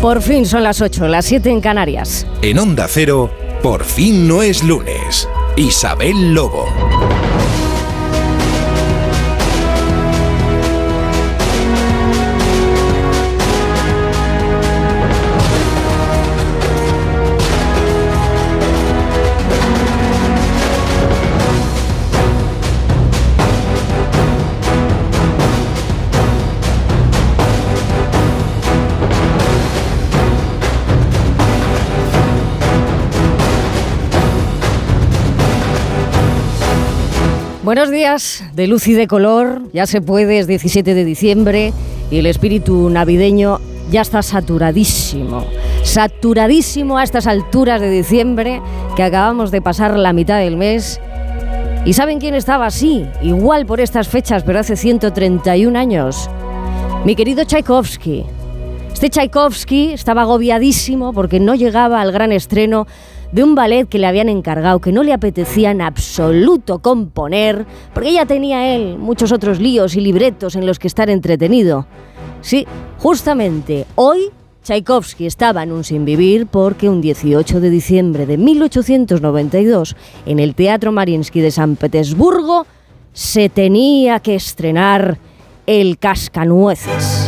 Por 0.00 0.22
fin 0.22 0.46
son 0.46 0.62
las 0.62 0.80
8, 0.80 1.08
las 1.08 1.26
7 1.26 1.50
en 1.50 1.60
Canarias. 1.60 2.26
En 2.40 2.58
Onda 2.58 2.86
Cero, 2.88 3.30
por 3.62 3.84
fin 3.84 4.28
no 4.28 4.42
es 4.42 4.62
lunes. 4.62 5.28
Isabel 5.56 6.32
Lobo. 6.34 6.66
Buenos 37.68 37.90
días, 37.90 38.42
de 38.54 38.66
luz 38.66 38.88
y 38.88 38.94
de 38.94 39.06
color, 39.06 39.60
ya 39.74 39.86
se 39.86 40.00
puede, 40.00 40.38
es 40.38 40.46
17 40.46 40.94
de 40.94 41.04
diciembre 41.04 41.74
y 42.10 42.16
el 42.16 42.24
espíritu 42.24 42.88
navideño 42.88 43.60
ya 43.90 44.00
está 44.00 44.22
saturadísimo, 44.22 45.44
saturadísimo 45.82 46.96
a 46.96 47.04
estas 47.04 47.26
alturas 47.26 47.82
de 47.82 47.90
diciembre 47.90 48.62
que 48.96 49.02
acabamos 49.02 49.50
de 49.50 49.60
pasar 49.60 49.98
la 49.98 50.14
mitad 50.14 50.38
del 50.38 50.56
mes. 50.56 50.98
¿Y 51.84 51.92
saben 51.92 52.20
quién 52.20 52.34
estaba 52.34 52.64
así? 52.64 53.04
Igual 53.20 53.66
por 53.66 53.82
estas 53.82 54.08
fechas, 54.08 54.44
pero 54.44 54.60
hace 54.60 54.74
131 54.74 55.78
años. 55.78 56.30
Mi 57.04 57.14
querido 57.16 57.44
Tchaikovsky. 57.44 58.24
Este 58.94 59.10
Tchaikovsky 59.10 59.92
estaba 59.92 60.22
agobiadísimo 60.22 61.12
porque 61.12 61.38
no 61.38 61.54
llegaba 61.54 62.00
al 62.00 62.12
gran 62.12 62.32
estreno 62.32 62.86
de 63.32 63.44
un 63.44 63.54
ballet 63.54 63.86
que 63.86 63.98
le 63.98 64.06
habían 64.06 64.28
encargado, 64.28 64.80
que 64.80 64.92
no 64.92 65.02
le 65.02 65.12
apetecía 65.12 65.70
en 65.70 65.82
absoluto 65.82 66.80
componer, 66.80 67.66
porque 67.94 68.12
ya 68.12 68.26
tenía 68.26 68.74
él 68.74 68.98
muchos 68.98 69.32
otros 69.32 69.60
líos 69.60 69.96
y 69.96 70.00
libretos 70.00 70.56
en 70.56 70.66
los 70.66 70.78
que 70.78 70.88
estar 70.88 71.10
entretenido. 71.10 71.86
Sí, 72.40 72.66
justamente 72.98 73.86
hoy 73.96 74.30
Tchaikovsky 74.62 75.26
estaba 75.26 75.62
en 75.62 75.72
un 75.72 75.84
sinvivir 75.84 76.46
porque 76.46 76.88
un 76.88 77.00
18 77.00 77.60
de 77.60 77.70
diciembre 77.70 78.26
de 78.26 78.36
1892, 78.36 79.96
en 80.26 80.38
el 80.38 80.54
Teatro 80.54 80.92
Mariinsky 80.92 81.40
de 81.40 81.50
San 81.50 81.76
Petersburgo, 81.76 82.66
se 83.12 83.48
tenía 83.48 84.20
que 84.20 84.34
estrenar 84.34 85.18
El 85.66 85.98
Cascanueces. 85.98 87.27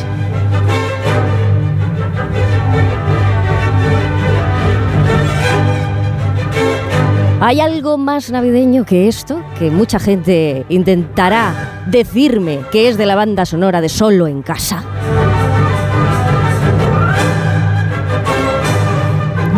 ¿Hay 7.43 7.59
algo 7.59 7.97
más 7.97 8.31
navideño 8.31 8.85
que 8.85 9.09
esto? 9.09 9.43
Que 9.59 9.71
mucha 9.71 9.99
gente 9.99 10.67
intentará 10.69 11.85
decirme 11.87 12.61
que 12.71 12.91
es 12.91 12.99
de 12.99 13.07
la 13.07 13.15
banda 13.15 13.47
sonora 13.47 13.81
de 13.81 13.89
Solo 13.89 14.27
en 14.27 14.43
Casa. 14.43 14.85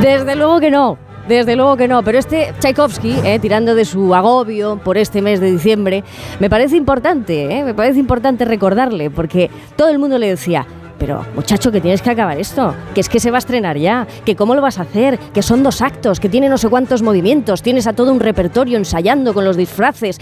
Desde 0.01 0.37
luego 0.37 0.61
que 0.61 0.71
no. 0.71 0.97
Desde 1.27 1.57
luego 1.57 1.77
que 1.77 1.89
no, 1.89 2.05
pero 2.05 2.19
este 2.19 2.55
Tchaikovsky, 2.61 3.17
eh, 3.25 3.41
tirando 3.41 3.75
de 3.75 3.85
su 3.85 4.15
agobio 4.15 4.81
por 4.83 4.97
este 4.97 5.21
mes 5.21 5.41
de 5.41 5.51
diciembre, 5.51 6.05
me 6.39 6.49
parece 6.49 6.77
importante, 6.77 7.59
eh, 7.59 7.65
me 7.65 7.75
parece 7.75 7.99
importante 7.99 8.45
recordarle, 8.45 9.11
porque 9.11 9.51
todo 9.77 9.89
el 9.89 9.99
mundo 9.99 10.19
le 10.19 10.29
decía, 10.29 10.67
pero 11.03 11.27
muchacho, 11.35 11.73
que 11.73 11.81
tienes 11.81 12.01
que 12.01 12.11
acabar 12.11 12.39
esto, 12.39 12.77
que 12.95 13.01
es 13.01 13.09
que 13.09 13.19
se 13.19 13.33
va 13.33 13.39
a 13.39 13.41
estrenar 13.41 13.77
ya, 13.77 14.07
que 14.25 14.37
cómo 14.37 14.55
lo 14.55 14.63
vas 14.63 14.79
a 14.79 14.83
hacer, 14.83 15.19
que 15.19 15.43
son 15.43 15.65
dos 15.65 15.83
actos, 15.83 16.21
que 16.21 16.29
tiene 16.29 16.49
no 16.49 16.59
sé 16.59 16.69
cuántos 16.69 17.03
movimientos, 17.03 17.61
tienes 17.61 17.89
a 17.89 17.93
todo 17.93 18.13
un 18.13 18.21
repertorio 18.21 18.79
ensayando 18.79 19.35
con 19.35 19.45
los 19.45 19.57
disfraces. 19.57 20.21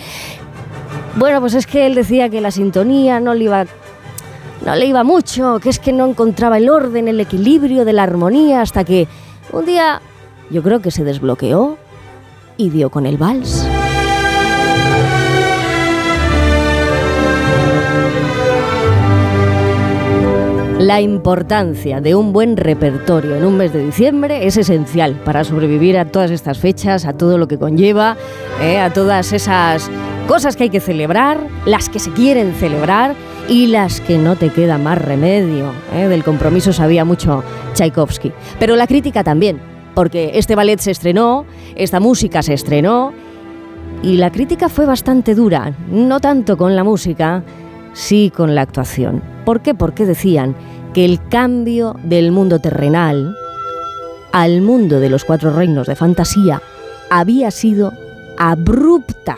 Bueno, 1.16 1.38
pues 1.40 1.52
es 1.52 1.66
que 1.66 1.84
él 1.84 1.94
decía 1.94 2.30
que 2.30 2.40
la 2.40 2.50
sintonía 2.50 3.20
no 3.20 3.34
le 3.34 3.44
iba 3.44 3.66
no 4.64 4.74
le 4.74 4.86
iba 4.86 5.04
mucho, 5.04 5.58
que 5.60 5.68
es 5.68 5.78
que 5.78 5.92
no 5.92 6.06
encontraba 6.06 6.56
el 6.56 6.70
orden, 6.70 7.08
el 7.08 7.20
equilibrio 7.20 7.84
de 7.84 7.92
la 7.92 8.04
armonía, 8.04 8.62
hasta 8.62 8.82
que 8.82 9.06
un 9.52 9.66
día 9.66 10.00
yo 10.48 10.62
creo 10.62 10.80
que 10.80 10.90
se 10.90 11.04
desbloqueó 11.04 11.76
y 12.56 12.70
dio 12.70 12.88
con 12.88 13.04
el 13.04 13.18
vals. 13.18 13.66
La 20.90 21.00
importancia 21.00 22.00
de 22.00 22.16
un 22.16 22.32
buen 22.32 22.56
repertorio 22.56 23.36
en 23.36 23.44
un 23.44 23.56
mes 23.56 23.72
de 23.72 23.86
diciembre 23.86 24.48
es 24.48 24.56
esencial 24.56 25.14
para 25.24 25.44
sobrevivir 25.44 25.96
a 25.96 26.06
todas 26.06 26.32
estas 26.32 26.58
fechas, 26.58 27.06
a 27.06 27.12
todo 27.12 27.38
lo 27.38 27.46
que 27.46 27.58
conlleva, 27.58 28.16
eh, 28.60 28.76
a 28.80 28.92
todas 28.92 29.32
esas 29.32 29.88
cosas 30.26 30.56
que 30.56 30.64
hay 30.64 30.70
que 30.70 30.80
celebrar, 30.80 31.46
las 31.64 31.88
que 31.88 32.00
se 32.00 32.10
quieren 32.10 32.54
celebrar 32.54 33.14
y 33.48 33.68
las 33.68 34.00
que 34.00 34.18
no 34.18 34.34
te 34.34 34.48
queda 34.48 34.78
más 34.78 35.00
remedio. 35.00 35.66
Eh, 35.94 36.08
del 36.08 36.24
compromiso 36.24 36.72
sabía 36.72 37.04
mucho 37.04 37.44
Tchaikovsky. 37.74 38.32
Pero 38.58 38.74
la 38.74 38.88
crítica 38.88 39.22
también, 39.22 39.60
porque 39.94 40.32
este 40.34 40.56
ballet 40.56 40.80
se 40.80 40.90
estrenó, 40.90 41.46
esta 41.76 42.00
música 42.00 42.42
se 42.42 42.54
estrenó 42.54 43.12
y 44.02 44.16
la 44.16 44.32
crítica 44.32 44.68
fue 44.68 44.86
bastante 44.86 45.36
dura, 45.36 45.72
no 45.88 46.18
tanto 46.18 46.56
con 46.56 46.74
la 46.74 46.82
música, 46.82 47.44
sí 47.92 48.32
con 48.34 48.56
la 48.56 48.62
actuación. 48.62 49.22
¿Por 49.44 49.60
qué? 49.60 49.74
Porque 49.74 50.04
decían 50.04 50.56
que 50.92 51.04
el 51.04 51.20
cambio 51.28 51.94
del 52.04 52.32
mundo 52.32 52.58
terrenal 52.58 53.36
al 54.32 54.60
mundo 54.62 55.00
de 55.00 55.08
los 55.08 55.24
cuatro 55.24 55.50
reinos 55.50 55.86
de 55.86 55.96
fantasía 55.96 56.62
había 57.10 57.50
sido 57.50 57.92
abrupta. 58.38 59.36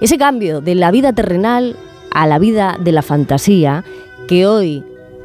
Ese 0.00 0.18
cambio 0.18 0.60
de 0.60 0.74
la 0.74 0.90
vida 0.90 1.12
terrenal 1.12 1.76
a 2.10 2.26
la 2.26 2.38
vida 2.38 2.76
de 2.80 2.92
la 2.92 3.02
fantasía 3.02 3.84
que 4.28 4.46
hoy 4.46 4.84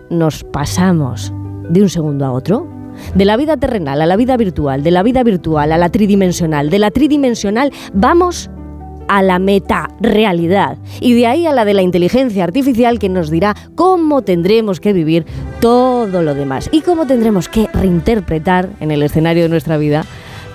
nos 0.10 0.44
pasamos 0.44 1.34
de 1.70 1.82
un 1.82 1.90
segundo 1.90 2.26
a 2.26 2.32
otro, 2.32 2.68
de 3.16 3.26
la 3.26 3.38
vida 3.38 3.58
terrenal 3.58 4.02
a 4.02 4.06
la 4.06 4.16
vida 4.16 4.38
virtual, 4.38 4.84
de 4.84 4.92
la 4.92 5.04
vida 5.04 5.24
virtual 5.24 5.72
a 5.72 5.78
la 5.78 5.90
tridimensional, 5.90 6.70
de 6.70 6.80
la 6.80 6.92
tridimensional 6.92 7.72
vamos 7.94 8.50
a 9.10 9.22
la 9.22 9.40
meta 9.40 9.90
realidad 10.00 10.78
y 11.02 11.14
de 11.16 11.28
ahí 11.28 11.48
a 11.48 11.52
la 11.52 11.66
de 11.66 11.74
la 11.74 11.82
inteligencia 11.82 12.46
artificial 12.46 13.00
que 13.00 13.10
nos 13.10 13.30
dirá 13.30 13.56
cómo 13.76 14.22
tendremos 14.22 14.80
que 14.80 14.94
vivir 14.94 15.26
todo 15.60 16.22
lo 16.22 16.36
demás 16.36 16.70
y 16.72 16.82
cómo 16.82 17.06
tendremos 17.08 17.50
que 17.50 17.68
reinterpretar 17.74 18.70
en 18.80 18.92
el 18.92 19.04
escenario 19.04 19.44
de 19.44 19.50
nuestra 19.50 19.78
vida 19.78 20.06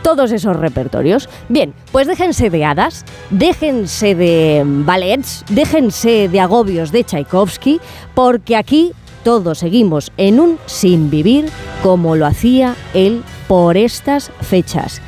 todos 0.03 0.33
esos 0.33 0.57
repertorios. 0.57 1.29
Bien, 1.49 1.75
pues 1.91 2.07
déjense 2.07 2.51
de 2.51 2.65
hadas, 2.65 3.05
déjense 3.31 4.15
de 4.15 4.63
ballets, 4.65 5.45
déjense 5.51 6.29
de 6.29 6.41
agobios 6.41 6.93
de 6.93 7.05
Tchaikovsky, 7.05 7.81
porque 8.15 8.55
aquí 8.55 8.93
todos 9.25 9.59
seguimos 9.59 10.13
en 10.17 10.39
un 10.39 10.59
sin 10.67 11.11
vivir 11.11 11.47
como 11.83 12.15
lo 12.15 12.27
hacía 12.27 12.77
él 12.93 13.23
por 13.49 13.77
estas 13.77 14.31
fechas. 14.43 15.01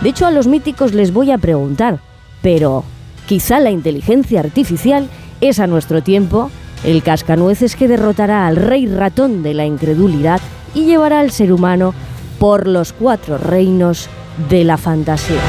De 0.00 0.10
hecho, 0.10 0.26
a 0.26 0.30
los 0.30 0.46
míticos 0.46 0.94
les 0.94 1.12
voy 1.12 1.32
a 1.32 1.38
preguntar, 1.38 1.98
pero 2.40 2.84
Quizá 3.26 3.60
la 3.60 3.70
inteligencia 3.70 4.40
artificial 4.40 5.08
es 5.40 5.58
a 5.58 5.66
nuestro 5.66 6.02
tiempo 6.02 6.50
el 6.84 7.02
cascanueces 7.02 7.76
que 7.76 7.88
derrotará 7.88 8.46
al 8.46 8.56
rey 8.56 8.86
ratón 8.86 9.42
de 9.42 9.54
la 9.54 9.64
incredulidad 9.64 10.40
y 10.74 10.84
llevará 10.84 11.20
al 11.20 11.30
ser 11.30 11.52
humano 11.52 11.94
por 12.38 12.68
los 12.68 12.92
cuatro 12.92 13.38
reinos 13.38 14.08
de 14.50 14.64
la 14.64 14.76
fantasía. 14.76 15.40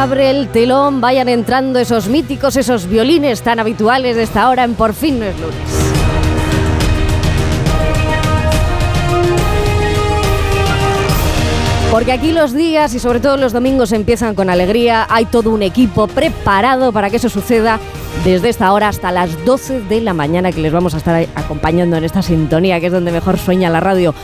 Abre 0.00 0.30
el 0.30 0.48
telón, 0.48 1.02
vayan 1.02 1.28
entrando 1.28 1.78
esos 1.78 2.08
míticos, 2.08 2.56
esos 2.56 2.86
violines 2.86 3.42
tan 3.42 3.60
habituales 3.60 4.16
de 4.16 4.22
esta 4.22 4.48
hora 4.48 4.64
en 4.64 4.74
Por 4.74 4.94
fin 4.94 5.18
no 5.18 5.26
es 5.26 5.38
lunes. 5.38 5.56
Porque 11.90 12.12
aquí 12.12 12.32
los 12.32 12.54
días 12.54 12.94
y 12.94 12.98
sobre 12.98 13.20
todo 13.20 13.36
los 13.36 13.52
domingos 13.52 13.92
empiezan 13.92 14.34
con 14.34 14.48
alegría, 14.48 15.06
hay 15.10 15.26
todo 15.26 15.50
un 15.50 15.62
equipo 15.62 16.06
preparado 16.06 16.92
para 16.92 17.10
que 17.10 17.16
eso 17.16 17.28
suceda 17.28 17.78
desde 18.24 18.48
esta 18.48 18.72
hora 18.72 18.88
hasta 18.88 19.12
las 19.12 19.44
12 19.44 19.82
de 19.82 20.00
la 20.00 20.14
mañana 20.14 20.50
que 20.50 20.62
les 20.62 20.72
vamos 20.72 20.94
a 20.94 20.96
estar 20.96 21.26
acompañando 21.34 21.98
en 21.98 22.04
esta 22.04 22.22
sintonía 22.22 22.80
que 22.80 22.86
es 22.86 22.92
donde 22.92 23.12
mejor 23.12 23.38
sueña 23.38 23.68
la 23.68 23.80
radio. 23.80 24.14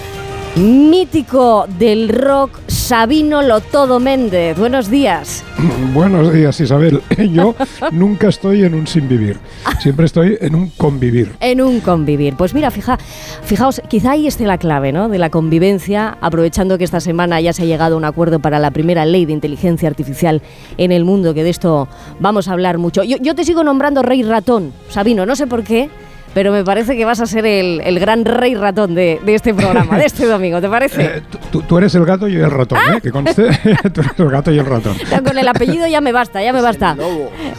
Mítico 0.54 1.66
del 1.78 2.08
rock 2.08 2.60
Sabino 2.86 3.42
Lotodo 3.42 3.98
Méndez. 3.98 4.56
Buenos 4.56 4.88
días. 4.88 5.42
Buenos 5.92 6.32
días, 6.32 6.60
Isabel. 6.60 7.02
Yo 7.32 7.56
nunca 7.90 8.28
estoy 8.28 8.62
en 8.62 8.74
un 8.74 8.86
sin 8.86 9.08
vivir, 9.08 9.40
siempre 9.80 10.06
estoy 10.06 10.38
en 10.40 10.54
un 10.54 10.70
convivir. 10.70 11.34
En 11.40 11.60
un 11.60 11.80
convivir. 11.80 12.36
Pues 12.36 12.54
mira, 12.54 12.70
fija, 12.70 12.96
fijaos, 13.42 13.82
quizá 13.88 14.12
ahí 14.12 14.28
esté 14.28 14.46
la 14.46 14.58
clave 14.58 14.92
¿no? 14.92 15.08
de 15.08 15.18
la 15.18 15.30
convivencia, 15.30 16.16
aprovechando 16.20 16.78
que 16.78 16.84
esta 16.84 17.00
semana 17.00 17.40
ya 17.40 17.52
se 17.52 17.62
ha 17.62 17.66
llegado 17.66 17.96
a 17.96 17.98
un 17.98 18.04
acuerdo 18.04 18.38
para 18.38 18.60
la 18.60 18.70
primera 18.70 19.04
ley 19.04 19.26
de 19.26 19.32
inteligencia 19.32 19.88
artificial 19.88 20.40
en 20.78 20.92
el 20.92 21.04
mundo, 21.04 21.34
que 21.34 21.42
de 21.42 21.50
esto 21.50 21.88
vamos 22.20 22.46
a 22.46 22.52
hablar 22.52 22.78
mucho. 22.78 23.02
Yo, 23.02 23.16
yo 23.16 23.34
te 23.34 23.42
sigo 23.42 23.64
nombrando 23.64 24.02
rey 24.02 24.22
ratón, 24.22 24.72
Sabino, 24.90 25.26
no 25.26 25.34
sé 25.34 25.48
por 25.48 25.64
qué 25.64 25.90
pero 26.36 26.52
me 26.52 26.62
parece 26.64 26.98
que 26.98 27.06
vas 27.06 27.18
a 27.20 27.24
ser 27.24 27.46
el, 27.46 27.98
gran 27.98 28.26
rey 28.26 28.54
ratón 28.54 28.94
de, 28.94 29.18
este 29.26 29.54
programa, 29.54 29.96
de 29.96 30.04
este 30.04 30.26
domingo, 30.26 30.60
¿te 30.60 30.68
parece? 30.68 31.02
Eh, 31.02 31.22
tú, 31.50 31.78
eres 31.78 31.94
el 31.94 32.04
gato 32.04 32.28
y 32.28 32.36
el 32.36 32.50
ratón, 32.50 32.78
¿eh? 32.94 33.00
Que 33.00 33.10
conste, 33.10 33.48
tú 33.94 34.02
eres 34.02 34.18
el 34.18 34.28
gato 34.28 34.52
y 34.52 34.58
el 34.58 34.66
ratón. 34.66 34.98
con 35.26 35.38
el 35.38 35.48
apellido 35.48 35.86
ya 35.86 36.02
me 36.02 36.12
basta, 36.12 36.42
ya 36.42 36.52
me 36.52 36.60
basta. 36.60 36.94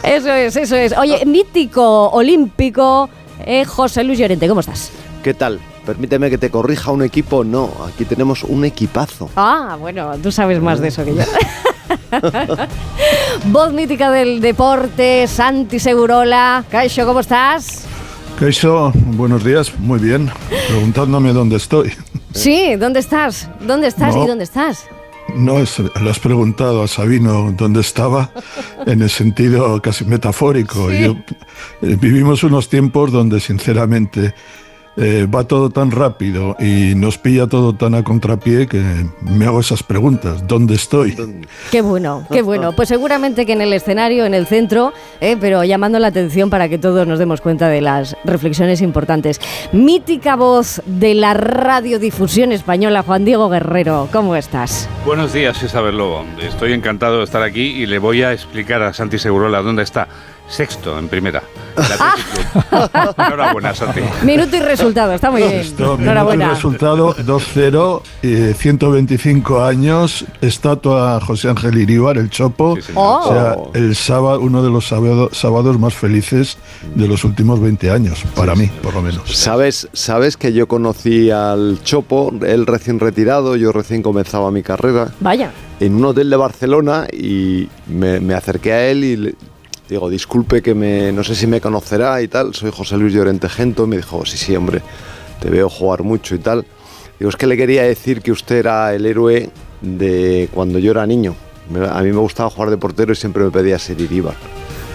Eso 0.04 0.32
es, 0.32 0.54
eso 0.54 0.76
es. 0.76 0.96
Oye, 0.96 1.26
mítico, 1.26 2.10
olímpico, 2.10 3.10
eh, 3.44 3.64
José 3.64 4.04
Luis 4.04 4.20
Llorente, 4.20 4.46
¿cómo 4.46 4.60
estás? 4.60 4.92
¿Qué 5.24 5.34
tal? 5.34 5.58
Permíteme 5.84 6.30
que 6.30 6.38
te 6.38 6.48
corrija 6.48 6.92
un 6.92 7.02
equipo. 7.02 7.42
No, 7.42 7.72
aquí 7.92 8.04
tenemos 8.04 8.44
un 8.44 8.64
equipazo. 8.64 9.28
Ah, 9.34 9.76
bueno, 9.80 10.12
tú 10.22 10.30
sabes 10.30 10.62
más 10.62 10.78
de 10.78 10.86
eso 10.86 11.04
que 11.04 11.16
yo. 11.16 11.24
Voz 13.46 13.72
mítica 13.72 14.12
del 14.12 14.40
deporte, 14.40 15.26
Santi 15.26 15.80
Segurola. 15.80 16.62
Caixo, 16.70 17.04
¿cómo 17.04 17.18
estás? 17.18 17.88
Caixo, 18.38 18.92
buenos 18.94 19.42
días, 19.42 19.76
muy 19.80 19.98
bien. 19.98 20.30
Preguntándome 20.68 21.32
dónde 21.32 21.56
estoy. 21.56 21.92
Sí, 22.32 22.76
¿dónde 22.76 23.00
estás? 23.00 23.50
¿Dónde 23.66 23.88
estás 23.88 24.14
y 24.14 24.26
dónde 24.28 24.44
estás? 24.44 24.86
No, 25.34 25.58
es, 25.58 25.80
le 25.80 26.08
has 26.08 26.20
preguntado 26.20 26.84
a 26.84 26.86
Sabino 26.86 27.50
dónde 27.50 27.80
estaba 27.80 28.30
en 28.86 29.02
el 29.02 29.10
sentido 29.10 29.82
casi 29.82 30.04
metafórico. 30.04 30.88
Eh, 30.88 31.16
vivimos 31.80 32.44
unos 32.44 32.68
tiempos 32.68 33.10
donde 33.10 33.40
sinceramente 33.40 34.32
eh, 35.00 35.26
va 35.32 35.44
todo 35.44 35.70
tan 35.70 35.92
rápido 35.92 36.56
y 36.58 36.94
nos 36.96 37.18
pilla 37.18 37.46
todo 37.46 37.72
tan 37.72 37.94
a 37.94 38.02
contrapié 38.02 38.66
que 38.66 38.82
me 39.20 39.46
hago 39.46 39.60
esas 39.60 39.82
preguntas. 39.84 40.46
¿Dónde 40.46 40.74
estoy? 40.74 41.16
Qué 41.70 41.82
bueno, 41.82 42.26
qué 42.30 42.42
bueno. 42.42 42.74
Pues 42.74 42.88
seguramente 42.88 43.46
que 43.46 43.52
en 43.52 43.60
el 43.60 43.72
escenario, 43.72 44.24
en 44.24 44.34
el 44.34 44.46
centro, 44.46 44.92
eh, 45.20 45.36
pero 45.40 45.62
llamando 45.62 46.00
la 46.00 46.08
atención 46.08 46.50
para 46.50 46.68
que 46.68 46.78
todos 46.78 47.06
nos 47.06 47.20
demos 47.20 47.40
cuenta 47.40 47.68
de 47.68 47.80
las 47.80 48.16
reflexiones 48.24 48.82
importantes. 48.82 49.40
Mítica 49.72 50.34
voz 50.34 50.82
de 50.84 51.14
la 51.14 51.34
radiodifusión 51.34 52.50
española, 52.50 53.02
Juan 53.02 53.24
Diego 53.24 53.48
Guerrero, 53.48 54.08
¿cómo 54.12 54.34
estás? 54.34 54.88
Buenos 55.06 55.32
días, 55.32 55.62
Isabel 55.62 55.96
Lobo. 55.96 56.24
Estoy 56.42 56.72
encantado 56.72 57.18
de 57.18 57.24
estar 57.24 57.42
aquí 57.42 57.62
y 57.62 57.86
le 57.86 57.98
voy 57.98 58.22
a 58.22 58.32
explicar 58.32 58.82
a 58.82 58.92
Santi 58.92 59.18
Segurola 59.18 59.62
dónde 59.62 59.84
está. 59.84 60.08
Sexto 60.48 60.98
en 60.98 61.08
primera. 61.08 61.42
Enhorabuena, 63.18 63.74
Santi. 63.74 64.00
Minuto 64.24 64.56
y 64.56 64.60
resultado, 64.60 65.12
está 65.12 65.30
muy 65.30 65.42
bien. 65.42 65.62
Enhorabuena. 65.78 66.46
Minuto 66.46 66.52
y 66.52 66.54
resultado 66.54 67.14
2-0, 67.14 68.54
125 68.54 69.62
años, 69.62 70.24
estatua 70.40 71.20
José 71.20 71.50
Ángel 71.50 71.78
Iríbar, 71.78 72.18
el 72.18 72.30
Chopo. 72.30 72.76
O 72.94 73.28
sea, 73.28 73.56
el 73.74 73.94
sábado, 73.94 74.40
uno 74.40 74.62
de 74.62 74.70
los 74.70 74.88
sábados, 74.88 75.78
más 75.78 75.94
felices 75.94 76.58
de 76.94 77.06
los 77.06 77.24
últimos 77.24 77.60
20 77.60 77.90
años, 77.90 78.24
para 78.34 78.54
mí, 78.54 78.70
por 78.82 78.94
lo 78.94 79.02
menos. 79.02 79.22
¿Sabes, 79.36 79.88
sabes 79.92 80.36
que 80.36 80.52
yo 80.52 80.66
conocí 80.66 81.30
al 81.30 81.78
Chopo, 81.84 82.32
él 82.46 82.66
recién 82.66 83.00
retirado, 83.00 83.56
yo 83.56 83.72
recién 83.72 84.02
comenzaba 84.02 84.50
mi 84.50 84.62
carrera. 84.62 85.12
Vaya. 85.20 85.52
En 85.80 85.94
un 85.94 86.06
hotel 86.06 86.28
de 86.28 86.36
Barcelona 86.36 87.06
y 87.12 87.68
me, 87.86 88.18
me 88.18 88.34
acerqué 88.34 88.72
a 88.72 88.86
él 88.88 89.04
y 89.04 89.36
Digo, 89.88 90.10
disculpe 90.10 90.60
que 90.60 90.74
me, 90.74 91.12
no 91.12 91.24
sé 91.24 91.34
si 91.34 91.46
me 91.46 91.60
conocerá 91.60 92.20
y 92.20 92.28
tal, 92.28 92.54
soy 92.54 92.70
José 92.70 92.96
Luis 92.98 93.14
Llorente 93.14 93.48
Gento. 93.48 93.86
Me 93.86 93.96
dijo, 93.96 94.24
sí, 94.26 94.36
sí, 94.36 94.54
hombre, 94.54 94.82
te 95.40 95.48
veo 95.48 95.70
jugar 95.70 96.02
mucho 96.02 96.34
y 96.34 96.38
tal. 96.38 96.66
Digo, 97.18 97.30
es 97.30 97.36
que 97.36 97.46
le 97.46 97.56
quería 97.56 97.84
decir 97.84 98.20
que 98.20 98.30
usted 98.30 98.56
era 98.56 98.94
el 98.94 99.06
héroe 99.06 99.50
de 99.80 100.48
cuando 100.52 100.78
yo 100.78 100.90
era 100.90 101.06
niño. 101.06 101.34
A 101.90 102.02
mí 102.02 102.12
me 102.12 102.18
gustaba 102.18 102.50
jugar 102.50 102.70
de 102.70 102.76
portero 102.76 103.12
y 103.12 103.16
siempre 103.16 103.44
me 103.44 103.50
pedía 103.50 103.78
ser 103.78 104.00
Iríbar 104.00 104.34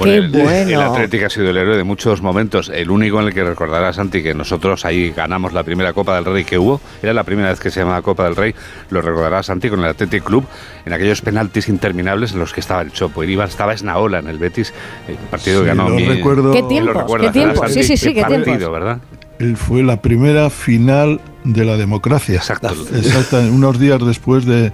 el, 0.05 0.81
Atlético 0.81 1.25
ha 1.25 1.29
sido 1.29 1.49
el 1.49 1.57
héroe 1.57 1.77
de 1.77 1.83
muchos 1.83 2.21
momentos. 2.21 2.69
El 2.73 2.89
único 2.89 3.19
en 3.19 3.27
el 3.27 3.33
que 3.33 3.43
recordará 3.43 3.93
Santi 3.93 4.23
que 4.23 4.33
nosotros 4.33 4.85
ahí 4.85 5.11
ganamos 5.11 5.53
la 5.53 5.63
primera 5.63 5.93
Copa 5.93 6.15
del 6.15 6.25
Rey 6.25 6.43
que 6.43 6.57
hubo. 6.57 6.81
Era 7.01 7.13
la 7.13 7.23
primera 7.23 7.49
vez 7.49 7.59
que 7.59 7.71
se 7.71 7.81
llamaba 7.81 8.01
Copa 8.01 8.25
del 8.25 8.35
Rey. 8.35 8.53
Lo 8.89 9.01
recordará 9.01 9.43
Santi 9.43 9.69
con 9.69 9.79
el 9.79 9.85
Athletic 9.85 10.23
Club 10.23 10.45
en 10.85 10.93
aquellos 10.93 11.21
penaltis 11.21 11.69
interminables 11.69 12.33
en 12.33 12.39
los 12.39 12.53
que 12.53 12.59
estaba 12.59 12.81
el 12.81 12.91
Chopo. 12.91 13.23
Ibar 13.23 13.47
estaba 13.47 13.73
Esnaola 13.73 14.19
en 14.19 14.27
el 14.27 14.37
Betis. 14.37 14.73
El 15.07 15.15
partido 15.15 15.61
que 15.61 15.67
ganó. 15.67 15.89
mi, 15.89 16.05
recuerdo, 16.05 16.51
¿Qué 16.51 16.63
tiempo? 16.63 17.17
¿Qué 17.17 17.29
tiempo? 17.29 17.67
Sí, 17.67 17.83
sí, 17.83 17.97
sí, 17.97 18.13
qué 18.13 18.21
partido, 18.21 18.71
¿verdad? 18.71 18.99
Él 19.39 19.57
fue 19.57 19.83
la 19.83 20.01
primera 20.01 20.49
final 20.49 21.19
de 21.43 21.65
la 21.65 21.75
democracia. 21.75 22.35
Exacto. 22.35 22.73
Exacto. 22.93 23.39
Unos 23.39 23.79
días 23.79 23.99
después 24.05 24.45
de 24.45 24.71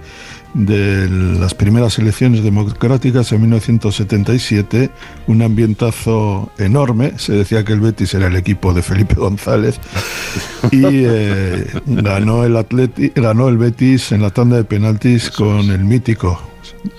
de 0.54 1.08
las 1.08 1.54
primeras 1.54 1.98
elecciones 1.98 2.42
democráticas 2.42 3.32
en 3.32 3.42
1977, 3.42 4.90
un 5.26 5.42
ambientazo 5.42 6.50
enorme. 6.58 7.12
Se 7.16 7.32
decía 7.32 7.64
que 7.64 7.72
el 7.72 7.80
Betis 7.80 8.14
era 8.14 8.26
el 8.26 8.36
equipo 8.36 8.72
de 8.74 8.82
Felipe 8.82 9.14
González. 9.14 9.80
Y 10.72 10.84
eh, 10.84 11.66
ganó, 11.86 12.44
el 12.44 12.56
Atleti, 12.56 13.12
ganó 13.14 13.48
el 13.48 13.56
Betis 13.56 14.12
en 14.12 14.20
la 14.20 14.30
tanda 14.30 14.56
de 14.56 14.64
penaltis 14.64 15.30
con 15.30 15.70
el 15.70 15.84
mítico 15.84 16.38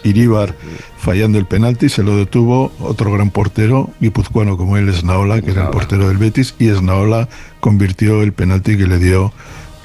Iríbar 0.03 0.55
fallando 0.97 1.39
el 1.39 1.45
penalti, 1.45 1.89
se 1.89 2.03
lo 2.03 2.15
detuvo 2.15 2.71
otro 2.79 3.11
gran 3.11 3.31
portero 3.31 3.89
guipuzcoano 3.99 4.57
como 4.57 4.77
él, 4.77 4.89
Esnaola, 4.89 5.41
que 5.41 5.51
era 5.51 5.63
el 5.63 5.69
portero 5.69 6.07
del 6.07 6.17
Betis, 6.17 6.53
y 6.59 6.67
Esnaola 6.67 7.27
convirtió 7.59 8.21
el 8.21 8.33
penalti 8.33 8.77
que 8.77 8.85
le 8.85 8.99
dio 8.99 9.33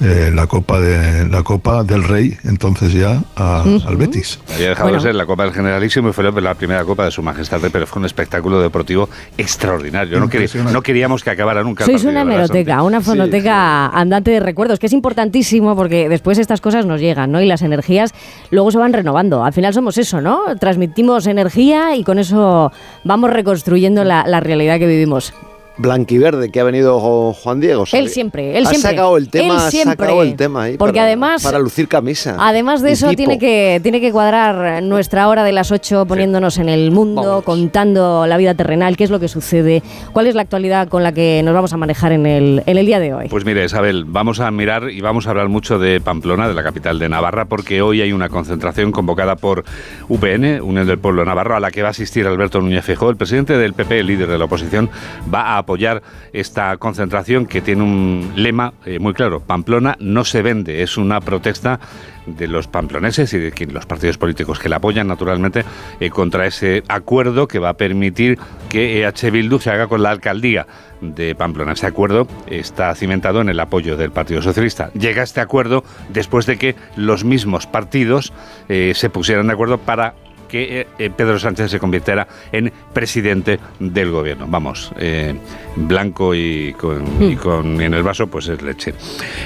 eh, 0.01 0.31
la 0.35 0.47
Copa 0.47 0.79
de 0.79 1.27
la 1.29 1.43
Copa 1.43 1.83
del 1.83 2.05
Rey, 2.05 2.37
entonces 2.45 2.93
ya 2.93 3.23
al 3.35 3.97
Betis. 3.97 4.39
Había 4.55 4.71
dejado 4.71 4.93
de 4.93 5.01
ser 5.01 5.15
la 5.15 5.25
Copa 5.27 5.45
del 5.45 5.53
Generalísimo 5.53 6.11
y 6.11 6.13
fue 6.13 6.25
la 6.41 6.55
primera 6.55 6.85
Copa 6.85 7.05
de 7.05 7.11
Su 7.11 7.23
Majestad, 7.23 7.61
pero 7.73 7.87
fue 7.87 8.01
un 8.01 8.07
espectáculo 8.07 8.61
deportivo 8.61 9.09
extraordinario. 9.39 10.21
No, 10.21 10.29
no 10.73 10.83
queríamos 10.83 11.25
que 11.25 11.31
acabara 11.31 11.63
nunca. 11.63 11.85
Sois 11.85 12.05
una 12.05 12.23
hemeroteca, 12.23 12.83
una 12.83 13.01
fonoteca 13.01 13.87
andante 13.89 14.31
de 14.31 14.41
recuerdos, 14.41 14.79
que 14.79 14.87
es 14.87 14.93
importantísimo 14.93 15.75
porque 15.75 16.09
después 16.09 16.39
estas 16.39 16.61
cosas 16.61 16.85
nos 16.85 17.01
llegan, 17.01 17.33
¿no? 17.33 17.41
Y 17.41 17.47
las 17.47 17.63
energías 17.63 18.13
luego 18.51 18.71
se 18.71 18.79
van 18.79 18.93
renovando. 18.93 19.45
Al 19.45 19.53
final 19.53 19.73
somos 19.73 19.97
eso, 19.99 20.21
¿no? 20.21 20.41
Transmitimos 20.61 21.27
energía 21.27 21.97
y 21.97 22.05
con 22.05 22.19
eso 22.19 22.71
vamos 23.05 23.31
reconstruyendo 23.31 24.05
la, 24.05 24.27
la 24.27 24.41
realidad 24.41 24.79
que 24.79 24.87
vivimos 24.87 25.33
blanquiverde 25.79 26.51
que 26.51 26.61
ha 26.61 26.65
venido 26.65 26.99
Juan 27.33 27.61
Diego. 27.61 27.85
Él 27.93 28.09
siempre, 28.09 28.57
él 28.57 28.67
siempre. 28.67 28.89
Ha 28.89 28.93
sacado 28.93 29.17
el 29.17 29.29
tema, 29.29 29.55
él 29.55 29.71
siempre. 29.71 30.07
Ha 30.07 30.23
el 30.23 30.37
tema 30.37 30.63
ahí 30.65 30.77
Porque 30.77 30.99
para, 30.99 31.07
además, 31.07 31.43
para 31.43 31.59
lucir 31.59 31.89
camisa. 31.89 32.37
Además 32.39 32.83
de 32.83 32.93
eso, 32.93 33.11
tiene 33.15 33.39
que, 33.39 33.81
tiene 33.83 34.01
que 34.01 34.13
cuadrar 34.13 34.83
nuestra 34.83 35.29
hora 35.29 35.45
de 35.45 35.53
las 35.53 35.71
8 35.71 36.07
poniéndonos 36.07 36.59
en 36.59 36.69
el 36.69 36.91
mundo, 36.91 37.43
contando 37.45 38.27
la 38.27 38.37
vida 38.37 38.55
terrenal, 38.55 38.97
qué 38.97 39.05
es 39.05 39.11
lo 39.11 39.21
que 39.21 39.29
sucede, 39.29 39.83
cuál 40.13 40.27
es 40.27 40.35
la 40.35 40.43
actualidad 40.43 40.89
con 40.89 41.03
la 41.03 41.13
que 41.13 41.43
nos 41.45 41.55
vamos 41.55 41.73
a 41.73 41.77
manejar 41.77 42.13
en 42.13 42.27
el, 42.27 42.63
en 42.67 42.77
el 42.77 42.87
día 42.87 42.99
de 42.99 43.15
hoy. 43.15 43.29
Pues 43.29 43.45
mire, 43.45 43.65
Isabel, 43.65 44.05
vamos 44.05 44.41
a 44.41 44.51
mirar 44.51 44.91
y 44.91 45.01
vamos 45.01 45.27
a 45.27 45.31
hablar 45.31 45.49
mucho 45.49 45.79
de 45.79 46.01
Pamplona, 46.01 46.49
de 46.49 46.55
la 46.55 46.63
capital 46.63 46.99
de 46.99 47.09
Navarra, 47.09 47.47
porque 47.47 47.83
hoy 47.83 48.01
hay 48.01 48.13
una 48.13 48.29
concentración 48.29 48.93
convocada 48.93 49.37
por 49.37 49.65
UPN, 50.09 50.61
Unión 50.63 50.87
del 50.87 50.99
Pueblo 50.99 51.25
Navarro, 51.25 51.57
a 51.57 51.61
la 51.61 51.71
que 51.71 51.83
va 51.83 51.89
a 51.89 51.91
asistir 51.91 52.27
Alberto 52.27 52.61
Núñez 52.61 52.85
Feijóo, 52.85 53.11
el 53.11 53.17
presidente 53.17 53.57
del 53.59 53.75
PP, 53.75 54.01
el 54.01 54.07
líder 54.07 54.29
de 54.29 54.39
la 54.39 54.45
oposición, 54.47 54.89
va 55.33 55.59
a 55.59 55.66
apoyar 55.67 56.03
esta 56.33 56.77
concentración 56.77 57.47
que 57.47 57.61
tiene 57.61 57.83
un 57.83 58.33
lema 58.37 58.73
eh, 58.85 59.01
muy 59.01 59.15
claro, 59.15 59.41
Pamplona 59.41 59.97
no 59.99 60.25
se 60.25 60.43
vende, 60.43 60.83
es 60.83 60.97
una 60.97 61.21
protesta 61.21 61.81
de 62.27 62.47
los 62.47 62.69
pamploneses 62.69 63.33
y 63.35 63.39
de 63.39 63.67
los 63.73 63.87
partidos 63.87 64.19
políticos 64.19 64.59
que 64.59 64.69
la 64.69 64.77
apoyan, 64.77 65.09
naturalmente, 65.09 65.65
eh, 66.01 66.11
contra 66.11 66.47
ese 66.47 66.83
acuerdo 66.89 67.49
que 67.49 67.59
va 67.59 67.71
a 67.71 67.77
permitir 67.77 68.39
que 68.69 69.03
EH 69.03 69.31
Bildu 69.31 69.59
se 69.59 69.71
haga 69.71 69.87
con 69.87 70.03
la 70.03 70.11
alcaldía 70.11 70.67
de 71.01 71.35
Pamplona. 71.35 71.73
Ese 71.73 71.87
acuerdo 71.87 72.27
está 72.49 72.95
cimentado 72.95 73.41
en 73.41 73.49
el 73.49 73.61
apoyo 73.61 73.97
del 73.97 74.11
Partido 74.11 74.43
Socialista. 74.43 74.91
Llega 74.93 75.23
este 75.23 75.41
acuerdo 75.41 75.85
después 76.09 76.47
de 76.47 76.59
que 76.59 76.77
los 76.97 77.25
mismos 77.25 77.67
partidos 77.67 78.33
eh, 78.69 78.93
se 78.95 79.11
pusieran 79.11 79.47
de 79.47 79.53
acuerdo 79.53 79.79
para 79.79 80.15
que 80.49 80.81
eh, 80.81 80.87
eh, 80.99 81.11
Pedro 81.11 81.39
Sánchez 81.39 81.71
se 81.71 81.79
convirtiera 81.79 82.27
en 82.53 82.73
presidente 82.93 83.59
del 83.79 84.11
gobierno. 84.11 84.47
Vamos, 84.49 84.93
eh, 84.99 85.35
blanco 85.77 86.35
y, 86.35 86.75
con, 86.79 87.05
y 87.23 87.35
Hmm. 87.35 87.39
con- 87.39 87.81
y 87.81 87.85
en 87.85 87.95
el 87.95 88.03
vaso 88.03 88.27
pues 88.27 88.49
es 88.49 88.63
leche. 88.63 88.95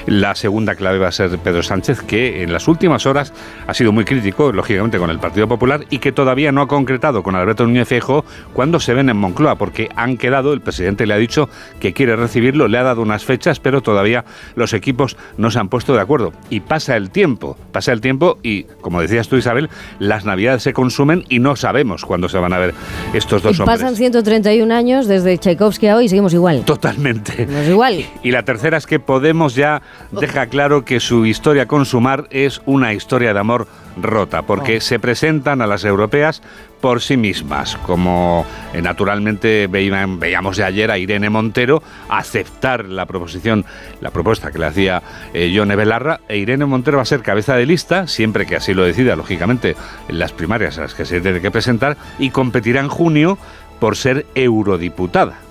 La 0.07 0.35
segunda 0.35 0.75
clave 0.75 0.99
va 0.99 1.09
a 1.09 1.13
ser 1.13 1.37
Pedro 1.39 1.63
Sánchez, 1.63 2.03
que 2.03 2.43
en 2.43 2.53
las 2.53 2.69
últimas 2.69 3.07
horas 3.07 3.33
ha 3.67 3.75
sido 3.75 3.93
muy 3.93 4.05
crítico, 4.05 4.53
lógicamente, 4.53 4.99
con 4.99 5.11
el 5.11 5.19
Partido 5.19 5.49
Popular 5.49 5.85
y 5.91 5.99
que 5.99 6.13
todavía 6.13 6.53
no 6.53 6.63
ha 6.63 6.69
concretado 6.69 7.23
con 7.23 7.35
Alberto 7.35 7.65
Núñez 7.65 7.89
Feijóo 7.89 8.25
cuándo 8.53 8.81
se 8.81 8.95
ven 8.95 9.09
en 9.09 9.17
Moncloa, 9.17 9.57
porque 9.57 9.89
han 9.97 10.17
quedado, 10.17 10.53
el 10.53 10.61
presidente 10.61 11.07
le 11.07 11.15
ha 11.15 11.19
dicho 11.19 11.49
que 11.81 11.93
quiere 11.93 12.17
recibirlo, 12.17 12.69
le 12.69 12.79
ha 12.79 12.83
dado 12.83 13.03
unas 13.03 13.25
fechas, 13.25 13.61
pero 13.61 13.81
todavía 13.83 14.25
los 14.55 14.73
equipos 14.73 15.17
no 15.37 15.51
se 15.51 15.59
han 15.59 15.69
puesto 15.69 15.95
de 15.95 16.01
acuerdo. 16.01 16.33
Y 16.49 16.61
pasa 16.61 16.97
el 16.97 17.11
tiempo, 17.11 17.57
pasa 17.73 17.93
el 17.93 18.01
tiempo 18.01 18.39
y, 18.43 18.65
como 18.81 19.01
decías 19.01 19.29
tú, 19.29 19.37
Isabel, 19.37 19.69
las 19.99 20.25
navidades 20.25 20.63
se 20.63 20.73
consumen 20.73 21.25
y 21.29 21.39
no 21.39 21.57
sabemos 21.57 22.05
cuándo 22.05 22.29
se 22.29 22.39
van 22.39 22.53
a 22.53 22.59
ver 22.59 22.75
estos 23.15 23.43
dos 23.43 23.57
Y 23.59 23.63
hombres. 23.63 23.81
pasan 23.81 23.97
131 23.97 24.73
años 24.75 25.07
desde 25.07 25.37
Tchaikovsky 25.39 25.89
a 25.89 25.97
hoy 25.97 26.07
y 26.07 26.09
seguimos 26.21 26.35
igual. 26.35 26.65
Totalmente. 26.65 27.33
Seguimos 27.33 27.69
igual. 27.69 28.05
Y 28.23 28.31
la 28.31 28.43
tercera 28.43 28.77
es 28.77 28.87
que 28.87 29.01
Podemos 29.01 29.55
ya 29.55 29.83
deja 30.13 30.47
claro 30.47 30.85
que 30.85 31.01
su 31.01 31.27
historia 31.27 31.67
con 31.67 31.87
Sumar 31.87 32.27
es 32.31 32.61
una 32.67 32.93
historia 32.93 33.33
de 33.33 33.41
amor 33.41 33.67
rota, 34.01 34.43
porque 34.43 34.81
se 34.81 34.99
presentan 34.99 35.63
a 35.63 35.67
las 35.67 35.85
europeas 35.85 36.43
por 36.81 37.01
sí 37.01 37.17
mismas, 37.17 37.77
como 37.87 38.47
eh, 38.73 38.81
naturalmente 38.81 39.67
veíamos 39.67 40.57
de 40.57 40.65
ayer 40.65 40.91
a 40.91 40.99
Irene 40.99 41.29
Montero 41.29 41.83
aceptar 42.09 42.85
la 42.85 43.07
proposición, 43.07 43.65
la 44.01 44.11
propuesta 44.11 44.53
que 44.53 44.59
le 44.59 44.67
hacía 44.67 45.03
eh, 45.35 45.51
Yone 45.51 45.77
Belarra, 45.77 46.21
e 46.29 46.39
Irene 46.39 46.67
Montero 46.67 46.99
va 46.99 47.03
a 47.03 47.07
ser 47.07 47.23
cabeza 47.23 47.57
de 47.57 47.67
lista, 47.67 48.07
siempre 48.07 48.47
que 48.47 48.57
así 48.57 48.75
lo 48.75 48.85
decida, 48.85 49.17
lógicamente, 49.17 49.77
en 50.09 50.19
las 50.19 50.33
primarias 50.33 50.79
a 50.79 50.83
las 50.83 50.95
que 50.95 51.05
se 51.05 51.21
tiene 51.21 51.41
que 51.41 51.51
presentar, 51.51 51.97
y 52.19 52.31
competirá 52.31 52.81
en 52.81 52.89
junio 52.89 53.39
por 53.81 53.97
ser 53.97 54.27
eurodiputada. 54.35 55.50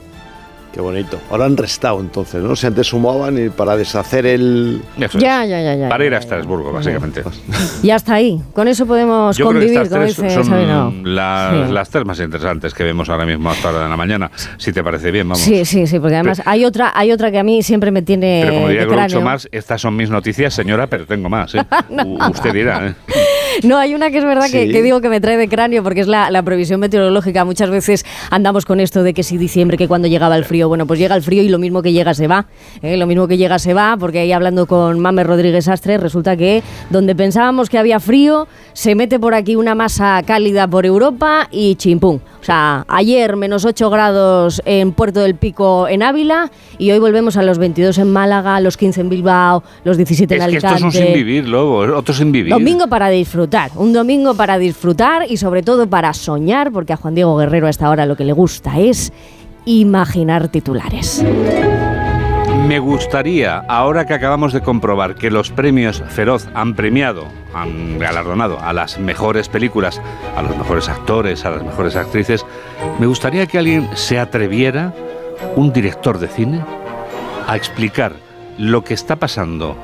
Qué 0.73 0.81
bonito. 0.81 1.19
Ahora 1.31 1.45
han 1.45 1.57
restado 1.57 1.99
entonces, 1.99 2.43
¿no? 2.43 2.55
Si 2.55 2.67
antes 2.67 2.85
sumaban 2.87 3.43
y 3.43 3.49
para 3.49 3.75
deshacer 3.75 4.25
el... 4.27 4.81
Eso 4.99 5.17
es. 5.17 5.23
Ya, 5.23 5.43
ya, 5.43 5.61
ya, 5.61 5.75
ya. 5.75 5.89
Para 5.89 6.05
ir 6.05 6.11
ya, 6.11 6.17
a. 6.17 6.19
Estrasburgo, 6.19 6.71
básicamente. 6.71 7.23
Y 7.83 7.89
hasta 7.91 8.13
ahí. 8.13 8.39
Con 8.53 8.67
eso 8.67 8.85
podemos 8.85 9.35
Yo 9.37 9.47
creo 9.49 9.61
que 9.61 9.67
convivir, 9.67 9.81
estas 9.83 9.99
tres 9.99 10.17
dice 10.17 10.43
son 10.43 11.15
las, 11.15 11.67
Sí. 11.67 11.73
las 11.73 11.89
tres 11.89 12.05
más 12.05 12.19
interesantes 12.19 12.73
que 12.73 12.83
vemos 12.83 13.09
ahora 13.09 13.25
mismo 13.25 13.49
hasta 13.49 13.69
hora 13.69 13.83
de 13.83 13.89
la 13.89 13.97
mañana. 13.97 14.29
Si 14.57 14.71
te 14.71 14.83
parece 14.83 15.11
bien, 15.11 15.27
vamos. 15.27 15.39
Sí, 15.39 15.65
sí, 15.65 15.87
sí, 15.87 15.99
porque 15.99 16.15
además 16.15 16.41
hay 16.45 16.65
otra, 16.65 16.91
hay 16.93 17.11
otra 17.11 17.31
que 17.31 17.39
a 17.39 17.43
mí 17.43 17.63
siempre 17.63 17.89
me 17.91 18.01
tiene 18.01 18.41
Pero 18.43 18.53
como 18.55 18.67
diría. 18.67 18.85
Groucho 18.85 19.21
Marx, 19.21 19.47
estas 19.51 19.81
son 19.81 19.95
mis 19.95 20.09
noticias, 20.09 20.53
señora, 20.53 20.87
pero 20.87 21.05
tengo 21.05 21.29
más. 21.29 21.55
¿eh? 21.55 21.65
Usted 22.31 22.53
dirá. 22.53 22.87
¿eh? 22.87 22.95
No, 23.63 23.77
hay 23.77 23.93
una 23.95 24.11
que 24.11 24.17
es 24.19 24.23
verdad 24.25 24.45
que, 24.51 24.65
Sí. 24.67 24.71
que 24.71 24.81
digo 24.81 25.01
que 25.01 25.09
me 25.09 25.19
trae 25.21 25.37
de 25.37 25.47
cráneo 25.47 25.83
porque 25.83 26.01
es 26.01 26.07
la, 26.07 26.29
la 26.31 26.43
previsión 26.43 26.79
meteorológica. 26.79 27.45
Muchas 27.45 27.69
veces 27.69 28.05
andamos 28.31 28.65
con 28.65 28.79
esto 28.79 29.03
de 29.03 29.13
que 29.13 29.23
si 29.23 29.37
diciembre, 29.37 29.77
que 29.77 29.87
cuando 29.87 30.07
llegaba 30.07 30.35
el 30.37 30.45
frío, 30.45 30.67
bueno, 30.67 30.85
pues 30.87 30.99
llega 30.99 31.15
el 31.15 31.21
frío 31.23 31.43
y 31.43 31.49
lo 31.49 31.59
mismo 31.59 31.81
que 31.81 31.91
llega 31.93 32.13
se 32.13 32.27
va. 32.27 32.45
¿eh? 32.81 32.97
Lo 32.97 33.07
mismo 33.07 33.27
que 33.27 33.37
llega 33.37 33.59
se 33.59 33.73
va, 33.73 33.95
porque 33.99 34.19
ahí 34.19 34.31
hablando 34.31 34.65
con 34.67 34.99
Mame 34.99 35.23
Rodríguez 35.23 35.67
Astre, 35.67 35.97
resulta 35.97 36.35
que 36.37 36.61
donde 36.89 37.15
pensábamos 37.15 37.69
que 37.69 37.77
había 37.77 37.99
frío, 37.99 38.47
se 38.73 38.95
mete 38.95 39.19
por 39.19 39.33
aquí 39.33 39.55
una 39.55 39.75
masa 39.75 40.21
cálida 40.25 40.67
por 40.67 40.85
Europa 40.85 41.47
y 41.51 41.75
chimpum. 41.75 42.19
O 42.41 42.43
sea, 42.43 42.85
ayer 42.87 43.35
menos 43.35 43.65
8 43.65 43.89
grados 43.89 44.61
en 44.65 44.93
Puerto 44.93 45.19
del 45.19 45.35
Pico 45.35 45.87
en 45.89 46.01
Ávila 46.03 46.49
y 46.77 46.89
hoy 46.91 46.99
volvemos 46.99 47.35
a 47.35 47.43
los 47.43 47.57
22 47.57 47.97
en 47.97 48.11
Málaga, 48.11 48.59
los 48.61 48.77
15 48.77 49.01
en 49.01 49.09
Bilbao, 49.09 49.61
los 49.83 49.97
17 49.97 50.33
en 50.35 50.41
Es 50.41 50.47
que 50.47 50.51
Alicante. 50.55 50.75
estos 50.77 50.93
son 50.93 51.03
sin 51.05 51.13
vivir, 51.13 51.47
Lobo, 51.49 51.79
otros 51.97 52.15
sin 52.17 52.31
vivir. 52.31 52.53
Domingo 52.53 52.87
para 52.87 53.09
disfrutar, 53.09 53.48
un 53.75 53.93
domingo 53.93 54.35
para 54.35 54.57
disfrutar 54.57 55.25
y 55.27 55.37
sobre 55.37 55.63
todo 55.63 55.89
para 55.89 56.13
soñar, 56.13 56.71
porque 56.71 56.93
a 56.93 56.97
Juan 56.97 57.15
Diego 57.15 57.35
Guerrero 57.35 57.67
a 57.67 57.69
esta 57.69 57.89
hora 57.89 58.05
lo 58.05 58.15
que 58.15 58.23
le 58.23 58.33
gusta 58.33 58.79
es 58.79 59.11
imaginar 59.65 60.49
titulares. 60.49 61.23
Me 62.67 62.77
gustaría, 62.77 63.57
ahora 63.67 64.05
que 64.05 64.13
acabamos 64.13 64.53
de 64.53 64.61
comprobar 64.61 65.15
que 65.15 65.31
los 65.31 65.49
premios 65.49 66.03
Feroz 66.09 66.47
han 66.53 66.75
premiado, 66.75 67.25
han 67.53 67.97
galardonado 67.97 68.59
a 68.59 68.73
las 68.73 68.99
mejores 68.99 69.49
películas, 69.49 69.99
a 70.35 70.43
los 70.43 70.55
mejores 70.55 70.87
actores, 70.87 71.45
a 71.45 71.49
las 71.49 71.63
mejores 71.63 71.95
actrices, 71.95 72.45
me 72.99 73.07
gustaría 73.07 73.47
que 73.47 73.57
alguien 73.57 73.89
se 73.95 74.19
atreviera, 74.19 74.93
un 75.55 75.73
director 75.73 76.19
de 76.19 76.27
cine, 76.27 76.63
a 77.47 77.55
explicar 77.55 78.13
lo 78.59 78.83
que 78.83 78.93
está 78.93 79.15
pasando 79.15 79.75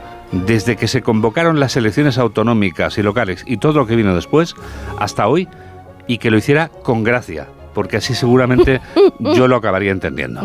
desde 0.45 0.75
que 0.75 0.87
se 0.87 1.01
convocaron 1.01 1.59
las 1.59 1.77
elecciones 1.77 2.17
autonómicas 2.17 2.97
y 2.97 3.03
locales 3.03 3.43
y 3.45 3.57
todo 3.57 3.73
lo 3.73 3.87
que 3.87 3.95
vino 3.95 4.15
después 4.15 4.55
hasta 4.99 5.27
hoy 5.27 5.47
y 6.07 6.17
que 6.17 6.29
lo 6.29 6.37
hiciera 6.37 6.69
con 6.83 7.03
gracia, 7.03 7.47
porque 7.73 7.97
así 7.97 8.13
seguramente 8.13 8.81
yo 9.19 9.47
lo 9.47 9.55
acabaría 9.55 9.91
entendiendo. 9.91 10.41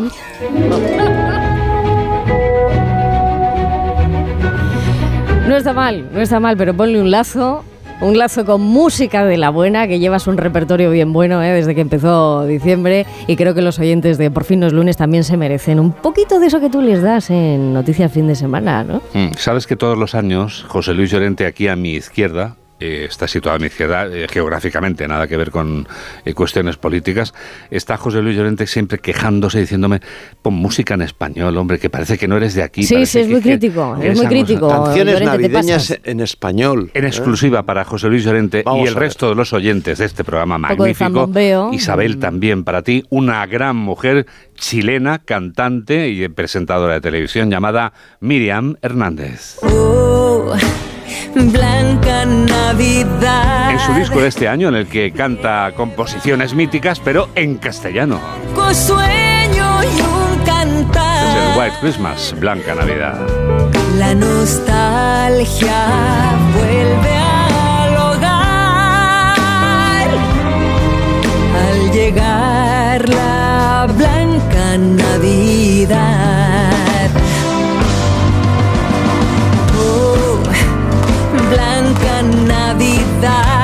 No 5.47 5.57
está 5.57 5.73
mal, 5.73 6.09
no 6.13 6.21
está 6.21 6.39
mal, 6.39 6.55
pero 6.55 6.73
ponle 6.73 7.01
un 7.01 7.11
lazo, 7.11 7.65
un 8.01 8.17
lazo 8.17 8.45
con 8.45 8.61
música 8.61 9.25
de 9.25 9.37
la 9.37 9.49
buena, 9.49 9.87
que 9.87 9.99
llevas 9.99 10.27
un 10.27 10.37
repertorio 10.37 10.89
bien 10.89 11.13
bueno 11.13 11.41
¿eh? 11.43 11.51
desde 11.51 11.75
que 11.75 11.81
empezó 11.81 12.45
diciembre 12.45 13.05
y 13.27 13.35
creo 13.35 13.53
que 13.53 13.61
los 13.61 13.79
oyentes 13.79 14.17
de 14.17 14.31
Por 14.31 14.43
fin 14.43 14.59
los 14.59 14.73
lunes 14.73 14.97
también 14.97 15.23
se 15.23 15.37
merecen 15.37 15.79
un 15.79 15.91
poquito 15.91 16.39
de 16.39 16.47
eso 16.47 16.59
que 16.59 16.69
tú 16.69 16.81
les 16.81 17.01
das 17.01 17.29
en 17.29 17.73
Noticias 17.73 18.11
Fin 18.11 18.27
de 18.27 18.35
Semana, 18.35 18.83
¿no? 18.83 19.01
Mm, 19.13 19.33
Sabes 19.37 19.67
que 19.67 19.75
todos 19.75 19.97
los 19.97 20.15
años 20.15 20.65
José 20.67 20.93
Luis 20.93 21.11
Llorente 21.11 21.45
aquí 21.45 21.67
a 21.67 21.75
mi 21.75 21.91
izquierda, 21.91 22.55
eh, 22.81 23.05
está 23.07 23.27
situado 23.27 23.55
a 23.55 23.59
mi 23.59 23.67
izquierda 23.67 24.07
eh, 24.07 24.27
geográficamente, 24.29 25.07
nada 25.07 25.27
que 25.27 25.37
ver 25.37 25.51
con 25.51 25.87
eh, 26.25 26.33
cuestiones 26.33 26.77
políticas, 26.77 27.33
está 27.69 27.95
José 27.97 28.21
Luis 28.21 28.35
Llorente 28.35 28.67
siempre 28.67 28.99
quejándose, 28.99 29.59
diciéndome, 29.59 30.01
pon 30.41 30.55
música 30.55 30.95
en 30.95 31.03
español, 31.03 31.55
hombre, 31.57 31.79
que 31.79 31.89
parece 31.89 32.17
que 32.17 32.27
no 32.27 32.37
eres 32.37 32.55
de 32.55 32.63
aquí. 32.63 32.83
Sí, 32.83 33.05
sí, 33.05 33.19
es 33.19 33.27
que- 33.27 33.33
muy 33.33 33.41
crítico, 33.41 33.95
es 34.01 34.07
muy 34.07 34.15
cosa". 34.15 34.29
crítico. 34.29 34.67
Canciones 34.67 35.13
Llorente, 35.19 35.37
navideñas 35.49 35.99
en 36.03 36.19
español. 36.19 36.91
En 36.93 37.05
¿eh? 37.05 37.07
exclusiva 37.07 37.63
para 37.63 37.85
José 37.85 38.07
Luis 38.07 38.23
Llorente 38.23 38.63
Vamos 38.65 38.85
y 38.85 38.87
el 38.89 38.95
resto 38.95 39.29
de 39.29 39.35
los 39.35 39.53
oyentes 39.53 39.99
de 39.99 40.05
este 40.05 40.23
programa 40.23 40.57
magnífico. 40.57 41.29
Isabel, 41.71 42.17
también 42.17 42.63
para 42.63 42.81
ti, 42.81 43.03
una 43.09 43.45
gran 43.45 43.75
mujer 43.75 44.25
chilena, 44.55 45.19
cantante 45.19 46.09
y 46.09 46.27
presentadora 46.29 46.95
de 46.95 47.01
televisión 47.01 47.49
llamada 47.49 47.93
Miriam 48.19 48.75
Hernández. 48.81 49.57
Oh, 49.61 50.53
Blanca 51.35 52.25
Navidad. 52.25 53.71
En 53.71 53.79
su 53.79 53.93
disco 53.93 54.19
de 54.21 54.27
este 54.27 54.47
año, 54.47 54.67
en 54.69 54.75
el 54.75 54.87
que 54.87 55.11
canta 55.11 55.71
composiciones 55.75 56.53
míticas, 56.53 56.99
pero 56.99 57.29
en 57.35 57.57
castellano. 57.57 58.19
Con 58.55 58.73
sueño 58.75 59.83
y 59.83 60.01
un 60.01 60.41
Es 60.41 60.45
cantar. 60.45 61.37
el 61.37 61.59
White 61.59 61.75
Christmas, 61.81 62.35
Blanca 62.39 62.75
Navidad. 62.75 63.15
La 63.97 64.13
nostalgia 64.15 65.85
vuelve 66.55 67.15
al 67.17 67.95
hogar. 67.97 69.37
Al 71.69 71.91
llegar 71.91 73.09
la 73.09 73.87
blanca 73.95 74.77
Navidad. 74.77 76.11
Blanca 82.01 82.21
Navidad. 82.47 83.60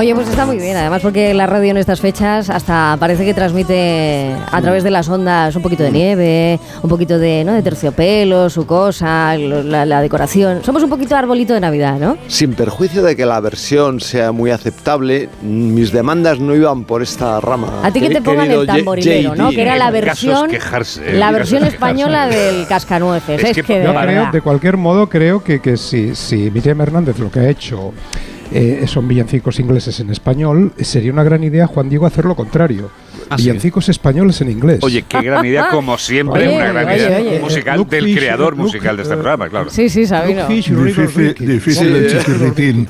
Oye, 0.00 0.14
pues 0.14 0.30
está 0.30 0.46
muy 0.46 0.56
bien, 0.56 0.78
además 0.78 1.02
porque 1.02 1.34
la 1.34 1.46
radio 1.46 1.72
en 1.72 1.76
estas 1.76 2.00
fechas 2.00 2.48
hasta 2.48 2.96
parece 2.98 3.22
que 3.26 3.34
transmite 3.34 4.34
a 4.50 4.62
través 4.62 4.82
de 4.82 4.90
las 4.90 5.06
ondas 5.10 5.54
un 5.54 5.60
poquito 5.60 5.82
de 5.82 5.90
nieve, 5.90 6.58
un 6.80 6.88
poquito 6.88 7.18
de, 7.18 7.44
¿no? 7.44 7.52
de 7.52 7.62
terciopelo, 7.62 8.48
su 8.48 8.64
cosa, 8.64 9.36
la, 9.36 9.84
la 9.84 10.00
decoración. 10.00 10.64
Somos 10.64 10.82
un 10.82 10.88
poquito 10.88 11.16
arbolito 11.16 11.52
de 11.52 11.60
Navidad, 11.60 11.98
¿no? 11.98 12.16
Sin 12.28 12.54
perjuicio 12.54 13.02
de 13.02 13.14
que 13.14 13.26
la 13.26 13.40
versión 13.40 14.00
sea 14.00 14.32
muy 14.32 14.50
aceptable, 14.50 15.28
mis 15.42 15.92
demandas 15.92 16.40
no 16.40 16.54
iban 16.54 16.84
por 16.84 17.02
esta 17.02 17.38
rama. 17.38 17.82
A 17.82 17.92
ti 17.92 18.00
que 18.00 18.08
te 18.08 18.22
pongan 18.22 18.50
el 18.50 18.66
tamborilero, 18.66 19.36
¿no? 19.36 19.50
Que 19.50 19.60
era 19.60 19.76
la 19.76 19.90
versión, 19.90 20.48
quejarse, 20.48 21.12
la 21.12 21.30
versión 21.30 21.62
española 21.64 22.26
del 22.26 22.66
cascanueces. 22.66 23.44
Es 23.44 23.58
Es, 23.58 23.66
que 23.66 23.80
de 23.80 23.94
creo, 23.94 24.30
de 24.32 24.40
cualquier 24.40 24.78
modo, 24.78 25.10
creo 25.10 25.44
que, 25.44 25.60
que 25.60 25.76
si, 25.76 26.14
si 26.14 26.50
Miriam 26.50 26.80
Hernández 26.80 27.18
lo 27.18 27.30
que 27.30 27.40
ha 27.40 27.50
hecho 27.50 27.92
eh, 28.52 28.84
son 28.86 29.06
villancicos 29.08 29.58
ingleses 29.60 30.00
en 30.00 30.10
español, 30.10 30.72
sería 30.80 31.12
una 31.12 31.22
gran 31.22 31.42
idea, 31.44 31.66
Juan 31.66 31.88
Diego, 31.88 32.06
hacer 32.06 32.24
lo 32.24 32.34
contrario. 32.34 32.90
Ah, 33.28 33.36
sí. 33.38 33.44
villancicos 33.44 33.88
españoles 33.88 34.40
en 34.40 34.50
inglés. 34.50 34.80
Oye, 34.82 35.04
qué 35.08 35.20
gran 35.22 35.44
idea, 35.44 35.68
como 35.70 35.96
siempre, 35.98 36.48
Oye, 36.48 36.56
una 36.56 36.72
gran 36.72 36.86
oye, 36.88 36.96
idea 36.96 37.18
oye. 37.20 37.38
musical 37.40 37.86
del 37.88 38.04
Fish, 38.04 38.16
creador 38.16 38.52
Luke- 38.56 38.62
musical 38.62 38.96
de 38.96 39.02
este 39.04 39.14
programa, 39.14 39.48
claro. 39.48 39.70
Sí, 39.70 39.88
sí, 39.88 40.06
Sabino. 40.06 40.46
Difícil, 40.48 41.94
el 41.94 42.10
chiquirritín. 42.10 42.88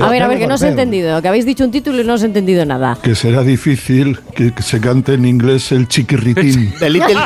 A 0.00 0.08
ver, 0.08 0.22
a 0.22 0.28
ver, 0.28 0.38
que 0.38 0.46
no 0.46 0.54
os 0.54 0.62
he 0.62 0.68
entendido. 0.68 1.20
Que 1.22 1.28
habéis 1.28 1.44
dicho 1.44 1.64
un 1.64 1.70
título 1.70 2.00
y 2.02 2.04
no 2.04 2.14
os 2.14 2.22
he 2.22 2.26
entendido 2.26 2.64
nada. 2.64 2.98
Que 3.02 3.14
será 3.14 3.42
difícil 3.42 4.18
que, 4.34 4.52
que 4.52 4.62
se 4.62 4.80
cante 4.80 5.14
en 5.14 5.24
inglés 5.24 5.72
el 5.72 5.88
chiquirritín. 5.88 6.72
The 6.78 6.90
Little, 6.90 7.16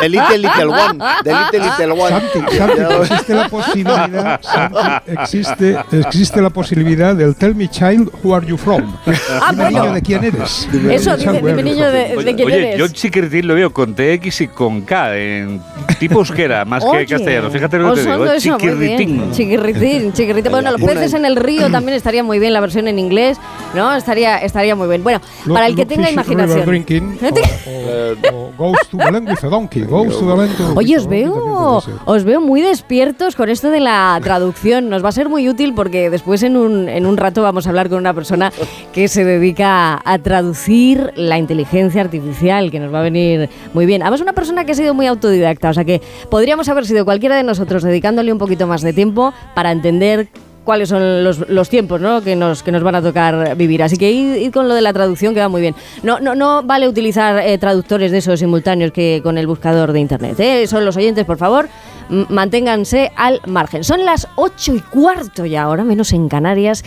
the 0.00 0.08
little, 0.08 0.38
little 0.38 0.68
One. 0.68 0.98
The 1.24 1.32
Little 1.32 1.60
Little 1.78 1.92
One. 1.92 2.10
Santi, 2.10 2.56
Santi, 2.56 2.82
existe 3.02 3.34
la 3.34 3.48
posibilidad, 3.48 4.40
Santi, 4.42 5.10
existe, 5.12 5.76
existe 5.92 6.42
la 6.42 6.50
posibilidad 6.50 7.14
del 7.16 7.34
Tell 7.36 7.54
me 7.54 7.68
child, 7.68 8.10
who 8.22 8.34
are 8.34 8.46
you 8.46 8.56
from? 8.56 8.96
Ah, 9.44 9.50
Dime, 9.50 9.62
bueno. 9.64 9.80
niño, 9.82 9.94
¿de 9.94 10.02
quién 10.02 10.24
eres? 10.24 10.68
Eso, 10.90 11.16
dime, 11.16 11.38
are 11.38 11.40
dime, 11.40 11.62
you 11.62 11.62
niño, 11.62 11.90
de, 11.90 12.16
de 12.22 12.34
quién 12.34 12.46
Oye, 12.46 12.68
eres. 12.68 12.78
yo 12.78 12.88
chiquiritín 12.88 13.46
lo 13.48 13.54
veo 13.54 13.72
con 13.72 13.94
TX 13.94 14.40
y 14.42 14.48
con 14.48 14.82
K, 14.82 15.16
en 15.16 15.60
tipo 15.98 16.18
euskera, 16.20 16.64
más 16.64 16.84
Oye, 16.84 17.06
que 17.06 17.14
castellano. 17.14 17.50
Fíjate 17.50 17.78
lo 17.78 17.94
que 17.94 18.00
te 18.02 18.10
digo, 18.10 18.24
eso, 18.26 18.58
chiquiritín. 18.58 19.32
Chiquirritín, 19.32 20.12
chiquirritín. 20.12 20.52
Bueno, 20.52 20.70
los 20.70 20.80
peces 20.80 21.14
en 21.14 21.24
el 21.24 21.36
río 21.36 21.51
también 21.70 21.94
estaría 21.96 22.22
muy 22.22 22.38
bien 22.38 22.52
la 22.52 22.60
versión 22.60 22.88
en 22.88 22.98
inglés, 22.98 23.38
¿no? 23.74 23.94
Estaría, 23.94 24.38
estaría 24.38 24.74
muy 24.76 24.88
bien. 24.88 25.02
Bueno, 25.02 25.20
para 25.48 25.66
el 25.66 25.76
que 25.76 25.86
tenga 25.86 26.10
imaginación. 26.10 26.64
drinking, 26.66 27.18
o, 27.22 28.34
o- 28.36 28.46
o 28.46 28.52
goes 28.56 28.88
to 28.90 28.96
Belén 28.96 29.26
with 29.28 29.42
a 29.44 29.48
donkey, 29.48 29.82
goes 29.84 30.18
to 30.18 30.26
Belén 30.26 30.54
to- 30.56 30.72
Oye, 30.76 30.96
os 30.96 31.06
veo, 31.06 31.82
os 32.04 32.24
veo 32.24 32.40
muy 32.40 32.60
despiertos 32.62 33.36
con 33.36 33.48
esto 33.50 33.70
de 33.70 33.80
la 33.80 34.18
traducción. 34.22 34.88
Nos 34.88 35.04
va 35.04 35.08
a 35.10 35.12
ser 35.12 35.28
muy 35.28 35.48
útil 35.48 35.74
porque 35.74 36.10
después 36.10 36.42
en 36.42 36.56
un, 36.56 36.88
en 36.88 37.06
un 37.06 37.16
rato 37.16 37.42
vamos 37.42 37.66
a 37.66 37.70
hablar 37.70 37.88
con 37.88 37.98
una 37.98 38.14
persona 38.14 38.52
que 38.92 39.08
se 39.08 39.24
dedica 39.24 40.00
a 40.04 40.18
traducir 40.18 41.12
la 41.16 41.38
inteligencia 41.38 42.00
artificial, 42.02 42.70
que 42.70 42.80
nos 42.80 42.92
va 42.92 43.00
a 43.00 43.02
venir 43.02 43.48
muy 43.74 43.86
bien. 43.86 44.02
Además, 44.02 44.20
una 44.20 44.32
persona 44.32 44.64
que 44.64 44.72
ha 44.72 44.74
sido 44.74 44.94
muy 44.94 45.06
autodidacta, 45.06 45.70
o 45.70 45.74
sea 45.74 45.84
que 45.84 46.00
podríamos 46.30 46.68
haber 46.68 46.86
sido 46.86 47.04
cualquiera 47.04 47.36
de 47.36 47.42
nosotros 47.42 47.82
dedicándole 47.82 48.32
un 48.32 48.38
poquito 48.38 48.66
más 48.66 48.82
de 48.82 48.92
tiempo 48.92 49.32
para 49.54 49.72
entender 49.72 50.28
cuáles 50.64 50.88
son 50.88 51.24
los, 51.24 51.48
los 51.48 51.68
tiempos 51.68 52.00
¿no? 52.00 52.22
que, 52.22 52.36
nos, 52.36 52.62
que 52.62 52.72
nos 52.72 52.82
van 52.82 52.94
a 52.94 53.02
tocar 53.02 53.56
vivir. 53.56 53.82
Así 53.82 53.96
que 53.96 54.10
id, 54.10 54.36
id 54.36 54.52
con 54.52 54.68
lo 54.68 54.74
de 54.74 54.82
la 54.82 54.92
traducción 54.92 55.34
que 55.34 55.40
va 55.40 55.48
muy 55.48 55.60
bien. 55.60 55.74
No, 56.02 56.20
no, 56.20 56.34
no 56.34 56.62
vale 56.62 56.88
utilizar 56.88 57.38
eh, 57.38 57.58
traductores 57.58 58.10
de 58.10 58.18
esos 58.18 58.38
simultáneos 58.38 58.92
que 58.92 59.20
con 59.22 59.38
el 59.38 59.46
buscador 59.46 59.92
de 59.92 60.00
internet. 60.00 60.38
¿eh? 60.40 60.66
Son 60.66 60.84
los 60.84 60.96
oyentes, 60.96 61.24
por 61.24 61.38
favor, 61.38 61.68
manténganse 62.08 63.12
al 63.16 63.40
margen. 63.46 63.84
Son 63.84 64.04
las 64.04 64.28
ocho 64.36 64.74
y 64.74 64.80
cuarto 64.80 65.46
ya, 65.46 65.62
ahora 65.62 65.84
menos 65.84 66.12
en 66.12 66.28
Canarias. 66.28 66.84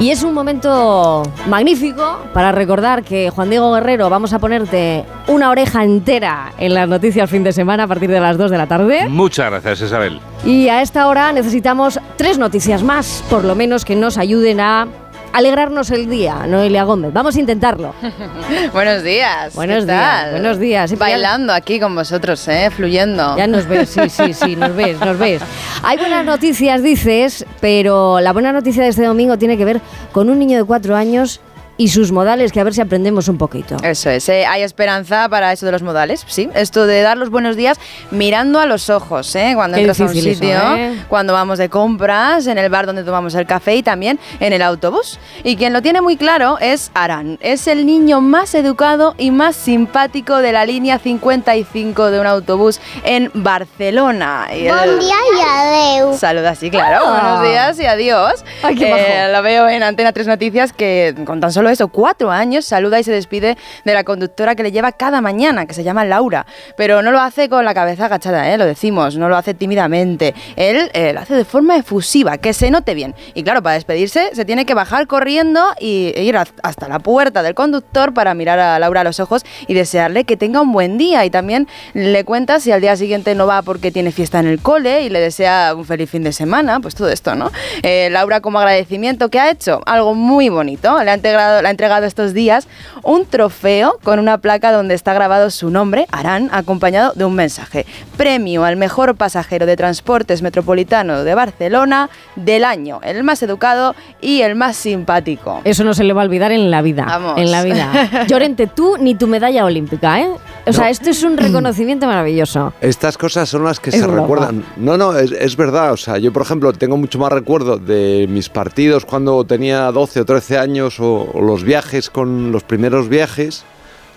Y 0.00 0.10
es 0.10 0.22
un 0.22 0.32
momento 0.32 1.24
magnífico 1.48 2.18
para 2.32 2.52
recordar 2.52 3.02
que 3.02 3.30
Juan 3.30 3.50
Diego 3.50 3.72
Guerrero 3.72 4.08
vamos 4.08 4.32
a 4.32 4.38
ponerte 4.38 5.04
una 5.26 5.50
oreja 5.50 5.82
entera 5.82 6.52
en 6.56 6.74
las 6.74 6.88
noticias 6.88 7.28
fin 7.28 7.42
de 7.42 7.52
semana 7.52 7.82
a 7.82 7.86
partir 7.88 8.08
de 8.08 8.20
las 8.20 8.38
2 8.38 8.50
de 8.50 8.58
la 8.58 8.66
tarde. 8.68 9.08
Muchas 9.08 9.50
gracias, 9.50 9.82
Isabel. 9.82 10.20
Y 10.44 10.68
a 10.68 10.82
esta 10.82 11.08
hora 11.08 11.32
necesitamos 11.32 11.98
tres 12.16 12.38
noticias 12.38 12.84
más, 12.84 13.24
por 13.28 13.44
lo 13.44 13.56
menos 13.56 13.84
que 13.84 13.96
nos 13.96 14.18
ayuden 14.18 14.60
a 14.60 14.86
alegrarnos 15.32 15.90
el 15.90 16.08
día, 16.08 16.46
Noelia 16.46 16.84
Gómez. 16.84 17.12
Vamos 17.12 17.36
a 17.36 17.40
intentarlo. 17.40 17.94
Buenos 18.72 19.02
días. 19.02 19.54
Buenos 19.54 19.84
¿qué 19.84 19.92
días, 19.92 20.22
tal? 20.22 20.30
buenos 20.32 20.58
días. 20.58 20.98
Bailando 20.98 21.52
aquí 21.52 21.80
con 21.80 21.94
vosotros, 21.94 22.46
¿eh? 22.48 22.70
Fluyendo. 22.70 23.36
Ya 23.36 23.46
nos 23.46 23.66
ves, 23.66 23.90
sí, 23.90 24.08
sí, 24.08 24.32
sí, 24.34 24.56
nos 24.56 24.74
ves, 24.74 24.98
nos 25.00 25.18
ves. 25.18 25.42
Hay 25.82 25.98
buenas 25.98 26.24
noticias, 26.24 26.82
dices, 26.82 27.44
pero 27.60 28.20
la 28.20 28.32
buena 28.32 28.52
noticia 28.52 28.82
de 28.82 28.88
este 28.90 29.04
domingo 29.04 29.38
tiene 29.38 29.56
que 29.56 29.64
ver 29.64 29.80
con 30.12 30.30
un 30.30 30.38
niño 30.38 30.58
de 30.58 30.64
cuatro 30.64 30.96
años 30.96 31.40
y 31.78 31.88
sus 31.88 32.12
modales, 32.12 32.52
que 32.52 32.60
a 32.60 32.64
ver 32.64 32.74
si 32.74 32.82
aprendemos 32.82 33.28
un 33.28 33.38
poquito. 33.38 33.76
Eso 33.82 34.10
es, 34.10 34.28
¿eh? 34.28 34.44
hay 34.44 34.62
esperanza 34.62 35.28
para 35.30 35.52
eso 35.52 35.64
de 35.64 35.72
los 35.72 35.82
modales, 35.82 36.24
sí. 36.26 36.50
Esto 36.54 36.86
de 36.86 37.00
dar 37.00 37.16
los 37.16 37.30
buenos 37.30 37.56
días 37.56 37.78
mirando 38.10 38.60
a 38.60 38.66
los 38.66 38.90
ojos, 38.90 39.34
¿eh? 39.36 39.52
Cuando 39.54 39.76
Qué 39.76 39.82
entras 39.82 40.00
a 40.00 40.04
un 40.04 40.10
eso, 40.10 40.20
sitio, 40.20 40.58
¿eh? 40.76 40.96
cuando 41.08 41.32
vamos 41.32 41.56
de 41.58 41.68
compras, 41.70 42.46
en 42.48 42.58
el 42.58 42.68
bar 42.68 42.84
donde 42.84 43.04
tomamos 43.04 43.34
el 43.36 43.46
café 43.46 43.76
y 43.76 43.82
también 43.82 44.18
en 44.40 44.52
el 44.52 44.60
autobús. 44.60 45.18
Y 45.44 45.56
quien 45.56 45.72
lo 45.72 45.80
tiene 45.80 46.00
muy 46.00 46.16
claro 46.16 46.58
es 46.60 46.90
Aran. 46.94 47.38
Es 47.40 47.66
el 47.68 47.86
niño 47.86 48.20
más 48.20 48.54
educado 48.54 49.14
y 49.16 49.30
más 49.30 49.54
simpático 49.56 50.38
de 50.38 50.52
la 50.52 50.66
línea 50.66 50.98
55 50.98 52.10
de 52.10 52.18
un 52.20 52.26
autobús 52.26 52.80
en 53.04 53.30
Barcelona. 53.34 54.48
Y 54.52 54.66
Buen 54.68 54.98
día 54.98 55.14
y 55.36 55.40
adeu. 55.40 56.16
Saluda, 56.18 56.54
sí, 56.54 56.70
claro. 56.70 57.00
Ah. 57.06 57.20
Buenos 57.38 57.42
días 57.48 57.80
y 57.80 57.86
adiós. 57.86 58.44
Ay, 58.62 58.74
qué 58.74 58.88
Eh, 58.88 59.20
majo. 59.22 59.32
lo 59.36 59.42
veo 59.42 59.68
en 59.68 59.82
Antena 59.84 60.12
3 60.12 60.26
Noticias 60.26 60.72
que 60.72 61.14
con 61.24 61.40
tan 61.40 61.52
solo 61.52 61.67
eso, 61.68 61.88
cuatro 61.88 62.30
años, 62.30 62.64
saluda 62.64 62.98
y 63.00 63.04
se 63.04 63.12
despide 63.12 63.56
de 63.84 63.94
la 63.94 64.04
conductora 64.04 64.54
que 64.54 64.62
le 64.62 64.72
lleva 64.72 64.92
cada 64.92 65.20
mañana, 65.20 65.66
que 65.66 65.74
se 65.74 65.84
llama 65.84 66.04
Laura. 66.04 66.46
Pero 66.76 67.02
no 67.02 67.10
lo 67.10 67.20
hace 67.20 67.48
con 67.48 67.64
la 67.64 67.74
cabeza 67.74 68.06
agachada, 68.06 68.52
¿eh? 68.52 68.58
lo 68.58 68.64
decimos, 68.64 69.16
no 69.16 69.28
lo 69.28 69.36
hace 69.36 69.54
tímidamente. 69.54 70.34
Él 70.56 70.90
eh, 70.94 71.12
lo 71.12 71.20
hace 71.20 71.34
de 71.34 71.44
forma 71.44 71.76
efusiva, 71.76 72.38
que 72.38 72.52
se 72.52 72.70
note 72.70 72.94
bien. 72.94 73.14
Y 73.34 73.42
claro, 73.42 73.62
para 73.62 73.74
despedirse 73.74 74.30
se 74.34 74.44
tiene 74.44 74.66
que 74.66 74.74
bajar 74.74 75.06
corriendo 75.06 75.60
y 75.80 76.12
e 76.14 76.24
ir 76.24 76.36
hasta 76.36 76.88
la 76.88 76.98
puerta 76.98 77.42
del 77.42 77.54
conductor 77.54 78.14
para 78.14 78.34
mirar 78.34 78.58
a 78.58 78.78
Laura 78.78 79.02
a 79.02 79.04
los 79.04 79.20
ojos 79.20 79.44
y 79.66 79.74
desearle 79.74 80.24
que 80.24 80.36
tenga 80.36 80.60
un 80.60 80.72
buen 80.72 80.98
día. 80.98 81.24
Y 81.24 81.30
también 81.30 81.68
le 81.94 82.24
cuenta 82.24 82.60
si 82.60 82.72
al 82.72 82.80
día 82.80 82.96
siguiente 82.96 83.34
no 83.34 83.46
va 83.46 83.62
porque 83.62 83.90
tiene 83.90 84.12
fiesta 84.12 84.40
en 84.40 84.46
el 84.46 84.60
cole 84.60 85.02
y 85.02 85.10
le 85.10 85.20
desea 85.20 85.74
un 85.76 85.84
feliz 85.84 86.10
fin 86.10 86.22
de 86.22 86.32
semana, 86.32 86.80
pues 86.80 86.94
todo 86.94 87.08
esto, 87.08 87.34
¿no? 87.34 87.50
Eh, 87.82 88.08
Laura, 88.10 88.40
como 88.40 88.58
agradecimiento, 88.58 89.28
¿qué 89.28 89.40
ha 89.40 89.50
hecho? 89.50 89.80
Algo 89.86 90.14
muy 90.14 90.48
bonito. 90.48 91.02
Le 91.02 91.10
ha 91.10 91.14
entregado, 91.58 91.62
le 91.62 91.68
ha 91.68 91.70
entregado 91.70 92.06
estos 92.06 92.34
días 92.34 92.68
un 93.02 93.26
trofeo 93.26 93.98
con 94.02 94.18
una 94.18 94.38
placa 94.38 94.72
donde 94.72 94.94
está 94.94 95.14
grabado 95.14 95.50
su 95.50 95.70
nombre, 95.70 96.06
Arán, 96.10 96.48
acompañado 96.52 97.12
de 97.14 97.24
un 97.24 97.34
mensaje. 97.34 97.86
Premio 98.16 98.64
al 98.64 98.76
mejor 98.76 99.16
pasajero 99.16 99.66
de 99.66 99.76
transportes 99.76 100.42
metropolitano 100.42 101.24
de 101.24 101.34
Barcelona 101.34 102.10
del 102.36 102.64
año, 102.64 103.00
el 103.02 103.24
más 103.24 103.42
educado 103.42 103.94
y 104.20 104.42
el 104.42 104.54
más 104.54 104.76
simpático. 104.76 105.60
Eso 105.64 105.84
no 105.84 105.94
se 105.94 106.04
le 106.04 106.12
va 106.12 106.22
a 106.22 106.24
olvidar 106.24 106.52
en 106.52 106.70
la 106.70 106.82
vida. 106.82 107.04
Vamos. 107.06 107.38
En 107.38 107.50
la 107.50 107.62
vida. 107.62 108.26
Llorente, 108.28 108.66
tú 108.66 108.96
ni 108.98 109.14
tu 109.14 109.26
medalla 109.26 109.64
olímpica, 109.64 110.20
¿eh? 110.20 110.30
O 110.68 110.72
sea, 110.72 110.84
No. 110.84 110.90
esto 110.90 111.10
es 111.10 111.22
un 111.22 111.36
reconocimiento 111.38 112.06
maravilloso. 112.06 112.72
Estas 112.80 113.16
cosas 113.18 113.48
son 113.48 113.64
las 113.64 113.80
que 113.80 113.90
Es 113.90 113.96
se 113.96 114.06
recuerdan. 114.06 114.64
No, 114.76 114.96
no, 114.96 115.16
es, 115.16 115.32
es 115.32 115.56
verdad. 115.56 115.92
O 115.92 115.96
sea, 115.96 116.18
yo, 116.18 116.32
por 116.32 116.42
ejemplo, 116.42 116.72
tengo 116.72 116.96
mucho 116.96 117.18
más 117.18 117.32
recuerdo 117.32 117.78
de 117.78 118.26
mis 118.28 118.48
partidos 118.48 119.04
cuando 119.04 119.44
tenía 119.44 119.90
12 119.90 120.20
o 120.20 120.24
13 120.24 120.58
años 120.58 121.00
o, 121.00 121.30
o 121.32 121.40
los 121.42 121.62
viajes 121.64 122.10
con 122.10 122.52
los 122.52 122.62
primeros 122.64 123.08
viajes 123.08 123.64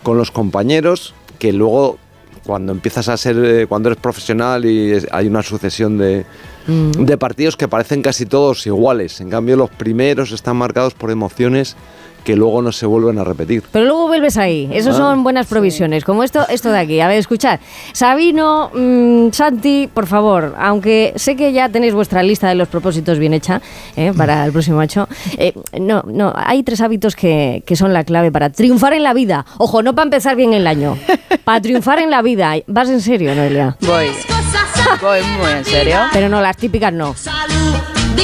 con 0.04 0.18
los 0.18 0.32
compañeros 0.32 1.14
que 1.40 1.54
luego 1.54 1.98
cuando 2.46 2.72
empiezas 2.72 3.08
a 3.08 3.18
ser, 3.18 3.38
eh, 3.46 3.68
cuando 3.68 3.90
eres 3.90 4.02
profesional 4.02 4.66
y 4.66 4.92
es- 4.94 5.08
hay 5.12 5.28
una 5.28 5.44
sucesión 5.44 5.98
de, 6.00 6.26
Mm. 6.68 6.92
de 7.06 7.18
partidos 7.18 7.56
que 7.58 7.68
parecen 7.68 8.02
casi 8.04 8.26
todos 8.28 8.66
iguales. 8.68 9.20
En 9.22 9.30
cambio, 9.30 9.56
los 9.58 9.70
primeros 9.72 10.32
están 10.32 10.58
marcados 10.58 10.94
por 10.96 11.10
emociones 11.12 11.76
que 12.24 12.36
luego 12.36 12.62
no 12.62 12.72
se 12.72 12.86
vuelven 12.86 13.18
a 13.20 13.24
repetir. 13.24 13.64
Pero 13.72 13.86
luego 13.86 14.08
vuelves 14.08 14.38
ahí. 14.38 14.70
Esas 14.72 14.96
Ah. 14.96 14.98
son 15.00 15.24
buenas 15.24 15.48
provisiones. 15.48 16.04
Como 16.04 16.24
esto, 16.24 16.48
esto 16.50 16.72
de 16.72 16.80
aquí. 16.80 17.00
A 17.00 17.08
ver, 17.08 17.18
escuchad. 17.18 17.60
Sabino, 17.94 18.70
mm, 18.74 19.32
Santi, 19.32 19.90
por 19.94 20.08
favor, 20.08 20.56
aunque 20.60 21.14
sé 21.16 21.36
que 21.36 21.52
ya 21.54 21.70
tenéis 21.70 21.94
vuestra 21.94 22.22
lista 22.24 22.48
de 22.50 22.56
los 22.56 22.68
propósitos 22.68 23.18
bien 23.20 23.34
hecha 23.34 23.62
¿eh? 23.96 24.12
para 24.16 24.46
el 24.46 24.52
próximo 24.52 24.80
año, 24.80 25.08
eh, 25.38 25.54
no, 25.80 26.04
no, 26.08 26.34
hay 26.36 26.64
tres 26.64 26.82
hábitos 26.82 27.16
que, 27.16 27.64
que 27.66 27.76
son 27.76 27.94
la 27.94 28.04
clave 28.04 28.32
para 28.32 28.50
triunfar 28.50 28.94
en 28.94 29.04
la 29.04 29.14
vida. 29.14 29.46
Ojo, 29.58 29.82
no 29.82 29.94
para 29.96 30.04
empezar 30.06 30.36
bien 30.36 30.54
el 30.54 30.68
año. 30.68 30.98
Para 31.44 31.62
triunfar 31.62 32.00
en 32.00 32.10
la 32.12 32.22
vida. 32.22 32.54
¿Vas 32.68 32.90
en 32.90 33.02
serio, 33.02 33.34
Noelia? 33.36 33.78
Voy, 33.82 34.08
voy 35.02 35.20
muy 35.40 35.52
en 35.58 35.66
serio. 35.66 35.98
Pero 36.14 36.30
no, 36.30 36.42
las 36.42 36.58
típicas 36.58 36.94
no. 36.94 37.16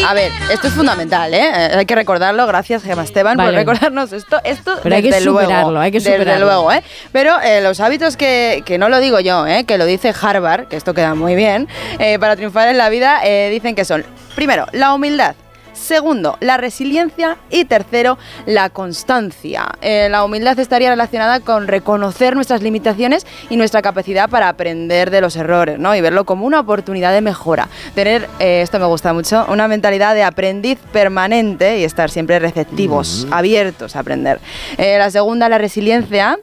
A 0.05 0.13
ver, 0.13 0.31
esto 0.51 0.67
es 0.67 0.73
fundamental, 0.73 1.33
¿eh? 1.33 1.41
Eh, 1.53 1.75
Hay 1.79 1.85
que 1.85 1.95
recordarlo, 1.95 2.45
gracias 2.47 2.83
Gemma 2.83 3.03
Esteban 3.03 3.35
Vale. 3.35 3.49
por 3.49 3.57
recordarnos 3.59 4.13
esto. 4.13 4.39
Esto 4.43 4.75
Pero 4.81 4.95
hay 4.95 5.01
que 5.01 5.09
desde 5.09 5.25
luego, 5.25 5.41
superarlo, 5.41 5.79
hay 5.79 5.91
que 5.91 5.99
Desde 5.99 6.17
superarlo. 6.17 6.45
luego, 6.45 6.71
¿eh? 6.71 6.83
Pero 7.11 7.41
eh, 7.41 7.61
los 7.61 7.79
hábitos 7.81 8.15
que, 8.15 8.63
que 8.65 8.77
no 8.77 8.87
lo 8.89 8.99
digo 8.99 9.19
yo, 9.19 9.45
¿eh? 9.47 9.65
Que 9.65 9.77
lo 9.77 9.85
dice 9.85 10.13
Harvard, 10.19 10.67
que 10.67 10.77
esto 10.77 10.93
queda 10.93 11.13
muy 11.15 11.35
bien, 11.35 11.67
eh, 11.99 12.19
para 12.19 12.35
triunfar 12.35 12.69
en 12.69 12.77
la 12.77 12.89
vida, 12.89 13.19
eh, 13.23 13.49
dicen 13.51 13.75
que 13.75 13.83
son, 13.85 14.05
primero, 14.35 14.65
la 14.71 14.93
humildad. 14.93 15.35
Segundo, 15.77 16.37
la 16.41 16.57
resiliencia. 16.57 17.37
Y 17.49 17.65
tercero, 17.65 18.17
la 18.45 18.69
constancia. 18.69 19.67
Eh, 19.81 20.07
la 20.09 20.23
humildad 20.23 20.57
estaría 20.59 20.89
relacionada 20.89 21.39
con 21.39 21.67
reconocer 21.67 22.35
nuestras 22.35 22.61
limitaciones 22.61 23.25
y 23.49 23.57
nuestra 23.57 23.81
capacidad 23.81 24.29
para 24.29 24.49
aprender 24.49 25.11
de 25.11 25.21
los 25.21 25.35
errores, 25.35 25.79
¿no? 25.79 25.95
Y 25.95 26.01
verlo 26.01 26.25
como 26.25 26.45
una 26.45 26.59
oportunidad 26.59 27.13
de 27.13 27.21
mejora. 27.21 27.67
Tener, 27.95 28.27
eh, 28.39 28.61
esto 28.61 28.79
me 28.79 28.85
gusta 28.85 29.13
mucho, 29.13 29.45
una 29.49 29.67
mentalidad 29.67 30.15
de 30.15 30.23
aprendiz 30.23 30.79
permanente 30.91 31.79
y 31.79 31.83
estar 31.83 32.09
siempre 32.09 32.39
receptivos, 32.39 33.27
abiertos 33.31 33.95
a 33.95 33.99
aprender. 33.99 34.39
Eh, 34.77 34.97
la 34.97 35.09
segunda, 35.11 35.47
la 35.49 35.57
resiliencia. 35.57 36.37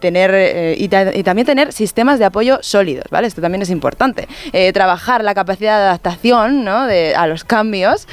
tener 0.00 0.76
y, 0.78 0.88
ta- 0.88 1.14
y 1.14 1.22
también 1.22 1.46
tener 1.46 1.72
sistemas 1.72 2.18
de 2.18 2.24
apoyo 2.24 2.58
sólidos, 2.62 3.04
¿vale? 3.10 3.26
Esto 3.28 3.40
también 3.40 3.62
es 3.62 3.70
importante. 3.70 4.26
Trabajar 4.72 5.22
la 5.24 5.34
capacidad 5.34 5.78
de 5.78 5.84
adaptación, 5.84 6.64
¿no? 6.64 6.86
de- 6.86 7.14
a 7.14 7.26
los 7.26 7.44
cambios. 7.44 8.06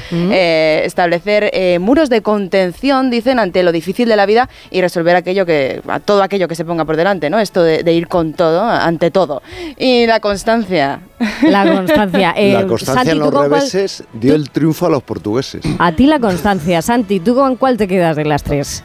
Eh, 0.57 0.85
establecer 0.85 1.49
eh, 1.53 1.79
muros 1.79 2.09
de 2.09 2.21
contención, 2.21 3.09
dicen, 3.09 3.39
ante 3.39 3.61
lo 3.63 3.71
difícil 3.71 4.09
de 4.09 4.15
la 4.15 4.25
vida 4.25 4.49
y 4.71 4.81
resolver 4.81 5.15
aquello 5.15 5.45
que, 5.45 5.81
a 5.87 5.99
todo 5.99 6.23
aquello 6.23 6.47
que 6.47 6.55
se 6.55 6.65
ponga 6.65 6.85
por 6.85 6.97
delante, 6.97 7.29
¿no? 7.29 7.39
Esto 7.39 7.63
de, 7.63 7.83
de 7.83 7.93
ir 7.93 8.07
con 8.07 8.33
todo, 8.33 8.61
ante 8.63 9.11
todo. 9.11 9.41
Y 9.77 10.05
la 10.07 10.19
constancia. 10.19 10.99
La 11.43 11.63
constancia. 11.75 12.33
Eh, 12.37 12.53
la 12.53 12.65
constancia 12.67 13.03
Santi, 13.03 13.11
en 13.11 13.17
¿tú 13.17 13.23
los 13.25 13.33
cuál- 13.33 13.49
reveses 13.49 14.03
dio 14.13 14.35
el 14.35 14.49
triunfo 14.49 14.85
a 14.85 14.89
los 14.89 15.03
portugueses. 15.03 15.61
A 15.79 15.91
ti 15.91 16.05
la 16.07 16.19
constancia. 16.19 16.81
Santi, 16.81 17.19
¿tú 17.19 17.35
con 17.35 17.55
cuál 17.55 17.77
te 17.77 17.87
quedas 17.87 18.15
de 18.15 18.25
las 18.25 18.43
tres? 18.43 18.83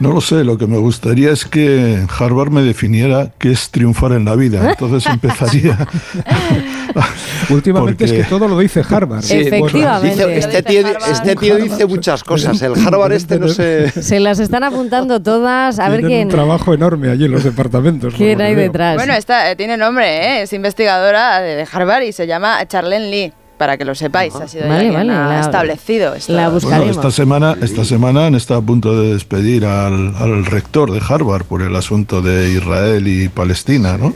No 0.00 0.12
lo 0.12 0.20
sé, 0.20 0.44
lo 0.44 0.56
que 0.58 0.66
me 0.66 0.76
gustaría 0.78 1.30
es 1.32 1.44
que 1.44 2.04
Harvard 2.18 2.50
me 2.50 2.62
definiera 2.62 3.30
qué 3.38 3.50
es 3.52 3.70
triunfar 3.70 4.12
en 4.12 4.24
la 4.24 4.36
vida. 4.36 4.70
Entonces 4.70 5.06
empezaría. 5.12 5.76
Últimamente 7.50 8.04
es 8.04 8.10
Porque- 8.12 8.22
que 8.24 8.28
todo 8.28 8.48
lo 8.48 8.58
dice 8.58 8.82
Harvard. 8.88 9.22
Sí, 9.22 9.38
Efectivamente. 9.40 10.08
Dice- 10.24 10.38
este 10.38 10.62
tío, 10.62 10.80
este 11.10 11.36
tío 11.36 11.56
dice 11.56 11.86
muchas 11.86 12.22
cosas. 12.24 12.60
El 12.62 12.74
Harvard 12.86 13.12
este 13.12 13.38
no 13.38 13.48
sé. 13.48 13.90
Se 14.02 14.20
las 14.20 14.38
están 14.38 14.64
apuntando 14.64 15.20
todas. 15.20 15.78
A 15.78 15.88
ver 15.88 16.00
Tienen 16.00 16.16
quién, 16.16 16.28
un 16.28 16.32
trabajo 16.32 16.74
enorme 16.74 17.10
allí 17.10 17.24
en 17.24 17.32
los 17.32 17.44
departamentos. 17.44 18.14
quién 18.16 18.40
hay 18.40 18.54
detrás. 18.54 18.96
Bueno, 18.96 19.14
esta, 19.14 19.50
eh, 19.50 19.56
tiene 19.56 19.76
nombre, 19.76 20.06
¿eh? 20.38 20.42
es 20.42 20.52
investigadora 20.52 21.40
de 21.40 21.66
Harvard 21.70 22.02
y 22.02 22.12
se 22.12 22.26
llama 22.26 22.66
Charlene 22.66 23.10
Lee. 23.10 23.32
Para 23.58 23.76
que 23.76 23.84
lo 23.84 23.94
sepáis, 23.94 24.34
ha 24.36 24.46
sido 24.46 24.68
Vale, 24.68 24.82
quien 24.84 24.94
vale, 24.94 25.12
ha 25.12 25.28
la- 25.28 25.40
establecido 25.40 26.14
esto. 26.14 26.32
la 26.32 26.42
Bueno, 26.48 26.54
buscaremos. 26.60 26.90
esta 26.96 27.10
semana, 27.10 27.56
esta 27.60 27.84
semana 27.84 28.26
han 28.26 28.34
estado 28.36 28.60
a 28.60 28.62
punto 28.62 29.00
de 29.00 29.14
despedir 29.14 29.64
al, 29.66 30.14
al 30.16 30.44
rector 30.46 30.92
de 30.92 31.00
Harvard 31.06 31.44
por 31.44 31.62
el 31.62 31.74
asunto 31.74 32.22
de 32.22 32.50
Israel 32.52 33.06
y 33.08 33.28
Palestina, 33.28 33.98
¿no? 33.98 34.14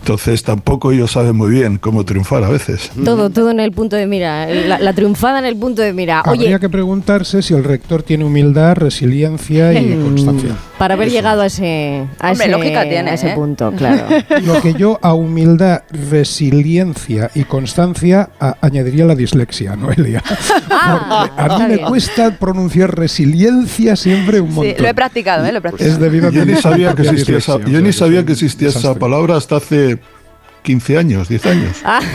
Entonces 0.00 0.42
tampoco 0.42 0.90
ellos 0.90 1.12
saben 1.12 1.36
muy 1.36 1.50
bien 1.52 1.78
cómo 1.78 2.04
triunfar 2.04 2.42
a 2.42 2.48
veces. 2.48 2.90
Todo, 3.04 3.30
todo 3.30 3.50
en 3.52 3.60
el 3.60 3.70
punto 3.70 3.94
de 3.94 4.06
mira. 4.08 4.46
La, 4.46 4.80
la 4.80 4.92
triunfada 4.94 5.38
en 5.38 5.44
el 5.44 5.54
punto 5.56 5.80
de 5.80 5.92
mira. 5.92 6.22
Oye, 6.26 6.40
Habría 6.46 6.58
que 6.58 6.68
preguntarse 6.68 7.40
si 7.40 7.54
el 7.54 7.62
rector 7.62 8.02
tiene 8.02 8.24
humildad, 8.24 8.74
resiliencia 8.74 9.72
y 9.72 9.94
Mm, 9.94 10.02
constancia. 10.04 10.56
Para 10.82 10.94
haber 10.94 11.10
llegado 11.10 11.42
a 11.42 11.46
ese, 11.46 12.08
a 12.18 12.32
Hombre, 12.32 12.46
ese, 12.46 12.48
lógica 12.48 12.82
tiene, 12.82 13.10
a 13.12 13.14
ese 13.14 13.30
¿eh? 13.30 13.34
punto, 13.36 13.70
claro. 13.78 14.08
Lo 14.44 14.60
que 14.60 14.74
yo 14.74 14.98
a 15.00 15.14
humildad, 15.14 15.82
resiliencia 16.42 17.30
y 17.36 17.44
constancia 17.44 18.30
a- 18.40 18.56
añadiría 18.60 19.04
la 19.04 19.14
dislexia, 19.14 19.76
Noelia. 19.76 20.20
Ah, 20.84 21.30
a 21.36 21.58
mí 21.58 21.64
me 21.68 21.74
bien. 21.76 21.86
cuesta 21.88 22.36
pronunciar 22.38 22.96
resiliencia 22.98 23.94
siempre 23.94 24.40
un 24.40 24.48
Sí, 24.48 24.54
montón. 24.54 24.82
lo 24.82 24.88
he 24.88 24.94
practicado, 24.94 25.46
¿eh? 25.46 25.52
Lo 25.52 25.58
he 25.58 25.60
practicado. 25.60 25.90
Es 25.92 26.00
debido 26.00 26.26
a 26.28 26.30
Yo 26.32 26.44
ni 26.44 26.54
mi 26.54 26.58
sabía 26.60 26.88
que 26.88 26.94
propia 26.94 27.10
existía 27.12 27.38
esa, 27.38 27.52
dislexia, 27.58 27.78
yo 27.78 27.86
ni 27.86 27.92
sabía 27.92 28.24
que 28.24 28.32
existía 28.32 28.68
esa 28.70 28.94
palabra 28.96 29.36
hasta 29.36 29.56
hace 29.58 29.98
15 30.62 30.98
años, 30.98 31.28
10 31.28 31.46
años. 31.46 31.76
Ah, 31.84 32.00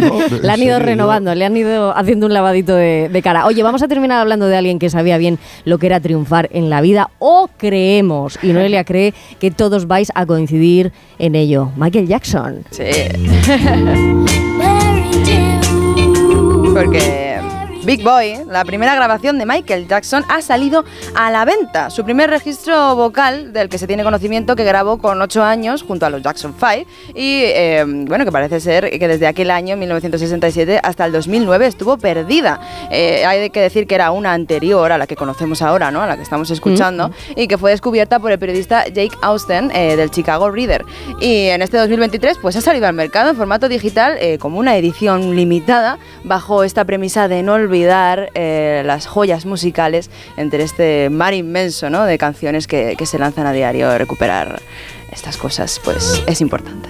No, 0.00 0.18
le 0.42 0.50
han 0.50 0.62
ido 0.62 0.76
serio, 0.76 0.78
renovando, 0.78 1.34
le 1.34 1.44
han 1.44 1.56
ido 1.56 1.96
haciendo 1.96 2.26
un 2.26 2.32
lavadito 2.32 2.74
de, 2.74 3.08
de 3.12 3.22
cara. 3.22 3.46
Oye, 3.46 3.62
vamos 3.62 3.82
a 3.82 3.88
terminar 3.88 4.20
hablando 4.20 4.46
de 4.46 4.56
alguien 4.56 4.78
que 4.78 4.90
sabía 4.90 5.18
bien 5.18 5.38
lo 5.64 5.78
que 5.78 5.86
era 5.86 6.00
triunfar 6.00 6.48
en 6.52 6.70
la 6.70 6.80
vida, 6.80 7.10
o 7.18 7.48
creemos, 7.56 8.38
y 8.42 8.52
Noelia 8.52 8.84
cree 8.84 9.14
que 9.38 9.50
todos 9.50 9.86
vais 9.86 10.10
a 10.14 10.26
coincidir 10.26 10.92
en 11.18 11.34
ello. 11.34 11.70
Michael 11.76 12.08
Jackson. 12.08 12.64
Sí. 12.70 12.84
Porque 16.74 17.35
Big 17.86 18.02
Boy, 18.02 18.40
la 18.48 18.64
primera 18.64 18.96
grabación 18.96 19.38
de 19.38 19.46
Michael 19.46 19.86
Jackson, 19.86 20.24
ha 20.28 20.42
salido 20.42 20.84
a 21.14 21.30
la 21.30 21.44
venta. 21.44 21.88
Su 21.88 22.02
primer 22.02 22.28
registro 22.28 22.96
vocal, 22.96 23.52
del 23.52 23.68
que 23.68 23.78
se 23.78 23.86
tiene 23.86 24.02
conocimiento, 24.02 24.56
que 24.56 24.64
grabó 24.64 24.98
con 24.98 25.22
8 25.22 25.44
años 25.44 25.84
junto 25.84 26.04
a 26.04 26.10
los 26.10 26.20
Jackson 26.20 26.52
5. 26.58 26.90
Y 27.14 27.42
eh, 27.44 27.84
bueno, 27.86 28.24
que 28.24 28.32
parece 28.32 28.58
ser 28.58 28.90
que 28.90 29.06
desde 29.06 29.28
aquel 29.28 29.52
año, 29.52 29.76
1967, 29.76 30.80
hasta 30.82 31.04
el 31.04 31.12
2009 31.12 31.64
estuvo 31.68 31.96
perdida. 31.96 32.58
Eh, 32.90 33.24
hay 33.24 33.50
que 33.50 33.60
decir 33.60 33.86
que 33.86 33.94
era 33.94 34.10
una 34.10 34.32
anterior 34.32 34.90
a 34.90 34.98
la 34.98 35.06
que 35.06 35.14
conocemos 35.14 35.62
ahora, 35.62 35.92
¿no? 35.92 36.02
A 36.02 36.08
la 36.08 36.16
que 36.16 36.22
estamos 36.22 36.50
escuchando. 36.50 37.12
Y 37.36 37.46
que 37.46 37.56
fue 37.56 37.70
descubierta 37.70 38.18
por 38.18 38.32
el 38.32 38.40
periodista 38.40 38.88
Jake 38.88 39.16
Austen 39.22 39.70
eh, 39.72 39.94
del 39.94 40.10
Chicago 40.10 40.50
Reader. 40.50 40.84
Y 41.20 41.50
en 41.50 41.62
este 41.62 41.76
2023, 41.76 42.38
pues 42.42 42.56
ha 42.56 42.60
salido 42.60 42.88
al 42.88 42.94
mercado 42.94 43.30
en 43.30 43.36
formato 43.36 43.68
digital 43.68 44.16
eh, 44.20 44.38
como 44.38 44.58
una 44.58 44.76
edición 44.76 45.36
limitada, 45.36 46.00
bajo 46.24 46.64
esta 46.64 46.84
premisa 46.84 47.28
de 47.28 47.44
no 47.44 47.52
olvidar 47.52 47.75
eh, 47.84 48.82
las 48.84 49.06
joyas 49.06 49.46
musicales 49.46 50.10
entre 50.36 50.62
este 50.62 51.10
mar 51.10 51.34
inmenso 51.34 51.90
¿no? 51.90 52.04
de 52.04 52.18
canciones 52.18 52.66
que, 52.66 52.94
que 52.96 53.06
se 53.06 53.18
lanzan 53.18 53.46
a 53.46 53.52
diario. 53.52 53.96
Recuperar 53.96 54.60
estas 55.12 55.36
cosas, 55.36 55.80
pues 55.84 56.22
es 56.26 56.40
importante. 56.40 56.88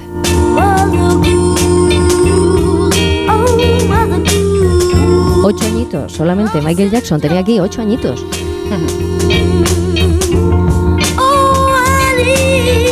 Ocho 5.43 5.67
añitos, 5.67 6.13
solamente 6.13 6.61
Michael 6.61 6.91
Jackson 6.91 7.21
tenía 7.21 7.41
aquí 7.41 7.61
ocho 7.61 7.83
añitos. 7.83 8.25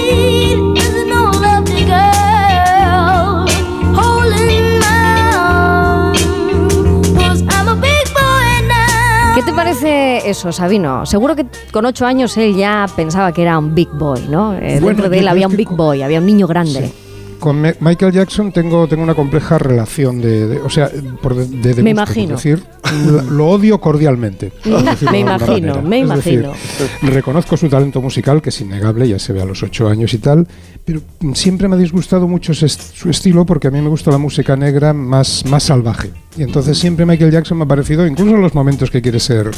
eso, 10.18 10.52
Sabino? 10.52 11.04
Seguro 11.06 11.34
que 11.36 11.46
con 11.72 11.84
ocho 11.86 12.06
años 12.06 12.36
él 12.36 12.56
ya 12.56 12.86
pensaba 12.94 13.32
que 13.32 13.42
era 13.42 13.58
un 13.58 13.74
big 13.74 13.88
boy, 13.92 14.20
¿no? 14.28 14.54
Eh, 14.54 14.78
Bueno, 14.80 14.86
dentro 14.88 15.08
de 15.08 15.18
él 15.18 15.28
había 15.28 15.46
un 15.46 15.56
big 15.56 15.68
boy, 15.70 16.02
había 16.02 16.18
un 16.20 16.26
niño 16.26 16.46
grande. 16.46 16.86
Sí. 16.86 16.92
Con 17.40 17.60
Michael 17.60 18.10
Jackson 18.12 18.52
tengo, 18.52 18.86
tengo 18.88 19.02
una 19.02 19.14
compleja 19.14 19.58
relación 19.58 20.18
de, 20.22 20.46
de- 20.46 20.58
o 20.60 20.70
sea, 20.70 20.88
por 21.20 21.34
de, 21.34 21.44
de- 21.46 21.74
de 21.74 21.82
Me 21.82 21.90
gusto, 21.92 22.12
imagino. 22.12 22.36
decir, 22.36 22.62
lo, 23.30 23.48
odio 23.48 23.78
cordialmente. 23.80 24.50
me 25.10 25.18
imagino, 25.20 25.82
me 25.82 26.00
Es 26.00 26.08
decir, 26.08 26.44
imagino. 26.44 26.52
reconozco 27.02 27.56
su 27.58 27.68
talento 27.68 28.00
musical, 28.00 28.40
que 28.40 28.48
es 28.48 28.60
innegable, 28.62 29.06
ya 29.06 29.18
se 29.18 29.34
ve 29.34 29.42
a 29.42 29.44
los 29.44 29.62
ocho 29.62 29.88
años 29.88 30.14
y 30.14 30.18
tal, 30.18 30.46
pero 30.86 31.00
siempre 31.34 31.68
me 31.68 31.74
ha 31.74 31.78
disgustado 31.78 32.26
mucho 32.26 32.54
su 32.54 33.10
estilo 33.10 33.44
porque 33.44 33.68
a 33.68 33.70
mí 33.70 33.82
me 33.82 33.88
gusta 33.90 34.10
la 34.10 34.18
música 34.18 34.56
negra 34.56 34.94
más, 34.94 35.44
más 35.44 35.64
salvaje. 35.64 36.12
Y 36.36 36.42
entonces 36.42 36.76
siempre 36.78 37.06
Michael 37.06 37.30
Jackson 37.30 37.58
me 37.58 37.64
ha 37.64 37.68
parecido, 37.68 38.04
incluso 38.06 38.34
en 38.34 38.40
los 38.42 38.54
momentos 38.54 38.90
que 38.90 39.00
quiere 39.00 39.20
ser 39.20 39.52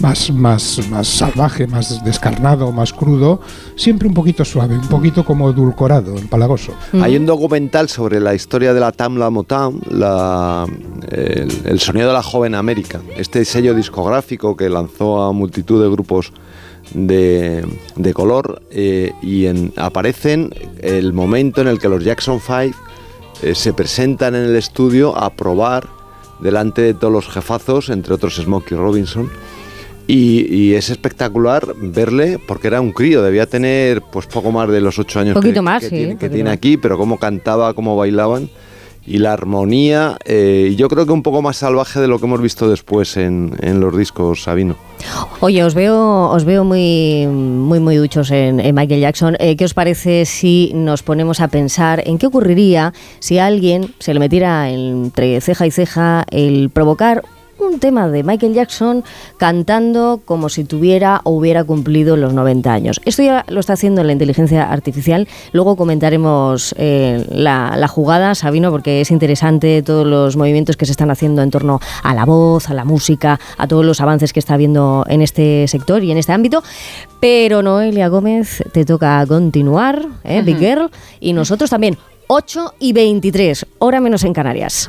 más, 0.00 0.30
más, 0.30 0.78
más 0.90 1.06
salvaje, 1.08 1.66
más 1.66 2.04
descarnado, 2.04 2.70
más 2.70 2.92
crudo, 2.92 3.40
siempre 3.76 4.08
un 4.08 4.12
poquito 4.14 4.44
suave, 4.44 4.76
un 4.76 4.88
poquito 4.88 5.24
como 5.24 5.48
edulcorado, 5.48 6.18
empalagoso. 6.18 6.74
Hay 7.00 7.16
un 7.16 7.24
documental 7.24 7.88
sobre 7.88 8.20
la 8.20 8.34
historia 8.34 8.74
de 8.74 8.80
la 8.80 8.92
Tamla 8.92 9.30
Motown, 9.30 9.80
la- 9.90 10.66
el, 11.10 11.50
el 11.64 11.80
sonido 11.80 12.08
de 12.08 12.12
la 12.12 12.22
joven 12.22 12.54
América, 12.54 13.00
este 13.16 13.44
sello 13.46 13.74
discográfico 13.74 14.54
que 14.54 14.68
lanzó 14.68 15.22
a 15.22 15.32
multitud 15.32 15.82
de 15.82 15.88
grupos 15.90 16.32
de, 16.92 17.66
de 17.96 18.12
color 18.12 18.60
eh, 18.70 19.12
y 19.22 19.46
en- 19.46 19.72
aparecen 19.76 20.50
el 20.80 21.14
momento 21.14 21.62
en 21.62 21.68
el 21.68 21.78
que 21.78 21.88
los 21.88 22.04
Jackson 22.04 22.38
5 22.38 22.76
eh, 23.42 23.54
se 23.54 23.72
presentan 23.72 24.34
en 24.34 24.42
el 24.44 24.56
estudio 24.56 25.16
a 25.16 25.30
probar 25.30 25.96
delante 26.40 26.82
de 26.82 26.94
todos 26.94 27.12
los 27.12 27.28
jefazos, 27.28 27.90
entre 27.90 28.14
otros 28.14 28.36
Smokey 28.36 28.76
Robinson. 28.76 29.30
Y, 30.06 30.54
y 30.54 30.74
es 30.74 30.88
espectacular 30.88 31.74
verle, 31.76 32.38
porque 32.48 32.68
era 32.68 32.80
un 32.80 32.92
crío, 32.92 33.22
debía 33.22 33.44
tener 33.44 34.00
pues 34.00 34.26
poco 34.26 34.50
más 34.50 34.70
de 34.70 34.80
los 34.80 34.98
ocho 34.98 35.20
años 35.20 35.34
Poquito 35.34 35.56
que, 35.56 35.60
más, 35.60 35.82
que 35.82 35.90
sí, 35.90 35.96
tiene, 35.96 36.12
que 36.12 36.16
poquito 36.16 36.34
tiene 36.34 36.48
más. 36.48 36.56
aquí, 36.56 36.76
pero 36.78 36.96
cómo 36.96 37.18
cantaba, 37.18 37.74
cómo 37.74 37.94
bailaban 37.94 38.48
y 39.08 39.18
la 39.18 39.32
armonía, 39.32 40.18
eh, 40.24 40.74
yo 40.76 40.88
creo 40.88 41.06
que 41.06 41.12
un 41.12 41.22
poco 41.22 41.42
más 41.42 41.56
salvaje 41.56 41.98
de 42.00 42.08
lo 42.08 42.18
que 42.18 42.26
hemos 42.26 42.42
visto 42.42 42.68
después 42.68 43.16
en, 43.16 43.56
en 43.60 43.80
los 43.80 43.96
discos 43.96 44.42
Sabino. 44.42 44.76
Oye, 45.40 45.64
os 45.64 45.74
veo, 45.74 46.30
os 46.30 46.44
veo 46.44 46.64
muy, 46.64 47.26
muy, 47.26 47.80
muy 47.80 47.96
duchos 47.96 48.30
en, 48.30 48.56
Michael 48.74 49.00
Jackson. 49.00 49.36
Eh, 49.38 49.56
¿Qué 49.56 49.64
os 49.64 49.74
parece 49.74 50.24
si 50.24 50.72
nos 50.74 51.02
ponemos 51.02 51.40
a 51.40 51.48
pensar 51.48 52.02
en 52.06 52.18
qué 52.18 52.26
ocurriría 52.26 52.92
si 53.18 53.38
alguien 53.38 53.94
se 53.98 54.12
le 54.12 54.20
metiera 54.20 54.68
entre 54.70 55.40
ceja 55.40 55.66
y 55.66 55.70
ceja 55.70 56.24
el 56.30 56.70
provocar 56.70 57.22
un 57.58 57.78
tema 57.78 58.08
de 58.08 58.22
Michael 58.22 58.54
Jackson 58.54 59.04
cantando 59.36 60.20
como 60.24 60.48
si 60.48 60.64
tuviera 60.64 61.20
o 61.24 61.30
hubiera 61.30 61.64
cumplido 61.64 62.16
los 62.16 62.32
90 62.32 62.72
años. 62.72 63.00
Esto 63.04 63.22
ya 63.22 63.44
lo 63.48 63.60
está 63.60 63.74
haciendo 63.74 64.02
la 64.04 64.12
inteligencia 64.12 64.70
artificial. 64.70 65.28
Luego 65.52 65.76
comentaremos 65.76 66.74
eh, 66.78 67.24
la, 67.30 67.74
la 67.76 67.88
jugada, 67.88 68.34
Sabino, 68.34 68.70
porque 68.70 69.00
es 69.00 69.10
interesante 69.10 69.82
todos 69.82 70.06
los 70.06 70.36
movimientos 70.36 70.76
que 70.76 70.86
se 70.86 70.92
están 70.92 71.10
haciendo 71.10 71.42
en 71.42 71.50
torno 71.50 71.80
a 72.02 72.14
la 72.14 72.24
voz, 72.24 72.68
a 72.70 72.74
la 72.74 72.84
música, 72.84 73.38
a 73.56 73.66
todos 73.66 73.84
los 73.84 74.00
avances 74.00 74.32
que 74.32 74.40
está 74.40 74.54
habiendo 74.54 75.04
en 75.08 75.22
este 75.22 75.66
sector 75.68 76.02
y 76.02 76.10
en 76.10 76.18
este 76.18 76.32
ámbito. 76.32 76.62
Pero 77.20 77.62
Noelia 77.62 78.08
Gómez, 78.08 78.62
te 78.72 78.84
toca 78.84 79.24
continuar, 79.26 80.06
¿eh, 80.24 80.42
Big 80.42 80.58
Girl, 80.58 80.90
y 81.20 81.32
nosotros 81.32 81.70
también. 81.70 81.98
8 82.30 82.74
y 82.78 82.92
23, 82.92 83.66
hora 83.78 84.00
menos 84.00 84.22
en 84.22 84.34
Canarias. 84.34 84.86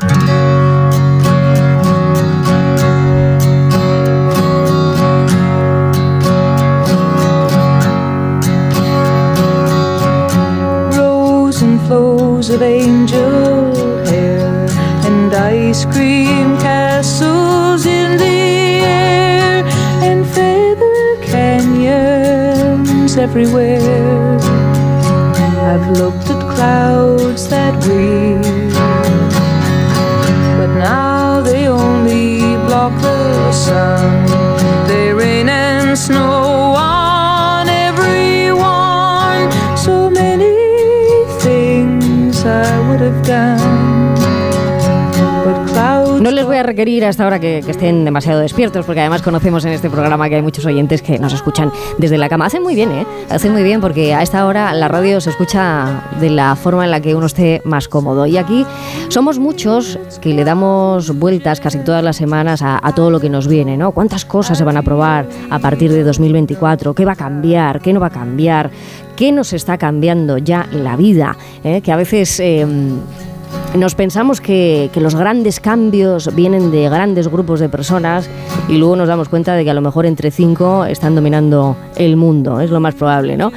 Flows 11.89 12.49
of 12.51 12.61
angel 12.61 13.73
hair, 14.05 14.67
and 15.07 15.33
ice 15.33 15.85
cream 15.85 16.55
castles 16.59 17.87
in 17.87 18.15
the 18.15 18.25
air 18.85 19.65
and 20.07 20.23
feather 20.27 21.17
canyons 21.23 23.17
everywhere. 23.17 24.37
I've 25.69 25.89
looked 25.97 26.29
at 26.29 26.41
clouds 26.53 27.49
that 27.49 27.73
way, 27.87 28.37
but 30.59 30.71
now 30.77 31.41
they 31.41 31.67
only 31.67 32.55
block 32.67 32.93
the 33.01 33.51
sun. 33.51 34.27
They 34.87 35.11
rain 35.11 35.49
and 35.49 35.97
snow 35.97 36.48
No 46.19 46.31
les 46.31 46.45
voy 46.45 46.57
a 46.57 46.63
requerir 46.63 47.05
hasta 47.05 47.23
ahora 47.23 47.39
que, 47.39 47.61
que 47.63 47.71
estén 47.71 48.03
demasiado 48.03 48.41
despiertos, 48.41 48.85
porque 48.85 48.99
además 48.99 49.21
conocemos 49.21 49.63
en 49.63 49.71
este 49.71 49.89
programa 49.89 50.27
que 50.27 50.35
hay 50.35 50.41
muchos 50.41 50.65
oyentes 50.65 51.01
que 51.01 51.17
nos 51.17 51.31
escuchan 51.31 51.71
desde 51.97 52.17
la 52.17 52.27
cama. 52.27 52.45
Hacen 52.45 52.61
muy 52.61 52.75
bien, 52.75 52.91
¿eh? 52.91 53.05
Hacen 53.29 53.53
muy 53.53 53.63
bien 53.63 53.79
porque 53.79 54.13
a 54.13 54.21
esta 54.21 54.45
hora 54.45 54.73
la 54.73 54.89
radio 54.89 55.21
se 55.21 55.29
escucha 55.29 56.03
de 56.19 56.29
la 56.29 56.57
forma 56.57 56.83
en 56.83 56.91
la 56.91 56.99
que 56.99 57.15
uno 57.15 57.27
esté 57.27 57.61
más 57.63 57.87
cómodo. 57.87 58.25
Y 58.25 58.35
aquí 58.35 58.65
somos 59.07 59.39
muchos 59.39 59.97
que 60.19 60.33
le 60.33 60.43
damos 60.43 61.17
vueltas 61.17 61.61
casi 61.61 61.79
todas 61.79 62.03
las 62.03 62.17
semanas 62.17 62.61
a, 62.61 62.81
todo 62.93 63.11
lo 63.11 63.21
que 63.21 63.29
nos 63.29 63.47
viene, 63.47 63.77
¿no? 63.77 63.93
¿Cuántas 63.93 64.25
cosas 64.25 64.57
se 64.57 64.65
van 64.65 64.75
a 64.75 64.81
probar 64.81 65.25
a 65.49 65.59
partir 65.59 65.89
de 65.89 66.03
2024? 66.03 66.93
¿Qué 66.95 67.05
va 67.05 67.13
a 67.13 67.15
cambiar? 67.15 67.79
¿Qué 67.79 67.93
no 67.93 68.01
va 68.01 68.07
a 68.07 68.11
cambiar? 68.11 68.71
¿Qué 69.15 69.31
nos 69.31 69.53
está 69.53 69.77
cambiando 69.77 70.37
ya 70.37 70.67
la 70.73 70.97
vida? 70.97 71.37
¿Eh? 71.63 71.79
Que 71.79 71.93
a 71.93 71.95
veces... 71.95 72.41
eh, 72.41 72.67
nos 73.75 73.95
pensamos 73.95 74.41
que, 74.41 74.89
los 74.95 75.15
grandes 75.15 75.59
cambios 75.59 76.33
vienen 76.35 76.71
de 76.71 76.89
grandes 76.89 77.29
grupos 77.29 77.59
de 77.59 77.69
personas 77.69 78.29
y 78.67 78.77
luego 78.77 78.95
nos 78.95 79.07
damos 79.07 79.29
cuenta 79.29 79.53
de 79.55 79.63
que 79.63 79.69
a 79.69 79.73
lo 79.73 79.81
mejor 79.81 80.05
entre 80.05 80.31
cinco 80.31 80.83
están 80.85 81.15
dominando 81.15 81.77
el 81.95 82.17
mundo, 82.17 82.59
es 82.59 82.69
lo 82.69 82.79
más 82.79 82.95
probable, 82.95 83.37
¿no? 83.37 83.51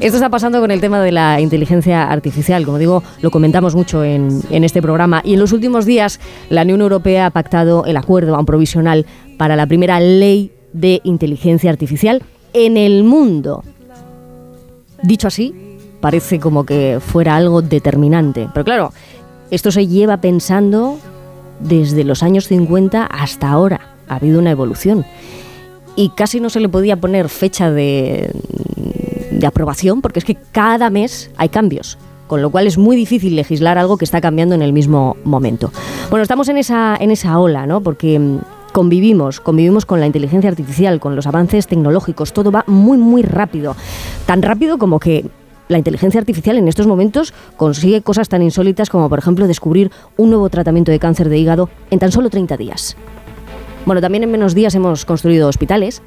Esto 0.00 0.16
está 0.16 0.28
pasando 0.28 0.60
con 0.60 0.70
el 0.70 0.80
tema 0.80 1.00
de 1.00 1.12
la 1.12 1.40
inteligencia 1.40 2.10
artificial, 2.10 2.64
como 2.64 2.78
digo, 2.78 3.02
lo 3.22 3.30
comentamos 3.30 3.76
mucho 3.76 4.02
en, 4.02 4.40
en 4.50 4.64
este 4.64 4.82
programa 4.82 5.20
y 5.24 5.34
en 5.34 5.40
los 5.40 5.52
últimos 5.52 5.84
días 5.84 6.18
la 6.48 6.62
Unión 6.62 6.80
Europea 6.80 7.26
ha 7.26 7.30
pactado 7.30 7.84
el 7.84 7.96
acuerdo 7.96 8.34
a 8.34 8.40
un 8.40 8.46
provisional 8.46 9.06
para 9.36 9.54
la 9.54 9.66
primera 9.66 10.00
ley 10.00 10.50
de 10.72 11.00
inteligencia 11.04 11.70
artificial 11.70 12.22
en 12.54 12.76
el 12.76 13.04
mundo. 13.04 13.62
Dicho 15.02 15.28
así, 15.28 15.54
parece 16.00 16.40
como 16.40 16.64
que 16.64 16.98
fuera 17.00 17.36
algo 17.36 17.62
determinante, 17.62 18.48
pero 18.52 18.64
claro, 18.64 18.92
esto 19.50 19.70
se 19.70 19.86
lleva 19.86 20.18
pensando 20.18 20.98
desde 21.60 22.04
los 22.04 22.22
años 22.22 22.48
50 22.48 23.04
hasta 23.04 23.50
ahora. 23.50 23.80
Ha 24.08 24.16
habido 24.16 24.38
una 24.38 24.50
evolución. 24.50 25.04
Y 25.96 26.10
casi 26.10 26.40
no 26.40 26.50
se 26.50 26.60
le 26.60 26.68
podía 26.68 26.96
poner 26.96 27.28
fecha 27.28 27.70
de, 27.70 28.30
de 29.30 29.46
aprobación 29.46 30.00
porque 30.00 30.18
es 30.18 30.24
que 30.24 30.36
cada 30.52 30.90
mes 30.90 31.30
hay 31.36 31.48
cambios. 31.48 31.98
Con 32.26 32.42
lo 32.42 32.50
cual 32.50 32.66
es 32.66 32.76
muy 32.76 32.94
difícil 32.94 33.36
legislar 33.36 33.78
algo 33.78 33.96
que 33.96 34.04
está 34.04 34.20
cambiando 34.20 34.54
en 34.54 34.60
el 34.60 34.74
mismo 34.74 35.16
momento. 35.24 35.72
Bueno, 36.10 36.22
estamos 36.22 36.48
en 36.50 36.58
esa, 36.58 36.96
en 37.00 37.10
esa 37.10 37.38
ola, 37.38 37.66
¿no? 37.66 37.80
Porque 37.80 38.18
mm, 38.18 38.38
convivimos, 38.72 39.40
convivimos 39.40 39.86
con 39.86 39.98
la 39.98 40.06
inteligencia 40.06 40.50
artificial, 40.50 41.00
con 41.00 41.16
los 41.16 41.26
avances 41.26 41.66
tecnológicos, 41.66 42.34
todo 42.34 42.52
va 42.52 42.64
muy, 42.66 42.98
muy 42.98 43.22
rápido. 43.22 43.74
Tan 44.26 44.42
rápido 44.42 44.76
como 44.76 45.00
que 45.00 45.24
la 45.68 45.78
inteligencia 45.78 46.20
artificial 46.20 46.56
en 46.56 46.68
estos 46.68 46.86
momentos 46.86 47.32
consigue 47.56 48.02
cosas 48.02 48.28
tan 48.28 48.42
insólitas 48.42 48.90
como, 48.90 49.08
por 49.08 49.18
ejemplo, 49.18 49.46
descubrir 49.46 49.90
un 50.16 50.30
nuevo 50.30 50.48
tratamiento 50.48 50.90
de 50.90 50.98
cáncer 50.98 51.28
de 51.28 51.38
hígado 51.38 51.68
en 51.90 51.98
tan 51.98 52.10
solo 52.10 52.30
30 52.30 52.56
días. 52.56 52.96
Bueno, 53.86 54.00
también 54.00 54.24
en 54.24 54.30
menos 54.30 54.54
días 54.54 54.74
hemos 54.74 55.04
construido 55.04 55.48
hospitales 55.48 56.02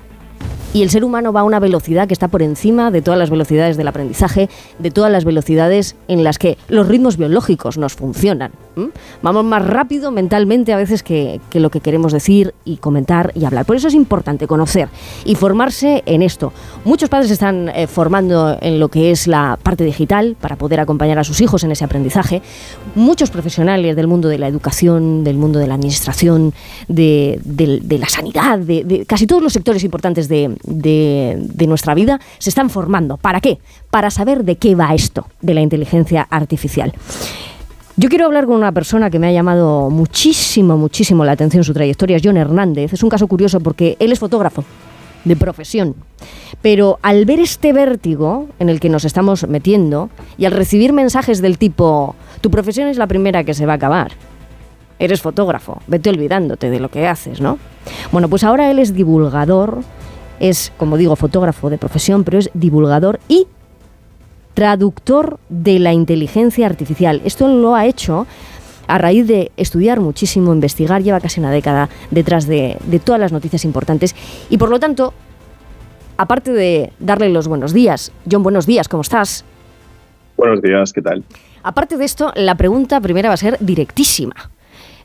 y 0.74 0.84
el 0.84 0.90
ser 0.90 1.04
humano 1.04 1.34
va 1.34 1.42
a 1.42 1.44
una 1.44 1.60
velocidad 1.60 2.08
que 2.08 2.14
está 2.14 2.28
por 2.28 2.42
encima 2.42 2.92
de 2.92 3.02
todas 3.02 3.20
las 3.20 3.30
velocidades 3.30 3.78
del 3.78 3.88
aprendizaje, 3.88 4.50
de 4.80 4.92
todas 4.92 5.12
las 5.12 5.26
velocidades 5.26 5.96
en 6.08 6.24
las 6.24 6.38
que 6.38 6.58
los 6.70 6.88
ritmos 6.88 7.18
biológicos 7.18 7.78
nos 7.78 7.94
funcionan. 7.94 8.52
Vamos 9.22 9.44
más 9.44 9.66
rápido 9.66 10.12
mentalmente 10.12 10.74
a 10.74 10.78
veces 10.78 11.04
que, 11.04 11.40
lo 11.54 11.70
que 11.70 11.80
queremos 11.80 12.12
decir 12.12 12.54
y 12.66 12.78
comentar 12.78 13.32
y 13.36 13.46
hablar. 13.46 13.66
Por 13.66 13.76
eso 13.76 13.88
es 13.88 13.94
importante 13.94 14.48
conocer 14.48 14.90
y 15.26 15.36
formarse 15.36 16.04
en 16.06 16.22
esto. 16.22 16.54
Muchos 16.86 17.10
padres 17.10 17.32
están 17.32 17.70
eh, 17.70 17.88
formando 17.88 18.58
en 18.62 18.80
lo 18.80 18.90
que 18.90 19.12
es 19.12 19.28
la 19.28 19.60
parte 19.62 19.84
digital 19.84 20.36
para 20.40 20.56
poder 20.56 20.80
acompañar 20.80 21.20
a 21.20 21.24
sus 21.24 21.42
hijos 21.42 21.64
en 21.64 21.72
ese 21.72 21.84
aprendizaje. 21.84 22.42
Muchos 22.96 23.30
profesionales 23.30 23.96
del 23.96 24.08
mundo 24.08 24.30
de 24.30 24.38
la 24.38 24.48
educación, 24.48 25.24
del 25.24 25.38
mundo 25.38 25.60
de 25.60 25.68
la 25.68 25.76
administración, 25.76 26.54
de, 26.88 27.40
la 28.00 28.10
sanidad, 28.10 28.60
de, 28.60 29.06
casi 29.08 29.28
todos 29.28 29.44
los 29.44 29.54
sectores 29.54 29.84
importantes 29.84 30.28
de 30.28 31.68
nuestra 31.68 31.94
vida 31.94 32.20
se 32.40 32.50
están 32.50 32.70
formando. 32.70 33.18
¿Para 33.18 33.42
qué? 33.42 33.60
Para 33.90 34.12
saber 34.12 34.44
de 34.44 34.56
qué 34.56 34.76
va 34.76 34.94
esto 34.94 35.28
de 35.42 35.54
la 35.54 35.62
inteligencia 35.62 36.28
artificial. 36.30 36.94
Yo 37.98 38.08
quiero 38.08 38.26
hablar 38.26 38.46
con 38.46 38.56
una 38.56 38.72
persona 38.72 39.10
que 39.10 39.20
me 39.20 39.28
ha 39.28 39.32
llamado 39.32 39.90
muchísimo, 39.90 40.78
muchísimo 40.78 41.26
la 41.26 41.34
atención 41.34 41.64
su 41.64 41.74
trayectoria, 41.74 42.18
es 42.18 42.22
John 42.24 42.38
Hernández. 42.38 42.94
Es 42.94 43.04
un 43.04 43.10
caso 43.10 43.28
curioso 43.28 43.60
porque 43.60 43.98
él 44.00 44.12
es 44.12 44.20
fotógrafo 44.20 44.64
de 45.26 45.36
profesión. 45.36 45.96
Pero 46.62 47.00
al 47.02 47.26
ver 47.26 47.40
este 47.40 47.74
vértigo 47.74 48.48
en 48.60 48.70
el 48.70 48.80
que 48.80 48.90
nos 48.90 49.04
estamos 49.04 49.48
metiendo 49.48 50.10
y 50.38 50.46
al 50.46 50.54
recibir 50.54 50.94
mensajes 50.94 51.42
del 51.42 51.58
tipo, 51.58 52.16
tu 52.40 52.50
profesión 52.50 52.88
es 52.88 52.98
la 52.98 53.08
primera 53.08 53.44
que 53.44 53.54
se 53.54 53.66
va 53.66 53.74
a 53.74 53.76
acabar, 53.76 54.12
eres 54.98 55.22
fotógrafo, 55.22 55.82
vete 55.88 56.10
olvidándote 56.10 56.70
de 56.70 56.80
lo 56.80 56.90
que 56.90 57.08
haces, 57.08 57.42
¿no? 57.42 57.58
Bueno, 58.12 58.30
pues 58.30 58.44
ahora 58.44 58.72
él 58.72 58.80
es 58.80 58.94
divulgador, 58.94 59.80
es, 60.40 60.72
como 60.78 60.98
digo, 60.98 61.16
fotógrafo 61.16 61.70
de 61.70 61.78
profesión, 61.78 62.24
pero 62.24 62.40
es 62.40 62.50
divulgador 62.54 63.20
y 63.28 63.48
traductor 64.54 65.40
de 65.50 65.80
la 65.80 65.94
inteligencia 65.94 66.66
artificial. 66.66 67.22
Esto 67.26 67.48
lo 67.48 67.76
ha 67.76 67.86
hecho 67.86 68.28
a 68.88 68.98
raíz 68.98 69.28
de 69.28 69.52
estudiar 69.58 70.00
muchísimo, 70.00 70.54
investigar, 70.54 71.02
lleva 71.02 71.20
casi 71.20 71.40
una 71.40 71.52
década 71.52 71.90
detrás 72.10 72.48
de, 72.48 72.78
de 72.86 73.00
todas 73.00 73.22
las 73.22 73.32
noticias 73.32 73.64
importantes 73.64 74.16
y 74.50 74.58
por 74.58 74.70
lo 74.70 74.80
tanto, 74.80 75.14
aparte 76.18 76.52
de 76.52 76.92
darle 77.00 77.30
los 77.30 77.48
buenos 77.48 77.74
días, 77.74 78.12
John, 78.30 78.44
buenos 78.44 78.66
días, 78.66 78.88
¿cómo 78.88 79.02
estás? 79.02 79.46
Buenos 80.36 80.62
días, 80.62 80.92
¿qué 80.92 81.02
tal? 81.02 81.24
Aparte 81.64 81.98
de 81.98 82.06
esto, 82.06 82.34
la 82.36 82.56
pregunta 82.56 83.00
primera 83.00 83.30
va 83.30 83.36
a 83.36 83.38
ser 83.38 83.58
directísima. 83.60 84.52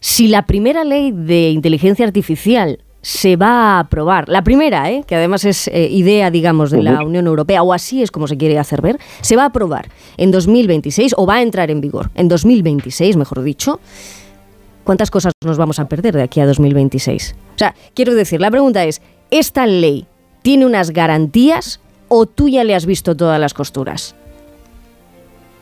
Si 0.01 0.29
la 0.29 0.47
primera 0.47 0.85
ley 0.85 1.13
de 1.13 1.51
inteligencia 1.51 2.07
artificial 2.07 2.81
se 3.07 3.37
va 3.37 3.77
a 3.77 3.79
aprobar, 3.79 4.29
la 4.29 4.43
primera, 4.43 4.91
¿eh? 4.91 5.05
que 5.07 5.15
además 5.15 5.45
es 5.45 5.69
eh, 5.69 5.87
idea, 5.89 6.29
digamos, 6.33 6.73
de 6.73 6.83
la. 6.83 7.05
Unión 7.05 7.29
Europea, 7.29 7.63
o 7.63 7.73
así 7.73 8.03
es 8.03 8.11
como 8.11 8.27
se 8.27 8.37
quiere 8.37 8.59
hacer 8.59 8.83
ver, 8.83 8.99
se 9.21 9.37
va 9.37 9.45
a 9.45 9.47
aprobar 9.47 9.89
en 10.17 10.33
2026 10.33 11.15
o 11.17 11.25
va 11.25 11.37
a 11.37 11.43
entrar 11.43 11.71
en 11.71 11.81
vigor 11.81 12.11
en 12.17 12.27
2026, 12.27 13.17
mejor 13.17 13.45
dicho. 13.45 13.79
¿Cuántas 14.83 15.13
cosas 15.13 15.35
nos 15.45 15.57
vamos 15.57 15.79
a 15.79 15.89
perder 15.89 16.17
de 16.17 16.23
aquí 16.25 16.41
a 16.41 16.47
2026? 16.47 17.37
O 17.55 17.59
sea, 17.59 17.77
quiero 17.95 18.13
decir, 18.13 18.41
la 18.41 18.51
pregunta 18.51 18.85
es, 18.85 19.01
¿esta 19.31 19.69
ley 19.69 20.07
tiene 20.43 20.67
unas 20.67 20.91
garantías 20.91 21.79
o 22.09 22.27
tú 22.27 22.49
ya 22.49 22.65
le 22.65 22.75
has 22.75 22.87
visto 22.87 23.17
todas 23.17 23.39
las 23.39 23.55
costuras? 23.55 24.17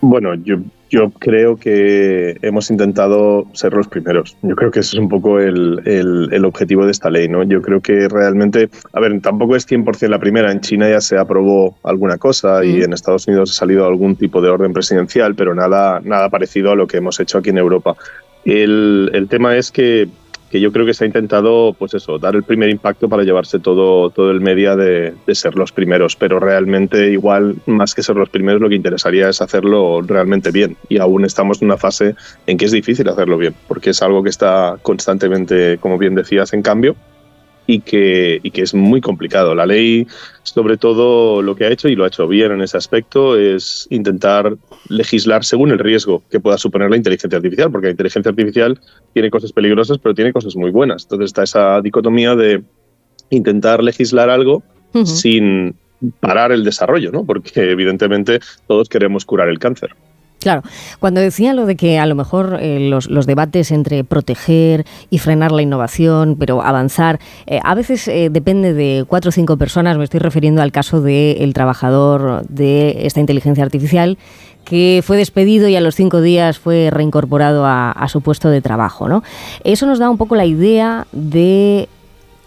Bueno, 0.07 0.35
yo, 0.35 0.57
yo 0.91 1.09
creo 1.11 1.57
que 1.57 2.37
hemos 2.43 2.71
intentado 2.71 3.47
ser 3.55 3.73
los 3.73 3.89
primeros. 3.89 4.37
Yo 4.43 4.55
creo 4.55 4.71
que 4.71 4.81
ese 4.81 4.97
es 4.97 5.01
un 5.01 5.09
poco 5.09 5.41
el, 5.41 5.81
el- 5.87 6.29
el 6.31 6.45
objetivo 6.45 6.85
de 6.85 6.91
esta 6.93 7.09
ley, 7.09 7.27
¿no? 7.27 7.43
Yo 7.43 7.63
creo 7.63 7.81
que 7.81 8.07
realmente, 8.09 8.69
a 8.93 9.01
ver, 9.01 9.19
tampoco 9.23 9.57
es 9.57 9.67
100% 9.67 10.09
la 10.11 10.19
primera. 10.19 10.53
En 10.53 10.61
China 10.61 10.89
ya 10.91 11.01
se 11.01 11.17
aprobó 11.17 11.77
alguna 11.85 12.19
cosa 12.19 12.63
y 12.65 12.83
en 12.83 12.93
Estados 12.93 13.27
Unidos 13.27 13.51
ha 13.53 13.55
salido 13.55 13.87
algún 13.87 14.15
tipo 14.17 14.43
de 14.43 14.51
orden 14.51 14.75
presidencial, 14.75 15.35
pero 15.35 15.55
nada, 15.55 16.01
nada 16.05 16.29
parecido 16.29 16.73
a 16.73 16.77
lo 16.77 16.87
que 16.87 16.99
hemos 16.99 17.19
hecho 17.19 17.39
aquí 17.39 17.49
en 17.51 17.59
Europa. 17.59 17.97
El, 18.45 19.11
el 19.15 19.27
tema 19.29 19.57
es 19.57 19.71
que, 19.71 20.07
que 20.55 20.61
yo 20.61 20.71
creo 20.71 20.87
que 20.87 20.95
se 20.95 21.03
ha 21.03 21.09
intentado, 21.09 21.73
pues 21.77 21.95
eso, 21.95 22.17
dar 22.17 22.37
el 22.37 22.45
primer 22.45 22.71
impacto 22.71 23.09
para 23.09 23.25
llevarse 23.25 23.59
todo, 23.59 24.11
todo 24.11 24.31
el 24.31 24.41
media 24.41 24.77
de, 24.77 25.13
de 25.27 25.35
ser 25.35 25.57
los 25.57 25.73
primeros, 25.73 26.15
pero 26.15 26.39
realmente 26.39 27.11
igual, 27.11 27.57
más 27.67 27.93
que 27.93 28.05
ser 28.05 28.15
los 28.15 28.29
primeros, 28.29 28.61
lo 28.61 28.69
que 28.69 28.77
interesaría 28.77 29.29
es 29.29 29.43
hacerlo 29.43 30.01
realmente 30.03 30.53
bien. 30.53 30.77
Y 30.89 30.99
aún 30.99 31.25
estamos 31.25 31.61
en 31.61 31.67
una 31.67 31.77
fase 31.77 32.15
en 32.47 32.57
que 32.57 32.67
es 32.67 32.71
difícil 32.71 33.09
hacerlo 33.09 33.37
bien, 33.37 33.53
porque 33.67 33.91
es 33.91 34.01
algo 34.01 34.23
que 34.23 34.31
está 34.31 34.77
constantemente, 34.81 35.79
como 35.79 35.99
bien 35.99 36.15
decías, 36.15 36.53
en 36.53 36.63
cambio 36.63 36.95
y 37.67 37.81
que, 37.81 38.41
y 38.43 38.51
que 38.51 38.63
es 38.63 38.75
muy 38.75 39.01
complicado. 39.01 39.55
La 39.55 39.67
ley, 39.67 40.07
sobre 40.43 40.77
todo, 40.77 41.43
lo 41.43 41.57
que 41.57 41.65
ha 41.65 41.71
hecho, 41.71 41.89
y 41.89 41.97
lo 41.97 42.05
ha 42.05 42.09
hecho 42.09 42.29
bien 42.29 42.53
en 42.53 42.63
ese 42.63 42.77
aspecto, 42.77 43.39
es 43.39 43.87
intentar 43.91 44.57
legislar 44.89 45.45
según 45.45 45.71
el 45.71 45.79
riesgo 45.79 46.23
que 46.31 46.41
pueda 46.41 46.59
suponer 46.59 46.91
la 46.91 46.97
inteligencia 46.97 47.37
artificial, 47.37 47.71
porque 47.71 47.87
la 47.87 47.93
inteligencia 47.93 48.31
artificial 48.31 48.81
tiene 49.13 49.31
cosas 49.31 49.53
peligrosas, 49.53 49.99
pero 49.99 50.15
tiene 50.15 50.33
cosas 50.33 50.57
muy 50.57 50.71
buenas. 50.71 51.05
Entonces 51.05 51.27
está 51.27 51.43
esa 51.43 51.81
dicotomía 51.81 52.35
de 52.35 52.63
intentar 53.31 53.83
legislar 53.83 54.31
algo 54.31 54.63
sin 55.05 55.75
parar 56.21 56.53
el 56.53 56.63
desarrollo, 56.63 57.11
¿no? 57.11 57.25
Porque 57.25 57.71
evidentemente 57.71 58.39
todos 58.69 58.89
queremos 58.89 59.25
curar 59.25 59.49
el 59.49 59.59
cáncer. 59.59 59.91
Claro, 60.41 60.63
cuando 61.01 61.23
decía 61.23 61.55
lo 61.55 61.65
de 61.65 61.75
que 61.75 61.99
a 61.99 62.05
lo 62.05 62.15
mejor 62.15 62.59
eh, 62.61 62.79
los, 62.79 63.09
los 63.09 63.27
debates 63.27 63.71
entre 63.73 64.05
proteger 64.05 64.85
y 65.09 65.19
frenar 65.19 65.53
la 65.53 65.63
innovación, 65.63 66.37
pero 66.39 66.61
avanzar, 66.61 67.19
eh, 67.47 67.61
a 67.65 67.75
veces 67.75 68.07
eh, 68.09 68.29
depende 68.31 68.75
de 68.75 69.07
cuatro 69.09 69.31
o 69.31 69.33
cinco 69.33 69.57
personas, 69.57 69.97
me 69.97 70.05
estoy 70.05 70.21
refiriendo 70.21 70.61
al 70.61 70.71
caso 70.71 71.01
del 71.01 71.55
trabajador 71.55 72.45
de 72.47 73.07
esta 73.07 73.21
inteligencia 73.21 73.65
artificial 73.65 74.19
que 74.67 75.03
fue 75.03 75.17
despedido 75.17 75.67
y 75.69 75.77
a 75.77 75.81
los 75.81 75.95
cinco 75.95 76.21
días 76.21 76.59
fue 76.59 76.91
reincorporado 76.91 77.65
a, 77.65 77.91
a 77.91 78.09
su 78.09 78.21
puesto 78.21 78.51
de 78.51 78.61
trabajo. 78.61 79.09
¿no? 79.09 79.23
Eso 79.63 79.87
nos 79.87 79.99
da 79.99 80.11
un 80.11 80.19
poco 80.19 80.37
la 80.37 80.45
idea 80.45 81.07
de 81.13 81.89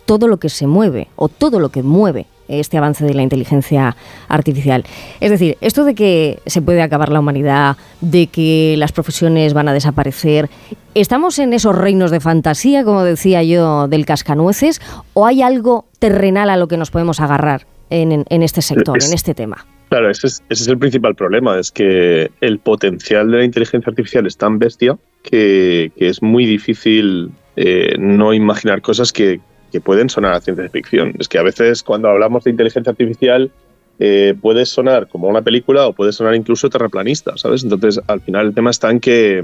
todo 0.05 0.27
lo 0.27 0.37
que 0.37 0.49
se 0.49 0.67
mueve 0.67 1.07
o 1.15 1.29
todo 1.29 1.59
lo 1.59 1.69
que 1.69 1.81
mueve 1.81 2.27
este 2.47 2.77
avance 2.77 3.05
de 3.05 3.13
la 3.13 3.21
inteligencia 3.21 3.95
artificial. 4.27 4.83
Es 5.19 5.31
decir, 5.31 5.57
esto 5.61 5.85
de 5.85 5.95
que 5.95 6.39
se 6.45 6.61
puede 6.61 6.81
acabar 6.81 7.09
la 7.09 7.19
humanidad, 7.19 7.77
de 8.01 8.27
que 8.27 8.75
las 8.77 8.91
profesiones 8.91 9.53
van 9.53 9.67
a 9.67 9.73
desaparecer, 9.73 10.49
¿estamos 10.93 11.39
en 11.39 11.53
esos 11.53 11.75
reinos 11.75 12.11
de 12.11 12.19
fantasía, 12.19 12.83
como 12.83 13.03
decía 13.03 13.43
yo, 13.43 13.87
del 13.87 14.05
cascanueces, 14.05 14.81
o 15.13 15.25
hay 15.25 15.41
algo 15.41 15.85
terrenal 15.99 16.49
a 16.49 16.57
lo 16.57 16.67
que 16.67 16.77
nos 16.77 16.91
podemos 16.91 17.19
agarrar 17.19 17.65
en, 17.89 18.25
este 18.29 18.61
sector, 18.61 18.97
en 19.01 19.13
este 19.13 19.33
tema? 19.33 19.65
Claro, 19.89 20.09
ese 20.09 20.27
es, 20.27 20.43
ese 20.49 20.63
es 20.63 20.67
el 20.67 20.77
principal 20.77 21.15
problema, 21.15 21.57
es 21.57 21.71
que 21.71 22.29
el 22.41 22.59
potencial 22.59 23.31
de 23.31 23.37
la 23.37 23.43
inteligencia 23.45 23.89
artificial 23.89 24.27
es 24.27 24.35
tan 24.35 24.59
bestia 24.59 24.97
que, 25.23 25.91
que 25.97 26.09
es 26.09 26.21
muy 26.21 26.45
difícil 26.45 27.31
eh, 27.55 27.95
no 27.97 28.33
imaginar 28.33 28.81
cosas 28.81 29.11
que, 29.11 29.39
que 29.71 29.81
pueden 29.81 30.09
sonar 30.09 30.33
a 30.33 30.41
ciencia 30.41 30.69
ficción. 30.69 31.13
Es 31.19 31.27
que 31.27 31.37
a 31.37 31.43
veces 31.43 31.83
cuando 31.83 32.09
hablamos 32.09 32.43
de 32.43 32.51
inteligencia 32.51 32.91
artificial 32.91 33.51
eh, 33.99 34.35
puede 34.41 34.65
sonar 34.65 35.07
como 35.07 35.27
una 35.27 35.41
película 35.41 35.87
o 35.87 35.93
puede 35.93 36.11
sonar 36.11 36.35
incluso 36.35 36.69
terraplanista, 36.69 37.37
¿sabes? 37.37 37.63
Entonces 37.63 37.99
al 38.07 38.21
final 38.21 38.47
el 38.47 38.53
tema 38.53 38.69
está 38.69 38.91
en 38.91 38.99
que 38.99 39.43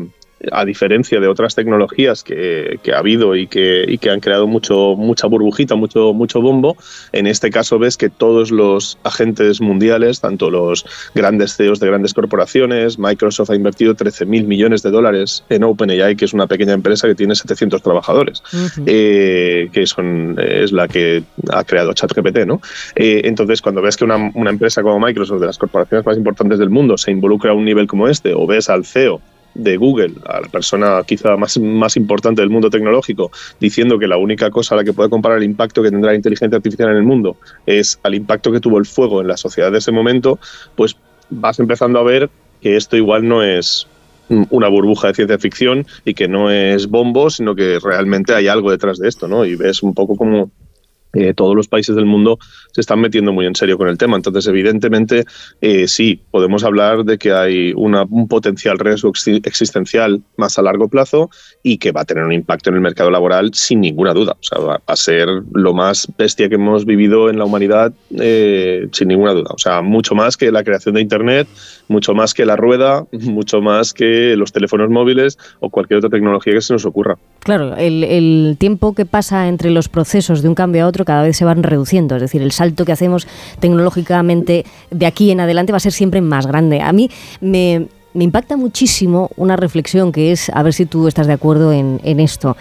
a 0.51 0.65
diferencia 0.65 1.19
de 1.19 1.27
otras 1.27 1.55
tecnologías 1.55 2.23
que, 2.23 2.79
que 2.83 2.93
ha 2.93 2.99
habido 2.99 3.35
y 3.35 3.47
que, 3.47 3.85
y 3.87 3.97
que 3.97 4.09
han 4.09 4.19
creado 4.19 4.47
mucho, 4.47 4.95
mucha 4.95 5.27
burbujita, 5.27 5.75
mucho, 5.75 6.13
mucho 6.13 6.41
bombo, 6.41 6.75
en 7.11 7.27
este 7.27 7.49
caso 7.49 7.79
ves 7.79 7.97
que 7.97 8.09
todos 8.09 8.51
los 8.51 8.97
agentes 9.03 9.61
mundiales, 9.61 10.19
tanto 10.19 10.49
los 10.49 10.85
grandes 11.13 11.55
CEOs 11.55 11.79
de 11.79 11.87
grandes 11.87 12.13
corporaciones, 12.13 12.99
Microsoft 12.99 13.51
ha 13.51 13.55
invertido 13.55 13.95
13.000 13.95 14.45
millones 14.45 14.83
de 14.83 14.91
dólares 14.91 15.43
en 15.49 15.63
OpenAI, 15.63 16.15
que 16.15 16.25
es 16.25 16.33
una 16.33 16.47
pequeña 16.47 16.73
empresa 16.73 17.07
que 17.07 17.15
tiene 17.15 17.35
700 17.35 17.81
trabajadores, 17.81 18.43
eh, 18.85 19.69
que 19.71 19.85
son, 19.85 20.37
es 20.39 20.71
la 20.71 20.87
que 20.87 21.23
ha 21.51 21.63
creado 21.63 21.93
ChatGPT, 21.93 22.45
¿no? 22.45 22.61
Eh, 22.95 23.21
entonces, 23.25 23.61
cuando 23.61 23.81
ves 23.81 23.97
que 23.97 24.05
una, 24.05 24.31
una 24.33 24.49
empresa 24.49 24.81
como 24.81 24.99
Microsoft, 24.99 25.39
de 25.39 25.47
las 25.47 25.57
corporaciones 25.57 26.05
más 26.05 26.17
importantes 26.17 26.59
del 26.59 26.69
mundo, 26.69 26.97
se 26.97 27.11
involucra 27.11 27.51
a 27.51 27.53
un 27.53 27.65
nivel 27.65 27.87
como 27.87 28.07
este, 28.07 28.33
o 28.33 28.45
ves 28.45 28.69
al 28.69 28.85
CEO 28.85 29.21
de 29.55 29.77
Google, 29.77 30.13
a 30.25 30.41
la 30.41 30.47
persona 30.47 31.01
quizá 31.05 31.35
más, 31.37 31.57
más 31.59 31.95
importante 31.97 32.41
del 32.41 32.49
mundo 32.49 32.69
tecnológico, 32.69 33.31
diciendo 33.59 33.99
que 33.99 34.07
la 34.07 34.17
única 34.17 34.49
cosa 34.49 34.75
a 34.75 34.77
la 34.79 34.83
que 34.83 34.93
puede 34.93 35.09
comparar 35.09 35.37
el 35.37 35.43
impacto 35.43 35.83
que 35.83 35.91
tendrá 35.91 36.11
la 36.11 36.17
inteligencia 36.17 36.57
artificial 36.57 36.89
en 36.89 36.97
el 36.97 37.03
mundo 37.03 37.37
es 37.65 37.99
al 38.03 38.15
impacto 38.15 38.51
que 38.51 38.59
tuvo 38.59 38.77
el 38.77 38.85
fuego 38.85 39.21
en 39.21 39.27
la 39.27 39.37
sociedad 39.37 39.71
de 39.71 39.77
ese 39.77 39.91
momento, 39.91 40.39
pues 40.75 40.95
vas 41.29 41.59
empezando 41.59 41.99
a 41.99 42.03
ver 42.03 42.29
que 42.61 42.75
esto 42.75 42.97
igual 42.97 43.27
no 43.27 43.43
es 43.43 43.87
una 44.29 44.69
burbuja 44.69 45.09
de 45.09 45.13
ciencia 45.13 45.37
ficción 45.37 45.85
y 46.05 46.13
que 46.13 46.27
no 46.27 46.49
es 46.49 46.87
bombo, 46.87 47.29
sino 47.29 47.55
que 47.55 47.77
realmente 47.79 48.33
hay 48.33 48.47
algo 48.47 48.71
detrás 48.71 48.97
de 48.97 49.09
esto, 49.09 49.27
¿no? 49.27 49.45
Y 49.45 49.55
ves 49.55 49.83
un 49.83 49.93
poco 49.93 50.15
como 50.15 50.49
eh, 51.13 51.33
todos 51.33 51.55
los 51.55 51.67
países 51.67 51.95
del 51.95 52.05
mundo 52.05 52.39
se 52.71 52.81
están 52.81 52.99
metiendo 52.99 53.31
muy 53.31 53.45
en 53.45 53.55
serio 53.55 53.77
con 53.77 53.87
el 53.87 53.97
tema. 53.97 54.15
Entonces, 54.17 54.47
evidentemente, 54.47 55.25
eh, 55.61 55.87
sí, 55.87 56.21
podemos 56.31 56.63
hablar 56.63 57.03
de 57.05 57.17
que 57.17 57.31
hay 57.31 57.71
una- 57.75 58.03
un 58.09 58.27
potencial 58.27 58.79
riesgo 58.79 59.11
exi- 59.11 59.45
existencial 59.45 60.21
más 60.37 60.57
a 60.57 60.61
largo 60.63 60.87
plazo 60.87 61.29
y 61.61 61.77
que 61.77 61.91
va 61.91 62.01
a 62.01 62.05
tener 62.05 62.23
un 62.23 62.33
impacto 62.33 62.69
en 62.69 62.75
el 62.75 62.81
mercado 62.81 63.11
laboral 63.11 63.51
sin 63.53 63.81
ninguna 63.81 64.13
duda. 64.13 64.33
O 64.33 64.43
sea, 64.43 64.59
va 64.59 64.81
a 64.85 64.95
ser 64.95 65.27
lo 65.53 65.73
más 65.73 66.07
bestia 66.17 66.49
que 66.49 66.55
hemos 66.55 66.85
vivido 66.85 67.29
en 67.29 67.37
la 67.37 67.45
humanidad 67.45 67.93
eh, 68.19 68.87
sin 68.91 69.07
ninguna 69.09 69.33
duda. 69.33 69.51
O 69.53 69.57
sea, 69.57 69.81
mucho 69.81 70.15
más 70.15 70.35
que 70.35 70.51
la 70.51 70.63
creación 70.63 70.95
de 70.95 71.01
Internet, 71.01 71.47
mucho 71.87 72.13
más 72.13 72.33
que 72.33 72.45
la 72.45 72.55
rueda, 72.55 73.05
mucho 73.11 73.61
más 73.61 73.93
que 73.93 74.35
los 74.35 74.51
teléfonos 74.51 74.89
móviles 74.89 75.37
o 75.59 75.69
cualquier 75.69 75.99
otra 75.99 76.09
tecnología 76.09 76.53
que 76.53 76.61
se 76.61 76.73
nos 76.73 76.85
ocurra. 76.85 77.17
Claro, 77.39 77.75
el, 77.75 78.03
el 78.03 78.55
tiempo 78.59 78.93
que 78.93 79.05
pasa 79.05 79.47
entre 79.47 79.71
los 79.71 79.89
procesos 79.89 80.41
de 80.41 80.49
un 80.49 80.55
cambio 80.55 80.85
a 80.85 80.87
otro 80.87 81.05
cada 81.05 81.23
vez 81.23 81.37
se 81.37 81.45
van 81.45 81.63
reduciendo. 81.63 82.15
Es 82.15 82.21
decir, 82.21 82.41
el 82.41 82.51
salto 82.51 82.85
que 82.85 82.91
hacemos 82.91 83.27
tecnológicamente 83.59 84.65
de 84.91 85.05
aquí 85.05 85.31
en 85.31 85.39
adelante 85.39 85.71
va 85.71 85.77
a 85.77 85.81
ser 85.81 85.91
siempre 85.91 86.21
más 86.21 86.47
grande. 86.47 86.81
A 86.81 86.93
mí 86.93 87.09
me, 87.41 87.87
me 88.13 88.23
impacta 88.23 88.57
muchísimo 88.57 89.29
una 89.35 89.55
reflexión 89.55 90.11
que 90.11 90.31
es, 90.31 90.49
a 90.49 90.63
ver 90.63 90.73
si 90.73 90.85
tú 90.85 91.07
estás 91.07 91.27
de 91.27 91.33
acuerdo 91.33 91.73
en, 91.73 91.99
en 92.03 92.19
esto. 92.19 92.55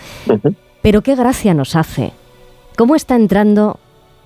Pero 0.82 1.02
qué 1.02 1.14
gracia 1.14 1.54
nos 1.54 1.76
hace. 1.76 2.12
¿Cómo 2.76 2.96
está 2.96 3.16
entrando 3.16 3.78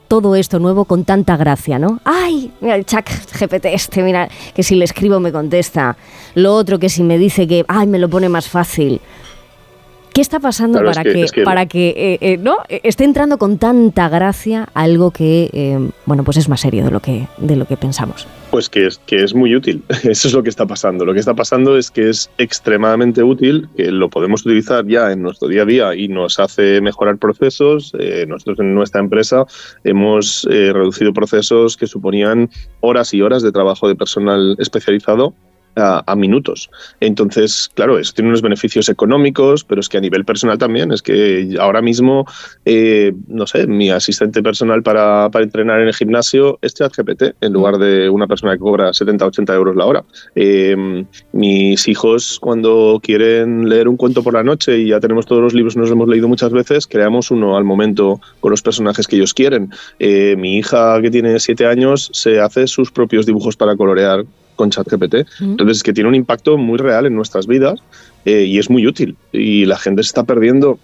todo 0.08 0.36
esto 0.36 0.58
nuevo 0.58 0.84
con 0.84 1.04
tanta 1.04 1.36
gracia, 1.36 1.78
¿no? 1.78 2.00
¡Ay! 2.04 2.52
Mira 2.60 2.76
el 2.76 2.84
chat 2.84 3.08
GPT 3.38 3.66
este, 3.66 4.02
mira, 4.02 4.28
que 4.54 4.62
si 4.62 4.74
le 4.74 4.84
escribo 4.84 5.20
me 5.20 5.32
contesta. 5.32 5.96
Lo 6.34 6.54
otro 6.54 6.78
que 6.78 6.88
si 6.88 7.02
me 7.02 7.18
dice 7.18 7.46
que, 7.46 7.64
¡ay! 7.68 7.86
me 7.86 7.98
lo 7.98 8.08
pone 8.08 8.28
más 8.28 8.48
fácil. 8.48 9.00
¿Qué 10.16 10.22
está 10.22 10.40
pasando 10.40 10.78
Claro, 10.78 10.92
es 10.92 10.96
para 10.96 11.04
que- 11.04 11.12
que, 11.12 11.22
es 11.24 11.30
que- 11.32 11.42
para 11.42 11.66
que 11.66 11.88
eh, 11.94 12.18
eh, 12.22 12.36
no 12.38 12.56
Eh, 12.70 12.80
esté 12.84 13.04
entrando 13.04 13.36
con 13.36 13.58
tanta 13.58 14.08
gracia 14.08 14.66
algo 14.72 15.10
que 15.10 15.50
eh, 15.52 15.78
bueno 16.06 16.24
pues 16.24 16.38
es 16.38 16.48
más 16.48 16.58
serio 16.62 16.86
de 16.86 16.90
lo 16.90 17.00
que 17.00 17.26
de 17.36 17.54
lo 17.54 17.66
que 17.66 17.76
pensamos? 17.76 18.26
Pues 18.50 18.70
que 18.70 18.86
es, 18.86 18.96
que 19.04 19.22
es 19.22 19.34
muy 19.34 19.54
útil. 19.54 19.82
Eso 20.04 20.28
es 20.28 20.32
lo 20.32 20.42
que 20.42 20.48
está 20.48 20.64
pasando. 20.64 21.04
Lo 21.04 21.12
que 21.12 21.20
está 21.20 21.34
pasando 21.34 21.76
es 21.76 21.90
que 21.90 22.08
es 22.08 22.30
extremadamente 22.38 23.22
útil, 23.22 23.68
que 23.76 23.90
lo 23.90 24.08
podemos 24.08 24.40
utilizar 24.46 24.86
ya 24.86 25.12
en 25.12 25.20
nuestro 25.20 25.48
día 25.48 25.62
a 25.62 25.66
día 25.66 25.94
y 25.94 26.08
nos 26.08 26.38
hace 26.40 26.80
mejorar 26.80 27.18
procesos. 27.18 27.92
Nosotros 28.26 28.58
en 28.60 28.74
nuestra 28.74 29.02
empresa 29.02 29.44
hemos 29.84 30.44
reducido 30.48 31.12
procesos 31.12 31.76
que 31.76 31.86
suponían 31.86 32.48
horas 32.80 33.12
y 33.12 33.20
horas 33.20 33.42
de 33.42 33.52
trabajo 33.52 33.86
de 33.86 33.96
personal 33.96 34.56
especializado 34.58 35.34
a, 35.76 36.02
a 36.06 36.16
minutos. 36.16 36.70
Entonces, 37.00 37.70
claro, 37.74 37.98
eso 37.98 38.12
tiene 38.14 38.28
unos 38.28 38.42
beneficios 38.42 38.88
económicos, 38.88 39.64
pero 39.64 39.80
es 39.80 39.88
que 39.88 39.98
a 39.98 40.00
nivel 40.00 40.24
personal 40.24 40.58
también. 40.58 40.92
Es 40.92 41.02
que 41.02 41.56
ahora 41.60 41.82
mismo, 41.82 42.26
eh, 42.64 43.12
no 43.28 43.46
sé, 43.46 43.66
mi 43.66 43.90
asistente 43.90 44.42
personal 44.42 44.82
para, 44.82 45.30
para 45.30 45.44
entrenar 45.44 45.80
en 45.80 45.88
el 45.88 45.94
gimnasio 45.94 46.58
es 46.62 46.74
ChatGPT 46.74 47.36
en 47.40 47.52
lugar 47.52 47.78
de 47.78 48.08
una 48.08 48.26
persona 48.26 48.52
que 48.52 48.58
cobra 48.58 48.92
70, 48.92 49.26
80 49.26 49.54
euros 49.54 49.76
la 49.76 49.86
hora. 49.86 50.04
Eh, 50.34 51.04
mis 51.32 51.88
hijos, 51.88 52.38
cuando 52.40 53.00
quieren 53.02 53.68
leer 53.68 53.88
un 53.88 53.96
cuento 53.96 54.22
por 54.22 54.34
la 54.34 54.42
noche 54.42 54.78
y 54.78 54.88
ya 54.88 55.00
tenemos 55.00 55.26
todos 55.26 55.42
los 55.42 55.54
libros, 55.54 55.76
nos 55.76 55.88
los 55.88 55.92
hemos 55.92 56.08
leído 56.08 56.28
muchas 56.28 56.52
veces, 56.52 56.86
creamos 56.86 57.30
uno 57.30 57.56
al 57.56 57.64
momento 57.64 58.20
con 58.40 58.50
los 58.50 58.62
personajes 58.62 59.06
que 59.06 59.16
ellos 59.16 59.34
quieren. 59.34 59.70
Eh, 59.98 60.34
mi 60.36 60.56
hija, 60.56 61.00
que 61.00 61.10
tiene 61.10 61.38
7 61.38 61.66
años, 61.66 62.10
se 62.12 62.40
hace 62.40 62.66
sus 62.66 62.90
propios 62.90 63.26
dibujos 63.26 63.56
para 63.56 63.76
colorear 63.76 64.24
con 64.56 64.70
ChatGPT. 64.70 65.26
Entonces, 65.40 65.78
es 65.78 65.82
que 65.82 65.92
tiene 65.92 66.08
un 66.08 66.14
impacto 66.14 66.56
muy 66.58 66.78
real 66.78 67.06
en 67.06 67.14
nuestras 67.14 67.46
vidas 67.46 67.80
eh, 68.24 68.44
y 68.44 68.58
es 68.58 68.68
muy 68.68 68.86
útil. 68.86 69.16
Y 69.32 69.66
la 69.66 69.78
gente 69.78 70.02
se 70.02 70.08
está 70.08 70.24
perdiendo 70.24 70.78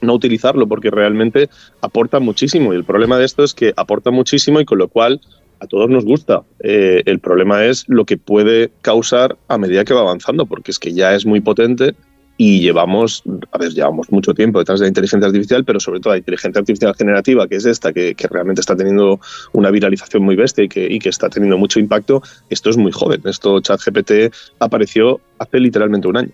no 0.00 0.14
utilizarlo 0.14 0.66
porque 0.66 0.90
realmente 0.90 1.48
aporta 1.80 2.18
muchísimo. 2.18 2.72
Y 2.72 2.76
el 2.76 2.84
problema 2.84 3.18
de 3.18 3.24
esto 3.24 3.44
es 3.44 3.54
que 3.54 3.72
aporta 3.76 4.10
muchísimo 4.10 4.60
y 4.60 4.64
con 4.64 4.78
lo 4.78 4.88
cual 4.88 5.20
a 5.60 5.66
todos 5.66 5.88
nos 5.88 6.04
gusta. 6.04 6.42
Eh, 6.60 7.02
el 7.06 7.20
problema 7.20 7.64
es 7.64 7.84
lo 7.86 8.04
que 8.04 8.16
puede 8.16 8.72
causar 8.82 9.36
a 9.46 9.58
medida 9.58 9.84
que 9.84 9.94
va 9.94 10.00
avanzando, 10.00 10.46
porque 10.46 10.72
es 10.72 10.78
que 10.80 10.92
ya 10.92 11.14
es 11.14 11.24
muy 11.24 11.40
potente 11.40 11.94
y 12.36 12.60
llevamos, 12.60 13.22
a 13.52 13.58
ver, 13.58 13.72
llevamos 13.72 14.10
mucho 14.10 14.34
tiempo 14.34 14.58
detrás 14.58 14.80
de 14.80 14.84
la 14.84 14.88
inteligencia 14.88 15.26
artificial, 15.26 15.64
pero 15.64 15.78
sobre 15.80 16.00
todo 16.00 16.12
la 16.12 16.18
inteligencia 16.18 16.60
artificial 16.60 16.94
generativa, 16.94 17.46
que 17.46 17.56
es 17.56 17.66
esta, 17.66 17.92
que, 17.92 18.14
que 18.14 18.26
realmente 18.28 18.60
está 18.60 18.74
teniendo 18.74 19.20
una 19.52 19.70
viralización 19.70 20.22
muy 20.22 20.34
bestia 20.34 20.64
y 20.64 20.68
que, 20.68 20.86
y 20.90 20.98
que 20.98 21.08
está 21.08 21.28
teniendo 21.28 21.58
mucho 21.58 21.78
impacto, 21.78 22.22
esto 22.50 22.70
es 22.70 22.76
muy 22.76 22.92
joven. 22.92 23.20
Esto 23.24 23.60
ChatGPT 23.60 24.34
apareció 24.58 25.20
hace 25.38 25.60
literalmente 25.60 26.08
un 26.08 26.16
año. 26.16 26.30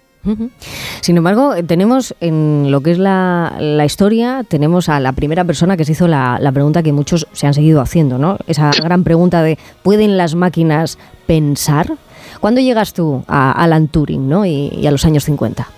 Sin 1.01 1.17
embargo, 1.17 1.55
tenemos 1.67 2.15
en 2.21 2.71
lo 2.71 2.83
que 2.83 2.91
es 2.91 2.99
la, 2.99 3.57
la 3.61 3.85
historia, 3.87 4.45
tenemos 4.47 4.89
a 4.89 5.01
la 5.01 5.13
primera 5.13 5.45
persona 5.45 5.77
que 5.77 5.85
se 5.85 5.93
hizo 5.93 6.07
la, 6.07 6.39
la 6.41 6.53
pregunta 6.53 6.83
que 6.83 6.93
muchos 6.93 7.27
se 7.33 7.47
han 7.47 7.55
seguido 7.55 7.81
haciendo, 7.81 8.19
¿no? 8.19 8.37
Esa 8.47 8.71
gran 8.73 9.05
pregunta 9.05 9.43
de 9.43 9.59
¿pueden 9.83 10.19
las 10.19 10.35
máquinas 10.35 10.99
pensar? 11.27 11.95
¿Cuándo 12.41 12.61
llegas 12.61 12.93
tú 12.93 13.25
a 13.27 13.53
Alan 13.53 13.89
Turing 13.89 14.29
¿no? 14.29 14.45
y, 14.45 14.69
y 14.69 14.87
a 14.87 14.91
los 14.91 15.05
años 15.07 15.25
50? 15.25 15.78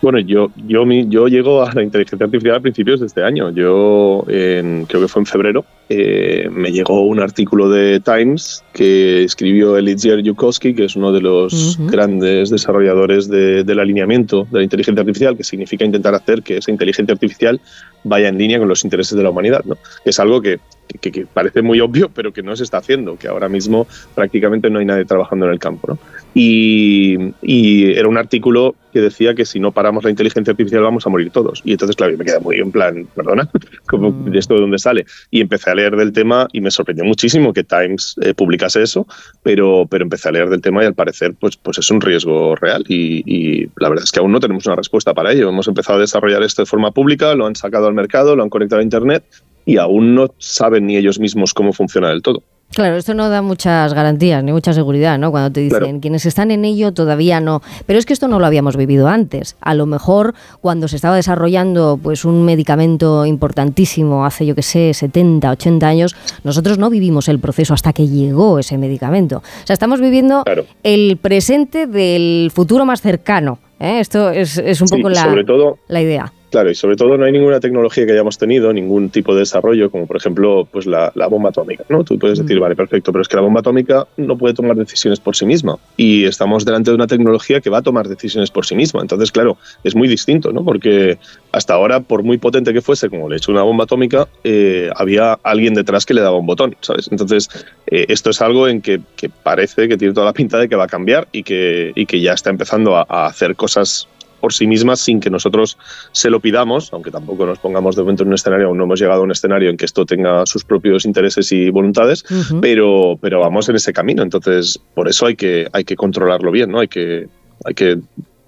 Bueno, 0.00 0.20
yo, 0.20 0.50
yo, 0.66 0.84
yo 0.86 1.26
llego 1.26 1.62
a 1.64 1.72
la 1.74 1.82
inteligencia 1.82 2.24
artificial 2.24 2.56
a 2.56 2.60
principios 2.60 3.00
de 3.00 3.06
este 3.06 3.22
año. 3.24 3.50
Yo 3.50 4.24
en- 4.28 4.86
creo 4.86 5.00
que 5.02 5.08
fue 5.08 5.22
en 5.22 5.26
febrero 5.26 5.64
eh, 5.90 6.48
me 6.52 6.70
llegó 6.70 7.02
un 7.06 7.18
artículo 7.20 7.70
de 7.70 8.00
Times 8.00 8.62
que 8.74 9.24
escribió 9.24 9.76
Eliezer 9.76 10.22
Yudkowsky, 10.22 10.74
que 10.74 10.84
es 10.84 10.96
uno 10.96 11.12
de 11.12 11.20
los 11.20 11.76
Ujú. 11.78 11.86
grandes 11.88 12.50
desarrolladores 12.50 13.28
de- 13.28 13.64
del 13.64 13.78
alineamiento 13.80 14.46
de 14.50 14.58
la 14.58 14.64
inteligencia 14.64 15.00
artificial, 15.00 15.36
que 15.36 15.44
significa 15.44 15.84
intentar 15.84 16.14
hacer 16.14 16.42
que 16.42 16.58
esa 16.58 16.70
inteligencia 16.70 17.12
artificial 17.14 17.60
vaya 18.04 18.28
en 18.28 18.38
línea 18.38 18.58
con 18.58 18.68
los 18.68 18.84
intereses 18.84 19.16
de 19.16 19.22
la 19.24 19.30
humanidad. 19.30 19.64
¿no? 19.64 19.76
Es 20.04 20.20
algo 20.20 20.40
que, 20.42 20.58
que- 21.00 21.10
que 21.10 21.26
parece 21.26 21.62
muy 21.62 21.80
obvio, 21.80 22.10
pero 22.10 22.32
que 22.32 22.42
no 22.42 22.54
se 22.54 22.64
está 22.64 22.78
haciendo, 22.78 23.16
que 23.16 23.28
ahora 23.28 23.48
mismo 23.48 23.86
prácticamente 24.14 24.70
no 24.70 24.78
hay 24.78 24.84
nadie 24.86 25.04
trabajando 25.04 25.46
en 25.46 25.52
el 25.52 25.58
campo. 25.58 25.88
¿no? 25.88 25.98
Y, 26.34 27.16
y 27.42 27.92
era 27.92 28.08
un 28.08 28.16
artículo 28.16 28.74
que 28.92 29.00
decía 29.00 29.34
que 29.34 29.44
si 29.44 29.58
no 29.60 29.72
paramos 29.72 30.04
la 30.04 30.10
inteligencia 30.10 30.50
artificial 30.52 30.82
vamos 30.82 31.06
a 31.06 31.10
morir 31.10 31.30
todos. 31.30 31.60
Y 31.64 31.72
entonces, 31.72 31.96
claro, 31.96 32.12
yo 32.12 32.18
me 32.18 32.24
quedé 32.24 32.38
muy 32.40 32.56
en 32.56 32.70
plan, 32.70 33.06
perdona, 33.14 33.48
¿cómo, 33.86 34.10
Mm. 34.10 34.30
¿de 34.30 34.38
esto 34.38 34.54
de 34.54 34.60
dónde 34.60 34.78
sale? 34.78 35.04
Y 35.30 35.40
empecé 35.40 35.70
a 35.70 35.74
leer 35.78 35.96
del 35.96 36.12
tema 36.12 36.48
y 36.52 36.60
me 36.60 36.70
sorprendió 36.70 37.04
muchísimo 37.04 37.52
que 37.52 37.64
Times 37.64 38.16
eh, 38.20 38.34
publicase 38.34 38.82
eso, 38.82 39.06
pero, 39.42 39.86
pero 39.88 40.04
empecé 40.04 40.28
a 40.28 40.32
leer 40.32 40.48
del 40.48 40.60
tema 40.60 40.82
y 40.82 40.86
al 40.86 40.94
parecer 40.94 41.34
pues, 41.38 41.56
pues 41.56 41.78
es 41.78 41.90
un 41.90 42.00
riesgo 42.00 42.56
real 42.56 42.84
y, 42.88 43.22
y 43.26 43.68
la 43.76 43.88
verdad 43.88 44.04
es 44.04 44.12
que 44.12 44.20
aún 44.20 44.32
no 44.32 44.40
tenemos 44.40 44.66
una 44.66 44.76
respuesta 44.76 45.14
para 45.14 45.32
ello. 45.32 45.48
Hemos 45.48 45.68
empezado 45.68 45.98
a 45.98 46.00
desarrollar 46.02 46.42
esto 46.42 46.62
de 46.62 46.66
forma 46.66 46.90
pública, 46.90 47.34
lo 47.34 47.46
han 47.46 47.56
sacado 47.56 47.86
al 47.86 47.94
mercado, 47.94 48.36
lo 48.36 48.42
han 48.42 48.50
conectado 48.50 48.80
a 48.80 48.84
Internet 48.84 49.24
y 49.64 49.76
aún 49.76 50.14
no 50.14 50.34
saben 50.38 50.86
ni 50.86 50.96
ellos 50.96 51.18
mismos 51.18 51.54
cómo 51.54 51.72
funciona 51.72 52.08
del 52.08 52.22
todo. 52.22 52.42
Claro, 52.78 52.94
esto 52.96 53.12
no 53.12 53.28
da 53.28 53.42
muchas 53.42 53.92
garantías 53.92 54.44
ni 54.44 54.52
mucha 54.52 54.72
seguridad, 54.72 55.18
¿no? 55.18 55.32
Cuando 55.32 55.50
te 55.50 55.58
dicen 55.58 55.80
Claro. 55.80 55.98
quienes 56.00 56.24
están 56.26 56.52
en 56.52 56.64
ello 56.64 56.92
todavía 56.92 57.40
no. 57.40 57.60
Pero 57.86 57.98
es 57.98 58.06
que 58.06 58.12
esto 58.12 58.28
no 58.28 58.38
lo 58.38 58.46
habíamos 58.46 58.76
vivido 58.76 59.08
antes. 59.08 59.56
A 59.60 59.74
lo 59.74 59.84
mejor 59.86 60.32
cuando 60.60 60.86
se 60.86 60.94
estaba 60.94 61.16
desarrollando 61.16 61.98
pues 62.00 62.24
un 62.24 62.44
medicamento 62.44 63.26
importantísimo 63.26 64.24
hace 64.24 64.46
yo 64.46 64.54
que 64.54 64.62
sé 64.62 64.94
70, 64.94 65.50
80 65.50 65.88
años, 65.88 66.14
nosotros 66.44 66.78
no 66.78 66.88
vivimos 66.88 67.28
el 67.28 67.40
proceso 67.40 67.74
hasta 67.74 67.92
que 67.92 68.06
llegó 68.06 68.60
ese 68.60 68.78
medicamento. 68.78 69.38
O 69.38 69.66
sea, 69.66 69.74
estamos 69.74 70.00
viviendo 70.00 70.44
Claro. 70.44 70.64
el 70.84 71.16
presente 71.20 71.88
del 71.88 72.52
futuro 72.54 72.84
más 72.84 73.00
cercano. 73.02 73.58
¿eh? 73.80 73.98
Esto 73.98 74.30
es, 74.30 74.56
es 74.56 74.80
un 74.80 74.86
Sí, 74.86 74.94
poco 74.98 75.10
y 75.10 75.14
la, 75.14 75.24
sobre 75.24 75.44
todo 75.44 75.78
la 75.88 76.00
idea. 76.00 76.32
Claro, 76.50 76.70
y 76.70 76.74
sobre 76.74 76.96
todo 76.96 77.18
no 77.18 77.26
hay 77.26 77.32
ninguna 77.32 77.60
tecnología 77.60 78.06
que 78.06 78.12
hayamos 78.12 78.38
tenido, 78.38 78.72
ningún 78.72 79.10
tipo 79.10 79.34
de 79.34 79.40
desarrollo, 79.40 79.90
como 79.90 80.06
por 80.06 80.16
ejemplo 80.16 80.66
pues 80.70 80.86
la, 80.86 81.12
la 81.14 81.26
bomba 81.26 81.50
atómica. 81.50 81.84
¿no? 81.90 82.04
Tú 82.04 82.18
puedes 82.18 82.38
decir, 82.38 82.56
Mm. 82.56 82.60
vale, 82.60 82.76
perfecto, 82.76 83.12
pero 83.12 83.20
es 83.20 83.28
que 83.28 83.36
la 83.36 83.42
bomba 83.42 83.60
atómica 83.60 84.06
no 84.16 84.38
puede 84.38 84.54
tomar 84.54 84.74
decisiones 84.76 85.20
por 85.20 85.36
sí 85.36 85.44
misma. 85.44 85.76
Y 85.98 86.24
estamos 86.24 86.64
delante 86.64 86.90
de 86.90 86.94
una 86.94 87.06
tecnología 87.06 87.60
que 87.60 87.68
va 87.68 87.78
a 87.78 87.82
tomar 87.82 88.08
decisiones 88.08 88.50
por 88.50 88.64
sí 88.64 88.74
misma. 88.74 89.02
Entonces, 89.02 89.30
claro, 89.30 89.58
es 89.84 89.94
muy 89.94 90.08
distinto, 90.08 90.50
¿no? 90.52 90.64
Porque 90.64 91.18
hasta 91.52 91.74
ahora, 91.74 92.00
por 92.00 92.22
muy 92.22 92.38
potente 92.38 92.72
que 92.72 92.80
fuese, 92.80 93.10
como 93.10 93.28
le 93.28 93.34
he 93.34 93.38
hecho 93.38 93.52
una 93.52 93.62
bomba 93.62 93.84
atómica, 93.84 94.26
eh, 94.42 94.90
había 94.96 95.34
alguien 95.42 95.74
detrás 95.74 96.06
que 96.06 96.14
le 96.14 96.22
daba 96.22 96.38
un 96.38 96.46
botón, 96.46 96.76
¿sabes? 96.80 97.08
Entonces, 97.10 97.48
eh, 97.88 98.06
esto 98.08 98.30
es 98.30 98.40
algo 98.40 98.68
en 98.68 98.80
que, 98.80 99.00
que 99.16 99.28
parece 99.28 99.86
que 99.88 99.98
tiene 99.98 100.14
toda 100.14 100.26
la 100.26 100.32
pinta 100.32 100.58
de 100.58 100.68
que 100.68 100.76
va 100.76 100.84
a 100.84 100.88
cambiar 100.88 101.28
y 101.30 101.42
que, 101.42 101.92
y 101.94 102.06
que 102.06 102.20
ya 102.20 102.32
está 102.32 102.48
empezando 102.48 102.96
a, 102.96 103.04
a 103.08 103.26
hacer 103.26 103.54
cosas 103.54 104.08
por 104.40 104.52
sí 104.52 104.66
mismas 104.66 105.00
sin 105.00 105.20
que 105.20 105.30
nosotros 105.30 105.78
se 106.12 106.30
lo 106.30 106.40
pidamos, 106.40 106.92
aunque 106.92 107.10
tampoco 107.10 107.46
nos 107.46 107.58
pongamos 107.58 107.96
de 107.96 108.02
momento 108.02 108.22
en 108.22 108.28
un 108.28 108.34
escenario, 108.34 108.68
aún 108.68 108.78
no 108.78 108.84
hemos 108.84 109.00
llegado 109.00 109.20
a 109.20 109.24
un 109.24 109.30
escenario 109.30 109.70
en 109.70 109.76
que 109.76 109.84
esto 109.84 110.06
tenga 110.06 110.46
sus 110.46 110.64
propios 110.64 111.04
intereses 111.04 111.50
y 111.52 111.70
voluntades, 111.70 112.24
pero, 112.60 113.18
pero 113.20 113.40
vamos 113.40 113.68
en 113.68 113.76
ese 113.76 113.92
camino. 113.92 114.22
Entonces, 114.22 114.80
por 114.94 115.08
eso 115.08 115.26
hay 115.26 115.36
que, 115.36 115.68
hay 115.72 115.84
que 115.84 115.96
controlarlo 115.96 116.50
bien, 116.50 116.70
¿no? 116.70 116.80
Hay 116.80 116.88
que, 116.88 117.28
hay 117.64 117.74
que 117.74 117.98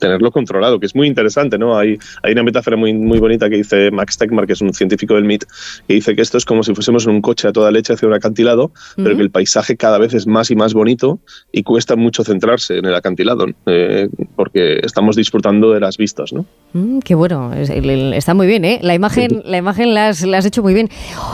tenerlo 0.01 0.32
controlado, 0.32 0.80
que 0.80 0.86
es 0.86 0.96
muy 0.96 1.07
interesante, 1.07 1.59
¿no? 1.59 1.78
Hay, 1.78 1.98
hay 2.22 2.32
una 2.32 2.42
metáfora 2.42 2.76
muy, 2.76 2.92
muy 2.92 3.20
bonita 3.20 3.48
que 3.48 3.57
dice 3.57 3.90
Max 3.90 4.18
Tegmark, 4.18 4.48
que 4.48 4.55
es 4.55 4.61
un 4.61 4.74
científico 4.74 5.14
del 5.14 5.24
MIT, 5.24 5.44
que 5.86 5.94
dice 5.94 6.16
que 6.16 6.22
esto 6.22 6.38
es 6.38 6.44
como 6.44 6.62
si 6.62 6.74
fuésemos 6.74 7.07
en 7.07 7.12
un 7.12 7.20
coche 7.20 7.46
a 7.46 7.53
toda 7.53 7.70
leche 7.70 7.92
hacia 7.92 8.09
un 8.09 8.14
acantilado, 8.14 8.72
pero 8.96 9.16
que 9.16 9.22
el 9.22 9.30
paisaje 9.30 9.76
cada 9.76 9.98
vez 9.98 10.14
es 10.14 10.26
más 10.26 10.51
y 10.51 10.57
más 10.57 10.74
bonito 10.74 11.20
y 11.53 11.62
cuesta 11.62 11.94
mucho 11.94 12.24
centrarse 12.24 12.78
en 12.78 12.86
el 12.86 12.94
acantilado, 12.94 13.46
eh, 13.66 14.09
porque 14.34 14.80
estamos 14.82 15.14
disfrutando 15.14 15.72
de 15.72 15.80
las 15.80 15.96
vistas, 15.96 16.32
¿no? 16.32 16.46
Mm, 16.72 17.01
qué 17.01 17.14
bueno, 17.14 17.53
está 17.55 18.34
muy 18.34 18.46
bien, 18.46 18.64
¿eh? 18.64 18.80
La 18.82 18.94
imagen, 18.94 19.42
la 19.44 19.59
imagen 19.59 19.94
la 19.94 20.09
has, 20.09 20.22
la 20.22 20.38
has 20.38 20.46
hecho 20.46 20.62
muy 20.62 20.74
bien. 20.74 20.88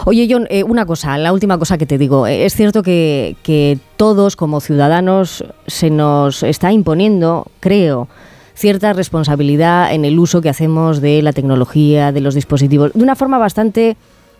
Oye, 0.05 0.27
John, 0.29 0.47
eh, 0.51 0.65
una 0.65 0.85
cosa, 0.87 1.17
la 1.19 1.33
última 1.33 1.59
cosa 1.59 1.79
que 1.79 1.87
te 1.87 1.99
digo. 1.99 2.27
Eh, 2.27 2.45
Es 2.45 2.55
cierto 2.55 2.83
que, 2.83 3.37
que 3.43 3.79
todos 3.97 4.37
como 4.37 4.61
ciudadanos 4.61 5.45
se 5.67 5.91
nos 5.91 6.43
está 6.43 6.73
imponiendo, 6.73 7.47
creo, 7.61 8.09
cierta 8.57 8.93
responsabilidad 8.95 9.93
en 9.93 10.05
el 10.05 10.19
uso 10.19 10.41
que 10.41 10.49
hacemos 10.49 11.01
de 11.01 11.23
la 11.23 11.33
tecnología, 11.33 12.11
de 12.11 12.21
los 12.21 12.35
dispositivos, 12.35 12.93
de 12.95 13.03
una 13.03 13.15
forma 13.15 13.39
bastante, 13.39 13.97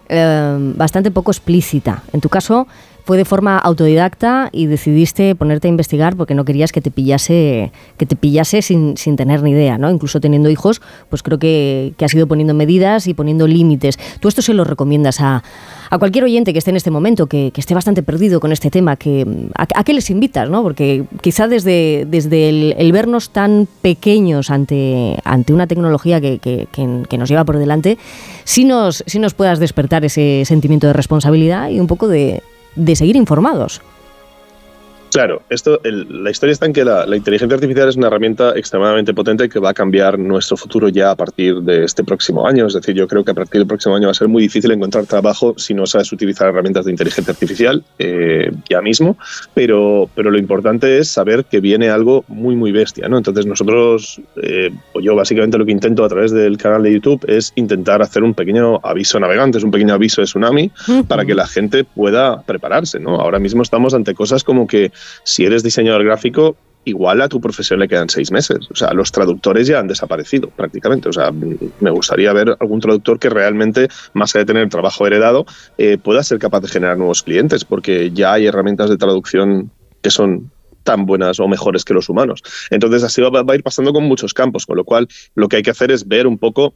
eh, 0.09 0.57
bastante 0.77 1.11
poco 1.11 1.31
explícita. 1.31 2.03
En 2.13 2.21
tu 2.21 2.29
caso 2.29 2.67
fue 3.07 3.17
de 3.17 3.25
forma 3.25 3.57
autodidacta 3.57 4.49
y 4.53 4.67
decidiste 4.67 5.37
ponerte 5.37 5.69
a 5.69 5.71
investigar 5.71 6.17
porque 6.17 6.35
no 6.35 6.45
querías 6.45 6.73
que 6.73 6.81
te 6.81 6.91
pillase, 6.91 7.71
que 7.97 8.05
te 8.05 8.17
pillase 8.17 8.63
sin, 8.63 8.97
sin 8.97 9.15
tener 9.15 9.45
ni 9.45 9.53
idea, 9.53 9.79
¿no? 9.79 9.89
Incluso 9.91 10.21
teniendo 10.21 10.51
hijos, 10.51 10.83
pues 11.09 11.23
creo 11.23 11.39
que, 11.39 11.95
que 11.97 12.05
has 12.05 12.13
ido 12.15 12.27
poniendo 12.27 12.53
medidas 12.53 13.07
y 13.07 13.15
poniendo 13.15 13.47
límites. 13.47 13.97
Tú 14.19 14.27
esto 14.27 14.43
se 14.43 14.55
lo 14.55 14.65
recomiendas 14.65 15.21
a, 15.21 15.45
a 15.89 15.99
cualquier 15.99 16.25
oyente 16.25 16.53
que 16.53 16.59
esté 16.59 16.71
en 16.71 16.77
este 16.77 16.91
momento, 16.91 17.29
que, 17.29 17.53
que 17.55 17.61
esté 17.61 17.75
bastante 17.75 18.03
perdido 18.03 18.41
con 18.41 18.51
este 18.51 18.71
tema, 18.71 18.97
que, 18.97 19.25
a, 19.57 19.69
a 19.73 19.85
qué 19.85 19.93
les 19.95 20.11
invitas, 20.11 20.51
¿no? 20.51 20.65
Porque 20.65 21.05
quizá 21.21 21.47
desde, 21.47 22.07
desde 22.11 22.49
el, 22.49 22.91
vernos 22.93 23.31
tan 23.31 23.69
pequeños 23.83 24.51
ante, 24.51 25.17
ante 25.23 25.53
una 25.55 25.69
tecnología 25.69 26.21
que, 26.21 26.39
que- 26.41 26.67
que- 26.73 27.03
que 27.09 27.19
nos 27.19 27.29
lleva 27.29 27.45
por 27.45 27.57
delante, 27.57 27.99
sí 28.43 28.65
nos, 28.65 29.05
sí 29.07 29.21
nos 29.21 29.33
puedas 29.35 29.61
despertar 29.61 30.05
ese 30.05 30.43
sentimiento 30.45 30.89
de 30.89 30.93
responsabilidad 30.93 31.69
y 31.71 31.79
un 31.79 31.87
poco 31.87 32.09
de, 32.09 32.43
de 32.77 32.95
seguir 32.97 33.17
informados. 33.17 33.83
Claro, 35.17 35.41
esto, 35.49 35.81
el- 35.83 36.25
la 36.25 36.31
historia 36.31 36.53
está 36.53 36.67
en 36.67 36.75
que 36.75 36.85
la, 36.85 37.07
la 37.07 37.17
inteligencia 37.17 37.55
artificial 37.55 37.89
es 37.89 37.97
una 37.97 38.09
herramienta 38.09 38.53
extremadamente 38.55 39.15
potente 39.15 39.49
que 39.49 39.59
va 39.59 39.71
a 39.71 39.73
cambiar 39.73 40.19
nuestro 40.19 40.59
futuro 40.59 40.91
ya 40.91 41.11
a 41.13 41.17
partir 41.17 41.63
de 41.63 41.85
este 41.85 42.05
próximo 42.05 42.47
año. 42.47 42.67
Es 42.67 42.75
decir, 42.75 42.95
yo 42.95 43.09
creo 43.09 43.25
que 43.25 43.31
a 43.31 43.35
partir 43.35 43.61
del 43.63 43.67
próximo 43.67 43.97
año 43.97 44.09
va 44.09 44.11
a 44.11 44.15
ser 44.15 44.29
muy 44.29 44.43
difícil 44.43 44.73
encontrar 44.73 45.07
trabajo 45.07 45.55
si 45.57 45.73
no 45.73 45.87
sabes 45.87 46.13
utilizar 46.13 46.49
herramientas 46.49 46.85
de 46.85 46.91
inteligencia 46.91 47.33
artificial 47.33 47.83
eh, 47.99 48.51
ya 48.69 48.83
mismo. 48.83 49.17
Pero, 49.55 50.11
pero 50.15 50.31
lo 50.31 50.37
importante 50.39 50.99
es 50.99 51.09
saber 51.09 51.47
que 51.47 51.61
viene 51.61 51.89
algo 51.89 52.27
muy, 52.29 52.55
muy 52.55 52.71
bestia. 52.71 53.09
¿no? 53.09 53.17
Entonces 53.17 53.47
nosotros, 53.47 54.21
eh, 54.43 54.71
o 54.93 55.01
yo 55.01 55.17
básicamente 55.17 55.57
lo 55.57 55.65
que 55.65 55.73
intento 55.73 56.05
a 56.05 56.11
través 56.11 56.31
del 56.31 56.59
canal 56.59 56.83
de 56.83 56.93
YouTube 56.93 57.25
es 57.27 57.55
intentar 57.55 58.03
hacer 58.03 58.23
un 58.23 58.35
pequeño 58.35 58.81
aviso 58.83 59.17
a 59.17 59.21
navegantes, 59.23 59.65
un 59.65 59.71
pequeño 59.71 59.95
aviso 59.95 60.21
de 60.21 60.27
tsunami 60.27 60.71
para 61.09 61.25
que 61.25 61.35
la 61.35 61.47
gente 61.47 61.85
pueda 61.85 62.43
prepararse. 62.43 63.01
¿no? 63.01 63.19
Ahora 63.19 63.39
mismo 63.39 63.63
estamos 63.63 63.95
ante 63.95 64.13
cosas 64.13 64.45
como 64.45 64.67
que 64.67 64.93
si 65.25 65.45
eres 65.45 65.63
diseñador 65.63 66.05
gráfico, 66.05 66.57
igual 66.87 67.21
a 67.21 67.29
tu 67.29 67.41
profesión 67.41 67.81
le 67.81 67.89
quedan 67.89 68.09
seis 68.09 68.31
meses. 68.31 68.71
O 68.71 68.75
sea, 68.75 68.93
los 68.95 69.13
traductores 69.13 69.67
ya 69.67 69.81
han 69.81 69.89
desaparecido 69.89 70.49
prácticamente. 70.51 71.09
O 71.09 71.13
sea, 71.13 71.33
me 71.33 71.91
gustaría 71.91 72.33
ver 72.33 72.57
algún 72.61 72.81
traductor 72.81 73.19
que 73.19 73.29
realmente, 73.29 73.89
más 74.15 74.35
allá 74.35 74.45
de 74.45 74.53
tener 74.53 74.69
trabajo 74.69 75.07
heredado, 75.07 75.45
eh, 75.79 75.99
pueda 75.99 76.23
ser 76.23 76.39
capaz 76.39 76.61
de 76.61 76.69
generar 76.69 76.97
nuevos 76.97 77.23
clientes, 77.23 77.65
porque 77.65 78.13
ya 78.13 78.35
hay 78.35 78.47
herramientas 78.47 78.89
de 78.89 78.97
traducción 78.97 79.71
que 80.01 80.11
son 80.11 80.51
tan 80.85 81.05
buenas 81.05 81.41
o 81.41 81.49
mejores 81.49 81.85
que 81.85 81.93
los 81.93 82.09
humanos. 82.09 82.43
Entonces 82.71 83.03
así 83.03 83.21
va, 83.21 83.31
va 83.31 83.53
a 83.53 83.57
ir 83.57 83.65
pasando 83.65 83.93
con 83.93 84.05
muchos 84.05 84.33
campos, 84.33 84.65
con 84.65 84.77
lo 84.77 84.85
cual 84.85 85.09
lo 85.35 85.49
que 85.49 85.57
hay 85.57 85.63
que 85.63 85.73
hacer 85.73 85.91
es 85.91 86.07
ver 86.07 86.29
un 86.29 86.39
poco 86.39 86.75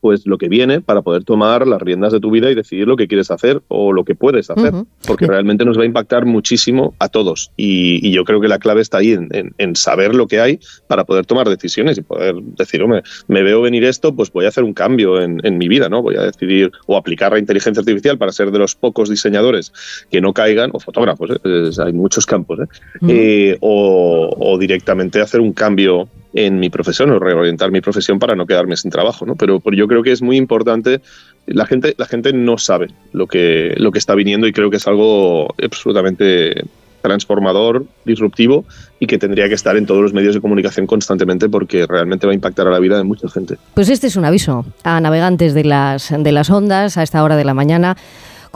pues 0.00 0.26
lo 0.26 0.38
que 0.38 0.48
viene 0.48 0.80
para 0.80 1.02
poder 1.02 1.24
tomar 1.24 1.66
las 1.66 1.80
riendas 1.82 2.12
de 2.12 2.20
tu 2.20 2.30
vida 2.30 2.50
y 2.50 2.54
decidir 2.54 2.86
lo 2.86 2.96
que 2.96 3.08
quieres 3.08 3.30
hacer 3.30 3.62
o 3.68 3.92
lo 3.92 4.04
que 4.04 4.14
puedes 4.14 4.50
hacer, 4.50 4.72
porque 5.06 5.26
realmente 5.26 5.64
nos 5.64 5.78
va 5.78 5.82
a 5.82 5.86
impactar 5.86 6.26
muchísimo 6.26 6.94
a 6.98 7.08
todos 7.08 7.50
y, 7.56 8.06
y 8.06 8.12
yo 8.12 8.24
creo 8.24 8.40
que 8.40 8.48
la 8.48 8.58
clave 8.58 8.82
está 8.82 8.98
ahí 8.98 9.12
en, 9.12 9.28
en- 9.32 9.54
en 9.58 9.74
saber 9.76 10.14
lo 10.14 10.26
que 10.28 10.40
hay 10.40 10.60
para 10.86 11.04
poder 11.04 11.26
tomar 11.26 11.48
decisiones 11.48 11.98
y 11.98 12.02
poder 12.02 12.36
decir, 12.56 12.82
hombre, 12.82 13.02
me 13.28 13.42
veo 13.42 13.62
venir 13.62 13.84
esto, 13.84 14.14
pues 14.14 14.30
voy 14.32 14.44
a 14.44 14.48
hacer 14.48 14.64
un 14.64 14.74
cambio 14.74 15.20
en, 15.20 15.40
en 15.44 15.58
mi 15.58 15.66
vida, 15.68 15.88
¿no? 15.88 16.02
Voy 16.02 16.16
a 16.16 16.22
decidir 16.22 16.70
o 16.86 16.96
aplicar 16.96 17.32
la 17.32 17.38
inteligencia 17.38 17.80
artificial 17.80 18.18
para 18.18 18.32
ser 18.32 18.50
de 18.50 18.58
los 18.58 18.74
pocos 18.74 19.08
diseñadores 19.10 19.72
que 20.10 20.20
no 20.20 20.32
caigan, 20.32 20.70
o 20.72 20.78
fotógrafos, 20.80 21.30
¿eh? 21.30 21.70
Hay 21.84 21.92
muchos 21.92 22.26
campos, 22.26 22.60
¿eh? 22.60 22.66
Eh, 23.08 23.56
o, 23.60 24.34
o 24.38 24.58
directamente 24.58 25.20
hacer 25.20 25.40
un 25.40 25.52
cambio 25.52 26.08
en 26.32 26.58
mi 26.58 26.70
profesión 26.70 27.10
o 27.10 27.18
reorientar 27.18 27.70
mi 27.70 27.80
profesión 27.80 28.18
para 28.18 28.34
no 28.34 28.46
quedarme 28.46 28.76
sin 28.76 28.90
trabajo, 28.90 29.26
¿no? 29.26 29.36
Pero, 29.36 29.60
pero 29.60 29.76
yo 29.76 29.88
creo 29.88 30.02
que 30.02 30.12
es 30.12 30.22
muy 30.22 30.36
importante. 30.36 31.00
La 31.46 31.66
gente, 31.66 31.94
la 31.96 32.06
gente 32.06 32.32
no 32.32 32.58
sabe 32.58 32.88
lo 33.12 33.26
que, 33.26 33.74
lo 33.76 33.92
que 33.92 33.98
está 33.98 34.14
viniendo 34.14 34.46
y 34.46 34.52
creo 34.52 34.70
que 34.70 34.76
es 34.76 34.86
algo 34.86 35.54
absolutamente 35.62 36.64
transformador, 37.06 37.84
disruptivo 38.04 38.64
y 38.98 39.06
que 39.06 39.16
tendría 39.16 39.48
que 39.48 39.54
estar 39.54 39.76
en 39.76 39.86
todos 39.86 40.02
los 40.02 40.12
medios 40.12 40.34
de 40.34 40.40
comunicación 40.40 40.86
constantemente 40.86 41.48
porque 41.48 41.86
realmente 41.86 42.26
va 42.26 42.32
a 42.32 42.34
impactar 42.34 42.66
a 42.66 42.70
la 42.70 42.80
vida 42.80 42.96
de 42.96 43.04
mucha 43.04 43.28
gente. 43.28 43.56
Pues 43.74 43.88
este 43.88 44.08
es 44.08 44.16
un 44.16 44.24
aviso 44.24 44.66
a 44.82 45.00
navegantes 45.00 45.54
de 45.54 45.64
las, 45.64 46.12
de 46.16 46.32
las 46.32 46.50
ondas 46.50 46.96
a 46.96 47.04
esta 47.04 47.22
hora 47.22 47.36
de 47.36 47.44
la 47.44 47.54
mañana 47.54 47.96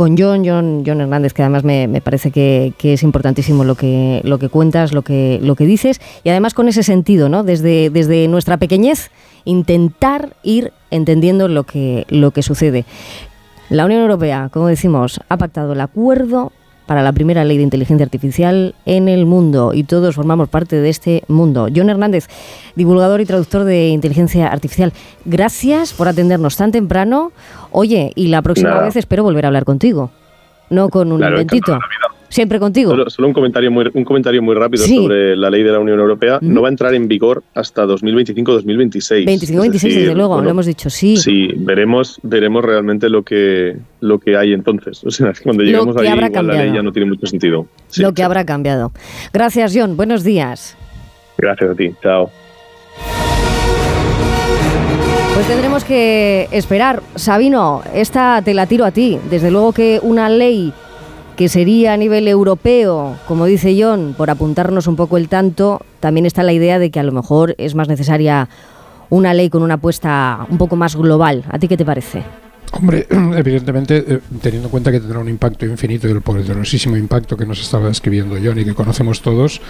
con 0.01 0.17
John, 0.17 0.47
John, 0.47 0.83
John 0.87 1.03
Hernández, 1.03 1.35
que 1.35 1.43
además 1.43 1.63
me, 1.63 2.01
parece 2.01 2.31
que, 2.31 2.73
que 2.79 2.95
es 2.95 3.03
importantísimo 3.03 3.65
lo 3.65 3.75
que, 3.75 4.23
lo 4.25 4.39
que 4.39 4.49
cuentas, 4.49 4.95
lo 4.95 5.03
que, 5.03 5.39
lo 5.43 5.57
que 5.57 5.67
dices, 5.67 6.01
y 6.25 6.31
además 6.31 6.55
con 6.55 6.69
ese 6.69 6.83
sentido, 6.83 7.29
¿no? 7.29 7.45
Desde, 7.45 7.91
desde 7.91 8.27
nuestra 8.27 8.57
pequeñez, 8.57 9.11
intentar 9.45 10.37
ir 10.43 10.73
entendiendo 10.91 11.49
lo 11.49 11.65
que, 11.65 12.07
lo 12.09 12.31
que 12.31 12.43
sucede. 12.43 12.87
La 13.69 13.85
Unión 13.85 14.01
Europea, 14.01 14.49
como 14.51 14.69
decimos, 14.69 15.21
ha 15.29 15.37
pactado 15.37 15.75
el 15.75 15.81
acuerdo 15.83 16.51
para 16.91 17.05
la 17.05 17.13
primera 17.13 17.45
ley 17.45 17.57
de 17.57 17.63
inteligencia 17.63 18.05
artificial 18.05 18.75
en 18.85 19.07
el 19.09 19.25
mundo 19.25 19.71
y 19.73 19.85
todos 19.85 20.17
formamos 20.17 20.49
parte 20.49 20.75
de 20.75 20.89
este 20.89 21.23
mundo. 21.29 21.69
John 21.73 21.89
Hernández, 21.89 22.27
divulgador 22.75 23.21
y 23.21 23.27
traductor 23.27 23.63
de 23.63 23.91
inteligencia 23.91 24.49
artificial, 24.49 24.93
gracias 25.25 25.93
por 25.93 26.09
atendernos 26.09 26.57
tan 26.57 26.73
temprano. 26.73 27.31
Oye, 27.71 28.11
y 28.17 28.27
la 28.27 28.43
próxima 28.43 28.71
Nada. 28.71 28.83
vez 28.87 28.97
espero 28.97 29.23
volver 29.23 29.45
a 29.45 29.49
hablar 29.51 29.65
contigo, 29.65 30.11
no 30.69 30.89
con 30.89 31.13
un 31.13 31.19
Claro, 31.19 31.35
inventito. 31.41 31.79
Siempre 32.31 32.61
contigo. 32.61 32.93
Solo, 32.93 33.11
solo 33.11 33.29
un 33.29 33.35
comentario 33.35 33.71
muy 33.73 33.91
un 33.93 34.05
comentario 34.05 34.41
muy 34.41 34.55
rápido 34.55 34.85
Sí. 34.85 34.97
sobre 34.97 35.37
la 35.37 35.51
ley 35.51 35.65
de 35.65 35.73
la 35.73 35.81
Unión 35.81 35.99
Europea. 35.99 36.39
No 36.41 36.63
va 36.63 36.69
a 36.69 36.71
entrar 36.71 36.95
en 36.95 37.09
vigor 37.09 37.43
hasta 37.55 37.85
2025-2026. 37.87 39.27
25-26, 39.27 39.65
Es 39.67 39.73
decir, 39.73 39.95
desde 39.99 40.15
luego, 40.15 40.29
bueno, 40.35 40.45
lo 40.45 40.51
hemos 40.51 40.67
dicho, 40.67 40.89
sí. 40.89 41.17
Sí, 41.17 41.49
veremos, 41.57 42.21
veremos 42.23 42.65
realmente 42.65 43.09
lo 43.09 43.25
que, 43.25 43.77
lo 44.01 44.21
que 44.21 44.37
hay 44.37 44.53
entonces. 44.53 45.03
O 45.05 45.11
sea, 45.11 45.33
cuando 45.43 45.63
que 45.65 45.71
ahí, 45.71 45.75
igual 45.75 46.47
la 46.47 46.65
ley 46.65 46.73
ya 46.73 46.83
no 46.83 46.93
tiene 46.93 47.09
mucho 47.11 47.27
sentido. 47.27 47.67
Sí, 47.89 48.01
lo 48.01 48.15
que 48.15 48.23
habrá 48.23 48.47
cambiado. 48.47 48.93
Gracias, 49.33 49.73
John. 49.77 49.97
Buenos 49.97 50.23
días. 50.23 50.77
Gracias 51.37 51.71
a 51.71 51.75
ti. 51.75 51.91
Chao. 52.01 52.31
Pues 55.35 55.47
tendremos 55.49 55.85
que 55.85 56.49
esperar. 56.53 57.03
Sabino, 57.17 57.83
esta 57.95 58.43
te 58.45 58.55
la 58.55 58.67
tiro 58.67 58.85
a 58.85 58.91
ti. 58.91 59.19
Desde 59.31 59.51
luego 59.51 59.73
que 59.73 59.99
una 60.03 60.29
ley 60.29 60.73
que 61.41 61.49
sería 61.49 61.95
a 61.95 61.97
nivel 61.97 62.29
europeo, 62.29 63.17
como 63.27 63.47
dice 63.47 63.75
John, 63.75 64.15
por 64.15 64.29
apuntarnos 64.29 64.87
un 64.87 64.97
poco 64.97 65.17
el 65.17 65.31
tanto, 65.31 65.81
también 65.99 66.27
está 66.27 66.43
la 66.43 66.53
idea 66.53 66.79
de 66.79 66.91
que 66.91 67.01
a 67.01 67.03
lo 67.03 67.13
mejor 67.13 67.55
es 67.57 67.75
más 67.75 67.89
necesaria 67.89 68.51
una 69.09 69.33
ley 69.33 69.49
con 69.49 69.63
una 69.63 69.77
apuesta 69.77 70.47
un 70.51 70.59
poco 70.59 70.77
más 70.77 70.97
global. 70.97 71.45
¿A 71.49 71.59
ti 71.59 71.67
qué 71.67 71.79
te 71.79 71.85
parece? 71.87 72.25
Hombre, 72.73 73.07
evidentemente, 73.37 74.05
eh, 74.07 74.21
teniendo 74.41 74.69
en 74.69 74.71
cuenta 74.71 74.93
que 74.93 75.01
tendrá 75.01 75.19
un 75.19 75.29
impacto 75.29 75.67
infinito 75.67 76.09
y 76.09 76.13
el 76.13 76.21
poderosísimo 76.21 76.97
impacto 76.97 77.37
que 77.37 77.47
nos 77.47 77.61
estaba 77.61 77.89
describiendo 77.89 78.37
John 78.43 78.59
y 78.59 78.65
que 78.65 78.75
conocemos 78.75 79.23
todos, 79.23 79.61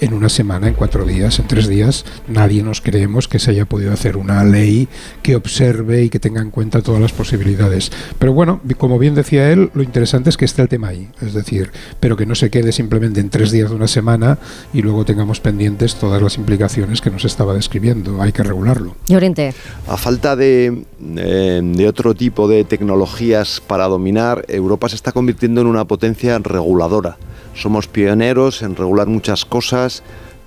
en 0.00 0.14
una 0.14 0.28
semana, 0.28 0.68
en 0.68 0.74
cuatro 0.74 1.04
días, 1.04 1.38
en 1.38 1.48
tres 1.48 1.68
días, 1.68 2.04
nadie 2.28 2.62
nos 2.62 2.80
creemos 2.80 3.28
que 3.28 3.38
se 3.38 3.50
haya 3.50 3.64
podido 3.64 3.92
hacer 3.92 4.16
una 4.16 4.44
ley 4.44 4.88
que 5.22 5.36
observe 5.36 6.04
y 6.04 6.10
que 6.10 6.20
tenga 6.20 6.40
en 6.40 6.50
cuenta 6.50 6.80
todas 6.80 7.00
las 7.00 7.12
posibilidades. 7.12 7.90
Pero 8.18 8.32
bueno, 8.32 8.60
como 8.78 8.98
bien 8.98 9.14
decía 9.14 9.50
él, 9.50 9.70
lo 9.74 9.82
interesante 9.82 10.30
es 10.30 10.36
que 10.36 10.44
esté 10.44 10.62
el 10.62 10.68
tema 10.68 10.88
ahí, 10.88 11.08
es 11.20 11.34
decir, 11.34 11.70
pero 11.98 12.16
que 12.16 12.26
no 12.26 12.34
se 12.34 12.50
quede 12.50 12.72
simplemente 12.72 13.20
en 13.20 13.30
tres 13.30 13.50
días 13.50 13.70
de 13.70 13.76
una 13.76 13.88
semana 13.88 14.38
y 14.72 14.82
luego 14.82 15.04
tengamos 15.04 15.40
pendientes 15.40 15.96
todas 15.96 16.22
las 16.22 16.36
implicaciones 16.36 17.00
que 17.00 17.10
nos 17.10 17.24
estaba 17.24 17.54
describiendo. 17.54 18.22
Hay 18.22 18.32
que 18.32 18.42
regularlo. 18.42 18.96
Llorente. 19.08 19.54
A 19.88 19.96
falta 19.96 20.36
de, 20.36 20.84
eh, 21.16 21.60
de 21.62 21.88
otro 21.88 22.14
tipo 22.14 22.43
de 22.48 22.64
tecnologías 22.64 23.60
para 23.66 23.86
dominar, 23.86 24.44
Europa 24.48 24.88
se 24.88 24.96
está 24.96 25.12
convirtiendo 25.12 25.60
en 25.60 25.66
una 25.66 25.84
potencia 25.84 26.38
reguladora. 26.38 27.16
Somos 27.54 27.86
pioneros 27.86 28.62
en 28.62 28.76
regular 28.76 29.06
muchas 29.06 29.44
cosas 29.44 30.02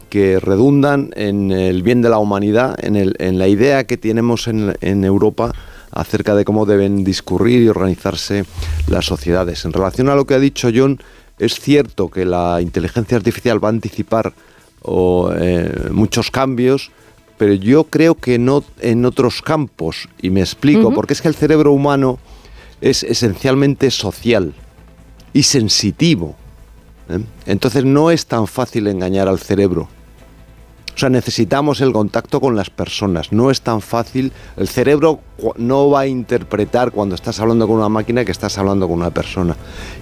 que 0.10 0.40
redundan 0.40 1.12
en 1.16 1.52
el 1.52 1.84
bien 1.84 2.02
de 2.02 2.10
la 2.10 2.18
humanidad, 2.18 2.76
en, 2.82 3.40
la 3.40 3.48
idea 3.48 3.86
que 3.86 3.98
tenemos 3.98 4.48
en, 4.48 5.04
Europa 5.04 5.54
acerca 5.92 6.36
de 6.36 6.46
cómo 6.46 6.66
deben 6.66 7.04
discurrir 7.04 7.64
y 7.64 7.70
organizarse 7.70 8.46
las 8.88 9.06
sociedades. 9.06 9.66
En 9.66 9.74
relación 9.74 10.10
a 10.10 10.16
lo 10.16 10.26
que 10.26 10.36
ha 10.36 10.40
dicho 10.40 10.70
John, 10.74 11.00
es 11.40 11.60
cierto 11.60 12.10
que 12.10 12.26
la 12.26 12.62
inteligencia 12.62 13.18
artificial 13.18 13.64
va 13.64 13.70
a 13.70 13.72
anticipar 13.72 14.34
eh, 15.40 15.90
muchos 15.92 16.32
cambios, 16.32 16.92
pero 17.38 17.54
yo 17.54 17.86
creo 17.86 18.16
que 18.16 18.40
no 18.40 18.64
en 18.80 19.06
otros 19.06 19.42
campos. 19.42 20.10
Y 20.22 20.30
me 20.30 20.42
explico, 20.42 20.94
porque 20.94 21.14
es 21.14 21.22
que 21.22 21.28
el 21.28 21.36
cerebro 21.36 21.72
humano 21.72 22.20
es 22.82 23.04
esencialmente 23.04 23.92
social 23.92 24.54
y 25.34 25.44
sensitivo. 25.44 26.36
¿eh? 27.10 27.20
Entonces 27.46 27.86
no 27.86 28.12
es 28.12 28.26
tan 28.26 28.48
fácil 28.48 28.88
engañar 28.88 29.28
al 29.28 29.40
cerebro. 29.40 29.88
O 30.96 31.00
sea, 31.00 31.10
necesitamos 31.10 31.80
el 31.82 31.94
contacto 31.94 32.42
con 32.42 32.56
las 32.56 32.72
personas. 32.72 33.32
No 33.32 33.52
es 33.52 33.62
tan 33.62 33.82
fácil. 33.82 34.32
El 34.56 34.68
cerebro 34.68 35.20
no 35.58 35.92
va 35.92 36.02
a 36.02 36.08
interpretar 36.08 36.92
cuando 36.92 37.14
estás 37.14 37.40
hablando 37.40 37.68
con 37.68 37.78
una 37.78 37.88
máquina 37.88 38.26
que 38.26 38.32
estás 38.32 38.58
hablando 38.58 38.88
con 38.88 38.98
una 38.98 39.12
persona. 39.12 39.56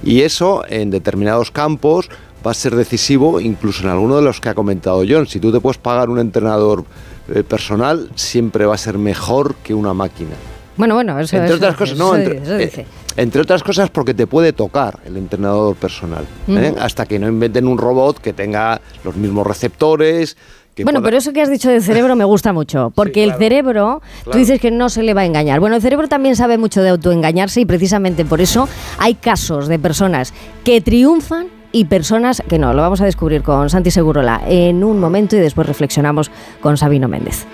Y 0.06 0.22
eso 0.22 0.64
en 0.70 0.92
determinados 0.92 1.52
campos 1.52 2.10
va 2.48 2.52
a 2.52 2.54
ser 2.54 2.78
decisivo, 2.78 3.42
incluso 3.42 3.84
en 3.84 3.90
alguno 3.90 4.16
de 4.16 4.22
los 4.22 4.40
que 4.40 4.48
ha 4.48 4.56
comentado 4.56 5.04
John. 5.06 5.28
Si 5.28 5.42
tú 5.42 5.52
te 5.52 5.60
puedes 5.60 5.78
pagar 5.78 6.10
un 6.10 6.18
entrenador 6.18 6.86
eh, 7.34 7.44
personal, 7.44 8.10
siempre 8.16 8.66
va 8.66 8.76
a 8.76 8.78
ser 8.78 8.98
mejor 8.98 9.56
que 9.56 9.74
una 9.74 9.94
máquina. 9.94 10.32
Bueno, 10.78 10.96
bueno, 10.96 11.18
eso 11.20 11.38
entre 11.38 11.48
eso 11.56 11.58
otras 11.58 11.76
cosas, 11.78 11.98
no, 11.98 12.16
eso 12.16 12.32
entre, 12.34 12.64
eso 12.66 12.82
eh, 12.82 12.86
entre 13.16 13.42
otras 13.42 13.64
cosas 13.64 13.90
porque 13.90 14.14
te 14.14 14.28
puede 14.28 14.52
tocar 14.52 15.00
el 15.06 15.16
entrenador 15.16 15.76
personal. 15.78 16.26
¿eh? 16.50 16.72
Ujú. 16.74 16.80
Hasta 16.84 17.06
que 17.06 17.18
no 17.18 17.28
inventen 17.30 17.66
un 17.68 17.78
robot 17.78 18.20
que 18.20 18.34
tenga 18.34 18.82
los 19.06 19.16
mismos 19.16 19.48
receptores. 19.48 20.36
Que 20.76 20.84
Bueno, 20.84 21.00
pueda- 21.00 21.08
pero 21.08 21.18
eso 21.20 21.32
que 21.32 21.42
has 21.42 21.50
dicho 21.50 21.70
del 21.70 21.82
cerebro 21.82 22.18
me 22.18 22.26
gusta 22.26 22.52
mucho, 22.52 22.92
porque 22.94 23.24
el 23.24 23.34
cerebro, 23.36 24.02
tú 24.30 24.38
dices 24.38 24.60
que 24.60 24.70
no 24.72 24.90
se 24.90 25.04
le 25.04 25.14
va 25.14 25.22
a 25.22 25.26
engañar. 25.26 25.62
Bueno, 25.62 25.78
el 25.78 25.82
cerebro 25.82 26.10
también 26.10 26.36
sabe 26.36 26.58
mucho 26.58 26.82
de 26.82 26.90
autoengañarse 26.90 27.62
y 27.62 27.66
precisamente 27.66 28.26
por 28.26 28.42
eso 28.42 28.68
hay 28.98 29.16
casos 29.16 29.70
de 29.70 29.80
personas 29.80 30.34
que 30.66 30.82
triunfan 30.82 31.48
y 31.76 31.84
personas 31.84 32.42
que 32.48 32.58
no. 32.58 32.74
Lo 32.74 32.82
vamos 32.82 33.02
a 33.02 33.06
descubrir 33.06 33.44
con 33.44 33.70
Santi 33.70 33.92
Segurola 33.92 34.42
en 34.48 34.82
un 34.82 34.98
momento 34.98 35.36
y 35.36 35.40
después 35.40 35.68
reflexionamos 35.68 36.32
con 36.62 36.78
Sabino 36.78 37.10
Méndez. 37.10 37.46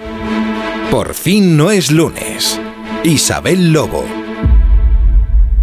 Por 0.92 1.16
fin 1.16 1.58
no 1.58 1.72
es 1.72 1.90
lunes. 1.90 2.60
Isabel 3.04 3.74
Lobo. 3.74 4.21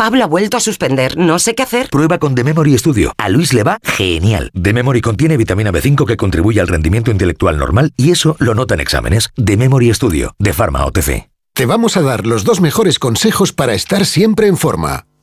Pablo 0.00 0.24
ha 0.24 0.26
vuelto 0.26 0.56
a 0.56 0.60
suspender. 0.60 1.18
No 1.18 1.38
sé 1.38 1.54
qué 1.54 1.62
hacer. 1.62 1.90
Prueba 1.90 2.16
con 2.16 2.34
The 2.34 2.42
Memory 2.42 2.78
Studio. 2.78 3.12
A 3.18 3.28
Luis 3.28 3.52
le 3.52 3.64
va 3.64 3.78
genial. 3.82 4.50
The 4.54 4.72
Memory 4.72 5.02
contiene 5.02 5.36
vitamina 5.36 5.70
B5 5.72 6.06
que 6.06 6.16
contribuye 6.16 6.58
al 6.58 6.68
rendimiento 6.68 7.10
intelectual 7.10 7.58
normal 7.58 7.92
y 7.98 8.10
eso 8.10 8.34
lo 8.38 8.54
nota 8.54 8.72
en 8.72 8.80
exámenes. 8.80 9.28
The 9.36 9.58
Memory 9.58 9.92
Studio, 9.92 10.34
de 10.38 10.54
Pharma 10.54 10.86
OTC. 10.86 11.28
Te 11.52 11.66
vamos 11.66 11.98
a 11.98 12.00
dar 12.00 12.26
los 12.26 12.44
dos 12.44 12.62
mejores 12.62 12.98
consejos 12.98 13.52
para 13.52 13.74
estar 13.74 14.06
siempre 14.06 14.46
en 14.46 14.56
forma. 14.56 15.04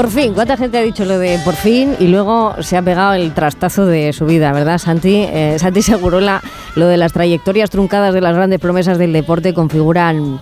Por 0.00 0.08
fin, 0.10 0.32
¿cuánta 0.32 0.56
gente 0.56 0.78
ha 0.78 0.80
dicho 0.80 1.04
lo 1.04 1.18
de 1.18 1.38
por 1.44 1.52
fin 1.52 1.94
y 2.00 2.06
luego 2.06 2.54
se 2.62 2.78
ha 2.78 2.80
pegado 2.80 3.12
el 3.12 3.34
trastazo 3.34 3.84
de 3.84 4.14
su 4.14 4.24
vida, 4.24 4.50
verdad, 4.50 4.78
Santi? 4.78 5.26
Eh, 5.28 5.56
Santi 5.58 5.82
Segurola, 5.82 6.40
lo 6.74 6.86
de 6.86 6.96
las 6.96 7.12
trayectorias 7.12 7.68
truncadas 7.68 8.14
de 8.14 8.22
las 8.22 8.34
grandes 8.34 8.60
promesas 8.60 8.96
del 8.96 9.12
deporte 9.12 9.52
configuran. 9.52 10.40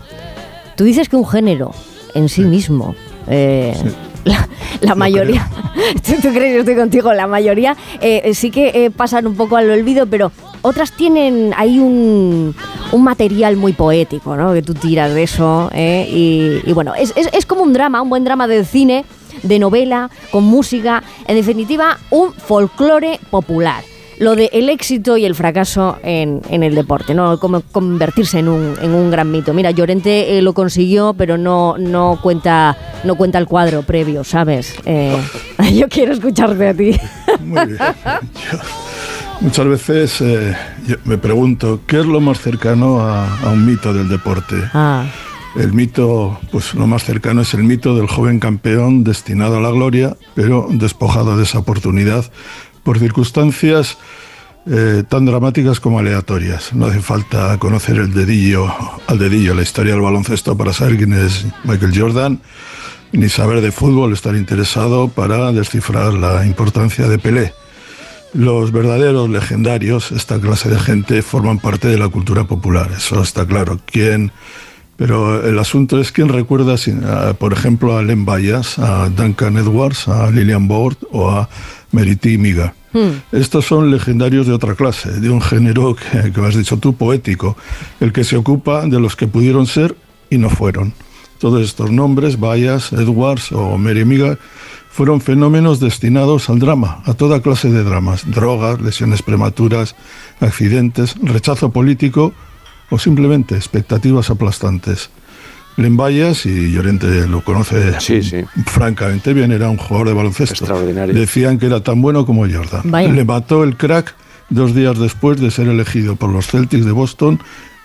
Tú 0.77 0.85
dices 0.85 1.09
que 1.09 1.17
un 1.17 1.27
género 1.27 1.73
en 2.15 2.29
sí 2.29 2.43
mismo. 2.43 2.95
eh, 3.27 3.75
La, 4.23 4.49
la 4.81 4.95
mayoría, 4.95 5.49
¿Tú, 6.07 6.13
tú 6.23 6.29
crees 6.33 6.53
que 6.53 6.59
estoy 6.61 6.77
contigo? 6.77 7.13
La 7.13 7.27
mayoría 7.27 7.77
eh, 8.01 8.31
sí 8.35 8.53
que 8.53 8.69
eh, 8.85 8.91
pasan 8.93 9.27
un 9.27 9.35
poco 9.35 9.57
al 9.57 9.69
olvido, 9.71 10.07
pero 10.07 10.31
otras 10.63 10.93
tienen 10.93 11.53
ahí 11.57 11.81
un, 11.81 12.55
un 12.93 13.03
material 13.03 13.57
muy 13.57 13.73
poético, 13.73 14.37
¿no? 14.37 14.53
Que 14.53 14.63
tú 14.63 14.75
tiras 14.75 15.13
de 15.15 15.25
eso. 15.25 15.69
eh, 15.75 16.07
y, 16.09 16.61
y 16.65 16.73
bueno, 16.75 16.95
es, 16.95 17.13
es- 17.17 17.31
es 17.33 17.45
como 17.45 17.63
un 17.63 17.73
drama, 17.73 18.01
un 18.03 18.09
buen 18.11 18.23
drama 18.23 18.47
del 18.47 18.65
cine, 18.65 19.05
de 19.43 19.59
novela, 19.59 20.11
con 20.31 20.45
música. 20.45 21.03
En 21.27 21.37
definitiva, 21.37 21.99
un 22.11 22.33
folclore 22.33 23.21
popular. 23.31 23.83
Lo 24.19 24.35
de 24.35 24.51
el 24.53 24.69
éxito 24.69 25.17
y 25.17 25.25
el 25.25 25.37
fracaso 25.37 25.97
en, 26.03 26.43
en 26.51 26.65
el 26.65 26.75
deporte, 26.75 27.15
¿no? 27.15 27.39
Como 27.39 27.61
convertirse 27.61 28.41
en 28.41 28.49
un, 28.49 28.75
en 28.83 28.93
un 28.93 29.13
gran 29.13 29.31
mito. 29.31 29.55
Mira, 29.55 29.71
Llorente 29.71 30.37
eh, 30.37 30.43
lo 30.43 30.55
consiguió, 30.55 31.15
pero 31.15 31.39
no, 31.39 31.77
no, 31.79 32.19
cuenta, 32.21 32.77
no 33.05 33.15
cuenta 33.15 33.39
el 33.39 33.47
cuadro 33.47 33.83
previo, 33.83 34.25
¿sabes? 34.25 34.75
Eh, 34.87 35.17
yo 35.73 35.89
quiero 35.89 36.13
escucharte 36.15 36.69
a 36.69 36.75
ti. 36.75 36.99
Muy 37.41 37.67
bien. 37.67 37.79
Yo 37.79 38.59
muchas 39.41 39.67
veces 39.69 40.21
eh, 40.21 40.57
yo 40.85 40.97
me 41.05 41.17
pregunto, 41.17 41.83
¿qué 41.87 42.01
es 42.01 42.07
lo 42.07 42.21
más 42.21 42.41
cercano 42.41 43.01
a, 43.01 43.39
a 43.41 43.51
un 43.51 43.65
mito 43.65 43.95
del 43.95 44.09
deporte? 44.09 44.57
Ah. 44.75 45.05
El 45.59 45.73
mito, 45.73 46.39
pues 46.53 46.73
lo 46.75 46.87
más 46.87 47.03
cercano 47.03 47.41
es 47.41 47.53
el 47.53 47.65
mito 47.65 47.97
del 47.97 48.07
joven 48.07 48.39
campeón 48.39 49.03
destinado 49.03 49.57
a 49.57 49.61
la 49.61 49.71
gloria, 49.71 50.17
pero 50.37 50.69
despojado 50.71 51.37
de 51.37 51.43
esa 51.43 51.59
oportunidad 51.59 52.31
por 52.85 53.01
circunstancias 53.01 53.99
eh, 54.67 55.03
tan 55.09 55.27
dramáticas 55.27 55.81
como 55.81 55.99
aleatorias. 55.99 56.73
No 56.75 56.87
hace 56.87 57.01
falta 57.01 57.59
conocer 57.59 57.97
el 57.97 58.15
dedillo, 58.15 58.73
al 59.09 59.19
dedillo 59.19 59.53
la 59.53 59.63
historia 59.63 59.95
del 59.95 60.03
baloncesto 60.03 60.57
para 60.57 60.73
saber 60.73 60.97
quién 60.97 61.13
es 61.13 61.45
Michael 61.65 61.93
Jordan, 61.93 62.41
ni 63.11 63.29
saber 63.29 63.61
de 63.61 63.73
fútbol, 63.73 64.13
estar 64.13 64.37
interesado 64.37 65.09
para 65.09 65.51
descifrar 65.51 66.15
la 66.15 66.47
importancia 66.47 67.09
de 67.09 67.19
Pelé. 67.19 67.53
Los 68.33 68.71
verdaderos 68.71 69.29
legendarios, 69.29 70.13
esta 70.13 70.39
clase 70.39 70.69
de 70.69 70.79
gente, 70.79 71.23
forman 71.23 71.59
parte 71.59 71.89
de 71.89 71.99
la 71.99 72.09
cultura 72.09 72.45
popular, 72.45 72.93
eso 72.97 73.21
está 73.23 73.45
claro. 73.45 73.81
¿Quién? 73.87 74.31
Pero 74.99 75.47
el 75.49 75.57
asunto 75.61 76.01
es 76.01 76.11
quién 76.11 76.29
recuerda, 76.29 76.75
por 77.39 77.53
ejemplo, 77.53 77.97
a 77.97 78.03
Len 78.03 78.27
Bias, 78.27 78.81
a 78.81 79.09
Duncan 79.09 79.57
Edwards, 79.57 80.09
a 80.09 80.29
Lillian 80.29 80.67
Board 80.67 80.97
o 81.13 81.31
a 81.31 81.49
Meriti 81.93 82.37
Miga. 82.37 82.75
Estos 83.31 83.65
son 83.65 83.93
legendarios 83.93 84.49
de 84.49 84.55
otra 84.55 84.75
clase, 84.75 85.13
de 85.21 85.31
un 85.31 85.41
género 85.41 85.95
que, 85.95 86.33
que 86.33 86.41
has 86.41 86.57
dicho 86.57 86.79
tú, 86.79 86.97
poético, 86.97 87.57
el 88.01 88.13
que 88.13 88.25
se 88.25 88.37
ocupa 88.37 88.87
de 88.87 88.99
los 88.99 89.15
que 89.15 89.29
pudieron 89.29 89.69
ser 89.69 89.95
y 90.31 90.39
no 90.39 90.51
fueron. 90.51 90.93
Todos 91.39 91.63
estos 91.63 91.93
nombres, 91.93 92.41
Bayas, 92.41 92.93
Edwards 92.93 93.53
o 93.53 93.79
Mary 93.79 94.05
Miga, 94.05 94.37
fueron 94.91 95.21
fenómenos 95.21 95.79
destinados 95.79 96.51
al 96.51 96.59
drama, 96.59 97.03
a 97.05 97.15
toda 97.15 97.41
clase 97.41 97.71
de 97.71 97.85
dramas, 97.85 98.29
drogas, 98.29 98.81
lesiones 98.81 99.23
prematuras, 99.23 99.95
accidentes, 100.41 101.15
rechazo 101.23 101.71
político 101.71 102.35
o 102.91 102.99
simplemente 102.99 103.55
expectativas 103.55 104.31
aplastantes. 104.31 105.11
Len 105.77 105.97
Bayas, 105.97 106.45
y 106.45 106.73
Llorente 106.73 107.29
lo 107.29 107.45
conoce 107.45 107.93
francamente 108.67 109.33
bien, 109.33 109.53
era 109.53 109.71
un 109.71 109.77
jugador 109.77 110.09
de 110.09 110.15
baloncesto. 110.15 110.67
Decían 111.07 111.59
que 111.59 111.67
era 111.67 111.81
tan 111.83 112.03
bueno 112.03 112.27
como 112.27 112.49
Jordan. 112.49 112.83
Vaya. 112.85 113.13
Le 113.13 113.25
mató 113.25 113.63
el 113.63 113.77
crack 113.77 114.15
dos 114.51 114.75
días 114.75 114.99
después 114.99 115.41
de 115.41 115.53
ser 115.53 115.69
elegido 115.69 116.17
por 116.17 116.31
los 116.31 116.49
Celtics 116.49 116.85
de 116.85 116.91
Boston 116.91 117.39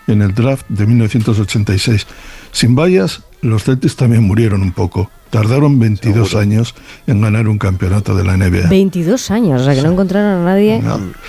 en 0.08 0.24
el 0.24 0.34
draft 0.34 0.66
de 0.70 0.88
1986. 0.88 2.08
Sin 2.51 2.74
Bayas, 2.74 3.22
los 3.41 3.64
Celtics 3.64 3.95
también 3.95 4.24
murieron 4.24 4.64
un 4.64 4.72
poco. 4.72 5.12
Tardaron 5.30 5.80
22 5.80 6.36
años 6.36 6.74
en 7.06 7.22
ganar 7.22 7.47
un 7.47 7.60
campeonato 7.60 8.16
de 8.16 8.24
la 8.24 8.38
NBA. 8.38 8.70
22 8.70 9.32
años, 9.32 9.62
o 9.62 9.66
sea 9.66 9.76
que 9.76 9.82
no 9.82 9.91
encontraron 9.91 10.41
a 10.41 10.45
nadie 10.45 10.82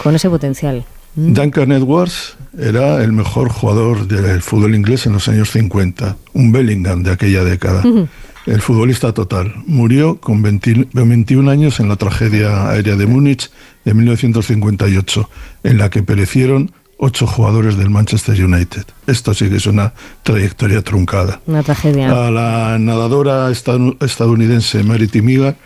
con 0.02 0.14
ese 0.14 0.30
potencial. 0.30 0.84
Duncan 1.16 1.72
Edwards 1.72 2.36
era 2.58 3.02
el 3.02 3.12
mejor 3.12 3.48
jugador 3.48 4.06
del 4.06 4.42
fútbol 4.42 4.74
inglés 4.74 5.06
en 5.06 5.12
los 5.12 5.28
años 5.28 5.50
50, 5.50 6.16
un 6.32 6.52
Bellingham 6.52 7.02
de 7.02 7.12
aquella 7.12 7.44
década. 7.44 7.82
El 8.46 8.60
futbolista 8.60 9.12
total. 9.12 9.54
Murió 9.66 10.20
con 10.20 10.42
20 10.42 10.88
21 10.92 11.50
años 11.50 11.80
en 11.80 11.88
la 11.88 11.96
tragedia 11.96 12.68
aérea 12.68 12.94
de 12.96 13.06
Múnich 13.06 13.50
de 13.84 13.94
1958, 13.94 15.30
en 15.62 15.78
la 15.78 15.88
que 15.88 16.02
perecieron 16.02 16.72
ocho 16.98 17.26
jugadores 17.26 17.76
del 17.76 17.90
Manchester 17.90 18.42
United. 18.44 18.84
Esto 19.06 19.34
sí 19.34 19.48
que 19.48 19.56
es 19.56 19.66
una 19.66 19.94
trayectoria 20.22 20.82
truncada. 20.82 21.40
Una 21.46 21.62
tragedia. 21.62 22.26
A 22.26 22.30
la 22.30 22.78
nadadora 22.78 23.50
estadounidense 23.50 24.82
Merit 24.84 25.14
Miga 25.16 25.56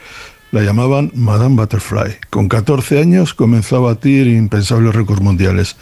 la 0.51 0.63
llamaban 0.63 1.11
Madame 1.15 1.57
Butterfly. 1.57 2.17
Con 2.31 2.49
14 2.49 3.01
años 3.01 3.35
comenzó 3.35 3.77
a 3.77 3.81
batir 3.81 4.27
impensables 4.27 4.95
récords 4.95 5.23
mundiales. 5.23 5.77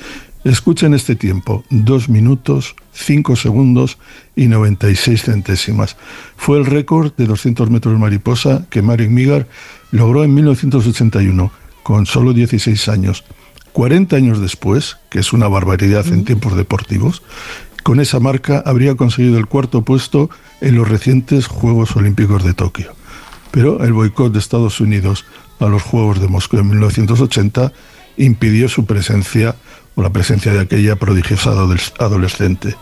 Escuchen 0.45 0.95
este 0.95 1.17
tiempo, 1.17 1.64
2 1.71 2.09
minutos, 2.09 2.77
5 2.93 3.35
segundos 3.37 3.99
y 4.37 4.47
96 4.47 5.23
centésimas. 5.23 5.97
Fue 6.37 6.59
el 6.59 6.67
récord 6.67 7.12
de 7.17 7.27
200 7.27 7.69
metros 7.71 7.99
mariposa 7.99 8.67
que 8.71 8.83
Marit 8.83 9.11
Migar 9.11 9.49
logró 9.91 10.23
en 10.23 10.35
1981, 10.35 11.51
con 11.83 12.07
solo 12.07 12.33
16 12.33 12.89
años. 12.89 13.25
40 13.73 14.17
años 14.17 14.41
después, 14.41 14.99
que 15.11 15.19
es 15.19 15.33
una 15.33 15.49
barbaridad 15.49 16.07
en 16.07 16.25
tiempos 16.25 16.57
deportivos, 16.57 17.23
con 17.83 18.01
esa 18.01 18.21
marca 18.21 18.62
habría 18.64 18.95
conseguido 18.95 19.39
el 19.39 19.47
cuarto 19.47 19.83
puesto 19.83 20.31
en 20.61 20.77
los 20.77 20.89
recientes 20.89 21.47
Juegos 21.47 21.95
Olímpicos 21.95 22.43
de 22.43 22.55
Tokio. 22.55 22.95
Pero 23.57 23.82
el 23.82 23.94
boicot 23.94 24.34
de 24.34 24.38
Estados 24.38 24.82
Unidos 24.82 25.24
a 25.61 25.66
los 25.68 25.82
Juegos 25.82 26.20
de 26.20 26.28
Moscú 26.28 26.59
en 26.59 26.68
1980 26.68 27.72
impidió 28.18 28.68
su 28.68 28.84
presencia 28.84 29.57
o 29.94 30.02
la 30.02 30.11
presencia 30.11 30.52
de 30.52 30.61
aquella 30.61 30.96
prodigiosa 30.96 31.52
adoles- 31.52 31.94
adolescente. 31.98 32.76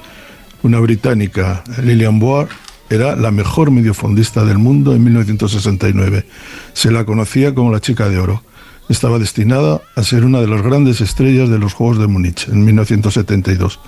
Una 0.64 0.80
británica, 0.80 1.62
Lillian 1.80 2.18
Board, 2.18 2.48
era 2.90 3.14
la 3.14 3.30
mejor 3.30 3.70
mediofondista 3.70 4.44
del 4.44 4.58
mundo 4.58 4.96
en 4.96 5.04
1969. 5.04 6.26
Se 6.72 6.90
la 6.90 7.04
conocía 7.04 7.54
como 7.54 7.70
la 7.70 7.78
chica 7.78 8.08
de 8.08 8.18
oro. 8.18 8.42
Estaba 8.88 9.20
destinada 9.20 9.80
a 9.94 10.02
ser 10.02 10.24
una 10.24 10.40
de 10.40 10.48
las 10.48 10.62
grandes 10.62 11.00
estrellas 11.00 11.50
de 11.50 11.60
los 11.60 11.72
Juegos 11.72 12.00
de 12.00 12.08
Múnich 12.08 12.48
en 12.48 12.64
1972, 12.64 13.78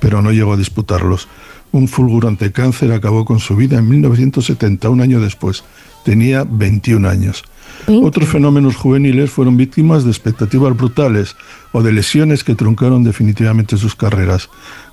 pero 0.00 0.22
no 0.22 0.32
llegó 0.32 0.54
a 0.54 0.56
disputarlos. 0.56 1.28
Un 1.70 1.86
fulgurante 1.86 2.50
cáncer 2.50 2.92
acabó 2.92 3.26
con 3.26 3.40
su 3.40 3.56
vida 3.56 3.78
en 3.78 3.90
1970, 3.90 4.88
un 4.88 5.02
año 5.02 5.20
después. 5.20 5.64
Tenía 6.04 6.44
21 6.48 7.08
años. 7.08 7.44
Otros 7.86 8.28
fenómenos 8.28 8.76
juveniles 8.76 9.30
fueron 9.30 9.56
víctimas 9.56 10.04
de 10.04 10.10
expectativas 10.10 10.76
brutales 10.76 11.36
o 11.72 11.82
de 11.82 11.92
lesiones 11.92 12.44
que 12.44 12.54
truncaron 12.54 13.04
definitivamente 13.04 13.76
sus 13.76 13.94
carreras. 13.94 14.48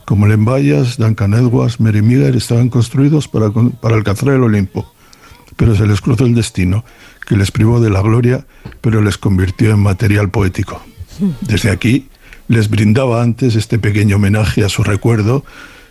Como 0.06 0.26
Len 0.28 0.46
Bias, 0.46 0.98
Duncan 0.98 1.34
Edwards, 1.34 1.80
Mary 1.80 2.02
Miller 2.02 2.36
estaban 2.36 2.70
construidos 2.70 3.28
para, 3.28 3.52
para 3.52 3.96
alcanzar 3.96 4.30
el 4.30 4.44
Olimpo. 4.44 4.92
Pero 5.56 5.76
se 5.76 5.86
les 5.86 6.02
cruzó 6.02 6.26
el 6.26 6.36
destino, 6.36 6.86
que 7.28 7.36
les 7.36 7.52
privó 7.52 7.80
de 7.80 7.90
la 7.90 8.02
gloria, 8.02 8.46
pero 8.82 9.02
les 9.02 9.18
convirtió 9.18 9.72
en 9.72 9.80
material 9.80 10.30
poético. 10.30 10.82
Desde 11.42 11.72
aquí 11.72 12.08
les 12.48 12.70
brindaba 12.70 13.22
antes 13.22 13.56
este 13.56 13.80
pequeño 13.80 14.16
homenaje 14.16 14.64
a 14.64 14.70
su 14.70 14.84
recuerdo, 14.84 15.44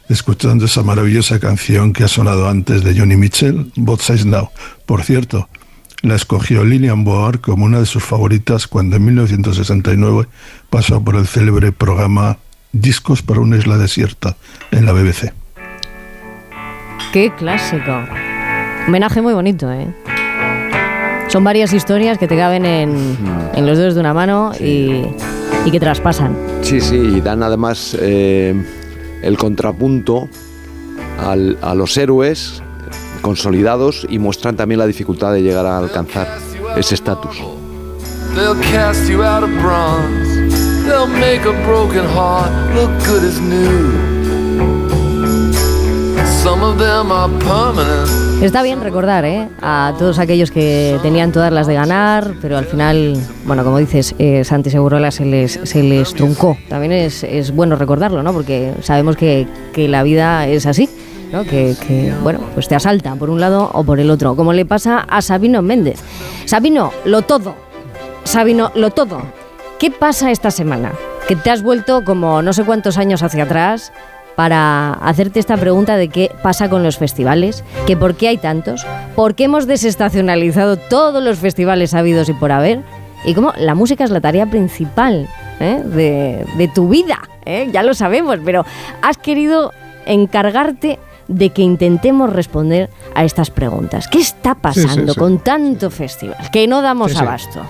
escuchando 0.08 0.66
esa 0.66 0.82
maravillosa 0.82 1.38
canción 1.40 1.92
que 1.92 2.04
ha 2.04 2.08
sonado 2.08 2.48
antes 2.48 2.84
de 2.84 2.98
Johnny 2.98 3.16
Mitchell, 3.16 3.72
Both 3.76 4.00
Sides 4.00 4.26
Now. 4.26 4.50
Por 4.86 5.02
cierto, 5.02 5.48
la 6.02 6.14
escogió 6.14 6.64
Lillian 6.64 7.04
Boar 7.04 7.40
como 7.40 7.64
una 7.64 7.80
de 7.80 7.86
sus 7.86 8.04
favoritas 8.04 8.66
cuando 8.66 8.96
en 8.96 9.04
1969 9.04 10.28
pasó 10.70 11.02
por 11.02 11.16
el 11.16 11.26
célebre 11.26 11.72
programa 11.72 12.38
Discos 12.72 13.22
para 13.22 13.40
una 13.40 13.56
isla 13.56 13.78
desierta 13.78 14.36
en 14.70 14.84
la 14.84 14.92
BBC. 14.92 15.32
Qué 17.12 17.32
clásico. 17.36 18.04
Homenaje 18.86 19.22
muy 19.22 19.32
bonito, 19.32 19.72
¿eh? 19.72 19.86
Son 21.28 21.42
varias 21.42 21.72
historias 21.72 22.18
que 22.18 22.28
te 22.28 22.36
caben 22.36 22.64
en, 22.64 23.18
en 23.54 23.66
los 23.66 23.78
dedos 23.78 23.94
de 23.94 24.00
una 24.00 24.14
mano 24.14 24.52
y, 24.60 25.02
y 25.64 25.70
que 25.70 25.80
traspasan. 25.80 26.36
Sí, 26.62 26.80
sí, 26.80 26.96
y 26.96 27.20
dan 27.20 27.42
además 27.42 27.96
eh, 28.00 28.54
el 29.22 29.36
contrapunto 29.36 30.28
al- 31.20 31.58
a 31.62 31.74
los 31.74 31.96
héroes 31.96 32.62
consolidados 33.22 34.06
y 34.08 34.18
muestran 34.18 34.56
también 34.56 34.78
la 34.78 34.86
dificultad 34.86 35.32
de 35.32 35.42
llegar 35.42 35.66
a 35.66 35.78
alcanzar 35.78 36.38
ese 36.76 36.94
estatus. 36.94 37.36
Some 46.42 46.62
of 46.62 46.78
them 46.78 47.10
are 47.10 47.28
permanent. 47.40 48.25
Está 48.42 48.62
bien 48.62 48.82
recordar 48.82 49.24
¿eh? 49.24 49.48
a 49.62 49.94
todos 49.98 50.18
aquellos 50.18 50.50
que 50.50 50.98
tenían 51.02 51.32
todas 51.32 51.50
las 51.50 51.66
de 51.66 51.74
ganar, 51.74 52.34
pero 52.42 52.58
al 52.58 52.66
final, 52.66 53.16
bueno, 53.46 53.64
como 53.64 53.78
dices, 53.78 54.14
eh, 54.18 54.44
Santi 54.44 54.68
Segurola 54.70 55.10
se 55.10 55.24
les, 55.24 55.58
se 55.64 56.04
truncó. 56.14 56.56
También 56.68 56.92
es, 56.92 57.24
es 57.24 57.50
bueno 57.50 57.76
recordarlo, 57.76 58.22
¿no? 58.22 58.32
Porque 58.34 58.74
sabemos 58.82 59.16
que, 59.16 59.48
que 59.72 59.88
la 59.88 60.02
vida 60.02 60.46
es 60.46 60.66
así. 60.66 60.88
¿no? 61.32 61.42
Que, 61.44 61.74
que, 61.88 62.12
bueno, 62.22 62.38
pues 62.54 62.68
te 62.68 62.76
asalta 62.76 63.16
por 63.16 63.30
un 63.30 63.40
lado 63.40 63.68
o 63.72 63.82
por 63.82 63.98
el 63.98 64.10
otro, 64.10 64.36
como 64.36 64.52
le 64.52 64.64
pasa 64.64 65.00
a 65.00 65.22
Sabino 65.22 65.60
Méndez. 65.60 65.98
Sabino, 66.44 66.92
lo 67.04 67.22
todo. 67.22 67.56
Sabino, 68.22 68.70
lo 68.76 68.90
todo. 68.90 69.22
¿Qué 69.80 69.90
pasa 69.90 70.30
esta 70.30 70.52
semana? 70.52 70.92
Que 71.26 71.34
te 71.34 71.50
has 71.50 71.62
vuelto 71.62 72.04
como 72.04 72.42
no 72.42 72.52
sé 72.52 72.62
cuántos 72.64 72.96
años 72.96 73.24
hacia 73.24 73.44
atrás 73.44 73.92
para 74.36 74.92
hacerte 74.92 75.40
esta 75.40 75.56
pregunta 75.56 75.96
de 75.96 76.08
qué 76.08 76.30
pasa 76.42 76.68
con 76.68 76.82
los 76.82 76.98
festivales, 76.98 77.64
que 77.86 77.96
por 77.96 78.14
qué 78.14 78.28
hay 78.28 78.36
tantos, 78.36 78.86
por 79.16 79.34
qué 79.34 79.44
hemos 79.44 79.66
desestacionalizado 79.66 80.76
todos 80.76 81.22
los 81.22 81.38
festivales 81.38 81.94
habidos 81.94 82.28
y 82.28 82.34
por 82.34 82.52
haber, 82.52 82.82
y 83.24 83.34
cómo 83.34 83.52
la 83.56 83.74
música 83.74 84.04
es 84.04 84.10
la 84.10 84.20
tarea 84.20 84.46
principal 84.46 85.26
¿eh? 85.58 85.82
de, 85.84 86.70
tu 86.74 86.88
vida, 86.88 87.28
¿eh? 87.46 87.68
ya 87.72 87.82
lo 87.82 87.94
sabemos, 87.94 88.38
pero 88.44 88.64
has 89.02 89.16
querido 89.16 89.72
encargarte 90.04 90.98
de 91.28 91.50
que 91.50 91.62
intentemos 91.62 92.32
responder 92.32 92.88
a 93.14 93.24
estas 93.24 93.50
preguntas. 93.50 94.08
¿Qué 94.08 94.18
está 94.20 94.54
pasando 94.54 94.94
Sí, 94.94 95.00
sí, 95.06 95.12
sí. 95.14 95.18
con 95.18 95.38
tanto 95.38 95.90
festival? 95.90 96.36
Que 96.52 96.66
no 96.68 96.82
damos 96.82 97.14
abasto. 97.16 97.62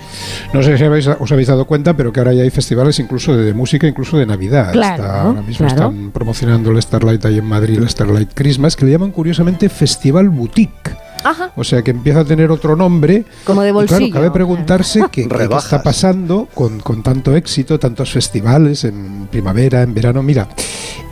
No 0.53 0.63
sé 0.63 0.77
si 0.77 0.85
habéis- 0.85 1.09
os 1.19 1.33
habéis 1.33 1.49
dado 1.49 1.67
cuenta, 1.67 1.95
pero 1.95 2.13
que 2.13 2.21
ahora 2.21 2.33
ya 2.35 2.43
hay 2.43 2.51
festivales 2.51 2.99
incluso 2.99 3.35
de, 3.37 3.45
de 3.45 3.55
música, 3.55 3.87
incluso 3.87 4.19
de 4.19 4.27
Navidad. 4.27 4.73
Claro, 4.73 5.03
Está- 5.05 5.23
ahora 5.23 5.43
mismo 5.43 5.67
claro. 5.67 5.75
están 5.91 6.11
promocionando 6.11 6.71
el 6.71 6.83
Starlight 6.83 7.25
ahí 7.25 7.39
en 7.39 7.47
Madrid, 7.47 7.79
el 7.79 7.89
Starlight 7.89 8.31
Christmas, 8.35 8.77
que 8.77 8.85
le 8.85 8.93
llaman 8.93 9.11
curiosamente 9.11 9.69
Festival 9.69 10.29
Boutique. 10.29 10.97
Ajá. 11.25 11.51
O 11.57 11.65
sea 11.65 11.83
que 11.83 11.91
empieza 11.91 12.21
a 12.21 12.25
tener 12.25 12.51
otro 12.51 12.77
nombre. 12.77 13.25
Como 13.45 13.63
de 13.63 13.71
Y 13.71 13.73
bolsillo. 13.73 13.99
claro, 13.99 14.13
cabe 14.13 14.31
preguntarse 14.31 15.01
qué, 15.11 15.23
qué- 15.23 15.29
qué 15.29 15.35
Rebajas. 15.35 15.65
está 15.65 15.83
pasando 15.83 16.49
con, 16.55 16.81
con 16.81 17.03
tanto 17.03 17.35
éxito, 17.35 17.79
tantos 17.79 18.13
festivales 18.13 18.85
en 18.85 19.27
primavera, 19.31 19.83
en 19.83 19.93
verano. 19.95 20.23
Mira, 20.23 20.49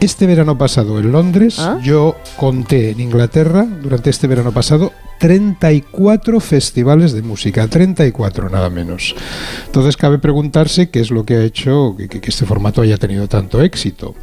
este 0.00 0.26
verano 0.26 0.56
pasado 0.58 0.98
en 0.98 1.10
Londres, 1.12 1.56
¿Ah? 1.58 1.78
yo 1.82 2.16
conté 2.36 2.90
en 2.90 3.00
Inglaterra, 3.00 3.66
durante 3.82 4.10
este 4.10 4.26
verano 4.26 4.52
pasado, 4.52 4.92
34 5.18 6.40
festivales 6.40 7.12
de 7.12 7.22
música, 7.22 7.66
34 7.68 8.50
nada 8.50 8.68
menos. 8.68 9.14
Entonces 9.66 9.96
cabe 9.96 10.18
preguntarse 10.18 10.90
qué 10.90 11.00
es 11.00 11.10
lo 11.10 11.24
que 11.24 11.36
ha 11.36 11.42
hecho 11.44 11.94
que, 11.96 12.08
que- 12.08 12.20
que 12.20 12.30
este 12.30 12.44
formato 12.46 12.82
haya 12.82 12.96
tenido 12.98 13.28
tanto 13.28 13.62
éxito. 13.62 14.14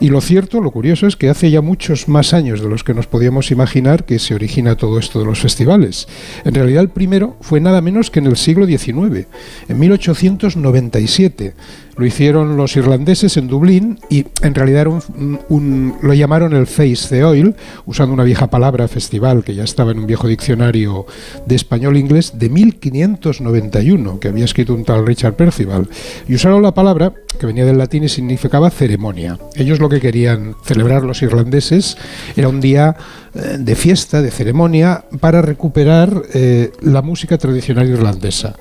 Y 0.00 0.08
lo 0.08 0.20
cierto, 0.20 0.60
lo 0.60 0.70
curioso 0.70 1.06
es 1.06 1.16
que 1.16 1.28
hace 1.28 1.50
ya 1.50 1.60
muchos 1.60 2.08
más 2.08 2.32
años 2.32 2.60
de 2.62 2.68
los 2.68 2.84
que 2.84 2.94
nos 2.94 3.06
podíamos 3.06 3.50
imaginar 3.50 4.04
que 4.04 4.18
se 4.18 4.34
origina 4.34 4.76
todo 4.76 4.98
esto 4.98 5.17
de 5.18 5.24
los 5.24 5.40
festivales. 5.40 6.08
En 6.44 6.54
realidad 6.54 6.82
el 6.82 6.90
primero 6.90 7.36
fue 7.40 7.60
nada 7.60 7.80
menos 7.80 8.10
que 8.10 8.20
en 8.20 8.26
el 8.26 8.36
siglo 8.36 8.66
XIX, 8.66 9.26
en 9.68 9.78
1897. 9.78 11.54
Lo 11.96 12.06
hicieron 12.06 12.56
los 12.56 12.76
irlandeses 12.76 13.36
en 13.36 13.48
Dublín 13.48 13.98
y 14.08 14.24
en 14.42 14.54
realidad 14.54 14.86
lo 14.86 16.14
llamaron 16.14 16.52
el 16.54 16.68
Face 16.68 17.08
the 17.08 17.24
Oil, 17.24 17.56
usando 17.86 18.14
una 18.14 18.22
vieja 18.22 18.46
palabra 18.46 18.86
festival 18.86 19.42
que 19.42 19.56
ya 19.56 19.64
estaba 19.64 19.90
en 19.90 19.98
un 19.98 20.06
viejo 20.06 20.28
diccionario 20.28 21.06
de 21.44 21.56
español-inglés 21.56 22.38
de 22.38 22.50
1591, 22.50 24.20
que 24.20 24.28
había 24.28 24.44
escrito 24.44 24.74
un 24.74 24.84
tal 24.84 25.04
Richard 25.04 25.34
Percival. 25.34 25.88
Y 26.28 26.36
usaron 26.36 26.62
la 26.62 26.72
palabra 26.72 27.14
que 27.38 27.46
venía 27.46 27.64
del 27.64 27.78
latín 27.78 28.04
y 28.04 28.08
significaba 28.08 28.70
ceremonia. 28.70 29.38
Ellos 29.54 29.78
lo 29.78 29.88
que 29.88 30.00
querían 30.00 30.54
celebrar 30.64 31.02
los 31.04 31.22
irlandeses 31.22 31.96
era 32.36 32.48
un 32.48 32.60
día 32.60 32.96
eh, 33.34 33.56
de 33.58 33.74
fiesta, 33.74 34.20
de 34.20 34.30
ceremonia, 34.30 35.04
para 35.20 35.42
recuperar 35.42 36.22
eh, 36.34 36.72
la 36.82 37.02
música 37.02 37.38
tradicional 37.38 37.88
irlandesa 37.88 38.56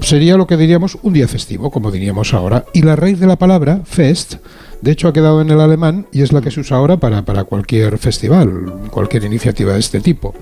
sería 0.00 0.36
lo 0.36 0.46
que 0.46 0.56
diríamos 0.56 0.98
un 1.02 1.12
día 1.12 1.28
festivo, 1.28 1.70
como 1.70 1.90
diríamos 1.90 2.34
ahora. 2.34 2.64
Y 2.72 2.82
la 2.82 2.96
raíz 2.96 3.18
de 3.20 3.26
la 3.26 3.36
palabra, 3.36 3.80
fest, 3.84 4.34
de 4.80 4.92
hecho 4.92 5.08
ha 5.08 5.12
quedado 5.12 5.40
en 5.40 5.50
el 5.50 5.60
alemán 5.60 6.06
y 6.12 6.22
es 6.22 6.32
la 6.32 6.40
que 6.40 6.50
se 6.50 6.60
usa 6.60 6.76
ahora 6.76 6.98
para, 6.98 7.24
para 7.24 7.44
cualquier 7.44 7.98
festival, 7.98 8.88
cualquier 8.90 9.24
iniciativa 9.24 9.72
de 9.72 9.80
este 9.80 10.00
tipo. 10.00 10.34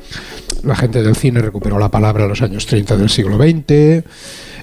La 0.62 0.76
gente 0.76 1.02
del 1.02 1.16
cine 1.16 1.40
recuperó 1.40 1.78
la 1.78 1.90
palabra 1.90 2.24
en 2.24 2.30
los 2.30 2.42
años 2.42 2.66
30 2.66 2.96
del 2.96 3.08
siglo 3.08 3.36
XX. 3.36 4.04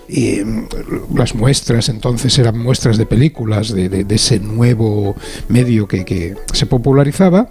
Y 0.10 0.44
mm, 0.44 0.68
las 1.16 1.36
muestras 1.36 1.90
entonces 1.90 2.38
eran 2.40 2.58
muestras 2.60 2.98
de 2.98 3.06
películas 3.06 3.74
de, 3.74 3.90
de- 3.90 4.04
de 4.04 4.16
ese 4.16 4.40
nuevo 4.40 5.16
medio 5.50 5.88
que, 5.88 6.04
que 6.06 6.36
se 6.54 6.66
popularizaba. 6.66 7.50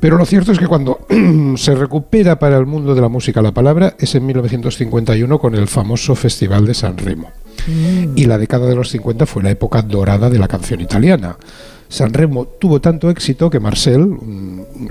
Pero 0.00 0.18
lo 0.18 0.26
cierto 0.26 0.52
es 0.52 0.58
que 0.58 0.66
cuando 0.66 1.06
se 1.56 1.74
recupera 1.74 2.38
para 2.38 2.58
el 2.58 2.66
mundo 2.66 2.94
de 2.94 3.00
la 3.00 3.08
música 3.08 3.40
la 3.40 3.52
palabra 3.54 3.96
es 3.98 4.14
en 4.14 4.26
1951 4.26 5.38
con 5.38 5.54
el 5.54 5.66
famoso 5.68 6.14
Festival 6.14 6.66
de 6.66 6.74
San 6.74 6.98
Remo. 6.98 7.30
Y 8.16 8.26
la 8.26 8.36
década 8.36 8.66
de 8.66 8.74
los 8.74 8.90
50 8.90 9.24
fue 9.24 9.42
la 9.42 9.50
época 9.50 9.80
dorada 9.80 10.28
de 10.28 10.38
la 10.38 10.48
canción 10.48 10.80
italiana. 10.82 11.38
San 11.94 12.12
Remo 12.12 12.44
tuvo 12.46 12.80
tanto 12.80 13.08
éxito 13.08 13.48
que 13.48 13.60
Marcel, 13.60 14.18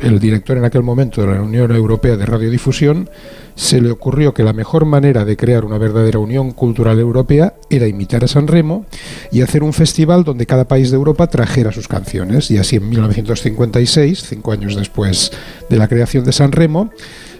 el 0.02 0.20
director 0.20 0.58
en 0.58 0.64
aquel 0.64 0.84
momento 0.84 1.20
de 1.20 1.34
la 1.34 1.42
Unión 1.42 1.76
Europea 1.76 2.16
de 2.16 2.26
Radiodifusión, 2.26 3.10
se 3.56 3.82
le 3.82 3.92
ocurrió 3.92 4.34
que 4.34 4.42
la 4.42 4.54
mejor 4.54 4.86
manera 4.86 5.26
de 5.26 5.36
crear 5.36 5.66
una 5.66 5.78
verdadera 5.78 6.20
unión 6.20 6.52
cultural 6.52 6.98
europea 7.00 7.56
era 7.70 7.88
imitar 7.88 8.24
a 8.24 8.30
San 8.30 8.48
Remo 8.48 8.86
y 9.34 9.42
hacer 9.42 9.64
un 9.64 9.74
festival 9.74 10.24
donde 10.24 10.46
cada 10.46 10.66
país 10.70 10.92
de 10.92 10.96
Europa 10.96 11.28
trajera 11.28 11.74
sus 11.74 11.90
canciones. 11.90 12.50
Y 12.52 12.58
así 12.58 12.78
en 12.78 12.88
1956, 12.88 14.24
cinco 14.24 14.54
años 14.54 14.78
después 14.78 15.34
de 15.70 15.78
la 15.78 15.90
creación 15.90 16.24
de 16.24 16.32
San 16.32 16.54
Remo, 16.54 16.90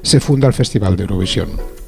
se 0.02 0.20
funda 0.20 0.50
el 0.50 0.54
Festival 0.54 0.98
de 0.98 1.04
Eurovisión. 1.04 1.83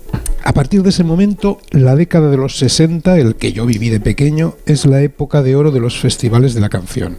A 0.48 0.54
partir 0.54 0.84
de 0.84 0.90
ese 0.90 1.04
momento, 1.04 1.58
la 1.72 1.96
década 1.96 2.30
de 2.30 2.38
los 2.38 2.56
60, 2.60 3.18
el 3.18 3.36
que 3.36 3.52
yo 3.52 3.66
viví 3.66 3.90
de 3.90 4.00
pequeño, 4.00 4.54
es 4.68 4.86
la 4.86 5.02
época 5.02 5.42
de 5.42 5.56
oro 5.56 5.72
de 5.72 5.80
los 5.80 5.98
festivales 6.00 6.54
de 6.54 6.62
la 6.62 6.70
canción. 6.70 7.18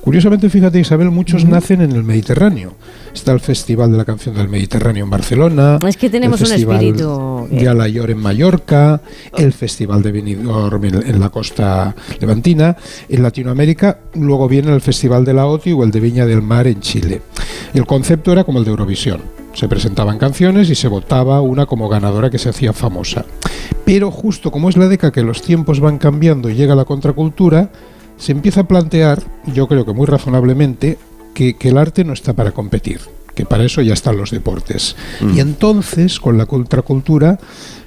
Curiosamente, 0.00 0.48
fíjate 0.48 0.80
Isabel, 0.80 1.10
muchos 1.10 1.44
nacen 1.44 1.82
en 1.82 1.92
el 1.92 2.02
Mediterráneo. 2.02 2.72
Está 3.14 3.32
el 3.32 3.40
Festival 3.40 3.92
de 3.92 3.98
la 3.98 4.06
Canción 4.06 4.34
del 4.36 4.48
Mediterráneo 4.48 5.04
en 5.04 5.10
Barcelona. 5.10 5.78
Es 5.86 5.98
que 5.98 6.08
tenemos 6.08 6.40
el 6.40 6.46
un 6.46 6.50
Festival 6.50 6.76
espíritu 6.76 7.46
que- 7.50 7.56
De 7.56 7.68
Alayor 7.68 8.10
en 8.10 8.18
Mallorca, 8.18 9.02
el 9.36 9.52
Festival 9.52 10.02
de 10.02 10.12
Benidorm 10.12 10.84
en, 10.86 10.94
en 11.06 11.20
la 11.20 11.28
costa 11.28 11.94
levantina. 12.20 12.74
En 13.08 13.22
Latinoamérica, 13.22 13.98
luego 14.14 14.48
viene 14.48 14.72
el 14.74 14.80
Festival 14.80 15.26
de 15.26 15.34
la 15.34 15.44
OTI 15.46 15.72
o 15.72 15.84
el 15.84 15.90
de 15.90 16.00
Viña 16.00 16.24
del 16.24 16.40
Mar 16.40 16.66
en 16.66 16.80
Chile. 16.80 17.20
El 17.74 17.84
concepto 17.84 18.32
era 18.32 18.44
como 18.44 18.58
el 18.60 18.64
de 18.64 18.70
Eurovisión. 18.70 19.20
Se 19.56 19.68
presentaban 19.68 20.18
canciones 20.18 20.68
y 20.68 20.74
se 20.74 20.86
votaba 20.86 21.40
una 21.40 21.64
como 21.64 21.88
ganadora 21.88 22.28
que 22.28 22.36
se 22.36 22.50
hacía 22.50 22.74
famosa. 22.74 23.24
Pero 23.86 24.10
justo 24.10 24.50
como 24.50 24.68
es 24.68 24.76
la 24.76 24.86
década 24.86 25.14
que 25.14 25.22
los 25.22 25.40
tiempos 25.40 25.80
van 25.80 25.96
cambiando 25.96 26.50
y 26.50 26.54
llega 26.54 26.74
la 26.74 26.84
contracultura, 26.84 27.70
se 28.18 28.32
empieza 28.32 28.60
a 28.60 28.68
plantear, 28.68 29.22
yo 29.46 29.66
creo 29.66 29.86
que 29.86 29.94
muy 29.94 30.04
razonablemente, 30.04 30.98
que, 31.32 31.56
que 31.56 31.70
el 31.70 31.78
arte 31.78 32.04
no 32.04 32.12
está 32.12 32.34
para 32.34 32.52
competir, 32.52 33.00
que 33.34 33.46
para 33.46 33.64
eso 33.64 33.80
ya 33.80 33.94
están 33.94 34.18
los 34.18 34.30
deportes. 34.30 34.94
Y 35.34 35.40
entonces, 35.40 36.20
con 36.20 36.36
la 36.36 36.44
contracultura, 36.44 37.38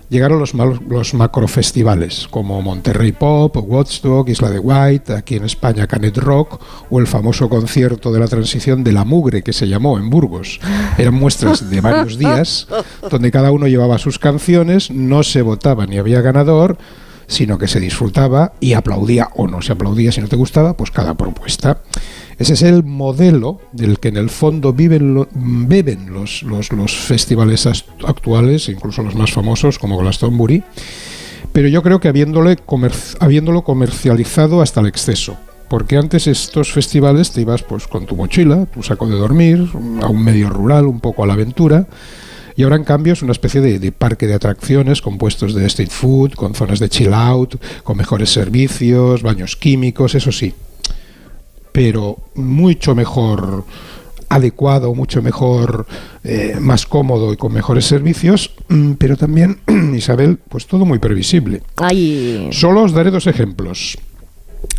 llegaron 0.10 0.39
los, 0.39 1.14
macrofestivales, 1.14 2.28
como 2.30 2.62
Monterrey 2.62 3.12
Pop, 3.12 3.55
Woodstock, 3.57 4.28
Isla 4.30 4.49
de 4.49 4.60
White, 4.60 5.14
aquí 5.14 5.36
en 5.36 5.45
España 5.45 5.88
Canet 5.88 6.18
Rock, 6.18 6.60
o 6.89 6.99
el 6.99 7.07
famoso 7.07 7.47
concierto 7.47 8.12
de 8.12 8.20
la 8.20 8.28
transición 8.28 8.84
de 8.84 8.91
la 8.91 9.05
mugre, 9.05 9.43
que 9.43 9.53
se 9.53 9.68
llamó 9.68 9.97
en 9.97 10.10
Burgos. 10.10 10.60
Eran 10.97 11.14
muestras 11.14 11.70
de 11.70 11.82
varios 11.82 12.18
días, 12.18 12.68
donde 13.10 13.32
cada 13.32 13.51
uno 13.51 13.68
llevaba 13.68 13.97
sus 13.97 14.20
canciones, 14.20 14.91
no 14.91 15.24
se 15.24 15.41
votaba 15.41 15.86
ni 15.86 15.97
había 15.97 16.22
ganador, 16.22 16.78
sino 17.30 17.58
que 17.58 17.68
se 17.68 17.80
disfrutaba 17.80 18.54
y 18.60 18.74
aplaudía 18.74 19.30
o 19.36 19.48
no 19.48 19.62
se 19.62 19.72
aplaudía 19.72 20.12
si 20.12 20.20
no 20.20 20.28
te 20.28 20.36
gustaba, 20.36 20.76
pues 20.76 20.92
cada 20.92 21.14
propuesta. 21.14 21.82
Ese 22.40 22.54
es 22.54 22.64
el 22.64 22.84
modelo 22.84 23.62
del 23.72 24.00
que 24.00 24.10
en 24.10 24.18
el 24.18 24.30
fondo 24.30 24.74
viven 24.74 25.28
beben 25.32 26.12
los, 26.12 26.44
los, 26.44 26.74
los 26.74 26.96
festivales 26.96 27.68
actuales, 28.06 28.68
incluso 28.68 29.04
los 29.04 29.16
más 29.16 29.32
famosos 29.32 29.78
como 29.78 29.98
Glastonbury, 29.98 30.64
pero 31.54 31.68
yo 31.68 31.84
creo 31.84 32.00
que 32.00 32.08
habiéndole 32.08 32.58
habiéndolo 33.20 33.64
comercializado 33.64 34.62
hasta 34.62 34.82
el 34.82 34.88
exceso. 34.88 35.38
Porque 35.70 35.98
antes 35.98 36.26
estos 36.26 36.72
festivales 36.72 37.32
te 37.32 37.42
ibas 37.42 37.62
pues 37.62 37.86
con 37.86 38.08
tu 38.08 38.16
mochila, 38.16 38.66
tu 38.66 38.82
saco 38.82 39.08
de 39.08 39.16
dormir, 39.16 39.70
a 40.02 40.08
un 40.08 40.24
medio 40.24 40.50
rural, 40.50 40.88
un 40.88 41.00
poco 41.00 41.24
a 41.24 41.28
la 41.28 41.34
aventura, 41.34 41.86
y 42.60 42.64
ahora 42.64 42.76
en 42.76 42.84
cambio 42.84 43.14
es 43.14 43.22
una 43.22 43.32
especie 43.32 43.62
de, 43.62 43.80
de 43.80 43.93
parque 43.93 44.28
de 44.28 44.34
atracciones 44.34 45.01
compuestos 45.01 45.53
de 45.53 45.66
street 45.68 45.91
food, 45.91 46.34
con 46.34 46.53
zonas 46.53 46.80
de 46.80 46.89
chill 46.89 47.14
out, 47.14 47.55
con 47.86 47.95
mejores 47.95 48.32
servicios, 48.32 49.22
baños 49.22 49.55
químicos, 49.55 50.14
eso 50.14 50.34
sí. 50.34 50.53
Pero 51.72 52.18
mucho 52.36 52.95
mejor 52.95 53.64
adecuado, 54.28 54.93
mucho 54.93 55.22
mejor, 55.22 55.88
eh, 56.26 56.57
más 56.60 56.86
cómodo 56.86 57.32
y 57.32 57.38
con 57.38 57.53
mejores 57.53 57.86
servicios, 57.86 58.51
mm, 58.68 58.91
pero 58.95 59.16
también, 59.16 59.62
Isabel, 59.95 60.38
pues 60.49 60.68
todo 60.68 60.84
muy 60.84 60.99
previsible. 60.99 61.64
Ay, 61.78 62.49
Solo 62.51 62.84
os 62.84 62.91
daré 62.91 63.10
dos 63.10 63.28
ejemplos. 63.28 63.97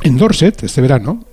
En 0.03 0.19
Dorset, 0.19 0.65
este 0.65 0.83
verano, 0.83 1.25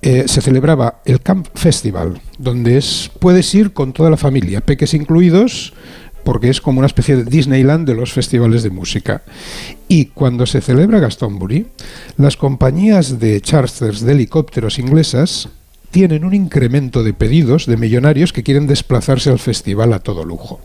eh, 0.00 0.24
se 0.26 0.40
celebraba 0.40 1.00
el 1.04 1.20
Camp 1.20 1.48
Festival, 1.54 2.20
donde 2.38 2.78
es, 2.78 3.10
puedes 3.18 3.52
ir 3.54 3.72
con 3.72 3.92
toda 3.92 4.10
la 4.10 4.16
familia, 4.16 4.60
peques 4.60 4.94
incluidos, 4.94 5.72
porque 6.24 6.50
es 6.50 6.60
como 6.60 6.78
una 6.78 6.86
especie 6.86 7.16
de 7.16 7.24
Disneyland 7.24 7.86
de 7.88 7.94
los 7.94 8.12
festivales 8.12 8.62
de 8.62 8.70
música. 8.70 9.22
Y 9.88 10.06
cuando 10.06 10.46
se 10.46 10.60
celebra 10.60 11.00
Glastonbury, 11.00 11.66
las 12.16 12.36
compañías 12.36 13.18
de 13.18 13.40
charters 13.40 14.02
de 14.02 14.12
helicópteros 14.12 14.78
inglesas 14.78 15.48
tienen 15.90 16.24
un 16.24 16.34
incremento 16.34 17.02
de 17.02 17.14
pedidos 17.14 17.66
de 17.66 17.76
millonarios 17.76 18.32
que 18.32 18.42
quieren 18.42 18.66
desplazarse 18.66 19.30
al 19.30 19.38
festival 19.38 19.92
a 19.92 20.00
todo 20.00 20.24
lujo. 20.24 20.60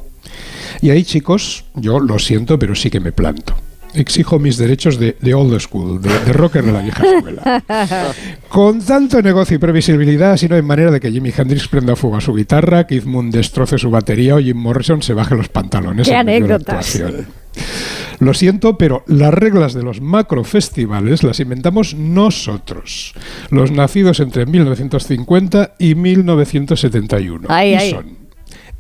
Y 0.81 0.89
ahí, 0.89 1.03
chicos, 1.03 1.65
yo 1.75 1.99
lo 1.99 2.19
siento, 2.19 2.59
pero 2.59 2.75
sí 2.75 2.89
que 2.89 2.99
me 2.99 3.11
planto. 3.11 3.55
Exijo 3.95 4.39
mis 4.39 4.57
derechos 4.57 4.97
de, 4.97 5.17
de 5.19 5.33
old 5.33 5.59
school, 5.59 6.01
de, 6.01 6.09
de 6.25 6.33
rocker 6.33 6.63
de 6.63 6.71
la 6.71 6.81
vieja 6.81 7.03
escuela. 7.03 7.63
Con 8.49 8.81
tanto 8.81 9.21
negocio 9.21 9.55
y 9.55 9.59
previsibilidad, 9.59 10.33
así 10.33 10.47
no 10.47 10.55
hay 10.55 10.61
manera 10.61 10.91
de 10.91 10.99
que 10.99 11.11
Jimi 11.11 11.31
Hendrix 11.35 11.67
prenda 11.67 11.95
fuego 11.95 12.17
a 12.17 12.21
su 12.21 12.33
guitarra, 12.33 12.87
Keith 12.87 13.05
Moon 13.05 13.29
destroce 13.31 13.77
su 13.77 13.89
batería 13.89 14.35
o 14.35 14.39
Jim 14.39 14.57
Morrison 14.57 15.01
se 15.01 15.13
baje 15.13 15.35
los 15.35 15.49
pantalones. 15.49 16.07
¡Qué 16.07 16.15
anécdotas! 16.15 17.01
Lo 18.19 18.33
siento, 18.33 18.77
pero 18.77 19.03
las 19.07 19.33
reglas 19.33 19.73
de 19.73 19.83
los 19.83 20.01
macrofestivales 20.01 21.23
las 21.23 21.39
inventamos 21.39 21.93
nosotros, 21.93 23.13
los 23.49 23.71
nacidos 23.71 24.19
entre 24.19 24.45
1950 24.45 25.75
y 25.77 25.95
1971. 25.95 27.47
Ay, 27.49 27.71
y 27.71 27.75
ay. 27.75 27.91
son 27.91 28.22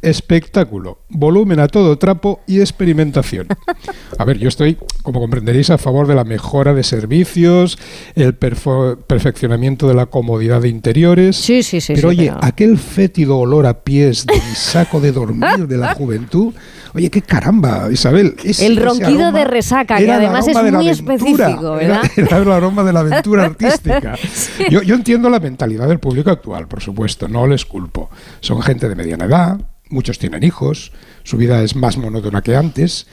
espectáculo, 0.03 0.99
volumen 1.09 1.59
a 1.59 1.67
todo 1.67 1.97
trapo 1.97 2.41
y 2.47 2.59
experimentación. 2.59 3.47
A 4.19 4.25
ver, 4.25 4.37
yo 4.37 4.47
estoy, 4.47 4.77
como 5.01 5.19
comprenderéis, 5.19 5.69
a 5.71 5.77
favor 5.79 6.05
de 6.07 6.13
la 6.15 6.23
mejora 6.23 6.73
de 6.73 6.83
servicios, 6.83 7.79
el 8.15 8.35
perfeccionamiento 8.35 9.87
de 9.87 9.95
la 9.95 10.05
comodidad 10.05 10.61
de 10.61 10.69
interiores. 10.69 11.35
Sí, 11.35 11.63
sí, 11.63 11.81
sí. 11.81 11.93
pero 11.95 12.11
sí, 12.11 12.17
oye, 12.19 12.29
pero- 12.31 12.43
aquel 12.45 12.77
fétido 12.77 13.37
olor 13.39 13.65
a 13.65 13.83
pies 13.83 14.25
de 14.25 14.35
mi 14.35 14.55
saco 14.55 14.99
de 14.99 15.11
dormir 15.11 15.67
de 15.67 15.77
la 15.77 15.93
juventud, 15.95 16.53
oye, 16.93 17.09
qué 17.09 17.21
caramba, 17.21 17.87
Isabel. 17.91 18.35
ese- 18.43 18.67
El 18.67 18.77
ronquido 18.77 19.31
de 19.31 19.45
resaca, 19.45 19.97
que 19.97 20.11
además 20.11 20.47
es 20.47 20.71
muy 20.73 20.89
específico, 20.89 21.71
¿verdad? 21.75 22.03
Era, 22.15 22.37
el 22.37 22.51
aroma 22.51 22.83
de 22.83 22.93
la 22.93 22.99
aventura 22.99 23.45
artística. 23.45 24.15
yo, 24.69 24.81
yo 24.83 24.95
entiendo 24.95 25.29
la 25.29 25.39
mentalidad 25.39 25.87
del 25.87 25.99
público 25.99 26.29
actual, 26.29 26.67
por 26.67 26.81
supuesto, 26.81 27.27
no 27.27 27.47
les 27.47 27.65
culpo. 27.65 28.09
Son 28.41 28.61
gente 28.61 28.87
de 28.87 28.95
mediana 28.95 29.25
edad, 29.25 29.59
muchos 29.93 30.19
tienen 30.19 30.43
hijos, 30.43 30.91
su 31.23 31.37
vida 31.37 31.63
es 31.63 31.75
más 31.75 31.97
monótona 31.97 32.41
que 32.41 32.55
antes. 32.55 33.07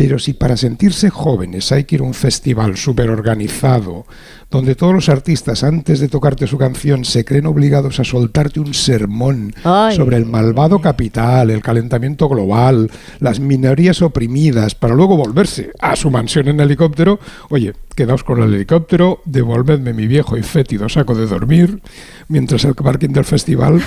Pero 0.00 0.18
si 0.18 0.32
para 0.32 0.56
sentirse 0.56 1.10
jóvenes 1.10 1.70
hay 1.72 1.84
que 1.84 1.96
ir 1.96 2.00
a 2.00 2.04
un 2.04 2.14
festival 2.14 2.78
súper 2.78 3.10
organizado, 3.10 4.06
donde 4.50 4.74
todos 4.74 4.94
los 4.94 5.10
artistas 5.10 5.62
antes 5.62 6.00
de 6.00 6.08
tocarte 6.08 6.46
su 6.46 6.56
canción 6.56 7.04
se 7.04 7.22
creen 7.26 7.44
obligados 7.44 8.00
a 8.00 8.04
soltarte 8.04 8.60
un 8.60 8.72
sermón 8.72 9.52
Ay. 9.62 9.94
sobre 9.94 10.16
el 10.16 10.24
malvado 10.24 10.80
capital, 10.80 11.50
el 11.50 11.60
calentamiento 11.60 12.30
global, 12.30 12.90
las 13.18 13.40
minorías 13.40 14.00
oprimidas, 14.00 14.74
para 14.74 14.94
luego 14.94 15.18
volverse 15.18 15.70
a 15.80 15.94
su 15.96 16.10
mansión 16.10 16.48
en 16.48 16.60
helicóptero, 16.60 17.20
oye, 17.50 17.74
quedaos 17.94 18.24
con 18.24 18.42
el 18.42 18.54
helicóptero, 18.54 19.20
devolvedme 19.26 19.92
mi 19.92 20.06
viejo 20.06 20.38
y 20.38 20.42
fétido 20.42 20.88
saco 20.88 21.14
de 21.14 21.26
dormir, 21.26 21.82
mientras 22.28 22.64
el 22.64 22.74
parking 22.74 23.10
del 23.10 23.26
festival 23.26 23.82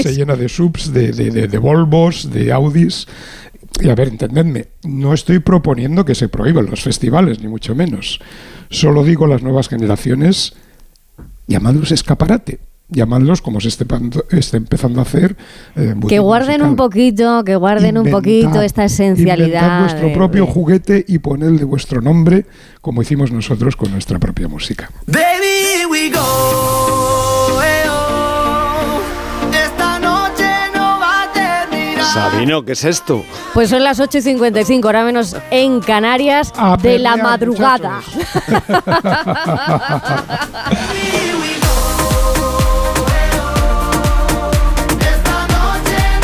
se 0.00 0.14
llena 0.14 0.36
de 0.36 0.48
subs, 0.48 0.92
de, 0.92 1.10
de, 1.10 1.30
de- 1.30 1.48
de 1.48 1.58
Volvos, 1.58 2.30
de 2.30 2.52
Audis. 2.52 3.08
Y 3.80 3.88
a 3.88 3.94
ver, 3.94 4.08
entendedme, 4.08 4.66
no 4.84 5.12
estoy 5.14 5.38
proponiendo 5.40 6.04
que 6.04 6.14
se 6.14 6.28
prohíban 6.28 6.66
los 6.66 6.82
festivales, 6.82 7.40
ni 7.40 7.48
mucho 7.48 7.74
menos. 7.74 8.20
Solo 8.70 9.02
digo 9.04 9.24
a 9.24 9.28
las 9.28 9.42
nuevas 9.42 9.68
generaciones, 9.68 10.54
llamadlos 11.46 11.90
escaparate, 11.90 12.60
llamadlos 12.88 13.40
como 13.42 13.60
se 13.60 13.68
esté, 13.68 13.86
esté 14.30 14.58
empezando 14.58 15.00
a 15.00 15.02
hacer. 15.02 15.36
eh, 15.76 15.94
Que 16.08 16.18
guarden 16.18 16.60
un 16.62 16.68
musical. 16.70 16.76
poquito, 16.76 17.44
que 17.44 17.56
guarden 17.56 17.96
un 17.98 18.06
Inventad- 18.06 18.18
poquito 18.18 18.62
esta 18.62 18.84
esencialidad. 18.84 19.46
inventad 19.46 19.80
vuestro 19.80 20.08
de- 20.08 20.14
propio 20.14 20.46
de- 20.46 20.52
juguete 20.52 21.04
y 21.08 21.18
ponedle 21.18 21.64
vuestro 21.64 22.00
nombre, 22.02 22.44
como 22.82 23.00
hicimos 23.02 23.32
nosotros 23.32 23.74
con 23.76 23.90
nuestra 23.90 24.18
propia 24.18 24.46
música. 24.48 24.90
Baby, 25.06 25.86
we 25.90 26.10
go. 26.10 26.20
Sabino, 32.12 32.62
¿qué 32.64 32.72
es 32.72 32.84
esto? 32.84 33.24
Pues 33.54 33.70
son 33.70 33.82
las 33.84 33.98
8 33.98 34.18
y 34.18 34.22
55, 34.22 34.86
ahora 34.86 35.04
menos 35.04 35.34
en 35.50 35.80
Canarias, 35.80 36.52
A 36.56 36.76
de 36.76 36.98
la 36.98 37.16
madrugada. 37.16 38.00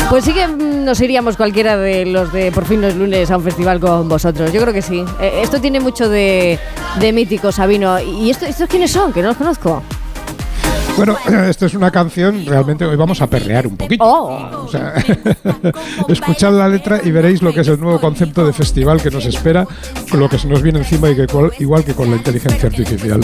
Pues 0.09 0.25
sí 0.25 0.33
que 0.33 0.47
nos 0.47 0.99
iríamos 1.01 1.37
cualquiera 1.37 1.77
de 1.77 2.03
los 2.07 2.33
de 2.33 2.51
Por 2.51 2.65
fin 2.65 2.81
no 2.81 2.87
es 2.87 2.95
lunes 2.95 3.29
a 3.29 3.37
un 3.37 3.43
festival 3.43 3.79
con 3.79 4.09
vosotros. 4.09 4.51
Yo 4.51 4.59
creo 4.59 4.73
que 4.73 4.81
sí. 4.81 5.05
Eh, 5.21 5.41
esto 5.43 5.61
tiene 5.61 5.79
mucho 5.79 6.09
de, 6.09 6.57
de 6.99 7.13
mítico, 7.13 7.51
Sabino. 7.51 7.99
¿Y 7.99 8.31
esto, 8.31 8.47
estos 8.47 8.67
quiénes 8.67 8.89
son? 8.91 9.13
Que 9.13 9.21
no 9.21 9.27
los 9.27 9.37
conozco. 9.37 9.83
Bueno, 10.97 11.15
esta 11.49 11.65
es 11.65 11.73
una 11.73 11.91
canción, 11.91 12.45
realmente 12.45 12.85
hoy 12.85 12.95
vamos 12.95 13.21
a 13.21 13.27
perrear 13.27 13.67
un 13.67 13.77
poquito. 13.77 14.03
Oh. 14.03 14.63
O 14.65 14.67
sea, 14.67 14.93
escuchad 16.09 16.53
la 16.53 16.67
letra 16.67 16.99
y 17.03 17.11
veréis 17.11 17.41
lo 17.41 17.53
que 17.53 17.61
es 17.61 17.67
el 17.67 17.79
nuevo 17.79 17.99
concepto 18.01 18.45
de 18.45 18.53
festival 18.53 19.01
que 19.01 19.09
nos 19.09 19.25
espera, 19.25 19.65
con 20.09 20.19
lo 20.19 20.27
que 20.29 20.37
se 20.37 20.47
nos 20.47 20.61
viene 20.61 20.79
encima 20.79 21.09
y 21.09 21.15
que 21.15 21.27
cual- 21.27 21.51
igual 21.59 21.83
que 21.83 21.93
con 21.93 22.09
la 22.09 22.17
inteligencia 22.17 22.67
artificial. 22.69 23.21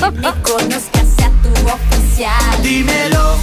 Dímelo, 2.63 3.35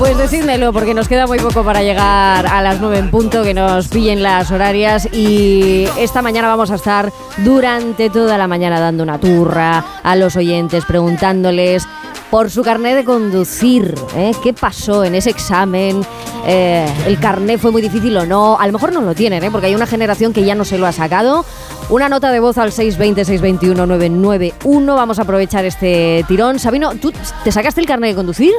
Pues 0.00 0.16
decídmelo, 0.16 0.72
porque 0.72 0.94
nos 0.94 1.08
queda 1.08 1.26
muy 1.26 1.38
poco 1.40 1.62
para 1.62 1.82
llegar 1.82 2.46
a 2.46 2.62
las 2.62 2.80
9 2.80 2.96
en 2.96 3.10
punto, 3.10 3.42
que 3.42 3.52
nos 3.52 3.88
pillen 3.88 4.22
las 4.22 4.50
horarias. 4.50 5.06
Y 5.12 5.84
esta 5.98 6.22
mañana 6.22 6.48
vamos 6.48 6.70
a 6.70 6.76
estar 6.76 7.12
durante 7.44 8.08
toda 8.08 8.38
la 8.38 8.48
mañana 8.48 8.80
dando 8.80 9.02
una 9.02 9.20
turra 9.20 9.84
a 10.02 10.16
los 10.16 10.36
oyentes, 10.36 10.86
preguntándoles 10.86 11.86
por 12.30 12.50
su 12.50 12.62
carnet 12.62 12.96
de 12.96 13.04
conducir. 13.04 13.94
¿eh? 14.16 14.32
¿Qué 14.42 14.54
pasó 14.54 15.04
en 15.04 15.16
ese 15.16 15.28
examen? 15.28 16.00
Eh, 16.46 16.88
¿El 17.06 17.20
carnet 17.20 17.60
fue 17.60 17.70
muy 17.70 17.82
difícil 17.82 18.16
o 18.16 18.24
no? 18.24 18.58
A 18.58 18.66
lo 18.66 18.72
mejor 18.72 18.94
no 18.94 19.02
lo 19.02 19.14
tienen, 19.14 19.44
¿eh? 19.44 19.50
porque 19.50 19.66
hay 19.66 19.74
una 19.74 19.86
generación 19.86 20.32
que 20.32 20.44
ya 20.44 20.54
no 20.54 20.64
se 20.64 20.78
lo 20.78 20.86
ha 20.86 20.92
sacado. 20.92 21.44
Una 21.90 22.08
nota 22.08 22.32
de 22.32 22.40
voz 22.40 22.56
al 22.56 22.72
620-621-991. 22.72 24.96
Vamos 24.96 25.18
a 25.18 25.22
aprovechar 25.22 25.66
este 25.66 26.24
tirón. 26.26 26.58
Sabino, 26.58 26.94
¿tú 26.94 27.12
te 27.44 27.52
sacaste 27.52 27.82
el 27.82 27.86
carnet 27.86 28.12
de 28.12 28.16
conducir? 28.16 28.54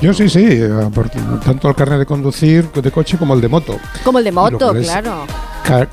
Yo 0.00 0.14
sí, 0.14 0.28
sí, 0.28 0.44
eh, 0.44 0.68
tanto 1.44 1.68
el 1.68 1.74
carnet 1.74 1.98
de 1.98 2.06
conducir 2.06 2.70
de 2.72 2.90
coche 2.90 3.18
como 3.18 3.34
el 3.34 3.40
de 3.40 3.48
moto. 3.48 3.78
Como 4.04 4.18
el 4.18 4.24
de 4.24 4.32
moto, 4.32 4.72
claro. 4.72 5.26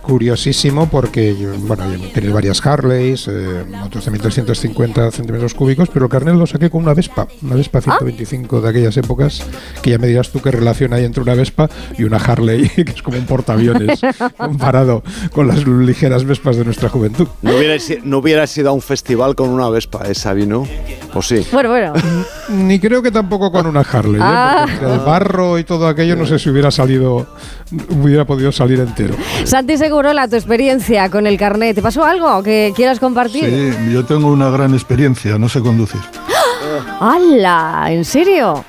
Curiosísimo 0.01 0.89
porque, 0.89 1.37
yo, 1.37 1.53
bueno, 1.59 1.83
yo 1.93 2.09
tenía 2.09 2.33
varias 2.33 2.65
Harleys, 2.65 3.27
eh, 3.27 3.63
motos 3.69 4.05
de 4.05 4.11
1350 4.11 5.11
centímetros 5.11 5.53
cúbicos, 5.53 5.89
pero 5.93 6.05
el 6.05 6.11
carnet 6.11 6.33
lo 6.33 6.47
saqué 6.47 6.71
con 6.71 6.81
una 6.81 6.95
Vespa, 6.95 7.27
una 7.43 7.55
Vespa 7.55 7.81
125 7.81 8.61
de 8.61 8.69
aquellas 8.69 8.97
épocas, 8.97 9.43
que 9.83 9.91
ya 9.91 9.99
me 9.99 10.07
dirás 10.07 10.31
tú 10.31 10.41
qué 10.41 10.49
relación 10.49 10.93
hay 10.93 11.05
entre 11.05 11.21
una 11.21 11.35
Vespa 11.35 11.69
y 11.95 12.05
una 12.05 12.17
Harley, 12.17 12.69
que 12.75 12.91
es 12.91 13.03
como 13.03 13.17
un 13.17 13.25
portaaviones 13.25 14.01
comparado 14.37 15.03
con 15.31 15.47
las 15.47 15.67
ligeras 15.67 16.25
Vespas 16.25 16.57
de 16.57 16.65
nuestra 16.65 16.89
juventud. 16.89 17.27
No 17.43 17.55
hubieras, 17.55 17.87
no 18.03 18.17
hubieras 18.17 18.57
ido 18.57 18.69
a 18.69 18.73
un 18.73 18.81
festival 18.81 19.35
con 19.35 19.49
una 19.49 19.69
Vespa, 19.69 20.07
¿eh, 20.07 20.15
Sabino? 20.15 20.67
¿O 21.13 21.21
sí? 21.21 21.45
Bueno, 21.51 21.69
bueno. 21.69 21.93
Ni 22.49 22.79
creo 22.79 23.03
que 23.03 23.11
tampoco 23.11 23.51
con 23.51 23.67
una 23.67 23.81
Harley, 23.81 24.19
¿eh? 24.19 24.23
Ah. 24.23 24.65
porque 24.67 24.93
el 24.93 24.99
barro 25.01 25.59
y 25.59 25.63
todo 25.63 25.87
aquello 25.87 26.15
no 26.15 26.25
sé 26.25 26.39
si 26.39 26.49
hubiera 26.49 26.71
salido, 26.71 27.27
hubiera 27.89 28.25
podido 28.25 28.51
salir 28.51 28.79
entero. 28.79 29.15
Santi 29.67 29.79
Segurola, 29.79 30.29
tu 30.29 30.37
experiencia 30.37 31.09
con 31.09 31.27
el 31.27 31.37
carnet. 31.37 31.75
¿Te 31.75 31.81
pasó 31.81 32.05
algo 32.05 32.41
que 32.41 32.71
quieras 32.73 33.01
compartir? 33.01 33.43
Sí, 33.43 33.91
yo 33.91 34.05
tengo 34.05 34.31
una 34.31 34.49
gran 34.49 34.73
experiencia, 34.73 35.37
no 35.37 35.49
sé 35.49 35.59
conducir. 35.59 35.99
¡Hala! 37.01 37.87
¿En 37.89 38.05
serio? 38.05 38.63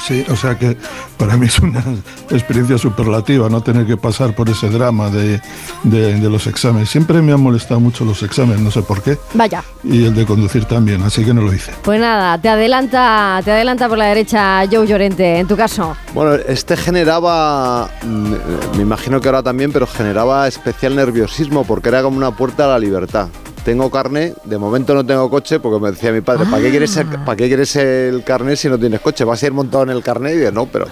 Sí, 0.00 0.26
o 0.28 0.34
sea 0.34 0.58
que 0.58 0.76
para 1.20 1.36
mí 1.36 1.46
es 1.46 1.58
una 1.60 1.84
experiencia 2.30 2.78
superlativa 2.78 3.48
no 3.50 3.60
tener 3.62 3.86
que 3.86 3.96
pasar 3.98 4.34
por 4.34 4.48
ese 4.48 4.70
drama 4.70 5.10
de, 5.10 5.40
de- 5.84 6.14
de 6.18 6.30
los 6.30 6.46
exámenes. 6.46 6.88
Siempre 6.88 7.20
me 7.20 7.32
han 7.32 7.40
molestado 7.42 7.78
mucho 7.78 8.04
los 8.06 8.22
exámenes, 8.22 8.60
no 8.62 8.70
sé 8.70 8.80
por 8.82 9.02
qué, 9.02 9.18
Vaya. 9.34 9.62
y 9.84 10.06
el 10.06 10.14
de 10.14 10.24
conducir 10.24 10.64
también, 10.64 11.02
así 11.02 11.22
que 11.24 11.34
no 11.34 11.42
lo 11.42 11.52
hice. 11.52 11.72
Pues 11.82 12.00
nada, 12.00 12.40
te 12.40 12.48
adelanta, 12.48 13.40
te 13.44 13.52
adelanta 13.52 13.86
por 13.88 13.98
la 13.98 14.06
derecha 14.06 14.62
Joe 14.70 14.86
Llorente, 14.86 15.38
en 15.38 15.46
tu 15.46 15.56
caso. 15.56 15.94
Bueno, 16.14 16.34
este 16.48 16.74
generaba, 16.76 17.90
mm, 18.02 18.76
me 18.76 18.82
imagino 18.82 19.20
que 19.20 19.28
ahora 19.28 19.42
también, 19.42 19.72
pero 19.72 19.86
generaba 19.86 20.48
especial 20.48 20.96
nerviosismo 20.96 21.64
porque 21.64 21.90
era 21.90 22.02
como 22.02 22.16
una 22.16 22.30
puerta 22.30 22.64
a 22.64 22.68
la 22.68 22.78
libertad. 22.78 23.28
Te 23.64 23.72
tengo 23.72 23.90
carné, 23.90 24.32
de 24.44 24.56
momento 24.56 24.94
no 24.94 25.04
tengo 25.04 25.28
coche 25.28 25.60
porque 25.60 25.78
me 25.78 25.90
decía 25.90 26.10
mi 26.12 26.22
padre, 26.22 26.46
¿para 26.50 26.62
qué 26.62 26.70
quieres 26.70 26.96
el, 26.96 27.06
¿para 27.08 27.36
qué 27.36 27.46
quieres 27.46 27.76
el 27.76 28.24
carné 28.24 28.56
si 28.56 28.70
no 28.70 28.78
tienes 28.78 29.00
coche? 29.00 29.22
¿Vas 29.22 29.42
a 29.42 29.46
ir 29.46 29.52
montado 29.52 29.82
en 29.84 29.90
el 29.90 30.02
carné? 30.02 30.32
Y 30.32 30.38
digo, 30.38 30.50
no, 30.50 30.64
pero 30.64 30.86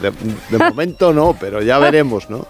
de, 0.50 0.58
momento 0.58 1.12
no, 1.12 1.36
pero 1.38 1.62
ya 1.62 1.78
veremos, 1.78 2.28
¿no? 2.30 2.46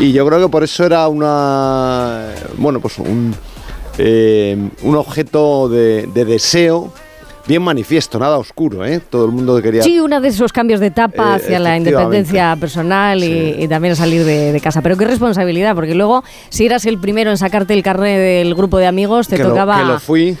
Y 0.00 0.12
yo 0.12 0.26
creo 0.26 0.40
que 0.40 0.48
por 0.48 0.64
eso 0.64 0.84
era 0.84 1.06
una, 1.08 2.26
bueno, 2.58 2.80
pues 2.80 2.98
un, 2.98 3.34
eh, 3.98 4.56
un 4.82 4.96
objeto 4.96 5.68
de, 5.68 6.06
de 6.12 6.24
deseo 6.24 6.92
bien 7.46 7.62
manifiesto, 7.62 8.18
nada 8.18 8.38
oscuro, 8.38 8.84
¿eh? 8.84 9.00
Todo 9.08 9.26
el 9.26 9.30
mundo 9.30 9.62
quería... 9.62 9.80
Sí, 9.80 10.00
uno 10.00 10.20
de 10.20 10.28
esos 10.28 10.52
cambios 10.52 10.80
de 10.80 10.86
etapa 10.86 11.34
Eh, 11.34 11.36
hacia 11.36 11.60
la 11.60 11.76
independencia 11.76 12.56
personal 12.58 13.22
y, 13.22 13.54
y 13.62 13.68
también 13.68 13.92
a 13.92 13.94
salir 13.96 14.24
de, 14.24 14.52
de 14.52 14.60
casa. 14.60 14.82
Pero 14.82 14.96
qué 14.96 15.04
responsabilidad, 15.04 15.76
porque 15.76 15.94
luego, 15.94 16.24
si 16.48 16.66
eras 16.66 16.86
el 16.86 16.98
primero 16.98 17.30
en 17.30 17.36
sacarte 17.38 17.72
el 17.72 17.84
carnet 17.84 18.18
del 18.18 18.52
grupo 18.56 18.78
de 18.78 18.86
amigos, 18.88 19.28
te 19.28 19.36
que 19.36 19.44
lo- 19.44 19.50
tocaba 19.50 19.78
que 19.78 19.84
lo 19.84 20.00
fui. 20.00 20.36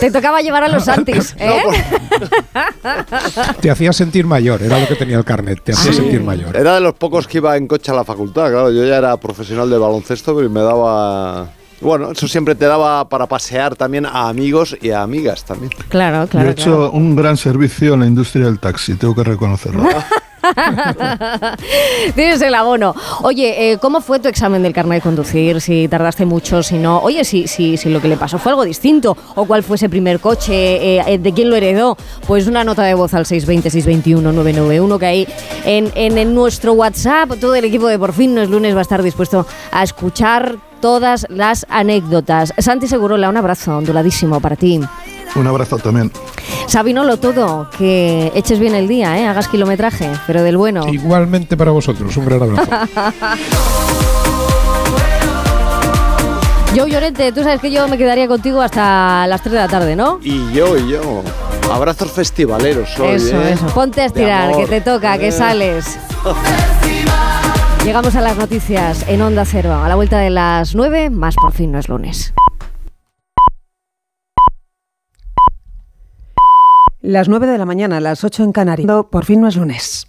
Te 0.00 0.10
tocaba 0.10 0.40
llevar 0.40 0.64
a 0.64 0.68
los 0.68 0.84
Santis. 0.86 1.34
¿eh? 1.38 1.62
Te 3.60 3.70
hacía 3.70 3.92
sentir 3.92 4.26
mayor, 4.26 4.62
era 4.62 4.78
lo 4.80 4.86
que 4.86 4.94
tenía 4.94 5.16
el 5.18 5.24
carnet, 5.24 5.62
te 5.62 5.72
hacía 5.72 5.92
sentir 5.92 6.22
mayor. 6.22 6.56
Era 6.56 6.74
de 6.74 6.80
los 6.80 6.94
pocos 6.94 7.26
que 7.26 7.38
iba 7.38 7.56
en 7.56 7.66
coche 7.66 7.90
a 7.90 7.94
la 7.94 8.04
facultad, 8.04 8.50
claro. 8.50 8.70
Yo 8.70 8.84
ya 8.84 8.96
era 8.96 9.16
profesional 9.16 9.68
de 9.68 9.78
baloncesto, 9.78 10.34
pero 10.36 10.48
me 10.48 10.60
daba... 10.60 11.48
Bueno, 11.80 12.12
eso 12.12 12.26
siempre 12.26 12.54
te 12.54 12.64
daba 12.64 13.06
para 13.08 13.26
pasear 13.26 13.76
también 13.76 14.06
a 14.06 14.28
amigos 14.28 14.76
y 14.80 14.90
a 14.90 15.02
amigas 15.02 15.44
también. 15.44 15.70
Claro, 15.88 16.22
Yo 16.24 16.28
claro. 16.30 16.48
he 16.48 16.52
hecho 16.52 16.90
un 16.90 17.14
gran 17.14 17.36
servicio 17.36 17.94
en 17.94 18.00
la 18.00 18.06
industria 18.06 18.46
del 18.46 18.58
taxi, 18.58 18.94
tengo 18.94 19.14
que 19.14 19.24
reconocerlo. 19.24 19.86
Tienes 22.14 22.40
el 22.42 22.54
abono. 22.54 22.94
Oye, 23.22 23.72
eh, 23.72 23.78
¿cómo 23.78 24.00
fue 24.00 24.18
tu 24.18 24.28
examen 24.28 24.62
del 24.62 24.72
carnet 24.72 24.98
de 24.98 25.02
conducir? 25.02 25.60
Si 25.60 25.88
tardaste 25.88 26.24
mucho, 26.24 26.62
si 26.62 26.78
no. 26.78 26.98
Oye, 27.00 27.24
si, 27.24 27.46
si, 27.48 27.76
si 27.76 27.88
lo 27.88 28.00
que 28.00 28.08
le 28.08 28.16
pasó 28.16 28.38
fue 28.38 28.52
algo 28.52 28.64
distinto. 28.64 29.16
O 29.34 29.44
cuál 29.46 29.62
fue 29.62 29.76
ese 29.76 29.88
primer 29.88 30.20
coche, 30.20 30.52
eh, 30.54 31.04
eh, 31.06 31.18
de 31.18 31.32
quién 31.32 31.50
lo 31.50 31.56
heredó. 31.56 31.96
Pues 32.26 32.46
una 32.46 32.64
nota 32.64 32.82
de 32.82 32.94
voz 32.94 33.14
al 33.14 33.24
620-621-991 33.24 34.98
que 34.98 35.26
en, 35.64 35.90
en, 35.94 36.18
en 36.18 36.34
nuestro 36.34 36.72
WhatsApp 36.74 37.32
todo 37.40 37.54
el 37.54 37.64
equipo 37.64 37.86
de 37.88 37.98
Por 37.98 38.12
fin 38.12 38.34
no 38.34 38.42
es 38.42 38.50
lunes 38.50 38.74
va 38.74 38.80
a 38.80 38.82
estar 38.82 39.02
dispuesto 39.02 39.46
a 39.70 39.82
escuchar 39.82 40.58
todas 40.80 41.26
las 41.30 41.66
anécdotas. 41.68 42.52
Santi 42.58 42.86
Segurola, 42.88 43.28
un 43.28 43.36
abrazo 43.36 43.76
onduladísimo 43.78 44.40
para 44.40 44.56
ti. 44.56 44.80
Un 45.34 45.46
abrazo 45.46 45.76
también. 45.78 46.10
Sabinolo 46.66 47.16
todo, 47.18 47.68
que 47.76 48.32
eches 48.34 48.58
bien 48.58 48.74
el 48.74 48.88
día, 48.88 49.18
¿eh? 49.18 49.26
hagas 49.26 49.48
kilometraje, 49.48 50.10
pero 50.26 50.42
del 50.42 50.56
bueno. 50.56 50.86
Igualmente 50.88 51.56
para 51.56 51.70
vosotros, 51.72 52.16
un 52.16 52.24
gran 52.24 52.42
abrazo. 52.42 52.70
Yo, 56.74 56.86
Llorente, 56.86 57.32
tú 57.32 57.42
sabes 57.42 57.60
que 57.60 57.70
yo 57.70 57.88
me 57.88 57.96
quedaría 57.96 58.28
contigo 58.28 58.60
hasta 58.60 59.26
las 59.28 59.40
3 59.40 59.52
de 59.54 59.58
la 59.60 59.68
tarde, 59.68 59.96
¿no? 59.96 60.18
Y 60.22 60.52
yo, 60.52 60.76
y 60.76 60.90
yo. 60.90 61.22
Abrazos 61.72 62.12
festivaleros 62.12 62.98
hoy, 63.00 63.14
eso, 63.14 63.40
¿eh? 63.40 63.52
eso. 63.52 63.66
Ponte 63.68 64.02
a 64.02 64.04
estirar, 64.04 64.54
que 64.54 64.66
te 64.66 64.80
toca, 64.82 65.16
que 65.16 65.28
Eh. 65.28 65.32
sales. 65.32 65.98
Llegamos 67.86 68.16
a 68.16 68.20
las 68.20 68.36
noticias 68.36 69.08
en 69.08 69.22
Onda 69.22 69.44
Cero. 69.44 69.72
A 69.72 69.88
la 69.88 69.94
vuelta 69.94 70.18
de 70.18 70.28
las 70.28 70.74
9, 70.74 71.08
más 71.08 71.36
por 71.36 71.52
fin 71.52 71.70
no 71.70 71.78
es 71.78 71.88
lunes. 71.88 72.34
Las 77.00 77.28
9 77.28 77.46
de 77.46 77.58
la 77.58 77.64
mañana, 77.64 78.00
las 78.00 78.24
8 78.24 78.42
en 78.42 78.50
Canarias. 78.50 78.90
Por 79.08 79.24
fin 79.24 79.40
no 79.40 79.46
es 79.46 79.54
lunes. 79.54 80.08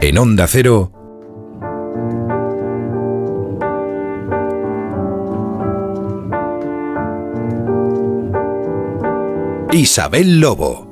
En 0.00 0.16
Onda 0.16 0.46
Cero, 0.46 0.90
Isabel 9.72 10.38
Lobo. 10.38 10.86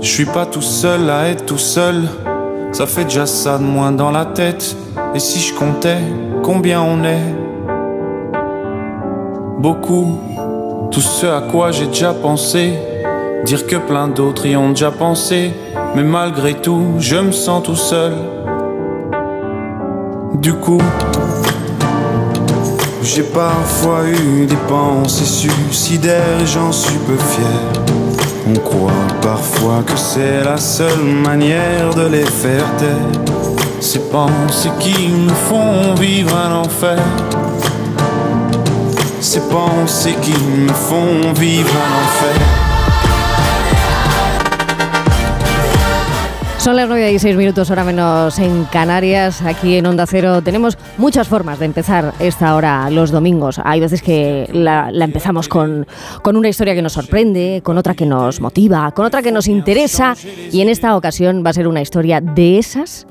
Je 0.00 0.08
suis 0.08 0.24
pas 0.24 0.46
tout 0.46 0.62
seul 0.62 1.10
à 1.10 1.28
être 1.28 1.44
tout 1.44 1.58
seul, 1.58 2.08
ça 2.72 2.86
fait 2.86 3.04
déjà 3.04 3.26
ça 3.26 3.58
de 3.58 3.64
moins 3.64 3.92
dans 3.92 4.10
la 4.10 4.24
tête. 4.24 4.74
Et 5.14 5.18
si 5.18 5.38
je 5.40 5.54
comptais 5.54 6.00
combien 6.42 6.80
on 6.80 7.04
est? 7.04 7.34
Beaucoup, 9.58 10.20
tout 10.90 11.02
ce 11.02 11.26
à 11.26 11.42
quoi 11.42 11.70
j'ai 11.70 11.88
déjà 11.88 12.14
pensé, 12.14 12.72
dire 13.44 13.66
que 13.66 13.76
plein 13.76 14.08
d'autres 14.08 14.46
y 14.46 14.56
ont 14.56 14.70
déjà 14.70 14.90
pensé, 14.90 15.52
mais 15.94 16.02
malgré 16.02 16.54
tout, 16.54 16.94
je 16.98 17.16
me 17.16 17.32
sens 17.32 17.62
tout 17.62 17.76
seul. 17.76 18.12
Du 20.34 20.52
coup, 20.54 20.82
j'ai 23.02 23.22
parfois 23.22 24.04
eu 24.08 24.46
des 24.46 24.56
pensées 24.68 25.24
suicidaires 25.24 26.40
et 26.42 26.46
j'en 26.46 26.72
suis 26.72 26.98
peu 27.06 27.16
fier. 27.16 27.82
On 28.48 28.58
croit 28.58 28.90
parfois 29.22 29.82
que 29.86 29.96
c'est 29.96 30.42
la 30.42 30.56
seule 30.56 31.02
manière 31.02 31.94
de 31.94 32.06
les 32.08 32.24
faire 32.24 32.66
taire. 32.76 33.24
Ces 33.80 34.00
pensées 34.00 34.72
qui 34.80 35.08
nous 35.08 35.34
font 35.34 35.94
vivre 35.94 36.34
un 36.36 36.56
enfer. 36.56 36.98
Ces 39.20 39.40
pensées 39.40 40.16
qui 40.20 40.32
me 40.32 40.72
font 40.72 41.32
vivre 41.34 41.70
un 41.70 42.04
enfer. 42.04 42.63
Son 46.64 46.76
las 46.76 46.88
9 46.88 47.12
y 47.12 47.18
6 47.18 47.36
minutos, 47.36 47.70
hora 47.70 47.84
menos 47.84 48.38
en 48.38 48.64
Canarias. 48.64 49.42
Aquí 49.42 49.76
en 49.76 49.84
Onda 49.84 50.06
Cero 50.06 50.40
tenemos 50.40 50.78
muchas 50.96 51.28
formas 51.28 51.58
de 51.58 51.66
empezar 51.66 52.14
esta 52.20 52.56
hora 52.56 52.88
los 52.88 53.10
domingos. 53.10 53.60
Hay 53.62 53.80
veces 53.80 54.00
que 54.00 54.48
la, 54.50 54.90
la 54.90 55.04
empezamos 55.04 55.46
con, 55.46 55.86
con 56.22 56.38
una 56.38 56.48
historia 56.48 56.74
que 56.74 56.80
nos 56.80 56.94
sorprende, 56.94 57.60
con 57.62 57.76
otra 57.76 57.92
que 57.92 58.06
nos 58.06 58.40
motiva, 58.40 58.90
con 58.92 59.04
otra 59.04 59.20
que 59.20 59.30
nos 59.30 59.46
interesa. 59.46 60.14
Y 60.52 60.62
en 60.62 60.70
esta 60.70 60.96
ocasión 60.96 61.42
va 61.44 61.50
a 61.50 61.52
ser 61.52 61.68
una 61.68 61.82
historia 61.82 62.22
de 62.22 62.56
esas, 62.56 63.06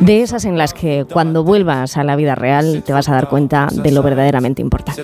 de 0.00 0.22
esas 0.22 0.46
en 0.46 0.56
las 0.56 0.72
que 0.72 1.04
cuando 1.04 1.44
vuelvas 1.44 1.98
a 1.98 2.02
la 2.02 2.16
vida 2.16 2.34
real 2.34 2.82
te 2.82 2.94
vas 2.94 3.10
a 3.10 3.12
dar 3.12 3.28
cuenta 3.28 3.68
de 3.70 3.92
lo 3.92 4.02
verdaderamente 4.02 4.62
importante. 4.62 5.02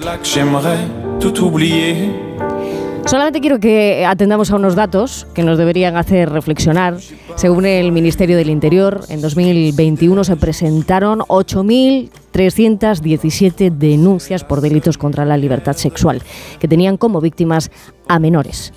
Solamente 3.07 3.43
quiero 3.43 3.61
que 3.61 4.07
atendamos 4.07 4.51
a 4.51 4.57
unos 4.57 4.75
datos 4.75 5.27
que 5.35 5.43
nos 5.43 5.59
deberían 5.59 5.99
hacer 5.99 6.31
reflexionar. 6.31 6.97
Según 7.37 7.67
el 7.67 7.93
Ministerio 7.93 8.39
del 8.39 8.49
Interior, 8.49 9.03
en 9.09 9.21
2021 9.21 10.25
se 10.25 10.37
presentaron 10.37 11.19
8.317 11.21 13.71
denuncias 13.71 14.43
por 14.43 14.63
delitos 14.63 14.97
contra 14.97 15.27
la 15.27 15.37
libertad 15.37 15.77
sexual, 15.77 16.23
que 16.59 16.67
tenían 16.67 16.97
como 16.97 17.21
víctimas 17.21 17.71
a 18.09 18.19
menores. 18.19 18.73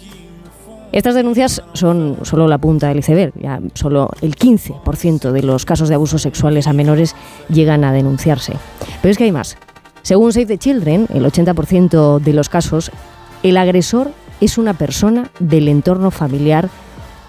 Estas 0.91 1.15
denuncias 1.15 1.63
son 1.73 2.17
solo 2.23 2.47
la 2.47 2.57
punta 2.57 2.89
del 2.89 2.99
iceberg. 2.99 3.31
Solo 3.75 4.09
el 4.21 4.35
15% 4.35 5.31
de 5.31 5.41
los 5.41 5.63
casos 5.63 5.87
de 5.87 5.95
abusos 5.95 6.21
sexuales 6.21 6.67
a 6.67 6.73
menores 6.73 7.15
llegan 7.49 7.85
a 7.85 7.93
denunciarse. 7.93 8.55
Pero 9.01 9.11
es 9.11 9.17
que 9.17 9.23
hay 9.23 9.31
más. 9.31 9.55
Según 10.01 10.33
Save 10.33 10.45
the 10.45 10.57
Children, 10.57 11.07
el 11.13 11.25
80% 11.25 12.19
de 12.19 12.33
los 12.33 12.49
casos, 12.49 12.91
el 13.43 13.57
agresor 13.57 14.11
es 14.41 14.57
una 14.57 14.73
persona 14.73 15.29
del 15.39 15.67
entorno 15.67 16.11
familiar 16.11 16.69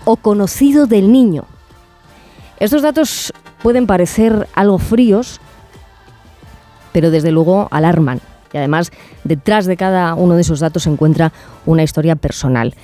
o 0.04 0.16
conocido 0.16 0.86
del 0.86 1.12
niño. 1.12 1.44
Estos 2.58 2.82
datos 2.82 3.32
pueden 3.62 3.86
parecer 3.86 4.48
algo 4.54 4.78
fríos, 4.78 5.40
pero 6.92 7.10
desde 7.10 7.30
luego 7.30 7.68
alarman. 7.70 8.20
Y 8.52 8.56
además, 8.56 8.90
detrás 9.24 9.66
de 9.66 9.76
cada 9.76 10.14
uno 10.14 10.34
de 10.34 10.40
esos 10.40 10.60
datos 10.60 10.84
se 10.84 10.90
encuentra 10.90 11.32
una 11.66 11.82
historia 11.82 12.16
personal. 12.16 12.74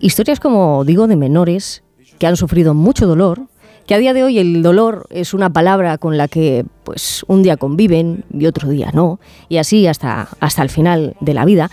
Historias, 0.00 0.38
como 0.38 0.84
digo, 0.84 1.06
de 1.06 1.16
menores 1.16 1.82
que 2.18 2.26
han 2.26 2.36
sufrido 2.36 2.74
mucho 2.74 3.06
dolor, 3.06 3.48
que 3.86 3.94
a 3.94 3.98
día 3.98 4.12
de 4.12 4.22
hoy 4.22 4.38
el 4.38 4.62
dolor 4.62 5.06
es 5.08 5.32
una 5.32 5.50
palabra 5.50 5.96
con 5.96 6.18
la 6.18 6.28
que 6.28 6.66
pues 6.84 7.24
un 7.26 7.42
día 7.42 7.56
conviven 7.56 8.24
y 8.30 8.44
otro 8.44 8.68
día 8.68 8.90
no, 8.92 9.18
y 9.48 9.56
así 9.56 9.86
hasta, 9.86 10.28
hasta 10.40 10.62
el 10.62 10.68
final 10.68 11.16
de 11.20 11.32
la 11.32 11.46
vida. 11.46 11.70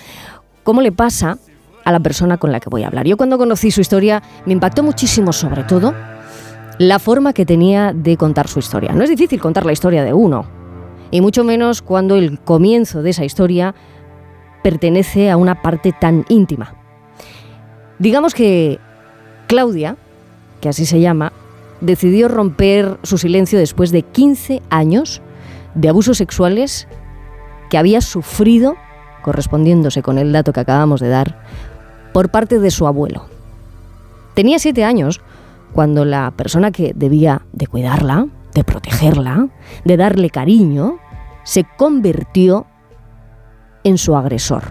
¿Cómo 0.65 0.81
le 0.81 0.91
pasa 0.91 1.37
a 1.85 1.91
la 1.91 2.01
persona 2.01 2.37
con 2.37 2.51
la 2.51 2.59
que 2.59 2.69
voy 2.69 2.83
a 2.83 2.87
hablar. 2.87 3.05
Yo 3.05 3.15
cuando 3.15 3.37
conocí 3.37 3.71
su 3.71 3.79
historia 3.79 4.21
me 4.45 4.53
impactó 4.53 4.83
muchísimo 4.83 5.31
sobre 5.31 5.63
todo 5.63 5.93
la 6.79 6.99
forma 6.99 7.31
que 7.31 7.45
tenía 7.45 7.93
de 7.93 8.17
contar 8.17 8.49
su 8.49 8.59
historia. 8.59 8.91
No 8.91 9.03
es 9.03 9.09
difícil 9.09 9.39
contar 9.39 9.65
la 9.65 9.71
historia 9.71 10.03
de 10.03 10.11
uno, 10.11 10.45
y 11.11 11.21
mucho 11.21 11.43
menos 11.45 11.81
cuando 11.81 12.15
el 12.15 12.39
comienzo 12.39 13.01
de 13.01 13.11
esa 13.11 13.23
historia 13.23 13.75
pertenece 14.63 15.29
a 15.29 15.37
una 15.37 15.61
parte 15.61 15.93
tan 15.93 16.25
íntima. 16.27 16.73
Digamos 17.99 18.33
que 18.33 18.79
Claudia, 19.47 19.95
que 20.59 20.69
así 20.69 20.85
se 20.85 20.99
llama, 20.99 21.31
decidió 21.79 22.27
romper 22.27 22.97
su 23.03 23.17
silencio 23.17 23.59
después 23.59 23.91
de 23.91 24.01
15 24.01 24.61
años 24.69 25.21
de 25.75 25.87
abusos 25.87 26.17
sexuales 26.17 26.87
que 27.69 27.77
había 27.77 28.01
sufrido, 28.01 28.75
correspondiéndose 29.25 30.03
con 30.03 30.19
el 30.19 30.31
dato 30.31 30.53
que 30.53 30.59
acabamos 30.59 31.01
de 31.01 31.09
dar, 31.09 31.39
por 32.13 32.29
parte 32.29 32.59
de 32.59 32.69
su 32.69 32.85
abuelo. 32.85 33.25
Tenía 34.35 34.59
siete 34.59 34.83
años 34.83 35.19
cuando 35.73 36.05
la 36.05 36.29
persona 36.29 36.69
que 36.69 36.93
debía 36.95 37.41
de 37.51 37.65
cuidarla, 37.65 38.27
de 38.53 38.63
protegerla, 38.63 39.47
de 39.83 39.97
darle 39.97 40.29
cariño, 40.29 40.99
se 41.43 41.65
convirtió 41.75 42.67
en 43.83 43.97
su 43.97 44.15
agresor. 44.15 44.61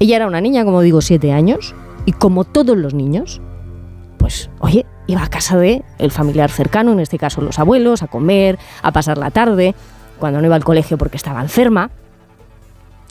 Ella 0.00 0.16
era 0.16 0.26
una 0.26 0.40
niña, 0.40 0.64
como 0.64 0.80
digo, 0.80 1.00
siete 1.00 1.30
años, 1.30 1.76
y 2.06 2.12
como 2.12 2.42
todos 2.42 2.76
los 2.76 2.92
niños, 2.92 3.40
pues, 4.18 4.50
oye, 4.58 4.84
iba 5.06 5.22
a 5.22 5.30
casa 5.30 5.56
de 5.56 5.84
el 5.98 6.10
familiar 6.10 6.50
cercano, 6.50 6.90
en 6.90 6.98
este 6.98 7.18
caso 7.18 7.40
los 7.40 7.60
abuelos, 7.60 8.02
a 8.02 8.08
comer, 8.08 8.58
a 8.82 8.90
pasar 8.90 9.16
la 9.16 9.30
tarde, 9.30 9.76
cuando 10.18 10.40
no 10.40 10.46
iba 10.46 10.56
al 10.56 10.64
colegio 10.64 10.98
porque 10.98 11.16
estaba 11.16 11.40
enferma, 11.40 11.92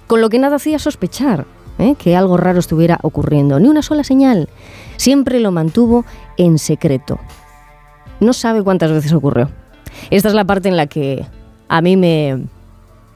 con 0.08 0.22
lo 0.22 0.30
que 0.30 0.40
nada 0.40 0.58
hacía 0.58 0.80
sospechar 0.80 1.46
¿eh? 1.80 1.96
que 1.98 2.16
algo 2.16 2.38
raro 2.38 2.60
estuviera 2.60 3.00
ocurriendo, 3.02 3.60
ni 3.60 3.68
una 3.68 3.82
sola 3.82 4.04
señal. 4.04 4.50
Siempre 4.98 5.40
lo 5.40 5.52
mantuvo 5.52 6.06
en 6.38 6.58
secreto. 6.60 7.20
No 8.20 8.34
sabe 8.34 8.64
cuántas 8.64 8.92
veces 8.92 9.12
ocurrió. 9.14 9.50
Esta 10.10 10.28
es 10.30 10.34
la 10.36 10.46
parte 10.46 10.70
en 10.70 10.78
la 10.78 10.88
que 10.88 11.26
a 11.68 11.82
mí 11.82 11.98
me, 11.98 12.44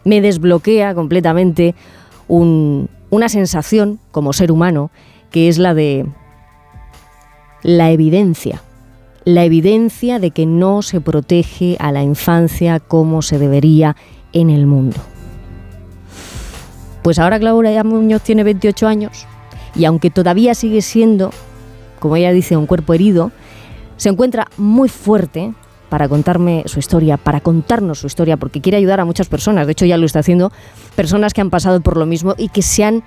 desbloquea 0.06 0.96
completamente 0.96 1.76
un- 2.28 2.90
una 3.10 3.30
sensación 3.30 4.00
como 4.12 4.34
ser 4.34 4.52
humano, 4.52 4.90
que 5.32 5.48
es 5.50 5.58
la 5.60 5.74
de 5.74 6.06
la 7.64 7.92
evidencia. 7.92 8.62
La 9.24 9.44
evidencia 9.44 10.20
de 10.20 10.32
que 10.32 10.46
no 10.46 10.82
se 10.82 11.02
protege 11.02 11.76
a 11.80 11.92
la 11.92 12.02
infancia 12.04 12.80
como 12.80 13.22
se 13.22 13.38
debería 13.40 13.96
en 14.34 14.50
el 14.50 14.66
mundo. 14.68 14.98
Pues 17.08 17.20
ahora 17.20 17.39
Claudia 17.39 17.86
Muñoz 17.86 18.22
tiene 18.22 18.43
28 18.43 18.86
años 18.86 19.26
y 19.74 19.86
aunque 19.86 20.10
todavía 20.10 20.53
sigue 20.53 20.82
siendo, 20.82 21.32
como 22.01 22.18
ella 22.18 22.34
dice, 22.34 22.58
un 22.58 22.66
cuerpo 22.66 22.93
herido, 22.93 23.32
se 23.95 24.10
encuentra 24.10 24.47
muy 24.58 24.89
fuerte 24.89 25.53
para 25.88 26.10
contarme 26.10 26.64
su 26.66 26.80
historia, 26.80 27.16
para 27.16 27.39
contarnos 27.39 27.99
su 27.99 28.08
historia, 28.08 28.36
porque 28.36 28.60
quiere 28.60 28.78
ayudar 28.78 28.99
a 28.99 29.05
muchas 29.05 29.30
personas. 29.30 29.68
De 29.68 29.72
hecho, 29.72 29.86
ya 29.86 29.95
lo 29.95 30.05
está 30.05 30.20
haciendo, 30.20 30.51
personas 30.97 31.34
que 31.34 31.39
han 31.39 31.49
pasado 31.49 31.80
por 31.80 31.95
lo 31.95 32.05
mismo 32.05 32.36
y 32.38 32.49
que 32.49 32.62
se 32.62 32.84
han 32.84 33.03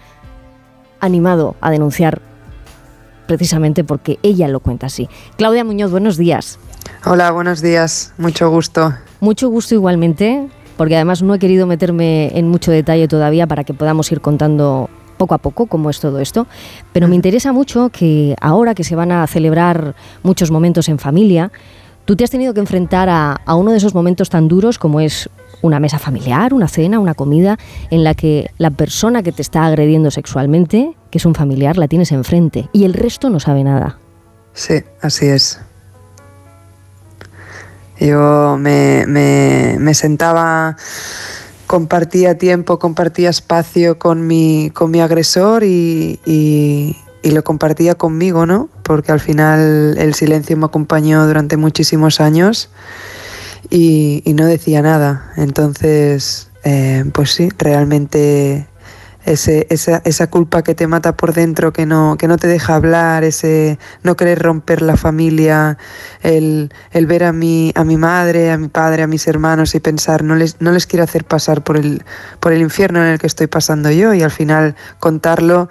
animado 1.01 1.57
a 1.61 1.71
denunciar 1.71 2.23
precisamente 3.27 3.85
porque 3.85 4.19
ella 4.23 4.49
lo 4.49 4.61
cuenta 4.61 4.87
así. 4.87 5.11
Claudia 5.37 5.63
Muñoz, 5.63 5.91
buenos 5.91 6.17
días. 6.17 6.59
Hola, 7.05 7.33
buenos 7.33 7.61
días. 7.61 8.15
Mucho 8.17 8.49
gusto. 8.49 8.95
Mucho 9.21 9.51
gusto 9.51 9.75
igualmente, 9.75 10.49
porque 10.81 10.97
además 10.97 11.23
no 11.23 11.35
he 11.35 11.39
querido 11.39 11.67
meterme 11.67 12.31
en 12.39 12.49
mucho 12.49 12.71
detalle 12.71 13.07
todavía 13.07 13.47
para 13.47 13.65
que 13.65 13.75
podamos 13.75 14.11
ir 14.13 14.23
contando 14.23 14.89
poco 15.19 15.35
a 15.35 15.39
poco 15.39 15.67
cómo 15.67 15.91
es 15.91 16.01
todo 16.01 16.21
esto, 16.21 16.47
pero 16.95 17.07
me 17.07 17.17
interesa 17.17 17.53
mucho 17.53 17.91
que 17.91 18.35
ahora 18.41 18.75
que 18.75 18.83
se 18.83 18.97
van 18.97 19.13
a 19.13 19.27
celebrar 19.27 19.95
muchos 20.23 20.51
momentos 20.51 20.89
en 20.89 20.99
familia, 20.99 21.53
tú 22.07 22.17
te 22.17 22.25
has 22.25 22.31
tenido 22.31 22.55
que 22.55 22.61
enfrentar 22.61 23.11
a, 23.11 23.43
a 23.45 23.57
uno 23.57 23.73
de 23.73 23.77
esos 23.77 23.95
momentos 23.95 24.31
tan 24.31 24.49
duros 24.49 24.79
como 24.79 25.01
es 25.01 25.29
una 25.61 25.81
mesa 25.81 25.99
familiar, 25.99 26.55
una 26.55 26.67
cena, 26.67 26.99
una 26.99 27.13
comida, 27.13 27.59
en 27.91 28.03
la 28.03 28.15
que 28.15 28.51
la 28.57 28.71
persona 28.71 29.23
que 29.23 29.33
te 29.33 29.43
está 29.43 29.67
agrediendo 29.67 30.11
sexualmente, 30.11 30.95
que 31.11 31.19
es 31.19 31.27
un 31.27 31.35
familiar, 31.35 31.77
la 31.77 31.89
tienes 31.89 32.11
enfrente 32.11 32.71
y 32.73 32.85
el 32.85 32.95
resto 32.95 33.29
no 33.29 33.39
sabe 33.39 33.65
nada. 33.65 33.99
Sí, 34.55 34.77
así 35.03 35.27
es. 35.27 35.61
Yo 38.01 38.57
me, 38.59 39.05
me- 39.07 39.77
me 39.79 39.95
sentaba, 39.95 40.77
compartía 41.67 42.37
tiempo, 42.39 42.79
compartía 42.79 43.31
espacio 43.31 43.99
con 43.99 44.27
mi, 44.27 44.71
con 44.75 44.91
mi 44.91 45.01
agresor 45.01 45.63
y, 45.65 46.19
y- 46.25 46.97
lo 47.23 47.45
compartía 47.45 47.95
conmigo, 47.95 48.47
¿no? 48.47 48.69
Porque 48.83 49.13
al 49.13 49.21
final 49.21 49.97
el 49.99 50.15
silencio 50.15 50.57
me 50.57 50.65
acompañó 50.67 51.27
durante 51.27 51.57
muchísimos 51.59 52.21
años 52.21 52.71
y, 53.69 54.23
y 54.25 54.33
no 54.35 54.47
decía 54.47 54.81
nada. 54.83 55.31
Entonces, 55.37 56.49
eh, 56.65 57.05
pues 57.13 57.33
sí, 57.33 57.51
realmente 57.59 58.67
ese, 59.25 59.67
esa, 59.71 60.03
esa 60.05 60.29
culpa 60.29 60.63
que 60.63 60.75
te 60.75 60.87
mata 60.87 61.17
por 61.17 61.33
dentro, 61.33 61.73
que 61.73 61.87
no, 61.87 62.17
que 62.19 62.29
no 62.29 62.37
te 62.37 62.49
deja 62.49 62.75
hablar, 62.75 63.25
ese 63.25 63.79
no 64.03 64.17
querer 64.17 64.41
romper 64.41 64.83
la 64.83 64.97
familia, 64.97 65.79
el, 66.23 66.73
el 66.93 67.07
ver 67.07 67.25
a 67.25 67.33
mi, 67.33 67.73
a 67.75 67.85
mi 67.85 67.97
madre, 67.97 68.51
a 68.51 68.59
mi 68.59 68.69
padre, 68.69 69.03
a 69.03 69.07
mis 69.07 69.27
hermanos 69.27 69.75
y 69.75 69.81
pensar, 69.81 70.23
no 70.23 70.37
les, 70.37 70.61
no 70.61 70.73
les 70.73 70.87
quiero 70.87 71.05
hacer 71.05 71.25
pasar 71.25 71.63
por 71.63 71.77
el, 71.77 72.03
por 72.41 72.53
el 72.53 72.61
infierno 72.61 73.03
en 73.03 73.13
el 73.13 73.19
que 73.19 73.27
estoy 73.27 73.47
pasando 73.47 73.91
yo 73.91 74.15
y 74.15 74.23
al 74.23 74.31
final 74.31 74.75
contarlo 74.99 75.69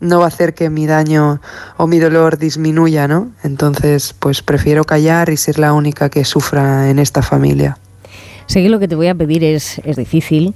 no 0.00 0.18
va 0.18 0.24
a 0.24 0.28
hacer 0.28 0.54
que 0.54 0.70
mi 0.70 0.86
daño 0.86 1.40
o 1.76 1.86
mi 1.86 1.98
dolor 1.98 2.38
disminuya, 2.38 3.06
¿no? 3.06 3.30
Entonces, 3.42 4.14
pues 4.18 4.42
prefiero 4.42 4.84
callar 4.84 5.28
y 5.28 5.36
ser 5.36 5.58
la 5.58 5.74
única 5.74 6.08
que 6.08 6.24
sufra 6.24 6.88
en 6.88 6.98
esta 6.98 7.22
familia. 7.22 7.76
Que 8.52 8.68
lo 8.68 8.80
que 8.80 8.88
te 8.88 8.96
voy 8.96 9.06
a 9.06 9.14
pedir 9.14 9.44
es, 9.44 9.80
es 9.84 9.96
difícil, 9.96 10.54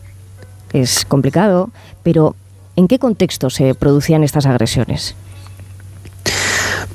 es 0.72 1.04
complicado, 1.04 1.70
pero 2.04 2.36
¿en 2.76 2.86
qué 2.86 3.00
contexto 3.00 3.50
se 3.50 3.74
producían 3.74 4.22
estas 4.22 4.46
agresiones? 4.46 5.16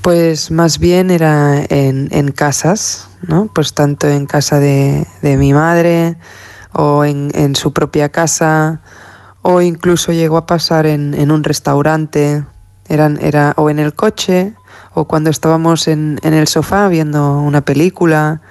Pues 0.01 0.49
más 0.49 0.79
bien 0.79 1.11
era 1.11 1.65
en, 1.69 2.31
casas, 2.31 3.09
¿no? 3.27 3.51
Pues 3.53 3.73
tanto 3.73 4.07
en 4.07 4.27
casa 4.27 4.59
de, 4.59 5.05
mi 5.21 5.51
madre 5.51 6.15
o 6.71 7.03
en, 7.03 7.55
su 7.55 7.73
propia 7.73 8.07
casa 8.07 8.81
o 9.41 9.61
incluso 9.61 10.13
llegó 10.13 10.37
a 10.37 10.45
pasar 10.45 10.85
en, 10.85 11.13
en 11.13 11.31
un 11.31 11.43
restaurante, 11.43 12.45
eran, 12.87 13.19
era, 13.21 13.53
o 13.57 13.69
en 13.69 13.79
el 13.79 13.93
coche 13.93 14.53
o 14.93 15.05
cuando 15.05 15.29
estábamos 15.29 15.87
en, 15.87 16.19
en 16.23 16.33
el 16.33 16.47
sofá 16.47 16.87
viendo 16.87 17.39
una 17.39 17.61
película 17.61 18.41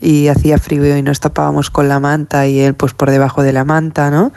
y 0.00 0.28
hacía 0.28 0.58
frío 0.58 0.96
y 0.96 1.02
nos 1.02 1.20
tapábamos 1.20 1.70
con 1.70 1.88
la 1.88 2.00
manta 2.00 2.46
y 2.46 2.60
él 2.60 2.74
pues 2.74 2.94
por 2.94 3.10
debajo 3.10 3.42
de 3.42 3.52
la 3.52 3.64
manta, 3.64 4.10
¿no? 4.10 4.32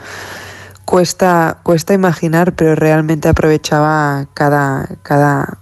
Cuesta, 0.84 1.58
cuesta 1.62 1.94
imaginar, 1.94 2.54
pero 2.54 2.74
realmente 2.74 3.28
aprovechaba 3.28 4.26
cada, 4.34 4.88
cada 5.02 5.58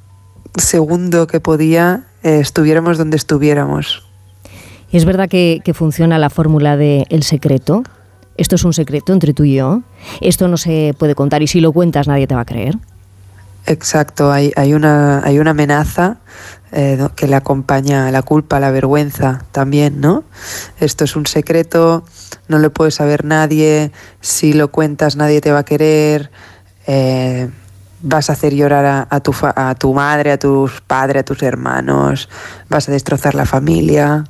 segundo 0.57 1.27
que 1.27 1.41
podía, 1.41 2.05
eh, 2.23 2.39
estuviéramos 2.41 2.99
donde 2.99 3.17
estuviéramos. 3.17 4.07
¿Es 4.91 5.05
verdad 5.05 5.29
que, 5.29 5.61
que 5.65 5.75
funciona 5.75 6.19
la 6.19 6.31
fórmula 6.31 6.77
de 6.77 7.07
el 7.11 7.23
secreto? 7.23 7.83
Esto 8.39 8.55
es 8.55 8.65
un 8.65 8.73
secreto 8.73 9.13
entre 9.13 9.35
tú 9.35 9.45
y 9.45 9.57
yo. 9.57 9.83
Esto 10.21 10.49
no 10.49 10.57
se 10.57 10.95
puede 10.99 11.15
contar 11.15 11.43
y 11.43 11.47
si 11.47 11.61
lo 11.61 11.73
cuentas 11.73 12.09
nadie 12.09 12.27
te 12.27 12.35
va 12.35 12.43
a 12.43 12.47
creer. 12.47 12.79
Exacto, 13.67 14.33
hay, 14.33 14.51
hay, 14.57 14.73
una, 14.73 15.23
hay 15.23 15.39
una 15.39 15.51
amenaza 15.51 16.17
eh, 16.73 17.07
que 17.17 17.27
le 17.27 17.37
acompaña 17.37 18.11
la 18.11 18.23
culpa, 18.23 18.61
la 18.61 18.71
vergüenza 18.71 19.45
también, 19.53 20.01
¿no? 20.01 20.25
Esto 20.81 21.05
es 21.05 21.17
un 21.17 21.27
secreto, 21.27 22.03
no 22.49 22.59
lo 22.59 22.73
puede 22.73 22.91
saber 22.91 23.25
nadie, 23.25 23.93
si 24.21 24.53
lo 24.53 24.71
cuentas 24.71 25.17
nadie 25.17 25.41
te 25.41 25.53
va 25.53 25.61
a 25.61 25.65
querer, 25.65 26.31
eh, 26.87 27.49
vas 28.03 28.31
a 28.31 28.35
hacer 28.35 28.55
llorar 28.55 29.07
a, 29.11 29.21
tu, 29.21 29.33
fa- 29.33 29.55
a 29.57 29.75
tu 29.75 29.93
madre, 29.93 30.33
a 30.33 30.39
tus 30.39 30.81
padres, 30.81 31.21
a 31.21 31.25
tus 31.25 31.43
hermanos, 31.43 32.29
vas 32.69 32.89
a 32.89 32.93
destrozar 32.93 33.35
la 33.35 33.47
familia. 33.47 34.25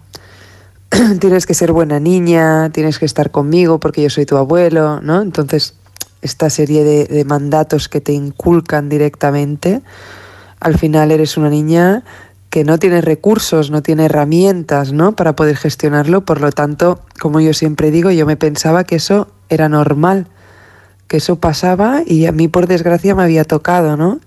tienes 1.20 1.46
que 1.46 1.54
ser 1.54 1.72
buena 1.72 2.00
niña, 2.00 2.70
tienes 2.70 2.98
que 2.98 3.04
estar 3.04 3.30
conmigo 3.30 3.78
porque 3.78 4.02
yo 4.02 4.10
soy 4.10 4.24
tu 4.26 4.36
abuelo, 4.36 5.00
¿no? 5.02 5.20
Entonces, 5.20 5.74
esta 6.22 6.50
serie 6.50 6.82
de 6.84 7.24
mandatos 7.24 7.88
que 7.88 8.00
te 8.00 8.12
inculcan 8.12 8.88
directamente, 8.88 9.82
al 10.60 10.76
final 10.76 11.12
eres 11.12 11.36
una 11.36 11.50
niña 11.50 12.02
que 12.50 12.64
no 12.64 12.78
tiene 12.78 13.00
recursos, 13.00 13.70
no 13.70 13.82
tiene 13.82 14.06
herramientas, 14.06 14.92
¿no? 14.92 15.12
Para 15.14 15.36
poder 15.36 15.56
gestionarlo, 15.56 16.24
por 16.24 16.40
lo 16.40 16.50
tanto, 16.50 17.00
como 17.20 17.40
yo 17.40 17.52
siempre 17.52 17.90
digo, 17.90 18.10
yo 18.10 18.26
me 18.26 18.36
pensaba 18.36 18.84
que 18.84 18.96
eso 18.96 19.28
era 19.48 19.68
normal, 19.68 20.26
que 21.08 21.18
eso 21.18 21.36
pasaba 21.36 22.02
y 22.06 22.26
a 22.26 22.32
mí 22.32 22.48
por 22.48 22.66
desgracia 22.66 23.14
me 23.14 23.22
había 23.22 23.44
tocado, 23.44 23.96
¿no? 23.96 24.20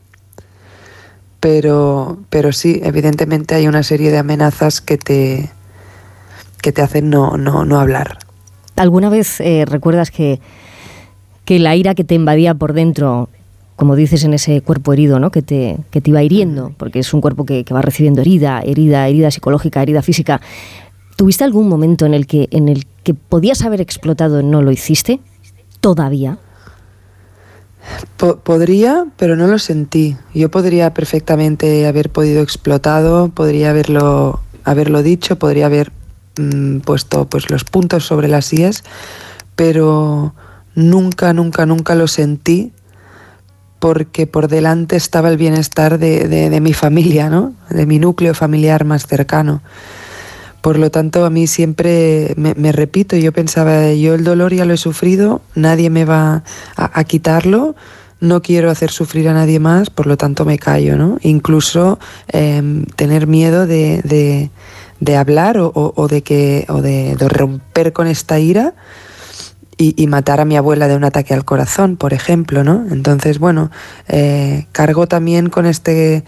Pero, 1.39 2.19
pero 2.30 2.51
sí, 2.51 2.80
evidentemente 2.84 3.55
hay 3.55 3.67
una 3.67 3.82
serie 3.82 4.11
de 4.11 4.19
amenazas 4.19 4.82
que 4.82 4.97
te, 4.97 5.49
que 6.61 6.72
te 6.72 6.84
hacen 6.84 7.09
no, 7.09 7.38
no, 7.38 7.65
no 7.65 7.80
hablar. 7.80 8.19
¿Alguna 8.76 9.09
vez 9.09 9.39
eh, 9.41 9.65
recuerdas 9.65 10.11
que, 10.11 10.39
que 11.45 11.57
la 11.57 11.76
ira 11.76 11.95
que 11.95 12.03
te 12.03 12.13
invadía 12.13 12.53
por 12.53 12.74
dentro 12.74 13.30
como 13.82 13.95
dices, 13.95 14.23
en 14.25 14.36
ese 14.36 14.61
cuerpo 14.61 14.93
herido, 14.93 15.19
¿no? 15.19 15.32
Que 15.32 15.41
te, 15.41 15.75
que 15.89 16.01
te 16.01 16.11
iba 16.11 16.21
hiriendo, 16.21 16.71
porque 16.77 16.99
es 16.99 17.11
un 17.15 17.19
cuerpo 17.19 17.47
que, 17.47 17.63
que 17.65 17.73
va 17.73 17.82
recibiendo 17.82 18.21
herida, 18.21 18.61
herida, 18.63 19.07
herida 19.07 19.32
psicológica, 19.32 19.82
herida 19.82 20.03
física. 20.03 20.39
¿Tuviste 21.15 21.43
algún 21.45 21.67
momento 21.67 22.05
en 22.05 22.13
el 22.13 22.28
que, 22.28 22.47
en 22.51 22.70
el 22.70 22.86
que 23.03 23.16
podías 23.16 23.63
haber 23.63 23.82
explotado 23.82 24.39
y 24.39 24.43
no 24.43 24.62
lo 24.62 24.71
hiciste? 24.71 25.20
¿Todavía? 25.79 26.37
Po- 28.17 28.36
podría, 28.37 29.08
pero 29.17 29.36
no 29.36 29.47
lo 29.47 29.58
sentí. 29.58 30.16
Yo 30.36 30.51
podría 30.51 30.93
perfectamente 30.93 31.87
haber 31.87 32.12
podido 32.12 32.43
explotado, 32.43 33.29
podría 33.29 33.71
haberlo, 33.71 34.41
haberlo 34.63 35.01
dicho, 35.01 35.39
podría 35.39 35.66
haber 35.66 35.91
mm, 36.37 36.82
puesto 36.82 37.25
pues 37.25 37.49
los 37.49 37.63
puntos 37.63 38.05
sobre 38.05 38.28
las 38.28 38.53
IES, 38.53 38.83
pero 39.55 40.36
nunca, 40.75 41.33
nunca, 41.33 41.66
nunca 41.66 41.95
lo 41.95 42.08
sentí 42.08 42.74
porque 43.82 44.28
por 44.28 44.47
delante 44.47 44.95
estaba 44.95 45.28
el 45.29 45.37
bienestar 45.37 45.97
de, 45.97 46.28
de- 46.28 46.62
mi 46.62 46.71
familia, 46.71 47.32
¿no? 47.32 47.55
De 47.71 47.87
mi 47.87 47.97
núcleo 47.97 48.36
familiar 48.36 48.86
más 48.86 49.08
cercano. 49.08 49.63
Por 50.62 50.78
lo 50.78 50.91
tanto, 50.91 51.25
a 51.25 51.32
mí 51.32 51.47
siempre 51.47 52.36
me, 52.37 52.53
me 52.53 52.71
repito, 52.71 53.16
yo 53.17 53.32
pensaba, 53.33 53.91
yo 53.93 54.13
el 54.13 54.24
dolor 54.24 54.53
ya 54.53 54.66
lo 54.66 54.75
he 54.75 54.78
sufrido, 54.78 55.41
nadie 55.55 55.89
me 55.89 56.05
va 56.05 56.43
a, 56.75 57.03
quitarlo, 57.05 57.75
no 58.20 58.43
quiero 58.43 58.70
hacer 58.70 58.91
sufrir 58.91 59.28
a 59.28 59.33
nadie 59.33 59.59
más, 59.59 59.89
por 59.89 60.05
lo 60.05 60.16
tanto 60.16 60.45
me 60.45 60.59
callo, 60.59 60.95
¿no? 60.95 61.17
Incluso 61.24 61.97
em, 62.28 62.86
tener 62.95 63.25
miedo 63.25 63.66
de, 63.66 64.01
de- 64.03 64.51
hablar 65.17 65.58
o, 65.59 66.08
de 66.08 66.21
que 66.21 66.67
o 66.70 66.83
de 66.83 67.16
romper 67.20 67.93
con 67.93 68.05
esta 68.05 68.37
ira 68.37 68.75
y, 69.82 70.08
matar 70.08 70.39
a 70.39 70.45
mi 70.45 70.58
abuela 70.58 70.87
de 70.87 70.95
un 70.95 71.03
ataque 71.03 71.33
al 71.33 71.43
corazón, 71.43 71.97
por 71.97 72.13
ejemplo, 72.13 72.63
¿no? 72.63 72.86
Entonces, 72.91 73.39
bueno, 73.39 73.71
eh, 74.08 74.67
cargo 74.71 75.08
también 75.08 75.49
con 75.49 75.66
este 75.66 76.24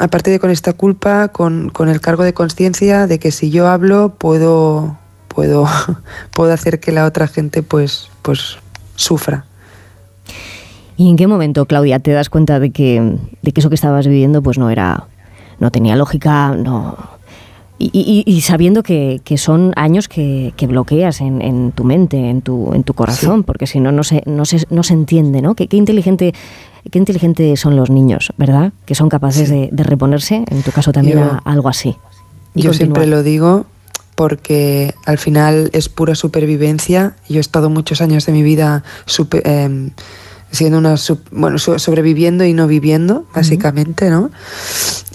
aparte 0.00 0.30
de 0.30 0.40
con 0.40 0.50
esta 0.50 0.72
culpa, 0.72 1.28
con, 1.28 1.70
con 1.70 1.88
el 1.88 2.00
cargo 2.00 2.24
de 2.24 2.34
conciencia 2.34 3.06
de 3.06 3.18
que 3.18 3.30
si 3.30 3.50
yo 3.50 3.68
hablo 3.68 4.14
puedo, 4.18 4.98
puedo, 5.28 5.66
puedo 6.34 6.52
hacer 6.52 6.80
que 6.80 6.92
la 6.92 7.04
otra 7.04 7.28
gente 7.28 7.62
pues, 7.62 8.08
pues 8.22 8.58
sufra. 8.96 9.44
¿Y 10.96 11.08
en 11.08 11.16
qué 11.16 11.28
momento, 11.28 11.66
Claudia, 11.66 12.00
te 12.00 12.10
das 12.10 12.28
cuenta 12.28 12.58
de 12.58 12.70
que, 12.70 13.18
de 13.42 13.52
que 13.52 13.60
eso 13.60 13.68
que 13.68 13.76
estabas 13.76 14.08
viviendo 14.08 14.42
pues 14.42 14.58
no 14.58 14.68
era, 14.68 15.06
no 15.60 15.70
tenía 15.70 15.96
lógica, 15.96 16.54
no... 16.56 17.17
Y, 17.80 17.90
y- 17.94 18.24
y 18.28 18.40
sabiendo 18.40 18.82
que, 18.82 19.20
que 19.22 19.38
son 19.38 19.72
años 19.76 20.08
que, 20.08 20.52
que 20.56 20.66
bloqueas 20.66 21.20
en, 21.20 21.40
en 21.42 21.70
tu 21.70 21.84
mente, 21.84 22.16
en 22.28 22.42
tu, 22.42 22.72
en 22.74 22.82
tu 22.82 22.92
corazón, 22.94 23.44
porque 23.44 23.68
si 23.68 23.78
no, 23.78 23.92
no 23.92 24.02
se, 24.02 24.22
no 24.26 24.44
se, 24.44 24.64
no 24.70 24.82
se 24.82 24.94
entiende, 24.94 25.42
¿no? 25.42 25.54
Qué, 25.54 25.68
qué 25.68 25.76
inteligente, 25.76 26.34
qué 26.90 26.98
inteligente 26.98 27.56
son 27.56 27.76
los 27.76 27.88
niños, 27.88 28.32
¿verdad? 28.36 28.72
Que 28.84 28.96
son 28.96 29.08
capaces 29.08 29.48
de, 29.48 29.68
de 29.70 29.82
reponerse, 29.84 30.44
en 30.50 30.62
tu 30.64 30.72
caso 30.72 30.90
también, 30.90 31.18
Yo- 31.20 31.24
a 31.24 31.38
algo 31.44 31.68
así. 31.68 31.90
Y 32.54 32.62
Yo 32.62 32.70
continuar. 32.70 32.74
siempre 32.74 33.06
lo 33.06 33.22
digo 33.22 33.66
porque 34.16 34.92
al 35.06 35.18
final 35.18 35.70
es 35.72 35.88
pura 35.88 36.16
supervivencia. 36.16 37.14
Yo 37.28 37.36
he 37.36 37.40
estado 37.40 37.70
muchos 37.70 38.00
años 38.00 38.26
de 38.26 38.32
mi 38.32 38.42
vida 38.42 38.82
supe- 39.06 39.42
em, 39.44 39.90
siendo 40.50 40.78
una 40.78 40.94
sup- 40.96 41.20
bueno 41.30 41.58
so- 41.58 41.78
sobreviviendo 41.78 42.44
y 42.44 42.54
no 42.54 42.66
viviendo 42.66 43.24
básicamente, 43.32 44.10
¿no? 44.10 44.32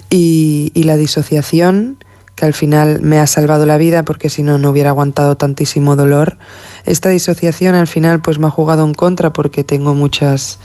Y, 0.08 0.70
y 0.74 0.84
la 0.84 0.96
disociación 0.96 1.98
que 2.34 2.44
al 2.44 2.54
final 2.54 3.00
me 3.00 3.18
ha 3.18 3.26
salvado 3.26 3.66
la 3.66 3.78
vida 3.78 4.02
porque 4.02 4.28
si 4.28 4.42
no 4.42 4.58
no 4.58 4.70
hubiera 4.70 4.90
aguantado 4.90 5.36
tantísimo 5.36 5.96
dolor. 5.96 6.36
Esta 6.84 7.08
disociación 7.10 7.74
al 7.74 7.86
final 7.86 8.20
pues 8.20 8.38
me 8.38 8.46
ha 8.46 8.50
jugado 8.50 8.84
en 8.84 8.94
contra 8.94 9.32
porque 9.32 9.64
tengo 9.64 9.94
muchas 9.94 10.58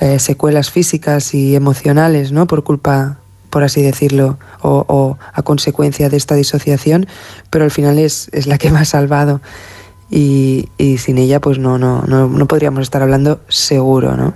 eh, 0.00 0.18
secuelas 0.18 0.70
físicas 0.70 1.34
y 1.34 1.54
emocionales, 1.54 2.32
¿no? 2.32 2.46
Por 2.46 2.64
culpa 2.64 3.18
por 3.50 3.64
así 3.64 3.82
decirlo, 3.82 4.38
o, 4.62 4.86
o 4.88 5.18
a 5.34 5.42
consecuencia 5.42 6.08
de 6.08 6.16
esta 6.16 6.34
disociación, 6.34 7.06
pero 7.50 7.66
al 7.66 7.70
final 7.70 7.98
es, 7.98 8.30
es 8.32 8.46
la 8.46 8.56
que 8.56 8.70
me 8.70 8.78
ha 8.78 8.86
salvado. 8.86 9.42
Y, 10.08 10.70
y 10.78 10.96
sin 10.96 11.18
ella, 11.18 11.38
pues 11.38 11.58
no, 11.58 11.76
no, 11.76 12.02
no, 12.06 12.28
no 12.28 12.46
podríamos 12.46 12.80
estar 12.80 13.02
hablando 13.02 13.40
seguro, 13.48 14.16
¿no? 14.16 14.32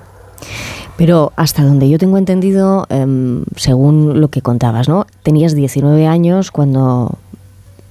Pero 0.96 1.32
hasta 1.36 1.62
donde 1.62 1.88
yo 1.88 1.98
tengo 1.98 2.18
entendido, 2.18 2.86
em, 2.88 3.44
según 3.56 4.20
lo 4.20 4.28
que 4.28 4.40
contabas, 4.40 4.88
¿no? 4.88 5.06
Tenías 5.22 5.54
19 5.54 6.06
años 6.06 6.50
cuando, 6.50 7.18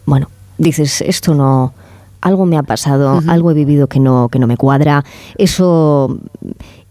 bueno, 0.05 0.29
dices, 0.57 1.01
esto 1.01 1.35
no, 1.35 1.73
algo 2.21 2.45
me 2.45 2.57
ha 2.57 2.63
pasado, 2.63 3.21
algo 3.27 3.51
he 3.51 3.53
vivido 3.53 3.87
que 3.87 3.99
no, 3.99 4.29
que 4.29 4.39
no 4.39 4.47
me 4.47 4.57
cuadra, 4.57 5.03
eso... 5.37 6.17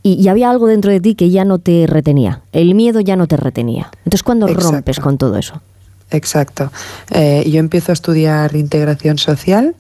Y, 0.07 0.23
y 0.23 0.29
había 0.29 0.51
algo 0.51 0.67
dentro 0.67 0.91
de 0.91 1.01
ti 1.01 1.15
que 1.15 1.31
ya 1.31 1.47
no 1.47 1.59
te 1.59 1.87
retenía, 1.87 2.43
el 2.53 2.75
miedo 2.75 3.01
ya 3.01 3.17
no 3.17 3.27
te 3.27 3.39
retenía. 3.39 3.91
Entonces, 4.05 4.23
¿cuándo 4.23 4.47
Exacto. 4.47 4.73
rompes 4.73 5.01
con 5.01 5.17
todo 5.17 5.39
eso? 5.39 5.63
Exacto. 6.11 6.71
Eh, 7.11 7.49
yo 7.51 7.59
empiezo 7.59 7.93
a 7.93 7.95
estudiar 7.95 8.55
integración 8.55 9.19
social 9.19 9.75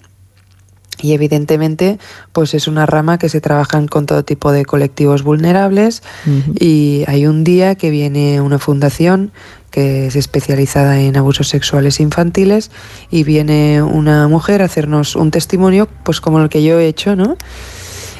y 1.02 1.12
evidentemente 1.12 1.98
pues 2.32 2.54
es 2.54 2.68
una 2.68 2.86
rama 2.86 3.18
que 3.18 3.28
se 3.28 3.40
trabajan 3.40 3.86
con 3.88 4.06
todo 4.06 4.24
tipo 4.24 4.52
de 4.52 4.64
colectivos 4.64 5.22
vulnerables 5.22 6.02
y 6.58 7.04
hay 7.06 7.26
un 7.26 7.44
día 7.44 7.74
que 7.74 7.90
viene 7.90 8.40
una 8.40 8.58
fundación 8.58 9.32
que 9.70 10.06
es 10.06 10.16
especializada 10.16 11.00
en 11.00 11.16
abusos 11.16 11.48
sexuales 11.48 11.98
infantiles 11.98 12.70
y 13.10 13.24
viene 13.24 13.82
una 13.82 14.28
mujer 14.28 14.62
a 14.62 14.66
hacernos 14.66 15.16
un 15.16 15.30
testimonio 15.30 15.88
pues 16.04 16.20
como 16.20 16.40
el 16.40 16.48
que 16.48 16.62
yo 16.62 16.78
he 16.78 16.86
hecho, 16.86 17.16
¿no? 17.16 17.36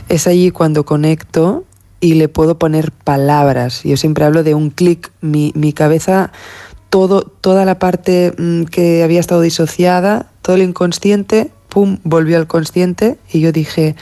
Es 0.08 0.26
allí 0.26 0.50
cuando 0.50 0.84
conecto 0.84 1.64
y 2.00 2.14
le 2.14 2.28
puedo 2.28 2.58
poner 2.58 2.90
palabras. 2.90 3.82
Yo 3.84 3.96
siempre 3.96 4.24
hablo 4.24 4.42
de 4.42 4.54
un 4.54 4.70
clic, 4.70 5.12
mi, 5.20 5.52
mi 5.54 5.72
cabeza 5.72 6.32
todo, 6.90 7.22
toda 7.22 7.64
la 7.64 7.78
parte 7.78 8.32
mm, 8.36 8.64
que 8.64 9.02
había 9.02 9.18
estado 9.18 9.40
disociada, 9.40 10.26
todo 10.42 10.54
el 10.56 10.62
inconsciente, 10.62 11.50
pum, 11.74 11.98
volvió 12.04 12.38
al 12.38 12.46
consciente 12.46 13.18
y 13.32 13.40
yo 13.40 13.50
dije, 13.50 13.96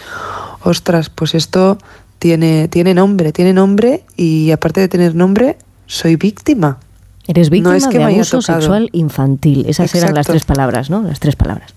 ostras, 0.62 1.08
pues 1.08 1.34
esto 1.34 1.78
tiene, 2.18 2.68
tiene 2.68 2.92
nombre, 2.92 3.32
tiene 3.32 3.54
nombre 3.54 4.04
y 4.14 4.50
aparte 4.50 4.80
de 4.82 4.88
tener 4.88 5.14
nombre, 5.14 5.56
soy 5.86 6.16
víctima. 6.16 6.78
Eres 7.26 7.48
víctima 7.48 7.78
es 7.78 7.86
que 7.86 7.96
de 7.96 8.04
abuso 8.04 8.42
sexual 8.42 8.90
infantil. 8.92 9.64
Esas 9.66 9.94
eran 9.94 10.14
las 10.14 10.26
tres 10.26 10.44
palabras, 10.44 10.90
¿no? 10.90 11.02
Las 11.02 11.18
tres 11.18 11.34
palabras. 11.34 11.72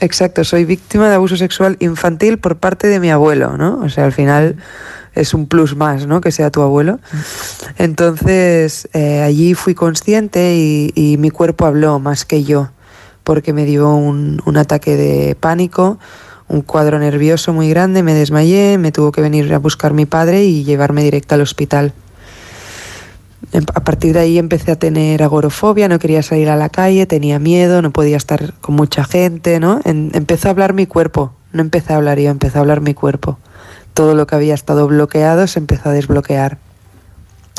Exacto, 0.00 0.44
soy 0.44 0.66
víctima 0.66 1.08
de 1.08 1.14
abuso 1.14 1.38
sexual 1.38 1.78
infantil 1.80 2.38
por 2.38 2.58
parte 2.58 2.88
de 2.88 3.00
mi 3.00 3.10
abuelo, 3.10 3.56
¿no? 3.56 3.80
O 3.80 3.88
sea, 3.88 4.04
al 4.04 4.12
final 4.12 4.56
es 5.14 5.32
un 5.32 5.46
plus 5.46 5.76
más, 5.76 6.06
¿no? 6.06 6.20
Que 6.20 6.30
sea 6.30 6.50
tu 6.50 6.60
abuelo. 6.60 7.00
Entonces, 7.78 8.86
eh, 8.92 9.22
allí 9.22 9.54
fui 9.54 9.74
consciente 9.74 10.56
y, 10.56 10.92
y 10.94 11.16
mi 11.16 11.30
cuerpo 11.30 11.64
habló 11.64 11.98
más 12.00 12.26
que 12.26 12.44
yo, 12.44 12.70
porque 13.28 13.52
me 13.52 13.66
dio 13.66 13.94
un, 13.94 14.40
ataque 14.56 14.96
de 14.96 15.34
pánico, 15.34 15.98
un 16.48 16.62
cuadro 16.62 16.98
nervioso 16.98 17.52
muy 17.52 17.68
grande, 17.68 18.02
me 18.02 18.14
desmayé, 18.14 18.78
me 18.78 18.90
tuvo 18.90 19.12
que 19.12 19.20
venir 19.20 19.52
a 19.52 19.58
buscar 19.58 19.92
mi 19.92 20.06
padre 20.06 20.44
y 20.44 20.64
llevarme 20.64 21.02
directo 21.02 21.34
al 21.34 21.42
hospital. 21.42 21.92
Em- 23.52 23.66
A 23.74 23.84
partir 23.84 24.14
de 24.14 24.20
ahí 24.20 24.38
empecé 24.38 24.70
a 24.70 24.76
tener 24.76 25.22
agorofobia, 25.22 25.88
no 25.88 25.98
quería 25.98 26.22
salir 26.22 26.48
a 26.48 26.56
la 26.56 26.70
calle, 26.70 27.04
tenía 27.04 27.38
miedo, 27.38 27.82
no 27.82 27.90
podía 27.90 28.16
estar 28.16 28.54
con 28.62 28.76
mucha 28.76 29.04
gente, 29.04 29.60
¿no? 29.60 29.82
Empezó 29.84 30.48
a 30.48 30.52
hablar 30.52 30.72
mi 30.72 30.86
cuerpo, 30.86 31.34
no 31.52 31.60
empecé 31.60 31.92
a 31.92 31.96
hablar 31.96 32.18
yo, 32.18 32.30
empezó 32.30 32.56
a 32.56 32.60
hablar 32.62 32.80
mi 32.80 32.94
cuerpo. 32.94 33.38
Todo 33.92 34.14
lo 34.14 34.26
que 34.26 34.36
había 34.36 34.54
estado 34.54 34.86
bloqueado 34.86 35.46
se 35.48 35.58
empezó 35.58 35.90
a 35.90 35.92
desbloquear. 35.92 36.56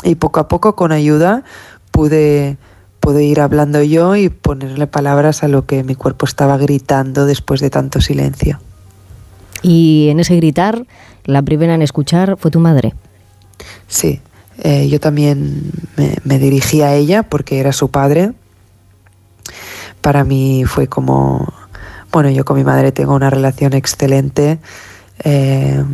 Y 0.02 0.16
poco 0.16 0.40
a 0.40 0.48
poco, 0.48 0.74
con 0.74 0.90
ayuda, 0.90 1.44
pude, 1.92 2.56
pude 3.00 3.24
ir 3.24 3.40
hablando 3.40 3.82
yo 3.82 4.14
y 4.14 4.28
ponerle 4.28 4.86
palabras 4.86 5.42
a 5.42 5.48
lo 5.48 5.66
que 5.66 5.82
mi 5.82 5.94
cuerpo 5.94 6.26
estaba 6.26 6.56
gritando 6.58 7.26
después 7.26 7.60
de 7.60 7.70
tanto 7.70 8.00
silencio. 8.00 8.60
Y 9.62 10.08
en 10.10 10.20
ese 10.20 10.36
gritar, 10.36 10.86
la 11.24 11.42
primera 11.42 11.74
en 11.74 11.82
escuchar 11.82 12.36
fue 12.38 12.50
tu 12.50 12.60
madre. 12.60 12.94
Sí, 13.88 14.20
eh, 14.62 14.88
yo 14.88 15.00
también 15.00 15.72
me, 15.96 16.16
me 16.24 16.38
dirigí 16.38 16.82
a 16.82 16.94
ella 16.94 17.22
porque 17.22 17.58
era 17.58 17.72
su 17.72 17.90
padre. 17.90 18.32
Para 20.00 20.24
mí 20.24 20.64
fue 20.66 20.86
como, 20.86 21.52
bueno, 22.12 22.30
yo 22.30 22.44
con 22.44 22.56
mi 22.56 22.64
madre 22.64 22.92
tengo 22.92 23.14
una 23.14 23.30
relación 23.30 23.72
excelente, 23.74 24.58
eh, 25.24 25.84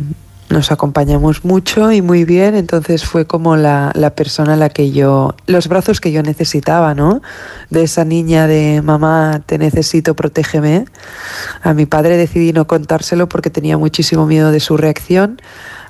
nos 0.49 0.71
acompañamos 0.71 1.43
mucho 1.43 1.91
y 1.91 2.01
muy 2.01 2.23
bien, 2.23 2.55
entonces 2.55 3.03
fue 3.03 3.25
como 3.25 3.57
la, 3.57 3.91
la 3.95 4.11
persona 4.11 4.53
a 4.53 4.55
la 4.55 4.69
que 4.69 4.91
yo, 4.91 5.35
los 5.45 5.67
brazos 5.67 5.99
que 5.99 6.11
yo 6.11 6.23
necesitaba, 6.23 6.93
¿no? 6.93 7.21
De 7.69 7.83
esa 7.83 8.05
niña 8.05 8.47
de 8.47 8.81
mamá, 8.81 9.41
te 9.45 9.57
necesito, 9.57 10.15
protégeme. 10.15 10.85
A 11.63 11.73
mi 11.73 11.85
padre 11.85 12.17
decidí 12.17 12.53
no 12.53 12.65
contárselo 12.65 13.27
porque 13.27 13.49
tenía 13.49 13.77
muchísimo 13.77 14.25
miedo 14.25 14.51
de 14.51 14.59
su 14.59 14.77
reacción. 14.77 15.41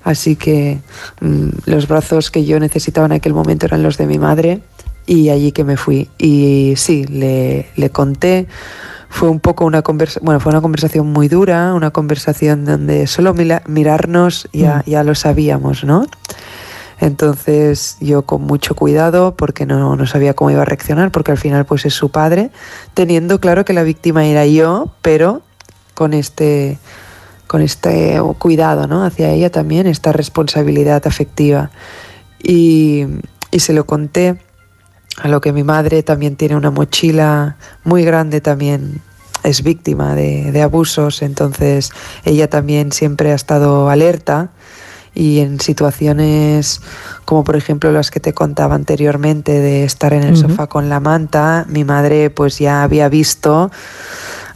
Así 0.03 0.35
que 0.35 0.79
mm, 1.21 1.49
los 1.65 1.87
brazos 1.87 2.31
que 2.31 2.45
yo 2.45 2.59
necesitaba 2.59 3.05
en 3.05 3.11
aquel 3.11 3.33
momento 3.33 3.65
eran 3.65 3.83
los 3.83 3.97
de 3.97 4.07
mi 4.07 4.17
madre 4.17 4.61
y 5.05 5.29
allí 5.29 5.51
que 5.51 5.63
me 5.63 5.77
fui. 5.77 6.09
Y 6.17 6.73
sí, 6.77 7.05
le, 7.05 7.67
le 7.75 7.89
conté. 7.89 8.47
Fue 9.09 9.29
un 9.29 9.39
poco 9.39 9.65
una 9.65 9.81
conversación, 9.81 10.25
bueno, 10.25 10.39
fue 10.39 10.51
una 10.51 10.61
conversación 10.61 11.07
muy 11.07 11.27
dura, 11.27 11.73
una 11.73 11.91
conversación 11.91 12.65
donde 12.65 13.07
solo 13.07 13.33
mira- 13.33 13.63
mirarnos 13.65 14.47
ya, 14.53 14.83
ya 14.85 15.03
lo 15.03 15.15
sabíamos, 15.15 15.83
¿no? 15.83 16.05
Entonces 16.99 17.97
yo 17.99 18.23
con 18.23 18.41
mucho 18.41 18.75
cuidado, 18.75 19.35
porque 19.35 19.65
no, 19.65 19.95
no 19.95 20.07
sabía 20.07 20.33
cómo 20.33 20.51
iba 20.51 20.63
a 20.63 20.65
reaccionar, 20.65 21.11
porque 21.11 21.31
al 21.31 21.37
final 21.37 21.65
pues 21.65 21.85
es 21.85 21.93
su 21.93 22.09
padre, 22.09 22.49
teniendo 22.93 23.39
claro 23.39 23.65
que 23.65 23.73
la 23.73 23.83
víctima 23.83 24.25
era 24.25 24.45
yo, 24.45 24.91
pero 25.01 25.41
con 25.93 26.13
este, 26.13 26.79
con 27.45 27.61
este 27.61 28.19
cuidado 28.39 28.87
¿no? 28.87 29.03
hacia 29.03 29.29
ella 29.29 29.51
también, 29.51 29.87
esta 29.87 30.11
responsabilidad 30.11 31.05
afectiva. 31.05 31.69
Y, 32.41 33.05
y 33.51 33.59
se 33.59 33.73
lo 33.73 33.85
conté 33.85 34.39
a 35.17 35.27
lo 35.27 35.41
que 35.41 35.51
mi 35.51 35.63
madre 35.63 36.03
también 36.03 36.35
tiene 36.35 36.55
una 36.55 36.71
mochila 36.71 37.57
muy 37.83 38.03
grande 38.03 38.41
también 38.41 39.01
es 39.43 39.63
víctima 39.63 40.15
de, 40.15 40.51
de 40.51 40.61
abusos, 40.61 41.21
entonces 41.21 41.91
ella 42.25 42.49
también 42.49 42.91
siempre 42.91 43.31
ha 43.31 43.35
estado 43.35 43.89
alerta 43.89 44.49
y 45.17 45.39
en 45.39 45.59
situaciones 45.59 46.81
como 47.25 47.43
por 47.43 47.55
ejemplo 47.55 47.91
las 47.91 48.11
que 48.11 48.19
te 48.19 48.33
contaba 48.33 48.75
anteriormente 48.75 49.59
de 49.59 49.83
estar 49.83 50.13
en 50.13 50.23
el 50.23 50.37
sofá 50.37 50.67
con 50.67 50.89
la 50.89 50.99
manta, 50.99 51.65
mi 51.69 51.83
madre 51.83 52.29
pues 52.29 52.59
ya 52.59 52.83
había 52.83 53.09
visto 53.09 53.71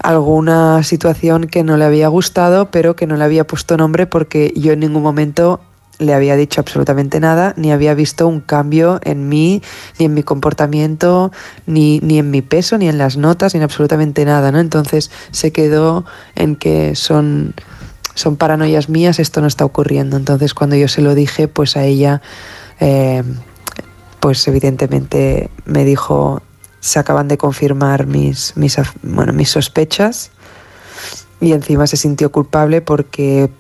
alguna 0.04 0.84
situación 0.84 1.48
que 1.48 1.64
no 1.64 1.78
le 1.78 1.86
había 1.86 2.08
gustado, 2.08 2.70
pero 2.72 2.96
que 2.96 3.08
no 3.08 3.18
le 3.18 3.24
había 3.24 3.46
puesto 3.46 3.78
nombre 3.78 4.08
porque 4.08 4.54
yo 4.56 4.74
en 4.74 4.82
ningún 4.82 5.04
momento 5.04 5.62
le 6.02 6.15
había 6.15 6.36
dicho 6.36 6.60
absolutamente 6.60 7.19
nada, 7.19 7.53
ni 7.57 7.72
había 7.72 7.94
visto 7.94 8.28
un 8.28 8.41
cambio 8.41 8.99
en 9.03 9.30
mí, 9.30 9.61
ni 9.99 10.06
en 10.06 10.14
mi 10.15 10.23
comportamiento, 10.23 11.32
ni, 11.68 11.99
ni 11.99 12.18
en 12.18 12.32
mi 12.32 12.41
peso, 12.41 12.80
ni 12.80 12.90
en 12.90 12.98
las 12.98 13.18
notas, 13.18 13.53
ni 13.53 13.60
en 13.60 13.64
absolutamente 13.64 14.26
nada, 14.26 14.52
¿no? 14.52 14.60
Entonces 14.60 15.11
se 15.30 15.52
quedó 15.52 16.03
en 16.36 16.56
que 16.56 16.95
son, 16.95 17.53
son 18.15 18.36
paranoias 18.36 18.90
mías, 18.90 19.19
esto 19.19 19.41
no 19.41 19.48
está 19.48 19.64
ocurriendo. 19.64 20.18
Entonces 20.18 20.56
cuando 20.56 20.76
yo 20.76 20.88
se 20.88 21.02
lo 21.02 21.14
dije, 21.14 21.48
pues 21.48 21.78
a 21.78 21.84
ella, 21.84 22.23
eh, 22.80 23.22
pues 24.19 24.48
evidentemente 24.48 25.52
me 25.65 25.86
dijo, 25.86 26.41
se 26.80 26.98
acaban 26.98 27.28
de 27.28 27.38
confirmar 27.38 28.07
mis, 28.07 28.57
mis, 28.57 28.76
bueno, 29.03 29.34
mis 29.34 29.52
sospechas 29.52 30.32
y 31.40 31.53
encima 31.53 31.86
se 31.86 31.95
sintió 31.95 32.32
culpable 32.32 32.82
porque 32.82 33.52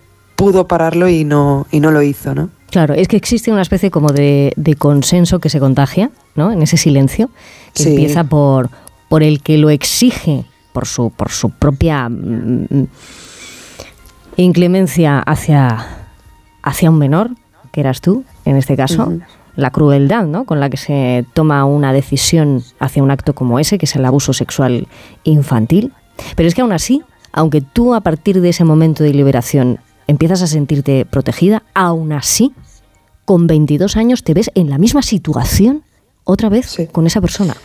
pudo 0.41 0.67
pararlo 0.67 1.07
y 1.07 1.23
no, 1.23 1.67
y 1.69 1.79
no 1.79 1.91
lo 1.91 2.01
hizo, 2.01 2.33
¿no? 2.33 2.49
Claro, 2.71 2.95
es 2.95 3.07
que 3.07 3.15
existe 3.15 3.51
una 3.51 3.61
especie 3.61 3.91
como 3.91 4.09
de, 4.09 4.53
de 4.55 4.73
consenso 4.73 5.37
que 5.39 5.49
se 5.49 5.59
contagia, 5.59 6.09
¿no? 6.33 6.51
En 6.51 6.63
ese 6.63 6.77
silencio, 6.77 7.29
que 7.75 7.83
Sí. 7.83 7.89
empieza 7.89 8.23
por, 8.23 8.71
por 9.07 9.21
el 9.21 9.43
que 9.43 9.59
lo 9.59 9.69
exige, 9.69 10.45
por 10.73 10.87
su, 10.87 11.11
por 11.11 11.29
su 11.29 11.51
propia 11.51 12.09
mm, 12.09 12.87
inclemencia 14.37 15.19
hacia, 15.19 15.85
hacia 16.63 16.89
un 16.89 16.97
menor, 16.97 17.29
que 17.71 17.81
eras 17.81 18.01
tú, 18.01 18.23
en 18.45 18.55
este 18.55 18.75
caso, 18.75 19.13
la 19.55 19.69
crueldad, 19.69 20.25
¿no? 20.25 20.45
Con 20.45 20.59
la 20.59 20.71
que 20.71 20.77
se 20.77 21.23
toma 21.33 21.65
una 21.65 21.93
decisión 21.93 22.63
hacia 22.79 23.03
un 23.03 23.11
acto 23.11 23.35
como 23.35 23.59
ese, 23.59 23.77
que 23.77 23.85
es 23.85 23.95
el 23.95 24.05
abuso 24.05 24.33
sexual 24.33 24.87
infantil. 25.23 25.93
Pero 26.35 26.47
es 26.49 26.55
que 26.55 26.61
aún 26.61 26.73
así, 26.73 27.03
aunque 27.31 27.61
tú 27.61 27.93
a 27.93 28.01
partir 28.01 28.41
de 28.41 28.49
ese 28.49 28.63
momento 28.63 29.03
de 29.03 29.13
liberación 29.13 29.79
empiezas 30.11 30.41
a 30.41 30.47
sentirte 30.47 31.05
protegida, 31.05 31.63
aún 31.73 32.13
así, 32.13 32.53
con 33.25 33.47
22 33.47 33.97
años 33.97 34.23
te 34.23 34.33
ves 34.33 34.51
en 34.55 34.69
la 34.69 34.77
misma 34.77 35.01
situación 35.01 35.83
otra 36.23 36.49
vez 36.49 36.77
con 36.91 37.07
esa 37.07 37.21
persona. 37.21 37.55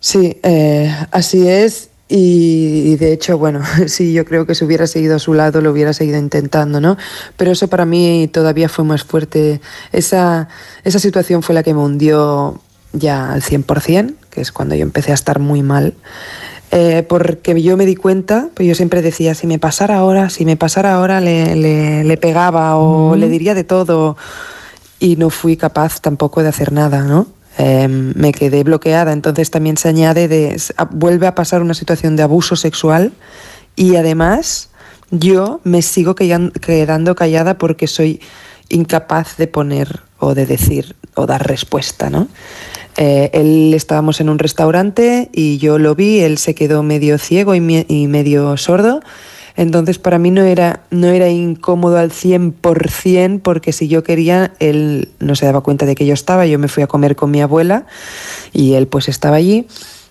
Sí, 0.00 0.38
eh, 0.42 0.94
así 1.10 1.46
es. 1.46 1.90
Y, 2.08 2.92
y 2.92 2.96
de 2.96 3.12
hecho, 3.12 3.38
bueno, 3.38 3.62
sí, 3.86 4.12
yo 4.12 4.24
creo 4.24 4.46
que 4.46 4.54
si 4.54 4.64
hubiera 4.64 4.86
seguido 4.86 5.16
a 5.16 5.18
su 5.20 5.32
lado 5.34 5.60
lo 5.60 5.70
hubiera 5.70 5.92
seguido 5.92 6.18
intentando, 6.18 6.80
¿no? 6.80 6.96
Pero 7.36 7.52
eso 7.52 7.68
para 7.68 7.84
mí 7.84 8.28
todavía 8.32 8.68
fue 8.68 8.84
más 8.84 9.04
fuerte. 9.04 9.60
Esa, 9.92 10.48
esa 10.82 10.98
situación 10.98 11.42
fue 11.42 11.54
la 11.54 11.62
que 11.62 11.74
me 11.74 11.80
hundió 11.80 12.60
ya 12.92 13.32
al 13.32 13.42
100%, 13.42 14.14
que 14.30 14.40
es 14.40 14.50
cuando 14.50 14.74
yo 14.74 14.82
empecé 14.82 15.12
a 15.12 15.14
estar 15.14 15.38
muy 15.38 15.62
mal. 15.62 15.94
Eh, 16.72 17.04
porque 17.08 17.60
yo 17.60 17.76
me 17.76 17.84
di 17.84 17.96
cuenta, 17.96 18.48
pues 18.54 18.68
yo 18.68 18.74
siempre 18.76 19.02
decía, 19.02 19.34
si 19.34 19.46
me 19.48 19.58
pasara 19.58 19.96
ahora, 19.96 20.30
si 20.30 20.44
me 20.44 20.56
pasara 20.56 20.94
ahora 20.94 21.20
le, 21.20 21.56
le- 21.56 22.04
le 22.04 22.16
pegaba 22.16 22.76
o 22.76 23.16
le 23.16 23.28
diría 23.28 23.54
de 23.54 23.64
todo 23.64 24.16
y 25.00 25.16
no 25.16 25.30
fui 25.30 25.56
capaz 25.56 26.00
tampoco 26.00 26.42
de 26.44 26.48
hacer 26.48 26.70
nada, 26.72 27.02
¿no? 27.02 27.26
Eh, 27.58 27.88
me 27.88 28.30
quedé 28.32 28.62
bloqueada, 28.62 29.12
entonces 29.12 29.50
también 29.50 29.76
se 29.78 29.88
añade 29.88 30.28
de, 30.28 30.56
vuelve 30.92 31.26
a 31.26 31.34
pasar 31.34 31.60
una 31.60 31.74
situación 31.74 32.14
de 32.14 32.22
abuso 32.22 32.54
sexual 32.54 33.12
y 33.74 33.96
además 33.96 34.70
yo 35.10 35.60
me 35.64 35.82
sigo 35.82 36.14
quedan- 36.14 36.52
quedando 36.52 37.16
callada 37.16 37.58
porque 37.58 37.88
soy 37.88 38.20
incapaz 38.68 39.36
de 39.36 39.48
poner 39.48 40.00
o 40.20 40.34
de 40.36 40.46
decir 40.46 40.94
o 41.16 41.26
dar 41.26 41.44
respuesta, 41.48 42.10
¿no? 42.10 42.28
Eh, 43.02 43.30
él 43.32 43.72
estábamos 43.72 44.20
en 44.20 44.28
un 44.28 44.38
restaurante 44.38 45.30
y 45.32 45.56
yo 45.56 45.78
lo 45.78 45.94
vi, 45.94 46.20
él 46.20 46.36
se 46.36 46.54
quedó 46.54 46.82
medio 46.82 47.16
ciego 47.16 47.54
y, 47.54 47.86
y 47.88 48.06
medio 48.08 48.58
sordo. 48.58 49.00
Entonces 49.56 49.98
para 49.98 50.18
mí 50.18 50.30
no 50.30 50.42
era, 50.42 50.80
no 50.90 51.06
era 51.06 51.30
incómodo 51.30 51.96
al 51.96 52.10
100% 52.10 53.40
porque 53.40 53.72
si 53.72 53.88
yo 53.88 54.04
quería, 54.04 54.52
él 54.58 55.08
no 55.18 55.34
se 55.34 55.46
daba 55.46 55.62
cuenta 55.62 55.86
de 55.86 55.94
que 55.94 56.04
yo 56.04 56.12
estaba, 56.12 56.44
yo 56.44 56.58
me 56.58 56.68
fui 56.68 56.82
a 56.82 56.88
comer 56.88 57.16
con 57.16 57.30
mi 57.30 57.40
abuela 57.40 57.86
y 58.52 58.74
él 58.74 58.86
pues 58.86 59.08
estaba 59.08 59.36
allí. 59.36 59.66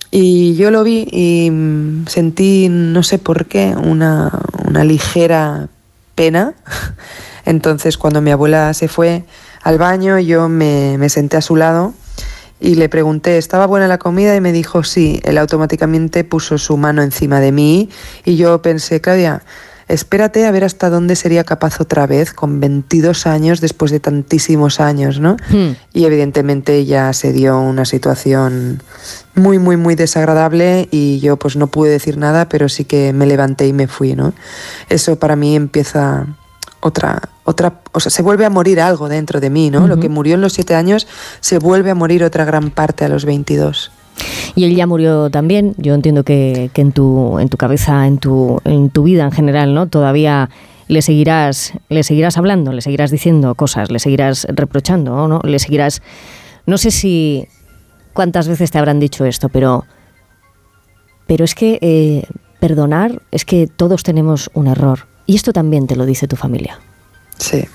Y 0.10 0.56
yo 0.56 0.72
lo 0.72 0.84
vi 0.84 1.07
y 1.11 1.52
mm, 1.52 2.07
sentí, 2.07 2.70
no 2.72 3.03
sé 3.03 3.20
por 3.20 3.45
qué, 3.45 3.76
una, 3.76 4.32
una 4.68 4.84
ligera 4.84 5.70
pena. 6.16 6.56
Entonces 7.45 7.99
cuando 7.99 8.20
mi 8.20 8.32
abuela 8.32 8.74
se 8.74 8.88
fue 8.88 9.26
al 9.61 9.78
baño, 9.78 10.18
yo 10.18 10.49
me, 10.49 10.98
me 10.98 11.10
senté 11.10 11.38
a 11.38 11.41
su 11.41 11.56
lado 11.56 11.94
y 12.60 12.76
le 12.76 12.90
pregunté, 12.90 13.38
¿estaba 13.38 13.65
buena 13.65 13.88
la 13.88 13.98
comida? 13.98 14.36
Y 14.36 14.41
me 14.41 14.52
dijo, 14.52 14.84
sí. 14.84 15.19
Él 15.23 15.38
automáticamente 15.38 16.23
puso 16.23 16.57
su 16.57 16.77
mano 16.77 17.02
encima 17.02 17.40
de 17.40 17.52
mí 17.52 17.90
y 18.26 18.36
yo 18.36 18.61
pensé, 18.61 18.99
Claudia, 18.99 19.44
espérate 19.88 20.45
a 20.45 20.52
ver 20.52 20.64
hasta 20.64 20.90
dónde 20.90 21.15
sería 21.15 21.44
capaz 21.44 21.81
otra 21.81 22.06
vez 22.06 22.31
con 22.31 22.60
22 22.60 23.26
años 23.26 23.60
después 23.60 23.91
de 23.91 23.99
tantísimos 23.99 24.80
años, 24.80 25.19
¿no? 25.19 25.36
Y 25.94 26.06
evidentemente 26.06 26.86
ya 26.86 27.11
se 27.14 27.34
dio 27.34 27.60
una 27.60 27.86
situación 27.86 28.84
muy, 29.36 29.57
muy, 29.57 29.77
muy 29.77 29.95
desagradable 29.95 30.88
y 30.91 31.19
yo 31.19 31.38
pues 31.38 31.56
no 31.56 31.68
pude 31.68 31.90
decir 31.90 32.18
nada, 32.18 32.49
pero 32.49 32.69
sí 32.69 32.86
que 32.86 33.14
me 33.14 33.26
levanté 33.26 33.68
y 33.68 33.73
me 33.73 33.88
fui, 33.88 34.15
¿no? 34.15 34.34
Eso 34.90 35.18
para 35.18 35.36
mí 35.36 35.56
empieza 35.56 36.27
otra, 36.81 37.30
otra, 37.43 37.81
o 37.91 37.99
sea, 37.99 38.10
se 38.10 38.22
vuelve 38.22 38.45
a 38.45 38.49
morir 38.49 38.80
algo 38.80 39.10
dentro 39.10 39.39
de 39.39 39.49
mí, 39.49 39.69
¿no? 39.69 39.88
Lo 39.88 39.99
que 39.99 40.10
murió 40.10 40.35
en 40.35 40.41
los 40.41 40.53
siete 40.53 40.76
años 40.76 41.07
se 41.39 41.60
vuelve 41.60 41.91
a 41.91 41.95
morir 41.95 42.23
otra 42.23 42.45
gran 42.45 42.69
parte 42.72 43.06
a 43.06 43.10
los 43.10 43.26
22. 43.26 43.91
Y 44.56 44.65
él 44.65 44.76
ya 44.76 44.88
murió 44.88 45.30
también. 45.30 45.76
Yo 45.77 45.93
entiendo 45.93 46.23
que, 46.23 46.69
que 46.73 46.81
en, 46.81 46.91
tu, 46.91 47.39
en 47.39 47.49
tu 47.49 47.57
cabeza, 47.57 48.07
en 48.07 48.18
tu, 48.18 48.60
en 48.65 48.89
tu 48.89 49.03
vida 49.03 49.23
en 49.23 49.31
general, 49.31 49.73
¿no? 49.73 49.88
Todavía 49.88 50.49
le 50.88 51.01
seguirás, 51.01 51.73
le 51.89 52.03
seguirás 52.03 52.38
hablando, 52.38 52.73
le 52.73 52.81
seguirás 52.81 53.11
diciendo 53.11 53.56
cosas, 53.56 53.91
le 53.91 53.99
seguirás 53.99 54.47
reprochando, 54.49 55.14
¿o 55.14 55.27
¿no? 55.27 55.39
Le 55.43 55.60
seguirás. 55.60 56.01
No 56.65 56.77
sé 56.77 56.91
si 56.91 57.47
cuántas 58.14 58.47
veces 58.47 58.72
te 58.72 58.77
habrán 58.77 58.99
dicho 58.99 59.26
esto, 59.26 59.49
pero. 59.49 59.85
Pero 61.27 61.45
es 61.45 61.53
que 61.53 61.77
eh, 61.81 62.23
perdonar 62.60 63.22
es 63.30 63.45
que 63.45 63.68
todos 63.68 64.01
tenemos 64.01 64.49
un 64.56 64.65
error. 64.65 65.07
Y 65.30 65.35
esto 65.35 65.53
también 65.53 65.85
te 65.85 65.95
lo 65.95 66.07
dice 66.07 66.27
tu 66.27 66.35
familia. 66.35 66.80
Sí. 67.38 67.68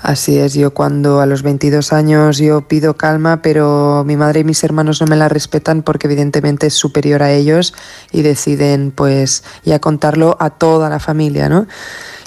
Así 0.00 0.38
es, 0.38 0.54
yo 0.54 0.72
cuando 0.72 1.20
a 1.20 1.26
los 1.26 1.42
22 1.42 1.92
años 1.92 2.38
yo 2.38 2.68
pido 2.68 2.96
calma, 2.96 3.42
pero 3.42 4.04
mi 4.06 4.16
madre 4.16 4.40
y 4.40 4.44
mis 4.44 4.62
hermanos 4.62 5.00
no 5.00 5.08
me 5.08 5.16
la 5.16 5.28
respetan 5.28 5.82
porque 5.82 6.06
evidentemente 6.06 6.68
es 6.68 6.74
superior 6.74 7.24
a 7.24 7.32
ellos 7.32 7.74
y 8.12 8.22
deciden 8.22 8.92
pues 8.94 9.42
ya 9.64 9.80
contarlo 9.80 10.36
a 10.38 10.50
toda 10.50 10.88
la 10.88 11.00
familia, 11.00 11.48
¿no? 11.48 11.66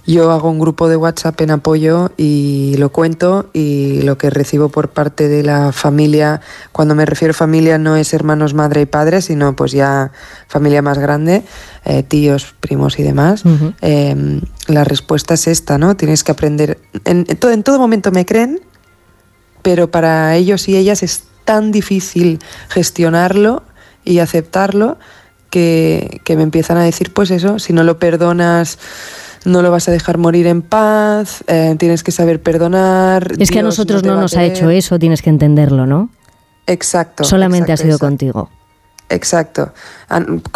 Yo 0.06 0.32
hago 0.32 0.50
un 0.50 0.60
grupo 0.60 0.90
de 0.90 0.96
WhatsApp 0.96 1.40
en 1.42 1.52
apoyo 1.52 2.12
y 2.18 2.76
lo 2.78 2.92
cuento 2.92 3.50
y 3.54 4.02
lo 4.02 4.18
que 4.18 4.32
recibo 4.32 4.70
por 4.70 4.90
parte 4.90 5.28
de 5.28 5.44
la 5.44 5.72
familia, 5.72 6.42
cuando 6.72 6.96
me 6.96 7.06
refiero 7.06 7.32
a 7.32 7.36
familia 7.36 7.78
no 7.78 7.96
es 7.96 8.14
hermanos, 8.14 8.56
madre 8.56 8.82
y 8.82 8.86
padre, 8.88 9.22
sino 9.22 9.56
pues 9.56 9.72
ya 9.74 10.12
familia 10.48 10.82
más 10.82 10.98
grande, 10.98 11.44
eh, 11.86 12.02
tíos, 12.02 12.56
primos 12.60 12.98
y 12.98 13.04
demás. 13.04 13.44
Eh, 13.82 14.42
la 14.68 14.84
respuesta 14.84 15.36
es 15.36 15.48
esta, 15.48 15.78
¿no? 15.78 15.96
Tienes 15.96 16.24
que 16.24 16.32
aprender. 16.32 16.80
En, 17.06 17.26
en 17.28 17.38
todo, 17.38 17.52
en 17.52 17.62
todo 17.62 17.78
momento 17.78 18.12
me 18.12 18.26
creen, 18.26 18.60
pero 19.62 19.92
para 19.92 20.36
ellos 20.36 20.68
y 20.68 20.78
ellas 20.78 21.04
es 21.04 21.26
tan 21.46 21.72
difícil 21.72 22.40
gestionarlo 22.70 23.64
y 24.04 24.18
aceptarlo 24.18 24.98
que, 25.52 26.22
que 26.24 26.36
me 26.36 26.44
empiezan 26.44 26.78
a 26.78 26.84
decir, 26.84 27.14
pues 27.14 27.30
eso, 27.30 27.60
si 27.60 27.74
no 27.74 27.84
lo 27.84 28.00
perdonas, 28.00 28.80
no 29.46 29.62
lo 29.62 29.72
vas 29.72 29.88
a 29.88 29.92
dejar 29.92 30.18
morir 30.18 30.48
en 30.48 30.62
paz, 30.62 31.44
eh, 31.48 31.76
tienes 31.80 32.04
que 32.04 32.12
saber 32.12 32.42
perdonar. 32.42 33.32
Es 33.40 33.52
que 33.52 33.60
a 33.60 33.64
nosotros 33.64 34.04
no, 34.04 34.16
nos 34.20 34.36
ha 34.38 34.44
hecho 34.44 34.70
eso, 34.70 35.00
tienes 35.00 35.22
que 35.22 35.30
entenderlo, 35.30 35.86
¿no? 35.86 36.10
Exacto. 36.68 37.24
Solamente 37.24 37.72
exacto, 37.72 37.74
ha 37.74 37.78
sido 37.78 37.96
exacto. 37.96 38.06
contigo. 38.08 38.50
Exacto. 39.10 39.74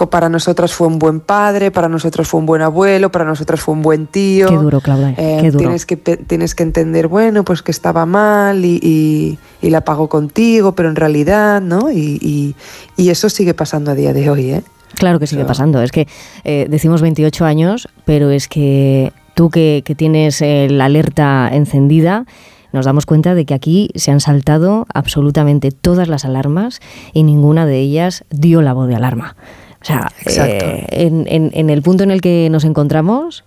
Para 0.10 0.30
nosotras 0.30 0.74
fue 0.74 0.88
un 0.88 0.98
buen 0.98 1.20
padre, 1.20 1.72
para 1.72 1.90
nosotros 1.90 2.26
fue 2.28 2.40
un 2.40 2.46
buen 2.46 2.62
abuelo, 2.62 3.12
para 3.12 3.26
nosotros 3.26 3.60
fue 3.60 3.74
un 3.74 3.82
buen 3.82 4.08
tío. 4.08 4.48
Qué 4.48 4.56
duro, 4.56 4.80
Claudia, 4.80 5.10
Eh, 5.18 5.40
qué 5.42 5.52
duro. 5.52 5.60
Tienes 5.60 5.86
que, 5.86 5.98
tienes 5.98 6.56
que 6.56 6.64
entender, 6.64 7.10
bueno, 7.10 7.44
pues 7.44 7.62
que 7.62 7.72
estaba 7.72 8.06
mal 8.06 8.64
y, 8.64 8.80
y- 8.82 9.40
y 9.62 9.70
la 9.72 9.82
pagó 9.82 10.08
contigo, 10.08 10.74
pero 10.74 10.88
en 10.88 10.96
realidad, 10.96 11.60
¿no? 11.62 11.92
Y, 11.92 12.18
y- 12.22 12.56
y 12.96 13.10
eso 13.10 13.28
sigue 13.30 13.54
pasando 13.54 13.92
a 13.92 13.96
día 13.96 14.14
de 14.14 14.30
hoy, 14.30 14.52
¿eh? 14.52 14.64
Claro 14.96 15.20
que 15.20 15.28
sigue 15.28 15.46
pasando. 15.46 15.82
Es 15.82 15.92
que 15.92 16.08
eh, 16.44 16.68
decimos 16.70 17.02
28 17.02 17.46
años, 17.46 17.88
pero 18.06 18.30
es 18.32 18.48
que 18.48 19.12
tú 19.34 19.50
que, 19.50 19.82
que 19.86 19.96
tienes 19.96 20.42
eh, 20.42 20.68
la 20.70 20.86
alerta 20.86 21.50
encendida, 21.52 22.26
nos 22.74 22.86
damos 22.86 23.06
cuenta 23.06 23.36
de 23.36 23.46
que 23.46 23.54
aquí 23.54 23.90
se 23.96 24.12
han 24.12 24.20
saltado 24.20 24.86
absolutamente 24.94 25.72
todas 25.72 26.08
las 26.08 26.26
alarmas 26.26 26.80
y 27.14 27.24
ninguna 27.24 27.66
de 27.66 27.80
ellas 27.80 28.26
dio 28.30 28.62
la 28.62 28.74
voz 28.74 28.88
de 28.88 28.96
alarma. 28.96 29.36
O 29.82 29.86
sea, 29.86 30.10
Exacto. 30.22 30.66
eh, 30.66 30.86
en, 30.92 31.26
en- 31.28 31.52
en 31.54 31.70
el 31.70 31.82
punto 31.84 32.04
en 32.04 32.12
el 32.12 32.20
que 32.22 32.48
nos 32.50 32.64
encontramos 32.66 33.44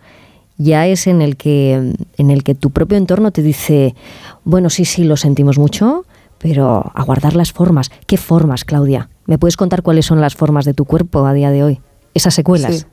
ya 0.56 0.86
es 0.86 1.06
en 1.06 1.20
el 1.22 1.36
que 1.36 1.92
en 2.16 2.30
el 2.30 2.42
que 2.42 2.54
tu 2.54 2.70
propio 2.70 2.96
entorno 2.98 3.30
te 3.30 3.42
dice, 3.42 3.94
bueno, 4.44 4.70
sí, 4.70 4.84
sí, 4.84 5.04
lo 5.04 5.16
sentimos 5.16 5.58
mucho, 5.58 6.04
pero 6.38 6.90
a 6.94 7.02
guardar 7.04 7.36
las 7.36 7.52
formas. 7.52 7.90
¿Qué 8.06 8.16
formas, 8.16 8.64
Claudia? 8.64 9.08
¿Me 9.28 9.36
puedes 9.36 9.58
contar 9.58 9.82
cuáles 9.82 10.06
son 10.06 10.22
las 10.22 10.34
formas 10.34 10.64
de 10.64 10.72
tu 10.72 10.86
cuerpo 10.86 11.26
a 11.26 11.34
día 11.34 11.50
de 11.50 11.62
hoy? 11.62 11.80
Esas 12.14 12.32
secuelas. 12.32 12.74
Sí. 12.74 12.84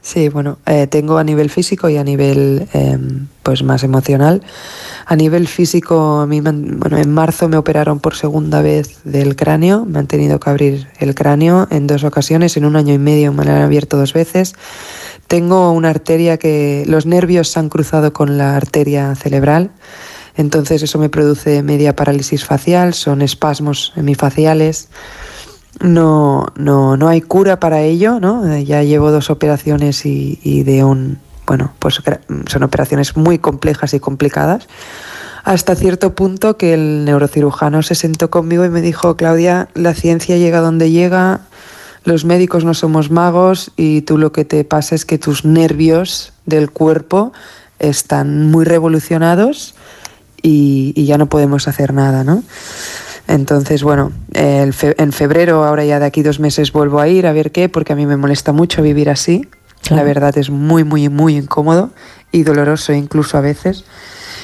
Sí, 0.00 0.28
bueno, 0.28 0.58
eh, 0.66 0.88
tengo 0.88 1.18
a 1.18 1.24
nivel 1.24 1.48
físico 1.48 1.88
y 1.88 1.96
a 1.96 2.02
nivel 2.02 2.68
eh, 2.72 2.98
pues 3.44 3.62
más 3.62 3.84
emocional. 3.84 4.42
A 5.06 5.14
nivel 5.14 5.46
físico, 5.46 6.20
a 6.20 6.26
mí 6.26 6.40
bueno, 6.40 6.98
en 6.98 7.12
marzo 7.12 7.48
me 7.48 7.56
operaron 7.56 8.00
por 8.00 8.16
segunda 8.16 8.62
vez 8.62 8.98
del 9.04 9.36
cráneo, 9.36 9.84
me 9.84 10.00
han 10.00 10.08
tenido 10.08 10.40
que 10.40 10.50
abrir 10.50 10.88
el 10.98 11.14
cráneo 11.14 11.68
en 11.70 11.86
dos 11.86 12.02
ocasiones, 12.02 12.56
en 12.56 12.64
un 12.64 12.74
año 12.74 12.94
y 12.94 12.98
medio 12.98 13.32
me 13.32 13.44
lo 13.44 13.52
han 13.52 13.62
abierto 13.62 13.96
dos 13.96 14.12
veces. 14.12 14.54
Tengo 15.28 15.70
una 15.70 15.90
arteria 15.90 16.36
que 16.36 16.84
los 16.88 17.06
nervios 17.06 17.48
se 17.48 17.60
han 17.60 17.68
cruzado 17.68 18.12
con 18.12 18.38
la 18.38 18.56
arteria 18.56 19.14
cerebral, 19.14 19.70
entonces 20.36 20.82
eso 20.82 20.98
me 20.98 21.10
produce 21.10 21.62
media 21.62 21.94
parálisis 21.94 22.44
facial, 22.44 22.94
son 22.94 23.22
espasmos 23.22 23.92
hemifaciales. 23.96 24.88
No, 25.82 26.46
no, 26.56 26.96
no 26.96 27.08
hay 27.08 27.20
cura 27.20 27.58
para 27.58 27.80
ello, 27.82 28.20
¿no? 28.20 28.46
Eh, 28.52 28.64
Ya 28.64 28.82
llevo 28.84 29.10
dos 29.10 29.30
operaciones 29.30 30.06
y, 30.06 30.62
de 30.62 30.84
un, 30.84 31.18
bueno, 31.46 31.72
pues 31.80 32.02
gra- 32.04 32.20
son 32.48 32.62
operaciones 32.62 33.16
muy 33.16 33.38
complejas 33.38 33.92
y 33.92 33.98
complicadas. 34.00 34.68
Hasta 35.42 35.74
cierto 35.74 36.14
punto 36.14 36.56
que 36.56 36.72
el 36.74 37.04
neurocirujano 37.04 37.82
se 37.82 37.96
sentó 37.96 38.30
conmigo 38.30 38.64
y 38.64 38.68
me 38.68 38.80
dijo, 38.80 39.16
Claudia, 39.16 39.68
la 39.74 39.92
ciencia 39.92 40.36
llega 40.36 40.60
donde 40.60 40.92
llega, 40.92 41.40
los 42.04 42.24
médicos 42.24 42.64
no 42.64 42.74
somos 42.74 43.10
magos 43.10 43.72
y 43.76 44.02
tú 44.02 44.18
lo 44.18 44.30
que 44.30 44.44
te 44.44 44.62
pasa 44.62 44.94
es 44.94 45.04
que 45.04 45.18
tus 45.18 45.44
nervios 45.44 46.32
del 46.46 46.70
cuerpo 46.70 47.32
están 47.80 48.46
muy 48.52 48.64
revolucionados 48.64 49.74
y, 50.42 50.92
y 50.94 51.06
ya 51.06 51.18
no 51.18 51.26
podemos 51.28 51.66
hacer 51.66 51.92
nada, 51.92 52.22
¿no? 52.22 52.44
Entonces, 53.28 53.82
bueno, 53.82 54.12
el 54.32 54.72
fe- 54.72 54.94
en 54.98 55.12
febrero, 55.12 55.64
ahora 55.64 55.84
ya 55.84 55.98
de 55.98 56.06
aquí 56.06 56.22
dos 56.22 56.40
meses, 56.40 56.72
vuelvo 56.72 57.00
a 57.00 57.08
ir 57.08 57.26
a 57.26 57.32
ver 57.32 57.52
qué, 57.52 57.68
porque 57.68 57.92
a 57.92 57.96
mí 57.96 58.06
me 58.06 58.16
molesta 58.16 58.52
mucho 58.52 58.82
vivir 58.82 59.08
así. 59.10 59.48
La 59.90 60.04
verdad 60.04 60.36
es 60.38 60.48
muy, 60.50 60.84
muy, 60.84 61.08
muy 61.08 61.36
incómodo 61.36 61.90
y 62.30 62.44
doloroso 62.44 62.92
incluso 62.92 63.36
a 63.36 63.40
veces. 63.40 63.84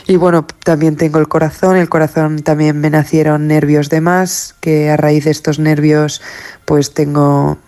Y 0.07 0.17
bueno, 0.17 0.47
también 0.65 0.97
tengo 0.97 1.19
el 1.19 1.29
corazón, 1.29 1.77
el 1.77 1.89
corazón 1.89 2.41
también 2.43 2.81
me 2.81 2.91
nacieron 2.91 3.47
nervios 3.47 3.89
de 3.89 4.01
más, 4.01 4.55
que 4.61 4.91
a 4.91 4.97
raíz 4.97 5.25
de 5.27 5.31
estos 5.31 5.59
nervios 5.59 6.23
pues 6.65 6.93
tengo 6.93 7.59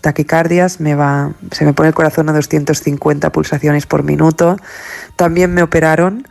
taquicardias, 0.00 0.80
me 0.80 0.94
va, 0.94 1.32
se 1.52 1.64
me 1.64 1.74
pone 1.74 1.90
el 1.90 1.94
corazón 1.94 2.28
a 2.28 2.32
250 2.32 3.30
pulsaciones 3.30 3.86
por 3.86 4.02
minuto. 4.02 4.56
También 5.16 5.52
me 5.54 5.62
operaron 5.62 6.26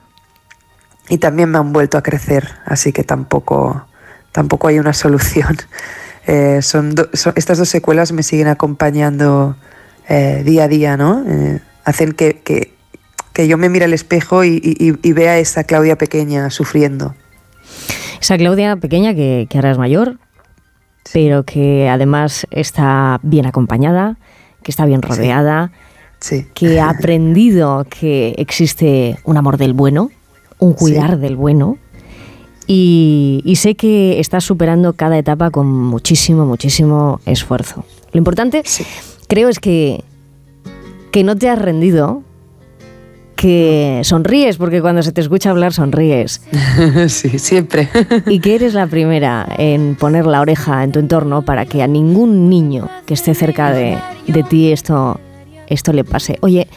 y 1.10 1.20
también 1.20 1.50
me 1.52 1.58
han 1.58 1.72
vuelto 1.74 1.98
a 1.98 2.04
crecer, 2.04 2.50
así 2.66 2.92
que 2.92 3.04
tampoco, 3.04 3.86
tampoco 4.32 4.68
hay 4.68 4.80
una 4.80 4.94
solución. 4.94 5.58
Eh, 6.28 6.62
son 6.62 6.94
do- 6.94 7.10
son- 7.14 7.34
estas 7.36 7.58
dos 7.58 7.68
secuelas 7.68 8.12
me 8.12 8.22
siguen 8.22 8.48
acompañando 8.48 9.56
eh, 10.08 10.44
día 10.46 10.66
a 10.66 10.68
día, 10.68 10.96
¿no? 10.96 11.24
Eh, 11.28 11.60
hacen 11.84 12.12
que, 12.12 12.42
que- 12.42 12.76
que 13.34 13.48
yo 13.48 13.58
me 13.58 13.70
mire 13.70 13.86
al 13.86 13.94
espejo 13.94 14.44
y, 14.44 14.62
y- 14.64 14.94
y 15.02 15.14
vea 15.14 15.32
a 15.32 15.38
esa 15.40 15.64
Claudia 15.64 15.98
pequeña 15.98 16.52
sufriendo. 16.52 17.16
Esa 18.22 18.38
Claudia 18.38 18.76
pequeña 18.76 19.16
que, 19.16 19.48
que 19.50 19.58
ahora 19.58 19.72
es 19.72 19.80
mayor, 19.80 20.20
pero 21.12 21.44
que 21.44 21.90
además 21.90 22.46
está 22.52 23.20
bien 23.24 23.48
acompañada, 23.48 24.18
que 24.62 24.70
está 24.70 24.86
bien 24.86 25.02
rodeada, 25.02 25.72
que 26.54 26.80
ha 26.80 26.90
aprendido 26.92 27.88
que 27.90 28.36
existe 28.38 29.18
un 29.24 29.38
amor 29.38 29.58
del 29.58 29.74
bueno, 29.74 30.12
un 30.60 30.74
cuidar 30.74 31.18
del 31.18 31.36
bueno. 31.36 31.80
Y, 32.68 33.42
y 33.44 33.56
sé 33.58 33.76
que 33.76 34.20
estás 34.20 34.44
superando 34.44 34.94
cada 34.94 35.18
etapa 35.18 35.52
con 35.52 35.68
muchísimo, 35.68 36.46
muchísimo 36.46 37.20
esfuerzo. 37.26 37.84
Lo 38.14 38.18
importante, 38.18 38.64
creo, 39.28 39.50
es 39.50 39.60
que, 39.60 40.04
que 41.12 41.24
no 41.24 41.36
te 41.36 41.50
has 41.50 41.60
rendido, 41.60 42.24
que 43.36 44.02
sonríes, 44.04 44.58
porque 44.58 44.82
cuando 44.82 45.02
se 45.02 45.12
te 45.12 45.22
escucha 45.22 45.50
hablar 45.50 45.74
sonríes. 45.74 46.42
sí, 47.08 47.40
siempre. 47.40 47.90
y 48.28 48.40
que 48.40 48.56
eres 48.56 48.74
la 48.74 48.86
primera 48.88 49.48
en 49.58 49.96
poner 49.96 50.26
la 50.26 50.42
oreja 50.42 50.84
en 50.84 50.92
tu 50.92 51.00
entorno 51.00 51.42
para 51.42 51.66
que 51.66 51.82
a 51.82 51.88
ningún 51.88 52.50
niño 52.50 52.88
que 53.06 53.16
esté 53.16 53.34
cerca 53.34 53.72
de, 53.72 53.98
de 54.28 54.44
ti 54.44 54.72
esto, 54.72 55.20
esto 55.68 55.94
le 55.94 56.04
pase. 56.04 56.38
Oye, 56.42 56.68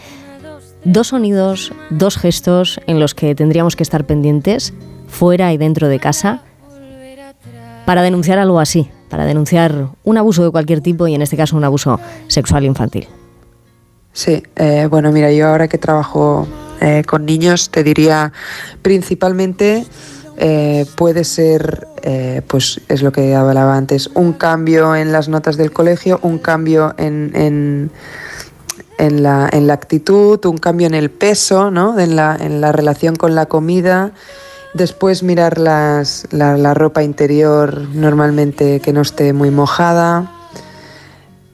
dos 0.85 1.09
sonidos, 1.09 1.73
dos 1.91 2.17
gestos 2.17 2.81
en 2.87 3.01
los 3.01 3.15
que 3.15 3.35
tendríamos 3.35 3.77
que 3.77 3.83
estar 3.83 4.07
pendientes, 4.07 4.73
fuera 5.15 5.53
y 5.53 5.57
dentro 5.57 5.89
de 5.89 5.99
casa, 5.99 6.43
para 7.87 8.03
denunciar 8.03 8.39
algo 8.39 8.61
así, 8.61 8.91
para 9.09 9.25
denunciar 9.25 9.89
un 10.03 10.19
abuso 10.19 10.45
de 10.45 10.51
cualquier 10.51 10.81
tipo 10.81 11.07
y 11.07 11.15
en 11.15 11.23
este 11.23 11.37
caso 11.37 11.57
un 11.57 11.65
abuso 11.65 12.01
sexual 12.29 12.65
infantil. 12.65 13.09
Sí, 14.13 14.43
eh, 14.57 14.87
bueno, 14.91 15.11
mira, 15.13 15.33
yo 15.33 15.49
ahora 15.49 15.69
que 15.69 15.79
trabajo 15.79 16.47
eh, 16.81 17.03
con 17.07 17.27
niños, 17.27 17.71
te 17.71 17.83
diría 17.83 18.33
principalmente 18.83 19.87
eh, 20.37 20.87
puede 20.97 21.25
ser, 21.25 21.89
pues 22.49 22.81
es 22.89 23.03
lo 23.03 23.13
que 23.13 23.35
hablaba 23.35 23.77
antes, 23.77 24.11
un 24.15 24.33
cambio 24.35 24.95
en 24.95 25.11
las 25.13 25.29
notas 25.29 25.57
del 25.57 25.73
colegio, 25.73 26.21
un 26.23 26.39
cambio 26.39 26.95
en, 26.99 27.33
en, 27.35 27.91
en 28.99 29.23
la, 29.23 29.49
en 29.53 29.67
la 29.67 29.75
actitud, 29.75 30.45
un 30.45 30.59
cambio 30.59 30.87
en 30.87 30.95
el 30.95 31.11
peso, 31.11 31.71
¿no? 31.71 31.99
en, 31.99 32.17
la, 32.17 32.37
en 32.39 32.61
la 32.61 32.73
relación 32.73 33.17
con 33.17 33.35
la 33.35 33.47
comida. 33.47 34.13
Después 34.75 35.23
mirar 35.23 35.59
las, 35.59 36.27
la, 36.33 36.57
la 36.57 36.75
ropa 36.75 37.03
interior 37.03 37.89
normalmente 37.95 38.81
que 38.81 38.93
no 38.93 39.03
esté 39.03 39.33
muy 39.33 39.51
mojada. 39.51 40.31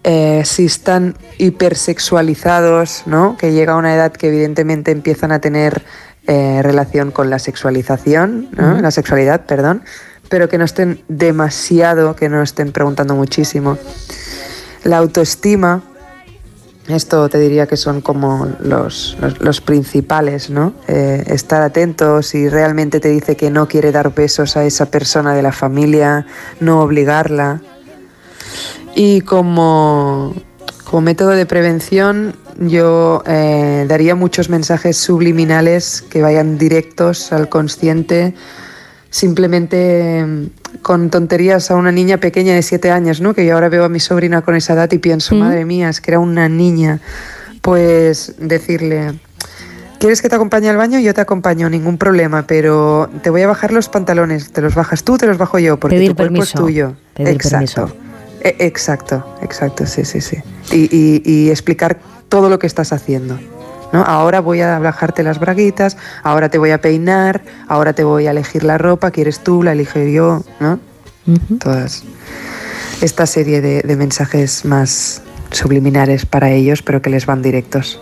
Eh, 0.03 0.43
si 0.47 0.65
están 0.65 1.15
hipersexualizados, 1.37 3.03
¿no? 3.05 3.37
que 3.37 3.53
llega 3.53 3.75
a 3.75 3.77
una 3.77 3.95
edad 3.95 4.13
que 4.13 4.29
evidentemente 4.29 4.91
empiezan 4.91 5.31
a 5.31 5.41
tener 5.41 5.85
eh, 6.27 6.61
relación 6.63 7.11
con 7.11 7.29
la 7.29 7.39
sexualización, 7.39 8.49
la 8.57 8.91
sexualidad, 8.91 9.45
perdón, 9.45 9.83
pero 10.31 10.49
que 10.49 10.57
no 10.57 10.65
estén 10.65 11.03
demasiado, 11.09 12.17
que 12.17 12.31
no 12.31 12.43
estén 12.43 12.73
preguntando 12.73 13.15
muchísimo. 13.15 13.77
La 14.85 14.97
autoestima, 14.97 15.83
esto 16.89 17.29
te 17.29 17.39
diría 17.39 17.67
que 17.67 17.77
son 17.77 18.01
como 18.01 18.49
los, 18.61 19.17
los, 19.39 19.61
principales, 19.61 20.51
¿no? 20.51 20.73
Eh, 20.89 21.25
estar 21.29 21.63
atentos 21.63 22.29
si 22.29 22.49
realmente 22.49 23.01
te 23.01 23.09
dice 23.09 23.37
que 23.37 23.51
no 23.51 23.69
quiere 23.69 23.93
dar 23.93 24.15
besos 24.15 24.57
a 24.57 24.65
esa 24.65 24.87
persona 24.87 25.35
de 25.35 25.43
la 25.43 25.53
familia, 25.53 26.27
no 26.59 26.83
obligarla. 26.83 27.61
Y 28.95 29.21
como, 29.21 30.35
como 30.85 31.03
método 31.03 31.31
de 31.31 31.47
prevención, 31.47 32.35
yo 32.59 33.23
eh, 33.27 33.87
daría 33.89 34.15
muchos 34.15 34.49
mensajes 34.51 34.97
subliminales 34.97 36.03
que 36.03 36.23
vayan 36.23 36.59
directos 36.59 37.33
al 37.33 37.49
consciente, 37.49 38.35
simplemente 39.11 40.25
mm, 40.25 40.47
con 40.83 41.11
tonterías 41.11 41.71
a 41.71 41.77
una 41.77 41.93
niña 41.93 42.19
pequeña 42.19 42.55
de 42.55 42.63
7 42.63 42.91
años, 42.91 43.21
¿no? 43.21 43.35
Que 43.35 43.45
yo 43.45 43.55
ahora 43.55 43.69
veo 43.69 43.85
a 43.85 43.89
mi 43.89 44.01
sobrina 44.01 44.43
con 44.43 44.55
esa 44.57 44.73
edad 44.75 44.91
y 44.93 44.99
pienso, 44.99 45.35
madre 45.35 45.65
mía, 45.65 45.89
es 45.89 46.01
que 46.01 46.13
era 46.13 46.19
una 46.21 46.49
niña. 46.49 47.01
Pues 47.61 48.35
decirle, 48.39 49.19
¿quieres 49.99 50.23
que 50.23 50.29
te 50.31 50.35
acompañe 50.37 50.71
al 50.71 50.77
baño? 50.79 50.99
Yo 51.01 51.13
te 51.13 51.21
acompaño, 51.21 51.69
ningún 51.69 51.99
problema, 51.99 52.47
pero 52.47 53.11
te 53.23 53.29
voy 53.31 53.43
a 53.43 53.47
bajar 53.49 53.73
los 53.73 53.89
pantalones, 53.89 54.51
te 54.53 54.63
los 54.63 54.75
bajas 54.75 55.05
tú, 55.05 55.19
te 55.19 55.27
los 55.27 55.37
bajo 55.37 55.59
yo, 55.59 55.79
porque 55.79 55.97
Pedir 55.97 56.11
tu 56.13 56.17
cuerpo 56.17 56.33
permiso, 56.35 56.59
es 56.59 56.65
tuyo. 56.65 56.97
pedir 57.15 57.35
exacto. 57.35 57.87
permiso. 57.87 57.97
E- 58.43 58.57
Exacto, 58.61 59.37
exacto, 59.43 59.85
sí, 59.87 60.05
sí, 60.07 60.23
sí. 60.23 60.39
Y, 60.73 60.89
y- 60.97 61.23
y 61.25 61.51
explicar 61.51 61.99
todo 62.31 62.49
lo 62.49 62.59
que 62.59 62.67
estás 62.67 62.93
haciendo. 62.95 63.39
¿No? 63.93 64.03
Ahora 64.03 64.41
voy 64.41 64.61
a 64.61 64.79
bajarte 64.79 65.23
las 65.23 65.39
braguitas, 65.39 65.97
ahora 66.23 66.49
te 66.49 66.59
voy 66.59 66.71
a 66.71 66.81
peinar, 66.81 67.43
ahora 67.69 67.93
te 67.93 68.05
voy 68.05 68.27
a 68.27 68.31
elegir 68.31 68.65
la 68.65 68.79
ropa, 68.79 69.11
quieres 69.11 69.41
tú, 69.41 69.63
la 69.63 69.73
elijo 69.73 69.99
yo, 70.01 70.43
¿no? 70.61 70.79
Todas. 71.61 72.03
esta 73.03 73.27
serie 73.27 73.61
de, 73.61 73.83
de 73.83 73.97
mensajes 73.97 74.65
más 74.65 75.23
subliminares 75.51 76.27
para 76.27 76.51
ellos, 76.51 76.83
pero 76.83 77.03
que 77.03 77.11
les 77.11 77.27
van 77.27 77.43
directos. 77.43 78.01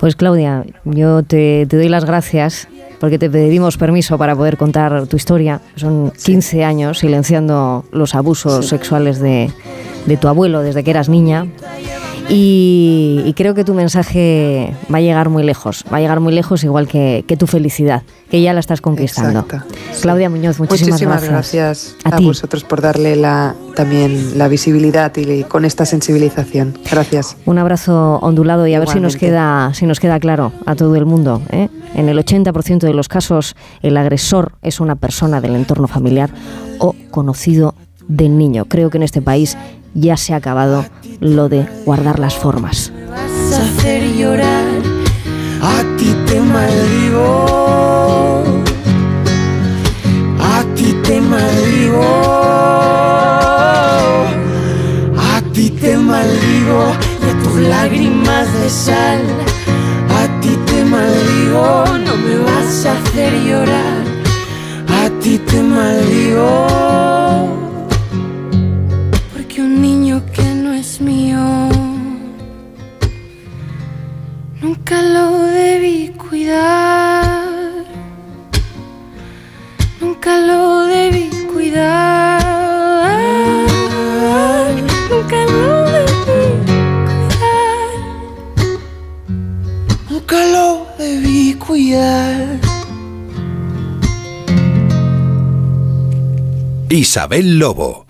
Pues 0.00 0.16
Claudia, 0.16 0.64
yo 0.84 1.22
te, 1.22 1.66
te 1.66 1.76
doy 1.76 1.88
las 1.88 2.04
gracias 2.04 2.68
porque 3.00 3.18
te 3.18 3.30
pedimos 3.30 3.76
permiso 3.76 4.18
para 4.18 4.36
poder 4.36 4.56
contar 4.56 5.06
tu 5.06 5.16
historia. 5.16 5.60
Son 5.76 6.10
15 6.10 6.64
años 6.64 6.98
silenciando 6.98 7.84
los 7.92 8.14
abusos 8.14 8.66
sexuales 8.66 9.18
de, 9.20 9.50
de 10.06 10.16
tu 10.16 10.28
abuelo 10.28 10.60
desde 10.60 10.84
que 10.84 10.90
eras 10.90 11.08
niña. 11.08 11.46
Y, 12.30 13.22
y 13.26 13.32
creo 13.34 13.54
que 13.54 13.64
tu 13.64 13.74
mensaje 13.74 14.72
va 14.92 14.98
a 14.98 15.00
llegar 15.00 15.30
muy 15.30 15.42
lejos, 15.42 15.84
va 15.92 15.96
a 15.96 16.00
llegar 16.00 16.20
muy 16.20 16.32
lejos 16.32 16.62
igual 16.62 16.86
que, 16.86 17.24
que 17.26 17.36
tu 17.36 17.48
felicidad, 17.48 18.04
que 18.30 18.40
ya 18.40 18.52
la 18.52 18.60
estás 18.60 18.80
conquistando. 18.80 19.40
Exacto. 19.40 19.74
Claudia 20.00 20.30
Muñoz, 20.30 20.60
muchísimas, 20.60 21.24
gracias, 21.24 21.96
A 22.04 22.16
a, 22.16 22.20
vosotros 22.20 22.62
por 22.62 22.80
darle 22.82 23.16
la, 23.16 23.56
también 23.74 24.38
la 24.38 24.46
visibilidad 24.46 25.12
y 25.16 25.42
con 25.42 25.64
esta 25.64 25.84
sensibilización. 25.84 26.78
Gracias. 26.88 27.36
Un 27.46 27.58
abrazo 27.58 28.20
ondulado 28.22 28.64
y 28.68 28.74
a 28.74 28.78
ver 28.78 28.88
si 28.88 29.00
nos 29.00 29.16
queda, 29.16 29.74
si 29.74 29.86
nos 29.86 29.98
queda 29.98 30.20
claro 30.20 30.52
a 30.66 30.76
todo 30.76 30.94
el 30.94 31.06
mundo. 31.06 31.42
¿eh? 31.50 31.68
En 31.96 32.08
el 32.08 32.16
80% 32.16 32.78
de 32.78 32.94
los 32.94 33.08
casos, 33.08 33.56
el 33.82 33.96
agresor 33.96 34.52
es 34.62 34.78
una 34.78 34.94
persona 34.94 35.40
del 35.40 35.56
entorno 35.56 35.88
familiar 35.88 36.30
o 36.78 36.94
conocido 37.10 37.74
del 38.06 38.38
niño. 38.38 38.66
Creo 38.66 38.90
que 38.90 38.98
en 38.98 39.02
este 39.02 39.22
país 39.22 39.56
ya 39.94 40.16
se 40.16 40.32
ha 40.32 40.36
acabado 40.36 40.84
lo 41.20 41.48
de 41.48 41.66
guardar 41.84 42.18
las 42.18 42.34
formas. 42.34 42.92
vas 43.08 43.58
a 43.58 43.62
hacer 43.62 44.02
llorar. 44.16 44.64
A 45.62 45.82
ti 45.98 46.14
te 46.26 46.40
maldigo. 46.40 47.44
A 50.40 50.64
ti 50.74 50.92
te 51.04 51.20
maldigo. 51.20 52.02
A 55.18 55.42
ti 55.52 55.70
te 55.70 55.96
maldigo. 55.96 56.82
A 57.28 57.42
tus 57.42 57.60
lágrimas 57.60 58.52
de 58.54 58.70
sal. 58.70 59.20
A 60.08 60.40
ti 60.40 60.56
te 60.66 60.84
maldigo. 60.84 61.84
No 62.06 62.16
me 62.16 62.38
vas 62.38 62.86
a 62.86 62.92
hacer 62.92 63.32
llorar. 63.44 64.04
A 64.88 65.10
ti 65.20 65.38
te 65.38 65.62
maldigo. 65.62 67.19
Nunca 74.62 75.00
lo 75.00 75.42
debí 75.44 76.08
cuidar. 76.10 77.48
Nunca 80.00 80.36
lo 80.38 80.86
debí 80.86 81.30
cuidar. 81.50 82.42
Nunca 85.10 85.44
lo 85.46 85.84
debí 85.90 86.12
cuidar. 87.06 87.70
Nunca 90.10 90.46
lo 90.46 90.86
debí 90.98 91.54
cuidar. 91.54 92.60
Isabel 96.90 97.58
Lobo. 97.58 98.09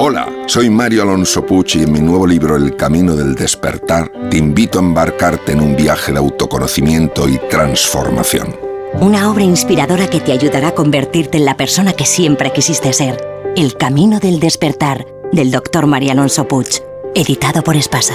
Hola, 0.00 0.28
soy 0.46 0.70
Mario 0.70 1.02
Alonso 1.02 1.44
Puch 1.44 1.74
y 1.74 1.82
en 1.82 1.90
mi 1.90 1.98
nuevo 1.98 2.24
libro 2.24 2.54
El 2.54 2.76
Camino 2.76 3.16
del 3.16 3.34
Despertar 3.34 4.12
te 4.30 4.36
invito 4.36 4.78
a 4.78 4.82
embarcarte 4.82 5.50
en 5.50 5.60
un 5.60 5.74
viaje 5.74 6.12
de 6.12 6.18
autoconocimiento 6.18 7.28
y 7.28 7.36
transformación. 7.50 8.54
Una 9.00 9.28
obra 9.28 9.42
inspiradora 9.42 10.08
que 10.08 10.20
te 10.20 10.30
ayudará 10.30 10.68
a 10.68 10.74
convertirte 10.74 11.38
en 11.38 11.44
la 11.44 11.56
persona 11.56 11.94
que 11.94 12.06
siempre 12.06 12.52
quisiste 12.52 12.92
ser. 12.92 13.20
El 13.56 13.76
Camino 13.76 14.20
del 14.20 14.38
Despertar, 14.38 15.04
del 15.32 15.50
Dr. 15.50 15.86
María 15.86 16.12
Alonso 16.12 16.46
Puig, 16.46 16.80
editado 17.16 17.64
por 17.64 17.74
Espasa. 17.74 18.14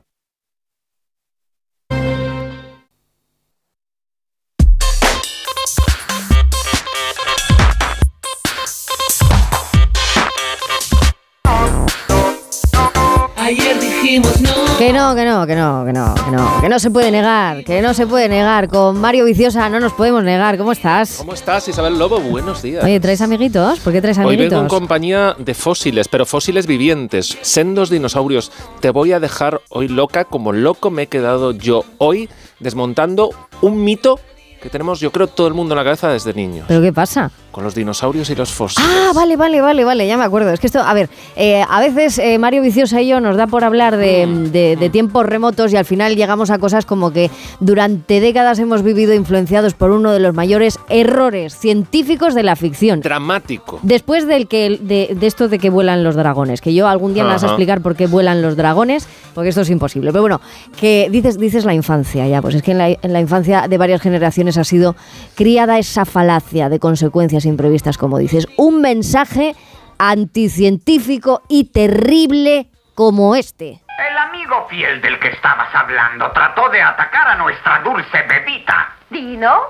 Que 14.81 14.91
no, 14.91 15.13
que 15.13 15.25
no, 15.25 15.45
que 15.45 15.55
no, 15.55 15.85
que 15.85 15.93
no, 15.93 16.15
que 16.15 16.31
no, 16.31 16.59
que 16.59 16.67
no 16.67 16.79
se 16.79 16.89
puede 16.89 17.11
negar, 17.11 17.63
que 17.63 17.83
no 17.83 17.93
se 17.93 18.07
puede 18.07 18.27
negar. 18.27 18.67
Con 18.67 18.99
Mario 18.99 19.25
Viciosa 19.25 19.69
no 19.69 19.79
nos 19.79 19.93
podemos 19.93 20.23
negar. 20.23 20.57
¿Cómo 20.57 20.71
estás? 20.71 21.17
¿Cómo 21.19 21.35
estás, 21.35 21.67
Isabel 21.67 21.99
Lobo? 21.99 22.19
Buenos 22.19 22.63
días. 22.63 22.83
Oye, 22.83 22.99
¿traes 22.99 23.21
amiguitos? 23.21 23.79
¿Por 23.81 23.93
qué 23.93 24.01
traes 24.01 24.17
Hoy 24.17 24.23
amiguitos? 24.23 24.49
vengo 24.49 24.63
en 24.63 24.67
compañía 24.69 25.35
de 25.37 25.53
fósiles, 25.53 26.07
pero 26.07 26.25
fósiles 26.25 26.65
vivientes, 26.65 27.37
sendos 27.43 27.91
dinosaurios. 27.91 28.51
Te 28.79 28.89
voy 28.89 29.11
a 29.11 29.19
dejar 29.19 29.61
hoy 29.69 29.87
loca, 29.87 30.25
como 30.25 30.51
loco 30.51 30.89
me 30.89 31.03
he 31.03 31.07
quedado 31.07 31.51
yo 31.51 31.85
hoy, 31.99 32.27
desmontando 32.59 33.29
un 33.61 33.83
mito 33.83 34.19
que 34.61 34.69
tenemos, 34.69 34.99
yo 34.99 35.11
creo, 35.11 35.27
todo 35.27 35.47
el 35.47 35.53
mundo 35.53 35.73
en 35.73 35.77
la 35.79 35.83
cabeza 35.83 36.09
desde 36.09 36.33
niños. 36.33 36.65
¿Pero 36.67 36.81
qué 36.81 36.93
pasa? 36.93 37.31
Con 37.51 37.63
los 37.63 37.73
dinosaurios 37.75 38.29
y 38.29 38.35
los 38.35 38.51
fósiles. 38.51 38.87
Ah, 38.89 39.11
vale, 39.13 39.35
vale, 39.35 39.59
vale, 39.59 39.83
vale, 39.83 40.05
ya 40.07 40.17
me 40.17 40.23
acuerdo. 40.23 40.51
Es 40.51 40.59
que 40.59 40.67
esto, 40.67 40.79
a 40.79 40.93
ver, 40.93 41.09
eh, 41.35 41.63
a 41.67 41.79
veces 41.81 42.19
eh, 42.19 42.37
Mario 42.37 42.61
Viciosa 42.61 43.01
y 43.01 43.07
yo 43.07 43.19
nos 43.19 43.35
da 43.35 43.47
por 43.47 43.63
hablar 43.63 43.97
de, 43.97 44.27
de- 44.51 44.75
de 44.77 44.89
tiempos 44.89 45.25
remotos 45.25 45.73
y 45.73 45.77
al 45.77 45.85
final 45.85 46.15
llegamos 46.15 46.49
a 46.51 46.59
cosas 46.59 46.85
como 46.85 47.11
que 47.11 47.29
durante 47.59 48.19
décadas 48.19 48.59
hemos 48.59 48.83
vivido 48.83 49.13
influenciados 49.13 49.73
por 49.73 49.91
uno 49.91 50.11
de 50.11 50.19
los 50.19 50.33
mayores 50.35 50.77
errores 50.89 51.57
científicos 51.57 52.35
de 52.35 52.43
la 52.43 52.55
ficción. 52.55 53.01
Dramático. 53.01 53.79
Después 53.81 54.27
del 54.27 54.47
que, 54.47 54.77
de, 54.81 55.15
de 55.19 55.27
esto 55.27 55.47
de 55.49 55.57
que 55.59 55.69
vuelan 55.69 56.03
los 56.03 56.15
dragones, 56.15 56.61
que 56.61 56.73
yo 56.73 56.87
algún 56.87 57.13
día 57.13 57.23
me 57.23 57.31
vas 57.31 57.43
a 57.43 57.47
explicar 57.47 57.81
por 57.81 57.95
qué 57.95 58.07
vuelan 58.07 58.41
los 58.41 58.55
dragones, 58.55 59.07
porque 59.33 59.49
esto 59.49 59.61
es 59.61 59.69
imposible. 59.69 60.11
Pero 60.11 60.21
bueno, 60.21 60.41
que 60.79 61.07
dices, 61.11 61.37
dices 61.39 61.65
la 61.65 61.73
infancia 61.73 62.27
ya, 62.27 62.41
pues 62.41 62.55
es 62.55 62.61
que 62.63 62.71
en 62.71 62.77
la, 62.77 62.89
en 62.89 63.11
la 63.13 63.19
infancia 63.19 63.67
de 63.67 63.77
varias 63.77 64.01
generaciones 64.01 64.50
ha 64.57 64.63
sido 64.63 64.95
criada 65.35 65.77
esa 65.77 66.05
falacia 66.05 66.69
de 66.69 66.79
consecuencias 66.79 67.45
imprevistas, 67.45 67.97
como 67.97 68.17
dices. 68.17 68.47
Un 68.57 68.81
mensaje 68.81 69.55
anticientífico 69.97 71.41
y 71.47 71.65
terrible 71.65 72.67
como 72.95 73.35
este. 73.35 73.81
El 73.97 74.17
amigo 74.17 74.67
fiel 74.69 75.01
del 75.01 75.19
que 75.19 75.29
estabas 75.29 75.73
hablando 75.73 76.31
trató 76.31 76.69
de 76.69 76.81
atacar 76.81 77.27
a 77.27 77.35
nuestra 77.35 77.81
dulce 77.83 78.23
bebita. 78.27 78.95
¿Dino? 79.09 79.61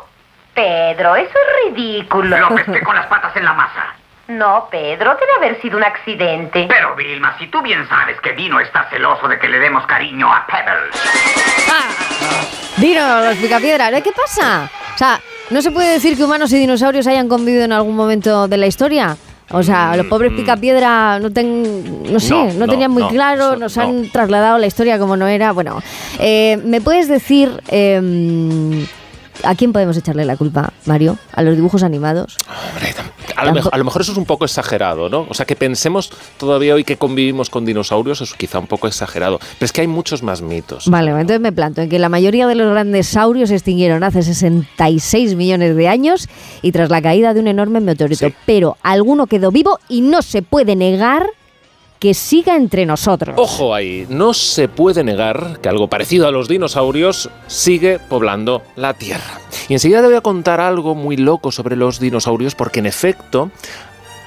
Pedro, 0.54 1.16
eso 1.16 1.32
es 1.32 1.74
ridículo. 1.74 2.38
Lo 2.38 2.56
pesqué 2.56 2.82
con 2.82 2.96
las 2.96 3.08
patas 3.08 3.36
en 3.36 3.46
la 3.46 3.54
masa. 3.54 3.96
No, 4.28 4.68
Pedro, 4.72 5.16
debe 5.20 5.32
haber 5.38 5.62
sido 5.62 5.78
un 5.78 5.84
accidente. 5.84 6.66
Pero 6.70 6.96
Vilma, 6.96 7.36
si 7.38 7.48
tú 7.48 7.62
bien 7.62 7.88
sabes 7.90 8.20
que 8.22 8.34
Dino 8.34 8.60
está 8.60 8.88
celoso 8.90 9.28
de 9.28 9.38
que 9.40 9.50
le 9.50 9.60
demos 9.60 9.86
cariño 9.88 10.32
a 10.32 10.46
Pebbles. 10.48 10.96
Dino, 12.78 13.22
los 13.26 13.36
picapiedras, 13.38 13.94
¿eh? 13.94 14.02
¿qué 14.02 14.12
pasa? 14.12 14.70
O 14.96 14.98
sea, 14.98 15.20
¿no 15.50 15.62
se 15.62 15.72
puede 15.72 15.92
decir 15.94 16.16
que 16.16 16.24
humanos 16.24 16.52
y 16.54 16.58
dinosaurios 16.60 17.06
hayan 17.08 17.28
convivido 17.28 17.66
en 17.66 17.74
algún 17.74 17.96
momento 17.96 18.48
de 18.48 18.58
la 18.58 18.68
historia? 18.68 19.18
O 19.54 19.64
sea, 19.64 19.98
los 19.98 20.06
pobres 20.06 20.32
picapiedra 20.32 21.20
no, 21.20 21.30
ten, 21.32 22.12
no 22.12 22.20
sé, 22.22 22.34
no, 22.34 22.44
Mm, 22.46 22.48
No, 22.60 22.66
no, 22.66 22.72
tenían 22.72 22.92
muy 22.92 23.04
no, 23.04 23.10
claro, 23.10 23.58
nos 23.58 23.76
no. 23.76 23.84
han 23.84 24.10
trasladado 24.10 24.58
la 24.58 24.66
historia 24.68 24.98
como 24.98 25.18
no 25.18 25.28
era. 25.28 25.52
Bueno, 25.52 25.82
eh, 26.20 26.58
¿me 26.64 26.80
puedes 26.80 27.10
decir 27.10 27.62
em, 27.68 28.88
a 29.44 29.56
quién 29.56 29.74
podemos 29.74 29.96
echarle 29.98 30.26
la 30.26 30.38
culpa, 30.38 30.74
Mario? 30.86 31.18
¿A 31.34 31.42
los 31.42 31.56
dibujos 31.56 31.84
animados? 31.84 32.38
A 33.36 33.46
lo, 33.46 33.52
Tampo- 33.52 33.56
mejor, 33.56 33.74
a 33.74 33.78
lo 33.78 33.84
mejor 33.86 34.02
eso 34.02 34.12
es 34.12 34.18
un 34.18 34.26
poco 34.26 34.46
exagerado, 34.46 35.10
¿no? 35.10 35.26
O 35.30 35.34
sea, 35.34 35.46
que 35.46 35.56
pensemos 35.56 36.12
todavía 36.38 36.76
hoy 36.76 36.84
que 36.84 36.98
convivimos 36.98 37.50
con 37.50 37.66
dinosaurios 37.66 38.22
es 38.22 38.34
quizá 38.34 38.60
un 38.60 38.68
poco 38.68 38.88
exagerado. 38.88 39.40
Pero 39.40 39.66
es 39.66 39.72
que 39.72 39.82
hay 39.82 39.88
muchos 39.88 40.22
más 40.22 40.42
mitos. 40.42 40.88
Vale, 40.88 41.12
entonces 41.12 41.40
me 41.40 41.52
planto 41.52 41.82
en 41.82 41.90
que 41.90 41.98
la 42.00 42.10
mayoría 42.10 42.46
de 42.48 42.56
los 42.56 42.70
grandes 42.72 43.08
saurios 43.08 43.50
se 43.50 43.56
extinguieron 43.56 44.04
hace 44.04 44.22
66 44.22 45.36
millones 45.36 45.76
de 45.76 45.88
años 45.88 46.28
y 46.62 46.72
tras 46.72 46.90
la 46.90 47.02
caída 47.02 47.34
de 47.34 47.40
un 47.40 47.48
enorme 47.48 47.80
meteorito. 47.80 48.28
Pero 48.46 48.78
alguno 48.84 49.28
quedó 49.28 49.52
vivo 49.52 49.80
y 49.90 50.02
no 50.02 50.22
se 50.22 50.42
puede 50.42 50.76
negar 50.76 51.26
que 52.02 52.16
siga 52.16 52.56
entre 52.56 52.88
nosotros. 52.88 53.36
Ojo 53.38 53.76
ahí, 53.76 54.08
no 54.10 54.34
se 54.34 54.68
puede 54.68 55.04
negar 55.04 55.60
que 55.62 55.70
algo 55.70 55.88
parecido 55.88 56.28
a 56.28 56.32
los 56.32 56.48
dinosaurios 56.48 57.30
sigue 57.46 58.00
poblando 58.00 58.64
la 58.76 58.96
Tierra. 58.96 59.40
Y 59.70 59.74
enseguida 59.74 60.02
te 60.02 60.08
voy 60.08 60.16
a 60.16 60.22
contar 60.22 60.60
algo 60.62 60.96
muy 60.96 61.16
loco 61.16 61.52
sobre 61.52 61.76
los 61.76 62.00
dinosaurios 62.00 62.56
porque 62.56 62.80
en 62.80 62.88
efecto, 62.88 63.52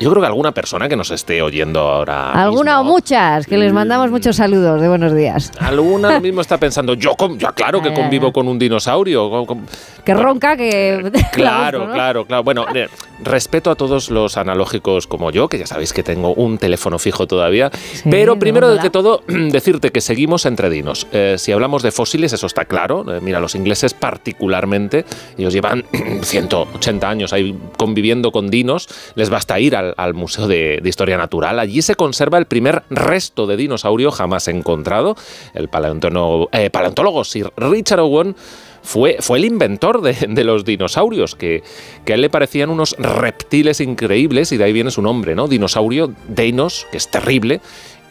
yo 0.00 0.10
creo 0.10 0.20
que 0.20 0.26
alguna 0.26 0.52
persona 0.52 0.88
que 0.88 0.96
nos 0.96 1.10
esté 1.10 1.40
oyendo 1.42 1.80
ahora... 1.80 2.32
Alguna 2.32 2.80
o 2.80 2.84
muchas, 2.84 3.46
que 3.46 3.56
les 3.56 3.72
Mm. 3.72 3.74
mandamos 3.74 4.10
muchos 4.10 4.36
saludos 4.36 4.80
de 4.80 4.88
buenos 4.88 5.14
días. 5.14 5.52
Alguna 5.60 6.20
mismo 6.20 6.40
está 6.40 6.58
pensando, 6.58 6.94
yo, 6.94 7.14
ya 7.38 7.52
claro 7.52 7.80
que 7.80 7.88
Eh. 7.94 7.94
convivo 7.94 8.32
con 8.32 8.48
un 8.48 8.58
dinosaurio. 8.58 9.30
con- 9.30 9.46
con- 9.46 9.66
Que 10.04 10.14
ronca, 10.14 10.56
que... 10.56 11.10
Claro, 11.32 11.90
claro, 11.92 12.24
claro. 12.26 12.42
Bueno, 12.44 12.66
eh, 12.74 12.88
respeto 13.22 13.70
a 13.70 13.74
todos 13.76 14.10
los 14.10 14.36
analógicos 14.36 15.06
como 15.06 15.30
yo, 15.30 15.48
que 15.48 15.58
ya 15.58 15.66
sabéis 15.66 15.92
que 15.92 16.02
tengo 16.02 16.34
un 16.34 16.58
teléfono 16.58 16.98
fijo 16.98 17.26
todavía. 17.26 17.70
pero 18.10 18.34
me 18.34 18.40
primero 18.40 18.68
de 18.70 18.80
que 18.80 18.90
todo, 18.90 19.22
decirte 19.28 19.90
que 19.90 20.00
seguimos 20.00 20.44
entre 20.46 20.70
dinos. 20.70 21.06
Eh, 21.12 21.36
si 21.38 21.52
hablamos 21.52 21.82
de 21.82 21.92
fósiles, 21.92 22.32
eso 22.32 22.46
está 22.46 22.64
claro. 22.64 23.04
Eh, 23.14 23.20
mira, 23.22 23.38
los 23.40 23.54
ingleses 23.54 23.94
particularmente, 23.94 25.04
ellos 25.38 25.52
llevan 25.52 25.84
180 26.22 27.08
años 27.08 27.32
ahí 27.32 27.56
conviviendo 27.76 28.32
con 28.32 28.48
dinos. 28.48 28.88
Les 29.14 29.30
basta 29.30 29.58
ir 29.60 29.76
al, 29.76 29.93
al 29.96 30.14
Museo 30.14 30.48
de, 30.48 30.80
Historia 30.84 31.16
Natural. 31.16 31.58
Allí 31.58 31.82
se 31.82 31.94
conserva 31.94 32.38
el 32.38 32.46
primer 32.46 32.82
resto 32.90 33.46
de 33.46 33.56
dinosaurio 33.56 34.10
jamás 34.10 34.48
encontrado. 34.48 35.16
El 35.54 35.68
paleontólogo, 35.68 36.48
eh, 36.52 36.70
paleontólogo 36.70 37.24
Sir 37.24 37.52
Richard 37.56 38.00
Owen 38.00 38.36
fue, 38.82 39.16
fue 39.20 39.38
el 39.38 39.46
inventor 39.46 40.02
de, 40.02 40.44
los 40.44 40.64
dinosaurios, 40.64 41.34
que, 41.34 41.62
que 42.04 42.12
a 42.12 42.14
él 42.16 42.20
le 42.20 42.30
parecían 42.30 42.70
unos 42.70 42.94
reptiles 42.98 43.80
increíbles 43.80 44.52
y 44.52 44.56
de 44.56 44.64
ahí 44.64 44.72
viene 44.72 44.90
su 44.90 45.02
nombre, 45.02 45.34
¿no? 45.34 45.48
Dinosaurio, 45.48 46.12
Deinos, 46.28 46.86
que 46.90 46.98
es 46.98 47.10
terrible, 47.10 47.60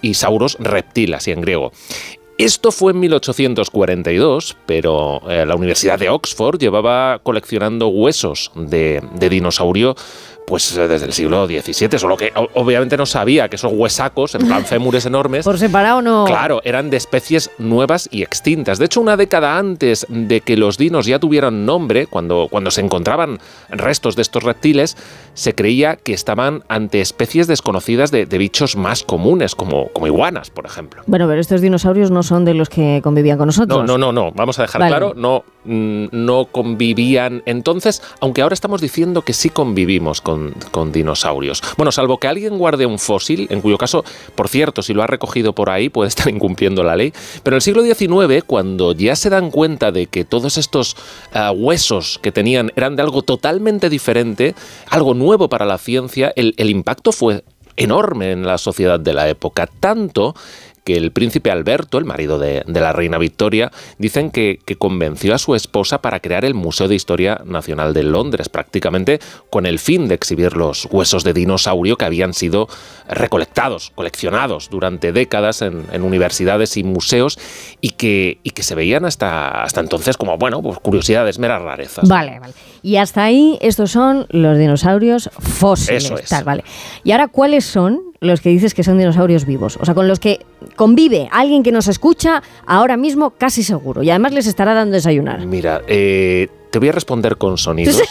y 0.01 0.15
Sauros, 0.15 0.57
reptil, 0.60 1.14
así 1.14 1.31
en 1.31 1.41
griego. 1.41 1.72
Esto 2.39 2.72
fue 2.72 2.93
en 2.93 2.99
1842, 2.99 4.57
pero 4.65 5.22
eh, 5.30 5.45
la 5.45 5.55
Universidad 5.55 5.99
de 5.99 6.10
Oxford 6.10 6.60
llevaba 6.60 7.19
coleccionando 7.22 7.89
huesos 7.89 8.51
de 8.55 9.01
dinosaurio 9.30 9.95
pues 10.45 10.76
eh, 10.78 10.88
desde 10.88 11.06
el 11.06 11.14
siglo 11.14 11.45
XVII, 11.45 11.99
solo 11.99 12.18
que 12.18 12.32
obviamente 12.53 12.98
no 12.98 13.06
sabía 13.06 13.49
que 13.49 13.56
esos 13.56 13.72
huesacos, 13.74 14.36
en 14.36 14.48
plan 14.48 14.65
fémures 14.65 15.06
enormes, 15.06 15.45
Por 15.45 15.57
separado 15.57 16.02
no... 16.02 16.26
Claro, 16.26 16.61
eran 16.64 16.90
de 16.90 16.98
especies 16.98 17.52
nuevas 17.57 18.07
y 18.11 18.22
extintas. 18.24 18.80
De 18.80 18.86
hecho, 18.86 19.02
una 19.02 19.18
década 19.18 19.57
antes 19.57 20.06
de 20.10 20.41
que 20.41 20.57
los 20.57 20.78
dinos 20.78 21.06
ya 21.06 21.20
tuvieran 21.20 21.65
nombre, 21.65 22.07
cuando, 22.07 22.48
cuando 22.49 22.72
se 22.72 22.82
encontraban 22.82 23.40
restos 23.70 24.15
de 24.15 24.22
estos 24.22 24.44
reptiles, 24.44 24.98
se 25.34 25.55
creía 25.55 25.95
que 25.95 26.14
estaban 26.14 26.64
ante 26.68 27.01
especies 27.01 27.47
desconocidas 27.47 28.11
de, 28.11 28.26
de 28.26 28.38
bichos 28.38 28.76
más 28.76 29.03
comunes, 29.03 29.55
como, 29.55 29.88
como 29.89 30.07
iguanas, 30.07 30.49
por 30.49 30.65
ejemplo. 30.65 31.03
Bueno, 31.07 31.27
pero 31.27 31.41
estos 31.41 31.61
dinosaurios 31.61 32.11
no 32.11 32.23
son 32.23 32.45
de 32.45 32.53
los 32.53 32.69
que 32.69 33.01
convivían 33.03 33.38
con 33.38 33.47
nosotros. 33.47 33.80
No, 33.80 33.97
no, 33.97 33.97
no, 33.97 34.11
no. 34.11 34.31
Vamos 34.34 34.60
a 34.60 34.64
dejar 34.64 34.80
Vale. 34.80 34.91
claro, 34.91 35.14
no, 35.15 35.43
mm, 35.65 36.07
no 36.11 36.45
convivían 36.45 37.41
entonces, 37.45 38.01
aunque 38.19 38.41
ahora 38.41 38.53
estamos 38.53 38.81
diciendo 38.81 39.23
que 39.23 39.34
sí 39.34 39.49
convivimos 39.49 40.22
con, 40.22 40.53
con 40.72 40.91
dinosaurios. 40.91 41.61
Bueno, 41.77 41.91
salvo 41.91 42.18
que 42.18 42.27
alguien 42.27 42.57
guarde 42.57 42.85
un 42.85 42.99
fósil, 42.99 43.47
en 43.49 43.61
cuyo 43.61 43.77
caso, 43.77 44.03
por 44.35 44.49
cierto, 44.49 44.81
si 44.81 44.93
lo 44.93 45.03
ha 45.03 45.07
recogido 45.07 45.53
por 45.53 45.69
ahí, 45.69 45.89
puede 45.89 46.10
estar 46.10 46.30
incumpliendo 46.34 46.84
la 46.84 46.95
ley. 46.95 47.14
Pero 47.43 47.55
en 47.55 47.57
el 47.57 47.61
siglo 47.61 47.84
XIX, 47.84 48.43
cuando 48.45 48.93
ya 48.93 49.15
se 49.15 49.30
dan 49.30 49.51
cuenta 49.51 49.91
de 49.91 50.07
que 50.07 50.26
todos 50.26 50.57
estos 50.57 50.95
ah, 51.34 51.51
huesos 51.51 52.19
que 52.22 52.31
tenían 52.31 52.72
eran 52.76 52.95
de 52.95 53.01
algo 53.01 53.23
totalmente 53.23 53.89
diferente, 53.89 54.55
algo 54.89 55.14
nuevo 55.14 55.23
para 55.50 55.66
la 55.66 55.78
ciencia, 55.78 56.32
el, 56.36 56.54
el 56.58 56.70
impacto 56.70 57.12
fue 57.12 57.44
enorme 57.76 58.32
en 58.32 58.45
la 58.45 58.58
sociedad 58.58 59.00
de 59.00 59.14
la 59.14 59.28
época, 59.30 59.68
tanto 59.80 60.36
que 60.84 60.95
el 60.95 61.11
príncipe 61.11 61.51
Alberto, 61.51 61.97
el 61.97 62.05
marido 62.05 62.39
de, 62.39 62.64
de 62.65 62.81
la 62.81 62.93
reina 62.93 63.18
Victoria, 63.18 63.72
dicen 63.97 64.31
que, 64.31 64.60
que 64.65 64.76
convenció 64.76 65.34
a 65.34 65.38
su 65.38 65.55
esposa 65.55 66.01
para 66.01 66.19
crear 66.19 66.45
el 66.45 66.53
Museo 66.53 66.88
de 66.88 66.95
Historia 66.95 67.41
Nacional 67.45 67.93
de 67.93 68.03
Londres, 68.03 68.49
prácticamente 68.49 69.19
con 69.49 69.65
el 69.65 69.80
fin 69.80 70.07
de 70.07 70.15
exhibir 70.15 70.55
los 70.55 70.88
huesos 70.91 71.23
de 71.23 71.34
dinosaurio 71.34 71.97
que 71.97 72.05
habían 72.05 72.34
sido 72.34 72.68
recolectados, 73.07 73.91
coleccionados 73.95 74.69
durante 74.69 75.11
décadas 75.11 75.61
en, 75.61 75.85
en 75.91 76.03
universidades 76.03 76.77
y 76.77 76.84
museos 76.84 77.39
y 77.81 77.91
que, 77.91 78.39
y 78.43 78.51
que 78.51 78.64
se 78.64 78.76
veían 78.76 79.05
hasta, 79.05 79.64
hasta 79.64 79.81
entonces 79.81 80.18
como, 80.18 80.38
bueno, 80.38 80.61
pues 80.61 80.80
curiosidades, 80.80 81.39
meras 81.39 81.61
rarezas. 81.61 82.07
Vale, 82.07 82.39
vale. 82.39 82.53
Y 82.81 82.97
hasta 82.97 83.23
ahí, 83.23 83.57
estos 83.61 83.91
son 83.91 84.27
los 84.30 84.57
dinosaurios 84.57 85.30
fósiles. 85.39 86.05
Eso 86.05 86.18
es. 86.18 86.30
tal, 86.30 86.43
vale. 86.43 86.64
Y 87.03 87.11
ahora, 87.11 87.30
¿cuáles 87.30 87.65
son 87.65 88.12
los 88.24 88.41
que 88.41 88.50
dices 88.50 88.74
que 88.74 88.84
son 88.84 88.98
dinosaurios 88.98 89.45
vivos? 89.45 89.78
O 89.80 89.86
sea, 89.86 89.94
con 89.94 90.08
los 90.08 90.20
que 90.20 90.45
convive 90.76 91.30
alguien 91.32 91.64
que 91.64 91.72
nos 91.72 91.88
escucha 91.88 92.41
ahora 92.66 92.98
mismo 92.98 93.32
casi 93.32 93.64
seguro. 93.64 94.04
Y 94.04 94.10
además 94.10 94.34
les 94.34 94.48
estará 94.48 94.74
dando 94.74 94.94
desayunar. 94.94 95.45
Mira, 95.45 95.82
eh, 95.88 96.48
te 96.72 96.80
voy 96.80 96.90
a 96.90 96.91
responder 96.94 97.38
con 97.38 97.58
sonidos. 97.58 98.02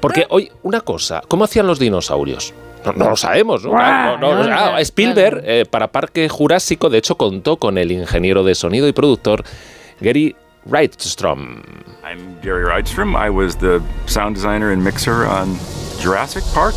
Porque 0.00 0.26
hoy, 0.28 0.50
una 0.62 0.80
cosa, 0.80 1.22
¿cómo 1.26 1.44
hacían 1.44 1.66
los 1.66 1.78
dinosaurios? 1.78 2.54
No, 2.84 2.92
no 2.92 3.10
lo 3.10 3.16
sabemos, 3.16 3.64
¿no? 3.64 3.72
No, 3.72 4.16
no, 4.16 4.42
no, 4.42 4.54
ah, 4.54 4.80
Spielberg, 4.80 5.42
eh, 5.44 5.66
para 5.68 5.88
Parque 5.88 6.28
Jurásico, 6.28 6.88
de 6.88 6.98
hecho, 6.98 7.16
contó 7.16 7.56
con 7.58 7.76
el 7.76 7.92
ingeniero 7.92 8.42
de 8.42 8.54
sonido 8.54 8.88
y 8.88 8.92
productor 8.92 9.44
Gary 10.00 10.34
Wrightstrom. 10.66 11.62
I'm 12.02 12.40
Gary 12.42 12.64
Rydstrom. 12.64 13.14
I 13.16 13.30
was 13.30 13.56
the 13.56 13.80
sound 14.06 14.34
designer 14.34 14.72
and 14.72 14.82
mixer 14.82 15.26
on 15.26 15.58
Jurassic 16.00 16.44
Park. 16.54 16.74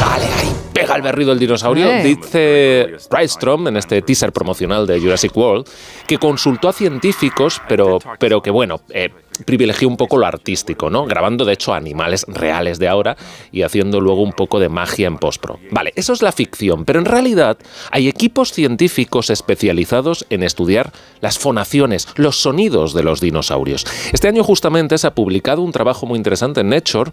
Vale, 0.00 0.26
ahí 0.26 0.52
pega 0.72 0.96
el 0.96 1.02
berrido 1.02 1.32
el 1.32 1.38
dinosaurio. 1.38 1.90
Eh. 1.90 2.02
Dice 2.02 2.96
Rydstrom 3.10 3.68
en 3.68 3.76
este 3.76 4.02
teaser 4.02 4.32
promocional 4.32 4.86
de 4.86 5.00
Jurassic 5.00 5.36
World 5.36 5.66
que 6.06 6.18
consultó 6.18 6.68
a 6.68 6.72
científicos, 6.72 7.60
pero, 7.68 7.98
pero 8.18 8.40
que 8.40 8.50
bueno, 8.50 8.80
eh, 8.90 9.10
privilegió 9.44 9.88
un 9.88 9.96
poco 9.96 10.16
lo 10.16 10.26
artístico, 10.26 10.90
¿no? 10.90 11.06
Grabando 11.06 11.44
de 11.44 11.52
hecho 11.52 11.74
animales 11.74 12.24
reales 12.28 12.78
de 12.78 12.88
ahora 12.88 13.16
y 13.52 13.62
haciendo 13.62 14.00
luego 14.00 14.22
un 14.22 14.32
poco 14.32 14.58
de 14.60 14.68
magia 14.68 15.06
en 15.06 15.18
postpro. 15.18 15.58
Vale, 15.70 15.92
eso 15.96 16.12
es 16.12 16.22
la 16.22 16.32
ficción, 16.32 16.84
pero 16.84 16.98
en 16.98 17.04
realidad 17.04 17.58
hay 17.90 18.08
equipos 18.08 18.52
científicos 18.52 19.30
especializados 19.30 20.26
en 20.30 20.42
estudiar 20.42 20.92
las 21.20 21.38
fonaciones, 21.38 22.08
los 22.16 22.36
sonidos 22.36 22.94
de 22.94 23.02
los 23.02 23.20
dinosaurios. 23.20 23.86
Este 24.12 24.28
año 24.28 24.44
justamente 24.44 24.98
se 24.98 25.06
ha 25.06 25.14
publicado 25.14 25.62
un 25.62 25.72
trabajo 25.72 26.06
muy 26.06 26.16
interesante 26.16 26.60
en 26.60 26.68
Nature 26.70 27.10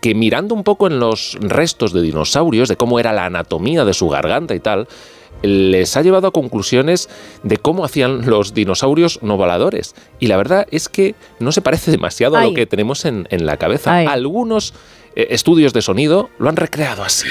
que 0.00 0.14
mirando 0.14 0.54
un 0.54 0.64
poco 0.64 0.86
en 0.86 1.00
los 1.00 1.36
restos 1.40 1.92
de 1.92 2.02
dinosaurios, 2.02 2.68
de 2.68 2.76
cómo 2.76 3.00
era 3.00 3.12
la 3.12 3.24
anatomía 3.24 3.84
de 3.84 3.94
su 3.94 4.08
garganta 4.08 4.54
y 4.54 4.60
tal, 4.60 4.86
les 5.42 5.96
ha 5.96 6.02
llevado 6.02 6.26
a 6.28 6.32
conclusiones 6.32 7.08
de 7.42 7.56
cómo 7.58 7.84
hacían 7.84 8.26
los 8.26 8.54
dinosaurios 8.54 9.20
no 9.22 9.36
voladores. 9.36 9.94
Y 10.18 10.26
la 10.26 10.36
verdad 10.36 10.66
es 10.70 10.88
que 10.88 11.14
no 11.38 11.52
se 11.52 11.60
parece 11.62 11.90
demasiado 11.90 12.36
a 12.36 12.44
lo 12.44 12.54
que 12.54 12.66
tenemos 12.66 13.04
en, 13.04 13.26
en 13.30 13.46
la 13.46 13.56
cabeza. 13.56 13.94
Ay. 13.94 14.06
Algunos 14.06 14.74
eh, 15.16 15.28
estudios 15.30 15.72
de 15.72 15.82
sonido 15.82 16.30
lo 16.38 16.48
han 16.48 16.56
recreado 16.56 17.02
así. 17.04 17.28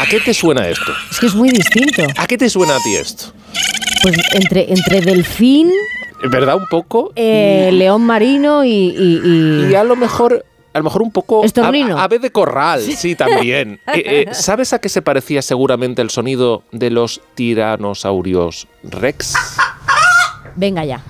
¿A 0.00 0.06
qué 0.08 0.20
te 0.20 0.34
suena 0.34 0.68
esto? 0.68 0.92
Es 1.10 1.18
que 1.18 1.26
es 1.26 1.34
muy 1.34 1.50
distinto. 1.50 2.02
¿A 2.16 2.26
qué 2.26 2.38
te 2.38 2.48
suena 2.48 2.76
a 2.76 2.78
ti 2.78 2.94
esto? 2.94 3.32
Pues 4.02 4.16
entre, 4.34 4.72
entre 4.72 5.00
delfín, 5.00 5.70
¿Verdad? 6.30 6.56
Un 6.56 6.66
poco. 6.66 7.12
eh, 7.16 7.70
león 7.72 8.02
marino 8.02 8.64
y... 8.64 8.70
y- 8.70 9.20
y- 9.24 9.70
Y 9.70 9.74
a 9.74 9.84
lo 9.84 9.94
mejor, 9.96 10.44
a 10.78 10.80
lo 10.80 10.84
mejor 10.84 11.02
un 11.02 11.10
poco 11.12 11.42
a- 11.44 12.02
ave 12.04 12.18
de 12.18 12.30
corral, 12.32 12.80
sí, 12.82 13.14
también. 13.14 13.80
Eh, 13.94 14.26
eh, 14.28 14.34
¿Sabes 14.34 14.72
a 14.72 14.80
qué 14.80 14.88
se 14.88 15.02
parecía 15.02 15.42
seguramente 15.42 16.02
el 16.02 16.10
sonido 16.10 16.62
de 16.72 16.90
los 16.90 17.20
tiranosaurios 17.34 18.66
rex? 18.84 19.34
Venga 20.56 20.84
ya. 20.84 21.02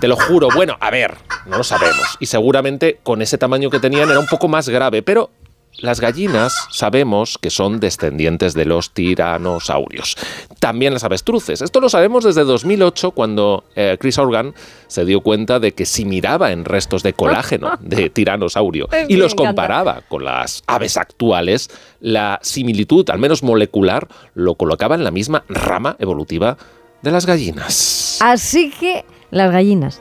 Te 0.00 0.08
lo 0.08 0.16
juro. 0.16 0.48
Bueno, 0.54 0.76
a 0.80 0.90
ver, 0.90 1.16
no 1.46 1.56
lo 1.58 1.64
sabemos. 1.64 2.16
Y 2.20 2.26
seguramente 2.26 3.00
con 3.02 3.22
ese 3.22 3.38
tamaño 3.38 3.70
que 3.70 3.80
tenían 3.80 4.10
era 4.10 4.18
un 4.18 4.26
poco 4.26 4.48
más 4.48 4.68
grave, 4.68 5.02
pero 5.02 5.30
las 5.78 6.00
gallinas 6.00 6.68
sabemos 6.70 7.38
que 7.38 7.50
son 7.50 7.80
descendientes 7.80 8.54
de 8.54 8.64
los 8.64 8.92
tiranosaurios. 8.92 10.16
También 10.58 10.92
las 10.92 11.04
avestruces. 11.04 11.62
Esto 11.62 11.80
lo 11.80 11.88
sabemos 11.88 12.24
desde 12.24 12.44
2008 12.44 13.10
cuando 13.10 13.64
eh, 13.74 13.96
Chris 13.98 14.18
Organ 14.18 14.54
se 14.86 15.04
dio 15.04 15.20
cuenta 15.20 15.58
de 15.58 15.72
que 15.72 15.84
si 15.84 16.04
miraba 16.04 16.52
en 16.52 16.64
restos 16.64 17.02
de 17.02 17.12
colágeno 17.12 17.72
de 17.80 18.10
tiranosaurio 18.14 18.88
Es 18.92 19.10
y 19.10 19.16
los 19.16 19.34
comparaba 19.34 20.02
con 20.08 20.24
las 20.24 20.62
aves 20.66 20.96
actuales, 20.96 21.70
la 22.00 22.38
similitud, 22.42 23.08
al 23.10 23.18
menos 23.18 23.42
molecular, 23.42 24.08
lo 24.34 24.54
colocaba 24.54 24.94
en 24.94 25.04
la 25.04 25.10
misma 25.10 25.44
rama 25.48 25.96
evolutiva 25.98 26.56
de 27.02 27.10
las 27.10 27.26
gallinas. 27.26 28.18
Así 28.22 28.70
que 28.70 29.04
las 29.30 29.50
gallinas. 29.52 30.00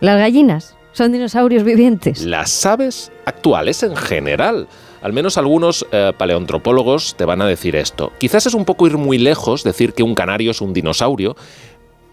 Las 0.00 0.18
gallinas 0.18 0.74
son 0.92 1.12
dinosaurios 1.12 1.62
vivientes. 1.64 2.22
Las 2.24 2.66
aves 2.66 3.10
actuales 3.24 3.82
en 3.82 3.96
general. 3.96 4.68
Al 5.02 5.12
menos 5.12 5.38
algunos 5.38 5.86
eh, 5.92 6.12
paleontropólogos 6.16 7.14
te 7.16 7.24
van 7.24 7.42
a 7.42 7.46
decir 7.46 7.76
esto. 7.76 8.12
Quizás 8.18 8.46
es 8.46 8.54
un 8.54 8.64
poco 8.64 8.86
ir 8.86 8.96
muy 8.96 9.18
lejos 9.18 9.64
decir 9.64 9.92
que 9.94 10.02
un 10.02 10.14
canario 10.14 10.50
es 10.50 10.60
un 10.60 10.72
dinosaurio, 10.72 11.36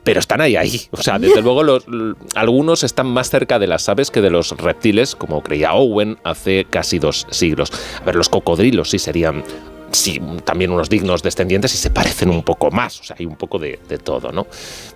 pero 0.03 0.19
están 0.19 0.41
ahí, 0.41 0.55
ahí. 0.55 0.81
O 0.91 0.97
sea, 0.97 1.19
desde 1.19 1.41
luego 1.41 1.61
algunos 2.35 2.83
están 2.83 3.07
más 3.07 3.29
cerca 3.29 3.59
de 3.59 3.67
las 3.67 3.87
aves 3.89 4.11
que 4.11 4.21
de 4.21 4.29
los 4.29 4.51
reptiles, 4.57 5.15
como 5.15 5.43
creía 5.43 5.73
Owen 5.73 6.17
hace 6.23 6.65
casi 6.69 6.99
dos 6.99 7.27
siglos. 7.29 7.71
A 8.01 8.05
ver, 8.05 8.15
los 8.15 8.29
cocodrilos 8.29 8.89
sí 8.89 8.99
serían 8.99 9.43
sí, 9.91 10.21
también 10.43 10.71
unos 10.71 10.89
dignos 10.89 11.23
descendientes 11.23 11.73
y 11.73 11.77
se 11.77 11.89
parecen 11.89 12.29
un 12.29 12.43
poco 12.43 12.71
más. 12.71 12.99
O 12.99 13.03
sea, 13.03 13.17
hay 13.19 13.25
un 13.25 13.35
poco 13.35 13.59
de, 13.59 13.79
de 13.87 13.97
todo, 13.97 14.31
¿no? 14.31 14.47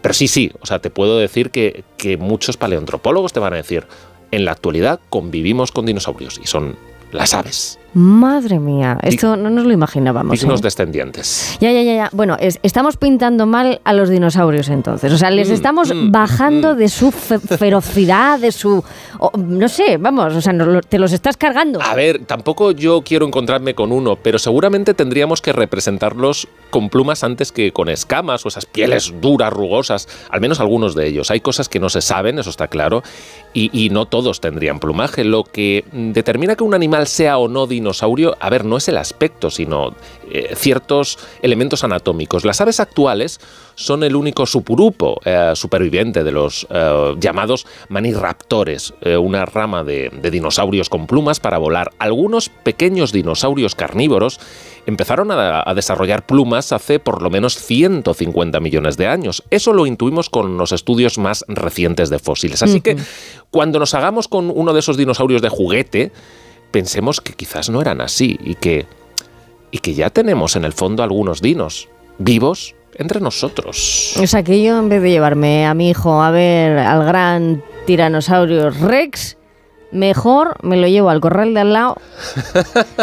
Pero 0.02 0.14
sí, 0.14 0.28
sí, 0.28 0.52
o 0.61 0.65
sea, 0.65 0.80
te 0.80 0.90
puedo 0.90 1.18
decir 1.18 1.52
que, 1.52 1.84
que 1.98 2.18
muchos 2.18 2.57
paleontropólogos 2.57 3.34
te 3.34 3.40
van 3.40 3.53
a 3.53 3.57
decir, 3.57 3.86
en 4.32 4.45
la 4.45 4.52
actualidad 4.52 4.99
convivimos 5.10 5.72
con 5.72 5.86
dinosaurios 5.86 6.40
y 6.44 6.48
son 6.48 6.76
las 7.11 7.34
aves, 7.34 7.80
Madre 7.95 8.60
mía, 8.60 8.98
esto 9.03 9.36
no 9.36 9.49
nos 9.52 9.65
lo 9.65 9.72
imaginábamos. 9.72 10.40
dignos 10.40 10.61
¿eh? 10.61 10.64
descendientes. 10.64 11.57
Ya, 11.60 11.72
ya, 11.72 11.84
ya, 11.84 11.94
ya. 11.95 12.10
Bueno, 12.11 12.36
es- 12.40 12.60
estamos 12.64 12.98
pintando 12.98 13.45
mal 13.45 13.82
a 13.84 13.94
los 13.94 14.10
dinosaurios 14.10 14.70
entonces. 14.70 15.14
O 15.14 15.18
sea, 15.18 15.30
les 15.30 15.49
Mm, 15.49 15.53
estamos 15.53 15.94
mm, 15.94 16.11
bajando 16.11 16.74
de 16.76 16.90
su 16.90 17.11
fe- 17.11 17.40
ferocidad, 17.40 18.40
de 18.40 18.52
su... 18.52 18.84
no 19.38 19.70
sé, 19.70 19.98
vamos, 19.98 20.34
o 20.34 20.41
sea, 20.41 20.53
lo- 20.53 20.82
te 20.82 20.98
los 20.98 21.11
estás 21.11 21.38
cargando. 21.38 21.82
A 21.84 21.94
ver, 21.94 22.26
tampoco 22.26 22.72
yo 22.72 23.03
quiero 23.03 23.28
encontrarme 23.28 23.76
con 23.76 23.91
uno, 23.91 24.15
pero 24.15 24.40
seguramente 24.40 24.94
tendríamos 24.95 25.41
que 25.41 25.53
representarlos 25.53 26.48
con 26.72 26.90
plumas 26.90 27.24
antes 27.24 27.52
que 27.52 27.72
con 27.72 27.90
escamas 27.90 28.44
o 28.45 28.48
esas 28.48 28.65
pieles 28.65 29.14
duras, 29.22 29.53
rugosas, 29.53 30.07
al 30.32 30.41
menos 30.41 30.60
algunos 30.60 30.95
de 30.95 31.07
ellos. 31.07 31.30
Hay 31.30 31.41
cosas 31.41 31.70
que 31.70 31.80
no 31.80 31.90
se 31.90 32.02
saben, 32.02 32.40
eso 32.40 32.49
está 32.49 32.68
claro, 32.68 33.03
y, 33.54 33.70
y 33.74 33.90
no 33.90 34.06
todos 34.06 34.42
tendrían 34.42 34.80
plumaje. 34.80 35.24
Lo 35.24 35.44
que 35.44 35.86
determina 35.92 36.56
que 36.56 36.64
un 36.64 36.74
animal 36.74 37.08
sea 37.08 37.38
o 37.38 37.48
no 37.48 37.68
dinosaurio, 37.68 38.36
a 38.40 38.50
ver, 38.50 38.66
no 38.66 38.78
es 38.78 38.88
el 38.88 38.98
aspecto, 38.98 39.50
sino 39.50 39.96
eh, 40.32 40.54
ciertos 40.56 41.20
elementos 41.42 41.84
anatómicos. 41.84 42.46
Las 42.46 42.62
aves 42.62 42.80
actuales 42.80 43.40
son 43.76 44.04
el 44.04 44.16
único 44.16 44.46
supurupo 44.46 45.20
eh, 45.26 45.52
superviviente 45.56 46.24
de 46.24 46.32
los 46.32 46.68
eh, 46.70 47.16
llamados 47.20 47.66
maniraptores, 47.90 48.94
una 49.20 49.46
rama 49.46 49.84
de, 49.84 50.10
de 50.10 50.32
dinosaurios 50.32 50.90
con 50.90 51.08
plumas 51.08 51.40
para 51.40 51.58
volar. 51.58 51.92
Algunos 52.00 52.50
pequeños 52.50 53.12
dinosaurios 53.12 53.76
carnívoros 53.76 54.40
empezaron 54.85 55.31
a, 55.31 55.64
a 55.65 55.73
desarrollar 55.73 56.26
plumas 56.26 56.72
hace 56.72 56.99
por 56.99 57.22
lo 57.22 57.30
menos 57.30 57.55
150 57.55 58.60
millones 58.60 58.97
de 58.97 59.07
años. 59.07 59.43
Eso 59.49 59.73
lo 59.73 59.85
intuimos 59.85 60.30
con 60.30 60.57
los 60.57 60.72
estudios 60.72 61.18
más 61.18 61.45
recientes 61.47 62.10
de 62.10 62.19
fósiles. 62.19 62.64
Así 62.64 62.81
que 62.81 62.97
cuando 63.51 63.80
nos 63.80 63.93
hagamos 63.93 64.27
con 64.27 64.51
uno 64.53 64.73
de 64.73 64.80
esos 64.80 64.97
dinosaurios 64.97 65.41
de 65.41 65.49
juguete, 65.49 66.11
pensemos 66.72 67.22
que 67.22 67.34
quizás 67.34 67.69
no 67.69 67.81
eran 67.81 68.01
así 68.01 68.38
y 68.43 68.55
que, 68.55 68.88
y 69.72 69.77
que 69.77 69.93
ya 69.93 70.10
tenemos 70.10 70.55
en 70.55 70.65
el 70.65 70.73
fondo 70.73 71.03
algunos 71.03 71.41
dinos 71.41 71.88
vivos 72.18 72.76
entre 72.95 73.19
nosotros. 73.19 74.15
O 74.22 74.27
sea, 74.27 74.43
que 74.43 74.61
yo 74.61 74.80
en 74.80 74.89
vez 74.89 75.01
de 75.01 75.11
llevarme 75.11 75.65
a 75.65 75.73
mi 75.73 75.89
hijo 75.89 76.22
a 76.22 76.31
ver 76.31 76.77
al 76.77 77.05
gran 77.05 77.64
tiranosaurio 77.85 78.69
Rex, 78.69 79.38
mejor 79.94 80.56
me 80.61 80.78
lo 80.78 80.88
llevo 80.88 81.10
al 81.10 81.22
corral 81.22 81.53
de 81.53 81.61
al 81.61 81.74
lado, 81.74 81.98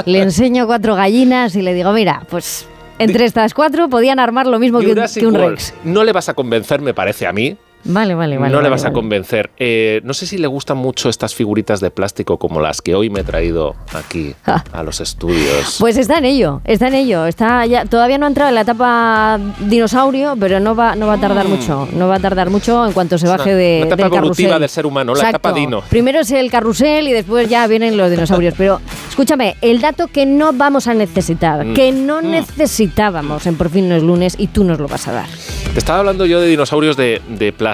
le 0.04 0.18
enseño 0.22 0.66
cuatro 0.66 0.94
gallinas 0.94 1.56
y 1.56 1.62
le 1.62 1.74
digo, 1.74 1.92
mira, 1.92 2.22
pues 2.28 2.66
entre 2.98 3.24
estas 3.24 3.54
cuatro 3.54 3.88
podían 3.88 4.18
armar 4.18 4.46
lo 4.46 4.58
mismo 4.58 4.80
que 4.80 4.86
un, 4.86 4.92
Jurassic 4.92 5.22
que 5.22 5.26
un 5.26 5.34
World. 5.36 5.50
Rex. 5.50 5.74
No 5.84 6.04
le 6.04 6.12
vas 6.12 6.28
a 6.28 6.34
convencer, 6.34 6.80
me 6.82 6.92
parece 6.92 7.26
a 7.26 7.32
mí. 7.32 7.56
Vale, 7.84 8.14
vale, 8.14 8.36
vale. 8.36 8.52
no 8.52 8.58
le 8.60 8.68
vale, 8.68 8.82
vas 8.82 8.84
a 8.84 8.92
convencer. 8.92 9.50
Eh, 9.58 10.00
no 10.04 10.12
sé 10.12 10.26
si 10.26 10.36
le 10.38 10.46
gustan 10.46 10.76
mucho 10.76 11.08
estas 11.08 11.34
figuritas 11.34 11.80
de 11.80 11.90
plástico 11.90 12.38
como 12.38 12.60
las 12.60 12.82
que 12.82 12.94
hoy 12.94 13.08
me 13.10 13.20
he 13.20 13.24
traído 13.24 13.74
aquí 13.94 14.34
a 14.44 14.82
los 14.82 15.00
estudios. 15.00 15.76
Pues 15.80 15.96
está 15.96 16.18
en 16.18 16.26
ello, 16.26 16.60
está 16.64 16.88
en 16.88 16.94
ello. 16.94 17.24
Está 17.26 17.64
ya, 17.66 17.86
todavía 17.86 18.18
no 18.18 18.26
ha 18.26 18.28
entrado 18.28 18.50
en 18.50 18.54
la 18.56 18.60
etapa 18.62 19.38
dinosaurio, 19.60 20.36
pero 20.38 20.60
no 20.60 20.74
va, 20.76 20.94
no 20.94 21.06
va 21.06 21.14
a 21.14 21.20
tardar 21.20 21.48
mucho. 21.48 21.88
No 21.94 22.06
va 22.08 22.16
a 22.16 22.20
tardar 22.20 22.50
mucho 22.50 22.86
en 22.86 22.92
cuanto 22.92 23.16
se 23.16 23.26
Mm. 23.26 23.30
Baje 23.30 23.54
de, 23.54 23.76
una 23.78 23.86
etapa 23.94 24.02
del 24.02 24.06
evolutiva 24.18 24.48
carrusel. 24.48 24.60
del 24.60 24.68
ser 24.68 24.86
humano, 24.86 25.14
la 25.14 25.28
etapa 25.30 25.52
dino. 25.52 25.82
Primero 25.88 26.20
es 26.20 26.30
el 26.32 26.50
carrusel 26.50 27.06
y 27.08 27.12
después 27.12 27.48
ya 27.48 27.66
vienen 27.68 27.96
los 27.96 28.10
dinosaurios. 28.10 28.54
Pero 28.58 28.80
escúchame, 29.08 29.56
el 29.60 29.80
dato 29.80 30.08
que 30.08 30.26
no 30.26 30.52
vamos 30.52 30.86
a 30.88 30.94
necesitar, 30.94 31.64
Mm. 31.64 31.74
que 31.74 31.92
no 31.92 32.20
necesitábamos 32.20 33.46
en 33.46 33.56
Por 33.56 33.70
fin 33.70 33.88
no 33.88 33.94
es 33.94 34.02
lunes 34.02 34.34
y 34.38 34.46
tú 34.48 34.64
nos 34.64 34.78
lo 34.78 34.88
vas 34.88 35.06
a 35.08 35.12
dar. 35.12 35.26
Te 35.72 35.78
estaba 35.78 36.00
hablando 36.00 36.26
yo 36.26 36.40
de 36.40 36.48
dinosaurios 36.48 36.96
de, 36.96 37.20
de 37.28 37.52
plástico. 37.52 37.69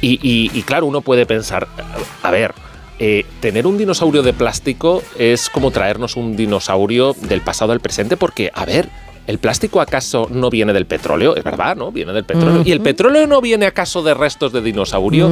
Y, 0.00 0.18
y- 0.22 0.50
y 0.56 0.62
claro, 0.62 0.86
uno 0.86 1.00
puede 1.00 1.26
pensar, 1.26 1.66
a 2.22 2.30
ver, 2.30 2.54
eh, 3.00 3.24
tener 3.40 3.66
un 3.66 3.78
dinosaurio 3.78 4.22
de 4.22 4.32
plástico 4.32 5.02
es 5.18 5.48
como 5.50 5.70
traernos 5.70 6.16
un 6.16 6.36
dinosaurio 6.36 7.14
del 7.14 7.40
pasado 7.40 7.72
al 7.72 7.80
presente, 7.80 8.16
porque, 8.16 8.50
a 8.54 8.64
ver, 8.64 8.88
¿el 9.28 9.38
plástico 9.38 9.80
acaso 9.80 10.26
no 10.30 10.50
viene 10.50 10.72
del 10.72 10.86
petróleo? 10.86 11.36
Es 11.36 11.44
verdad, 11.44 11.76
¿no? 11.76 11.92
Viene 11.92 12.12
del 12.12 12.24
petróleo. 12.24 12.62
¿Y 12.64 12.72
el 12.72 12.80
petróleo 12.80 13.26
no 13.26 13.40
viene 13.42 13.66
acaso 13.66 14.02
de 14.02 14.14
restos 14.14 14.52
de 14.52 14.62
dinosaurio? 14.62 15.30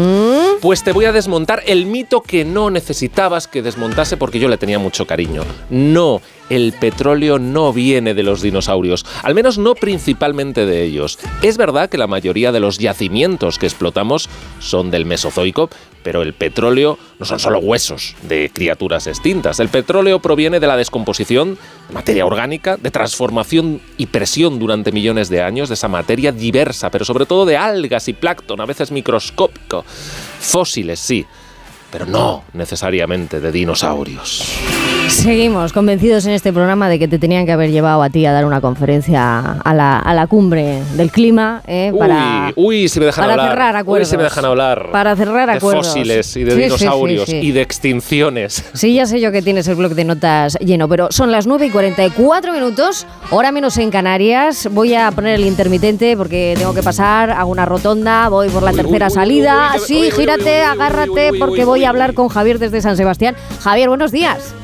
Pues 0.60 0.84
te 0.84 0.92
voy 0.92 1.06
a 1.06 1.12
desmontar 1.12 1.62
el 1.66 1.86
mito 1.86 2.20
que 2.20 2.44
no 2.44 2.70
necesitabas 2.70 3.48
que 3.48 3.62
desmontase 3.62 4.18
porque 4.18 4.38
yo 4.38 4.48
le 4.48 4.58
tenía 4.58 4.78
mucho 4.78 5.06
cariño. 5.06 5.44
No, 5.70 6.20
el 6.50 6.74
petróleo 6.78 7.38
no 7.38 7.72
viene 7.72 8.12
de 8.12 8.22
los 8.22 8.42
dinosaurios, 8.42 9.06
al 9.22 9.34
menos 9.34 9.56
no 9.56 9.74
principalmente 9.74 10.66
de 10.66 10.84
ellos. 10.84 11.18
Es 11.42 11.56
verdad 11.56 11.88
que 11.88 11.98
la 11.98 12.06
mayoría 12.06 12.52
de 12.52 12.60
los 12.60 12.78
yacimientos 12.78 13.58
que 13.58 13.66
explotamos 13.66 14.28
son 14.60 14.90
del 14.90 15.06
Mesozoico, 15.06 15.70
pero 16.06 16.22
el 16.22 16.34
petróleo 16.34 17.00
no 17.18 17.26
son 17.26 17.40
solo 17.40 17.58
huesos 17.58 18.14
de 18.22 18.48
criaturas 18.54 19.08
extintas. 19.08 19.58
El 19.58 19.68
petróleo 19.68 20.20
proviene 20.20 20.60
de 20.60 20.68
la 20.68 20.76
descomposición 20.76 21.58
de 21.88 21.94
materia 21.94 22.24
orgánica, 22.24 22.76
de 22.76 22.92
transformación 22.92 23.80
y 23.98 24.06
presión 24.06 24.60
durante 24.60 24.92
millones 24.92 25.30
de 25.30 25.42
años 25.42 25.68
de 25.68 25.74
esa 25.74 25.88
materia 25.88 26.30
diversa, 26.30 26.92
pero 26.92 27.04
sobre 27.04 27.26
todo 27.26 27.44
de 27.44 27.56
algas 27.56 28.06
y 28.06 28.12
plancton, 28.12 28.60
a 28.60 28.66
veces 28.66 28.92
microscópico. 28.92 29.84
Fósiles, 30.38 31.00
sí, 31.00 31.26
pero 31.90 32.06
no 32.06 32.42
necesariamente 32.52 33.40
de 33.40 33.52
dinosaurios. 33.52 34.44
Seguimos 35.08 35.72
convencidos 35.72 36.26
en 36.26 36.32
este 36.32 36.52
programa 36.52 36.88
de 36.88 36.98
que 36.98 37.06
te 37.06 37.18
tenían 37.18 37.46
que 37.46 37.52
haber 37.52 37.70
llevado 37.70 38.02
a 38.02 38.10
ti 38.10 38.26
a 38.26 38.32
dar 38.32 38.44
una 38.44 38.60
conferencia 38.60 39.52
a 39.52 39.74
la, 39.74 39.98
a 39.98 40.14
la 40.14 40.26
cumbre 40.26 40.82
del 40.96 41.10
clima 41.12 41.62
eh, 41.66 41.92
para, 41.96 42.52
uy, 42.56 42.82
uy, 42.82 42.88
si 42.88 42.98
me 42.98 43.06
dejan 43.06 43.22
para 43.22 43.32
hablar. 43.34 43.48
cerrar 43.50 43.74
Uy, 43.76 43.80
acuerdos. 43.80 44.08
si 44.08 44.16
me 44.16 44.22
dejan 44.24 44.44
hablar. 44.44 44.88
Para 44.90 45.14
cerrar 45.14 45.48
de 45.48 45.56
acuerdos. 45.56 45.86
fósiles 45.86 46.36
y 46.36 46.42
de 46.44 46.50
Sí, 46.50 46.56
sí, 46.56 46.60
sí, 46.60 46.64
dinosaurios 46.64 47.28
sí. 47.28 47.36
y 47.36 47.52
de 47.52 47.62
extinciones. 47.62 48.64
Sí, 48.74 48.94
ya 48.94 49.06
sé 49.06 49.20
yo 49.20 49.30
que 49.30 49.42
tienes 49.42 49.68
el 49.68 49.76
blog 49.76 49.94
de 49.94 50.04
notas 50.04 50.58
lleno, 50.60 50.88
pero 50.88 51.06
son 51.10 51.30
las 51.30 51.46
9 51.46 51.66
y 51.66 51.70
44 51.70 52.52
minutos, 52.52 53.06
hora 53.30 53.52
menos 53.52 53.78
en 53.78 53.90
Canarias. 53.90 54.68
Voy 54.72 54.94
a 54.94 55.10
poner 55.12 55.36
el 55.36 55.46
intermitente 55.46 56.16
porque 56.16 56.54
tengo 56.58 56.74
que 56.74 56.82
pasar, 56.82 57.30
hago 57.30 57.50
una 57.50 57.64
rotonda, 57.64 58.28
voy 58.28 58.48
por 58.48 58.62
la 58.64 58.72
tercera 58.72 59.08
salida. 59.08 59.70
uy, 59.74 59.78
que- 59.80 59.86
sí, 59.86 59.94
uy, 60.00 60.02
uy, 60.06 60.10
gírate, 60.10 60.62
agárrate 60.62 61.30
porque 61.38 61.64
voy 61.64 61.84
a 61.84 61.85
hablar 61.86 62.14
con 62.14 62.28
Javier 62.28 62.58
desde 62.58 62.80
San 62.80 62.96
Sebastián. 62.96 63.36
Javier, 63.60 63.88
buenos 63.88 64.12
días. 64.12 64.54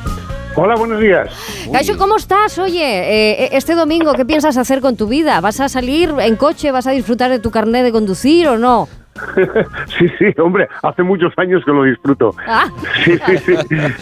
Hola, 0.55 0.75
buenos 0.77 1.01
días. 1.01 1.29
Caixo, 1.73 1.97
¿cómo 1.97 2.17
estás? 2.17 2.59
Oye, 2.59 2.83
eh, 2.83 3.49
este 3.53 3.75
domingo, 3.75 4.13
¿qué 4.13 4.27
piensas 4.27 4.59
hacer 4.59 4.81
con 4.81 4.97
tu 4.97 5.09
vida? 5.09 5.41
¿Vas 5.41 5.61
a 5.61 5.69
salir 5.71 6.15
en 6.21 6.37
coche? 6.37 6.71
¿Vas 6.73 6.87
a 6.87 6.91
disfrutar 6.91 7.31
de 7.31 7.39
tu 7.39 7.51
carnet 7.51 7.85
de 7.85 7.93
conducir 7.93 8.49
o 8.49 8.59
no? 8.59 8.87
sí, 9.99 10.07
sí, 10.19 10.41
hombre, 10.41 10.69
hace 10.83 11.03
muchos 11.03 11.33
años 11.37 11.63
que 11.65 11.73
lo 11.73 11.85
disfruto. 11.85 12.35
Ah. 12.47 12.67
Sí, 13.05 13.19
sí, 13.27 13.55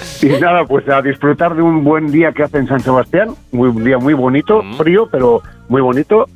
sí. 0.03 0.29
Y 0.29 0.41
nada, 0.41 0.65
pues 0.65 0.89
a 0.89 1.03
disfrutar 1.03 1.55
de 1.55 1.63
un 1.63 1.85
buen 1.85 2.11
día 2.11 2.33
que 2.33 2.43
hace 2.43 2.59
en 2.59 2.67
San 2.67 2.81
Sebastián, 2.81 3.31
muy, 3.53 3.69
un 3.69 3.85
día 3.85 3.99
muy 3.99 4.15
bonito, 4.15 4.63
frío, 4.77 5.09
pero 5.11 5.43
muy 5.69 5.81
bonito. 5.81 6.27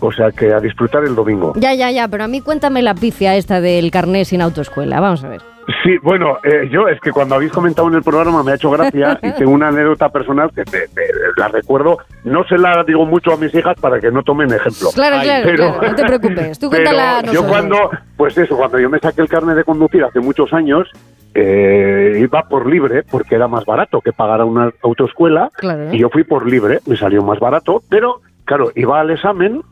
O 0.00 0.10
sea 0.12 0.30
que 0.32 0.52
a 0.52 0.58
disfrutar 0.60 1.04
el 1.04 1.14
domingo. 1.14 1.52
Ya, 1.56 1.74
ya, 1.74 1.90
ya, 1.90 2.08
pero 2.08 2.24
a 2.24 2.28
mí 2.28 2.40
cuéntame 2.40 2.82
la 2.82 2.94
pifia 2.94 3.36
esta 3.36 3.60
del 3.60 3.90
carnet 3.90 4.24
sin 4.26 4.42
autoescuela. 4.42 5.00
Vamos 5.00 5.22
a 5.24 5.28
ver. 5.28 5.40
Sí, 5.84 5.96
bueno, 6.02 6.38
eh, 6.42 6.68
yo 6.72 6.88
es 6.88 7.00
que 7.00 7.12
cuando 7.12 7.36
habéis 7.36 7.52
comentado 7.52 7.86
en 7.86 7.94
el 7.94 8.02
programa 8.02 8.42
me 8.42 8.50
ha 8.50 8.54
hecho 8.56 8.68
gracia 8.70 9.16
y 9.22 9.30
tengo 9.38 9.52
una 9.52 9.68
anécdota 9.68 10.08
personal 10.08 10.50
que 10.52 10.64
te- 10.64 10.88
te- 10.88 11.02
la 11.36 11.46
recuerdo. 11.48 11.98
No 12.24 12.42
se 12.44 12.58
la 12.58 12.82
digo 12.84 13.06
mucho 13.06 13.32
a 13.32 13.36
mis 13.36 13.54
hijas 13.54 13.76
para 13.80 14.00
que 14.00 14.10
no 14.10 14.24
tomen 14.24 14.52
ejemplo. 14.52 14.88
Claro, 14.92 15.18
claro, 15.22 15.44
Pero- 15.44 15.72
claro, 15.78 15.88
no 15.88 15.94
te 15.94 16.04
preocupes. 16.04 16.58
Tú 16.58 16.68
cuéntala 16.70 17.18
a 17.18 17.22
yo 17.22 17.26
nosotros. 17.32 17.50
cuando, 17.52 17.90
pues 18.16 18.36
eso, 18.38 18.56
cuando 18.56 18.80
yo 18.80 18.90
me 18.90 18.98
saqué 18.98 19.20
el 19.22 19.28
carnet 19.28 19.54
de 19.56 19.62
conducir 19.64 20.02
hace 20.02 20.18
muchos 20.18 20.52
años, 20.52 20.88
eh, 21.34 22.18
iba 22.20 22.42
por 22.48 22.66
libre 22.66 23.02
porque 23.08 23.36
era 23.36 23.48
más 23.48 23.64
barato 23.64 24.00
que 24.00 24.12
pagar 24.12 24.40
a 24.40 24.44
una 24.44 24.70
autoescuela 24.82 25.50
Claro. 25.56 25.92
y 25.94 25.98
yo 25.98 26.10
fui 26.10 26.24
por 26.24 26.46
libre, 26.46 26.80
me 26.86 26.96
salió 26.96 27.22
más 27.22 27.38
barato, 27.38 27.82
pero 27.88 28.20
claro, 28.44 28.70
iba 28.74 29.00
al 29.00 29.10
examen, 29.10 29.62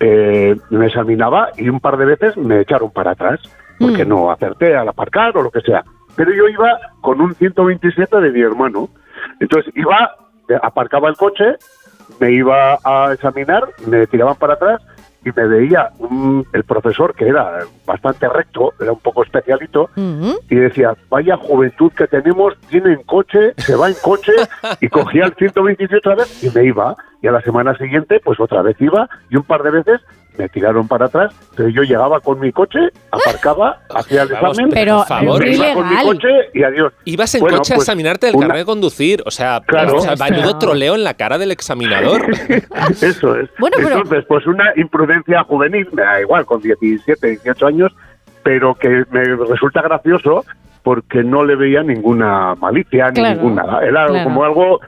eh, 0.00 0.56
me 0.70 0.86
examinaba 0.86 1.50
y 1.56 1.68
un 1.68 1.80
par 1.80 1.96
de 1.96 2.04
veces 2.04 2.36
me 2.36 2.60
echaron 2.60 2.90
para 2.90 3.12
atrás 3.12 3.40
porque 3.78 4.04
no 4.04 4.30
acerté 4.30 4.76
al 4.76 4.88
aparcar 4.88 5.36
o 5.36 5.42
lo 5.42 5.50
que 5.50 5.60
sea. 5.60 5.84
Pero 6.16 6.32
yo 6.32 6.48
iba 6.48 6.78
con 7.00 7.20
un 7.20 7.34
127 7.34 8.20
de 8.20 8.30
mi 8.30 8.40
hermano. 8.40 8.88
Entonces 9.40 9.72
iba, 9.76 10.14
eh, 10.48 10.58
aparcaba 10.62 11.08
el 11.08 11.16
coche, 11.16 11.56
me 12.20 12.32
iba 12.32 12.78
a 12.84 13.12
examinar, 13.12 13.68
me 13.86 14.06
tiraban 14.06 14.36
para 14.36 14.54
atrás 14.54 14.80
y 15.24 15.30
me 15.34 15.46
veía 15.46 15.90
un- 15.98 16.46
el 16.52 16.64
profesor 16.64 17.14
que 17.14 17.26
era 17.28 17.60
bastante 17.86 18.28
recto, 18.28 18.72
era 18.80 18.92
un 18.92 18.98
poco 19.00 19.22
especialito, 19.24 19.90
y 20.50 20.54
decía, 20.56 20.94
vaya 21.08 21.36
juventud 21.36 21.92
que 21.92 22.06
tenemos, 22.06 22.54
tiene 22.68 22.92
en 22.92 23.02
coche, 23.04 23.54
se 23.56 23.74
va 23.76 23.88
en 23.88 23.96
coche, 24.02 24.32
y 24.80 24.88
cogía 24.88 25.24
el 25.26 25.34
127 25.34 25.96
otra 25.98 26.14
vez 26.16 26.42
y 26.44 26.50
me 26.50 26.64
iba. 26.64 26.94
Y 27.22 27.26
a 27.26 27.32
la 27.32 27.40
semana 27.40 27.74
siguiente, 27.78 28.20
pues 28.22 28.38
otra 28.38 28.60
vez 28.62 28.76
iba, 28.80 29.08
y 29.30 29.36
un 29.36 29.44
par 29.44 29.62
de 29.62 29.70
veces 29.70 30.00
me 30.36 30.48
tiraron 30.48 30.88
para 30.88 31.06
atrás, 31.06 31.32
pero 31.56 31.68
yo 31.68 31.82
llegaba 31.82 32.20
con 32.20 32.40
mi 32.40 32.50
coche, 32.52 32.78
aparcaba, 33.10 33.78
hacía 33.94 34.22
el 34.22 34.28
Vamos, 34.32 34.50
examen, 34.58 34.70
pero, 34.74 34.96
por 34.98 35.06
favor. 35.06 35.46
iba 35.46 35.74
con 35.74 35.88
mi 35.88 35.96
coche 36.02 36.28
y 36.54 36.62
adiós. 36.62 36.92
Ibas 37.04 37.34
en 37.36 37.40
Bueno, 37.42 37.58
coche 37.58 37.72
a 37.72 37.76
pues, 37.76 37.88
examinarte 37.88 38.28
el 38.28 38.34
una- 38.36 38.46
carnet 38.48 38.62
de 38.62 38.66
conducir. 38.66 39.22
O 39.26 39.30
sea, 39.30 39.60
Claro. 39.66 39.96
o 39.96 40.00
sea, 40.00 40.16
menudo 40.30 40.58
troleo 40.58 40.94
en 40.94 41.04
la 41.04 41.14
cara 41.14 41.38
del 41.38 41.50
examinador. 41.52 42.26
Eso 43.00 43.36
es. 43.38 43.48
Bueno, 43.58 43.76
pero- 43.76 43.88
Entonces, 43.96 44.24
pues 44.26 44.46
una 44.46 44.72
imprudencia 44.76 45.42
juvenil, 45.44 45.88
me 45.92 46.02
da 46.02 46.20
igual, 46.20 46.44
con 46.46 46.60
17, 46.60 47.26
18 47.28 47.66
años, 47.66 47.92
pero 48.42 48.74
que 48.74 49.04
me 49.10 49.24
resulta 49.24 49.82
gracioso 49.82 50.44
porque 50.82 51.22
no 51.24 51.44
le 51.44 51.56
veía 51.56 51.82
ninguna 51.82 52.54
malicia 52.56 53.08
ni 53.08 53.14
Claro, 53.14 53.36
ningún 53.36 53.54
nada. 53.54 53.80
Era 53.82 54.06
claro. 54.06 54.24
como 54.24 54.44
algo 54.44 54.80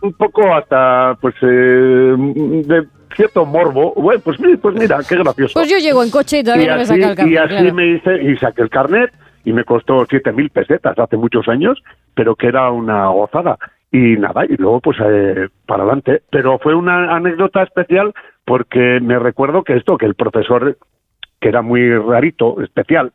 un 0.00 0.12
poco 0.14 0.52
hasta, 0.54 1.16
pues, 1.20 1.34
eh, 1.42 2.14
de 2.16 2.86
cierto 3.18 3.44
morbo. 3.44 3.92
Bueno, 3.96 4.20
pues, 4.24 4.38
pues 4.62 4.74
mira, 4.76 5.00
qué 5.06 5.16
gracioso. 5.16 5.54
Pues 5.54 5.68
yo 5.68 5.76
llego 5.78 6.02
en 6.04 6.10
coche 6.10 6.38
y 6.38 6.44
todavía 6.44 6.64
Y 6.64 6.68
no 6.68 6.76
me 6.76 6.82
así, 6.82 6.94
saca 6.94 7.10
el 7.10 7.16
carnet. 7.16 7.32
y 7.32 7.36
así 7.36 7.48
claro. 7.48 7.74
me 7.74 7.86
hice, 7.88 8.22
y 8.22 8.36
saqué 8.38 8.62
el 8.62 8.70
carnet 8.70 9.12
y 9.44 9.52
me 9.52 9.64
costó 9.64 10.06
7.000 10.06 10.50
pesetas 10.50 10.98
hace 10.98 11.16
muchos 11.16 11.48
años, 11.48 11.82
pero 12.14 12.36
que 12.36 12.46
era 12.46 12.70
una 12.70 13.08
gozada. 13.08 13.58
Y 13.90 14.16
nada, 14.16 14.44
y 14.44 14.56
luego 14.56 14.80
pues 14.80 14.98
eh, 15.04 15.48
para 15.66 15.82
adelante. 15.82 16.22
Pero 16.30 16.58
fue 16.58 16.74
una 16.74 17.14
anécdota 17.16 17.62
especial 17.62 18.12
porque 18.44 19.00
me 19.02 19.18
recuerdo 19.18 19.64
que 19.64 19.76
esto, 19.76 19.98
que 19.98 20.06
el 20.06 20.14
profesor, 20.14 20.78
que 21.40 21.48
era 21.48 21.60
muy 21.62 21.90
rarito, 21.96 22.62
especial, 22.62 23.12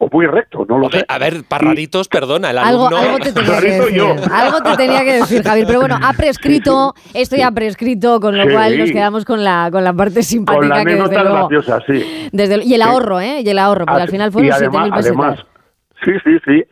o 0.00 0.08
muy 0.12 0.26
recto, 0.26 0.64
no 0.68 0.78
lo 0.78 0.88
sé. 0.90 1.04
A 1.08 1.18
ver, 1.18 1.42
parraditos, 1.48 2.06
perdona, 2.08 2.50
el 2.52 2.58
Algo, 2.58 2.86
alumno... 2.86 3.04
algo 3.04 3.18
te 3.18 3.32
tenía 3.32 3.60
que 3.60 3.70
decir. 3.72 3.94
yo. 3.96 4.14
Algo 4.32 4.62
te 4.62 4.76
tenía 4.76 5.00
que 5.04 5.12
decir, 5.14 5.42
Javier. 5.42 5.66
Pero 5.66 5.80
bueno, 5.80 5.98
ha 6.00 6.12
prescrito, 6.12 6.94
esto 7.14 7.34
ya 7.36 7.48
ha 7.48 7.52
prescrito, 7.52 8.20
con 8.20 8.36
lo 8.38 8.44
Sí. 8.44 8.50
cual 8.52 8.78
nos 8.78 8.90
quedamos 8.92 9.24
con 9.24 9.42
la, 9.42 9.68
con 9.72 9.82
la 9.82 9.92
parte 9.92 10.22
simpática 10.22 10.60
Con 10.60 10.68
la 10.68 10.84
que 10.84 10.90
desde 10.92 11.02
anécdota 11.02 11.22
luego. 11.24 11.48
graciosa, 11.48 11.84
sí. 11.86 12.28
Desde, 12.32 12.64
y 12.64 12.74
el 12.74 12.82
Sí. 12.82 12.88
ahorro, 12.88 13.20
¿eh? 13.20 13.40
Y 13.44 13.48
el 13.48 13.58
ahorro, 13.58 13.86
porque 13.86 14.00
Ah, 14.00 14.04
al 14.04 14.10
final 14.10 14.30
fueron 14.32 14.52
además- 14.52 14.72
7.000 14.88 14.94
pesetas. 14.94 15.16
además, 15.18 15.46
Sí, 16.04 16.12
sí, 16.24 16.30
sí. 16.46 16.64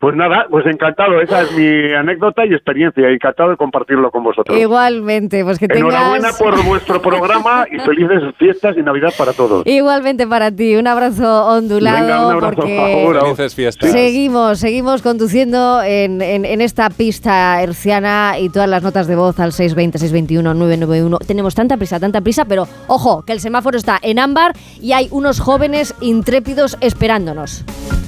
Pues 0.00 0.14
nada, 0.14 0.46
pues 0.48 0.64
encantado. 0.66 1.20
Esa 1.20 1.42
es 1.42 1.50
mi 1.56 1.92
anécdota 1.92 2.46
y 2.46 2.54
experiencia. 2.54 3.08
Encantado 3.08 3.50
de 3.50 3.56
compartirlo 3.56 4.12
con 4.12 4.22
vosotros. 4.22 4.56
Igualmente, 4.56 5.42
pues 5.42 5.58
que 5.58 5.66
Enhorabuena 5.68 6.28
tengas... 6.30 6.38
por 6.38 6.64
vuestro 6.64 7.02
programa 7.02 7.66
y 7.68 7.78
felices 7.84 8.22
fiestas 8.38 8.76
y 8.78 8.82
Navidad 8.82 9.12
para 9.18 9.32
todos. 9.32 9.66
Igualmente 9.66 10.24
para 10.28 10.52
ti, 10.52 10.76
un 10.76 10.86
abrazo 10.86 11.48
ondulado 11.48 11.98
Venga, 12.06 12.26
un 12.28 12.32
abrazo, 12.34 12.54
porque 12.54 12.76
por 12.76 12.90
favor. 13.16 13.20
Felices 13.22 13.54
fiestas. 13.56 13.90
seguimos, 13.90 14.58
seguimos 14.60 15.02
conduciendo 15.02 15.82
en, 15.82 16.22
en- 16.22 16.44
en 16.44 16.60
esta 16.60 16.90
pista 16.90 17.60
herciana 17.60 18.38
y 18.38 18.50
todas 18.50 18.68
las 18.68 18.84
notas 18.84 19.08
de 19.08 19.16
voz 19.16 19.40
al 19.40 19.50
620, 19.52 19.98
621, 19.98 20.54
991. 20.54 21.18
Tenemos 21.26 21.56
tanta 21.56 21.76
prisa, 21.76 21.98
tanta 21.98 22.20
prisa, 22.20 22.44
pero 22.44 22.68
ojo, 22.86 23.24
que 23.26 23.32
el 23.32 23.40
semáforo 23.40 23.76
está 23.76 23.98
en 24.00 24.20
ámbar 24.20 24.52
y 24.80 24.92
hay 24.92 25.08
unos 25.10 25.40
jóvenes 25.40 25.92
intrépidos 26.00 26.78
esperándonos. 26.80 27.64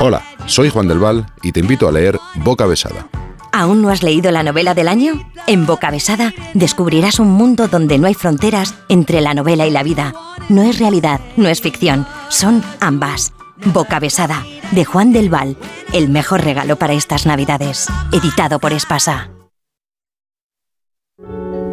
Hola, 0.00 0.24
soy 0.46 0.70
Juan 0.70 0.88
del 0.88 0.98
Val 0.98 1.26
y 1.42 1.52
te 1.52 1.60
invito 1.60 1.88
a 1.88 1.92
leer 1.92 2.18
Boca 2.36 2.66
Besada. 2.66 3.06
¿Aún 3.52 3.80
no 3.80 3.90
has 3.90 4.02
leído 4.02 4.32
la 4.32 4.42
novela 4.42 4.74
del 4.74 4.88
año? 4.88 5.30
En 5.46 5.66
Boca 5.66 5.92
Besada 5.92 6.34
descubrirás 6.52 7.20
un 7.20 7.28
mundo 7.30 7.68
donde 7.68 7.98
no 7.98 8.08
hay 8.08 8.14
fronteras 8.14 8.74
entre 8.88 9.20
la 9.20 9.34
novela 9.34 9.66
y 9.66 9.70
la 9.70 9.84
vida. 9.84 10.12
No 10.48 10.62
es 10.62 10.80
realidad, 10.80 11.20
no 11.36 11.48
es 11.48 11.60
ficción, 11.60 12.06
son 12.28 12.64
ambas. 12.80 13.32
Boca 13.66 14.00
Besada, 14.00 14.44
de 14.72 14.84
Juan 14.84 15.12
del 15.12 15.30
Val, 15.30 15.56
el 15.92 16.08
mejor 16.08 16.42
regalo 16.42 16.76
para 16.76 16.94
estas 16.94 17.24
Navidades. 17.24 17.86
Editado 18.12 18.58
por 18.58 18.72
Espasa. 18.72 19.30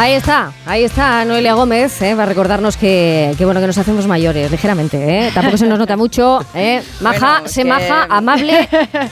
Ahí 0.00 0.12
está, 0.12 0.52
ahí 0.64 0.84
está 0.84 1.24
Noelia 1.24 1.54
Gómez, 1.54 2.00
¿eh? 2.02 2.14
va 2.14 2.22
a 2.22 2.26
recordarnos 2.26 2.76
que, 2.76 3.34
que, 3.36 3.44
bueno 3.44 3.60
que 3.60 3.66
nos 3.66 3.78
hacemos 3.78 4.06
mayores, 4.06 4.48
ligeramente, 4.48 5.26
¿eh? 5.26 5.30
tampoco 5.34 5.56
se 5.56 5.66
nos 5.66 5.76
nota 5.76 5.96
mucho, 5.96 6.38
¿eh? 6.54 6.84
maja, 7.00 7.32
Bueno, 7.40 7.48
se 7.48 7.62
que- 7.62 7.68
maja, 7.68 8.06
amable, 8.08 8.68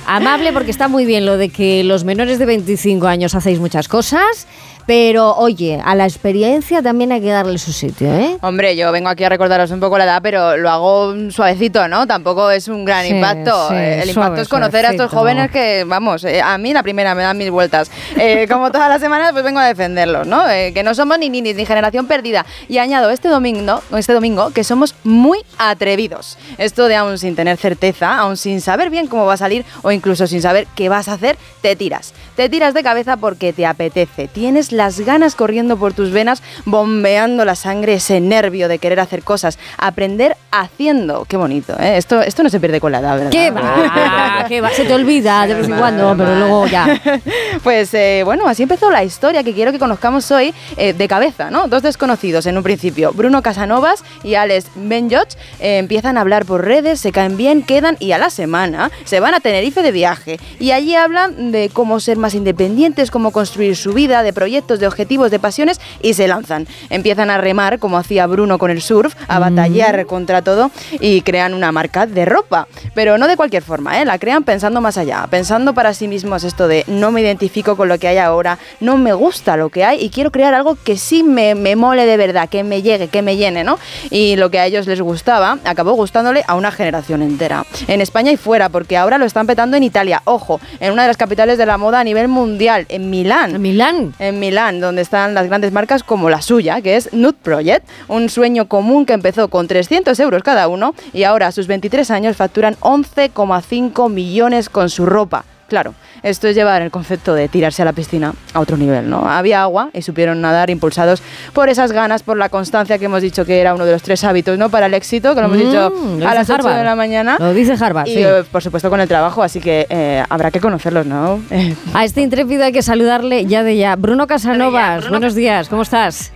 amable 0.07 0.53
porque 0.53 0.71
está 0.71 0.87
muy 0.87 1.05
bien 1.05 1.27
lo 1.27 1.39
de 1.39 1.49
que 1.49 1.83
los 1.83 2.05
menores 2.05 2.39
de 2.39 2.47
25 2.47 3.09
años 3.09 3.35
hacéis 3.35 3.59
muchas 3.59 3.89
cosas, 3.89 4.47
pero 4.87 5.35
oye, 5.37 5.81
a 5.85 5.95
la 5.95 6.05
experiencia 6.05 6.81
también 6.83 7.11
hay 7.13 7.21
que 7.21 7.31
darle 7.31 7.59
su 7.59 7.73
sitio, 7.73 8.13
¿eh? 8.15 8.39
Hombre, 8.41 8.77
yo 8.77 8.93
vengo 8.93 9.09
aquí 9.09 9.25
a 9.25 9.29
recordaros 9.29 9.71
un 9.73 9.81
poco 9.81 9.99
la 9.99 10.05
edad, 10.05 10.21
pero 10.23 10.57
lo 10.57 10.71
hago 10.71 11.15
suavecito, 11.31 11.89
¿no? 11.89 12.07
Tampoco 12.07 12.51
es 12.51 12.69
un 12.69 12.85
gran 12.85 13.05
Sí, 13.05 13.15
impacto. 13.15 13.69
sí, 13.69 13.75
Eh, 13.75 14.03
el 14.03 14.11
suave, 14.11 14.27
impacto 14.29 14.43
es 14.43 14.49
conocer 14.49 14.87
a 14.87 14.91
estos 14.91 15.11
jóvenes 15.11 15.51
que, 15.51 15.85
vamos, 15.87 16.23
eh, 16.25 16.41
a 16.41 16.57
mí 16.59 16.73
la 16.73 16.83
primera 16.83 17.15
me 17.15 17.23
dan 17.23 17.37
mis 17.37 17.51
vueltas. 17.51 17.91
Eh, 18.17 18.47
como 18.49 18.71
todas 18.71 18.89
las 18.89 19.01
semanas, 19.01 19.33
pues 19.33 19.43
vengo 19.45 19.59
a 19.59 19.67
defenderlos, 19.67 20.27
¿no? 20.27 20.49
Eh, 20.49 20.73
que 20.73 20.83
no 20.83 20.95
somos 20.95 21.19
ni, 21.19 21.29
ni, 21.31 21.41
ni 21.43 21.67
generación 21.67 22.07
perdida. 22.07 22.47
Y 22.69 22.79
añado 22.79 23.11
este 23.11 23.29
domingo, 23.29 23.83
este 23.97 24.13
domingo 24.13 24.51
que 24.51 24.63
somos 24.65 24.95
muy 25.05 25.41
atrevidos. 25.59 26.39
Esto 26.59 26.87
de 26.89 26.97
aún 26.97 27.19
sin 27.19 27.35
tener 27.37 27.57
certeza, 27.57 28.19
aún 28.19 28.37
sin 28.37 28.61
saber 28.61 28.91
bien 28.91 29.09
cómo 29.09 29.27
va 29.27 29.35
a 29.35 29.37
salir 29.37 29.65
o 29.83 29.91
incluso 29.91 30.27
sin 30.27 30.41
saber 30.43 30.67
qué 30.75 30.89
vas 30.89 31.09
a 31.09 31.15
hacer, 31.15 31.37
te 31.61 31.75
tiras. 31.77 32.15
Te 32.37 32.49
tiras 32.49 32.73
de 32.75 32.83
cabeza 32.83 33.17
porque 33.17 33.53
te 33.53 33.67
apetece. 33.67 34.29
Tienes 34.29 34.73
las 34.77 35.01
ganas 35.01 35.35
corriendo 35.35 35.77
por 35.77 35.93
tus 35.93 36.11
venas, 36.11 36.43
bombeando 36.65 37.45
la 37.45 37.55
sangre, 37.55 37.95
ese 37.95 38.21
nervio 38.21 38.69
de 38.69 38.79
querer 38.79 39.01
hacer 39.01 39.23
cosas. 39.23 39.59
Aprender 39.79 40.37
haciendo. 40.51 41.25
Qué 41.25 41.37
bonito, 41.37 41.75
¿eh? 41.79 41.97
Esto, 41.97 42.21
esto 42.23 42.43
no 42.43 42.49
se 42.49 42.61
pierde 42.61 42.81
con 42.81 42.93
la 42.93 43.01
edad, 43.01 43.17
¿verdad? 43.17 43.31
¿Qué 43.31 43.51
va? 43.51 44.45
¿Qué 44.49 44.61
va? 44.61 44.71
Se 44.71 44.85
te 44.85 44.95
olvida 44.95 45.47
de 45.47 45.55
vez 45.55 45.69
en 45.69 45.77
cuando, 45.77 46.15
pero 46.17 46.37
luego 46.37 46.67
ya. 46.67 47.01
Pues 47.63 47.93
eh, 47.95 48.23
bueno, 48.25 48.47
así 48.47 48.63
empezó 48.63 48.91
la 48.91 49.03
historia 49.03 49.43
que 49.43 49.53
quiero 49.53 49.73
que 49.73 49.79
conozcamos 49.79 50.31
hoy 50.31 50.55
eh, 50.77 50.93
de 50.93 51.09
cabeza, 51.09 51.51
¿no? 51.51 51.69
Dos 51.69 51.83
desconocidos 51.83 52.47
en 52.47 52.57
un 52.57 52.63
principio, 52.63 53.13
Bruno 53.13 53.43
Casanovas 53.43 54.05
y 54.23 54.35
Alex 54.35 54.67
Benjoch, 54.75 55.31
eh, 55.59 55.79
empiezan 55.79 56.17
a 56.17 56.21
hablar 56.21 56.45
por 56.45 56.65
redes, 56.65 57.01
se 57.01 57.13
caen 57.13 57.37
bien, 57.37 57.63
quedan 57.63 57.97
y 57.99 58.13
a 58.13 58.19
la 58.19 58.31
semana 58.31 58.91
se 59.05 59.21
van 59.21 59.35
a 59.35 59.41
Tenerife 59.41 59.83
de 59.83 59.91
viaje. 59.91 60.39
Y 60.61 60.71
allí 60.71 60.95
hablan 60.95 61.51
de 61.51 61.71
cómo 61.73 61.99
ser 61.99 62.19
más 62.19 62.35
independientes, 62.35 63.11
cómo 63.11 63.33
construir 63.33 63.77
su 63.77 63.93
vida, 63.93 64.23
de 64.23 64.33
proyectos, 64.33 64.66
de 64.67 64.87
objetivos, 64.87 65.31
de 65.31 65.39
pasiones 65.39 65.81
y 66.03 66.15
se 66.15 66.27
lanzan. 66.27 66.67
Empiezan 66.91 67.31
a 67.31 67.39
remar 67.39 67.79
como 67.79 67.99
hacía 67.99 68.27
Bruno 68.27 68.59
con 68.59 68.71
el 68.71 68.83
surf, 68.83 69.15
a 69.29 69.39
batallar 69.39 70.07
contra 70.07 70.43
todo 70.43 70.71
y 71.01 71.23
crean 71.23 71.55
una 71.55 71.73
marca 71.73 72.07
de 72.07 72.25
ropa. 72.25 72.67
Pero 72.95 73.19
no 73.19 73.29
de 73.29 73.37
cualquier 73.37 73.63
forma, 73.63 74.01
¿eh? 74.01 74.05
La 74.05 74.19
crean 74.19 74.43
pensando 74.43 74.81
más 74.81 74.99
allá, 74.99 75.27
pensando 75.31 75.75
para 75.75 75.95
sí 75.95 76.09
mismos 76.09 76.45
esto 76.45 76.69
de 76.69 76.85
no 76.89 77.13
me 77.13 77.21
identifico 77.21 77.77
con 77.77 77.89
lo 77.89 77.99
que 77.99 78.09
hay 78.09 78.19
ahora, 78.19 78.59
no 78.81 78.97
me 78.97 79.13
gusta 79.13 79.57
lo 79.57 79.69
que 79.69 79.85
hay 79.85 80.03
y 80.05 80.11
quiero 80.11 80.33
crear 80.33 80.55
algo 80.55 80.77
que 80.83 80.97
sí 80.97 81.23
me, 81.23 81.55
me 81.55 81.77
mole 81.77 82.07
de 82.07 82.17
verdad, 82.17 82.49
que 82.49 82.65
me 82.65 82.83
llegue, 82.83 83.09
que 83.09 83.23
me 83.23 83.37
llene, 83.37 83.65
¿no? 83.65 83.79
Y 84.11 84.37
lo 84.37 84.51
que 84.51 84.59
a 84.59 84.67
ellos 84.67 84.87
les 84.87 85.01
gustaba 85.01 85.59
acabó 85.65 85.93
gustándole 85.93 86.43
a 86.47 86.55
una 86.55 86.73
generación 86.73 87.23
entera. 87.23 87.65
En 87.87 88.01
España 88.01 88.33
y 88.33 88.37
fuera, 88.37 88.69
porque 88.69 88.97
ahora 88.97 89.19
lo 89.19 89.25
están 89.25 89.47
petando 89.47 89.77
en 89.77 89.83
Italia, 89.83 90.23
ojo, 90.25 90.61
en 90.81 90.93
una 90.93 91.03
de 91.03 91.09
las 91.09 91.17
capitales 91.17 91.59
de 91.59 91.67
la 91.67 91.79
moda 91.79 92.01
a 92.01 92.05
nivel 92.05 92.29
mundial, 92.29 92.87
en 92.89 93.11
Milán. 93.11 93.57
¿En 93.57 93.63
Milán? 93.63 94.15
En 94.19 94.41
Milán 94.41 94.56
Donde 94.57 95.03
están 95.03 95.35
las 95.35 95.49
grandes 95.49 95.71
marcas 95.71 96.03
como 96.03 96.31
la 96.31 96.41
suya, 96.41 96.81
que 96.81 96.97
es 96.97 97.13
Nude 97.13 97.37
Project, 97.43 97.87
un 98.09 98.31
sueño 98.31 98.69
común 98.69 99.05
que 99.05 99.13
empezó 99.13 99.49
con 99.49 99.69
300 99.69 100.19
euros 100.19 100.43
cada 100.43 100.69
uno 100.69 100.95
y 101.13 101.25
ahora 101.25 101.49
a 101.49 101.53
sus 101.53 101.67
23 101.67 102.11
años 102.11 102.39
facturan 102.39 102.75
11,5 102.77 104.11
millones 104.11 104.71
con 104.71 104.89
su 104.89 105.05
ropa. 105.05 105.45
Claro, 105.69 105.95
esto 106.23 106.47
es 106.47 106.55
llevar 106.55 106.81
el 106.83 106.93
concepto 106.93 107.35
de 107.35 107.49
tirarse 107.49 107.83
a 107.83 107.85
la 107.85 107.93
piscina 107.93 108.35
a 108.55 108.61
otro 108.61 108.77
nivel, 108.77 109.11
¿no? 109.11 109.29
Había 109.29 109.63
agua 109.63 109.91
y 109.93 110.03
supieron 110.03 110.41
nadar 110.41 110.71
impulsados 110.71 111.23
por 111.53 111.69
esas 111.69 111.91
ganas, 111.91 112.23
por 112.23 112.37
la 112.37 112.49
constancia 112.49 112.99
que 112.99 113.07
hemos 113.07 113.21
dicho 113.21 113.45
que 113.45 113.61
era 113.61 113.75
uno 113.75 113.85
de 113.85 113.91
los 113.93 114.03
tres 114.03 114.23
hábitos, 114.23 114.57
¿no? 114.59 114.69
Para 114.71 114.87
el 114.87 114.95
éxito, 114.95 115.35
que 115.35 115.41
lo 115.41 115.47
hemos 115.49 115.59
Mm, 115.59 115.61
dicho 115.63 115.93
lo 116.21 116.29
a 116.29 116.35
las 116.35 116.49
8 116.49 116.61
Harvard. 116.61 116.77
de 116.79 116.85
la 116.85 116.95
mañana. 116.95 117.37
Lo 117.41 117.53
dice 117.53 117.75
Harvard, 117.83 118.07
y, 118.07 118.15
sí. 118.15 118.23
eh, 118.23 118.45
por 118.53 118.63
supuesto 118.63 118.91
con 118.91 119.01
el 119.01 119.09
trabajo, 119.09 119.43
así 119.43 119.59
que 119.61 119.87
eh, 119.91 120.23
habrá 120.29 120.53
que 120.53 120.61
conocerlos, 120.61 121.05
¿no? 121.05 121.41
A 121.95 122.05
este 122.05 122.21
intrépido 122.23 122.63
hay 122.65 122.73
que 122.73 122.83
saludarle 122.83 123.45
ya 123.47 123.65
de 123.65 123.77
ya. 123.77 123.97
Bruno 123.97 124.29
Casanovas, 124.29 125.09
buenos 125.09 125.35
días, 125.35 125.69
¿cómo 125.69 125.83
estás? 125.83 126.33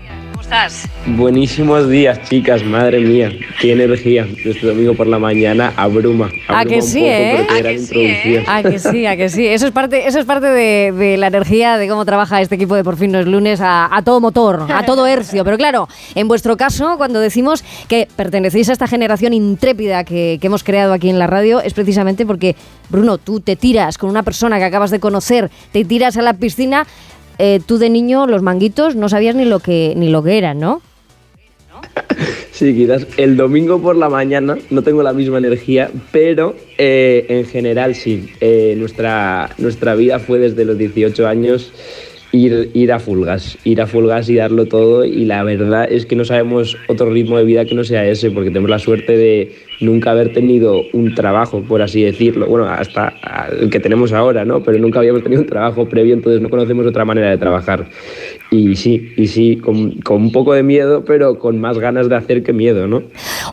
Buenísimos 1.07 1.89
días, 1.89 2.21
chicas, 2.29 2.65
madre 2.65 2.99
mía, 2.99 3.31
qué 3.61 3.71
energía. 3.71 4.27
Este 4.45 4.67
domingo 4.67 4.95
por 4.95 5.07
la 5.07 5.19
mañana 5.21 5.73
abruma. 5.77 6.29
¿A 6.49 6.61
abruma 6.61 6.65
que 6.65 6.83
sí, 6.83 6.99
poco, 6.99 7.11
eh? 7.11 7.33
pero 7.37 7.47
qué 7.47 7.63
gran 7.63 7.75
introducción. 7.75 8.45
A 8.49 8.63
que 8.63 8.79
sí, 8.81 9.07
a 9.07 9.17
que 9.17 9.29
sí. 9.29 9.47
Eso 9.47 9.67
es 9.67 9.73
parte, 9.73 10.09
eso 10.09 10.19
es 10.19 10.25
parte 10.25 10.49
de, 10.49 10.91
de 10.91 11.17
la 11.19 11.29
energía 11.29 11.79
de 11.79 11.89
cómo 11.89 12.05
trabaja 12.05 12.41
este 12.41 12.57
equipo 12.57 12.75
de 12.75 12.83
Por 12.83 12.97
fin 12.97 13.13
no 13.13 13.21
es 13.21 13.27
lunes 13.27 13.61
a, 13.61 13.95
a 13.97 14.03
todo 14.03 14.21
motor, 14.21 14.67
a 14.69 14.85
todo 14.87 15.07
hercio. 15.07 15.45
Pero 15.45 15.57
claro, 15.57 15.89
en 16.17 16.27
vuestro 16.27 16.57
caso, 16.57 16.97
cuando 16.97 17.21
decimos 17.21 17.63
que 17.87 18.09
pertenecéis 18.17 18.71
a 18.71 18.73
esta 18.73 18.89
generación 18.89 19.33
intrépida 19.33 20.03
que, 20.03 20.39
que 20.41 20.49
hemos 20.49 20.65
creado 20.65 20.93
aquí 20.93 21.11
en 21.11 21.21
la 21.21 21.29
radio, 21.29 21.61
es 21.61 21.75
precisamente 21.75 22.27
porque, 22.27 22.57
Bruno, 22.89 23.19
tú 23.19 23.39
te 23.39 23.55
tiras 23.55 23.99
con 23.99 24.11
una 24.11 24.25
persona 24.25 24.59
que 24.59 24.65
acabas 24.65 24.91
de 24.91 24.99
conocer, 24.99 25.49
te 25.71 25.85
tiras 25.85 26.17
a 26.17 26.23
la 26.23 26.35
piscina. 26.35 26.87
Eh, 27.41 27.61
tú 27.65 27.79
de 27.79 27.89
niño 27.89 28.27
los 28.27 28.43
manguitos 28.43 28.97
no 28.97 29.09
sabías 29.09 29.35
ni 29.35 29.47
lo 29.47 29.61
que 29.61 29.95
ni 29.97 30.11
lo 30.11 30.23
que 30.23 30.39
eran, 30.39 30.61
¿no? 30.61 30.83
Sí, 32.53 32.75
quizás 32.75 33.07
el 33.17 33.39
domingo 33.39 33.81
por 33.81 33.97
la 33.97 34.11
mañana 34.11 34.59
no 34.69 34.83
tengo 34.83 35.03
la 35.03 35.15
misma 35.15 35.39
energía, 35.39 35.91
pero 36.13 36.55
eh, 36.77 37.25
en 37.31 37.47
general 37.47 37.95
sí. 37.95 38.29
Eh, 38.43 38.75
nuestra, 38.77 39.49
nuestra 39.57 39.95
vida 39.95 40.19
fue 40.19 40.39
desde 40.39 40.67
los 40.67 40.77
18 40.77 41.27
años 41.27 41.73
ir, 42.33 42.71
ir 42.75 42.93
a 42.93 42.99
Fulgas, 42.99 43.59
ir 43.65 43.81
a 43.81 43.87
Fulgas 43.87 44.29
y 44.29 44.37
darlo 44.37 44.67
todo 44.67 45.05
y 45.05 45.25
la 45.25 45.43
verdad 45.45 45.91
es 45.91 46.07
que 46.07 46.17
no 46.17 46.25
sabemos 46.25 46.77
otro 46.89 47.11
ritmo 47.11 47.39
de 47.39 47.45
vida 47.45 47.65
que 47.65 47.75
no 47.75 47.85
sea 47.85 48.07
ese, 48.07 48.31
porque 48.31 48.51
tenemos 48.51 48.71
la 48.71 48.79
suerte 48.79 49.17
de 49.17 49.53
nunca 49.81 50.11
haber 50.11 50.33
tenido 50.33 50.83
un 50.93 51.15
trabajo, 51.15 51.63
por 51.63 51.83
así 51.83 52.03
decirlo, 52.03 52.47
bueno, 52.47 52.67
hasta 52.67 53.15
el 53.61 53.71
que 53.71 53.81
tenemos 53.81 54.13
ahora, 54.13 54.45
¿no? 54.45 54.63
Pero 54.63 54.79
nunca 54.79 55.01
habíamos 55.01 55.23
tenido 55.23 55.43
un 55.43 55.49
trabajo 55.49 55.89
previo, 55.89 56.15
entonces 56.15 56.41
no 56.41 56.51
conocemos 56.51 56.87
otra 56.87 57.05
manera 57.05 57.31
de 57.31 57.39
trabajar. 57.39 57.87
Y 58.53 58.75
sí, 58.75 59.13
y 59.17 59.29
sí, 59.29 59.57
con, 59.59 59.93
con 60.01 60.23
un 60.23 60.33
poco 60.33 60.53
de 60.55 60.65
miedo, 60.65 61.05
pero 61.05 61.39
con 61.39 61.61
más 61.61 61.79
ganas 61.79 62.09
de 62.09 62.17
hacer 62.17 62.43
que 62.43 62.53
miedo, 62.53 62.89
¿no? 62.89 63.03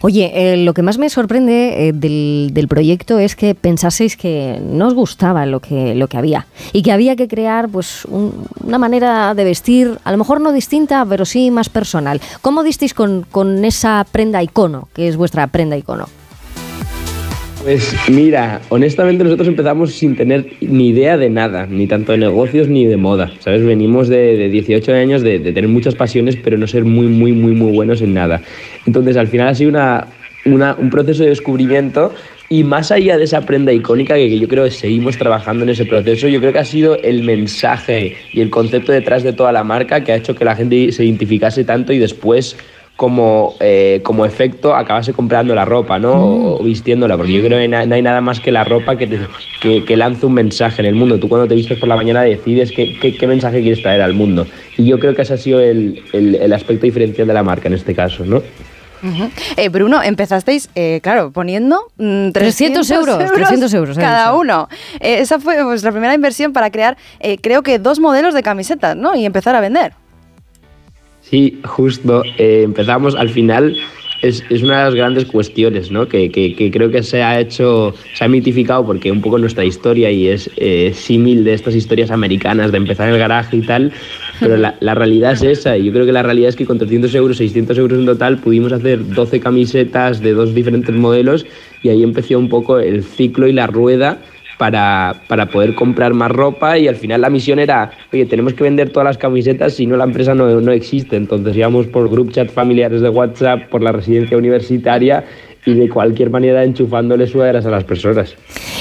Oye, 0.02 0.32
eh, 0.34 0.58
lo 0.58 0.74
que 0.74 0.82
más 0.82 0.98
me 0.98 1.08
sorprende 1.10 1.88
eh, 1.90 1.94
del, 1.94 2.50
del 2.52 2.68
proyecto 2.68 3.20
es 3.20 3.36
que 3.36 3.54
pensaseis 3.54 4.18
que 4.18 4.60
no 4.64 4.88
os 4.88 4.96
gustaba 4.96 5.46
lo 5.46 5.60
que, 5.60 5.94
lo 5.94 6.08
que 6.08 6.18
había 6.18 6.48
y 6.74 6.82
que 6.82 6.92
había 6.92 7.16
que 7.16 7.28
crear 7.28 7.70
pues 7.70 8.06
un- 8.06 8.48
una 8.64 8.80
manera 8.80 9.36
de 9.36 9.44
vestir, 9.44 10.00
a 10.04 10.12
lo 10.12 10.18
mejor 10.18 10.42
no 10.42 10.52
distinta, 10.52 11.06
pero 11.08 11.26
sí 11.26 11.52
más 11.52 11.70
personal. 11.70 12.20
¿Cómo 12.42 12.64
disteis 12.64 12.96
con, 12.96 13.24
con 13.30 13.66
esa 13.66 14.04
prenda 14.12 14.42
icono, 14.42 14.88
que 14.96 15.08
es 15.08 15.16
vuestra 15.16 15.46
prenda 15.48 15.78
icono? 15.78 16.08
Pues 17.68 17.94
mira, 18.10 18.62
honestamente 18.70 19.26
nosotros 19.26 19.50
empezamos 19.50 19.92
sin 19.92 20.16
tener 20.16 20.46
ni 20.62 20.88
idea 20.88 21.18
de 21.18 21.30
nada, 21.30 21.66
ni 21.66 21.86
tanto 21.86 22.14
de 22.14 22.18
negocios 22.18 22.70
ni 22.70 22.86
de 22.86 22.96
moda, 22.96 23.30
¿sabes? 23.40 23.62
Venimos 23.66 24.08
de, 24.08 24.38
de 24.38 24.48
18 24.48 24.94
años 24.94 25.22
de, 25.22 25.40
tener 25.40 25.68
muchas 25.68 25.94
pasiones, 25.94 26.38
pero 26.38 26.58
no 26.58 26.66
ser 26.66 26.86
muy, 26.86 27.08
muy, 27.08 27.34
muy, 27.34 27.52
muy 27.52 27.74
buenos 27.74 28.02
en 28.02 28.14
nada. 28.14 28.42
Entonces 28.86 29.18
al 29.18 29.28
final 29.28 29.50
ha 29.50 29.54
sido 29.54 29.72
una, 29.72 30.08
un 30.46 30.90
proceso 30.90 31.24
de 31.24 31.30
descubrimiento 31.30 32.14
y 32.48 32.64
más 32.64 32.90
allá 32.90 33.18
de 33.18 33.26
esa 33.26 33.42
prenda 33.42 33.74
icónica 33.74 34.16
que 34.16 34.40
yo 34.40 34.48
creo 34.48 34.64
que 34.64 34.72
seguimos 34.72 35.18
trabajando 35.18 35.66
en 35.66 35.72
ese 35.72 35.84
proceso, 35.84 36.30
yo 36.30 36.40
creo 36.40 36.54
que 36.54 36.60
ha 36.60 36.64
sido 36.64 36.96
el 37.02 37.24
mensaje 37.24 38.16
y 38.32 38.40
el 38.40 38.50
concepto 38.50 38.94
detrás 38.94 39.24
de 39.24 39.34
toda 39.34 39.52
la 39.52 39.66
marca 39.66 40.06
que 40.06 40.14
ha 40.14 40.16
hecho 40.16 40.36
que 40.36 40.46
la 40.46 40.56
gente 40.56 40.94
se 40.94 41.04
identificase 41.04 41.66
tanto 41.66 41.92
y 41.92 42.00
después 42.00 42.56
como, 42.98 43.56
eh, 43.62 44.02
como 44.04 44.26
efecto 44.26 44.76
acabase 44.76 45.14
comprando 45.14 45.56
la 45.56 45.64
ropa, 45.64 45.98
¿no? 46.00 46.12
O, 46.14 46.60
o 46.60 46.64
vistiéndola, 46.64 47.16
porque 47.16 47.32
yo 47.32 47.44
creo 47.46 47.60
que 47.60 47.68
na- 47.68 47.86
no 47.86 47.96
hay 47.96 48.02
nada 48.02 48.20
más 48.22 48.40
que 48.42 48.52
la 48.52 48.64
ropa 48.66 48.98
que, 48.98 49.08
te- 49.08 49.20
que, 49.62 49.86
que 49.86 49.96
lanza 49.96 50.28
un 50.28 50.34
mensaje 50.34 50.82
en 50.82 50.88
el 50.88 50.96
mundo. 50.96 51.20
Tú 51.20 51.30
cuando 51.30 51.48
te 51.48 51.56
vistes 51.56 51.78
por 51.78 51.88
la 51.88 51.96
mañana 51.96 52.24
decides 52.24 52.72
qué, 52.72 52.98
qué, 53.00 53.16
qué 53.16 53.28
mensaje 53.28 53.62
quieres 53.62 53.82
traer 53.82 54.02
al 54.02 54.14
mundo. 54.14 54.46
Y 54.78 54.86
yo 54.86 55.00
creo 55.00 55.16
que 55.16 55.22
ese 55.22 55.36
ha 55.36 55.38
sido 55.38 55.62
el, 55.62 56.02
el- 56.12 56.36
el 56.36 56.52
aspecto 56.54 56.86
diferencial 56.88 57.28
de 57.28 57.34
la 57.34 57.44
marca 57.44 57.68
en 57.68 57.76
este 57.76 57.94
caso, 57.96 58.26
¿no? 58.26 58.38
Ujú. 59.04 59.30
Eh, 59.58 59.70
Bruno, 59.70 60.02
empezasteis, 60.02 60.72
eh, 60.74 61.00
claro, 61.04 61.30
poniendo 61.32 61.80
mm, 62.00 62.32
300 62.32 62.90
euros, 62.90 63.32
300 63.32 63.74
euros, 63.76 63.96
cada 63.96 64.34
uno. 64.34 64.68
Eh, 65.00 65.20
esa 65.20 65.40
fue 65.40 65.64
vuestra 65.64 65.92
primera 65.92 66.16
inversión 66.16 66.52
para 66.52 66.72
crear, 66.72 66.98
eh, 67.20 67.38
creo 67.40 67.62
que 67.62 67.78
dos 67.78 68.00
modelos 68.00 68.34
de 68.34 68.42
camisetas, 68.42 68.96
¿no? 68.98 69.14
Y 69.16 69.24
empezar 69.24 69.56
a 69.56 69.62
vender. 69.62 69.94
Sí, 71.30 71.60
justo. 71.64 72.24
eh, 72.38 72.62
empezamos 72.64 73.16
al 73.16 73.30
final. 73.30 73.76
Es, 74.24 74.44
es 74.50 74.64
una 74.64 74.80
de 74.80 74.84
las 74.86 74.96
grandes 74.96 75.26
cuestiones, 75.26 75.92
¿no? 75.92 76.08
Que, 76.08 76.32
que- 76.32 76.72
creo 76.72 76.90
que 76.90 77.04
se 77.04 77.22
ha 77.22 77.40
hecho, 77.40 77.94
se 78.16 78.24
ha 78.26 78.28
mitificado 78.28 78.84
porque 78.84 79.12
un 79.12 79.22
poco 79.22 79.38
nuestra 79.38 79.64
historia 79.64 80.10
y 80.10 80.28
es 80.28 80.50
eh, 80.58 80.92
símil 80.96 81.44
de 81.44 81.54
estas 81.54 81.76
historias 81.76 82.10
americanas 82.10 82.72
de 82.72 82.78
empezar 82.78 83.10
en 83.10 83.14
el 83.14 83.20
garaje 83.20 83.58
y 83.58 83.62
tal, 83.62 83.92
pero 84.40 84.58
la, 84.58 84.76
la 84.80 84.96
realidad 84.96 85.34
es 85.34 85.44
esa. 85.44 85.78
Y 85.78 85.86
yo 85.86 85.92
creo 85.94 86.08
que 86.08 86.12
la 86.14 86.24
realidad 86.24 86.50
es 86.50 86.56
que 86.56 86.66
con 86.66 86.80
300 86.80 87.14
euros, 87.14 87.38
600 87.38 87.78
euros 87.78 88.00
en 88.00 88.08
total, 88.08 88.38
pudimos 88.40 88.72
hacer 88.72 89.08
12 89.14 89.40
camisetas 89.40 90.20
de 90.24 90.34
dos 90.34 90.56
diferentes 90.56 90.96
modelos 90.96 91.46
y 91.84 91.90
ahí 91.90 92.02
empezó 92.02 92.40
un 92.40 92.50
poco 92.50 92.80
el 92.80 93.04
ciclo 93.04 93.48
y 93.48 93.54
la 93.54 93.68
rueda 93.68 94.18
para, 94.58 95.16
para 95.28 95.48
poder 95.48 95.76
comprar 95.76 96.14
más 96.14 96.32
ropa 96.32 96.78
y 96.78 96.88
al 96.88 96.96
final 96.96 97.22
la 97.22 97.30
misión 97.30 97.60
era, 97.60 97.92
oye, 98.12 98.26
tenemos 98.26 98.54
que 98.54 98.64
vender 98.64 98.92
todas 98.92 99.06
las 99.06 99.18
camisetas, 99.18 99.74
si 99.74 99.86
no 99.86 99.98
la 99.98 100.06
empresa 100.06 100.34
no, 100.34 100.62
no 100.62 100.72
existe. 100.72 101.16
Entonces 101.16 101.56
íbamos 101.56 101.88
por 101.88 102.10
group 102.10 102.32
chat 102.32 102.50
familiares 102.50 103.02
de 103.02 103.10
WhatsApp, 103.10 103.70
por 103.70 103.84
la 103.84 103.92
residencia 103.92 104.38
universitaria 104.38 105.24
y 105.66 105.74
de 105.74 105.90
cualquier 105.90 106.30
manera 106.30 106.64
enchufándole 106.64 107.28
sudaderas 107.28 107.66
a 107.66 107.70
las 107.70 107.84
personas. 107.84 108.36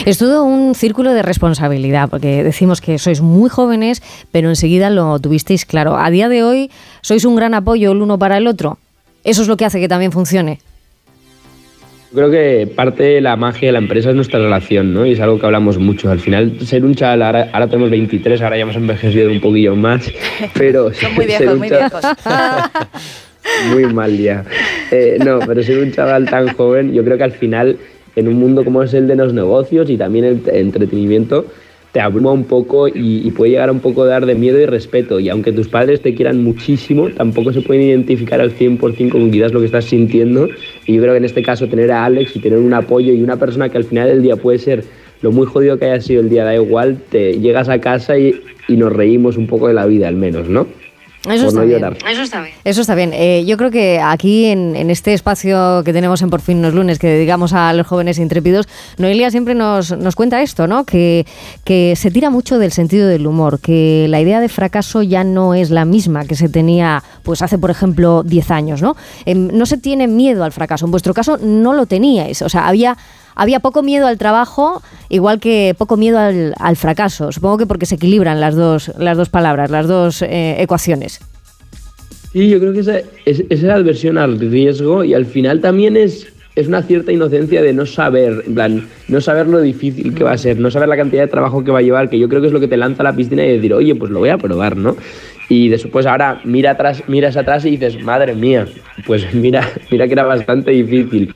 Es 0.05 0.19
todo 0.19 0.45
un 0.45 0.75
círculo 0.77 1.13
de 1.13 1.23
responsabilidad, 1.23 2.09
porque 2.09 2.45
decimos 2.45 2.81
que 2.81 2.99
sois 2.99 3.21
muy 3.21 3.51
jóvenes, 3.51 4.03
pero 4.31 4.49
enseguida 4.49 4.89
lo 4.89 5.19
tuvisteis 5.19 5.67
claro. 5.67 5.97
A 5.99 6.11
día 6.11 6.29
de 6.29 6.45
hoy 6.45 6.71
sois 7.01 7.25
un 7.25 7.35
gran 7.35 7.55
apoyo 7.55 7.91
el 7.91 8.03
uno 8.03 8.19
para 8.19 8.37
el 8.37 8.47
otro. 8.47 8.79
Eso 9.25 9.43
es 9.43 9.49
lo 9.49 9.57
que 9.57 9.65
hace 9.65 9.81
que 9.81 9.89
también 9.89 10.13
funcione. 10.13 10.61
Creo 12.15 12.31
que 12.31 12.71
parte 12.75 13.03
de 13.03 13.21
la 13.21 13.37
magia 13.37 13.69
de 13.69 13.73
la 13.73 13.79
empresa 13.79 14.11
es 14.11 14.17
nuestra 14.17 14.39
relación, 14.39 14.95
¿no? 14.95 15.05
Y 15.05 15.13
es 15.13 15.21
algo 15.21 15.39
que 15.39 15.47
hablamos 15.47 15.79
mucho. 15.79 16.11
Al 16.11 16.21
final, 16.21 16.59
ser 16.65 16.85
un 16.85 16.95
chaval, 16.95 17.23
ahora, 17.23 17.51
ahora 17.53 17.67
tenemos 17.67 17.91
23, 17.91 18.41
ahora 18.43 18.57
ya 18.57 18.63
hemos 18.63 18.77
envejecido 18.77 19.31
un 19.31 19.41
poquillo 19.41 19.75
más, 19.75 20.11
pero... 20.55 20.93
Son 20.95 21.15
muy 21.15 21.27
ser 21.27 21.39
viejos, 21.39 21.55
un 21.55 21.59
muy 21.59 21.69
viejos. 21.69 22.03
Muy 23.71 23.87
mal 23.87 24.17
ya. 24.19 24.45
Eh, 24.91 25.19
no, 25.25 25.39
pero 25.39 25.63
ser 25.63 25.79
un 25.79 25.93
chaval 25.93 26.29
tan 26.29 26.49
joven, 26.49 26.93
yo 26.93 27.05
creo 27.05 27.17
que 27.17 27.25
al 27.25 27.33
final, 27.33 27.79
en 28.17 28.27
un 28.29 28.35
mundo 28.35 28.65
como 28.65 28.83
es 28.83 28.93
el 28.93 29.07
de 29.07 29.15
los 29.15 29.33
negocios 29.33 29.89
y 29.89 29.97
también 29.97 30.25
el 30.25 30.43
entretenimiento, 30.47 31.47
te 31.97 32.03
abruma 32.03 32.31
un 32.31 32.45
poco 32.45 32.89
y, 32.89 33.31
puede 33.31 33.53
llegar 33.53 33.71
a 33.71 33.73
un 33.73 33.81
poco 33.81 34.05
dar 34.05 34.27
de 34.27 34.35
miedo 34.35 34.61
y 34.61 34.67
respeto. 34.67 35.19
Y 35.19 35.31
aunque 35.31 35.51
tus 35.51 35.67
padres 35.67 36.03
te 36.03 36.15
quieran 36.15 36.45
muchísimo, 36.45 37.09
tampoco 37.09 37.55
se 37.55 37.63
pueden 37.63 37.85
identificar 37.85 38.39
al 38.39 38.55
100% 38.55 39.13
con 39.13 39.31
quizás 39.31 39.51
lo 39.55 39.61
que 39.61 39.65
estás 39.65 39.87
sintiendo. 39.87 40.47
Y 40.85 40.93
yo 40.93 41.01
creo 41.01 41.15
que 41.15 41.17
en 41.17 41.25
este 41.25 41.43
caso 41.43 41.69
tener 41.69 41.91
a 41.91 42.05
Alex 42.05 42.37
y 42.37 42.41
tener 42.41 42.59
un 42.59 42.75
apoyo 42.75 43.15
y 43.15 43.23
una 43.23 43.39
persona 43.39 43.71
que 43.71 43.79
al 43.79 43.85
final 43.85 44.09
del 44.09 44.21
día 44.21 44.37
puede 44.37 44.59
ser 44.59 44.85
lo 45.23 45.33
muy 45.33 45.47
jodido 45.47 45.79
que 45.79 45.87
haya 45.87 46.03
sido 46.03 46.21
el 46.21 46.29
día, 46.29 46.45
da 46.45 46.55
igual, 46.55 46.99
te 47.09 47.41
llegas 47.41 47.71
a 47.71 47.81
casa 47.81 48.19
y, 48.19 48.43
y 48.69 48.77
nos 48.77 48.93
reímos 48.93 49.39
un 49.39 49.47
poco 49.47 49.67
de 49.67 49.73
la 49.73 49.87
vida 49.87 50.07
al 50.07 50.17
menos, 50.17 50.51
¿no? 50.51 50.67
Eso 51.31 51.45
Por 51.45 51.49
está 51.49 51.61
no 51.61 51.67
bien. 51.67 51.79
llorar. 51.81 51.99
Eso 52.11 52.23
está 52.23 52.41
bien. 52.41 52.55
Eso 52.65 52.81
está 52.81 52.95
bien. 52.95 53.11
Eh, 53.13 53.45
yo 53.47 53.57
creo 53.57 53.71
que 53.71 54.01
aquí 54.01 54.47
en, 54.47 54.77
en 54.77 54.91
este 54.91 55.13
espacio 55.15 55.83
que 55.85 55.93
tenemos 55.93 56.23
en 56.23 56.31
Por 56.31 56.41
fin 56.41 56.63
los 56.63 56.75
lunes, 56.75 56.99
que 56.99 57.09
dedicamos 57.09 57.53
a 57.53 57.73
los 57.73 57.87
jóvenes 57.87 58.19
intrépidos, 58.19 58.69
Noelia 58.99 59.31
siempre 59.31 59.55
nos, 59.55 59.97
nos 59.97 60.15
cuenta 60.17 60.43
esto, 60.43 60.67
¿no? 60.67 60.85
Que, 60.85 61.27
que 61.65 61.95
se 61.97 62.11
tira 62.11 62.31
mucho 62.31 62.59
del 62.59 62.73
sentido 62.73 63.09
del 63.09 63.27
humor, 63.27 63.61
que 63.61 64.07
la 64.09 64.21
idea 64.21 64.41
de 64.41 64.49
fracaso 64.49 65.03
ya 65.03 65.25
no 65.25 65.55
es 65.55 65.71
la 65.71 65.85
misma 65.85 66.25
que 66.25 66.35
se 66.35 66.49
tenía, 66.49 67.03
pues 67.23 67.43
hace, 67.43 67.59
por 67.59 67.71
ejemplo, 67.71 68.23
10 68.23 68.51
años, 68.51 68.83
¿no? 68.83 68.97
Em, 69.25 69.49
no 69.53 69.67
se 69.67 69.79
tiene 69.79 70.07
miedo 70.07 70.45
al 70.45 70.53
fracaso. 70.53 70.85
En 70.87 70.91
vuestro 70.91 71.15
caso 71.15 71.39
no 71.43 71.73
lo 71.73 71.87
teníais. 71.87 72.43
O 72.43 72.49
sea, 72.49 72.67
había 72.69 72.97
había 73.37 73.61
poco 73.61 73.83
miedo 73.83 74.07
al 74.07 74.19
trabajo, 74.19 74.83
igual 75.09 75.39
que 75.39 75.75
poco 75.79 75.97
miedo 75.97 76.19
al, 76.19 76.77
fracaso. 76.77 77.31
Supongo 77.31 77.59
que 77.59 77.67
porque 77.67 77.87
se 77.87 77.95
equilibran 77.95 78.41
las 78.41 78.57
dos, 78.57 78.91
las 78.99 79.17
dos 79.17 79.29
palabras, 79.29 79.71
las 79.71 79.87
dos 79.87 80.23
eh, 80.23 80.57
ecuaciones. 80.59 81.21
Sí, 82.33 82.49
yo 82.49 82.59
creo 82.59 82.73
que 82.73 82.81
esa, 82.81 82.99
es, 83.25 83.45
esa 83.49 83.75
adversión 83.75 84.19
al 84.19 84.41
riesgo 84.41 85.05
y 85.05 85.15
al 85.15 85.27
final 85.27 85.61
también 85.61 85.97
es 85.97 86.27
es 86.57 86.69
una 86.69 86.83
cierta 86.83 87.13
inocencia 87.13 87.63
de 87.63 87.75
no 87.75 87.85
saber, 87.85 88.43
en 88.47 88.55
plan, 88.55 88.89
no 89.09 89.21
saber 89.21 89.47
lo 89.47 89.61
difícil 89.61 90.15
que 90.15 90.25
va 90.25 90.33
a 90.33 90.39
ser, 90.39 90.59
no 90.59 90.71
saber 90.71 90.89
la 90.89 90.97
cantidad 90.97 91.23
de 91.23 91.29
trabajo 91.29 91.63
que 91.63 91.71
va 91.71 91.81
a 91.81 91.83
llevar, 91.83 92.09
que 92.09 92.19
yo 92.19 92.31
creo 92.31 92.41
que 92.41 92.47
es 92.47 92.53
lo 92.53 92.61
que 92.61 92.67
te 92.67 92.79
lanza 92.79 93.03
a 93.03 93.05
la 93.05 93.15
piscina 93.15 93.45
y 93.45 93.57
decir, 93.57 93.75
oye, 93.75 93.95
pues 93.95 94.11
lo 94.11 94.21
voy 94.21 94.31
a 94.31 94.39
probar, 94.39 94.75
¿no? 94.75 94.97
Y 95.51 95.69
después 95.69 96.07
ahora 96.07 96.41
mira 96.45 96.73
atrás, 96.73 97.05
miras 97.09 97.37
atrás 97.37 97.67
y 97.67 97.73
dices, 97.73 98.03
madre 98.03 98.35
mía, 98.35 98.67
pues 99.07 99.33
mira, 99.35 99.71
mira 99.91 100.07
que 100.07 100.15
era 100.15 100.25
bastante 100.25 100.71
difícil. 100.71 101.35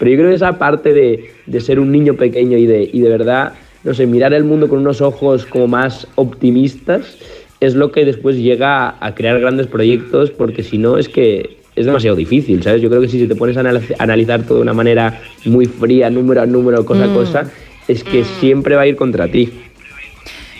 Pero 0.00 0.10
yo 0.10 0.16
creo 0.18 0.30
que 0.30 0.34
esa 0.34 0.58
parte 0.58 0.92
de, 0.92 1.30
de 1.46 1.60
ser 1.60 1.78
un 1.80 1.92
niño 1.92 2.14
pequeño 2.14 2.58
y 2.58 2.66
de, 2.66 2.88
y 2.92 3.00
de 3.00 3.08
verdad, 3.08 3.52
no 3.84 3.94
sé, 3.94 4.06
mirar 4.06 4.34
el 4.34 4.44
mundo 4.44 4.68
con 4.68 4.80
unos 4.80 5.00
ojos 5.00 5.46
como 5.46 5.68
más 5.68 6.08
optimistas 6.16 7.16
es 7.60 7.74
lo 7.74 7.90
que 7.90 8.04
después 8.04 8.36
llega 8.36 8.96
a, 9.00 9.14
crear 9.14 9.40
grandes 9.40 9.66
proyectos, 9.66 10.30
porque 10.30 10.62
si 10.62 10.76
no 10.78 10.98
es 10.98 11.08
que 11.08 11.56
es 11.74 11.86
demasiado 11.86 12.16
difícil, 12.16 12.62
¿sabes? 12.62 12.82
Yo 12.82 12.88
creo 12.88 13.00
que 13.00 13.08
si 13.08 13.26
te 13.26 13.34
pones 13.34 13.56
a 13.56 13.62
analiz- 13.62 13.94
analizar 13.98 14.42
todo 14.42 14.58
de 14.58 14.62
una 14.62 14.74
manera 14.74 15.20
muy 15.44 15.66
fría, 15.66 16.10
número 16.10 16.42
a 16.42 16.46
número, 16.46 16.84
cosa 16.84 17.04
a 17.04 17.08
Mm. 17.08 17.12
cosa, 17.12 17.50
es 17.88 18.02
que 18.02 18.24
siempre 18.24 18.76
va 18.76 18.82
a 18.82 18.86
ir 18.86 18.96
contra 18.96 19.28
ti. 19.28 19.50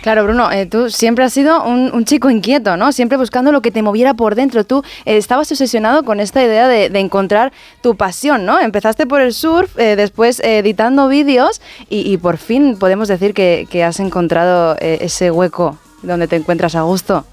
Claro, 0.07 0.23
Bruno, 0.23 0.53
eh, 0.53 0.67
tú 0.67 0.89
siempre 0.89 1.25
has 1.25 1.33
sido 1.33 1.65
un, 1.65 2.05
chico 2.05 2.31
inquieto, 2.31 2.77
¿no? 2.77 2.93
Siempre 2.93 3.19
buscando 3.19 3.51
lo 3.51 3.61
que 3.61 3.73
te 3.73 3.83
moviera 3.83 4.15
por 4.15 4.37
dentro. 4.37 4.63
Tú 4.63 4.85
eh, 5.05 5.17
estabas 5.17 5.51
obsesionado 5.51 6.05
con 6.05 6.21
esta 6.21 6.45
idea 6.45 6.69
de, 6.69 6.97
encontrar 7.01 7.53
tu 7.83 7.97
pasión, 7.97 8.47
¿no? 8.47 8.61
Empezaste 8.61 9.09
por 9.09 9.21
el 9.21 9.33
surf, 9.33 9.77
eh, 9.77 9.97
después 9.97 10.39
editando 10.45 11.09
vídeos 11.09 11.61
y, 11.91 12.17
por 12.19 12.37
fin 12.37 12.77
podemos 12.79 13.09
decir 13.09 13.35
que, 13.35 13.83
has 13.83 13.99
encontrado 13.99 14.77
ese 14.79 15.33
hueco 15.33 15.77
donde 16.05 16.29
te 16.29 16.37
encuentras 16.37 16.77
a 16.77 16.83
gusto. 16.83 17.25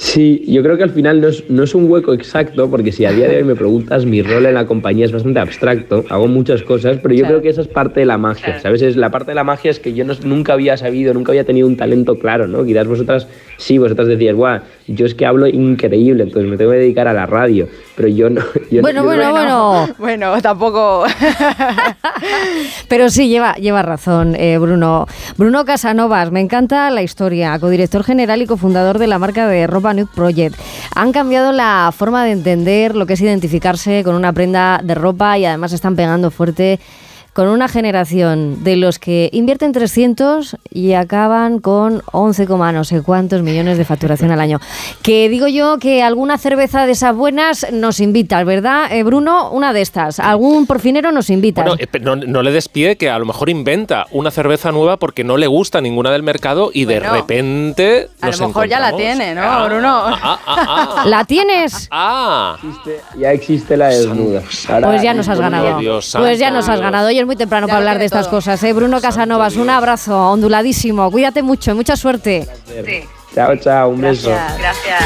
Sí, 0.00 0.44
yo 0.46 0.62
creo 0.62 0.76
que 0.76 0.84
al 0.84 0.90
final 0.90 1.20
no 1.20 1.26
es, 1.26 1.42
no 1.50 1.64
es 1.64 1.74
un 1.74 1.90
hueco 1.90 2.14
exacto, 2.14 2.70
porque 2.70 2.92
si 2.92 3.04
a 3.04 3.10
día 3.10 3.26
de 3.26 3.38
hoy 3.38 3.42
me 3.42 3.56
preguntas, 3.56 4.04
mi 4.06 4.22
rol 4.22 4.46
en 4.46 4.54
la 4.54 4.64
compañía 4.64 5.04
es 5.04 5.10
bastante 5.10 5.40
abstracto, 5.40 6.04
hago 6.08 6.28
muchas 6.28 6.62
cosas, 6.62 6.98
pero 7.02 7.14
yo 7.16 7.24
creo 7.26 7.42
que 7.42 7.48
esa 7.48 7.62
es 7.62 7.66
parte 7.66 7.98
de 7.98 8.06
la 8.06 8.16
magia, 8.16 8.60
¿sabes? 8.60 8.80
Es, 8.82 8.96
la 8.96 9.10
parte 9.10 9.32
de 9.32 9.34
la 9.34 9.42
magia 9.42 9.72
es 9.72 9.80
que 9.80 9.94
yo 9.94 10.04
no- 10.04 10.14
nunca 10.22 10.52
había 10.52 10.76
sabido, 10.76 11.12
nunca 11.14 11.32
había 11.32 11.42
tenido 11.42 11.66
un 11.66 11.76
talento 11.76 12.16
claro, 12.16 12.46
¿no? 12.46 12.64
Quizás 12.64 12.86
vosotras, 12.86 13.26
sí, 13.56 13.78
vosotras 13.78 14.06
decías, 14.06 14.36
guau, 14.36 14.60
yo 14.86 15.04
es 15.04 15.16
que 15.16 15.26
hablo 15.26 15.48
increíble, 15.48 16.22
entonces 16.22 16.48
me 16.48 16.56
tengo 16.56 16.70
que 16.70 16.76
dedicar 16.78 17.08
a 17.08 17.12
la 17.12 17.26
radio, 17.26 17.66
pero 17.96 18.06
yo 18.08 18.30
no... 18.30 18.40
yo 18.70 18.76
no- 18.76 18.82
Bueno, 18.82 19.00
yo 19.00 19.04
bueno, 19.04 19.30
bueno. 19.32 19.88
Bueno, 19.98 20.40
tampoco. 20.40 21.06
Pero 22.88 23.10
sí, 23.10 23.28
lleva, 23.28 23.54
lleva 23.54 23.82
razón, 23.82 24.34
eh, 24.36 24.58
Bruno. 24.58 25.06
Bruno 25.36 25.64
Casanovas, 25.64 26.30
me 26.30 26.40
encanta 26.40 26.88
la 26.90 27.02
historia, 27.02 27.58
codirector 27.58 28.04
general 28.04 28.40
y 28.42 28.46
cofundador 28.46 28.98
de 28.98 29.06
la 29.06 29.18
marca 29.18 29.46
de 29.48 29.66
ropa 29.66 29.87
Project. 30.14 30.56
Han 30.94 31.12
cambiado 31.12 31.52
la 31.52 31.92
forma 31.96 32.24
de 32.24 32.32
entender 32.32 32.94
lo 32.94 33.06
que 33.06 33.14
es 33.14 33.20
identificarse 33.20 34.02
con 34.04 34.14
una 34.14 34.32
prenda 34.32 34.80
de 34.82 34.94
ropa 34.94 35.38
y 35.38 35.44
además 35.44 35.72
están 35.72 35.96
pegando 35.96 36.30
fuerte 36.30 36.78
con 37.38 37.46
una 37.46 37.68
generación 37.68 38.64
de 38.64 38.74
los 38.74 38.98
que 38.98 39.30
invierten 39.32 39.70
300 39.70 40.56
y 40.72 40.94
acaban 40.94 41.60
con 41.60 42.02
11, 42.10 42.46
coma 42.48 42.72
no 42.72 42.82
sé 42.82 43.00
cuántos 43.00 43.42
millones 43.42 43.78
de 43.78 43.84
facturación 43.84 44.32
al 44.32 44.40
año. 44.40 44.58
Que 45.02 45.28
digo 45.28 45.46
yo 45.46 45.78
que 45.78 46.02
alguna 46.02 46.36
cerveza 46.36 46.84
de 46.84 46.90
esas 46.90 47.14
buenas 47.14 47.64
nos 47.70 48.00
invitas, 48.00 48.44
¿verdad, 48.44 48.90
eh, 48.90 49.04
Bruno? 49.04 49.52
Una 49.52 49.72
de 49.72 49.82
estas. 49.82 50.18
Algún 50.18 50.66
porfinero 50.66 51.12
nos 51.12 51.30
invita. 51.30 51.62
Bueno, 51.62 51.76
eh, 51.78 51.86
no, 52.00 52.16
no 52.16 52.42
le 52.42 52.50
despide 52.50 52.96
que 52.96 53.08
a 53.08 53.20
lo 53.20 53.24
mejor 53.24 53.50
inventa 53.50 54.06
una 54.10 54.32
cerveza 54.32 54.72
nueva 54.72 54.96
porque 54.96 55.22
no 55.22 55.36
le 55.36 55.46
gusta 55.46 55.80
ninguna 55.80 56.10
del 56.10 56.24
mercado 56.24 56.72
y 56.74 56.86
de 56.86 56.98
repente. 56.98 58.08
A 58.20 58.26
nos 58.26 58.40
lo 58.40 58.48
mejor 58.48 58.66
ya 58.66 58.80
la 58.80 58.96
tiene, 58.96 59.36
¿no, 59.36 59.42
Ah, 59.42 59.64
Bruno? 59.68 59.88
ah, 59.92 60.40
ah, 60.44 61.04
¿La 61.06 61.24
tienes? 61.24 61.86
ah. 61.92 62.56
Ya 63.16 63.30
existe 63.30 63.76
la 63.76 63.90
desnuda. 63.90 64.42
Pues 64.82 65.02
ya 65.02 65.14
nos 65.14 65.28
has 65.28 65.38
ganado. 65.38 65.78
Dios 65.78 66.16
Pues 66.18 66.40
ya 66.40 66.50
nos 66.50 66.68
has 66.68 66.80
ganado. 66.80 67.06
Hoy 67.06 67.20
es 67.20 67.27
muy 67.28 67.36
temprano 67.36 67.66
para 67.66 67.78
hablar 67.78 67.98
de 67.98 68.06
estas 68.06 68.26
cosas. 68.26 68.62
¿eh? 68.64 68.72
Bruno 68.72 69.02
Casanovas, 69.02 69.56
un 69.56 69.68
abrazo 69.68 70.30
onduladísimo. 70.30 71.10
Cuídate 71.10 71.42
mucho, 71.42 71.74
mucha 71.74 71.94
suerte. 71.94 72.48
Chao, 73.34 73.56
chao, 73.56 73.90
un 73.90 74.00
beso. 74.00 74.30
Gracias. 74.30 75.04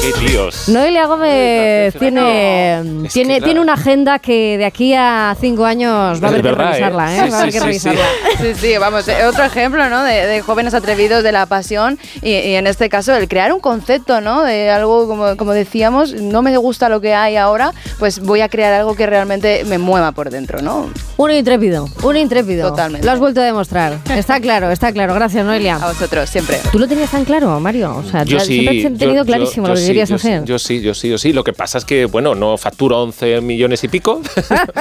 Qué 0.00 0.12
tíos. 0.26 0.68
Noelia 0.68 1.06
Gómez 1.06 1.94
tiene, 1.96 2.82
tiene, 3.12 3.40
tiene 3.40 3.60
una 3.60 3.74
agenda 3.74 4.18
que 4.18 4.58
de 4.58 4.64
aquí 4.64 4.94
a 4.94 5.36
cinco 5.40 5.64
años 5.64 6.20
va 6.20 6.26
a 6.26 6.30
haber 6.30 6.40
Es 6.40 6.42
que 6.42 6.48
verdad, 6.48 6.66
¿eh? 6.66 6.72
revisarla. 6.72 7.12
¿eh? 7.14 7.20
Sí, 7.24 7.30
va 7.30 7.36
a 7.36 7.40
haber 7.40 7.52
sí, 7.52 7.58
que 7.58 7.72
sí, 7.74 7.78
sí. 7.78 7.88
revisarla. 7.88 8.04
Sí, 8.40 8.54
sí, 8.60 8.78
vamos, 8.78 9.06
eh, 9.06 9.24
otro 9.26 9.44
ejemplo, 9.44 9.88
¿no? 9.88 10.02
De, 10.02 10.26
de 10.26 10.40
jóvenes 10.40 10.74
atrevidos 10.74 11.22
de 11.22 11.30
la 11.30 11.46
pasión 11.46 12.00
y, 12.20 12.30
y 12.30 12.54
en 12.56 12.66
este 12.66 12.88
caso 12.88 13.14
el 13.14 13.28
crear 13.28 13.52
un 13.52 13.60
concepto, 13.60 14.20
¿no? 14.20 14.42
De 14.42 14.70
algo, 14.70 15.06
como, 15.06 15.36
como 15.36 15.52
decíamos, 15.52 16.14
no 16.14 16.42
me 16.42 16.56
gusta 16.56 16.88
lo 16.88 17.00
que 17.00 17.14
hay 17.14 17.36
ahora, 17.36 17.72
pues 18.00 18.18
voy 18.18 18.40
a 18.40 18.48
crear 18.48 18.72
algo 18.72 18.96
que 18.96 19.06
realmente 19.06 19.64
me 19.66 19.78
mueva 19.78 20.10
por 20.10 20.30
dentro, 20.30 20.62
¿no? 20.62 20.90
Un 21.16 21.30
intrépido, 21.30 21.86
un 22.02 22.16
intrépido. 22.16 22.70
Totalmente. 22.70 23.06
Lo 23.06 23.12
has 23.12 23.20
vuelto 23.20 23.40
a 23.40 23.44
demostrar. 23.44 23.98
Está 24.10 24.40
claro, 24.40 24.70
está 24.72 24.90
claro. 24.92 25.14
Gracias, 25.14 25.44
Noelia. 25.44 25.76
A 25.76 25.88
vosotros, 25.88 26.28
siempre. 26.28 26.58
¿Tú 26.72 26.78
lo 26.80 26.88
tenías 26.88 27.10
tan 27.10 27.24
claro, 27.24 27.41
Mario? 27.60 27.96
O 27.96 28.02
sea, 28.02 28.24
Yo 28.24 28.38
sí, 28.40 28.60
siempre 28.60 28.86
has 28.86 28.98
tenido 28.98 29.16
yo- 29.22 29.24
clarísimo 29.26 29.66
yo- 29.66 29.72
lo 29.72 29.74
que 29.74 29.80
yo 29.80 29.86
sí, 29.86 29.90
querías 29.90 30.08
yo 30.08 30.18
sí, 30.18 30.28
hacer. 30.28 30.44
Yo 30.44 30.58
sí, 30.58 30.80
yo 30.80 30.94
sí, 30.94 31.08
yo 31.08 31.18
sí. 31.18 31.32
Lo 31.32 31.44
que 31.44 31.52
pasa 31.52 31.78
es 31.78 31.84
que, 31.84 32.04
bueno, 32.06 32.34
no 32.34 32.56
facturo 32.56 33.02
11 33.02 33.40
millones 33.40 33.82
y 33.84 33.88
pico. 33.88 34.20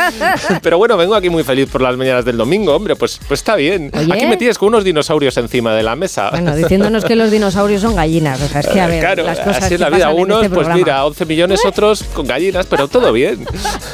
Pero 0.61 0.77
bueno, 0.77 0.97
vengo 0.97 1.15
aquí 1.15 1.29
muy 1.29 1.43
feliz 1.43 1.69
por 1.69 1.81
las 1.81 1.95
mañanas 1.97 2.25
del 2.25 2.37
domingo, 2.37 2.75
hombre, 2.75 2.95
pues, 2.95 3.19
pues 3.27 3.39
está 3.39 3.55
bien. 3.55 3.91
Oye. 3.93 4.13
Aquí 4.13 4.25
me 4.25 4.37
tienes 4.37 4.57
con 4.57 4.69
unos 4.69 4.83
dinosaurios 4.83 5.35
encima 5.37 5.73
de 5.73 5.83
la 5.83 5.95
mesa. 5.95 6.29
Bueno, 6.31 6.55
diciéndonos 6.55 7.05
que 7.05 7.15
los 7.15 7.31
dinosaurios 7.31 7.81
son 7.81 7.95
gallinas. 7.95 8.41
O 8.41 8.47
sea, 8.47 8.61
es 8.61 8.67
que 8.67 8.79
a 8.81 8.87
ver, 8.87 8.99
claro, 8.99 9.23
las 9.23 9.39
cosas 9.39 9.63
así 9.63 9.73
es 9.75 9.79
la 9.79 9.89
vida. 9.89 10.09
Unos, 10.11 10.43
este 10.43 10.53
pues 10.55 10.67
mira, 10.69 11.05
11 11.05 11.25
millones, 11.25 11.65
otros 11.65 12.03
con 12.13 12.27
gallinas, 12.27 12.65
pero 12.67 12.87
todo 12.87 13.11
bien. 13.11 13.45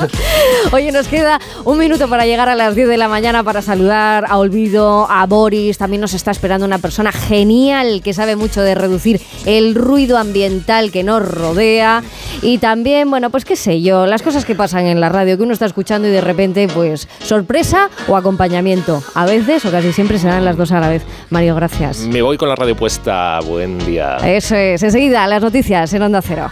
Oye, 0.72 0.92
nos 0.92 1.08
queda 1.08 1.40
un 1.64 1.78
minuto 1.78 2.08
para 2.10 2.26
llegar 2.26 2.50
a 2.50 2.56
las 2.56 2.76
10 2.76 2.88
de 2.88 2.98
la 2.98 3.08
mañana 3.08 3.44
para 3.44 3.62
saludar 3.62 4.26
a 4.28 4.38
Olvido, 4.38 5.08
a 5.10 5.26
Boris. 5.26 5.78
También 5.78 6.02
nos 6.02 6.14
está 6.14 6.32
esperando 6.32 6.66
una 6.66 6.80
persona 6.80 7.12
genial 7.12 8.02
que 8.04 8.14
sabe 8.14 8.36
mucho 8.36 8.57
de 8.62 8.76
reducir 8.76 9.22
el 9.46 9.76
ruido 9.76 10.18
ambiental 10.18 10.92
que 10.92 11.04
nos 11.04 11.28
rodea. 11.28 12.04
Y 12.42 12.60
también, 12.60 13.10
bueno, 13.10 13.30
pues 13.30 13.46
qué 13.46 13.56
sé 13.56 13.82
yo, 13.82 14.06
las 14.06 14.22
cosas 14.22 14.46
que 14.46 14.56
pasan 14.56 14.86
en 14.86 15.00
la 15.00 15.10
radio 15.10 15.38
que 15.38 15.44
uno 15.44 15.54
está 15.54 15.66
escuchando 15.66 16.08
y 16.08 16.12
de 16.12 16.22
repente, 16.22 16.68
pues 16.68 17.08
sorpresa 17.24 17.90
o 18.08 18.16
acompañamiento. 18.16 19.04
A 19.16 19.26
veces 19.26 19.66
o 19.66 19.72
casi 19.72 19.92
siempre 19.94 20.20
se 20.20 20.28
dan 20.28 20.46
las 20.46 20.58
dos 20.58 20.72
a 20.72 20.80
la 20.80 20.90
vez. 20.90 21.04
Mario, 21.30 21.56
gracias. 21.56 22.00
Me 22.00 22.22
voy 22.22 22.38
con 22.38 22.50
la 22.50 22.56
radio 22.56 22.76
puesta. 22.76 23.40
Buen 23.46 23.78
día. 23.86 24.18
Eso 24.18 24.56
es, 24.56 24.84
enseguida 24.84 25.28
las 25.28 25.42
noticias 25.42 25.94
en 25.94 26.02
Onda 26.02 26.22
Cero. 26.22 26.50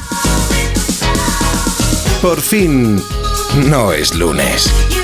Por 2.22 2.42
fin, 2.42 3.00
no 3.70 3.92
es 3.92 4.16
lunes. 4.16 4.95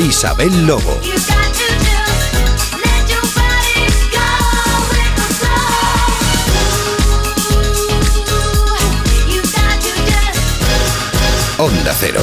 Isabel 0.00 0.66
Lobo. 0.66 0.98
Onda 11.58 11.94
Cero. 11.94 12.22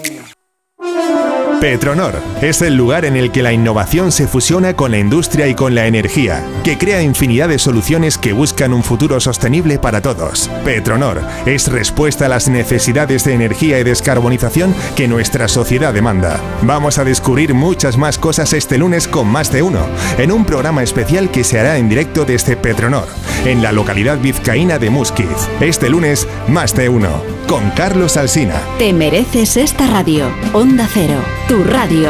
Petronor 1.61 2.15
es 2.41 2.63
el 2.63 2.73
lugar 2.73 3.05
en 3.05 3.15
el 3.15 3.31
que 3.31 3.43
la 3.43 3.53
innovación 3.53 4.11
se 4.11 4.27
fusiona 4.27 4.73
con 4.73 4.89
la 4.89 4.97
industria 4.97 5.47
y 5.47 5.53
con 5.53 5.75
la 5.75 5.85
energía, 5.85 6.43
que 6.63 6.79
crea 6.79 7.03
infinidad 7.03 7.49
de 7.49 7.59
soluciones 7.59 8.17
que 8.17 8.33
buscan 8.33 8.73
un 8.73 8.83
futuro 8.83 9.19
sostenible 9.19 9.77
para 9.77 10.01
todos. 10.01 10.49
Petronor 10.65 11.21
es 11.45 11.67
respuesta 11.67 12.25
a 12.25 12.29
las 12.29 12.49
necesidades 12.49 13.25
de 13.25 13.35
energía 13.35 13.79
y 13.79 13.83
descarbonización 13.83 14.73
que 14.95 15.07
nuestra 15.07 15.47
sociedad 15.47 15.93
demanda. 15.93 16.41
Vamos 16.63 16.97
a 16.97 17.03
descubrir 17.03 17.53
muchas 17.53 17.95
más 17.95 18.17
cosas 18.17 18.53
este 18.53 18.79
lunes 18.79 19.07
con 19.07 19.27
más 19.27 19.51
de 19.51 19.61
uno, 19.61 19.85
en 20.17 20.31
un 20.31 20.45
programa 20.45 20.81
especial 20.81 21.29
que 21.29 21.43
se 21.43 21.59
hará 21.59 21.77
en 21.77 21.89
directo 21.89 22.25
desde 22.25 22.57
Petronor, 22.57 23.07
en 23.45 23.61
la 23.61 23.71
localidad 23.71 24.17
vizcaína 24.17 24.79
de 24.79 24.89
Musquiz. 24.89 25.27
Este 25.59 25.91
lunes, 25.91 26.27
más 26.47 26.75
de 26.75 26.89
uno, 26.89 27.21
con 27.47 27.69
Carlos 27.71 28.17
Alsina. 28.17 28.59
Te 28.79 28.93
mereces 28.93 29.57
esta 29.57 29.85
radio. 29.85 30.31
Onda 30.53 30.87
Cero, 30.91 31.21
tu 31.51 31.65
radio. 31.65 32.09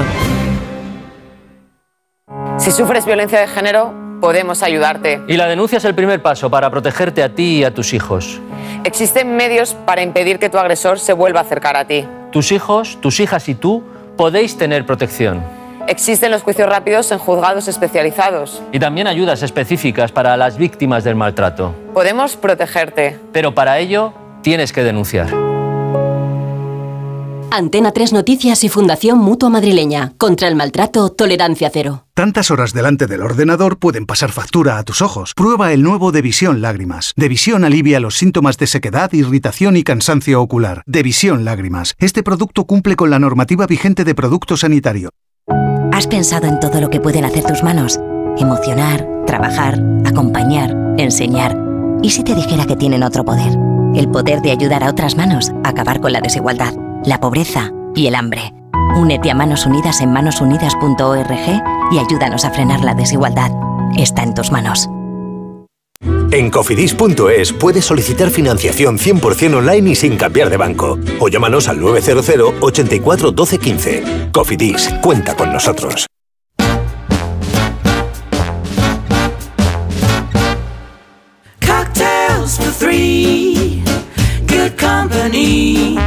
Si 2.59 2.69
sufres 2.69 3.07
violencia 3.07 3.39
de 3.39 3.47
género, 3.47 3.91
podemos 4.21 4.61
ayudarte. 4.61 5.19
Y 5.27 5.35
la 5.35 5.47
denuncia 5.47 5.79
es 5.79 5.85
el 5.85 5.95
primer 5.95 6.21
paso 6.21 6.51
para 6.51 6.69
protegerte 6.69 7.23
a 7.23 7.29
ti 7.29 7.57
y 7.57 7.63
a 7.63 7.73
tus 7.73 7.95
hijos. 7.95 8.39
Existen 8.83 9.35
medios 9.35 9.73
para 9.73 10.03
impedir 10.03 10.37
que 10.37 10.49
tu 10.49 10.59
agresor 10.59 10.99
se 10.99 11.13
vuelva 11.13 11.39
a 11.39 11.41
acercar 11.41 11.75
a 11.75 11.85
ti. 11.85 12.05
Tus 12.31 12.51
hijos, 12.51 12.99
tus 13.01 13.19
hijas 13.19 13.49
y 13.49 13.55
tú 13.55 13.81
podéis 14.15 14.59
tener 14.59 14.85
protección. 14.85 15.43
Existen 15.87 16.29
los 16.29 16.43
juicios 16.43 16.69
rápidos 16.69 17.11
en 17.11 17.17
juzgados 17.17 17.67
especializados. 17.67 18.61
Y 18.71 18.77
también 18.77 19.07
ayudas 19.07 19.41
específicas 19.41 20.11
para 20.11 20.37
las 20.37 20.57
víctimas 20.57 21.03
del 21.03 21.15
maltrato. 21.15 21.73
Podemos 21.95 22.37
protegerte. 22.37 23.17
Pero 23.31 23.55
para 23.55 23.79
ello 23.79 24.13
tienes 24.43 24.71
que 24.71 24.83
denunciar. 24.83 25.50
Antena 27.53 27.91
3 27.91 28.13
Noticias 28.13 28.63
y 28.63 28.69
Fundación 28.69 29.19
Mutua 29.19 29.49
Madrileña. 29.49 30.13
Contra 30.17 30.47
el 30.47 30.55
maltrato, 30.55 31.09
tolerancia 31.09 31.69
cero. 31.71 32.05
Tantas 32.13 32.49
horas 32.49 32.71
delante 32.71 33.07
del 33.07 33.21
ordenador 33.21 33.77
pueden 33.77 34.05
pasar 34.05 34.31
factura 34.31 34.77
a 34.77 34.83
tus 34.83 35.01
ojos. 35.01 35.33
Prueba 35.35 35.73
el 35.73 35.83
nuevo 35.83 36.13
Devisión 36.13 36.61
Lágrimas. 36.61 37.11
Devisión 37.17 37.65
alivia 37.65 37.99
los 37.99 38.15
síntomas 38.15 38.57
de 38.57 38.67
sequedad, 38.67 39.11
irritación 39.11 39.75
y 39.75 39.83
cansancio 39.83 40.41
ocular. 40.41 40.81
Devisión 40.85 41.43
Lágrimas. 41.43 41.93
Este 41.97 42.23
producto 42.23 42.63
cumple 42.63 42.95
con 42.95 43.09
la 43.09 43.19
normativa 43.19 43.67
vigente 43.67 44.05
de 44.05 44.15
producto 44.15 44.55
sanitario. 44.55 45.09
¿Has 45.91 46.07
pensado 46.07 46.47
en 46.47 46.57
todo 46.61 46.79
lo 46.79 46.89
que 46.89 47.01
pueden 47.01 47.25
hacer 47.25 47.43
tus 47.43 47.63
manos? 47.63 47.99
Emocionar, 48.37 49.05
trabajar, 49.27 49.77
acompañar, 50.05 50.73
enseñar. 50.97 51.57
¿Y 52.01 52.11
si 52.11 52.23
te 52.23 52.33
dijera 52.33 52.65
que 52.65 52.77
tienen 52.77 53.03
otro 53.03 53.25
poder? 53.25 53.57
El 53.93 54.09
poder 54.09 54.41
de 54.41 54.51
ayudar 54.51 54.85
a 54.85 54.89
otras 54.89 55.17
manos 55.17 55.51
a 55.65 55.69
acabar 55.69 55.99
con 55.99 56.13
la 56.13 56.21
desigualdad, 56.21 56.73
la 57.05 57.19
pobreza 57.19 57.71
y 57.95 58.07
el 58.07 58.15
hambre. 58.15 58.53
Únete 58.95 59.31
a 59.31 59.35
Manos 59.35 59.65
Unidas 59.65 60.01
en 60.01 60.11
manosunidas.org 60.11 61.61
y 61.91 61.97
ayúdanos 61.97 62.45
a 62.45 62.51
frenar 62.51 62.83
la 62.83 62.93
desigualdad. 62.93 63.51
Está 63.97 64.23
en 64.23 64.33
tus 64.33 64.51
manos. 64.51 64.89
En 66.31 66.49
cofidis.es 66.49 67.51
puedes 67.53 67.85
solicitar 67.85 68.29
financiación 68.29 68.97
100% 68.97 69.55
online 69.55 69.91
y 69.91 69.95
sin 69.95 70.15
cambiar 70.15 70.49
de 70.49 70.57
banco. 70.57 70.97
O 71.19 71.27
llámanos 71.27 71.67
al 71.67 71.79
900 71.79 72.53
84 72.61 73.31
12 73.31 73.57
15. 73.57 74.03
Cofidis, 74.31 74.89
cuenta 75.01 75.35
con 75.35 75.51
nosotros. 75.51 76.07
Cocktails 81.59 82.57
for 82.57 82.71
three, 82.79 83.83
good 84.47 84.71
company. 84.79 85.97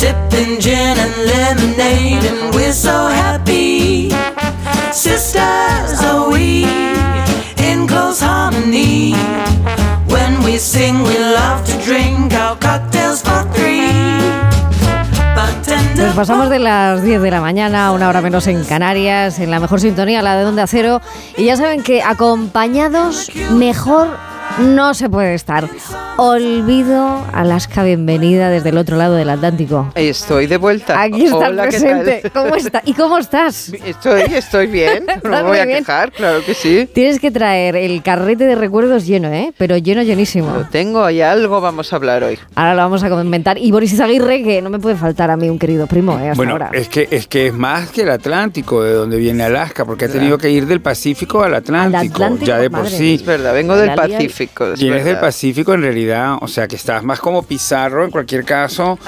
Sipping 0.00 0.58
gin 0.58 0.96
and 0.96 1.14
lemonade, 1.26 2.24
and 2.24 2.54
we're 2.54 2.72
so 2.72 3.08
happy. 3.08 4.08
Sisters 4.92 6.00
are 6.00 6.30
we 6.32 6.64
in 7.58 7.86
close 7.86 8.18
harmony. 8.18 9.12
When 10.08 10.42
we 10.42 10.56
sing, 10.56 11.02
we 11.02 11.18
love 11.18 11.66
to 11.66 11.76
drink 11.84 12.32
our 12.32 12.56
cocktails 12.56 13.20
for 13.20 13.44
three. 13.52 13.92
Nos 15.96 16.14
pasamos 16.16 16.48
de 16.48 16.60
las 16.60 17.02
10 17.02 17.20
de 17.20 17.30
la 17.30 17.42
mañana, 17.42 17.92
una 17.92 18.08
hora 18.08 18.22
menos 18.22 18.46
en 18.46 18.64
Canarias, 18.64 19.38
en 19.38 19.50
la 19.50 19.60
mejor 19.60 19.80
sintonía, 19.80 20.22
la 20.22 20.34
de 20.34 20.44
Donde 20.44 20.62
Acero. 20.62 21.02
Y 21.36 21.44
ya 21.44 21.58
saben 21.58 21.82
que 21.82 22.02
acompañados 22.02 23.30
mejor 23.50 24.08
no 24.58 24.94
se 24.94 25.08
puede 25.08 25.34
estar. 25.34 25.68
Olvido 26.16 27.24
Alaska, 27.32 27.82
bienvenida 27.82 28.50
desde 28.50 28.68
el 28.68 28.76
otro 28.76 28.96
lado 28.98 29.14
del 29.14 29.30
Atlántico. 29.30 29.90
Estoy 29.94 30.46
de 30.46 30.58
vuelta. 30.58 31.00
Aquí 31.00 31.24
está 31.24 31.36
Hola, 31.48 31.62
¿qué 31.64 31.68
presente. 31.78 32.20
tal? 32.22 32.32
¿Cómo 32.44 32.56
está? 32.56 32.82
¿Y 32.84 32.92
cómo 32.92 33.16
estás? 33.18 33.72
Estoy, 33.86 34.22
estoy 34.34 34.66
bien. 34.66 35.06
No 35.24 35.30
me 35.30 35.42
voy 35.42 35.58
a 35.58 35.64
bien. 35.64 35.78
quejar, 35.78 36.12
claro 36.12 36.44
que 36.44 36.54
sí. 36.54 36.88
Tienes 36.92 37.20
que 37.20 37.30
traer 37.30 37.76
el 37.76 38.02
carrete 38.02 38.44
de 38.44 38.54
recuerdos 38.54 39.06
lleno, 39.06 39.28
¿eh? 39.28 39.52
Pero 39.56 39.76
lleno, 39.78 40.02
llenísimo. 40.02 40.52
Lo 40.54 40.64
tengo, 40.66 41.04
hay 41.04 41.20
algo 41.22 41.60
vamos 41.60 41.92
a 41.92 41.96
hablar 41.96 42.22
hoy. 42.24 42.38
Ahora 42.54 42.74
lo 42.74 42.80
vamos 42.82 43.02
a 43.02 43.08
comentar. 43.08 43.56
Y 43.58 43.70
Boris 43.70 43.92
Izaguirre, 43.92 44.42
que 44.42 44.60
no 44.60 44.68
me 44.70 44.78
puede 44.78 44.96
faltar 44.96 45.30
a 45.30 45.36
mí 45.36 45.48
un 45.48 45.58
querido 45.58 45.86
primo, 45.86 46.12
¿eh? 46.18 46.24
Hasta 46.30 46.34
Bueno, 46.34 46.52
ahora. 46.52 46.70
es 46.72 46.88
que, 46.88 47.08
es 47.10 47.26
que 47.26 47.46
es 47.48 47.54
más 47.54 47.90
que 47.90 48.02
el 48.02 48.10
Atlántico, 48.10 48.82
de 48.82 48.92
donde 48.92 49.16
viene 49.16 49.44
Alaska, 49.44 49.84
porque 49.84 50.06
ha 50.06 50.08
tenido 50.08 50.36
que 50.36 50.50
ir 50.50 50.66
del 50.66 50.80
Pacífico 50.82 51.42
al 51.42 51.54
Atlántico, 51.54 52.14
Atlántico, 52.14 52.46
ya 52.46 52.58
de 52.58 52.68
por 52.70 52.80
madre 52.80 52.96
sí. 52.96 53.14
Es 53.14 53.24
verdad, 53.24 53.54
vengo 53.54 53.76
del 53.76 53.88
lía- 53.90 53.96
Pacífico, 54.46 54.72
es 54.72 54.80
Vienes 54.80 55.04
del 55.04 55.14
verdad. 55.14 55.20
Pacífico 55.28 55.74
en 55.74 55.82
realidad, 55.82 56.36
o 56.40 56.48
sea 56.48 56.66
que 56.66 56.76
estás 56.76 57.02
más 57.02 57.20
como 57.20 57.42
Pizarro 57.42 58.04
en 58.04 58.10
cualquier 58.10 58.44
caso 58.44 58.98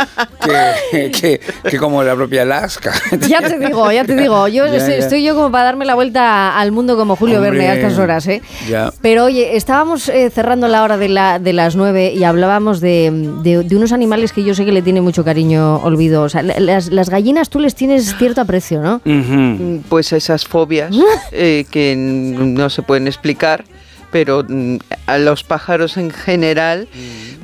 que, 0.91 1.11
que- 1.21 1.41
que 1.71 1.79
como 1.79 2.03
la 2.03 2.15
propia 2.15 2.43
Alaska. 2.43 2.93
Ya 3.29 3.41
te 3.41 3.59
digo, 3.59 3.91
ya 3.93 4.05
te 4.05 4.15
digo. 4.17 4.49
Yo 4.49 4.67
Ya, 4.67 4.77
estoy, 4.77 4.93
ya. 4.93 4.99
estoy 4.99 5.23
yo 5.25 5.35
como 5.35 5.51
para 5.51 5.65
darme 5.65 5.85
la 5.85 5.95
vuelta 5.95 6.59
al 6.59 6.73
mundo 6.73 6.97
como 6.97 7.17
Julio 7.17 7.37
Hombre, 7.37 7.51
Verne 7.53 7.69
a 7.69 7.75
estas 7.75 7.99
horas, 7.99 8.27
¿eh? 8.27 8.43
Ya. 8.69 8.93
Pero 9.01 9.25
oye, 9.25 9.57
estábamos 9.57 10.09
eh, 10.09 10.31
cerrando 10.31 10.69
la 10.69 10.83
hora 10.83 10.97
de, 10.99 11.09
la, 11.09 11.39
de 11.39 11.53
las 11.53 11.77
nueve 11.77 12.13
y 12.15 12.25
hablábamos 12.25 12.81
de, 12.81 13.11
de- 13.43 13.63
de 13.63 13.77
unos 13.77 13.93
animales 13.93 14.33
que 14.33 14.45
yo 14.45 14.55
sé 14.55 14.65
que 14.65 14.73
le 14.73 14.83
tiene 14.83 15.01
mucho 15.01 15.25
cariño 15.25 15.77
Olvido. 15.77 16.23
O 16.23 16.29
sea, 16.29 16.43
la- 16.43 16.59
las, 16.61 16.89
las 16.89 17.09
gallinas 17.11 17.49
tú 17.49 17.59
les 17.61 17.75
tienes 17.75 18.15
cierto 18.17 18.41
aprecio, 18.41 18.81
¿no? 18.83 19.01
Mm, 19.05 19.79
Pues 19.89 20.13
esas 20.13 20.45
fobias 20.45 20.95
eh, 21.31 21.65
que 21.71 21.95
no 21.97 22.69
se 22.71 22.83
pueden 22.83 23.07
explicar, 23.07 23.65
pero 24.13 24.45
mm, 24.49 24.77
a 25.07 25.19
los 25.19 25.43
pájaros 25.43 25.97
en 25.97 26.11
general, 26.13 26.87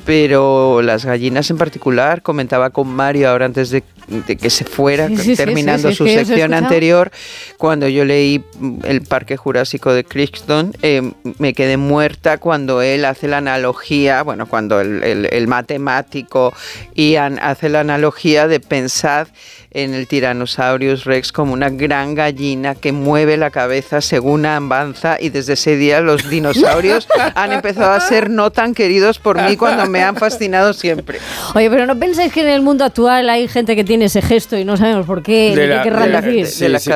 pero 0.04 0.80
las 0.82 1.04
gallinas 1.04 1.50
en 1.50 1.58
particular. 1.58 2.22
Comentaba 2.22 2.70
con 2.70 2.88
Mario 2.88 3.28
ahora 3.30 3.46
antes 3.46 3.70
de, 3.70 3.82
de 4.08 4.36
que 4.36 4.48
se 4.50 4.64
fuera, 4.64 5.08
Sí, 5.08 5.16
sí, 5.16 5.22
sí, 5.22 5.36
terminando 5.36 5.88
sí, 5.90 5.96
su 5.96 6.06
sección 6.06 6.54
anterior, 6.54 7.10
cuando 7.56 7.88
yo 7.88 8.04
leí 8.04 8.42
mm, 8.58 8.78
El 8.84 9.02
Parque 9.02 9.36
Jurásico 9.36 9.92
de 9.92 10.04
Crichton, 10.04 10.72
eh, 10.82 11.12
me 11.38 11.52
quedé 11.54 11.76
muerta 11.76 12.38
cuando 12.38 12.80
él 12.82 13.04
hace 13.04 13.28
la 13.28 13.38
analogía, 13.38 14.22
bueno, 14.22 14.46
cuando 14.46 14.80
el, 14.80 15.02
el- 15.02 15.28
el 15.32 15.46
matemático 15.48 16.54
Ian 16.94 17.38
hace 17.40 17.68
la 17.68 17.80
analogía 17.80 18.46
de 18.48 18.60
pensar 18.60 19.28
en 19.70 19.92
el 19.94 20.06
Tyrannosaurus 20.06 21.04
Rex 21.04 21.30
como 21.30 21.52
una 21.52 21.68
gran 21.68 22.14
gallina 22.14 22.74
que 22.74 22.92
mueve 22.92 23.36
la 23.36 23.50
cabeza 23.50 24.00
según 24.00 24.46
avanza 24.46 25.18
y 25.20 25.28
desde 25.28 25.52
ese 25.52 25.76
día 25.76 26.00
los 26.00 26.28
dinosaurios 26.30 27.06
han 27.34 27.52
empezado 27.52 27.92
a 27.92 28.00
ser 28.00 28.30
no 28.30 28.50
tan 28.50 28.74
queridos 28.74 29.18
por 29.18 29.40
mí 29.42 29.56
cuando 29.56 29.86
me 29.86 30.02
han 30.02 30.16
fascinado 30.16 30.72
siempre. 30.72 31.18
Oye, 31.54 31.68
pero 31.70 31.84
¿no 31.86 31.98
pensáis 31.98 32.32
que 32.32 32.40
en 32.42 32.48
el 32.48 32.62
mundo 32.62 32.84
actual 32.84 33.28
hay 33.28 33.46
gente 33.48 33.76
que 33.76 33.84
tiene 33.84 34.06
ese 34.06 34.22
gesto 34.22 34.56
y 34.56 34.64
no 34.64 34.76
sabemos 34.76 35.04
por 35.06 35.22
qué, 35.22 35.50
ni 35.50 35.56
qué 35.56 35.80
querrán 35.82 36.12
decir? 36.12 36.46
sí, 36.46 36.66
sí. 36.78 36.90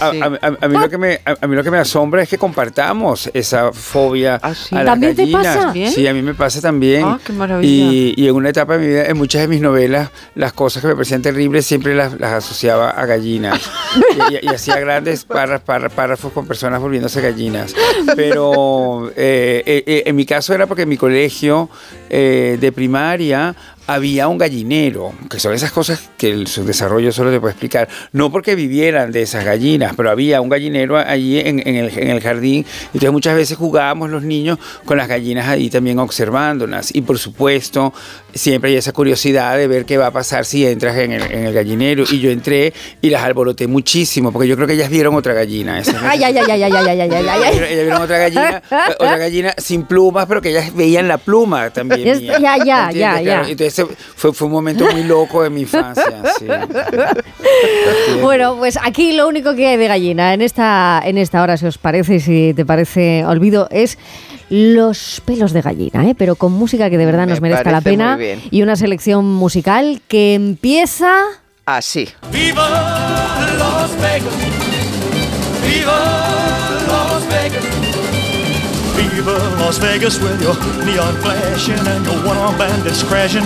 A, 0.00 0.06
a- 0.26 0.38
a- 0.48 0.58
a 0.64 0.68
mí 0.68 0.76
lo 0.78 0.88
que 0.90 0.98
me, 0.98 1.20
a, 1.24 1.36
a 1.40 1.46
mí 1.46 1.56
lo 1.56 1.64
que 1.64 1.70
me 1.70 1.78
asombra 1.78 2.22
es 2.22 2.28
que 2.28 2.36
compartamos 2.38 3.30
esa 3.32 3.72
fobia 3.72 4.36
a 4.36 4.48
las 4.50 4.68
¿También 4.84 5.16
te 5.16 5.26
pasa? 5.28 5.72
Sí, 5.90 6.06
a 6.06 6.12
mí 6.14 6.22
me 6.22 6.34
pasa 6.34 6.60
también. 6.60 7.02
Ah, 7.04 7.18
qué 7.24 7.32
maravilla. 7.32 7.92
Y, 7.92 8.14
y 8.16 8.28
en 8.28 8.34
una 8.34 8.50
etapa 8.50 8.74
de 8.74 8.78
mi 8.80 8.86
vida, 8.88 9.06
en 9.06 9.16
muchas 9.16 9.40
de 9.42 9.48
mis 9.48 9.60
novelas, 9.60 10.10
las 10.34 10.52
cosas 10.52 10.82
que 10.82 10.88
me 10.88 10.94
parecían 10.94 11.22
terribles 11.22 11.64
siempre 11.66 11.94
las, 11.94 12.09
las 12.18 12.32
asociaba 12.44 12.90
a 12.90 13.06
gallinas. 13.06 13.60
y, 14.30 14.34
y- 14.34 14.38
y 14.42 14.48
hacía 14.48 14.78
grandes 14.80 15.24
párrafos, 15.24 15.92
párrafos, 15.94 16.32
con 16.32 16.46
personas 16.46 16.80
volviéndose 16.80 17.20
gallinas. 17.20 17.74
Pero 18.16 19.08
eh, 19.16 19.62
eh, 19.66 19.84
eh, 19.86 20.02
en 20.06 20.16
mi 20.16 20.24
caso 20.26 20.54
era 20.54 20.66
porque 20.66 20.82
en 20.82 20.88
mi 20.88 20.96
colegio 20.96 21.68
eh, 22.08 22.58
de 22.60 22.72
primaria 22.72 23.54
había 23.86 24.28
un 24.28 24.38
gallinero, 24.38 25.12
que 25.28 25.40
son 25.40 25.52
esas 25.52 25.72
cosas 25.72 26.10
que 26.16 26.30
el 26.30 26.46
subdesarrollo 26.46 27.10
solo 27.10 27.32
te 27.32 27.40
puede 27.40 27.52
explicar. 27.52 27.88
No 28.12 28.30
porque 28.30 28.54
vivieran 28.54 29.10
de 29.10 29.22
esas 29.22 29.44
gallinas, 29.44 29.94
pero 29.96 30.10
había 30.10 30.40
un 30.40 30.48
gallinero 30.48 30.96
allí 30.96 31.40
en, 31.40 31.58
en 31.66 31.74
el, 31.74 31.98
en 31.98 32.08
el 32.08 32.20
jardín. 32.20 32.64
Entonces 32.86 33.10
muchas 33.10 33.34
veces 33.34 33.58
jugábamos 33.58 34.08
los 34.10 34.22
niños 34.22 34.58
con 34.84 34.96
las 34.96 35.08
gallinas 35.08 35.48
ahí 35.48 35.70
también 35.70 35.98
observándolas. 35.98 36.94
Y 36.94 37.00
por 37.02 37.18
supuesto, 37.18 37.92
siempre 38.34 38.70
hay 38.70 38.76
esa 38.76 38.92
curiosidad 38.92 39.56
de 39.56 39.66
ver 39.68 39.84
qué 39.84 39.96
va 39.98 40.06
a 40.06 40.10
pasar 40.10 40.44
si 40.44 40.66
entras 40.66 40.96
en 40.98 41.12
el, 41.12 41.22
en 41.22 41.44
el 41.46 41.52
gallinero. 41.54 42.04
Y 42.10 42.20
yo 42.20 42.30
entré 42.30 42.72
y 43.00 43.10
las 43.10 43.22
alboroté 43.22 43.66
muchísimo, 43.66 44.32
porque 44.32 44.48
yo 44.48 44.56
creo 44.56 44.66
que 44.66 44.74
ellas 44.74 44.90
vieron 44.90 45.14
otra 45.14 45.32
gallina. 45.34 45.82
Ay, 46.02 46.22
ay, 46.24 46.36
ay, 46.38 46.50
ay, 46.50 46.62
ay, 46.62 46.72
ay, 46.72 46.72
ay, 46.72 47.00
ay, 47.00 47.00
ay, 47.00 47.12
ay, 47.12 47.42
ay. 47.44 47.56
ellas 47.58 47.84
vieron 47.84 48.02
otra 48.02 48.18
gallina, 48.18 48.62
otra 48.98 49.16
gallina 49.18 49.54
sin 49.58 49.82
plumas, 49.84 50.26
pero 50.26 50.40
que 50.42 50.50
ellas 50.50 50.74
veían 50.74 51.08
la 51.08 51.18
pluma 51.18 51.70
también. 51.70 52.06
Es- 52.08 52.20
mía. 52.20 52.38
ya, 52.40 52.56
ya, 52.64 52.84
¿Entiendes? 52.86 52.94
ya, 53.00 53.10
Claro, 53.22 53.44
ya. 53.44 53.50
Entonces 53.50 53.86
fue, 54.16 54.32
fue 54.32 54.46
un 54.46 54.52
momento 54.52 54.84
muy 54.92 55.04
loco 55.04 55.42
de 55.42 55.50
mi 55.50 55.62
infancia. 55.62 56.22
sí. 56.38 56.46
Bueno, 58.22 58.56
pues 58.58 58.78
aquí 58.82 59.12
lo 59.12 59.28
único 59.28 59.54
que 59.54 59.66
hay 59.66 59.76
de 59.76 59.88
gallina 59.88 60.34
en 60.34 60.40
esta, 60.42 61.00
en 61.04 61.18
esta 61.18 61.42
hora, 61.42 61.56
si 61.56 61.66
os 61.66 61.78
parece, 61.78 62.20
si 62.20 62.52
te 62.54 62.64
parece 62.64 63.24
olvido, 63.24 63.68
es 63.70 63.98
los 64.50 65.22
pelos 65.24 65.52
de 65.52 65.62
gallina, 65.62 66.06
¿eh? 66.08 66.14
pero 66.18 66.34
con 66.34 66.52
música 66.52 66.90
que 66.90 66.98
de 66.98 67.06
verdad 67.06 67.22
Me 67.26 67.30
nos 67.32 67.40
merezca 67.40 67.70
la 67.70 67.80
pena 67.80 68.16
muy 68.16 68.24
bien. 68.26 68.42
y 68.50 68.62
una 68.62 68.76
selección 68.76 69.24
musical 69.24 70.02
que 70.08 70.34
empieza... 70.34 71.14
Así. 71.66 72.08
¡Viva 72.32 72.68
Las 73.58 73.94
Vegas! 74.00 74.34
¡Viva 75.66 76.59
Las 79.00 79.08
Vegas! 79.08 79.14
Viva 79.14 79.56
Las 79.58 79.80
Vegas 79.80 80.20
with 80.20 80.42
your 80.42 80.56
neon 80.84 81.14
flashing 81.16 81.86
and 81.86 82.04
your 82.04 82.16
one-armed 82.26 82.58
bandits 82.58 83.02
crashing. 83.02 83.44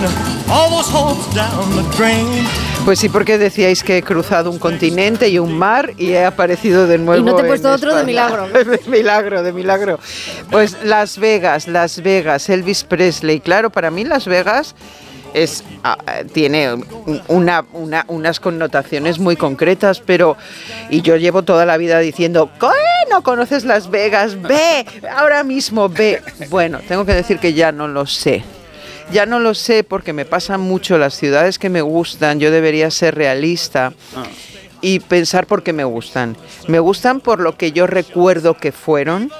All 0.49 0.69
those 0.69 0.89
hopes 0.89 1.33
down 1.33 1.75
the 1.75 1.83
drain. 1.95 2.45
Pues 2.83 2.99
sí, 2.99 3.09
porque 3.09 3.37
decíais 3.37 3.83
que 3.83 3.97
he 3.97 4.03
cruzado 4.03 4.51
un 4.51 4.59
continente 4.59 5.29
y 5.29 5.39
un 5.39 5.57
mar 5.57 5.93
y 5.97 6.11
he 6.11 6.25
aparecido 6.25 6.87
de 6.87 6.97
nuevo. 6.97 7.21
Y 7.21 7.23
no 7.23 7.35
te 7.35 7.43
he 7.43 7.45
puesto 7.45 7.71
otro 7.71 7.95
de 7.95 8.03
milagro. 8.03 8.47
de 8.53 8.79
milagro, 8.87 9.43
de 9.43 9.53
milagro. 9.53 9.99
Pues 10.51 10.77
Las 10.83 11.17
Vegas, 11.17 11.67
Las 11.67 12.03
Vegas, 12.03 12.49
Elvis 12.49 12.83
Presley. 12.83 13.39
Claro, 13.39 13.69
para 13.69 13.89
mí 13.91 14.03
Las 14.03 14.27
Vegas 14.27 14.75
es, 15.35 15.63
ah, 15.83 15.97
tiene 16.33 16.73
un- 16.73 17.21
una, 17.27 17.65
una- 17.73 18.05
unas 18.07 18.39
connotaciones 18.39 19.19
muy 19.19 19.35
concretas, 19.35 19.99
pero. 19.99 20.37
Y 20.89 21.01
yo 21.01 21.15
llevo 21.17 21.43
toda 21.43 21.65
la 21.65 21.77
vida 21.77 21.99
diciendo. 21.99 22.49
¿No 23.11 23.21
conoces 23.21 23.65
Las 23.65 23.89
Vegas? 23.91 24.41
Ve, 24.41 24.85
ahora 25.15 25.43
mismo 25.43 25.87
ve. 25.89 26.21
Bueno, 26.49 26.79
tengo 26.87 27.05
que 27.05 27.13
decir 27.13 27.37
que 27.39 27.53
ya 27.53 27.71
no 27.71 27.87
lo 27.87 28.05
sé. 28.07 28.43
Ya 29.11 29.25
no 29.27 29.39
lo 29.39 29.53
sé 29.53 29.83
porque 29.83 30.11
me 30.13 30.25
pasan 30.25 30.61
mucho 30.61 30.97
las 30.97 31.13
ciudades 31.15 31.59
que 31.59 31.69
me 31.69 31.81
gustan. 31.83 32.39
Yo 32.39 32.49
debería 32.49 32.89
ser 32.89 33.13
realista 33.15 33.93
y 34.81 34.99
pensar 34.99 35.45
por 35.45 35.61
qué 35.61 35.73
me 35.73 35.83
gustan. 35.83 36.35
Me 36.67 36.79
gustan 36.79 37.19
por 37.19 37.39
lo 37.39 37.55
que 37.57 37.71
yo 37.71 37.85
recuerdo 37.85 38.55
que 38.55 38.71
fueron, 38.71 39.31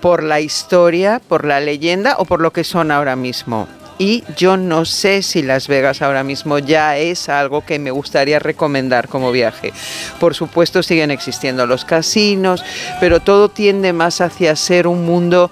por 0.00 0.22
la 0.22 0.40
historia, 0.40 1.20
por 1.28 1.44
la 1.44 1.60
leyenda 1.60 2.16
o 2.18 2.24
por 2.24 2.40
lo 2.40 2.52
que 2.52 2.64
son 2.64 2.90
ahora 2.90 3.14
mismo. 3.16 3.68
Y 4.00 4.24
yo 4.34 4.56
no 4.56 4.86
sé 4.86 5.20
si 5.20 5.42
Las 5.42 5.68
Vegas 5.68 6.00
ahora 6.00 6.24
mismo 6.24 6.58
ya 6.58 6.96
es 6.96 7.28
algo 7.28 7.66
que 7.66 7.78
me 7.78 7.90
gustaría 7.90 8.38
recomendar 8.38 9.08
como 9.08 9.30
viaje. 9.30 9.74
Por 10.18 10.34
supuesto 10.34 10.82
siguen 10.82 11.10
existiendo 11.10 11.66
los 11.66 11.84
casinos, 11.84 12.64
pero 12.98 13.20
todo 13.20 13.50
tiende 13.50 13.92
más 13.92 14.22
hacia 14.22 14.56
ser 14.56 14.86
un 14.86 15.04
mundo 15.04 15.50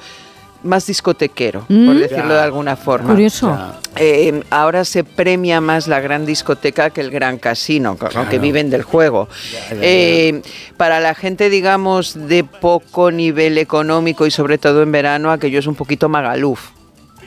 más 0.63 0.87
discotequero, 0.87 1.61
por 1.67 1.77
Mm. 1.77 1.99
decirlo 1.99 2.35
de 2.35 2.41
alguna 2.41 2.77
forma. 2.77 3.11
Curioso. 3.11 3.55
Eh, 3.97 4.43
ahora 4.49 4.85
se 4.87 5.05
premia 5.05 5.61
más 5.61 5.87
la 5.87 6.01
gran 6.01 6.25
discoteca 6.25 6.89
que 6.89 7.03
el 7.03 7.11
gran 7.11 7.37
casino, 7.39 7.99
co- 7.99 8.09
aunque 8.15 8.39
viven 8.39 8.71
del 8.71 8.83
juego. 8.83 9.29
ya, 9.53 9.75
ya. 9.77 9.81
Eh, 9.83 10.43
para 10.79 11.01
la 11.01 11.15
gente, 11.15 11.51
digamos, 11.51 12.15
de 12.29 12.45
poco 12.45 13.11
nivel 13.11 13.59
económico 13.59 14.27
y 14.27 14.31
sobre 14.31 14.57
todo 14.57 14.83
en 14.83 14.91
verano, 14.91 15.31
aquello 15.31 15.59
es 15.59 15.67
un 15.67 15.75
poquito 15.75 16.09
magaluf. 16.09 16.71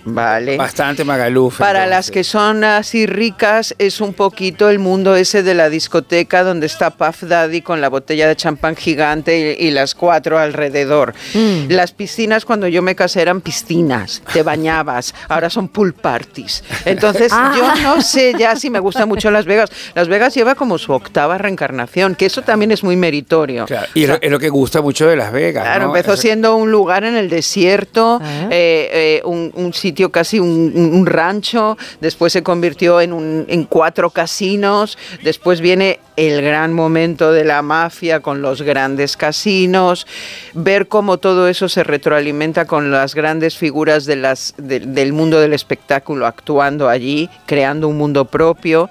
Vale. 0.06 0.58
Bastante 0.58 1.04
Magaluf. 1.04 1.58
Para 1.60 1.84
entonces. 1.86 1.90
las 1.90 2.12
que 2.12 2.24
son 2.24 2.64
así 2.64 3.06
ricas 3.06 3.76
es 3.78 4.02
un 4.02 4.14
poquito 4.14 4.70
el 4.70 4.80
mundo 4.80 5.16
ese 5.16 5.44
de 5.44 5.54
la 5.54 5.70
discoteca 5.70 6.44
donde 6.44 6.66
está 6.66 6.92
Puff 6.92 7.24
Daddy 7.24 7.62
con 7.62 7.82
la 7.82 7.90
botella 7.90 8.28
de 8.28 8.36
champán 8.36 8.76
gigante 8.76 9.56
y, 9.60 9.68
y 9.68 9.72
las 9.72 9.96
cuatro 9.96 10.40
alrededor. 10.40 11.14
Mm. 11.34 11.70
Las 11.72 11.92
piscinas 11.92 12.46
cuando 12.46 12.68
yo 12.68 12.82
me 12.82 12.96
casé 12.96 13.22
eran 13.22 13.42
piscinas, 13.42 14.22
te 14.34 14.44
bañabas, 14.52 15.14
ahora 15.30 15.50
son 15.50 15.68
pool 15.68 15.94
parties. 15.94 16.64
Entonces 16.86 17.32
Ah. 17.34 17.54
yo 17.56 17.82
no 17.84 18.02
sé 18.02 18.34
ya 18.38 18.56
si 18.56 18.70
me 18.70 18.80
gusta 18.80 19.06
mucho 19.06 19.30
Las 19.32 19.46
Vegas. 19.46 19.70
Las 19.96 20.08
Vegas 20.08 20.34
lleva 20.34 20.56
como 20.56 20.78
su 20.78 20.92
octava 20.94 21.38
reencarnación, 21.38 22.16
que 22.16 22.26
eso 22.26 22.42
también 22.42 22.72
es 22.72 22.84
muy 22.84 22.96
meritorio. 22.96 23.66
Y 23.94 24.04
es 24.04 24.10
lo- 24.10 24.22
es 24.22 24.32
lo 24.32 24.40
que 24.40 24.50
gusta 24.50 24.82
mucho 24.82 25.08
de 25.08 25.16
Las 25.16 25.32
Vegas. 25.32 25.64
Claro, 25.64 25.88
¿no? 25.88 25.96
empezó 25.96 26.14
Eso- 26.14 26.22
siendo 26.22 26.56
un 26.56 26.72
lugar 26.72 27.04
en 27.04 27.16
el 27.16 27.30
desierto, 27.30 28.22
eh, 28.50 28.90
eh, 28.92 29.22
un, 29.26 29.52
un 29.56 29.74
sitio 29.74 29.91
casi 30.12 30.40
un, 30.40 30.72
un 30.76 31.06
rancho, 31.06 31.78
después 32.00 32.34
se 32.34 32.44
convirtió 32.44 33.02
en, 33.02 33.14
un- 33.14 33.46
en 33.48 33.64
cuatro 33.66 34.10
casinos, 34.10 34.98
después 35.24 35.62
viene 35.62 36.00
el 36.28 36.42
gran 36.44 36.72
momento 36.74 37.32
de 37.32 37.44
la 37.44 37.64
mafia 37.64 38.20
con 38.20 38.44
los 38.44 38.62
grandes 38.62 39.18
casinos, 39.18 40.06
ver 40.54 40.88
cómo 40.88 41.18
todo 41.18 41.48
eso 41.48 41.68
se 41.68 41.84
retroalimenta 41.84 42.66
con 42.66 42.92
las 42.92 43.16
grandes 43.16 43.58
figuras 43.58 44.06
de 44.06 44.18
las, 44.18 44.54
de- 44.58 44.82
del 44.82 45.14
mundo 45.14 45.40
del 45.40 45.54
espectáculo 45.54 46.28
actuando 46.28 46.90
allí, 46.90 47.28
creando 47.48 47.88
un 47.88 47.98
mundo 47.98 48.26
propio. 48.26 48.88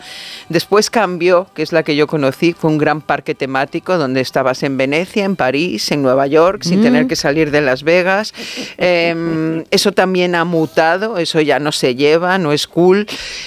Después 0.48 0.90
cambió, 0.90 1.46
que 1.54 1.62
es 1.62 1.72
la 1.72 1.84
que 1.84 1.94
yo 1.94 2.08
conocí, 2.08 2.52
fue 2.52 2.68
un 2.70 2.78
gran 2.78 3.00
parque 3.00 3.36
temático 3.36 3.96
donde 3.96 4.20
estabas 4.20 4.64
en 4.64 4.76
Venecia, 4.76 5.24
en 5.24 5.36
París, 5.36 5.90
en 5.92 6.02
Nueva 6.02 6.26
York, 6.26 6.62
sin 6.64 6.80
Mm. 6.80 6.82
tener 6.82 7.06
que 7.06 7.14
salir 7.16 7.52
de 7.52 7.60
Las 7.60 7.84
Vegas. 7.84 8.34
Em, 8.76 9.64
eso 9.70 9.92
también 9.92 10.34
ha 10.34 10.44
mutado, 10.44 11.16
eso 11.18 11.40
ya 11.40 11.60
no 11.60 11.70
se 11.70 11.94
lleva, 11.94 12.38
no 12.38 12.52
es 12.52 12.66
cool. 12.66 13.06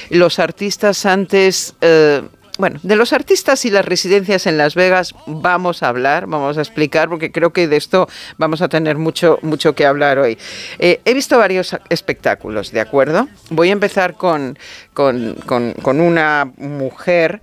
Los 0.10 0.40
artistas 0.40 1.06
antes... 1.06 1.74
eh, 1.82 2.22
bueno, 2.60 2.80
de 2.84 2.96
los 2.96 3.14
artistas 3.14 3.66
y 3.66 3.72
las 3.72 3.84
residencias 3.84 4.46
en 4.46 4.58
Las 4.58 4.76
Vegas 4.76 5.16
vamos 5.26 5.82
a 5.82 5.88
hablar, 5.90 6.28
vamos 6.28 6.58
a 6.58 6.62
explicar, 6.62 7.10
porque 7.10 7.32
creo 7.32 7.52
que 7.52 7.68
de 7.68 7.78
esto 7.78 8.08
vamos 8.38 8.62
a 8.62 8.70
tener 8.70 8.98
mucho, 8.98 9.40
mucho 9.42 9.74
que 9.74 9.86
hablar 9.88 10.20
hoy. 10.20 10.38
Eh, 10.78 11.02
he 11.04 11.14
visto 11.16 11.38
varios 11.40 11.76
espectáculos, 11.90 12.72
¿de 12.72 12.80
acuerdo? 12.82 13.28
Voy 13.50 13.70
a 13.70 13.74
empezar 13.74 14.14
con, 14.14 14.58
con, 14.94 15.36
con- 15.46 16.00
una 16.00 16.52
mujer 16.58 17.42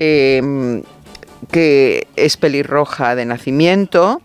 eh, 0.00 0.82
que 1.52 2.08
es 2.16 2.36
pelirroja 2.36 3.14
de 3.14 3.26
nacimiento, 3.26 4.22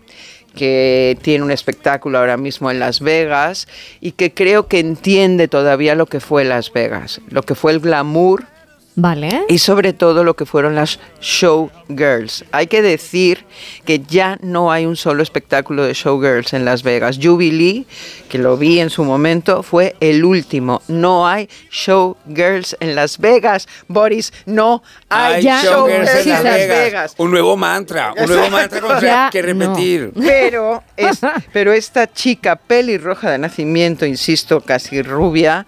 que 0.56 1.16
tiene 1.22 1.44
un 1.44 1.50
espectáculo 1.52 2.18
ahora 2.18 2.36
mismo 2.36 2.70
en 2.72 2.80
Las 2.80 3.00
Vegas 3.00 3.68
y 4.00 4.12
que 4.12 4.32
creo 4.34 4.66
que 4.66 4.80
entiende 4.80 5.46
todavía 5.48 5.94
lo 5.94 6.06
que 6.06 6.18
fue 6.20 6.44
Las 6.44 6.72
Vegas, 6.72 7.20
lo 7.28 7.42
que 7.42 7.54
fue 7.54 7.72
el 7.72 7.80
glamour 7.80 8.46
Vale. 8.96 9.44
y 9.48 9.58
sobre 9.58 9.92
todo 9.92 10.22
lo 10.22 10.34
que 10.36 10.46
fueron 10.46 10.76
las 10.76 11.00
showgirls. 11.20 12.44
Hay 12.52 12.68
que 12.68 12.80
decir 12.80 13.44
que 13.84 13.98
ya 14.00 14.38
no 14.40 14.70
hay 14.70 14.86
un 14.86 14.94
solo 14.96 15.22
espectáculo 15.22 15.82
de 15.84 15.94
showgirls 15.94 16.52
en 16.52 16.64
Las 16.64 16.82
Vegas. 16.84 17.18
Jubilee, 17.20 17.86
que 18.28 18.38
lo 18.38 18.56
vi 18.56 18.78
en 18.78 18.90
su 18.90 19.02
momento, 19.04 19.62
fue 19.64 19.96
el 20.00 20.24
último. 20.24 20.80
No 20.88 21.26
hay 21.26 21.48
showgirls 21.70 22.76
en 22.78 22.94
Las 22.94 23.18
Vegas. 23.18 23.66
Boris, 23.88 24.32
no 24.46 24.82
hay, 25.08 25.34
Hay 25.34 25.42
showgirls 25.42 25.64
showgirls 25.64 26.10
en 26.10 26.18
en 26.22 26.28
Las 26.28 26.44
Las 26.44 26.54
Vegas. 26.54 26.78
Vegas. 26.78 27.14
Un 27.18 27.30
nuevo 27.32 27.56
mantra, 27.56 28.12
un 28.16 28.26
nuevo 28.26 28.50
mantra 28.50 28.80
con- 28.80 29.00
Ya 29.00 29.28
que 29.32 29.42
repetir. 29.42 30.12
Pero, 30.14 30.82
es- 30.96 31.18
pero 31.52 31.72
esta 31.72 32.12
chica 32.12 32.56
pelirroja 32.56 33.30
de 33.30 33.38
nacimiento, 33.38 34.06
insisto, 34.06 34.60
casi 34.60 35.02
rubia, 35.02 35.66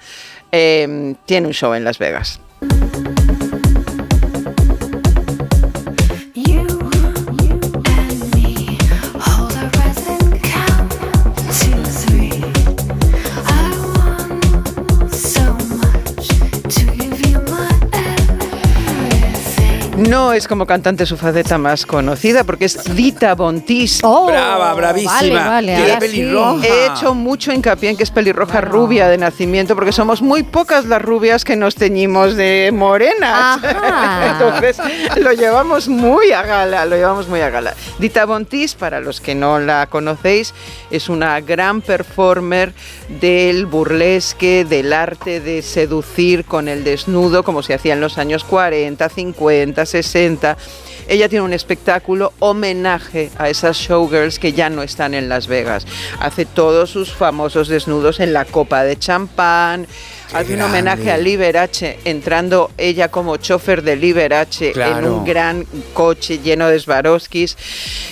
eh, 0.53 1.15
tiene 1.27 1.48
un 1.48 1.53
show 1.55 1.74
en 1.74 1.82
Las 1.85 1.98
Vegas. 1.98 2.40
No 20.09 20.33
es 20.33 20.47
como 20.47 20.66
cantante 20.66 21.05
su 21.05 21.16
faceta 21.16 21.59
más 21.59 21.85
conocida 21.85 22.45
porque 22.45 22.66
es 22.66 22.95
Dita 22.95 23.35
Bontis. 23.35 24.03
Brava, 24.03 24.73
bravísima. 24.74 25.49
Vale, 25.49 25.74
vale, 25.74 25.77
sí. 25.77 25.97
pelirroja. 25.99 26.66
He 26.66 26.87
hecho 26.87 27.12
mucho 27.12 27.53
hincapié 27.53 27.91
en 27.91 27.97
que 27.97 28.05
es 28.05 28.12
pelirroja 28.12 28.61
rubia 28.61 29.09
de 29.09 29.19
nacimiento 29.19 29.74
porque 29.74 29.91
somos 29.91 30.23
muy 30.23 30.45
pocas 30.45 30.85
las 30.85 31.03
rubias 31.03 31.45
que 31.45 31.57
nos 31.57 31.74
teñimos 31.74 32.37
de 32.37 32.70
morenas. 32.73 33.61
Entonces 34.33 34.78
lo 35.16 35.33
llevamos 35.33 35.89
muy 35.89 36.31
a 36.31 36.43
gala, 36.43 36.87
lo 36.87 36.95
llevamos 36.95 37.27
muy 37.27 37.41
a 37.41 37.51
gala. 37.51 37.74
Dita 37.99 38.27
Bontis, 38.27 38.74
para 38.74 39.01
los 39.01 39.20
que 39.20 39.35
no 39.35 39.59
la 39.59 39.89
conocéis, 39.89 40.55
es 40.93 41.09
una 41.09 41.41
gran 41.41 41.81
performer 41.81 42.73
del 43.20 43.66
burlesque, 43.66 44.65
del 44.65 44.93
arte 44.93 45.41
de 45.41 45.62
seducir 45.62 46.45
con 46.45 46.69
el 46.69 46.85
desnudo, 46.85 47.43
como 47.43 47.65
se 47.65 47.74
hacía 47.74 47.95
en 47.95 48.01
los 48.01 48.19
años 48.19 48.45
40, 48.45 49.09
50, 49.09 49.85
60. 50.02 50.56
Ella 51.09 51.28
tiene 51.28 51.44
un 51.44 51.52
espectáculo 51.52 52.32
homenaje 52.40 53.31
a 53.39 53.48
esas 53.48 53.77
showgirls 53.77 54.40
que 54.40 54.52
ya 54.52 54.68
no 54.70 54.82
están 54.82 55.14
en 55.14 55.28
Las 55.28 55.47
Vegas. 55.47 55.86
Hace 56.18 56.47
todos 56.47 56.90
sus 56.90 57.12
famosos 57.12 57.68
desnudos 57.68 58.18
en 58.18 58.32
la 58.32 58.44
copa 58.44 58.82
de 58.82 58.98
champán. 58.98 59.86
Hace 60.32 60.55
un 60.55 60.62
homenaje 60.62 61.12
a 61.12 61.18
Liberace, 61.18 62.01
entrando 62.05 62.73
ella 62.77 63.09
como 63.09 63.36
chofer 63.36 63.82
de 63.82 63.94
Liberace 63.94 64.73
en 64.74 65.05
un 65.05 65.24
gran 65.24 65.64
coche 65.94 66.40
lleno 66.40 66.66
de 66.68 66.81
Swarovskis. 66.81 67.56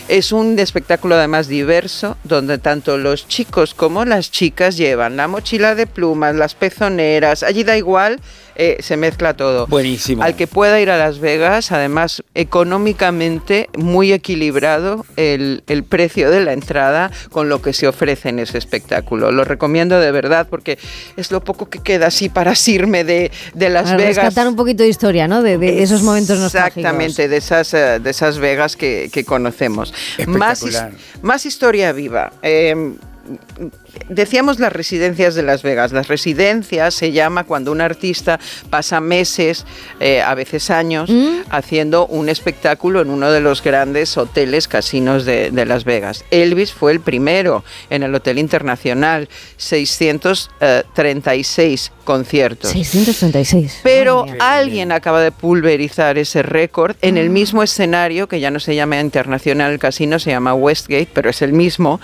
Es 0.07 0.31
un 0.31 0.57
espectáculo 0.61 1.17
además 1.17 1.49
diverso, 1.49 2.17
donde 2.23 2.59
tanto 2.59 2.97
los 2.99 3.27
chicos 3.27 3.75
como 3.75 4.05
las 4.05 4.31
chicas 4.31 4.77
llevan 4.77 5.17
la 5.17 5.27
mochila 5.27 5.75
de 5.75 5.89
plumas, 5.89 6.37
las 6.37 6.55
pezoneras, 6.55 7.43
allí 7.43 7.65
da 7.65 7.77
igual, 7.77 8.21
eh, 8.57 8.77
se 8.81 8.97
mezcla 8.97 9.35
todo. 9.35 9.67
Buenísimo. 9.67 10.23
Al 10.23 10.37
que 10.37 10.47
pueda 10.47 10.81
ir 10.81 10.91
a 10.91 10.99
Las 10.99 11.19
Vegas, 11.19 11.73
además 11.73 12.23
económicamente 12.35 13.69
muy 13.77 14.13
equilibrado 14.13 15.05
el, 15.17 15.63
el 15.67 15.85
precio 15.85 16.31
de 16.31 16.45
la 16.45 16.53
entrada 16.53 17.11
con 17.31 17.49
lo 17.49 17.61
que 17.63 17.73
se 17.73 17.87
ofrece 17.87 18.29
en 18.29 18.39
ese 18.39 18.59
espectáculo. 18.59 19.33
Lo 19.33 19.45
recomiendo 19.45 19.99
de 20.01 20.11
verdad 20.13 20.47
porque 20.49 20.79
es 21.17 21.31
lo 21.31 21.43
poco 21.43 21.69
que 21.69 21.81
queda 21.81 22.07
así 22.07 22.29
para 22.29 22.53
asirme 22.53 23.05
de, 23.05 23.31
de 23.55 23.71
Las 23.71 23.85
Para 23.85 23.97
Vegas. 23.97 24.17
rescatar 24.17 24.49
un 24.49 24.57
poquito 24.57 24.83
de 24.83 24.89
historia, 24.89 25.29
¿no? 25.29 25.43
De, 25.43 25.59
de 25.59 25.83
esos 25.83 26.03
momentos 26.03 26.39
nostálgicos. 26.39 26.79
Exactamente, 26.79 27.29
de 27.29 27.37
esas, 27.37 27.75
eh, 27.75 27.99
de 28.01 28.11
esas 28.11 28.39
Vegas 28.39 28.77
que, 28.77 29.11
que 29.13 29.25
conocemos. 29.25 29.93
Más, 30.27 30.65
más 31.23 31.47
historia 31.47 31.93
viva. 31.93 32.33
Eh, 32.43 32.95
decíamos 34.09 34.59
las 34.59 34.73
residencias 34.73 35.35
de 35.35 35.43
Las 35.43 35.63
Vegas. 35.63 35.93
Las 35.93 36.09
residencias 36.09 36.95
se 36.95 37.13
llama 37.13 37.45
cuando 37.45 37.73
un 37.73 37.81
artista 37.81 38.41
pasa 38.71 39.01
meses, 39.01 39.67
eh, 40.01 40.23
a 40.23 40.35
veces 40.35 40.71
años, 40.71 41.11
haciendo 41.51 42.07
un 42.07 42.29
espectáculo 42.29 43.01
en 43.01 43.11
uno 43.11 43.31
de 43.31 43.41
los 43.41 43.63
grandes 43.63 44.17
hoteles 44.17 44.69
casinos 44.69 45.25
de, 45.25 45.51
de 45.51 45.67
Las 45.67 45.85
Vegas. 45.85 46.25
Elvis 46.31 46.73
fue 46.73 46.93
el 46.93 47.01
primero 47.01 47.65
en 47.91 48.03
el 48.03 48.15
Hotel 48.15 48.39
Internacional, 48.39 49.29
636 49.57 51.93
conciertos. 52.05 52.71
636. 52.71 53.81
Pero 53.83 54.27
alguien 54.39 54.93
acaba 54.93 55.21
de 55.21 55.33
pulverizar 55.33 56.19
ese 56.19 56.43
récord 56.43 56.97
en 57.01 57.17
el 57.17 57.31
mismo 57.31 57.63
escenario, 57.63 58.29
que 58.29 58.41
ya 58.41 58.51
no 58.51 58.61
se 58.61 58.75
llama 58.75 59.01
Internacional 59.01 59.79
Casino, 59.79 60.19
se 60.19 60.31
llama 60.31 60.55
Westgate, 60.55 61.09
pero 61.13 61.31
es 61.31 61.43
el 61.43 61.53
mismo, 61.53 62.01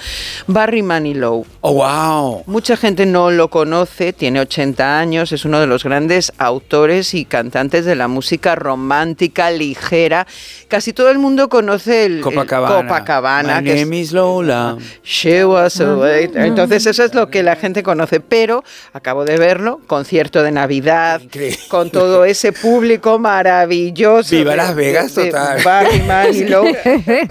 Barry 0.46 0.82
Manilow. 0.82 1.46
¡Oh, 1.60 1.79
wow! 1.80 2.42
Mucha 2.46 2.76
gente 2.76 3.06
no 3.06 3.30
lo 3.30 3.48
conoce, 3.48 4.12
tiene 4.12 4.40
80 4.40 4.98
años, 4.98 5.32
es 5.32 5.44
uno 5.44 5.60
de 5.60 5.66
los 5.66 5.82
grandes 5.84 6.32
autores 6.38 7.14
y 7.14 7.24
cantantes 7.24 7.84
de 7.84 7.94
la 7.96 8.06
música 8.08 8.54
romántica, 8.54 9.50
ligera. 9.50 10.26
Casi 10.68 10.92
todo 10.92 11.10
el 11.10 11.18
mundo 11.18 11.48
conoce 11.48 12.04
el 12.04 12.16
el 12.18 12.20
Copacabana. 12.22 12.82
Copacabana, 12.82 13.58
My 13.60 13.64
que 13.64 13.72
es- 13.74 13.80
name 13.80 13.98
is 14.00 14.12
Lola. 14.12 14.76
She 15.04 15.44
was 15.44 15.80
away. 15.80 16.30
Entonces 16.34 16.84
eso 16.86 17.02
es 17.04 17.14
lo 17.14 17.30
que 17.30 17.42
la 17.42 17.56
gente 17.56 17.82
conoce, 17.82 18.20
pero 18.20 18.62
acabo 18.92 19.24
de 19.24 19.38
verlo, 19.38 19.80
concierto 19.86 20.42
de 20.42 20.50
Navidad, 20.52 21.20
con 21.68 21.90
todo 21.90 22.24
ese 22.24 22.52
público 22.52 23.18
maravilloso. 23.18 24.30
Viva 24.36 24.50
de- 24.52 24.56
Las 24.56 24.74
Vegas, 24.74 25.14
de- 25.14 25.26
total. 25.30 25.86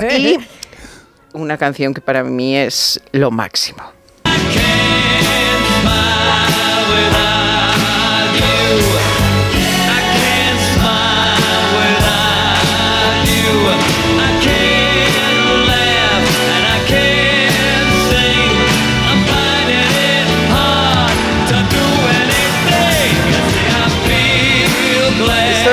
Y 0.17 0.37
una 1.33 1.57
canción 1.57 1.93
que 1.93 2.01
para 2.01 2.23
mí 2.23 2.57
es 2.57 2.99
lo 3.11 3.29
máximo. 3.31 3.83
can 4.51 4.98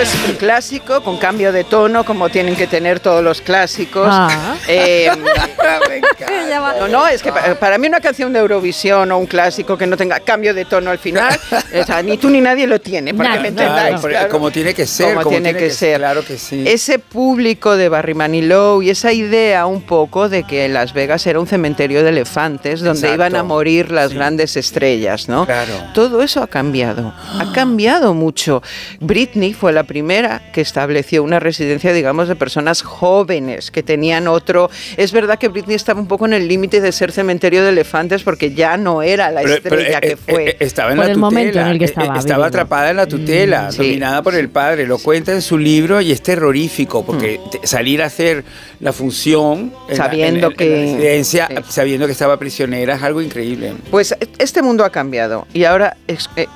Esto 0.03 0.19
es 0.25 0.29
un 0.31 0.37
clásico 0.37 1.03
con 1.03 1.17
cambio 1.17 1.53
de 1.53 1.65
tono, 1.65 2.05
como 2.05 2.29
tienen 2.29 2.55
que 2.55 2.67
tener 2.67 3.01
todos 3.01 3.25
los 3.25 3.41
clásicos. 3.41 4.07
Ah. 4.11 4.55
Eh, 4.69 5.11
no, 6.81 6.89
no, 6.89 7.07
es 7.07 7.23
que 7.23 7.33
pa- 7.33 7.55
para 7.55 7.79
mí 7.79 7.87
una 7.89 8.01
canción 8.01 8.33
de 8.33 8.39
Eurovisión 8.41 9.11
o 9.13 9.19
un 9.19 9.27
clásico 9.27 9.79
que 9.79 9.87
no 9.87 9.97
tenga 9.97 10.21
cambio 10.21 10.53
de 10.55 10.65
tono 10.67 10.91
al 10.91 10.99
final, 10.99 11.39
o 11.81 11.85
sea, 11.85 12.03
ni 12.03 12.19
tú 12.19 12.29
ni 12.29 12.41
nadie 12.41 12.67
lo 12.67 12.79
tiene, 12.81 13.15
para 13.15 13.35
que 13.35 13.41
me 13.41 13.49
entendáis. 13.49 14.01
Claro, 14.01 14.09
claro. 14.09 14.29
Como 14.29 14.51
tiene 14.51 14.75
que 14.75 14.87
ser. 14.87 15.15
Como 15.15 15.31
tiene 15.31 15.55
que 15.55 15.71
ser. 15.71 15.99
Claro 15.99 16.25
que 16.25 16.37
sí. 16.37 16.65
Ese 16.67 16.99
público 16.99 17.77
de 17.77 17.89
Barry 17.89 18.15
Manilow 18.15 18.83
y 18.83 18.91
esa 18.91 19.13
idea 19.13 19.67
un 19.67 19.83
poco 19.83 20.29
de 20.29 20.43
que 20.45 20.69
Las 20.69 20.93
Vegas 20.93 21.27
era 21.27 21.41
un 21.41 21.47
cementerio 21.47 22.03
de 22.03 22.11
elefantes 22.11 22.81
donde 22.81 22.99
Exacto. 23.01 23.15
iban 23.15 23.37
a 23.37 23.43
morir 23.43 23.91
las 23.91 24.13
grandes 24.13 24.57
estrellas, 24.57 25.29
¿no? 25.29 25.47
Claro. 25.47 25.73
Todo 25.95 26.23
eso 26.23 26.43
ha 26.43 26.47
cambiado, 26.49 27.15
ha 27.39 27.53
cambiado 27.53 28.13
mucho. 28.15 28.63
Britney 29.01 29.55
fue 29.55 29.73
la 29.73 29.86
primera 29.87 30.43
que 30.53 30.61
estableció 30.61 31.23
una 31.23 31.41
residencia, 31.41 31.93
digamos, 31.93 32.29
de 32.29 32.37
personas 32.37 32.83
jóvenes 32.83 33.71
que 33.71 33.83
tenían 33.83 34.29
otro. 34.29 34.69
Es 34.97 35.13
verdad 35.13 35.39
que 35.39 35.49
Britney 35.49 35.77
estaba 35.77 36.01
un 36.01 36.09
poco 36.09 36.27
en 36.27 36.33
el 36.33 36.49
límite 36.49 36.81
de 36.81 36.93
ser 36.93 37.13
cementerio 37.13 37.63
de 37.63 37.71
elefantes 37.71 38.23
porque 38.23 38.53
ya 38.53 38.77
no 38.77 39.03
era 39.03 39.31
la 39.31 39.43
Pero- 39.43 39.55
estrella 39.55 39.99
pero, 40.01 40.01
que 40.01 40.09
eh, 40.13 40.17
fue. 40.17 40.49
eh, 40.51 40.57
estaba 40.61 40.91
en 40.91 40.97
Por 40.97 41.05
la 41.07 41.11
el 41.13 41.15
tutela. 41.15 41.31
momento 41.31 41.61
en 41.61 41.67
el 41.69 41.79
que 41.79 41.85
eh, 41.85 41.87
estaba 41.87 42.05
Estaba 42.07 42.21
viviendo. 42.23 42.45
atrapada 42.45 42.91
en 42.91 42.97
la 42.97 43.07
tutela, 43.07 43.71
sí. 43.73 43.79
dominada 43.79 44.23
por 44.23 44.35
el 44.35 44.49
padre. 44.49 44.87
Lo 44.87 44.99
cuenta 44.99 45.33
en 45.33 45.43
su 45.43 45.57
libro 45.59 46.01
y 46.01 46.13
es 46.13 46.23
terrorífico 46.23 47.05
porque 47.05 47.41
te- 47.51 47.67
salir 47.67 48.03
a 48.03 48.07
hacer 48.07 48.45
la 48.81 48.93
función 48.93 49.73
en 49.89 49.97
la- 49.99 50.05
Sabiendo 50.05 50.47
en- 50.49 50.53
en 50.53 50.57
que- 50.59 50.69
la 50.71 50.77
residencia, 50.93 51.49
sabiendo 51.69 52.07
que 52.07 52.13
estaba 52.13 52.39
prisionera, 52.39 52.95
es 52.97 53.03
algo 53.03 53.23
increíble. 53.23 53.75
Pues 53.91 54.15
este 54.39 54.63
mundo 54.63 54.85
ha 54.85 54.91
cambiado 54.91 55.47
y 55.55 55.65
ahora, 55.65 55.97
es- 56.07 56.29
eh, 56.37 56.47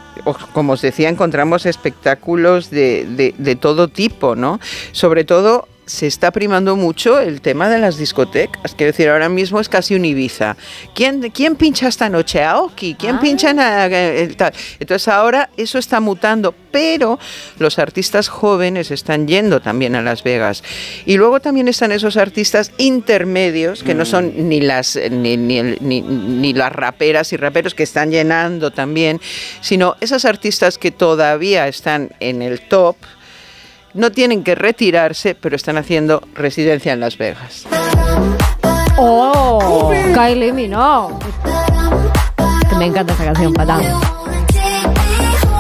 como 0.52 0.72
os 0.74 0.82
decía, 0.82 1.08
encontramos 1.08 1.66
espectáculos 1.66 2.70
de, 2.70 3.04
de- 3.06 3.34
de 3.38 3.56
todo 3.56 3.88
tipo, 3.88 4.36
¿no? 4.36 4.60
Sobre 4.92 5.24
todo 5.24 5.66
se 5.90 6.06
está 6.06 6.30
primando 6.30 6.76
mucho 6.76 7.18
el 7.18 7.40
tema 7.40 7.68
de 7.68 7.78
las 7.78 7.96
discotecas. 7.98 8.74
Quiero 8.76 8.92
decir, 8.92 9.08
ahora 9.08 9.28
mismo 9.28 9.58
es 9.60 9.68
casi 9.68 9.94
un 9.94 10.04
Ibiza. 10.04 10.56
¿Quién, 10.94 11.20
quién 11.30 11.56
pincha 11.56 11.88
esta 11.88 12.08
noche? 12.08 12.42
Aoki. 12.44 12.94
¿Quién 12.94 13.18
pincha 13.18 13.50
en 13.50 13.58
a- 13.60 13.86
el 13.86 14.36
tal? 14.36 14.52
Entonces 14.78 15.08
ahora 15.08 15.50
eso 15.56 15.78
está 15.78 15.98
mutando, 16.00 16.54
pero 16.70 17.18
los 17.58 17.78
artistas 17.78 18.28
jóvenes 18.28 18.90
están 18.92 19.26
yendo 19.26 19.60
también 19.60 19.96
a 19.96 20.02
Las 20.02 20.22
Vegas. 20.22 20.62
Y 21.06 21.16
luego 21.16 21.40
también 21.40 21.66
están 21.66 21.90
esos 21.92 22.16
artistas 22.16 22.70
intermedios, 22.78 23.82
que 23.82 23.94
no 23.94 24.04
son 24.04 24.48
ni 24.48 24.60
las, 24.60 24.96
ni, 25.10 25.36
ni 25.36 25.58
el- 25.58 25.78
ni- 25.80 26.02
ni 26.02 26.52
las 26.52 26.72
raperas 26.72 27.32
y 27.32 27.36
raperos 27.36 27.74
que 27.74 27.82
están 27.82 28.10
llenando 28.10 28.70
también, 28.70 29.20
sino 29.60 29.96
esas 30.00 30.24
artistas 30.24 30.78
que 30.78 30.92
todavía 30.92 31.66
están 31.66 32.10
en 32.20 32.42
el 32.42 32.60
top, 32.60 32.96
no 33.94 34.10
tienen 34.12 34.42
que 34.44 34.54
retirarse, 34.54 35.34
pero 35.34 35.56
están 35.56 35.76
haciendo 35.78 36.22
residencia 36.34 36.92
en 36.92 37.00
Las 37.00 37.18
Vegas. 37.18 37.66
¡Oh! 38.96 39.92
Kylie 40.14 40.52
Minogue. 40.52 41.14
Me 42.78 42.86
encanta 42.86 43.12
esta 43.12 43.24
canción, 43.26 43.52
patán. 43.52 43.82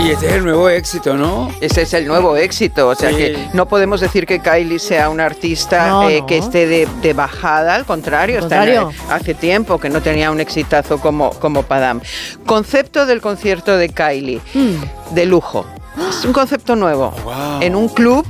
Y 0.00 0.10
este 0.12 0.28
es 0.28 0.32
el 0.32 0.44
nuevo 0.44 0.66
éxito, 0.70 1.14
¿no? 1.14 1.50
Ese 1.60 1.82
es 1.82 1.92
el 1.92 2.06
nuevo 2.06 2.34
éxito, 2.34 2.88
o 2.88 2.94
sea 2.94 3.10
Sí. 3.10 3.16
que 3.16 3.48
no 3.52 3.66
podemos 3.68 4.00
decir 4.00 4.24
que 4.26 4.40
Kylie 4.40 4.78
sea 4.78 5.10
una 5.10 5.26
artista 5.26 5.88
No, 5.88 6.08
eh, 6.08 6.20
no. 6.20 6.26
que 6.26 6.38
esté 6.38 6.66
de, 6.66 6.88
de 7.02 7.12
bajada, 7.12 7.74
al 7.74 7.84
contrario, 7.84 8.38
está 8.38 8.66
en- 8.66 8.88
hace 9.10 9.34
tiempo 9.34 9.78
que 9.78 9.90
no 9.90 10.00
tenía 10.00 10.30
un 10.30 10.40
exitazo 10.40 10.98
como, 10.98 11.30
como 11.32 11.64
Padam. 11.64 12.00
Concepto 12.46 13.04
del 13.04 13.20
concierto 13.20 13.76
de 13.76 13.90
Kylie, 13.90 14.40
Mm. 14.54 15.14
de 15.14 15.26
lujo. 15.26 15.66
Es 16.08 16.24
un 16.24 16.32
concepto 16.32 16.76
nuevo. 16.76 17.12
En 17.60 17.74
un 17.76 17.88
club, 17.88 18.26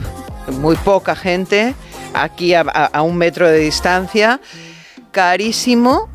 muy 0.60 0.76
poca 0.76 1.14
gente, 1.14 1.74
aquí 2.14 2.54
a, 2.54 2.60
a- 2.62 2.86
a 2.86 3.02
un 3.02 3.16
metro 3.16 3.48
de 3.48 3.58
distancia, 3.58 4.40
carísimo 5.12 6.08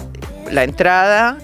la 0.51 0.63
entrada, 0.63 1.37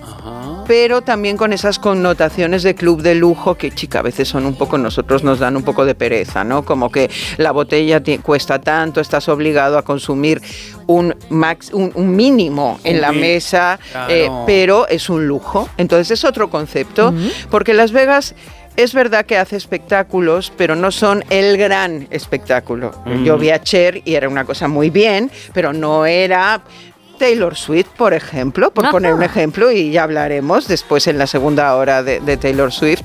pero 0.68 1.02
también 1.02 1.36
con 1.36 1.54
esas 1.54 1.80
connotaciones 1.80 2.62
de 2.62 2.76
club 2.76 3.02
de 3.02 3.16
lujo 3.16 3.56
que, 3.56 3.72
chica, 3.72 4.00
a 4.00 4.02
veces 4.04 4.28
son 4.28 4.46
un 4.46 4.54
poco, 4.56 4.78
nosotros 4.78 5.24
nos 5.24 5.40
dan 5.40 5.58
un 5.58 5.64
poco 5.64 5.86
de 5.86 5.96
pereza, 5.96 6.44
¿no? 6.44 6.64
Como 6.64 6.92
que 6.92 7.10
la 7.38 7.52
botella 7.52 8.02
ti- 8.02 8.20
cuesta 8.20 8.60
tanto, 8.62 9.02
estás 9.02 9.28
obligado 9.28 9.78
a 9.80 9.82
consumir 9.82 10.40
un, 10.86 11.16
max, 11.30 11.72
un, 11.74 11.92
un 11.96 12.16
mínimo 12.16 12.80
en 12.84 13.02
la 13.02 13.12
mesa, 13.12 13.80
Claro. 13.92 14.14
eh, 14.14 14.30
pero 14.46 14.88
es 14.88 15.10
un 15.10 15.28
lujo. 15.28 15.68
Entonces 15.78 16.12
es 16.12 16.24
otro 16.24 16.50
concepto, 16.52 17.12
porque 17.50 17.74
Las 17.74 17.92
Vegas... 17.92 18.36
Es 18.76 18.94
verdad 18.94 19.26
que 19.26 19.38
hace 19.38 19.58
espectáculos, 19.58 20.52
pero 20.58 20.76
no 20.76 20.92
son 20.92 21.24
el 21.30 21.58
gran 21.58 22.08
espectáculo. 22.10 22.94
Mm. 23.06 23.24
Yo 23.24 23.38
vi 23.38 23.50
a 23.50 23.62
Cher 23.62 24.02
y 24.06 24.16
era 24.16 24.30
una 24.30 24.46
cosa 24.46 24.68
muy 24.68 24.90
bien, 24.90 25.30
pero 25.54 25.74
no 25.74 26.06
era 26.06 26.62
Taylor 27.22 27.56
Swift, 27.56 27.90
por 27.98 28.16
ejemplo, 28.16 28.72
por 28.72 28.90
poner 28.90 29.14
un 29.14 29.22
ejemplo, 29.22 29.72
y 29.72 29.92
ya 29.92 30.02
hablaremos 30.02 30.68
después 30.68 31.06
en 31.06 31.20
la 31.20 31.28
segunda 31.28 31.76
hora 31.76 32.02
de, 32.02 32.20
de 32.20 32.36
Taylor 32.36 32.72
Swift. 32.72 33.04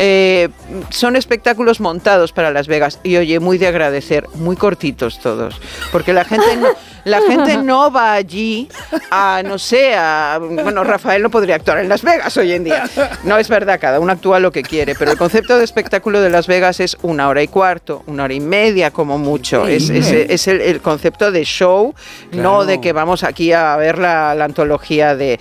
Eh, 0.00 0.48
son 0.90 1.14
espectáculos 1.14 1.78
montados 1.78 2.32
para 2.32 2.50
Las 2.50 2.66
Vegas 2.66 2.98
y 3.04 3.18
oye, 3.18 3.38
muy 3.38 3.58
de 3.58 3.68
agradecer, 3.68 4.26
muy 4.34 4.56
cortitos 4.56 5.20
todos, 5.20 5.60
porque 5.92 6.12
la 6.12 6.24
gente 6.24 6.56
no, 6.56 6.70
la 7.04 7.20
gente 7.22 7.56
no 7.62 7.90
va 7.90 8.12
allí 8.14 8.68
a, 9.10 9.42
no 9.44 9.58
sé, 9.58 9.94
a, 9.94 10.38
bueno, 10.40 10.84
Rafael 10.84 11.22
no 11.22 11.30
podría 11.30 11.56
actuar 11.56 11.78
en 11.78 11.88
Las 11.88 12.02
Vegas 12.02 12.36
hoy 12.36 12.52
en 12.52 12.64
día. 12.64 12.84
No 13.24 13.38
es 13.38 13.48
verdad, 13.48 13.78
cada 13.80 14.00
uno 14.00 14.12
actúa 14.12 14.38
lo 14.40 14.50
que 14.52 14.62
quiere, 14.62 14.94
pero 14.94 15.10
el 15.10 15.18
concepto 15.18 15.58
de 15.58 15.64
espectáculo 15.64 16.20
de 16.20 16.30
Las 16.30 16.46
Vegas 16.46 16.80
es 16.80 16.96
una 17.02 17.28
hora 17.28 17.42
y 17.42 17.48
cuarto, 17.48 18.02
una 18.06 18.24
hora 18.24 18.34
y 18.34 18.40
media 18.40 18.90
como 18.90 19.18
mucho. 19.18 19.66
Es, 19.66 19.90
es- 19.90 20.10
es 20.12 20.48
el, 20.48 20.60
el 20.60 20.80
concepto 20.80 21.30
de 21.32 21.44
show, 21.44 21.94
no 22.32 22.64
de 22.64 22.80
que 22.80 22.92
vamos 22.92 23.24
aquí 23.24 23.52
a 23.52 23.76
ver 23.76 23.98
la, 23.98 24.34
la 24.34 24.44
antología 24.44 25.14
de... 25.16 25.38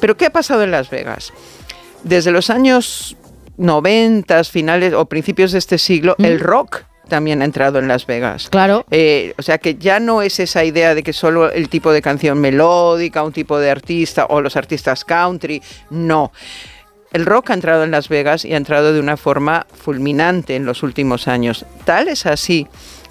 Pero 0.00 0.16
¿qué 0.16 0.26
ha 0.26 0.30
pasado 0.30 0.62
en 0.62 0.70
Las 0.70 0.90
Vegas? 0.90 1.32
Desde 2.04 2.30
los 2.30 2.50
años 2.50 3.16
90, 3.56 4.44
finales 4.44 4.94
o 4.94 5.06
principios 5.06 5.52
de 5.52 5.58
este 5.58 5.78
siglo, 5.78 6.14
el 6.18 6.38
rock 6.40 6.82
también 7.08 7.42
ha 7.42 7.44
entrado 7.44 7.78
en 7.78 7.88
Las 7.88 8.06
Vegas. 8.06 8.48
Claro. 8.48 8.84
Eh, 8.90 9.34
o 9.38 9.42
sea 9.42 9.58
que 9.58 9.76
ya 9.76 10.00
no 10.00 10.22
es 10.22 10.38
esa 10.40 10.64
idea 10.64 10.94
de 10.94 11.02
que 11.02 11.12
solo 11.12 11.50
el 11.50 11.68
tipo 11.68 11.92
de 11.92 12.02
canción 12.02 12.38
melódica, 12.38 13.22
un 13.22 13.32
tipo 13.32 13.58
de 13.58 13.70
artista 13.70 14.26
o 14.28 14.40
los 14.40 14.56
artistas 14.56 15.04
country, 15.04 15.62
no. 15.90 16.32
El 17.12 17.24
rock 17.24 17.50
ha 17.50 17.54
entrado 17.54 17.84
en 17.84 17.90
Las 17.90 18.08
Vegas 18.08 18.44
y 18.44 18.52
ha 18.52 18.56
entrado 18.56 18.92
de 18.92 19.00
una 19.00 19.16
forma 19.16 19.66
fulminante 19.72 20.56
en 20.56 20.66
los 20.66 20.82
últimos 20.82 21.26
años. 21.26 21.64
Tal 21.84 22.08
es 22.08 22.26
así 22.26 22.66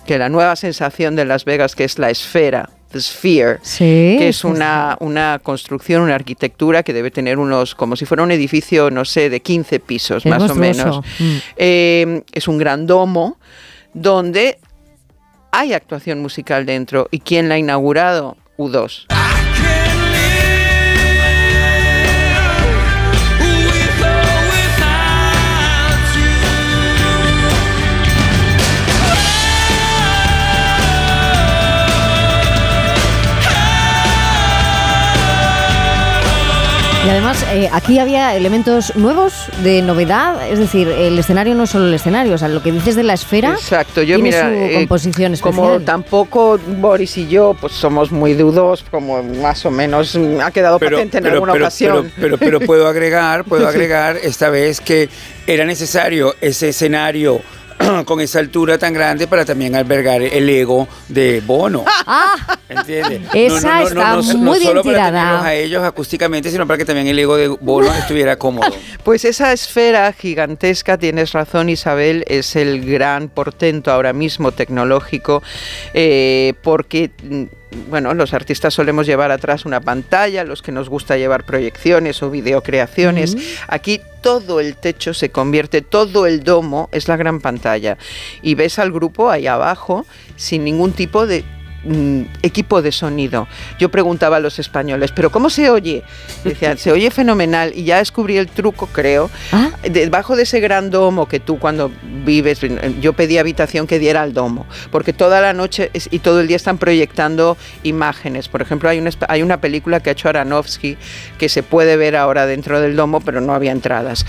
que 0.06 0.18
la 0.18 0.30
nueva 0.30 0.56
sensación 0.56 1.16
de 1.16 1.26
Las 1.26 1.46
Vegas, 1.46 1.76
que 1.76 1.84
es 1.84 1.98
la 1.98 2.10
esfera, 2.10 2.70
The 2.92 3.02
Sphere, 3.02 3.60
Sí, 3.64 4.16
que 4.18 4.30
es 4.30 4.44
una, 4.46 4.96
una 5.02 5.40
construcción, 5.44 6.02
una 6.02 6.16
arquitectura 6.16 6.84
que 6.84 6.94
debe 6.94 7.12
tener 7.12 7.38
unos, 7.38 7.76
como 7.76 7.96
si 7.96 8.06
fuera 8.06 8.24
un 8.24 8.32
edificio, 8.32 8.90
no 8.90 9.04
sé, 9.04 9.30
de 9.30 9.42
15 9.42 9.80
pisos, 9.82 10.26
más 10.26 10.50
o 10.50 10.56
menos. 10.56 11.02
Mm. 11.20 11.38
Eh, 11.58 12.22
es 12.32 12.48
un 12.48 12.58
gran 12.58 12.88
domo 12.88 13.38
donde 14.02 14.60
hay 15.52 15.74
actuación 15.74 16.22
musical 16.22 16.66
dentro. 16.66 17.08
¿Y 17.12 17.20
quién 17.20 17.50
la 17.50 17.56
ha 17.56 17.58
inaugurado? 17.58 18.38
U2. 18.58 19.17
Y 37.08 37.10
además, 37.10 37.42
eh, 37.54 37.70
aquí 37.72 38.00
había 38.00 38.36
elementos 38.36 38.94
nuevos 38.98 39.46
de 39.64 39.82
novedad, 39.82 40.46
es 40.52 40.60
decir, 40.60 40.90
el 40.90 41.18
escenario 41.18 41.56
no 41.56 41.64
es 41.64 41.70
solo 41.70 41.86
el 41.88 41.94
escenario, 41.94 42.34
o 42.34 42.38
sea, 42.38 42.50
lo 42.50 42.62
que 42.62 42.74
dices 42.74 42.98
de 42.98 43.04
la 43.04 43.14
esfera 43.14 43.52
Exacto, 43.54 44.02
yo 44.02 44.16
tiene 44.18 44.24
mira, 44.24 44.42
su 44.50 44.54
eh, 44.54 44.72
composición 44.74 45.34
especial. 45.34 45.56
como 45.56 45.80
tampoco 45.80 46.60
Boris 46.68 47.18
y 47.18 47.30
yo 47.30 47.56
pues 47.62 47.72
somos 47.72 48.12
muy 48.12 48.34
deudos, 48.34 48.84
como 48.92 49.24
más 49.24 49.66
o 49.66 49.72
menos 49.72 50.18
ha 50.44 50.52
quedado 50.52 50.80
patente 50.80 51.20
en 51.20 51.28
alguna 51.28 51.54
ocasión. 51.54 52.12
Pero, 52.18 52.38
pero- 52.38 52.58
pero 52.58 52.60
puedo 52.68 52.88
agregar, 52.90 53.46
puedo 53.46 53.66
agregar 53.70 54.18
esta 54.22 54.50
vez 54.50 54.82
que 54.82 55.08
era 55.48 55.64
necesario 55.64 56.36
ese 56.42 56.68
escenario 56.70 57.40
con 58.06 58.20
esa 58.22 58.40
altura 58.40 58.78
tan 58.78 58.94
grande 58.94 59.28
para 59.28 59.46
también 59.46 59.76
albergar 59.76 60.22
el 60.22 60.50
ego 60.50 60.88
de 61.08 61.42
Bono. 61.46 61.84
Ah, 61.88 62.58
¿Entiendes? 62.70 63.22
Esa 63.34 63.84
está 63.84 64.16
muy 64.18 64.36
no 64.36 64.52
bien 64.54 64.64
solo 64.64 64.84
para 64.84 64.96
tirada. 64.96 65.22
tenerlos 65.22 65.46
a 65.46 65.54
ellos 65.54 65.84
acústicamente, 65.84 66.52
sino 66.52 66.68
para 66.68 66.78
que 66.78 66.86
también 66.86 67.08
el 67.08 67.18
ego 67.20 67.38
de 67.38 67.48
Bono 67.48 67.94
estuviera 68.00 68.38
cómodo. 68.38 68.70
Pues 69.04 69.26
esa 69.26 69.54
esfera 69.54 70.12
gigantesca, 70.14 70.98
tienes 70.98 71.34
razón 71.34 71.70
Isabel, 71.70 72.24
es 72.28 72.56
el 72.56 72.86
gran 72.86 73.30
portento 73.30 73.92
ahora 73.92 74.14
mismo 74.14 74.52
tecnológico, 74.52 75.44
eh, 75.94 76.54
porque... 76.62 77.12
Bueno, 77.90 78.14
los 78.14 78.34
artistas 78.34 78.74
solemos 78.74 79.06
llevar 79.06 79.32
atrás 79.32 79.66
una 79.66 79.82
pantalla, 79.82 80.44
los 80.46 80.62
que 80.62 80.72
nos 80.72 80.88
gusta 80.90 81.18
llevar 81.18 81.46
proyecciones 81.46 82.24
o 82.24 82.30
videocreaciones. 82.30 83.36
Aquí 83.68 84.02
todo 84.22 84.60
el 84.60 84.76
techo 84.76 85.14
se 85.14 85.30
convierte, 85.30 85.82
todo 85.82 86.26
el 86.26 86.44
domo 86.44 86.90
es 86.92 87.08
la 87.08 87.18
gran 87.18 87.42
pantalla. 87.42 87.98
Y 88.42 88.56
ves 88.56 88.80
al 88.80 88.92
grupo 88.92 89.30
ahí 89.30 89.48
abajo 89.48 90.06
sin 90.38 90.64
ningún 90.64 90.94
tipo 90.94 91.28
de 91.28 91.44
mm, 91.84 92.22
equipo 92.44 92.82
de 92.82 92.92
sonido. 92.92 93.48
Yo 93.80 93.90
preguntaba 93.90 94.38
a 94.38 94.40
los 94.40 94.60
españoles, 94.60 95.12
¿pero 95.12 95.32
cómo 95.32 95.50
se 95.50 95.70
oye? 95.70 96.04
Decían, 96.44 96.78
se 96.78 96.92
oye 96.92 97.12
fenomenal 97.12 97.72
y 97.76 97.84
ya 97.84 97.98
descubrí 97.98 98.38
el 98.38 98.48
truco, 98.48 98.88
creo. 98.88 99.30
Debajo 99.90 100.36
de 100.36 100.44
ese 100.44 100.60
gran 100.60 100.90
domo 100.90 101.28
que 101.28 101.40
tú 101.40 101.60
cuando 101.60 101.92
vives, 102.26 102.60
yo 103.02 103.14
pedí 103.14 103.38
habitación 103.38 103.88
que 103.88 104.00
diera 104.00 104.22
al 104.22 104.34
domo, 104.34 104.66
porque 104.92 105.14
toda 105.14 105.40
la 105.42 105.54
noche 105.54 105.90
es- 105.94 106.10
y 106.12 106.20
todo 106.20 106.42
el 106.42 106.48
día 106.48 106.58
están 106.58 106.78
proyectando 106.78 107.58
imágenes. 107.84 108.48
Por 108.48 108.62
ejemplo, 108.62 108.90
hay 108.90 109.00
una, 109.00 109.10
esp- 109.10 109.26
hay 109.30 109.42
una 109.44 109.62
película 109.62 110.00
que 110.00 110.10
ha 110.10 110.14
hecho 110.14 110.30
Aronofsky 110.30 110.98
que 111.38 111.50
se 111.50 111.64
puede 111.64 111.96
ver 111.98 112.16
ahora 112.16 112.46
dentro 112.46 112.82
del 112.82 112.96
domo, 112.96 113.22
pero 113.22 113.40
no 113.42 113.54
había 113.54 113.72
entradas. 113.72 114.26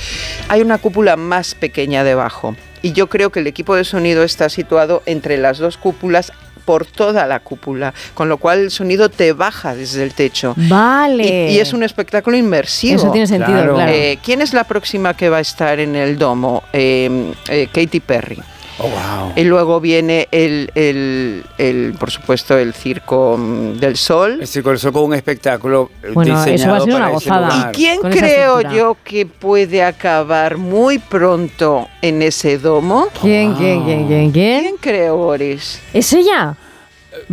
Hay 0.48 0.60
una 0.60 0.78
cúpula 0.78 1.16
más 1.16 1.54
pequeña 1.54 2.04
debajo. 2.04 2.54
Y 2.82 2.92
yo 2.92 3.08
creo 3.08 3.30
que 3.30 3.40
el 3.40 3.46
equipo 3.48 3.74
de 3.74 3.82
sonido 3.84 4.22
está 4.22 4.48
situado 4.48 5.02
entre 5.06 5.36
las 5.36 5.58
dos 5.58 5.76
cúpulas 5.76 6.32
por 6.68 6.84
toda 6.84 7.26
la 7.26 7.40
cúpula, 7.40 7.94
con 8.12 8.28
lo 8.28 8.36
cual 8.36 8.58
el 8.58 8.70
sonido 8.70 9.08
te 9.08 9.32
baja 9.32 9.74
desde 9.74 10.02
el 10.02 10.12
techo. 10.12 10.52
Vale. 10.58 11.48
Y, 11.50 11.54
y 11.54 11.60
es 11.60 11.72
un 11.72 11.82
espectáculo 11.82 12.36
inmersivo. 12.36 12.96
Eso 12.96 13.10
tiene 13.10 13.26
sentido, 13.26 13.56
Claro. 13.56 13.74
claro. 13.76 13.90
Eh, 13.90 14.18
¿Quién 14.22 14.42
es 14.42 14.52
la 14.52 14.64
próxima 14.64 15.14
que 15.14 15.30
va 15.30 15.38
a 15.38 15.40
estar 15.40 15.80
en 15.80 15.96
el 15.96 16.18
domo? 16.18 16.62
Eh, 16.74 17.32
eh, 17.48 17.68
Katy 17.72 18.00
Perry. 18.00 18.38
Oh, 18.80 18.84
wow. 18.84 19.32
Y 19.34 19.42
luego 19.44 19.80
viene 19.80 20.28
el, 20.30 20.70
el- 20.74 21.44
el, 21.58 21.94
por 21.98 22.10
supuesto, 22.10 22.56
el 22.56 22.72
Circo 22.74 23.36
del 23.74 23.96
Sol. 23.96 24.38
El 24.40 24.46
Circo 24.46 24.70
del 24.70 24.78
Sol 24.78 24.92
con 24.92 25.04
un 25.04 25.14
espectáculo 25.14 25.90
eh, 26.02 26.10
Bueno, 26.14 26.32
eso 26.32 26.38
va 26.38 26.42
a 26.42 26.46
diseñado 26.52 26.84
ser 26.84 26.94
una 26.94 26.98
para 27.06 27.16
ese 27.16 27.28
gozada. 27.30 27.56
lugar. 27.56 27.72
¿Quién 27.72 28.00
creo 28.02 28.60
yo 28.60 28.96
que 29.02 29.26
puede 29.26 29.82
acabar 29.82 30.58
muy 30.58 30.98
pronto 30.98 31.88
en 32.02 32.22
ese 32.22 32.58
domo? 32.58 33.08
¿Quién, 33.20 33.54
quién, 33.54 33.82
quién, 33.84 34.06
quién, 34.06 34.30
quién? 34.30 34.60
¿Quién 34.62 34.76
creo, 34.80 35.16
Boris? 35.16 35.80
¿Es 35.92 36.12
ella? 36.12 36.54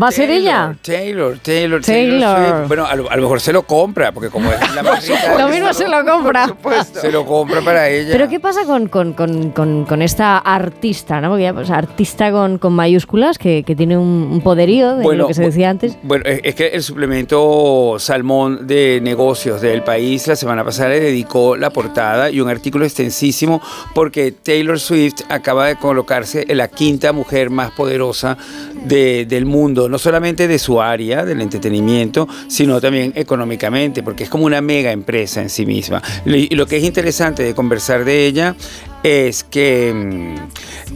¿Va 0.02 0.08
a 0.08 0.12
ser 0.12 0.30
ella? 0.30 0.76
Taylor, 0.82 1.38
Taylor, 1.40 1.82
Taylor. 1.82 1.82
Taylor. 1.82 2.38
Swift. 2.60 2.68
Bueno, 2.68 2.86
a 2.86 2.96
lo, 2.96 3.10
a 3.12 3.16
lo 3.16 3.22
mejor 3.22 3.42
se 3.42 3.54
lo 3.54 3.64
compra, 3.64 4.12
porque 4.12 4.30
como 4.30 4.52
es 4.52 4.60
la 4.76 4.82
rica, 4.82 5.38
Lo 5.38 5.48
mismo 5.50 5.74
se 5.74 5.88
lo 5.88 6.06
compra. 6.06 6.48
se 6.94 7.12
lo 7.12 7.26
compra 7.26 7.62
para 7.62 7.90
ella. 7.90 8.10
Pero 8.12 8.30
¿qué 8.30 8.40
pasa 8.40 8.64
con, 8.66 8.88
con- 8.88 9.14
con- 9.14 9.52
con- 9.52 10.02
esta 10.02 10.38
artista, 10.38 11.22
¿no? 11.22 11.30
Porque 11.30 11.44
ya, 11.44 11.54
pues, 11.54 11.70
artista 11.70 12.32
con, 12.32 12.58
con 12.58 12.74
mayúsculas 12.74 13.38
que, 13.38 13.64
que 13.64 13.76
tiene 13.76 13.98
un, 13.98 14.42
poderío 14.44 14.96
de 14.98 15.04
Bueno, 15.04 15.24
lo 15.24 15.28
que 15.28 15.34
se 15.34 15.42
decía 15.44 15.70
antes. 15.70 15.98
Bueno, 16.04 16.26
es 16.26 16.42
es 16.44 16.56
que 16.56 16.68
el 16.68 16.84
suplemento 16.84 17.96
Salmón 18.00 18.68
de 18.68 19.00
negocios 19.02 19.62
del 19.62 19.82
país 19.84 20.28
la 20.28 20.36
semana 20.36 20.64
pasada 20.64 20.90
le 20.90 21.00
dedicó 21.00 21.56
la 21.58 21.70
portada 21.70 22.30
y 22.30 22.40
un 22.40 22.50
artículo 22.50 22.86
extensísimo 22.86 23.62
porque 23.94 24.32
Taylor 24.32 24.80
Swift 24.80 25.22
acaba 25.30 25.68
de 25.68 25.76
colocarse 25.76 26.46
en 26.48 26.58
la 26.58 26.68
quinta 26.68 27.12
mujer 27.14 27.50
más 27.50 27.72
poderosa 27.72 28.38
de- 28.86 29.26
del 29.26 29.46
mundo, 29.46 29.75
no 29.90 29.98
solamente 30.00 30.48
de 30.48 30.58
su 30.60 30.82
área, 30.82 31.24
del 31.26 31.42
entretenimiento, 31.42 32.28
sino 32.48 32.80
también 32.82 33.12
económicamente, 33.16 34.02
porque 34.04 34.24
es 34.24 34.30
como 34.30 34.46
una 34.46 34.62
mega 34.62 34.92
empresa 34.92 35.42
en 35.42 35.50
sí 35.50 35.66
misma. 35.66 36.02
Y 36.26 36.56
lo 36.56 36.66
que 36.66 36.78
es 36.78 36.84
interesante 36.84 37.44
de 37.44 37.54
conversar 37.54 38.06
de 38.06 38.26
ella 38.26 38.56
es 39.04 39.44
que 39.44 39.94
mm, 39.94 40.36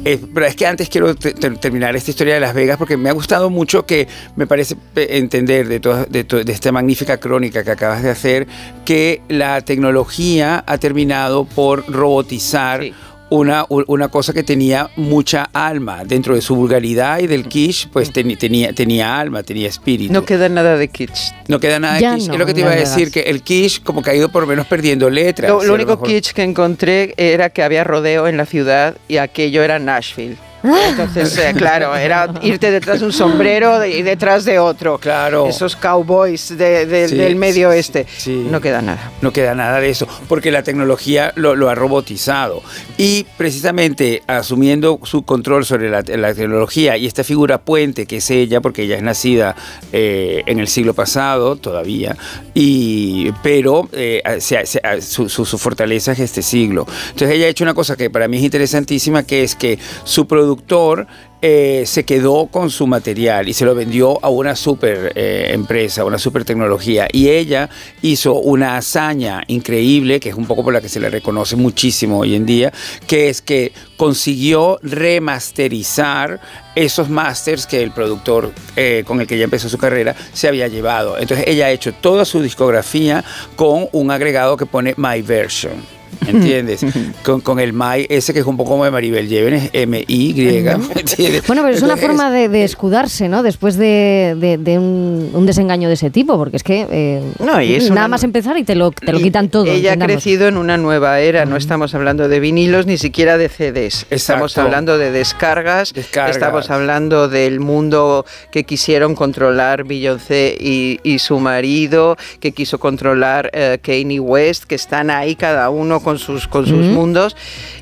es, 0.06 0.20
pero 0.34 0.46
es 0.48 0.56
que 0.56 0.66
antes 0.66 0.90
quiero 0.90 1.14
te- 1.16 1.34
te- 1.34 1.52
terminar 1.52 1.96
esta 1.96 2.10
historia 2.10 2.34
de 2.34 2.40
Las 2.40 2.56
Vegas 2.56 2.78
porque 2.78 2.98
me 2.98 3.10
ha 3.10 3.14
gustado 3.14 3.52
mucho 3.52 3.86
que 3.86 4.08
me 4.36 4.48
parece 4.48 4.76
pe- 4.76 5.18
entender 5.18 5.68
de, 5.68 5.80
toda- 5.80 6.06
de, 6.06 6.24
to- 6.24 6.44
de 6.44 6.52
esta 6.52 6.72
magnífica 6.72 7.18
crónica 7.20 7.64
que 7.64 7.70
acabas 7.72 8.02
de 8.02 8.10
hacer 8.10 8.48
que 8.84 9.22
la 9.30 9.62
tecnología 9.62 10.64
ha 10.66 10.78
terminado 10.80 11.46
por 11.46 11.86
robotizar 11.92 12.82
una, 13.30 13.66
una 13.70 14.08
cosa 14.08 14.34
que 14.34 14.44
tenía 14.44 14.90
mucha 14.96 15.50
alma 15.54 16.04
dentro 16.06 16.36
de 16.36 16.42
su 16.42 16.56
vulgaridad 16.56 17.20
y 17.20 17.28
del 17.28 17.48
quiche 17.48 17.88
pues 17.92 18.12
teni- 18.14 18.38
tenía, 18.38 18.74
tenía 18.74 19.20
alma, 19.20 19.44
tenía 19.44 19.68
espíritu. 19.68 20.12
No 20.14 20.26
queda 20.26 20.50
nada 20.50 20.78
de 20.78 20.88
kitsch. 20.88 21.32
No 21.48 21.60
queda 21.60 21.80
nada 21.80 21.96
de 21.96 22.00
quiche. 22.16 22.28
no, 22.28 22.34
es 22.34 22.40
lo 22.40 22.46
que 22.46 22.54
te 22.54 22.62
iba 22.62 22.72
a 22.72 22.76
decir, 22.76 23.12
que 23.12 23.22
el 23.22 23.42
quiche 23.44 23.82
como 23.84 24.02
que 24.02 24.12
ha 24.12 24.16
ido 24.16 24.30
por 24.30 24.42
lo 24.44 24.48
menos 24.48 24.66
perdiendo 24.68 25.10
letras. 25.10 25.50
Lo, 25.52 25.64
lo 25.64 25.74
único 25.76 26.02
kitsch 26.02 26.32
que 26.34 26.44
encontré 26.44 27.14
era 27.18 27.50
que 27.50 27.62
había 27.64 27.84
rodeo 27.84 28.28
en 28.28 28.38
la 28.38 28.46
ciudad 28.46 28.96
y 29.08 29.18
aquello 29.18 29.64
era 29.64 29.80
Nashville. 29.80 30.38
Entonces, 30.64 31.38
eh, 31.38 31.54
claro, 31.56 31.96
era 31.96 32.32
irte 32.42 32.72
detrás 32.72 33.00
de 33.00 33.06
un 33.06 33.14
sombrero 33.14 33.86
y 33.86 34.02
detrás 34.02 34.46
de 34.46 34.60
otro. 34.60 34.98
Claro. 34.98 35.48
Esos 35.48 35.76
cowboys 35.76 36.58
de- 36.58 36.86
de- 36.86 37.08
Sí, 37.10 37.16
del 37.16 37.36
medio 37.36 37.70
sí, 37.72 37.76
oeste. 37.76 38.06
No 38.52 38.60
queda 38.62 38.82
nada. 38.82 39.12
No 39.22 39.32
queda 39.32 39.56
nada 39.56 39.80
de 39.80 39.90
eso, 39.90 40.08
porque 40.28 40.52
la 40.52 40.64
tecnología 40.64 41.32
lo, 41.36 41.56
lo 41.56 41.70
ha 41.70 41.76
robotizado. 41.76 42.62
Y 42.98 43.26
precisamente 43.38 44.22
asumiendo 44.28 45.00
su 45.04 45.24
control 45.24 45.66
sobre 45.66 45.90
la, 45.90 46.02
la 46.02 46.34
tecnología 46.34 46.98
y 46.98 47.06
esta 47.06 47.24
figura 47.24 47.60
puente 47.60 48.06
que 48.06 48.18
es 48.18 48.30
ella, 48.30 48.62
porque 48.62 48.84
ella 48.84 48.96
es 48.98 49.02
nacida 49.04 49.56
eh, 49.94 50.44
en 50.46 50.60
el 50.60 50.68
siglo 50.68 50.94
pasado 50.94 51.56
todavía, 51.56 52.16
y, 52.54 53.32
pero 53.44 53.88
eh, 53.94 54.22
se- 54.40 54.66
se- 54.66 54.82
su, 55.02 55.30
su- 55.30 55.46
su 55.46 55.58
fortaleza 55.58 56.12
es 56.12 56.20
este 56.20 56.42
siglo. 56.42 56.86
Entonces 57.12 57.32
ella 57.38 57.46
ha 57.46 57.50
hecho 57.50 57.64
una 57.64 57.74
cosa 57.74 57.96
que 57.96 58.10
para 58.10 58.28
mí 58.28 58.38
es 58.38 58.44
interesantísima, 58.44 59.24
que 59.24 59.44
es 59.44 59.56
que 59.56 59.80
su 60.04 60.28
productor 60.50 61.06
eh, 61.42 61.84
se 61.86 62.04
quedó 62.04 62.48
con 62.48 62.70
su 62.70 62.86
material 62.88 63.48
y 63.48 63.54
se 63.54 63.64
lo 63.64 63.74
vendió 63.76 64.20
a 64.24 64.30
una 64.30 64.56
super 64.56 65.14
eh, 65.16 65.52
empresa, 65.54 66.04
una 66.04 66.18
super 66.18 66.44
tecnología. 66.44 67.08
Y 67.12 67.30
ella 67.30 67.70
hizo 68.02 68.34
una 68.34 68.78
hazaña 68.78 69.44
increíble, 69.48 70.20
que 70.20 70.30
es 70.30 70.36
un 70.36 70.48
poco 70.48 70.64
por 70.64 70.74
la 70.74 70.82
que 70.82 70.90
se 70.90 71.00
le 71.00 71.10
reconoce 71.10 71.56
muchísimo 71.56 72.20
hoy 72.20 72.36
en 72.36 72.46
día, 72.46 72.74
que 73.08 73.30
es 73.30 73.42
que 73.42 73.72
consiguió 73.96 74.80
remasterizar 74.82 76.42
esos 76.76 77.10
masters 77.10 77.68
que 77.68 77.84
el 77.84 77.92
productor 77.92 78.52
eh, 78.76 79.04
con 79.06 79.22
el 79.22 79.28
que 79.28 79.36
ella 79.36 79.44
empezó 79.46 79.70
su 79.70 79.78
carrera 79.78 80.16
se 80.34 80.48
había 80.48 80.68
llevado. 80.68 81.18
Entonces 81.18 81.46
ella 81.48 81.68
ha 81.68 81.72
hecho 81.72 81.94
toda 81.94 82.26
su 82.26 82.42
discografía 82.42 83.24
con 83.56 83.88
un 83.92 84.12
agregado 84.12 84.58
que 84.58 84.66
pone 84.66 84.94
My 84.98 85.22
Version. 85.22 85.99
¿Entiendes? 86.28 86.86
con, 87.24 87.42
con 87.42 87.60
el 87.60 87.74
May, 87.74 88.06
ese 88.10 88.34
que 88.34 88.40
es 88.40 88.46
un 88.46 88.58
poco 88.58 88.72
como 88.72 88.86
de 88.86 88.92
Maribel 88.92 89.28
Llévenes, 89.28 89.70
M-I, 89.74 90.30
¿entiendes? 90.68 91.46
Bueno, 91.48 91.62
pero 91.64 91.76
es 91.76 91.82
una 91.82 91.98
forma 91.98 92.32
de, 92.32 92.50
de 92.50 92.64
escudarse, 92.64 93.28
¿no? 93.30 93.44
Después 93.44 93.76
de, 93.78 94.36
de- 94.40 94.58
de 94.58 94.78
un, 94.78 95.32
un 95.34 95.46
desengaño 95.46 95.88
de 95.88 95.94
ese 95.96 96.10
tipo, 96.10 96.38
porque 96.38 96.58
es 96.58 96.64
que 96.64 96.88
eh, 96.90 97.22
No, 97.40 97.62
y 97.62 97.76
es 97.76 97.84
nada 97.90 98.02
una- 98.02 98.08
más 98.10 98.24
empezar 98.24 98.58
y 98.58 98.64
te 98.64 98.76
lo, 98.76 98.92
te 98.92 99.12
lo 99.12 99.20
quitan 99.20 99.50
todo. 99.50 99.66
Ella 99.66 99.94
ha 99.94 99.98
crecido 99.98 100.48
en 100.48 100.58
una 100.58 100.78
nueva 100.78 101.20
era, 101.20 101.46
no 101.46 101.56
estamos 101.58 101.94
hablando 101.96 102.28
de 102.28 102.40
vinilos 102.40 102.86
ni 102.86 102.98
siquiera 102.98 103.38
de 103.38 103.50
CDs. 103.50 104.06
Estamos 104.10 104.58
hablando 104.58 104.98
de 104.98 105.12
descargas, 105.12 105.94
Descargas. 105.94 106.36
estamos 106.36 106.70
hablando 106.70 107.28
del 107.30 107.60
mundo 107.60 108.26
que 108.52 108.64
quisieron 108.64 109.16
controlar 109.16 109.84
Beyoncé 109.84 110.58
y, 110.60 111.00
y 111.04 111.20
su 111.20 111.40
marido, 111.40 112.18
que 112.40 112.52
quiso 112.52 112.80
controlar 112.80 113.50
eh, 113.54 113.78
Kanye 113.82 114.20
West, 114.20 114.64
que 114.66 114.76
están 114.76 115.10
ahí 115.10 115.36
cada 115.36 115.70
uno 115.70 115.99
con 116.02 116.20
sus, 116.20 116.48
con 116.48 116.66
sus 116.66 116.86
mundos. 116.86 117.36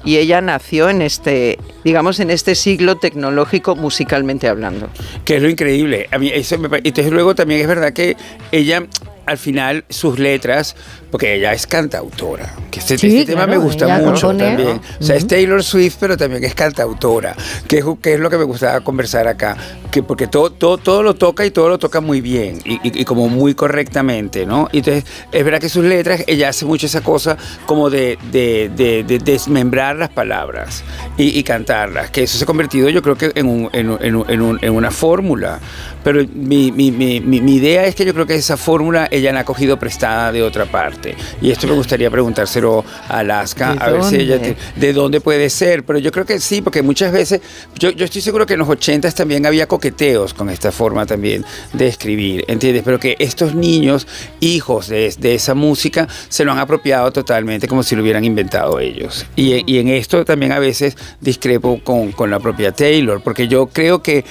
Y 0.06 0.18
ella 0.18 0.42
nació 0.42 0.90
en 0.90 1.02
este, 1.02 1.58
digamos, 1.84 2.20
en 2.20 2.30
este 2.30 2.56
siglo 2.56 2.98
tecnológico 2.98 3.76
musicalmente 3.76 4.48
hablando. 4.48 4.90
Que 5.26 5.38
es 5.38 5.42
lo 5.42 5.50
increíble. 5.50 6.08
A 6.12 6.18
mí 6.18 6.30
eso 6.34 6.58
me 6.58 6.70
pa- 6.70 6.78
entonces 6.78 7.12
luego 7.12 7.36
también 7.36 7.62
es 7.62 7.68
verdad 7.68 7.94
que 7.94 8.16
ella 8.52 8.86
al 9.26 9.38
final 9.38 9.84
sus 9.90 10.20
letras, 10.20 10.76
porque 11.12 11.36
ella 11.36 11.54
es 11.54 11.66
cantautora, 11.68 12.54
que 12.72 12.80
este, 12.80 12.98
Sí, 12.98 13.08
este 13.20 13.32
tema 13.32 13.46
claro, 13.46 13.60
me 13.60 13.66
gusta 13.66 13.88
mucho 14.00 14.28
compone, 14.28 14.44
también. 14.56 14.82
O 15.00 15.04
sea, 15.04 15.16
es 15.16 15.26
Taylor 15.28 15.64
Swift, 15.64 15.96
pero 16.00 16.18
también 16.18 16.44
es 16.44 16.54
cantautora, 16.56 17.36
que 17.68 17.78
es, 17.80 17.86
que 18.02 18.14
es 18.16 18.20
lo 18.20 18.30
que 18.30 18.38
me 18.38 18.44
gustaba 18.44 18.82
conversar 18.82 19.28
acá, 19.28 19.56
que 19.92 20.04
porque 20.04 20.28
todo, 20.28 20.52
todo, 20.52 20.78
todo 20.78 21.04
lo 21.04 21.16
toca 21.16 21.46
y 21.46 21.52
todo 21.52 21.70
lo 21.70 21.78
toca 21.80 22.02
muy 22.02 22.20
bien 22.22 22.60
y, 22.66 22.74
y- 22.88 23.02
y 23.02 23.06
como 23.06 23.30
muy 23.30 23.54
correctamente, 23.56 24.46
¿no? 24.46 24.68
Y 24.72 24.80
entonces 24.80 25.06
es 25.32 25.44
verdad 25.46 25.60
que 25.60 25.70
sus 25.70 25.86
letras, 25.86 26.24
ella 26.28 26.50
hace 26.50 26.66
mucho 26.66 26.86
esa 26.88 27.02
cosa 27.02 27.38
como 27.66 27.90
de, 27.90 28.18
de- 28.32 28.70
de- 28.76 29.04
de 29.04 29.20
desmembrar 29.20 29.96
las 29.96 30.10
palabras 30.10 30.84
y, 31.18 31.38
y 31.40 31.44
cantarlas, 31.44 32.10
que 32.12 32.24
eso 32.24 32.38
se 32.38 32.44
ha 32.44 32.48
convertido 32.48 32.90
yo 32.90 33.02
creo 33.02 33.16
que 33.18 33.32
en, 33.36 33.48
un- 33.48 33.70
en 33.74 33.90
un- 33.90 33.98
en 34.02 34.16
un- 34.16 34.30
en 34.30 34.42
un- 34.42 34.60
en 34.62 34.74
una 34.74 34.92
fórmula. 34.92 35.60
Pero 36.04 36.24
mi- 36.34 36.72
mi- 36.72 36.92
mi- 36.92 37.20
mi 37.20 37.56
idea 37.56 37.86
es 37.86 37.96
que 37.96 38.06
yo 38.06 38.14
creo 38.14 38.26
que 38.26 38.36
esa 38.36 38.56
fórmula 38.56 39.08
ella 39.12 39.32
la 39.34 39.42
ha 39.42 39.46
cogido 39.46 39.78
prestada 39.78 40.32
de 40.32 40.42
otra 40.44 40.66
parte. 40.66 40.97
Y 41.42 41.52
esto 41.52 41.68
me 41.68 41.74
gustaría 41.74 42.10
preguntárselo 42.10 42.84
a 43.08 43.20
Alaska, 43.20 43.74
¿De 43.74 43.84
a 43.84 43.90
ver 43.90 44.04
si 44.04 44.16
ella 44.18 44.42
te- 44.42 44.56
de 44.76 44.94
dónde 44.94 45.22
puede 45.22 45.50
ser. 45.50 45.84
Pero 45.84 46.00
yo 46.00 46.12
creo 46.12 46.26
que 46.26 46.40
sí, 46.40 46.62
porque 46.62 46.82
muchas 46.82 47.12
veces, 47.12 47.42
yo, 47.78 47.90
yo 47.92 48.06
estoy 48.06 48.22
seguro 48.22 48.46
que 48.46 48.54
en 48.54 48.60
los 48.60 48.70
80 48.70 49.12
también 49.12 49.46
había 49.46 49.68
coqueteos 49.68 50.34
con 50.34 50.50
esta 50.50 50.72
forma 50.72 51.06
también 51.06 51.46
de 51.74 51.88
escribir, 51.88 52.44
¿entiendes? 52.48 52.84
Pero 52.84 53.00
que 53.00 53.16
estos 53.20 53.56
niños, 53.56 54.08
hijos 54.40 54.88
de, 54.88 55.14
de 55.20 55.36
esa 55.36 55.54
música, 55.54 56.08
se 56.30 56.44
lo 56.46 56.52
han 56.52 56.60
apropiado 56.60 57.12
totalmente 57.12 57.68
como 57.68 57.84
si 57.84 57.96
lo 57.96 58.02
hubieran 58.02 58.24
inventado 58.26 58.80
ellos. 58.80 59.26
Y, 59.36 59.64
y 59.72 59.80
en 59.80 59.88
esto 59.90 60.26
también 60.26 60.52
a 60.52 60.60
veces 60.60 60.96
discrepo 61.22 61.80
con, 61.84 62.12
con 62.12 62.30
la 62.30 62.40
propia 62.40 62.72
Taylor, 62.72 63.22
porque 63.24 63.48
yo 63.48 63.68
creo 63.68 64.02
que 64.02 64.26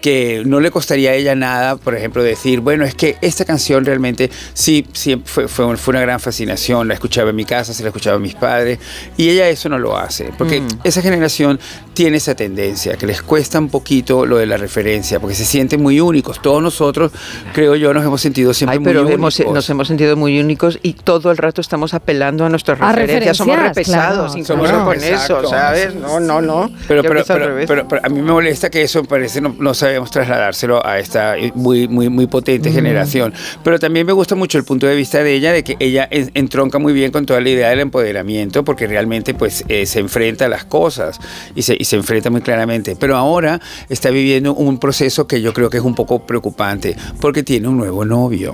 que 0.00 0.42
no 0.46 0.60
le 0.60 0.70
costaría 0.70 1.10
a 1.10 1.14
ella 1.14 1.34
nada, 1.34 1.76
por 1.76 1.94
ejemplo, 1.94 2.22
decir, 2.22 2.60
bueno, 2.60 2.84
es 2.84 2.94
que 2.94 3.16
esta 3.20 3.44
canción 3.44 3.84
realmente 3.84 4.30
sí, 4.54 4.86
sí 4.92 5.20
fue, 5.24 5.46
fue, 5.48 5.76
fue 5.76 5.92
una 5.92 6.00
gran 6.00 6.20
fascinación, 6.20 6.88
la 6.88 6.94
escuchaba 6.94 7.30
en 7.30 7.36
mi 7.36 7.44
casa, 7.44 7.74
se 7.74 7.82
la 7.82 7.88
escuchaba 7.90 8.16
a 8.16 8.20
mis 8.20 8.34
padres, 8.34 8.78
y 9.16 9.28
ella 9.28 9.48
eso 9.48 9.68
no 9.68 9.78
lo 9.78 9.96
hace, 9.96 10.30
porque 10.38 10.60
Mm. 10.60 10.68
esa 10.84 11.02
generación 11.02 11.58
tiene 11.94 12.16
esa 12.16 12.34
tendencia, 12.34 12.96
que 12.96 13.06
les 13.06 13.20
cuesta 13.22 13.58
un 13.58 13.68
poquito 13.68 14.24
lo 14.26 14.36
de 14.38 14.46
la 14.46 14.56
referencia, 14.56 15.20
porque 15.20 15.34
se 15.34 15.44
sienten 15.44 15.82
muy 15.82 16.00
únicos. 16.00 16.40
Todos 16.40 16.62
nosotros, 16.62 17.12
creo 17.52 17.76
yo, 17.76 17.92
nos 17.92 18.04
hemos 18.04 18.20
sentido 18.20 18.54
siempre 18.54 18.78
Ay, 18.78 18.84
pero 18.84 19.02
muy 19.04 19.12
hemos- 19.12 19.36
únicos. 19.38 19.54
nos 19.54 19.68
hemos 19.70 19.88
sentido 19.88 20.16
muy 20.16 20.38
únicos 20.40 20.78
y 20.82 20.94
todo 20.94 21.30
el 21.30 21.36
rato 21.36 21.60
estamos 21.60 21.92
apelando 21.94 22.44
a 22.44 22.48
nuestras 22.48 22.80
A 22.80 22.92
referencias. 22.92 23.36
Somos 23.36 23.56
referencias, 23.56 23.86
repesados, 23.86 24.32
claro, 24.32 24.38
incluso 24.38 24.60
claro. 24.70 24.84
con 24.84 24.94
Exacto. 24.96 25.40
eso, 25.40 25.50
¿sabes? 25.50 25.94
No, 25.94 26.20
no, 26.20 26.40
no. 26.40 26.70
Pero, 26.88 27.02
pero, 27.02 27.22
pero, 27.26 27.56
pero- 27.66 27.88
pero 27.88 28.00
a 28.04 28.08
mí 28.08 28.22
me 28.22 28.32
molesta 28.32 28.70
que 28.70 28.82
eso 28.82 29.04
parece 29.04 29.40
no, 29.40 29.54
no 29.58 29.74
sabemos 29.90 30.10
trasladárselo 30.10 30.84
a 30.86 30.98
esta 30.98 31.34
muy, 31.54 31.88
muy, 31.88 32.08
muy 32.08 32.26
potente 32.26 32.70
Mm. 32.70 32.72
generación. 32.72 33.34
Pero 33.64 33.78
también 33.78 34.06
me 34.06 34.12
gusta 34.12 34.34
mucho 34.36 34.56
el 34.58 34.64
punto 34.64 34.86
de 34.86 34.94
vista 34.94 35.22
de 35.22 35.34
ella, 35.34 35.52
de 35.52 35.64
que 35.64 35.76
ella 35.80 36.06
en- 36.10 36.30
entronca 36.34 36.78
muy 36.78 36.92
bien 36.92 37.10
con 37.10 37.26
toda 37.26 37.40
la 37.40 37.48
idea 37.50 37.68
del 37.70 37.80
empoderamiento, 37.80 38.64
porque 38.64 38.86
realmente 38.86 39.34
pues 39.34 39.64
eh, 39.68 39.86
se 39.86 39.98
enfrenta 40.00 40.44
a 40.44 40.48
las 40.48 40.64
cosas 40.64 41.18
y 41.54 41.62
se, 41.62 41.76
y 41.78 41.84
se 41.84 41.96
enfrenta 41.96 42.30
muy 42.30 42.40
claramente. 42.40 42.96
Pero 42.98 43.16
ahora 43.16 43.60
está 43.88 44.10
viviendo 44.10 44.54
un 44.54 44.78
proceso 44.78 45.26
que 45.26 45.40
yo 45.40 45.52
creo 45.52 45.70
que 45.70 45.78
es 45.78 45.82
un 45.84 45.94
poco 45.94 46.20
preocupante, 46.24 46.96
porque 47.20 47.42
tiene 47.42 47.66
un 47.68 47.76
nuevo 47.76 48.04
novio. 48.04 48.52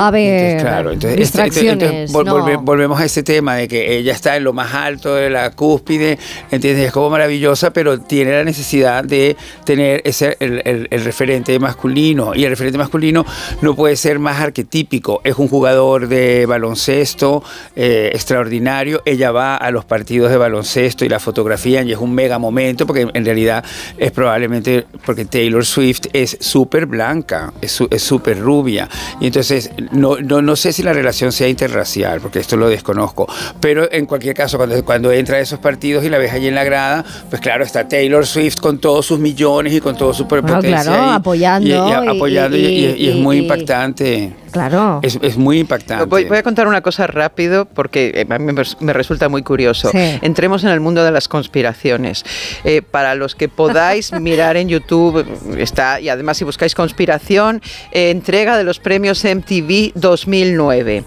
A 0.00 0.10
ver, 0.10 0.22
Entonces, 0.32 0.62
claro, 0.62 0.92
entonces, 0.92 1.10
este- 1.20 1.42
distracciones. 1.42 1.72
entonces, 2.10 2.12
vol- 2.14 2.24
no. 2.24 2.38
volve- 2.38 2.58
volvemos 2.62 2.98
a 3.00 3.04
ese 3.04 3.22
tema 3.22 3.56
de 3.56 3.68
que 3.68 3.98
ella 3.98 4.12
está 4.12 4.36
en 4.36 4.44
lo 4.44 4.52
más 4.54 4.72
alto 4.74 5.14
de 5.14 5.28
la 5.28 5.50
cúspide, 5.50 6.18
¿entiendes? 6.50 6.86
Es 6.86 6.92
como 6.92 7.10
maravillosa, 7.10 7.72
pero 7.72 8.00
tiene 8.00 8.32
la 8.32 8.44
necesidad 8.44 9.04
de 9.04 9.36
tener 9.64 10.00
ese, 10.04 10.36
el, 10.40 10.61
el- 10.64 10.88
referente 11.04 11.58
masculino. 11.58 12.34
Y 12.34 12.44
el 12.44 12.50
referente 12.50 12.78
masculino 12.78 13.24
no 13.60 13.74
puede 13.74 13.96
ser 13.96 14.18
más 14.18 14.40
arquetípico. 14.40 15.20
Es 15.24 15.36
un 15.36 15.48
jugador 15.48 16.08
de 16.08 16.46
baloncesto 16.46 17.42
eh, 17.76 18.10
extraordinario. 18.12 19.02
Ella 19.04 19.32
va 19.32 19.56
a 19.56 19.70
los 19.70 19.84
partidos 19.84 20.30
de 20.30 20.36
baloncesto 20.36 21.04
y 21.04 21.08
la 21.08 21.18
fotografía 21.20 21.82
y 21.82 21.92
es 21.92 21.98
un 21.98 22.14
mega 22.14 22.38
momento, 22.38 22.86
porque 22.86 23.08
en 23.12 23.24
realidad 23.24 23.64
es 23.98 24.10
probablemente 24.12 24.86
porque 25.04 25.24
Taylor 25.24 25.64
Swift 25.64 26.06
es 26.12 26.36
súper 26.40 26.86
blanca, 26.86 27.52
es 27.60 27.80
súper 28.02 28.38
rubia. 28.40 28.88
Y 29.20 29.26
entonces 29.26 29.70
no, 29.92 30.16
no, 30.18 30.42
no 30.42 30.56
sé 30.56 30.72
si 30.72 30.82
la 30.82 30.92
relación 30.92 31.32
sea 31.32 31.48
interracial, 31.48 32.20
porque 32.20 32.38
esto 32.38 32.56
lo 32.56 32.68
desconozco. 32.68 33.26
Pero 33.60 33.90
en 33.92 34.06
cualquier 34.06 34.34
caso, 34.34 34.56
cuando, 34.56 34.84
cuando 34.84 35.12
entra 35.12 35.36
a 35.36 35.40
esos 35.40 35.58
partidos 35.58 36.04
y 36.04 36.08
la 36.08 36.18
ves 36.18 36.32
allí 36.32 36.48
en 36.48 36.54
la 36.54 36.64
grada, 36.64 37.04
pues 37.30 37.40
claro, 37.40 37.64
está 37.64 37.88
Taylor 37.88 38.26
Swift 38.26 38.56
con 38.60 38.78
todos 38.78 39.06
sus 39.06 39.18
millones 39.18 39.72
y 39.74 39.80
con 39.80 39.96
toda 39.96 40.14
su 40.14 40.26
Superpotencia. 40.56 40.92
claro, 40.92 41.02
ahí, 41.10 41.14
apoyando 41.16 41.68
y- 41.68 41.72
y- 41.72 41.74
y- 41.74 42.16
apoyando 42.16 42.56
y, 42.56 43.08
es 43.08 43.16
muy 43.16 43.38
impactante. 43.38 44.32
Claro. 44.52 45.00
Es, 45.02 45.18
es 45.22 45.36
muy 45.36 45.58
impactante. 45.58 46.04
Voy, 46.04 46.24
voy 46.24 46.38
a 46.38 46.42
contar 46.42 46.68
una 46.68 46.82
cosa 46.82 47.06
rápido 47.06 47.64
porque 47.64 48.12
eh, 48.14 48.26
a 48.28 48.38
mí 48.38 48.52
me, 48.52 48.62
me 48.80 48.92
resulta 48.92 49.28
muy 49.28 49.42
curioso. 49.42 49.90
Sí. 49.90 50.18
Entremos 50.22 50.62
en 50.64 50.70
el 50.70 50.80
mundo 50.80 51.02
de 51.02 51.10
las 51.10 51.26
conspiraciones. 51.26 52.24
Eh, 52.64 52.82
para 52.82 53.14
los 53.14 53.34
que 53.34 53.48
podáis 53.48 54.12
mirar 54.20 54.56
en 54.56 54.68
YouTube, 54.68 55.26
está, 55.58 56.00
y 56.00 56.08
además 56.08 56.36
si 56.36 56.44
buscáis 56.44 56.74
conspiración, 56.74 57.62
eh, 57.90 58.10
entrega 58.10 58.56
de 58.56 58.64
los 58.64 58.78
premios 58.78 59.24
MTV 59.24 59.92
2009. 59.94 61.04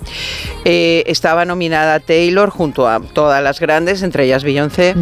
Eh, 0.65 1.03
estaba 1.07 1.45
nominada 1.45 1.99
Taylor 1.99 2.49
junto 2.49 2.87
a 2.87 2.99
todas 2.99 3.43
las 3.43 3.59
grandes, 3.59 4.01
entre 4.01 4.25
ellas 4.25 4.43
Beyoncé. 4.43 4.95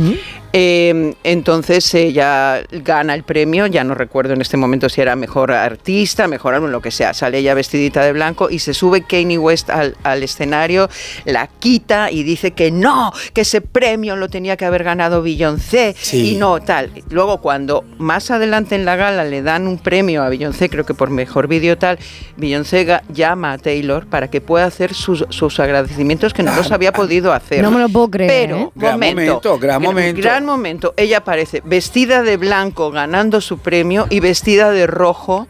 Eh, 0.56 1.15
entonces 1.24 1.91
ella 1.95 2.61
gana 2.72 3.15
el 3.15 3.24
premio, 3.24 3.65
ya 3.65 3.84
no 3.84 3.95
recuerdo 3.95 4.34
en 4.34 4.41
este 4.41 4.56
momento 4.56 4.88
si 4.88 5.02
era 5.02 5.15
mejor 5.15 5.52
artista, 5.52 6.28
mejor 6.28 6.53
álbum, 6.53 6.70
lo 6.70 6.80
que 6.80 6.91
sea. 6.91 7.15
Sale 7.15 7.40
ella 7.40 7.56
vestidita 7.56 8.03
de 8.03 8.14
blanco 8.14 8.33
y 8.50 8.60
se 8.60 8.74
sube 8.74 9.04
Kanye 9.04 9.38
West 9.38 9.70
al, 9.70 9.96
al 10.04 10.24
escenario, 10.24 10.90
la 11.26 11.48
quita 11.48 12.12
y 12.12 12.24
dice 12.24 12.52
que 12.52 12.72
no, 12.72 13.12
que 13.34 13.42
ese 13.42 13.62
premio 13.62 14.16
lo 14.16 14.30
tenía 14.30 14.58
que 14.58 14.66
haber 14.66 14.84
ganado 14.84 15.22
Beyoncé 15.22 15.96
Sí. 15.98 16.34
y 16.34 16.36
no 16.38 16.62
tal. 16.62 16.92
Luego 17.10 17.42
cuando 17.42 17.84
más 17.98 18.32
adelante 18.32 18.76
en 18.76 18.86
la 18.86 18.96
gala 18.96 19.24
le 19.24 19.42
dan 19.42 19.68
un 19.68 19.78
premio 19.78 20.24
a 20.24 20.30
Beyoncé, 20.30 20.70
creo 20.70 20.86
que 20.86 20.94
por 20.94 21.10
mejor 21.10 21.48
vídeo 21.48 21.78
tal, 21.78 21.98
Beyoncé 22.38 22.86
llama 23.14 23.54
a 23.54 23.58
Taylor 23.58 24.06
para 24.08 24.30
que 24.30 24.42
pueda 24.42 24.66
hacer 24.66 24.94
sus, 24.94 25.26
sus 25.30 25.60
agradecimientos 25.60 26.34
que 26.34 26.44
no 26.44 26.56
los 26.56 26.72
había 26.72 26.92
podido 26.92 27.34
hacer. 27.34 27.62
No 27.62 27.72
me 27.72 27.80
lo 27.80 27.90
puedo 27.90 28.10
creer. 28.10 28.30
Pero, 28.30 28.58
¿eh? 28.58 28.70
Gran 28.76 29.00
momento, 29.00 29.60
gran 29.60 29.82
momento. 29.82 30.22
Gran 30.22 30.46
momento. 30.46 30.94
Ella 30.98 31.20
aparece 31.20 31.62
vestida 31.66 32.24
de 32.24 32.38
blanco 32.38 32.92
ganando 32.92 33.42
su 33.42 33.58
premio 33.60 34.08
y 34.10 34.20
vestida 34.20 34.72
de 34.72 34.88
rojo 34.88 35.48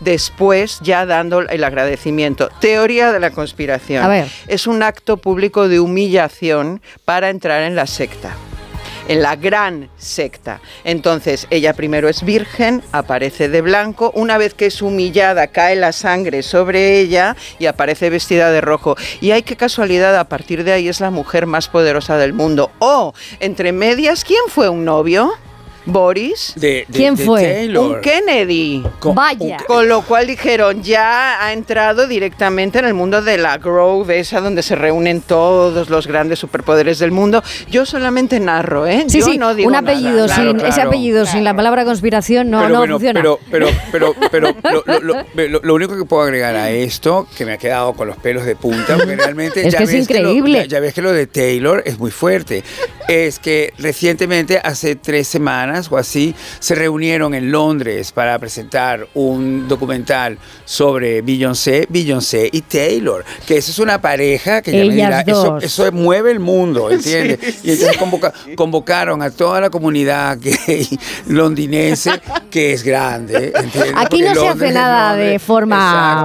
después 0.00 0.78
ya 0.82 1.06
dando 1.06 1.40
el 1.40 1.64
agradecimiento. 1.64 2.48
Teoría 2.60 3.12
de 3.12 3.20
la 3.20 3.30
conspiración. 3.30 4.04
A 4.04 4.08
ver. 4.08 4.28
Es 4.46 4.66
un 4.66 4.82
acto 4.82 5.16
público 5.16 5.68
de 5.68 5.80
humillación 5.80 6.80
para 7.04 7.30
entrar 7.30 7.62
en 7.62 7.76
la 7.76 7.86
secta. 7.86 8.34
En 9.08 9.22
la 9.22 9.36
gran 9.36 9.88
secta. 9.96 10.60
Entonces, 10.82 11.46
ella 11.50 11.74
primero 11.74 12.08
es 12.08 12.24
virgen, 12.24 12.82
aparece 12.90 13.48
de 13.48 13.60
blanco, 13.60 14.10
una 14.16 14.36
vez 14.36 14.52
que 14.52 14.66
es 14.66 14.82
humillada 14.82 15.46
cae 15.46 15.76
la 15.76 15.92
sangre 15.92 16.42
sobre 16.42 16.98
ella 16.98 17.36
y 17.60 17.66
aparece 17.66 18.10
vestida 18.10 18.50
de 18.50 18.60
rojo. 18.60 18.96
Y 19.20 19.30
hay 19.30 19.42
qué 19.42 19.54
casualidad, 19.54 20.18
a 20.18 20.28
partir 20.28 20.64
de 20.64 20.72
ahí 20.72 20.88
es 20.88 21.00
la 21.00 21.10
mujer 21.10 21.46
más 21.46 21.68
poderosa 21.68 22.16
del 22.16 22.32
mundo. 22.32 22.72
O, 22.80 23.14
entre 23.38 23.70
medias, 23.70 24.24
¿quién 24.24 24.42
fue 24.48 24.68
un 24.68 24.84
novio? 24.84 25.32
Boris. 25.86 26.52
De, 26.56 26.68
de- 26.68 26.86
¿Quién 26.92 27.14
de 27.16 27.24
fue? 27.24 27.42
Taylor. 27.42 27.96
Un 27.96 28.00
Kennedy. 28.02 28.82
Vaya. 29.14 29.58
Con 29.66 29.88
lo 29.88 30.02
cual 30.02 30.26
dijeron, 30.26 30.82
ya 30.82 31.44
ha 31.44 31.52
entrado 31.52 32.06
directamente 32.06 32.78
en 32.78 32.84
el 32.86 32.94
mundo 32.94 33.22
de 33.22 33.38
la 33.38 33.58
Grove, 33.58 34.18
esa 34.18 34.40
donde 34.40 34.62
se 34.62 34.74
reúnen 34.76 35.20
todos 35.20 35.88
los 35.88 36.06
grandes 36.06 36.38
superpoderes 36.38 36.98
del 36.98 37.10
mundo. 37.12 37.42
Yo 37.70 37.86
solamente 37.86 38.38
narro, 38.40 38.86
¿eh? 38.86 39.04
Sí, 39.08 39.20
Yo 39.20 39.26
sí, 39.26 39.38
no 39.38 39.54
digo 39.54 39.68
un 39.68 39.72
nada. 39.72 39.90
apellido 39.92 40.26
Claro, 40.26 40.42
sin 40.50 40.56
ese 40.60 40.66
claro. 40.74 40.88
apellido 40.90 41.26
sin 41.26 41.44
la 41.44 41.54
palabra 41.54 41.84
conspiración 41.84 42.50
no, 42.50 42.58
pero 42.58 42.68
no 42.72 42.78
bueno, 42.78 42.94
funciona. 42.94 43.20
Pero, 43.20 43.38
pero, 43.50 43.68
pero, 43.92 44.14
pero 44.30 44.54
lo, 44.62 45.00
lo- 45.00 45.48
lo- 45.48 45.60
lo- 45.62 45.74
único 45.74 45.96
que 45.96 46.04
puedo 46.04 46.22
agregar 46.22 46.56
a 46.56 46.70
esto, 46.70 47.26
que 47.36 47.44
me 47.44 47.52
ha 47.52 47.58
quedado 47.58 47.92
con 47.94 48.08
los 48.08 48.16
pelos 48.16 48.44
de 48.44 48.56
punta, 48.56 48.96
porque 48.96 49.16
realmente 49.16 49.66
Es 49.66 49.72
ya, 49.72 49.78
que 49.78 49.84
es 49.84 49.90
ves 49.92 50.10
lo- 50.10 50.16
increíble. 50.18 50.58
ya, 50.60 50.64
ya 50.66 50.80
ves 50.80 50.94
que 50.94 51.02
lo 51.02 51.12
de 51.12 51.26
Taylor 51.26 51.82
es 51.86 51.98
muy 51.98 52.10
fuerte. 52.10 52.64
Es 53.08 53.38
que 53.38 53.72
recientemente, 53.78 54.60
hace 54.62 54.96
tres 54.96 55.28
semanas 55.28 55.75
o 55.90 55.96
así, 55.98 56.34
se 56.58 56.74
reunieron 56.74 57.34
en 57.34 57.50
Londres 57.52 58.12
para 58.12 58.38
presentar 58.38 59.06
un 59.14 59.68
documental 59.68 60.38
sobre 60.64 61.22
Beyoncé, 61.22 61.86
Beyoncé 61.88 62.48
y 62.50 62.62
Taylor, 62.62 63.24
que 63.46 63.58
eso 63.58 63.70
es 63.70 63.78
una 63.78 64.00
pareja 64.00 64.62
que 64.62 64.72
ya 64.72 64.78
me 64.78 64.84
Ellas 64.94 64.96
dirá, 64.96 65.20
eso, 65.20 65.44
dos. 65.52 65.64
eso 65.64 65.92
mueve 65.92 66.30
el 66.32 66.40
mundo, 66.40 66.90
¿entiendes? 66.90 67.64
Y 67.64 67.72
entonces 67.72 67.96
convoca- 67.98 68.32
convocaron 68.56 69.22
a 69.22 69.30
toda 69.30 69.60
la 69.60 69.70
comunidad 69.70 70.38
gay 70.40 70.88
londinense, 71.26 72.10
que 72.50 72.72
es 72.72 72.82
grande, 72.82 73.52
¿entiendes? 73.54 73.92
Aquí 73.96 74.22
Porque 74.22 74.34
no 74.34 74.34
se 74.40 74.48
hace 74.48 74.72
nada 74.72 75.10
Londres. 75.10 75.32
de 75.32 75.38
forma 75.38 75.76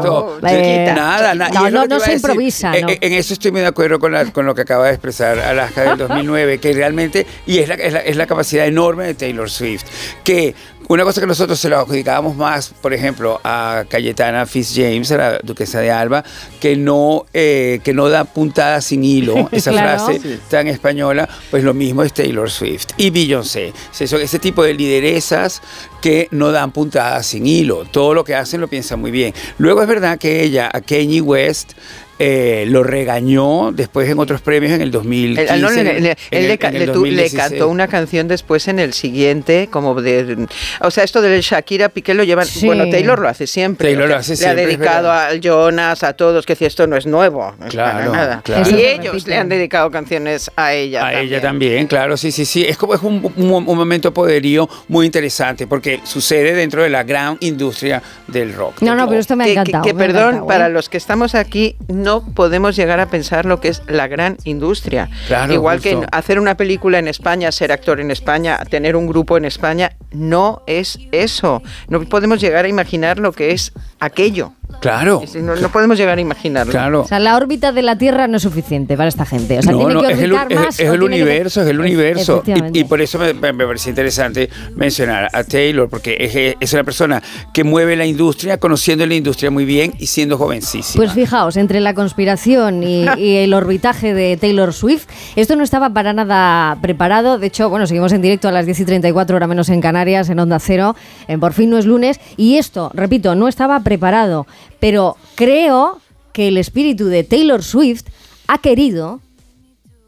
Exacto. 0.02 0.40
eh, 0.48 0.92
nada, 0.96 1.34
nada. 1.36 1.70
No, 1.70 1.86
no, 1.86 2.00
se 2.00 2.12
decir. 2.12 2.14
improvisa, 2.16 2.76
En- 2.76 2.86
¿no? 2.86 2.90
En, 2.92 2.98
en 3.02 3.14
eso 3.14 3.34
estoy 3.34 3.52
muy 3.52 3.62
de 3.62 3.68
acuerdo 3.68 4.00
con, 4.00 4.12
la- 4.12 4.26
con 4.32 4.46
lo 4.46 4.56
que 4.56 4.62
acaba 4.62 4.86
de 4.88 4.92
expresar 4.94 5.40
Alaska 5.40 5.84
del 5.84 5.98
2009, 6.08 6.60
que 6.60 6.74
realmente, 6.74 7.26
y 7.46 7.60
es 7.60 7.68
la, 7.68 7.76
es 7.76 7.94
la, 7.94 8.00
es 8.00 8.16
la 8.16 8.26
capacidad 8.28 8.66
enorme 8.66 9.06
de 9.06 9.14
Taylor 9.14 9.41
Swift, 9.50 9.84
que 10.24 10.54
una 10.88 11.04
cosa 11.06 11.22
que 11.22 11.28
nosotros 11.28 11.58
se 11.58 11.70
lo 11.70 11.80
adjudicábamos 11.80 12.36
más, 12.36 12.70
por 12.82 12.94
ejemplo, 12.94 13.40
a 13.46 13.86
Cayetana 13.88 14.46
Fitzjames, 14.46 15.12
a 15.14 15.18
la 15.18 15.40
duquesa 15.42 15.80
de 15.80 15.90
Alba, 15.90 16.24
que 16.60 16.76
no, 16.76 17.26
eh, 17.34 17.80
que 17.84 17.94
no 17.94 18.10
da 18.10 18.26
puntada 18.26 18.82
sin 18.82 19.04
hilo, 19.06 19.48
esa 19.54 19.72
Claro. 19.72 20.06
frase 20.06 20.20
Sí. 20.22 20.40
tan 20.50 20.68
española, 20.68 21.30
pues 21.50 21.64
lo 21.64 21.74
mismo 21.74 22.04
es 22.04 22.12
Taylor 22.14 22.50
Swift 22.52 22.88
y 22.98 23.10
Beyoncé. 23.10 23.72
Ese 23.98 24.40
tipo 24.40 24.64
de 24.64 24.74
lideresas 24.74 25.62
que 26.02 26.28
no 26.32 26.52
dan 26.52 26.72
puntadas 26.72 27.28
sin 27.28 27.46
hilo. 27.48 27.86
Todo 27.86 28.14
lo 28.14 28.24
que 28.26 28.36
hacen 28.36 28.60
lo 28.60 28.68
piensan 28.68 29.00
muy 29.00 29.12
bien. 29.12 29.34
Luego 29.60 29.82
es 29.84 29.88
verdad 29.88 30.18
que 30.18 30.44
ella, 30.44 30.70
a 30.74 30.82
Kanye 30.82 31.22
West, 31.22 31.74
eh, 32.20 32.66
lo 32.68 32.84
regañó 32.84 33.72
después 33.72 34.08
en 34.10 34.20
otros 34.20 34.42
premios 34.42 34.72
en 34.74 34.82
el 34.82 34.92
2015. 34.92 35.54
Él, 35.54 35.62
no, 35.62 35.70
le, 35.72 35.84
le- 35.84 35.90
en 35.98 36.06
él 36.06 36.16
el- 36.32 36.48
le 36.50 36.58
ca- 36.58 36.68
en 36.70 36.76
el 36.76 36.80
le 36.82 36.86
tu- 36.88 37.06
le 37.06 37.12
2016. 37.12 37.42
cantó 37.42 37.68
una 37.70 37.88
canción 37.88 38.28
después 38.28 38.68
en 38.68 38.80
el 38.80 38.94
siguiente, 38.94 39.68
como 39.72 40.00
de... 40.02 40.48
O 40.82 40.92
sea, 40.92 41.04
esto 41.04 41.22
del 41.22 41.42
Shakira 41.42 41.90
Piqué 41.90 42.14
lo 42.14 42.24
llevan... 42.24 42.46
Sí. 42.46 42.66
Bueno, 42.66 42.88
Taylor 42.90 43.20
lo 43.20 43.28
hace 43.28 43.48
siempre. 43.48 43.88
Taylor 43.90 44.08
lo 44.10 44.16
hace 44.18 44.34
Le 44.34 44.38
siempre, 44.38 44.62
ha 44.62 44.64
es 44.64 44.70
dedicado 44.78 45.12
a 45.12 45.30
Jonas, 45.42 46.04
a 46.04 46.14
todos, 46.14 46.46
que 46.46 46.56
si 46.56 46.66
esto 46.66 46.86
no 46.88 46.96
es 46.96 47.06
nuevo. 47.08 47.56
no 47.60 47.66
es 47.68 47.76
para 47.76 47.92
Claro, 47.92 48.12
nada. 48.14 48.42
claro. 48.44 48.70
Y 48.70 48.82
ellos 48.84 49.26
le 49.28 49.38
han 49.38 49.50
dedicado 49.50 49.90
canciones 49.90 50.52
a 50.56 50.74
ella. 50.74 51.06
A 51.08 51.20
ella 51.22 51.42
también, 51.42 51.88
claro, 51.88 52.18
sí, 52.18 52.32
sí, 52.32 52.46
sí. 52.46 52.66
Es 52.66 52.78
como 52.78 52.94
es 52.94 53.02
un, 53.02 53.32
un- 53.36 53.52
un 53.68 53.78
momento 53.78 54.14
poderío 54.14 54.70
muy 54.90 55.06
interesante 55.06 55.66
porque 55.68 56.00
sucede 56.04 56.54
dentro 56.54 56.84
de 56.84 56.90
la 56.90 57.04
gran 57.04 57.38
industria 57.40 58.02
del 58.28 58.54
rock. 58.54 58.82
No, 58.82 58.96
no, 58.96 59.08
pero 59.08 59.20
esto 59.20 59.36
me 59.36 59.44
ha 59.46 59.48
que, 59.48 59.54
que- 59.54 59.60
encantado. 59.60 59.84
que, 59.84 59.90
ha 59.92 59.94
perdón, 59.96 60.22
encantado, 60.24 60.48
para 60.48 60.68
¿eh? 60.68 60.70
los 60.70 60.90
que 60.90 60.98
estamos 60.98 61.36
aquí 61.36 61.76
no 61.88 62.11
podemos 62.20 62.76
llegar 62.76 63.00
a 63.00 63.06
pensar 63.08 63.46
lo 63.46 63.62
que 63.62 63.70
es 63.70 63.82
la 63.88 64.08
gran 64.10 64.36
industria. 64.44 65.10
Claro, 65.28 65.54
Igual 65.54 65.80
justo. 65.82 66.02
que 66.02 66.08
hacer 66.12 66.38
una 66.40 66.58
película 66.58 67.00
en 67.00 67.08
España, 67.08 67.50
ser 67.54 67.72
actor 67.72 68.02
en 68.02 68.12
España, 68.12 68.60
tener 68.70 68.96
un 68.98 69.08
grupo 69.08 69.38
en 69.38 69.46
España, 69.46 69.94
no 70.12 70.62
es 70.68 71.00
eso. 71.14 71.64
No 71.88 72.02
podemos 72.04 72.42
llegar 72.42 72.66
a 72.66 72.68
imaginar 72.68 73.18
lo 73.20 73.32
que 73.32 73.52
es 73.52 73.72
aquello. 74.00 74.52
Claro. 74.80 75.22
Es- 75.24 75.36
No, 75.36 75.56
no 75.56 75.70
podemos 75.70 75.98
llegar 75.98 76.18
a 76.18 76.22
imaginarlo. 76.22 76.72
Claro. 76.72 77.02
O 77.02 77.08
sea, 77.08 77.20
la 77.20 77.36
órbita 77.36 77.72
de 77.74 77.82
la 77.82 77.98
Tierra 77.98 78.28
no 78.28 78.38
es 78.38 78.44
suficiente 78.44 78.96
para 78.96 79.10
esta 79.10 79.26
gente. 79.26 79.60
O 79.60 79.62
sea, 79.62 79.72
No, 79.74 79.80
tiene 79.80 79.94
no, 79.94 80.02
que 80.02 80.14
es 80.14 80.20
el, 80.20 80.32
es- 80.32 80.38
más. 80.56 80.80
es 80.80 80.90
o 80.90 80.94
el 80.94 81.00
tiene 81.02 81.16
que- 81.18 81.24
universo, 81.24 81.62
es 81.62 81.68
el 81.68 81.80
universo. 81.80 82.44
Y, 82.74 82.80
y 82.80 82.84
por 82.86 83.02
eso 83.02 83.20
me, 83.20 83.34
me, 83.34 83.52
me 83.54 83.66
parecía 83.68 83.90
interesante 83.90 84.50
mencionar 84.76 85.28
a 85.34 85.44
Taylor, 85.44 85.90
porque 85.90 86.16
es, 86.20 86.56
es 86.60 86.74
una 86.74 86.84
persona 86.86 87.22
que 87.54 87.64
mueve 87.66 87.96
la 87.98 88.06
industria, 88.06 88.58
conociendo 88.60 89.06
la 89.06 89.14
industria 89.14 89.52
muy 89.52 89.66
bien 89.66 89.94
y 90.00 90.08
siendo 90.08 90.38
jovencísima. 90.38 91.04
Pues 91.04 91.14
fijaos, 91.14 91.58
entre 91.58 91.80
la 91.82 91.91
conspiración 91.94 92.84
y, 92.84 93.06
y 93.18 93.38
el 93.38 93.54
orbitaje 93.54 94.14
de 94.14 94.38
Taylor 94.38 94.74
Swift, 94.74 95.08
esto 95.36 95.56
no 95.56 95.64
estaba 95.64 95.90
para 95.92 96.14
nada 96.14 96.78
preparado. 96.82 97.40
De 97.40 97.48
hecho, 97.48 97.70
bueno, 97.70 97.88
seguimos 97.88 98.12
en 98.14 98.22
directo 98.22 98.48
a 98.48 98.52
las 98.52 98.66
10 98.66 98.80
y 98.80 98.86
34 98.86 99.36
hora 99.36 99.48
menos 99.48 99.70
en 99.70 99.82
Canarias, 99.82 100.30
en 100.30 100.40
Onda 100.40 100.60
Cero. 100.60 100.96
En 101.28 101.40
Por 101.40 101.54
fin 101.54 101.70
no 101.70 101.78
es 101.78 101.86
lunes. 101.86 102.20
Y 102.38 102.58
esto, 102.58 102.92
repito, 102.94 103.36
no 103.36 103.48
estaba 103.48 103.80
preparado. 103.82 104.48
Pero 104.80 105.18
creo 105.36 106.00
que 106.34 106.48
el 106.48 106.58
espíritu 106.58 107.06
de 107.08 107.24
Taylor 107.24 107.64
Swift 107.64 108.06
ha 108.48 108.58
querido 108.58 109.20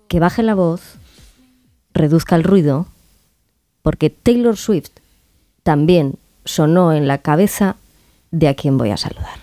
que 0.08 0.20
baje 0.20 0.44
la 0.44 0.56
voz, 0.56 0.82
reduzca 1.94 2.36
el 2.36 2.44
ruido, 2.44 2.88
porque 3.82 4.10
Taylor 4.10 4.58
Swift 4.58 4.92
también 5.64 6.16
sonó 6.46 6.94
en 6.94 7.08
la 7.08 7.20
cabeza 7.20 7.76
de 8.32 8.48
a 8.48 8.54
quien 8.54 8.78
voy 8.78 8.90
a 8.90 8.98
saludar. 8.98 9.43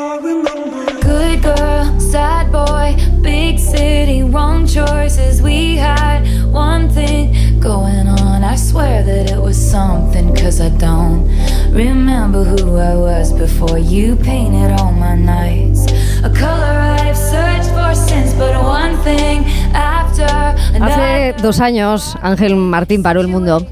Good 0.00 1.42
girl, 1.42 2.00
sad 2.00 2.50
boy, 2.50 2.96
big 3.20 3.58
city, 3.58 4.22
wrong 4.22 4.66
choices. 4.66 5.42
We 5.42 5.76
had 5.76 6.24
one 6.50 6.88
thing 6.88 7.60
going 7.60 8.08
on. 8.08 8.42
I 8.42 8.56
swear 8.56 9.02
that 9.02 9.30
it 9.30 9.38
was 9.38 9.58
something, 9.58 10.34
cause 10.34 10.58
I 10.58 10.70
don't 10.70 11.28
remember 11.70 12.44
who 12.44 12.76
I 12.76 12.96
was 12.96 13.34
before 13.34 13.76
you 13.76 14.16
painted 14.16 14.72
all 14.80 14.90
my 14.90 15.14
nights. 15.16 15.84
A 16.24 16.32
color 16.34 16.76
I've 17.04 17.14
searched 17.14 17.68
for 17.68 17.94
since, 17.94 18.32
but 18.32 18.54
one 18.64 18.96
thing 19.04 19.44
after 19.74 19.99
Hace 20.80 21.34
dos 21.42 21.60
años 21.60 22.16
Ángel 22.22 22.56
Martín 22.56 23.02
paró 23.02 23.20
el 23.20 23.28
mundo. 23.28 23.66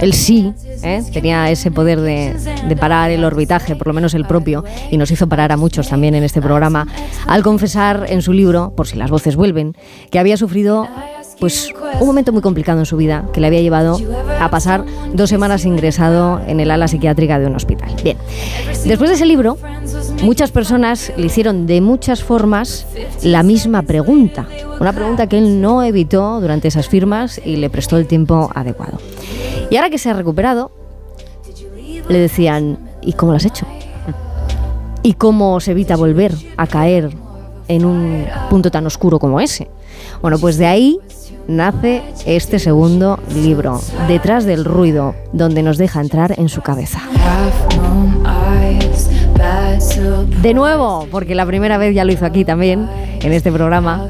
Él 0.00 0.12
sí, 0.12 0.52
¿eh? 0.82 1.02
tenía 1.12 1.50
ese 1.50 1.70
poder 1.70 2.00
de, 2.00 2.34
de 2.68 2.76
parar 2.76 3.10
el 3.10 3.24
orbitaje, 3.24 3.76
por 3.76 3.88
lo 3.88 3.92
menos 3.92 4.14
el 4.14 4.24
propio, 4.24 4.64
y 4.90 4.96
nos 4.96 5.10
hizo 5.10 5.28
parar 5.28 5.52
a 5.52 5.56
muchos 5.56 5.88
también 5.88 6.14
en 6.14 6.24
este 6.24 6.40
programa, 6.40 6.86
al 7.26 7.42
confesar 7.42 8.06
en 8.08 8.22
su 8.22 8.32
libro, 8.32 8.72
por 8.76 8.86
si 8.86 8.96
las 8.96 9.10
voces 9.10 9.36
vuelven, 9.36 9.76
que 10.10 10.18
había 10.18 10.36
sufrido 10.36 10.88
pues 11.38 11.72
un 12.00 12.06
momento 12.06 12.32
muy 12.32 12.42
complicado 12.42 12.80
en 12.80 12.86
su 12.86 12.96
vida 12.96 13.24
que 13.32 13.40
le 13.40 13.46
había 13.46 13.60
llevado 13.60 13.98
a 14.40 14.50
pasar 14.50 14.84
dos 15.12 15.30
semanas 15.30 15.64
ingresado 15.64 16.40
en 16.46 16.60
el 16.60 16.70
ala 16.70 16.88
psiquiátrica 16.88 17.38
de 17.38 17.46
un 17.46 17.56
hospital. 17.56 17.90
Bien, 18.02 18.16
después 18.84 19.10
de 19.10 19.16
ese 19.16 19.26
libro, 19.26 19.56
muchas 20.22 20.50
personas 20.50 21.12
le 21.16 21.26
hicieron 21.26 21.66
de 21.66 21.80
muchas 21.80 22.22
formas 22.22 22.86
la 23.22 23.42
misma 23.42 23.82
pregunta, 23.82 24.48
una 24.80 24.92
pregunta 24.92 25.26
que 25.28 25.38
él 25.38 25.60
no 25.60 25.82
evitó 25.82 26.40
durante 26.40 26.68
esas 26.68 26.88
firmas 26.88 27.40
y 27.44 27.56
le 27.56 27.70
prestó 27.70 27.96
el 27.96 28.06
tiempo 28.06 28.50
adecuado. 28.54 28.98
Y 29.70 29.76
ahora 29.76 29.90
que 29.90 29.98
se 29.98 30.10
ha 30.10 30.14
recuperado, 30.14 30.70
le 32.08 32.18
decían, 32.18 32.78
¿y 33.02 33.12
cómo 33.12 33.32
lo 33.32 33.36
has 33.36 33.44
hecho? 33.44 33.66
¿Y 35.02 35.14
cómo 35.14 35.60
se 35.60 35.72
evita 35.72 35.96
volver 35.96 36.34
a 36.56 36.66
caer 36.66 37.10
en 37.68 37.84
un 37.84 38.26
punto 38.50 38.70
tan 38.70 38.86
oscuro 38.86 39.18
como 39.18 39.40
ese? 39.40 39.68
Bueno, 40.22 40.38
pues 40.38 40.56
de 40.56 40.66
ahí 40.66 40.98
nace 41.48 42.02
este 42.26 42.58
segundo 42.58 43.18
libro, 43.34 43.80
Detrás 44.06 44.44
del 44.44 44.64
ruido, 44.64 45.14
donde 45.32 45.62
nos 45.62 45.78
deja 45.78 46.00
entrar 46.00 46.38
en 46.38 46.48
su 46.48 46.60
cabeza. 46.60 47.00
De 50.42 50.54
nuevo, 50.54 51.08
porque 51.10 51.34
la 51.34 51.46
primera 51.46 51.78
vez 51.78 51.94
ya 51.94 52.04
lo 52.04 52.12
hizo 52.12 52.26
aquí 52.26 52.44
también, 52.44 52.88
en 53.20 53.32
este 53.32 53.50
programa, 53.50 54.08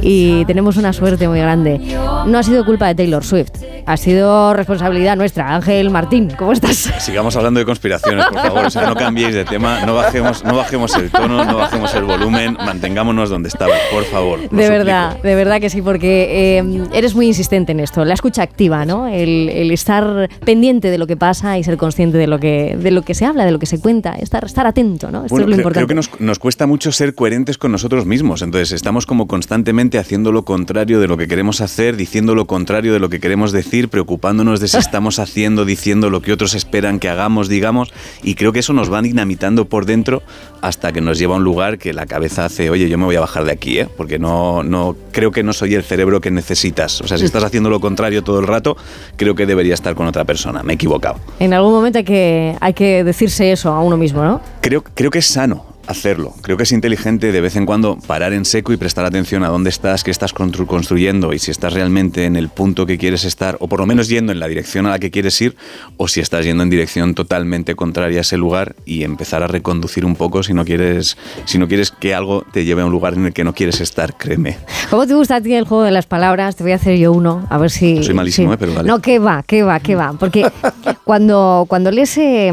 y 0.00 0.44
tenemos 0.46 0.76
una 0.76 0.92
suerte 0.92 1.28
muy 1.28 1.40
grande. 1.40 1.80
No 2.26 2.38
ha 2.38 2.42
sido 2.42 2.64
culpa 2.64 2.86
de 2.86 2.94
Taylor 2.94 3.24
Swift, 3.24 3.52
ha 3.86 3.96
sido 3.96 4.52
responsabilidad 4.52 5.16
nuestra. 5.16 5.54
Ángel 5.54 5.90
Martín, 5.90 6.32
¿cómo 6.36 6.52
estás? 6.52 6.76
Sigamos 6.98 7.36
hablando 7.36 7.60
de 7.60 7.66
conspiraciones, 7.66 8.26
por 8.26 8.40
favor. 8.40 8.66
O 8.66 8.70
sea, 8.70 8.86
no 8.86 8.94
cambiéis 8.96 9.34
de 9.34 9.44
tema, 9.44 9.84
no 9.86 9.94
bajemos, 9.94 10.44
no 10.44 10.56
bajemos 10.56 10.94
el 10.96 11.10
tono, 11.10 11.44
no 11.44 11.56
bajemos 11.56 11.94
el 11.94 12.04
volumen, 12.04 12.54
mantengámonos 12.54 13.30
donde 13.30 13.48
estaba, 13.48 13.72
por 13.92 14.04
favor. 14.04 14.48
De 14.50 14.68
verdad, 14.68 15.20
de 15.22 15.34
verdad 15.36 15.60
que 15.60 15.70
sí, 15.70 15.82
porque 15.82 16.58
eh, 16.58 16.88
eres 16.92 17.14
muy 17.14 17.26
insistente 17.26 17.72
en 17.72 17.80
esto. 17.80 18.04
La 18.04 18.14
escucha 18.14 18.42
activa, 18.42 18.84
¿no? 18.84 19.06
El, 19.06 19.48
el 19.48 19.70
estar 19.70 20.28
pendiente 20.44 20.90
de 20.90 20.98
lo 20.98 21.06
que 21.06 21.16
pasa 21.16 21.56
y 21.58 21.62
ser 21.64 21.76
consciente 21.76 22.18
de 22.18 22.26
lo 22.26 22.38
que, 22.40 22.76
de 22.76 22.90
lo 22.90 23.02
que 23.02 23.14
se 23.14 23.24
habla, 23.24 23.44
de 23.44 23.52
lo 23.52 23.58
que 23.60 23.66
se 23.66 23.78
cuenta, 23.78 24.14
estar, 24.14 24.44
estar 24.44 24.66
atento, 24.66 25.10
¿no? 25.12 25.24
Esto 25.24 25.34
Bueno, 25.36 25.44
es 25.44 25.50
lo 25.50 25.54
creo, 25.56 25.58
importante. 25.60 25.86
creo 25.86 25.88
que 25.88 25.94
nos, 25.94 26.20
nos 26.20 26.38
cuesta 26.40 26.66
mucho 26.66 26.90
ser 26.90 27.14
coherentes 27.14 27.56
con 27.56 27.70
nosotros 27.70 28.04
mismos, 28.04 28.42
entonces 28.42 28.72
estamos 28.72 29.06
como 29.06 29.28
constantemente 29.28 29.98
haciendo 29.98 30.32
lo 30.32 30.44
contrario 30.44 30.98
de 30.98 31.06
lo 31.06 31.16
que 31.16 31.28
queremos 31.28 31.60
hacer, 31.60 31.96
diciendo 31.96 32.34
lo 32.34 32.46
contrario 32.46 32.92
de 32.92 32.98
lo 32.98 33.08
que 33.08 33.20
queremos 33.20 33.52
decir, 33.52 33.75
preocupándonos 33.88 34.60
de 34.60 34.68
si 34.68 34.76
estamos 34.78 35.18
haciendo, 35.18 35.64
diciendo 35.64 36.10
lo 36.10 36.22
que 36.22 36.32
otros 36.32 36.54
esperan 36.54 36.98
que 36.98 37.08
hagamos, 37.08 37.48
digamos, 37.48 37.92
y 38.22 38.34
creo 38.34 38.52
que 38.52 38.60
eso 38.60 38.72
nos 38.72 38.92
va 38.92 39.02
dinamitando 39.02 39.66
por 39.66 39.86
dentro 39.86 40.22
hasta 40.62 40.92
que 40.92 41.00
nos 41.00 41.18
lleva 41.18 41.34
a 41.34 41.38
un 41.38 41.44
lugar 41.44 41.78
que 41.78 41.92
la 41.92 42.06
cabeza 42.06 42.44
hace, 42.44 42.70
oye, 42.70 42.88
yo 42.88 42.98
me 42.98 43.04
voy 43.04 43.16
a 43.16 43.20
bajar 43.20 43.44
de 43.44 43.52
aquí, 43.52 43.78
¿eh? 43.78 43.88
porque 43.96 44.18
no, 44.18 44.62
no 44.62 44.96
creo 45.12 45.30
que 45.30 45.42
no 45.42 45.52
soy 45.52 45.74
el 45.74 45.84
cerebro 45.84 46.20
que 46.20 46.30
necesitas. 46.30 47.00
O 47.00 47.06
sea, 47.06 47.18
si 47.18 47.24
estás 47.24 47.44
haciendo 47.44 47.70
lo 47.70 47.80
contrario 47.80 48.22
todo 48.24 48.40
el 48.40 48.46
rato, 48.46 48.76
creo 49.16 49.34
que 49.34 49.46
debería 49.46 49.74
estar 49.74 49.94
con 49.94 50.06
otra 50.06 50.24
persona. 50.24 50.62
Me 50.62 50.72
he 50.72 50.76
equivocado. 50.76 51.20
En 51.38 51.52
algún 51.52 51.72
momento 51.72 51.98
hay 51.98 52.04
que, 52.04 52.56
hay 52.60 52.74
que 52.74 53.04
decirse 53.04 53.52
eso 53.52 53.70
a 53.72 53.80
uno 53.80 53.96
mismo, 53.96 54.24
¿no? 54.24 54.40
Creo, 54.60 54.82
creo 54.82 55.10
que 55.10 55.18
es 55.18 55.26
sano 55.26 55.65
hacerlo. 55.86 56.34
Creo 56.42 56.56
que 56.56 56.64
es 56.64 56.72
inteligente 56.72 57.32
de 57.32 57.40
vez 57.40 57.56
en 57.56 57.66
cuando 57.66 57.96
parar 58.06 58.32
en 58.32 58.44
seco 58.44 58.72
y 58.72 58.76
prestar 58.76 59.04
atención 59.04 59.44
a 59.44 59.48
dónde 59.48 59.70
estás, 59.70 60.02
qué 60.04 60.10
estás 60.10 60.34
constru- 60.34 60.66
construyendo 60.66 61.32
y 61.32 61.38
si 61.38 61.50
estás 61.50 61.72
realmente 61.72 62.24
en 62.24 62.36
el 62.36 62.48
punto 62.48 62.86
que 62.86 62.98
quieres 62.98 63.24
estar, 63.24 63.56
o 63.60 63.68
por 63.68 63.80
lo 63.80 63.86
menos 63.86 64.08
yendo 64.08 64.32
en 64.32 64.40
la 64.40 64.48
dirección 64.48 64.86
a 64.86 64.90
la 64.90 64.98
que 64.98 65.10
quieres 65.10 65.40
ir, 65.40 65.56
o 65.96 66.08
si 66.08 66.20
estás 66.20 66.44
yendo 66.44 66.62
en 66.62 66.70
dirección 66.70 67.14
totalmente 67.14 67.74
contraria 67.74 68.18
a 68.18 68.20
ese 68.22 68.36
lugar 68.36 68.74
y 68.84 69.04
empezar 69.04 69.42
a 69.42 69.46
reconducir 69.46 70.04
un 70.04 70.16
poco 70.16 70.42
si 70.42 70.54
no 70.54 70.64
quieres, 70.64 71.16
si 71.44 71.58
no 71.58 71.68
quieres 71.68 71.90
que 71.90 72.14
algo 72.14 72.44
te 72.52 72.64
lleve 72.64 72.82
a 72.82 72.86
un 72.86 72.92
lugar 72.92 73.14
en 73.14 73.26
el 73.26 73.32
que 73.32 73.44
no 73.44 73.54
quieres 73.54 73.80
estar, 73.80 74.16
créeme. 74.16 74.58
¿Cómo 74.90 75.06
te 75.06 75.14
gusta 75.14 75.36
a 75.36 75.40
ti 75.40 75.54
el 75.54 75.64
juego 75.66 75.84
de 75.84 75.90
las 75.92 76.06
palabras? 76.06 76.56
Te 76.56 76.62
voy 76.64 76.72
a 76.72 76.76
hacer 76.76 76.96
yo 76.98 77.12
uno, 77.12 77.46
a 77.50 77.58
ver 77.58 77.70
si... 77.70 78.02
Soy 78.02 78.14
malísimo, 78.14 78.50
si- 78.50 78.54
¿eh? 78.54 78.56
Pero 78.58 78.74
vale. 78.74 78.88
No, 78.88 79.00
que 79.00 79.18
va, 79.18 79.42
que 79.42 79.62
va, 79.62 79.80
que 79.80 79.94
va. 79.94 80.12
Porque 80.18 80.50
cuando, 81.04 81.64
cuando 81.68 81.90
lees 81.90 82.16
eh, 82.18 82.52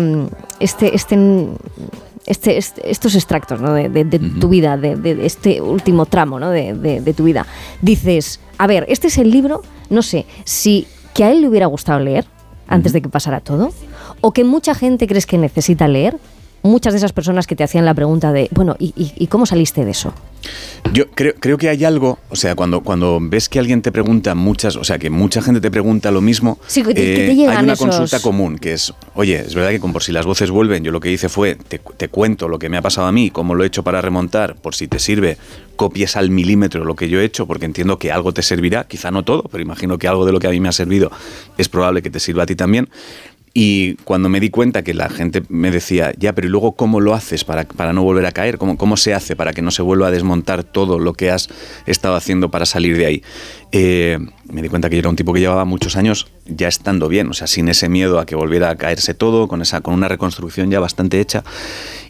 este, 0.59 0.95
este, 0.95 1.17
este, 2.25 2.57
este- 2.57 2.89
estos 2.89 3.15
extractos 3.15 3.59
¿no? 3.61 3.73
de, 3.73 3.89
de- 3.89 4.03
de 4.05 4.19
tu 4.19 4.47
vida, 4.49 4.77
de, 4.77 5.25
este 5.25 5.61
último 5.61 6.05
tramo 6.05 6.39
¿no? 6.39 6.49
de 6.49 7.13
tu 7.15 7.23
vida, 7.23 7.45
dices, 7.81 8.39
a 8.57 8.67
ver, 8.67 8.85
este 8.89 9.07
es 9.07 9.17
el 9.17 9.29
libro, 9.31 9.61
no 9.89 10.01
sé, 10.01 10.25
si 10.43 10.87
que 11.13 11.23
a 11.23 11.31
él 11.31 11.41
le 11.41 11.47
hubiera 11.49 11.65
gustado 11.67 11.99
leer 11.99 12.25
antes 12.67 12.93
de 12.93 13.01
que 13.01 13.09
pasara 13.09 13.39
todo, 13.39 13.71
o 14.21 14.31
que 14.31 14.43
mucha 14.43 14.73
gente 14.73 15.05
crees 15.07 15.25
que 15.25 15.37
necesita 15.37 15.87
leer, 15.87 16.17
muchas 16.63 16.93
de 16.93 16.97
esas 16.97 17.13
personas 17.13 17.45
que 17.47 17.55
te 17.55 17.63
hacían 17.63 17.85
la 17.85 17.93
pregunta 17.93 18.31
de, 18.33 18.47
bueno, 18.51 18.75
¿y, 18.79 18.93
y- 18.97 19.13
y 19.17 19.27
cómo 19.27 19.45
saliste 19.45 19.85
de 19.85 19.91
eso? 19.91 20.13
Yo 20.93 21.09
creo, 21.11 21.33
creo 21.39 21.57
que 21.57 21.69
hay 21.69 21.85
algo, 21.85 22.19
o 22.29 22.35
sea, 22.35 22.55
cuando, 22.55 22.81
cuando 22.81 23.17
ves 23.21 23.47
que 23.47 23.59
alguien 23.59 23.81
te 23.81 23.91
pregunta 23.91 24.35
muchas, 24.35 24.75
o 24.75 24.83
sea, 24.83 24.99
que 24.99 25.09
mucha 25.09 25.41
gente 25.41 25.61
te 25.61 25.71
pregunta 25.71 26.11
lo 26.11 26.19
mismo, 26.21 26.57
eh, 26.61 26.65
Sí, 26.67 26.83
que 26.83 26.93
te- 26.93 27.15
que 27.15 27.25
te 27.27 27.35
llegan 27.35 27.57
hay 27.57 27.63
una 27.63 27.73
esos- 27.73 27.87
consulta 27.87 28.19
común 28.21 28.57
que 28.57 28.73
es, 28.73 28.93
oye, 29.15 29.37
es 29.39 29.55
verdad 29.55 29.69
que 29.69 29.79
con 29.79 29.93
por 29.93 30.03
si 30.03 30.11
las 30.11 30.25
voces 30.25 30.51
vuelven, 30.51 30.83
yo 30.83 30.91
lo 30.91 30.99
que 30.99 31.11
hice 31.11 31.29
fue, 31.29 31.55
te, 31.55 31.79
te 31.79 32.09
cuento 32.09 32.47
lo 32.49 32.59
que 32.59 32.67
me 32.69 32.77
ha 32.77 32.81
pasado 32.81 33.07
a 33.07 33.11
mí, 33.13 33.29
cómo 33.29 33.55
lo 33.55 33.63
he 33.63 33.67
hecho 33.67 33.83
para 33.83 34.01
remontar, 34.01 34.55
por 34.55 34.75
si 34.75 34.87
te 34.87 34.99
sirve, 34.99 35.37
copies 35.77 36.15
al 36.17 36.29
milímetro 36.29 36.83
lo 36.85 36.95
que 36.95 37.07
yo 37.09 37.19
he 37.19 37.25
hecho, 37.25 37.47
porque 37.47 37.65
entiendo 37.65 37.97
que 37.97 38.11
algo 38.11 38.31
te 38.33 38.41
servirá, 38.43 38.83
quizá 38.83 39.09
no 39.11 39.23
todo, 39.23 39.43
pero 39.43 39.63
imagino 39.63 39.97
que 39.97 40.07
algo 40.09 40.25
de 40.25 40.31
lo 40.33 40.39
que 40.39 40.47
a 40.47 40.51
mí 40.51 40.59
me 40.59 40.69
ha 40.69 40.73
servido 40.73 41.11
es 41.57 41.69
probable 41.69 42.01
que 42.01 42.09
te 42.09 42.19
sirva 42.19 42.43
a 42.43 42.45
ti 42.45 42.55
también. 42.55 42.89
Y 43.55 43.95
cuando 44.03 44.29
me 44.29 44.39
di 44.39 44.49
cuenta 44.49 44.81
que 44.81 44.95
la 44.95 45.09
gente 45.09 45.43
me 45.47 45.69
decía, 45.69 46.11
ya, 46.17 46.33
pero 46.33 46.47
¿y 46.47 46.49
luego 46.49 46.71
cómo 46.71 46.99
lo 46.99 47.13
haces 47.13 47.43
para, 47.43 47.65
para 47.65 47.93
no 47.93 48.01
volver 48.01 48.25
a 48.25 48.31
caer? 48.31 48.57
¿Cómo, 48.57 48.77
¿Cómo 48.77 48.97
se 48.97 49.13
hace 49.13 49.35
para 49.35 49.53
que 49.53 49.61
no 49.61 49.69
se 49.69 49.83
vuelva 49.83 50.07
a 50.07 50.11
desmontar 50.11 50.63
todo 50.63 50.97
lo 50.97 51.13
que 51.13 51.29
has 51.29 51.49
estado 51.85 52.15
haciendo 52.15 52.49
para 52.49 52.65
salir 52.65 52.97
de 52.97 53.05
ahí? 53.05 53.23
Eh, 53.71 54.17
me 54.51 54.63
di 54.63 54.69
cuenta 54.69 54.89
que 54.89 54.95
yo 54.95 55.01
era 55.01 55.09
un 55.09 55.15
tipo 55.15 55.33
que 55.33 55.39
llevaba 55.39 55.65
muchos 55.65 55.95
años 55.97 56.27
ya 56.47 56.67
estando 56.67 57.07
bien, 57.09 57.29
o 57.29 57.33
sea, 57.33 57.45
sin 57.45 57.69
ese 57.69 57.89
miedo 57.89 58.19
a 58.19 58.25
que 58.25 58.35
volviera 58.35 58.71
a 58.71 58.75
caerse 58.75 59.13
todo, 59.13 59.47
con, 59.47 59.61
esa, 59.61 59.81
con 59.81 59.93
una 59.93 60.07
reconstrucción 60.07 60.71
ya 60.71 60.79
bastante 60.79 61.19
hecha. 61.19 61.43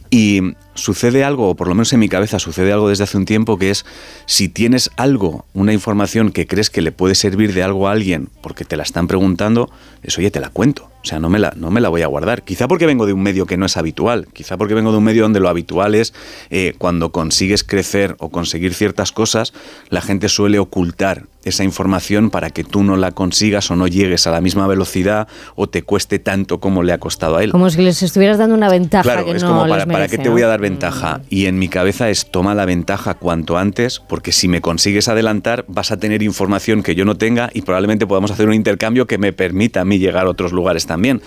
Y 0.08 0.54
sucede 0.74 1.24
algo, 1.24 1.50
o 1.50 1.54
por 1.56 1.68
lo 1.68 1.74
menos 1.74 1.92
en 1.92 2.00
mi 2.00 2.08
cabeza 2.08 2.38
sucede 2.38 2.72
algo 2.72 2.88
desde 2.88 3.04
hace 3.04 3.16
un 3.16 3.24
tiempo, 3.24 3.58
que 3.58 3.70
es 3.70 3.84
si 4.26 4.48
tienes 4.48 4.90
algo, 4.96 5.46
una 5.54 5.72
información 5.72 6.32
que 6.32 6.46
crees 6.46 6.70
que 6.70 6.82
le 6.82 6.92
puede 6.92 7.14
servir 7.14 7.54
de 7.54 7.62
algo 7.62 7.88
a 7.88 7.92
alguien 7.92 8.28
porque 8.42 8.64
te 8.64 8.76
la 8.76 8.82
están 8.82 9.06
preguntando, 9.06 9.70
es 10.02 10.18
oye, 10.18 10.30
te 10.30 10.40
la 10.40 10.50
cuento. 10.50 10.90
O 11.04 11.06
sea, 11.06 11.18
no 11.18 11.28
me 11.28 11.38
la, 11.38 11.52
no 11.54 11.70
me 11.70 11.82
la 11.82 11.90
voy 11.90 12.00
a 12.00 12.06
guardar. 12.06 12.44
Quizá 12.44 12.66
porque 12.66 12.86
vengo 12.86 13.04
de 13.04 13.12
un 13.12 13.22
medio 13.22 13.44
que 13.44 13.58
no 13.58 13.66
es 13.66 13.76
habitual. 13.76 14.26
Quizá 14.32 14.56
porque 14.56 14.72
vengo 14.72 14.90
de 14.90 14.96
un 14.96 15.04
medio 15.04 15.24
donde 15.24 15.38
lo 15.38 15.50
habitual 15.50 15.94
es 15.94 16.14
eh, 16.48 16.72
cuando 16.78 17.12
consigues 17.12 17.62
crecer 17.62 18.16
o 18.20 18.30
conseguir 18.30 18.72
ciertas 18.72 19.12
cosas, 19.12 19.52
la 19.90 20.00
gente 20.00 20.30
suele 20.30 20.58
ocultar 20.58 21.26
esa 21.44 21.62
información 21.62 22.30
para 22.30 22.48
que 22.48 22.64
tú 22.64 22.82
no 22.82 22.96
la 22.96 23.10
consigas 23.10 23.70
o 23.70 23.76
no 23.76 23.86
llegues 23.86 24.26
a 24.26 24.30
la 24.30 24.40
misma 24.40 24.66
velocidad 24.66 25.28
o 25.56 25.68
te 25.68 25.82
cueste 25.82 26.18
tanto 26.18 26.58
como 26.58 26.82
le 26.82 26.94
ha 26.94 26.98
costado 26.98 27.36
a 27.36 27.44
él. 27.44 27.50
Como 27.50 27.68
si 27.68 27.82
les 27.82 28.02
estuvieras 28.02 28.38
dando 28.38 28.54
una 28.54 28.70
ventaja 28.70 29.02
Claro, 29.02 29.26
que 29.26 29.32
es 29.32 29.42
no 29.42 29.50
como 29.50 29.66
les 29.66 29.70
para, 29.70 29.84
para 29.84 29.98
merece, 29.98 30.16
qué 30.16 30.22
te 30.22 30.30
voy 30.30 30.40
a 30.40 30.46
dar 30.46 30.62
ventaja. 30.64 31.20
Y 31.28 31.44
en 31.44 31.58
mi 31.58 31.68
cabeza 31.68 32.08
es 32.08 32.30
toma 32.30 32.54
la 32.54 32.64
ventaja 32.64 33.14
cuanto 33.14 33.58
antes, 33.58 34.00
porque 34.00 34.32
si 34.32 34.48
me 34.48 34.62
consigues 34.62 35.08
adelantar, 35.08 35.66
vas 35.68 35.92
a 35.92 35.98
tener 35.98 36.22
información 36.22 36.82
que 36.82 36.94
yo 36.94 37.04
no 37.04 37.16
tenga 37.16 37.50
y 37.52 37.60
probablemente 37.62 38.06
podamos 38.06 38.30
hacer 38.30 38.48
un 38.48 38.54
intercambio 38.54 39.06
que 39.06 39.18
me 39.18 39.34
permita 39.34 39.82
a 39.82 39.84
mí 39.84 39.98
llegar 39.98 40.24
a 40.26 40.30
otros 40.30 40.52
lugares 40.52 40.86
también. 40.86 41.20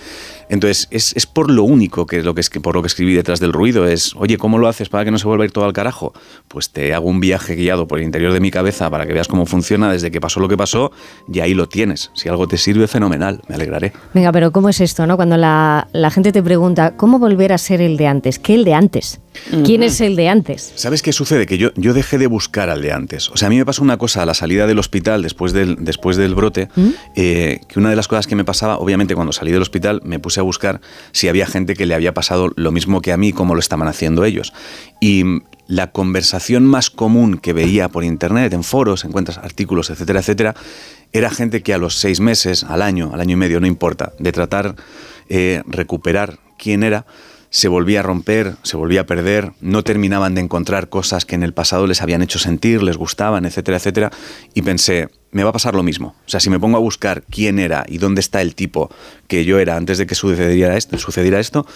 Entonces, 0.48 0.88
es, 0.90 1.14
es 1.14 1.26
por 1.26 1.50
lo 1.50 1.62
único 1.62 2.06
que 2.06 2.18
es 2.18 2.24
lo 2.24 2.34
que 2.34 2.40
es, 2.40 2.50
por 2.50 2.74
lo 2.74 2.82
que 2.82 2.88
escribí 2.88 3.14
detrás 3.14 3.38
del 3.38 3.52
ruido. 3.52 3.86
Es, 3.86 4.14
oye, 4.16 4.38
¿cómo 4.38 4.58
lo 4.58 4.66
haces 4.66 4.88
para 4.88 5.04
que 5.04 5.10
no 5.10 5.18
se 5.18 5.26
vuelva 5.26 5.44
a 5.44 5.46
ir 5.46 5.52
todo 5.52 5.66
al 5.66 5.72
carajo? 5.72 6.12
Pues 6.48 6.70
te 6.70 6.94
hago 6.94 7.08
un 7.08 7.20
viaje 7.20 7.54
guiado 7.54 7.86
por 7.86 7.98
el 7.98 8.04
interior 8.04 8.32
de 8.32 8.40
mi 8.40 8.50
cabeza 8.50 8.90
para 8.90 9.06
que 9.06 9.12
veas 9.12 9.28
cómo 9.28 9.46
funciona 9.46 9.92
desde 9.92 10.10
que 10.10 10.20
pasó 10.20 10.40
lo 10.40 10.48
que 10.48 10.56
pasó 10.56 10.90
y 11.32 11.40
ahí 11.40 11.54
lo 11.54 11.68
tienes. 11.68 12.10
Si 12.14 12.28
algo 12.28 12.48
te 12.48 12.56
sirve, 12.56 12.88
fenomenal, 12.88 13.40
me 13.48 13.54
alegraré. 13.54 13.92
Venga, 14.14 14.32
pero 14.32 14.50
¿cómo 14.50 14.68
es 14.68 14.80
esto, 14.80 15.06
no? 15.06 15.16
Cuando 15.16 15.36
la, 15.36 15.86
la 15.92 16.10
gente 16.10 16.32
te 16.32 16.42
pregunta, 16.42 16.96
¿cómo 16.96 17.18
volver 17.18 17.52
a 17.52 17.58
ser 17.58 17.80
el 17.80 17.96
de 17.96 18.06
antes? 18.06 18.38
¿Qué 18.38 18.54
el 18.54 18.64
de 18.64 18.74
antes? 18.74 19.20
¿Quién 19.64 19.82
es 19.82 20.00
el 20.00 20.16
de 20.16 20.28
antes? 20.28 20.72
¿Sabes 20.74 21.02
qué 21.02 21.12
sucede? 21.12 21.46
Que 21.46 21.58
yo, 21.58 21.70
yo 21.76 21.94
dejé 21.94 22.18
de 22.18 22.26
buscar 22.26 22.70
al 22.70 22.82
de 22.82 22.92
antes. 22.92 23.30
O 23.30 23.36
sea, 23.36 23.46
a 23.46 23.50
mí 23.50 23.56
me 23.56 23.64
pasó 23.64 23.82
una 23.82 23.96
cosa 23.96 24.22
a 24.22 24.26
la 24.26 24.34
salida 24.34 24.66
del 24.66 24.78
hospital 24.78 25.22
después 25.22 25.52
del, 25.52 25.76
después 25.80 26.16
del 26.16 26.34
brote, 26.34 26.68
eh, 27.16 27.60
que 27.68 27.78
una 27.78 27.90
de 27.90 27.96
las 27.96 28.08
cosas 28.08 28.26
que 28.26 28.36
me 28.36 28.44
pasaba, 28.44 28.78
obviamente 28.78 29.14
cuando 29.14 29.32
salí 29.32 29.52
del 29.52 29.62
hospital, 29.62 30.00
me 30.04 30.18
puse 30.18 30.40
a 30.40 30.42
buscar 30.42 30.80
si 31.12 31.28
había 31.28 31.46
gente 31.46 31.74
que 31.74 31.86
le 31.86 31.94
había 31.94 32.14
pasado 32.14 32.50
lo 32.56 32.72
mismo 32.72 33.00
que 33.00 33.12
a 33.12 33.16
mí, 33.16 33.32
como 33.32 33.54
lo 33.54 33.60
estaban 33.60 33.88
haciendo 33.88 34.24
ellos. 34.24 34.52
Y 35.00 35.24
mm, 35.24 35.42
la 35.68 35.90
conversación 35.92 36.64
más 36.64 36.90
común 36.90 37.38
que 37.38 37.52
veía 37.52 37.88
por 37.88 38.04
internet, 38.04 38.52
en 38.54 38.64
foros, 38.64 39.04
encuentras 39.04 39.38
artículos, 39.38 39.90
etcétera, 39.90 40.20
etcétera, 40.20 40.54
era 41.12 41.30
gente 41.30 41.62
que 41.62 41.74
a 41.74 41.78
los 41.78 41.98
seis 41.98 42.20
meses, 42.20 42.64
al 42.64 42.82
año, 42.82 43.10
al 43.12 43.20
año 43.20 43.34
y 43.34 43.36
medio, 43.36 43.60
no 43.60 43.66
importa, 43.66 44.12
de 44.18 44.32
tratar 44.32 44.76
eh, 45.28 45.62
recuperar 45.66 46.38
quién 46.56 46.82
era, 46.82 47.06
se 47.50 47.68
volvía 47.68 48.00
a 48.00 48.02
romper, 48.02 48.56
se 48.62 48.76
volvía 48.76 49.02
a 49.02 49.06
perder, 49.06 49.52
no 49.60 49.82
terminaban 49.82 50.34
de 50.34 50.42
encontrar 50.42 50.88
cosas 50.88 51.24
que 51.24 51.34
en 51.34 51.42
el 51.42 51.54
pasado 51.54 51.86
les 51.86 52.02
habían 52.02 52.22
hecho 52.22 52.38
sentir, 52.38 52.82
les 52.82 52.96
gustaban, 52.96 53.44
etcétera, 53.44 53.78
etcétera, 53.78 54.10
y 54.54 54.62
pensé, 54.62 55.08
me 55.30 55.44
va 55.44 55.50
a 55.50 55.52
pasar 55.52 55.74
lo 55.74 55.82
mismo. 55.82 56.14
O 56.26 56.28
sea, 56.28 56.40
si 56.40 56.50
me 56.50 56.60
pongo 56.60 56.76
a 56.76 56.80
buscar 56.80 57.22
quién 57.30 57.58
era 57.58 57.84
y 57.88 57.98
dónde 57.98 58.20
está 58.20 58.42
el 58.42 58.54
tipo 58.54 58.90
que 59.26 59.44
yo 59.44 59.58
era 59.58 59.76
antes 59.76 59.98
de 59.98 60.06
que 60.06 60.14
sucediera 60.14 60.76
esto, 60.76 60.98
sucediera 60.98 61.38
esto, 61.38 61.66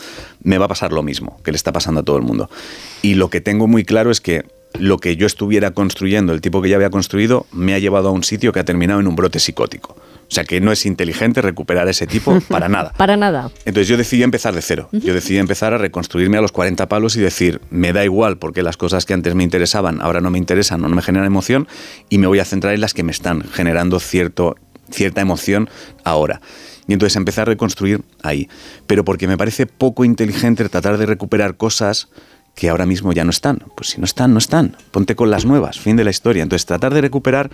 me 0.42 0.58
va 0.58 0.66
a 0.66 0.68
pasar 0.68 0.92
lo 0.92 1.02
mismo 1.02 1.40
que 1.42 1.52
le 1.52 1.56
está 1.56 1.72
pasando 1.72 2.00
a 2.00 2.04
todo 2.04 2.16
el 2.16 2.22
mundo. 2.22 2.50
Y 3.02 3.14
lo 3.14 3.30
que 3.30 3.40
tengo 3.40 3.66
muy 3.66 3.84
claro 3.84 4.10
es 4.10 4.20
que 4.20 4.44
lo 4.78 4.98
que 4.98 5.16
yo 5.16 5.26
estuviera 5.26 5.72
construyendo, 5.72 6.32
el 6.32 6.40
tipo 6.40 6.62
que 6.62 6.68
ya 6.68 6.76
había 6.76 6.90
construido, 6.90 7.46
me 7.52 7.74
ha 7.74 7.78
llevado 7.78 8.08
a 8.08 8.12
un 8.12 8.24
sitio 8.24 8.52
que 8.52 8.60
ha 8.60 8.64
terminado 8.64 9.00
en 9.00 9.06
un 9.06 9.16
brote 9.16 9.38
psicótico. 9.38 9.96
O 10.32 10.34
sea, 10.34 10.44
que 10.44 10.62
no 10.62 10.72
es 10.72 10.86
inteligente 10.86 11.42
recuperar 11.42 11.88
a 11.88 11.90
ese 11.90 12.06
tipo 12.06 12.40
para 12.48 12.68
nada. 12.68 12.94
Para 12.96 13.18
nada. 13.18 13.50
Entonces 13.66 13.88
yo 13.88 13.98
decidí 13.98 14.22
empezar 14.22 14.54
de 14.54 14.62
cero. 14.62 14.88
Yo 14.92 15.12
decidí 15.12 15.36
empezar 15.36 15.74
a 15.74 15.78
reconstruirme 15.78 16.38
a 16.38 16.40
los 16.40 16.52
40 16.52 16.88
palos 16.88 17.16
y 17.16 17.20
decir, 17.20 17.60
me 17.70 17.92
da 17.92 18.02
igual 18.02 18.38
porque 18.38 18.62
las 18.62 18.78
cosas 18.78 19.04
que 19.04 19.12
antes 19.12 19.34
me 19.34 19.44
interesaban 19.44 20.00
ahora 20.00 20.22
no 20.22 20.30
me 20.30 20.38
interesan 20.38 20.82
o 20.84 20.88
no 20.88 20.96
me 20.96 21.02
generan 21.02 21.26
emoción 21.26 21.68
y 22.08 22.16
me 22.16 22.26
voy 22.26 22.38
a 22.38 22.46
centrar 22.46 22.72
en 22.72 22.80
las 22.80 22.94
que 22.94 23.02
me 23.02 23.12
están 23.12 23.42
generando 23.42 24.00
cierto, 24.00 24.56
cierta 24.90 25.20
emoción 25.20 25.68
ahora. 26.02 26.40
Y 26.88 26.94
entonces 26.94 27.16
empecé 27.16 27.42
a 27.42 27.44
reconstruir 27.44 28.02
ahí. 28.22 28.48
Pero 28.86 29.04
porque 29.04 29.28
me 29.28 29.36
parece 29.36 29.66
poco 29.66 30.04
inteligente 30.04 30.66
tratar 30.68 30.96
de 30.98 31.06
recuperar 31.06 31.56
cosas 31.56 32.08
que 32.54 32.68
ahora 32.68 32.86
mismo 32.86 33.12
ya 33.12 33.24
no 33.24 33.30
están. 33.30 33.58
Pues 33.76 33.90
si 33.90 33.98
no 34.00 34.04
están, 34.04 34.32
no 34.32 34.38
están. 34.38 34.76
Ponte 34.90 35.16
con 35.16 35.30
las 35.30 35.44
nuevas, 35.44 35.78
fin 35.78 35.96
de 35.96 36.04
la 36.04 36.10
historia. 36.10 36.42
Entonces 36.42 36.66
tratar 36.66 36.92
de 36.94 37.00
recuperar 37.00 37.50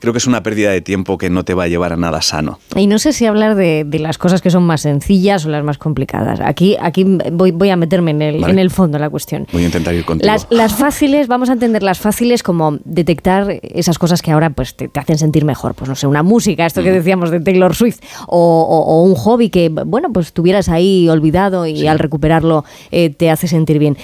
creo 0.00 0.14
que 0.14 0.18
es 0.18 0.26
una 0.26 0.42
pérdida 0.42 0.70
de 0.70 0.80
tiempo 0.80 1.18
que 1.18 1.28
no 1.28 1.44
te 1.44 1.52
va 1.52 1.64
a 1.64 1.68
llevar 1.68 1.92
a 1.92 1.96
nada 1.96 2.22
sano. 2.22 2.58
Y 2.74 2.86
no 2.86 2.98
sé 2.98 3.12
si 3.12 3.26
hablar 3.26 3.54
de, 3.54 3.84
de 3.86 3.98
las 3.98 4.16
cosas 4.16 4.40
que 4.40 4.48
son 4.48 4.62
más 4.62 4.80
sencillas 4.80 5.44
o 5.44 5.50
las 5.50 5.62
más 5.62 5.76
complicadas. 5.76 6.40
Aquí, 6.40 6.74
aquí 6.80 7.04
voy, 7.32 7.50
voy 7.50 7.68
a 7.68 7.76
meterme 7.76 8.12
en 8.12 8.22
el, 8.22 8.40
Vale. 8.40 8.54
en 8.54 8.58
el 8.60 8.70
fondo 8.70 8.96
de 8.96 9.00
la 9.04 9.10
cuestión. 9.10 9.46
Voy 9.52 9.62
a 9.62 9.66
intentar 9.66 9.94
ir 9.94 10.06
contigo. 10.06 10.26
Las, 10.26 10.46
las 10.48 10.72
fáciles, 10.74 11.28
vamos 11.28 11.50
a 11.50 11.52
entender 11.52 11.82
las 11.82 11.98
fáciles 11.98 12.42
como 12.42 12.78
detectar 12.86 13.60
esas 13.62 13.98
cosas 13.98 14.22
que 14.22 14.30
ahora 14.30 14.48
pues, 14.48 14.74
te, 14.74 14.88
te 14.88 15.00
hacen 15.00 15.18
sentir 15.18 15.44
mejor. 15.44 15.74
Pues 15.74 15.90
no 15.90 15.94
sé, 15.94 16.06
una 16.06 16.22
música, 16.22 16.64
esto 16.64 16.82
que 16.82 16.92
decíamos 16.92 17.30
de 17.30 17.40
Taylor 17.40 17.74
Swift, 17.76 18.00
o, 18.26 18.38
o- 18.38 18.84
o 18.96 19.02
un 19.04 19.14
hobby 19.16 19.50
que, 19.50 19.68
bueno, 19.68 20.10
pues 20.14 20.32
tuvieras 20.32 20.70
ahí 20.70 21.10
olvidado 21.10 21.66
y 21.66 21.86
al 21.86 21.98
recuperarlo 21.98 22.64
eh, 22.90 23.10
te 23.10 23.28
hace 23.30 23.48
sentir 23.48 23.78
bien. 23.78 23.98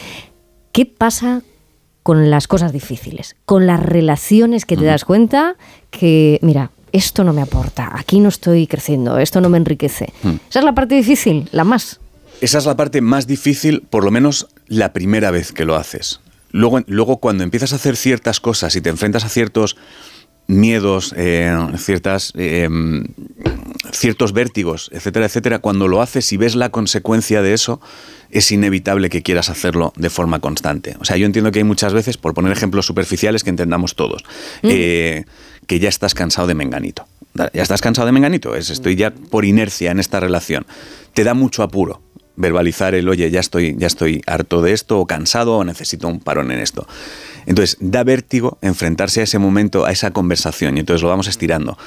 ¿Qué 0.76 0.84
pasa 0.84 1.40
con 2.02 2.28
las 2.28 2.48
cosas 2.48 2.70
difíciles? 2.70 3.34
Con 3.46 3.66
las 3.66 3.80
relaciones 3.80 4.66
que 4.66 4.76
te 4.76 4.84
das 4.84 5.06
cuenta 5.06 5.56
que, 5.90 6.38
mira, 6.42 6.70
esto 6.92 7.24
no 7.24 7.32
me 7.32 7.40
aporta, 7.40 7.92
aquí 7.94 8.20
no 8.20 8.28
estoy 8.28 8.66
creciendo, 8.66 9.16
esto 9.16 9.40
no 9.40 9.48
me 9.48 9.56
enriquece. 9.56 10.12
Mm. 10.22 10.34
Esa 10.50 10.58
es 10.58 10.64
la 10.66 10.74
parte 10.74 10.94
difícil, 10.94 11.48
la 11.52 11.64
más. 11.64 11.98
Esa 12.42 12.58
es 12.58 12.66
la 12.66 12.76
parte 12.76 13.00
más 13.00 13.26
difícil, 13.26 13.86
por 13.88 14.04
lo 14.04 14.10
menos 14.10 14.48
la 14.66 14.92
primera 14.92 15.30
vez 15.30 15.50
que 15.50 15.64
lo 15.64 15.76
haces. 15.76 16.20
Luego, 16.50 16.82
luego 16.88 17.20
cuando 17.20 17.42
empiezas 17.42 17.72
a 17.72 17.76
hacer 17.76 17.96
ciertas 17.96 18.38
cosas 18.38 18.76
y 18.76 18.82
te 18.82 18.90
enfrentas 18.90 19.24
a 19.24 19.30
ciertos 19.30 19.78
miedos, 20.46 21.12
eh, 21.16 21.54
ciertas, 21.76 22.32
eh, 22.36 22.68
ciertos 23.92 24.32
vértigos, 24.32 24.90
etcétera, 24.92 25.26
etcétera, 25.26 25.58
cuando 25.58 25.88
lo 25.88 26.02
haces 26.02 26.32
y 26.32 26.36
ves 26.36 26.54
la 26.54 26.70
consecuencia 26.70 27.42
de 27.42 27.52
eso, 27.52 27.80
es 28.30 28.50
inevitable 28.52 29.08
que 29.08 29.22
quieras 29.22 29.50
hacerlo 29.50 29.92
de 29.96 30.10
forma 30.10 30.40
constante. 30.40 30.96
O 31.00 31.04
sea, 31.04 31.16
yo 31.16 31.26
entiendo 31.26 31.52
que 31.52 31.60
hay 31.60 31.64
muchas 31.64 31.92
veces, 31.92 32.16
por 32.16 32.34
poner 32.34 32.52
ejemplos 32.52 32.86
superficiales 32.86 33.44
que 33.44 33.50
entendamos 33.50 33.94
todos, 33.94 34.24
eh, 34.62 35.24
que 35.66 35.78
ya 35.78 35.88
estás 35.88 36.14
cansado 36.14 36.46
de 36.46 36.54
menganito. 36.54 37.06
Ya 37.52 37.62
estás 37.62 37.82
cansado 37.82 38.06
de 38.06 38.12
menganito, 38.12 38.54
es, 38.54 38.70
estoy 38.70 38.96
ya 38.96 39.10
por 39.10 39.44
inercia 39.44 39.90
en 39.90 40.00
esta 40.00 40.20
relación. 40.20 40.66
Te 41.12 41.22
da 41.22 41.34
mucho 41.34 41.62
apuro 41.62 42.00
verbalizar 42.36 42.94
el, 42.94 43.08
oye, 43.08 43.30
ya 43.30 43.40
estoy, 43.40 43.74
ya 43.78 43.86
estoy 43.86 44.22
harto 44.26 44.62
de 44.62 44.72
esto, 44.72 45.00
o 45.00 45.06
cansado, 45.06 45.56
o 45.56 45.64
necesito 45.64 46.08
un 46.08 46.20
parón 46.20 46.50
en 46.50 46.60
esto. 46.60 46.86
Entonces, 47.46 47.78
da 47.80 48.04
vértigo 48.04 48.58
enfrentarse 48.60 49.20
a 49.20 49.24
ese 49.24 49.38
momento, 49.38 49.86
a 49.86 49.92
esa 49.92 50.10
conversación, 50.10 50.76
y 50.76 50.80
entonces 50.80 51.02
lo 51.02 51.08
vamos 51.08 51.28
estirando. 51.28 51.78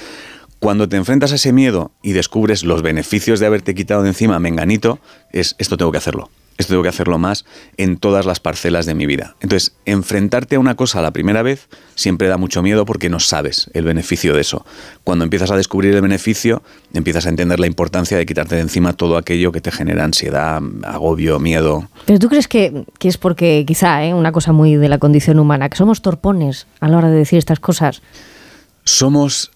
Cuando 0.60 0.90
te 0.90 0.98
enfrentas 0.98 1.32
a 1.32 1.36
ese 1.36 1.54
miedo 1.54 1.92
y 2.02 2.14
descubres 2.14 2.64
los 2.64 2.82
beneficios 2.82 3.40
de 3.40 3.46
haberte 3.46 3.76
quitado 3.76 4.04
de 4.04 4.10
encima 4.10 4.40
menganito, 4.40 5.00
es 5.32 5.56
esto 5.58 5.78
tengo 5.78 5.92
que 5.92 6.00
hacerlo. 6.00 6.30
Esto 6.60 6.74
tengo 6.74 6.84
que 6.84 6.90
hacerlo 6.90 7.18
más 7.18 7.46
en 7.78 7.96
todas 7.96 8.26
las 8.26 8.42
parcelas 8.42 8.86
de 8.86 8.94
mi 8.94 9.06
vida. 9.06 9.38
Entonces, 9.40 9.78
enfrentarte 9.86 10.58
a 10.58 10.60
una 10.60 10.76
cosa 10.76 11.02
la 11.02 11.12
primera 11.12 11.42
vez 11.42 11.70
siempre 11.96 12.28
da 12.28 12.36
mucho 12.36 12.62
miedo 12.62 12.86
porque 12.86 13.10
no 13.10 13.22
sabes 13.22 13.72
el 13.74 13.86
beneficio 13.86 14.34
de 14.34 14.42
eso. 14.42 14.66
Cuando 15.06 15.24
empiezas 15.24 15.52
a 15.52 15.56
descubrir 15.56 15.96
el 15.96 16.02
beneficio, 16.02 16.62
empiezas 16.94 17.26
a 17.26 17.30
entender 17.30 17.62
la 17.62 17.68
importancia 17.68 18.18
de 18.18 18.26
quitarte 18.26 18.56
de 18.56 18.62
encima 18.62 18.92
todo 18.92 19.16
aquello 19.16 19.54
que 19.54 19.62
te 19.62 19.72
genera 19.72 20.04
ansiedad, 20.04 20.62
agobio, 20.84 21.40
miedo. 21.40 21.88
Pero 22.06 22.20
tú 22.20 22.28
crees 22.28 22.50
que, 22.50 22.84
que 23.00 23.08
es 23.08 23.18
porque 23.18 23.64
quizá, 23.66 24.04
¿eh? 24.04 24.14
una 24.14 24.34
cosa 24.34 24.52
muy 24.52 24.76
de 24.76 24.90
la 24.90 24.98
condición 24.98 25.40
humana, 25.40 25.70
que 25.70 25.78
somos 25.78 26.02
torpones 26.02 26.68
a 26.82 26.90
la 26.90 26.98
hora 26.98 27.10
de 27.10 27.20
decir 27.20 27.40
estas 27.40 27.62
cosas. 27.62 28.02
Somos, 28.84 29.52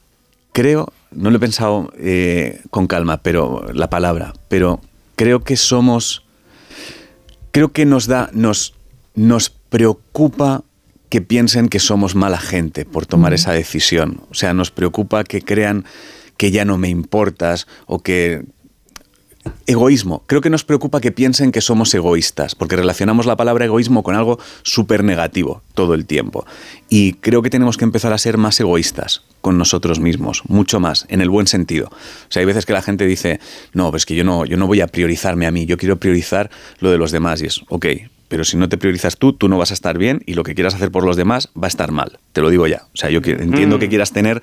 creo, 0.54 0.94
no 1.12 1.32
lo 1.32 1.36
he 1.36 1.42
pensado 1.42 1.92
eh, 2.00 2.62
con 2.70 2.88
calma, 2.88 3.18
pero 3.18 3.66
la 3.74 3.90
palabra, 3.90 4.32
pero 4.48 4.80
creo 5.18 5.42
que 5.42 5.58
somos 5.58 6.23
creo 7.54 7.72
que 7.72 7.86
nos 7.86 8.08
da, 8.08 8.30
nos, 8.34 8.74
nos 9.16 9.50
preocupa 9.50 10.66
que 11.10 11.22
piensen 11.22 11.70
que 11.70 11.80
somos 11.80 12.16
mala 12.16 12.40
gente 12.40 12.84
por 12.84 13.06
tomar 13.06 13.34
esa 13.34 13.54
decisión. 13.54 14.22
O 14.32 14.34
sea, 14.34 14.54
nos 14.54 14.72
preocupa 14.72 15.24
que 15.24 15.44
crean 15.44 15.86
que 16.36 16.50
ya 16.50 16.66
no 16.66 16.78
me 16.78 16.90
importas 16.90 17.68
o 17.86 18.00
que... 18.00 18.44
Egoísmo. 19.66 20.24
Creo 20.28 20.42
que 20.42 20.50
nos 20.50 20.64
preocupa 20.64 21.00
que 21.02 21.12
piensen 21.12 21.52
que 21.52 21.62
somos 21.62 21.94
egoístas, 21.94 22.56
porque 22.56 22.76
relacionamos 22.76 23.26
la 23.26 23.36
palabra 23.36 23.66
egoísmo 23.66 24.04
con 24.04 24.16
algo 24.16 24.40
súper 24.62 25.04
negativo 25.04 25.62
todo 25.74 25.94
el 25.94 26.06
tiempo. 26.06 26.46
Y 26.90 27.14
creo 27.14 27.42
que 27.42 27.50
tenemos 27.50 27.78
que 27.78 27.86
empezar 27.86 28.14
a 28.14 28.18
ser 28.18 28.38
más 28.38 28.60
egoístas 28.60 29.24
con 29.42 29.58
nosotros 29.58 30.00
mismos, 30.00 30.44
mucho 30.48 30.80
más, 30.80 31.06
en 31.10 31.22
el 31.22 31.30
buen 31.30 31.48
sentido. 31.48 31.88
O 31.88 32.32
sea, 32.32 32.42
hay 32.42 32.46
veces 32.46 32.66
que 32.66 32.74
la 32.74 32.82
gente 32.82 33.06
dice, 33.06 33.40
no, 33.74 33.90
pues 33.92 34.06
que 34.06 34.16
yo 34.16 34.24
no, 34.24 34.46
yo 34.46 34.58
no 34.58 34.68
voy 34.68 34.82
a 34.82 34.88
priorizarme 34.88 35.48
a 35.48 35.52
mí, 35.52 35.66
yo 35.66 35.78
quiero 35.78 35.98
priorizar 35.98 36.50
lo 36.80 36.92
de 36.92 36.98
los 36.98 37.12
demás. 37.12 37.42
Y 37.42 37.46
es, 37.48 37.62
ok, 37.70 37.86
pero 38.28 38.44
si 38.44 38.58
no 38.58 38.70
te 38.70 38.78
priorizas 38.78 39.18
tú, 39.18 39.34
tú 39.34 39.48
no 39.50 39.58
vas 39.58 39.72
a 39.72 39.74
estar 39.74 39.98
bien 39.98 40.24
y 40.26 40.34
lo 40.34 40.44
que 40.44 40.56
quieras 40.56 40.76
hacer 40.76 40.92
por 40.92 41.06
los 41.06 41.16
demás 41.18 41.50
va 41.62 41.68
a 41.68 41.70
estar 41.70 41.92
mal. 41.92 42.20
Te 42.32 42.42
lo 42.42 42.50
digo 42.50 42.68
ya. 42.68 42.84
O 42.94 42.98
sea, 42.98 43.10
yo 43.10 43.20
entiendo 43.24 43.78
Mm. 43.78 43.80
que 43.80 43.90
quieras 43.90 44.12
tener 44.12 44.42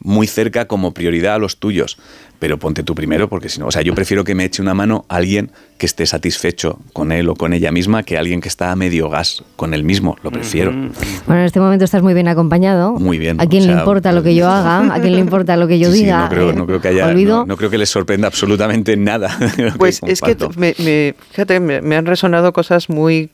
muy 0.00 0.26
cerca 0.26 0.66
como 0.68 0.92
prioridad 0.92 1.36
a 1.36 1.38
los 1.38 1.56
tuyos, 1.56 1.96
pero 2.38 2.58
ponte 2.58 2.82
tú 2.82 2.94
primero 2.94 3.28
porque 3.28 3.48
si 3.48 3.58
no, 3.60 3.66
o 3.66 3.70
sea, 3.70 3.82
yo 3.82 3.94
prefiero 3.94 4.24
que 4.24 4.34
me 4.34 4.44
eche 4.44 4.60
una 4.62 4.74
mano 4.74 5.04
alguien 5.08 5.50
que 5.78 5.86
esté 5.86 6.06
satisfecho 6.06 6.78
con 6.92 7.12
él 7.12 7.28
o 7.28 7.34
con 7.34 7.52
ella 7.52 7.70
misma 7.70 8.02
que 8.02 8.16
alguien 8.16 8.40
que 8.40 8.48
está 8.48 8.72
a 8.72 8.76
medio 8.76 9.08
gas 9.10 9.42
con 9.56 9.74
él 9.74 9.84
mismo, 9.84 10.16
lo 10.22 10.30
prefiero. 10.30 10.70
Bueno, 10.72 11.40
en 11.40 11.46
este 11.46 11.60
momento 11.60 11.84
estás 11.84 12.02
muy 12.02 12.14
bien 12.14 12.28
acompañado. 12.28 12.92
Muy 12.94 13.18
bien. 13.18 13.40
¿A 13.40 13.46
quién 13.46 13.64
o 13.64 13.66
le 13.66 13.72
sea, 13.72 13.80
importa 13.80 14.12
lo 14.12 14.22
que 14.22 14.34
yo 14.34 14.48
haga? 14.48 14.94
¿A 14.94 15.00
quién 15.00 15.14
le 15.14 15.20
importa 15.20 15.56
lo 15.56 15.66
que 15.68 15.78
yo 15.78 15.90
sí, 15.92 15.98
sí, 15.98 16.04
diga? 16.04 16.22
no, 16.24 16.28
creo, 16.30 16.50
Eh, 16.50 16.54
no 16.54 16.66
creo 16.66 16.80
que 16.80 16.88
haya, 16.88 17.06
olvido. 17.06 17.38
no, 17.40 17.46
no 17.46 17.56
creo 17.56 17.68
que 17.70 17.78
les 17.78 17.90
sorprenda 17.90 18.26
absolutamente 18.28 18.96
nada. 18.96 19.36
Pues 19.78 20.00
es 20.06 20.20
que 20.20 20.36
me, 20.56 20.74
me- 20.78 21.14
fíjate, 21.30 21.60
me, 21.60 21.80
me 21.82 21.96
han 21.96 22.06
resonado 22.06 22.52
cosas 22.52 22.88
muy 22.88 23.30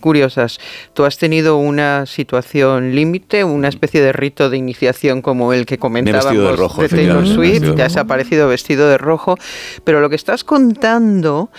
curiosas. 0.00 0.58
Tú 0.92 1.04
has 1.04 1.18
tenido 1.18 1.56
una 1.56 2.06
situación 2.06 2.94
límite, 2.94 3.44
una 3.44 3.68
especie 3.68 4.00
de 4.00 4.12
rito 4.12 4.50
de 4.50 4.56
iniciación 4.56 5.22
como 5.22 5.52
el 5.52 5.66
que 5.66 5.78
comentábamos 5.78 6.24
vestido 6.24 6.50
de 6.50 6.56
rojo, 6.56 6.88
Taylor 6.88 7.22
me 7.22 7.28
he 7.28 7.34
Swift, 7.34 7.50
vestido 7.52 7.70
de 7.72 7.76
te 7.76 7.82
has 7.82 7.96
aparecido 7.96 8.48
vestido 8.48 8.88
de 8.88 8.98
rojo, 8.98 9.36
pero 9.84 10.00
lo 10.00 10.10
que 10.10 10.16
estás 10.16 10.44
contando 10.44 11.50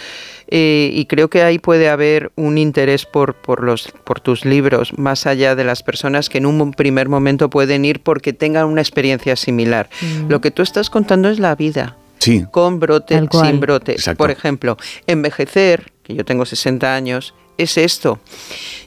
eh, 0.52 0.90
y 0.94 1.06
creo 1.06 1.30
que 1.30 1.44
ahí 1.44 1.60
puede 1.60 1.90
haber 1.90 2.32
un 2.36 2.58
interés 2.58 3.06
por, 3.06 3.36
por, 3.36 3.64
los, 3.64 3.92
por 4.04 4.20
tus 4.20 4.46
libros, 4.46 4.98
más 4.98 5.28
allá 5.28 5.56
de 5.56 5.64
las 5.64 5.84
personas 5.84 6.28
que 6.28 6.40
en 6.40 6.48
un 6.48 6.72
primer 6.74 7.08
momento 7.08 7.50
pueden 7.50 7.86
ir 7.86 8.02
porque 8.02 8.34
tengan 8.34 8.66
una 8.66 8.82
experiencia 8.82 9.36
similar. 9.36 9.90
Mm. 10.02 10.30
Lo 10.30 10.42
que 10.42 10.50
tú 10.50 10.64
estás 10.64 10.90
contando 10.90 11.30
es 11.30 11.40
la 11.40 11.56
vida. 11.56 11.96
Sí. 12.18 12.46
Con 12.52 12.80
brote, 12.80 13.22
sin 13.32 13.60
brote. 13.60 13.94
Exacto. 13.94 14.18
Por 14.18 14.32
ejemplo, 14.32 14.78
envejecer, 15.08 15.92
que 16.04 16.16
yo 16.16 16.26
tengo 16.26 16.46
60 16.46 16.94
años, 16.94 17.34
es 17.60 17.78
esto. 17.78 18.20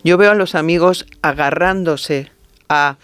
Yo 0.03 0.17
veo 0.17 0.33
a 0.33 0.35
los 0.35 0.55
amigos 0.55 1.07
agarrándose 1.21 2.31
a 2.69 2.97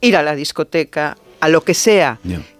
ir 0.00 0.16
a 0.16 0.22
la 0.22 0.36
discoteca, 0.36 1.16
a 1.40 1.48
lo 1.48 1.62
que 1.62 1.74
sea, 1.74 2.18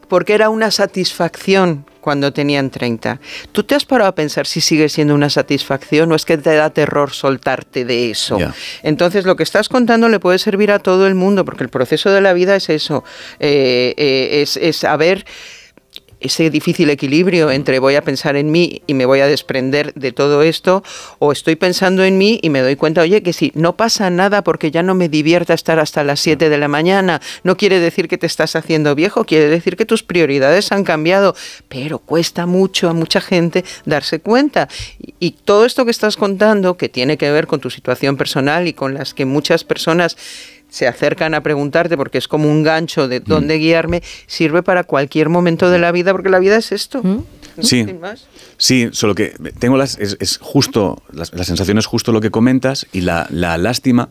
porque 0.08 0.32
era 0.32 0.48
una 0.48 0.70
satisfacción 0.70 1.84
cuando 2.00 2.32
tenían 2.32 2.70
30. 2.70 3.20
¿Tú 3.52 3.64
te 3.64 3.74
has 3.74 3.84
parado 3.84 4.08
a 4.08 4.14
pensar 4.14 4.46
si 4.46 4.62
sigue 4.62 4.88
siendo 4.88 5.14
una 5.14 5.28
satisfacción 5.28 6.10
o 6.10 6.14
es 6.14 6.24
que 6.24 6.38
te 6.38 6.54
da 6.54 6.70
terror 6.70 7.12
soltarte 7.12 7.84
de 7.84 8.10
eso? 8.10 8.38
Entonces, 8.82 9.26
lo 9.26 9.36
que 9.36 9.42
estás 9.42 9.68
contando 9.68 10.08
le 10.08 10.18
puede 10.18 10.38
servir 10.38 10.70
a 10.70 10.78
todo 10.78 11.06
el 11.06 11.14
mundo, 11.14 11.44
porque 11.44 11.64
el 11.64 11.68
proceso 11.68 12.10
de 12.10 12.22
la 12.22 12.32
vida 12.32 12.56
es 12.56 12.70
eso, 12.70 13.04
eh, 13.40 13.94
eh, 13.98 14.40
es, 14.42 14.56
es 14.56 14.78
saber 14.78 15.26
ese 16.20 16.50
difícil 16.50 16.90
equilibrio 16.90 17.50
entre 17.50 17.78
voy 17.78 17.94
a 17.94 18.02
pensar 18.02 18.36
en 18.36 18.50
mí 18.50 18.82
y 18.86 18.94
me 18.94 19.06
voy 19.06 19.20
a 19.20 19.26
desprender 19.26 19.94
de 19.94 20.12
todo 20.12 20.42
esto, 20.42 20.82
o 21.18 21.32
estoy 21.32 21.56
pensando 21.56 22.04
en 22.04 22.18
mí 22.18 22.40
y 22.42 22.50
me 22.50 22.60
doy 22.60 22.76
cuenta, 22.76 23.02
oye, 23.02 23.22
que 23.22 23.32
si 23.32 23.52
no 23.54 23.76
pasa 23.76 24.10
nada 24.10 24.42
porque 24.42 24.70
ya 24.70 24.82
no 24.82 24.94
me 24.94 25.08
divierta 25.08 25.54
estar 25.54 25.78
hasta 25.78 26.04
las 26.04 26.20
7 26.20 26.48
de 26.48 26.58
la 26.58 26.68
mañana, 26.68 27.20
no 27.44 27.56
quiere 27.56 27.80
decir 27.80 28.08
que 28.08 28.18
te 28.18 28.26
estás 28.26 28.56
haciendo 28.56 28.94
viejo, 28.94 29.24
quiere 29.24 29.48
decir 29.48 29.76
que 29.76 29.86
tus 29.86 30.02
prioridades 30.02 30.72
han 30.72 30.84
cambiado, 30.84 31.34
pero 31.68 31.98
cuesta 31.98 32.46
mucho 32.46 32.88
a 32.88 32.92
mucha 32.92 33.20
gente 33.20 33.64
darse 33.84 34.20
cuenta. 34.20 34.68
Y, 35.20 35.36
todo 35.48 35.64
esto 35.64 35.84
que 35.84 35.90
estás 35.90 36.16
contando, 36.16 36.76
que 36.76 36.88
tiene 36.88 37.16
que 37.16 37.30
ver 37.30 37.46
con 37.46 37.60
tu 37.60 37.70
situación 37.70 38.16
personal 38.16 38.66
y 38.66 38.72
con 38.72 38.92
las 38.94 39.14
que 39.14 39.24
muchas 39.24 39.64
personas 39.64 40.16
se 40.68 40.86
acercan 40.86 41.34
a 41.34 41.42
preguntarte 41.42 41.96
porque 41.96 42.18
es 42.18 42.28
como 42.28 42.48
un 42.50 42.62
gancho 42.62 43.08
de 43.08 43.20
dónde 43.20 43.56
guiarme, 43.56 44.02
sirve 44.26 44.62
para 44.62 44.84
cualquier 44.84 45.28
momento 45.28 45.70
de 45.70 45.78
la 45.78 45.92
vida, 45.92 46.12
porque 46.12 46.28
la 46.28 46.38
vida 46.38 46.56
es 46.56 46.72
esto. 46.72 47.00
¿no? 47.02 47.24
Sí. 47.60 47.84
Sin 47.84 48.00
más. 48.00 48.26
Sí, 48.56 48.88
solo 48.92 49.14
que 49.14 49.34
tengo 49.58 49.76
las, 49.76 49.98
es, 49.98 50.16
es 50.20 50.38
justo, 50.38 51.02
la, 51.12 51.24
la 51.32 51.44
sensación 51.44 51.78
es 51.78 51.86
justo 51.86 52.12
lo 52.12 52.20
que 52.20 52.30
comentas 52.30 52.86
y 52.92 53.02
la, 53.02 53.26
la 53.30 53.56
lástima 53.56 54.10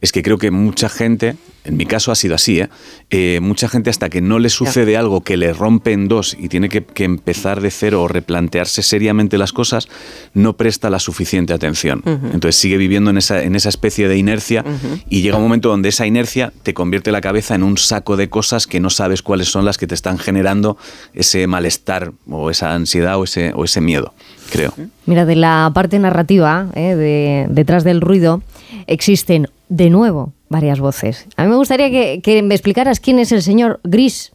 es 0.00 0.12
que 0.12 0.22
creo 0.22 0.38
que 0.38 0.50
mucha 0.50 0.88
gente, 0.88 1.36
en 1.64 1.76
mi 1.76 1.84
caso 1.84 2.12
ha 2.12 2.14
sido 2.14 2.34
así, 2.34 2.60
¿eh? 2.60 2.68
Eh, 3.10 3.40
mucha 3.42 3.68
gente 3.68 3.90
hasta 3.90 4.08
que 4.08 4.20
no 4.20 4.38
le 4.38 4.48
sucede 4.48 4.96
algo 4.96 5.22
que 5.22 5.36
le 5.36 5.52
rompe 5.52 5.92
en 5.92 6.08
dos 6.08 6.36
y 6.38 6.48
tiene 6.48 6.68
que, 6.68 6.84
que 6.84 7.04
empezar 7.04 7.60
de 7.60 7.70
cero 7.70 8.02
o 8.02 8.08
replantearse 8.08 8.82
seriamente 8.82 9.38
las 9.38 9.52
cosas, 9.52 9.88
no 10.34 10.56
presta 10.56 10.90
la 10.90 10.98
suficiente 10.98 11.52
atención. 11.52 12.02
Entonces 12.04 12.56
sigue 12.56 12.76
viviendo 12.76 13.10
en 13.10 13.18
esa, 13.18 13.42
en 13.42 13.56
esa 13.56 13.68
especie 13.68 14.08
de 14.08 14.16
inercia 14.16 14.64
y 15.08 15.22
llega 15.22 15.36
un 15.36 15.42
momento 15.42 15.68
donde 15.68 15.88
esa 15.88 16.06
inercia 16.06 16.52
te 16.62 16.74
convierte 16.74 17.12
la 17.12 17.20
cabeza 17.20 17.54
en 17.54 17.62
un 17.62 17.76
saco 17.76 18.16
de 18.16 18.28
cosas 18.28 18.66
que 18.66 18.80
no 18.80 18.90
sabes 18.90 19.22
cuáles 19.22 19.48
son 19.48 19.64
las 19.64 19.78
que 19.78 19.86
te 19.86 19.94
están 19.94 20.18
generando 20.18 20.76
ese 21.14 21.46
malestar 21.46 22.12
o 22.28 22.50
esa 22.50 22.74
ansiedad 22.74 23.18
o 23.18 23.24
ese, 23.24 23.52
o 23.54 23.64
ese 23.64 23.80
miedo, 23.80 24.14
creo. 24.50 24.74
Mira, 25.06 25.24
de 25.24 25.36
la 25.36 25.70
parte 25.74 25.98
narrativa, 25.98 26.68
¿eh? 26.74 26.94
de, 26.94 27.46
detrás 27.48 27.84
del 27.84 28.00
ruido, 28.00 28.42
existen 28.86 29.48
de 29.68 29.90
nuevo 29.90 30.32
varias 30.48 30.80
voces. 30.80 31.26
A 31.36 31.44
mí 31.44 31.50
me 31.50 31.56
gustaría 31.56 31.90
que, 31.90 32.42
me 32.42 32.54
explicaras 32.54 33.00
quién 33.00 33.18
es 33.18 33.32
el 33.32 33.42
señor 33.42 33.80
Gris, 33.84 34.32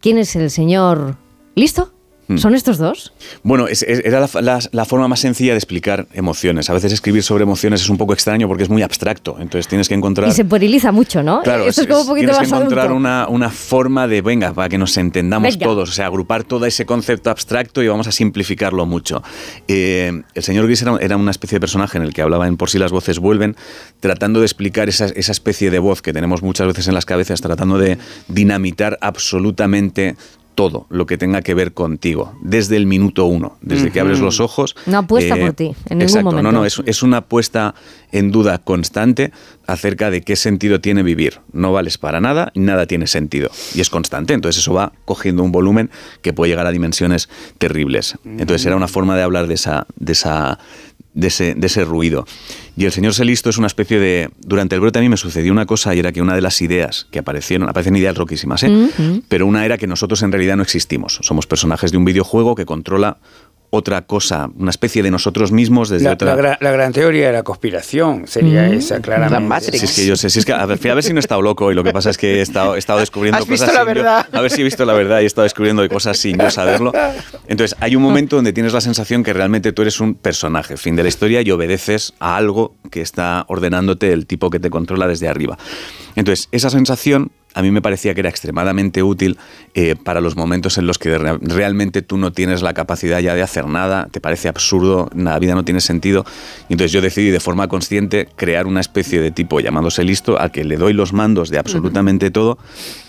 quién 0.00 0.18
es 0.18 0.34
el 0.36 0.50
señor... 0.50 1.16
¿Listo? 1.54 1.92
Mm. 2.34 2.38
¿Son 2.38 2.54
estos 2.54 2.78
dos? 2.78 3.12
Bueno, 3.42 3.68
es- 3.68 3.82
es- 3.82 4.02
era 4.04 4.20
la, 4.20 4.40
la- 4.40 4.60
la 4.70 4.84
forma 4.84 5.08
más 5.08 5.20
sencilla 5.20 5.52
de 5.52 5.58
explicar 5.58 6.06
emociones. 6.12 6.68
A 6.70 6.72
veces 6.72 6.92
escribir 6.92 7.22
sobre 7.22 7.42
emociones 7.44 7.80
es 7.82 7.88
un 7.88 7.96
poco 7.98 8.12
extraño 8.12 8.48
porque 8.48 8.62
es 8.64 8.68
muy 8.68 8.82
abstracto. 8.82 9.36
Entonces 9.40 9.68
tienes 9.68 9.88
que 9.88 9.94
encontrar... 9.94 10.28
Y 10.28 10.32
se 10.32 10.44
pueriliza 10.44 10.92
mucho, 10.92 11.22
¿no? 11.22 11.42
Claro, 11.42 11.66
Esto 11.66 11.82
es, 11.82 11.86
como 11.86 12.00
un 12.02 12.06
poquito 12.06 12.30
tienes 12.32 12.38
más 12.38 12.48
que 12.48 12.64
encontrar 12.64 12.92
una, 12.92 13.26
una 13.28 13.50
forma 13.50 14.06
de, 14.08 14.22
venga, 14.22 14.52
para 14.52 14.68
que 14.68 14.78
nos 14.78 14.96
entendamos 14.96 15.54
Venga. 15.56 15.66
todos, 15.66 15.88
o 15.90 15.92
sea, 15.92 16.06
agrupar 16.06 16.44
todo 16.44 16.66
ese 16.66 16.86
concepto 16.86 17.30
abstracto 17.30 17.82
y 17.82 17.88
vamos 17.88 18.06
a 18.06 18.12
simplificarlo 18.12 18.86
mucho. 18.86 19.22
Eh, 19.68 20.22
el 20.34 20.42
señor 20.42 20.66
Gris 20.66 20.82
era, 20.82 20.96
era 21.00 21.16
una 21.16 21.30
especie 21.30 21.56
de 21.56 21.60
personaje 21.60 21.98
en 21.98 22.04
el 22.04 22.12
que 22.14 22.22
hablaba 22.22 22.46
en 22.48 22.56
Por 22.56 22.70
si 22.70 22.78
las 22.78 22.92
voces 22.92 23.18
vuelven, 23.18 23.56
tratando 24.00 24.40
de 24.40 24.46
explicar 24.46 24.88
esa, 24.88 25.06
esa 25.06 25.32
especie 25.32 25.70
de 25.70 25.78
voz 25.78 26.02
que 26.02 26.12
tenemos 26.12 26.42
muchas 26.42 26.66
veces 26.66 26.88
en 26.88 26.94
las 26.94 27.04
cabezas, 27.06 27.40
tratando 27.40 27.78
de 27.78 27.98
dinamitar 28.28 28.98
absolutamente 29.00 30.16
todo 30.54 30.86
lo 30.90 31.06
que 31.06 31.18
tenga 31.18 31.42
que 31.42 31.54
ver 31.54 31.72
contigo, 31.72 32.34
desde 32.42 32.76
el 32.76 32.86
minuto 32.86 33.26
uno, 33.26 33.56
desde 33.60 33.90
que 33.90 34.00
abres 34.00 34.20
los 34.20 34.40
ojos. 34.40 34.74
No 34.86 34.98
apuesta 34.98 35.36
eh, 35.36 35.40
por 35.40 35.52
ti, 35.52 35.64
en 35.64 35.98
ningún 35.98 36.02
exacto, 36.02 36.24
momento. 36.24 36.52
no, 36.52 36.58
no, 36.58 36.64
es, 36.64 36.82
es 36.86 37.02
una 37.02 37.18
apuesta 37.18 37.74
en 38.12 38.30
duda 38.30 38.58
constante 38.58 39.32
acerca 39.66 40.10
de 40.10 40.22
qué 40.22 40.36
sentido 40.36 40.80
tiene 40.80 41.02
vivir. 41.02 41.40
No 41.52 41.72
vales 41.72 41.98
para 41.98 42.20
nada 42.20 42.52
nada 42.62 42.86
tiene 42.86 43.06
sentido. 43.06 43.50
Y 43.74 43.80
es 43.80 43.90
constante, 43.90 44.34
entonces 44.34 44.62
eso 44.62 44.72
va 44.72 44.92
cogiendo 45.04 45.42
un 45.42 45.52
volumen 45.52 45.90
que 46.22 46.32
puede 46.32 46.50
llegar 46.50 46.66
a 46.66 46.72
dimensiones 46.72 47.28
terribles. 47.58 48.16
Entonces 48.24 48.64
era 48.66 48.76
una 48.76 48.88
forma 48.88 49.16
de 49.16 49.22
hablar 49.22 49.46
de 49.46 49.54
esa, 49.54 49.86
de 49.96 50.12
esa, 50.12 50.58
de 51.14 51.28
ese, 51.28 51.54
de 51.54 51.66
ese 51.66 51.84
ruido. 51.84 52.26
Y 52.76 52.86
el 52.86 52.92
señor 52.92 53.14
Selisto 53.14 53.50
es 53.50 53.58
una 53.58 53.66
especie 53.66 53.98
de... 53.98 54.30
Durante 54.40 54.74
el 54.74 54.80
brote 54.80 54.98
a 54.98 55.02
mí 55.02 55.08
me 55.08 55.16
sucedió 55.16 55.52
una 55.52 55.66
cosa 55.66 55.94
y 55.94 55.98
era 55.98 56.12
que 56.12 56.22
una 56.22 56.34
de 56.34 56.40
las 56.40 56.60
ideas 56.62 57.06
que 57.10 57.18
aparecieron, 57.18 57.68
aparecen 57.68 57.96
ideas 57.96 58.16
roquísimas, 58.16 58.62
¿eh? 58.62 58.70
Ujú. 58.70 59.22
pero 59.28 59.46
una 59.46 59.64
era 59.64 59.76
que 59.78 59.86
nosotros 59.86 60.22
en 60.22 60.32
realidad 60.32 60.56
no 60.56 60.62
existimos. 60.62 61.18
Somos 61.22 61.46
personajes 61.46 61.92
de 61.92 61.98
un 61.98 62.04
videojuego 62.04 62.54
que 62.54 62.64
controla 62.64 63.18
otra 63.74 64.02
cosa, 64.02 64.50
una 64.58 64.68
especie 64.68 65.02
de 65.02 65.10
nosotros 65.10 65.50
mismos 65.50 65.88
desde 65.88 66.04
La, 66.04 66.12
otra... 66.12 66.26
la 66.28 66.36
gran, 66.36 66.56
la 66.60 66.70
gran 66.72 66.92
teoría 66.92 67.28
de 67.28 67.32
la 67.32 67.42
conspiración 67.42 68.26
sería 68.26 68.68
esa, 68.68 69.00
claramente. 69.00 69.78
Si 69.78 69.84
es 69.86 69.96
que 69.96 70.04
yo 70.06 70.14
sé, 70.14 70.28
si 70.28 70.40
es 70.40 70.44
que, 70.44 70.52
a 70.52 70.66
ver, 70.66 70.78
a 70.90 70.94
ver 70.94 71.02
si 71.02 71.14
no 71.14 71.18
he 71.18 71.20
estado 71.20 71.40
loco 71.40 71.72
y 71.72 71.74
lo 71.74 71.82
que 71.82 71.90
pasa 71.90 72.10
es 72.10 72.18
que 72.18 72.34
he 72.38 72.40
estado, 72.42 72.76
he 72.76 72.78
estado 72.78 72.98
descubriendo 73.00 73.38
¿Has 73.38 73.48
visto 73.48 73.64
cosas. 73.64 73.74
la 73.74 73.80
sin 73.86 73.94
yo- 73.94 74.02
verdad? 74.02 74.26
a 74.30 74.40
ver 74.42 74.50
si 74.50 74.60
he 74.60 74.64
visto 74.64 74.84
la 74.84 74.92
verdad 74.92 75.20
y 75.20 75.22
he 75.22 75.26
estado 75.26 75.44
descubriendo 75.44 75.88
cosas 75.88 76.18
sin 76.18 76.36
yo 76.36 76.50
saberlo. 76.50 76.92
Entonces, 77.48 77.74
hay 77.80 77.96
un 77.96 78.02
momento 78.02 78.36
donde 78.36 78.52
tienes 78.52 78.74
la 78.74 78.82
sensación 78.82 79.24
que 79.24 79.32
realmente 79.32 79.72
tú 79.72 79.80
eres 79.80 80.00
un 80.00 80.16
personaje, 80.16 80.76
fin 80.76 80.94
de 80.94 81.02
la 81.04 81.08
historia, 81.08 81.40
y 81.40 81.50
obedeces 81.50 82.12
a 82.20 82.36
algo 82.36 82.74
que 82.90 83.00
está 83.00 83.46
ordenándote 83.48 84.12
el 84.12 84.26
tipo 84.26 84.50
que 84.50 84.60
te 84.60 84.68
controla 84.68 85.06
desde 85.08 85.28
arriba. 85.28 85.56
Entonces, 86.14 86.48
esa 86.52 86.68
sensación 86.68 87.30
a 87.54 87.62
mí 87.62 87.70
me 87.70 87.82
parecía 87.82 88.14
que 88.14 88.20
era 88.20 88.28
extremadamente 88.30 89.02
útil 89.02 89.38
eh, 89.74 89.94
para 89.96 90.20
los 90.20 90.36
momentos 90.36 90.78
en 90.78 90.86
los 90.86 90.98
que 90.98 91.18
re- 91.18 91.38
realmente 91.40 92.02
tú 92.02 92.16
no 92.18 92.32
tienes 92.32 92.62
la 92.62 92.72
capacidad 92.74 93.20
ya 93.20 93.34
de 93.34 93.42
hacer 93.42 93.66
nada, 93.66 94.08
te 94.10 94.20
parece 94.20 94.48
absurdo, 94.48 95.10
la 95.14 95.38
vida 95.38 95.54
no 95.54 95.64
tiene 95.64 95.80
sentido. 95.80 96.24
Y 96.68 96.74
entonces 96.74 96.92
yo 96.92 97.00
decidí 97.00 97.30
de 97.30 97.40
forma 97.40 97.68
consciente 97.68 98.28
crear 98.36 98.66
una 98.66 98.80
especie 98.80 99.20
de 99.20 99.30
tipo 99.30 99.60
llamándose 99.60 100.04
listo 100.04 100.38
al 100.38 100.50
que 100.50 100.64
le 100.64 100.76
doy 100.76 100.92
los 100.92 101.12
mandos 101.12 101.50
de 101.50 101.58
absolutamente 101.58 102.30
todo 102.30 102.58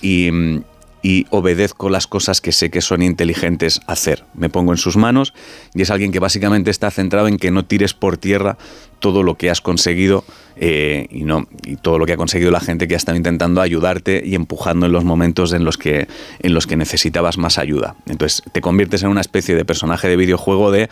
y, 0.01 0.29
mm, 0.31 0.61
y 1.03 1.27
obedezco 1.29 1.89
las 1.89 2.07
cosas 2.07 2.41
que 2.41 2.53
sé 2.53 2.71
que 2.71 2.81
son 2.81 3.03
inteligentes 3.03 3.81
hacer. 3.85 4.23
Me 4.33 4.49
pongo 4.49 4.71
en 4.71 4.77
sus 4.77 4.95
manos 4.95 5.33
y 5.75 5.81
es 5.81 5.91
alguien 5.91 6.11
que 6.11 6.19
básicamente 6.19 6.71
está 6.71 6.89
centrado 6.89 7.27
en 7.27 7.37
que 7.37 7.51
no 7.51 7.65
tires 7.65 7.93
por 7.93 8.17
tierra 8.17 8.57
todo 8.99 9.21
lo 9.21 9.35
que 9.35 9.49
has 9.49 9.59
conseguido 9.59 10.23
eh, 10.55 11.07
y 11.11 11.25
no 11.25 11.45
y 11.65 11.75
todo 11.75 11.99
lo 11.99 12.05
que 12.05 12.13
ha 12.13 12.17
conseguido 12.17 12.51
la 12.51 12.61
gente 12.61 12.87
que 12.87 12.93
ha 12.93 12.97
estado 12.97 13.17
intentando 13.17 13.59
ayudarte 13.59 14.23
y 14.25 14.33
empujando 14.33 14.85
en 14.85 14.93
los 14.93 15.03
momentos 15.03 15.51
en 15.51 15.65
los 15.65 15.77
que 15.77 16.07
en 16.39 16.53
los 16.53 16.65
que 16.67 16.77
necesitabas 16.77 17.37
más 17.37 17.57
ayuda. 17.57 17.97
Entonces 18.05 18.41
te 18.53 18.61
conviertes 18.61 19.03
en 19.03 19.09
una 19.09 19.21
especie 19.21 19.55
de 19.55 19.65
personaje 19.65 20.07
de 20.07 20.15
videojuego 20.15 20.71
de 20.71 20.89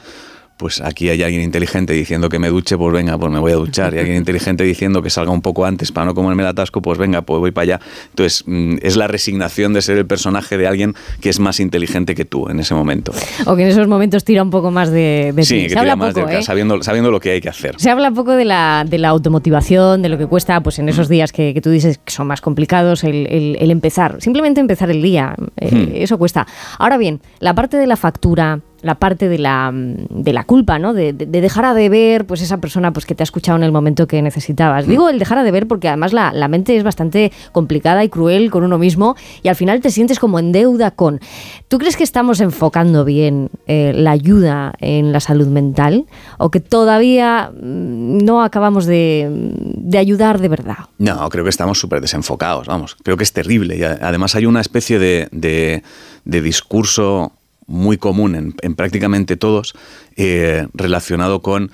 pues 0.61 0.80
aquí 0.80 1.09
hay 1.09 1.23
alguien 1.23 1.41
inteligente 1.41 1.91
diciendo 1.93 2.30
que 2.30 2.38
me 2.38 2.49
duche, 2.49 2.77
pues 2.77 2.93
venga, 2.93 3.17
pues 3.17 3.31
me 3.31 3.40
voy 3.40 3.51
a 3.51 3.56
duchar. 3.56 3.95
Y 3.95 3.98
alguien 3.98 4.17
inteligente 4.17 4.64
diciendo 4.64 5.01
que 5.01 5.09
salga 5.09 5.31
un 5.31 5.41
poco 5.41 5.65
antes 5.65 5.91
para 5.91 6.06
no 6.06 6.14
comerme 6.14 6.43
el 6.43 6.49
atasco, 6.49 6.83
pues 6.83 6.99
venga, 6.99 7.23
pues 7.23 7.40
voy 7.40 7.49
para 7.49 7.64
allá. 7.64 7.80
Entonces, 8.09 8.43
mm, 8.45 8.75
es 8.83 8.95
la 8.95 9.07
resignación 9.07 9.73
de 9.73 9.81
ser 9.81 9.98
el 9.98 10.06
personaje 10.06 10.56
de 10.59 10.67
alguien 10.67 10.93
que 11.19 11.30
es 11.30 11.40
más 11.40 11.59
inteligente 11.59 12.14
que 12.14 12.25
tú 12.25 12.48
en 12.48 12.59
ese 12.59 12.75
momento. 12.75 13.11
O 13.48 13.56
que 13.56 13.64
en 13.64 13.69
esos 13.69 13.88
momentos 13.88 14.23
tira 14.23 14.43
un 14.43 14.51
poco 14.51 14.69
más 14.69 14.91
de, 14.91 15.33
de 15.35 15.43
Sí, 15.43 15.64
que 15.64 15.69
tira 15.69 15.95
más 15.95 16.14
poco, 16.14 16.27
ca- 16.27 16.38
¿eh? 16.38 16.43
sabiendo, 16.43 16.83
sabiendo 16.83 17.09
lo 17.09 17.19
que 17.19 17.31
hay 17.31 17.41
que 17.41 17.49
hacer. 17.49 17.73
Se 17.80 17.90
habla 17.90 18.11
poco 18.11 18.33
de 18.33 18.45
la, 18.45 18.85
de 18.88 18.99
la 18.99 19.09
automotivación, 19.09 20.03
de 20.03 20.09
lo 20.09 20.19
que 20.19 20.27
cuesta 20.27 20.61
pues 20.61 20.77
en 20.77 20.90
esos 20.90 21.09
días 21.09 21.31
que, 21.31 21.56
que 21.56 21.61
tú 21.61 21.72
dices 21.72 21.98
que 21.98 22.11
son 22.11 22.27
más 22.27 22.41
complicados, 22.41 23.03
el, 23.03 23.25
el- 23.27 23.57
el 23.59 23.72
empezar, 23.72 24.17
simplemente 24.22 24.61
empezar 24.61 24.91
el 24.91 25.01
día, 25.01 25.35
eh, 25.57 25.69
Hmm. 25.72 25.90
eso 25.95 26.17
cuesta. 26.19 26.45
Ahora 26.77 26.98
bien, 26.98 27.22
la 27.40 27.56
parte 27.56 27.77
de 27.77 27.88
la 27.88 27.95
factura, 27.95 28.59
la 28.82 28.95
parte 28.95 29.30
de 29.30 29.38
la, 29.38 29.72
mm, 29.72 30.08
de 30.10 30.34
la 30.34 30.43
culpa, 30.43 30.80
¿no? 30.80 30.93
De, 30.93 31.14
de- 31.14 31.26
de 31.26 31.42
dejar 31.42 31.66
a 31.66 31.74
deber 31.74 32.26
pues 32.26 32.42
esa 32.42 32.58
persona 32.58 32.92
pues 32.93 33.06
que 33.06 33.16
te 33.16 33.24
ha 33.24 33.26
escuchado 33.26 33.58
en 33.58 33.64
el 33.64 33.72
momento 33.72 34.08
que 34.08 34.22
necesitabas. 34.22 34.88
Digo 34.88 35.10
el 35.10 35.19
dejar 35.19 35.38
a 35.38 35.43
deber 35.43 35.68
porque 35.68 35.88
además 35.88 36.14
la, 36.14 36.32
la 36.34 36.48
mente 36.48 36.76
es 36.76 36.84
bastante 36.84 37.32
complicada 37.51 38.03
y 38.03 38.10
cruel 38.10 38.50
con 38.51 38.64
uno 38.64 38.77
mismo 38.77 39.16
y 39.43 39.48
al 39.50 39.56
final 39.56 39.82
te 39.82 39.92
sientes 39.92 40.19
como 40.19 40.40
en 40.40 40.51
deuda 40.51 40.92
con... 40.92 41.19
¿Tú 41.68 41.77
crees 41.77 41.95
que 41.98 42.03
estamos 42.03 42.42
enfocando 42.42 43.06
bien 43.06 43.50
eh, 43.68 43.93
la 43.95 44.11
ayuda 44.11 44.74
en 44.80 45.11
la 45.11 45.19
salud 45.19 45.48
mental 45.48 46.06
o 46.38 46.50
que 46.51 46.60
todavía 46.60 47.51
mm, 47.53 48.18
no 48.26 48.43
acabamos 48.43 48.85
de, 48.85 49.27
de 49.32 49.98
ayudar 49.98 50.40
de 50.40 50.48
verdad? 50.50 50.77
No, 50.98 51.30
creo 51.30 51.43
que 51.43 51.50
estamos 51.50 51.80
súper 51.80 52.01
desenfocados, 52.01 52.68
vamos. 52.68 52.95
Creo 53.03 53.18
que 53.18 53.24
es 53.24 53.34
terrible. 53.34 53.77
Y 53.77 53.84
además 53.84 54.35
hay 54.35 54.45
una 54.45 54.61
especie 54.61 54.98
de, 55.00 55.27
de- 55.32 55.84
de 56.26 56.42
discurso 56.42 57.34
muy 57.72 57.98
común 57.98 58.35
en, 58.35 58.56
en 58.61 58.75
prácticamente 58.75 59.38
todos 59.38 59.74
eh, 60.16 60.67
relacionado 60.74 61.41
con 61.41 61.72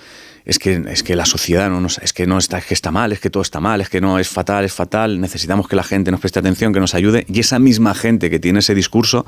es 0.47 0.59
que, 0.59 0.81
es 0.87 1.03
que 1.03 1.17
la 1.17 1.25
sociedad 1.25 1.69
no 1.69 1.81
nos, 1.81 1.97
es 1.97 2.13
que 2.13 2.25
no 2.25 2.37
está, 2.37 2.57
es 2.57 2.65
que 2.65 2.73
está 2.73 2.89
mal, 2.89 3.11
es 3.11 3.19
que 3.19 3.29
todo 3.29 3.43
está 3.43 3.59
mal, 3.59 3.81
es 3.81 3.89
que 3.89 3.99
no 3.99 4.17
es 4.17 4.29
fatal, 4.29 4.63
es 4.63 4.71
fatal, 4.71 5.19
necesitamos 5.19 5.67
que 5.67 5.75
la 5.75 5.83
gente 5.83 6.09
nos 6.09 6.21
preste 6.21 6.39
atención, 6.39 6.71
que 6.71 6.79
nos 6.79 6.95
ayude. 6.95 7.25
Y 7.27 7.41
esa 7.41 7.59
misma 7.59 7.93
gente 7.93 8.29
que 8.29 8.39
tiene 8.39 8.59
ese 8.59 8.73
discurso, 8.73 9.25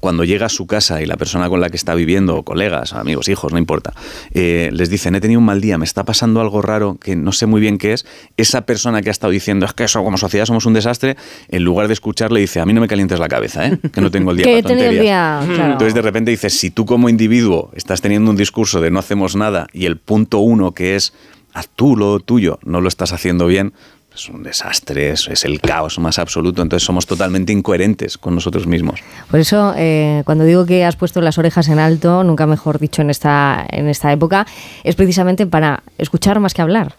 cuando 0.00 0.24
llega 0.24 0.46
a 0.46 0.48
su 0.48 0.66
casa 0.66 1.02
y 1.02 1.06
la 1.06 1.16
persona 1.16 1.48
con 1.48 1.60
la 1.60 1.70
que 1.70 1.76
está 1.76 1.94
viviendo, 1.94 2.42
colegas, 2.42 2.92
amigos, 2.92 3.28
hijos, 3.28 3.52
no 3.52 3.58
importa, 3.58 3.92
eh, 4.32 4.70
les 4.72 4.90
dicen, 4.90 5.14
he 5.14 5.20
tenido 5.20 5.40
un 5.40 5.46
mal 5.46 5.60
día, 5.60 5.78
me 5.78 5.84
está 5.84 6.04
pasando 6.04 6.40
algo 6.40 6.62
raro 6.62 6.96
que 7.00 7.16
no 7.16 7.32
sé 7.32 7.46
muy 7.46 7.60
bien 7.60 7.78
qué 7.78 7.92
es, 7.92 8.06
esa 8.36 8.62
persona 8.62 9.02
que 9.02 9.10
ha 9.10 9.12
estado 9.12 9.30
diciendo, 9.30 9.66
es 9.66 9.72
que 9.72 9.84
eso 9.84 10.02
como 10.04 10.18
sociedad 10.18 10.46
somos 10.46 10.66
un 10.66 10.74
desastre, 10.74 11.16
en 11.48 11.64
lugar 11.64 11.86
de 11.88 11.94
escucharle 11.94 12.40
dice, 12.40 12.60
a 12.60 12.66
mí 12.66 12.72
no 12.72 12.80
me 12.80 12.88
calientes 12.88 13.18
la 13.18 13.28
cabeza, 13.28 13.66
¿eh? 13.66 13.78
que 13.92 14.00
no 14.00 14.10
tengo 14.10 14.30
el 14.30 14.38
día 14.38 14.44
Que 14.54 14.62
para 14.62 14.74
el 14.74 14.80
tonterías". 14.80 15.02
día, 15.02 15.54
claro. 15.54 15.72
Entonces 15.72 15.94
de 15.94 16.02
repente 16.02 16.30
dices, 16.30 16.58
si 16.58 16.70
tú 16.70 16.84
como 16.86 17.08
individuo 17.08 17.70
estás 17.74 18.00
teniendo 18.00 18.30
un 18.30 18.36
discurso 18.36 18.80
de 18.80 18.90
no 18.90 18.98
hacemos 18.98 19.36
nada 19.36 19.68
y 19.72 19.86
el 19.86 19.96
punto 19.96 20.38
uno 20.38 20.72
que 20.72 20.96
es 20.96 21.12
haz 21.54 21.68
tú 21.68 21.96
lo 21.96 22.18
tuyo, 22.20 22.58
no 22.64 22.80
lo 22.80 22.88
estás 22.88 23.12
haciendo 23.12 23.46
bien, 23.46 23.72
es 24.14 24.28
un 24.28 24.42
desastre, 24.42 25.10
es, 25.10 25.44
el 25.44 25.60
caos 25.60 25.98
más 25.98 26.18
absoluto, 26.18 26.62
entonces 26.62 26.86
somos 26.86 27.06
totalmente 27.06 27.52
incoherentes 27.52 28.16
con 28.16 28.34
nosotros 28.34 28.66
mismos. 28.66 29.00
Por 29.30 29.40
eso, 29.40 29.74
eh, 29.76 30.22
cuando 30.24 30.44
digo 30.44 30.66
que 30.66 30.84
has 30.84 30.96
puesto 30.96 31.20
las 31.20 31.38
orejas 31.38 31.68
en 31.68 31.78
alto, 31.78 32.24
nunca 32.24 32.46
mejor 32.46 32.78
dicho 32.78 33.02
en 33.02 33.10
esta, 33.10 33.66
en 33.68 33.88
esta 33.88 34.12
época, 34.12 34.46
es 34.84 34.94
precisamente 34.94 35.46
para 35.46 35.82
escuchar 35.98 36.40
más 36.40 36.54
que 36.54 36.62
hablar. 36.62 36.94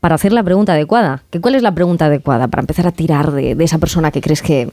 Para 0.00 0.16
hacer 0.16 0.34
la 0.34 0.42
pregunta 0.42 0.74
adecuada. 0.74 1.22
¿Que 1.30 1.40
¿Cuál 1.40 1.54
es 1.54 1.62
la 1.62 1.74
pregunta 1.74 2.06
adecuada? 2.06 2.48
Para 2.48 2.60
empezar 2.60 2.86
a 2.86 2.92
tirar 2.92 3.32
de 3.32 3.56
esa 3.64 3.78
persona 3.78 4.10
que 4.10 4.20
crees 4.20 4.42
que, 4.42 4.68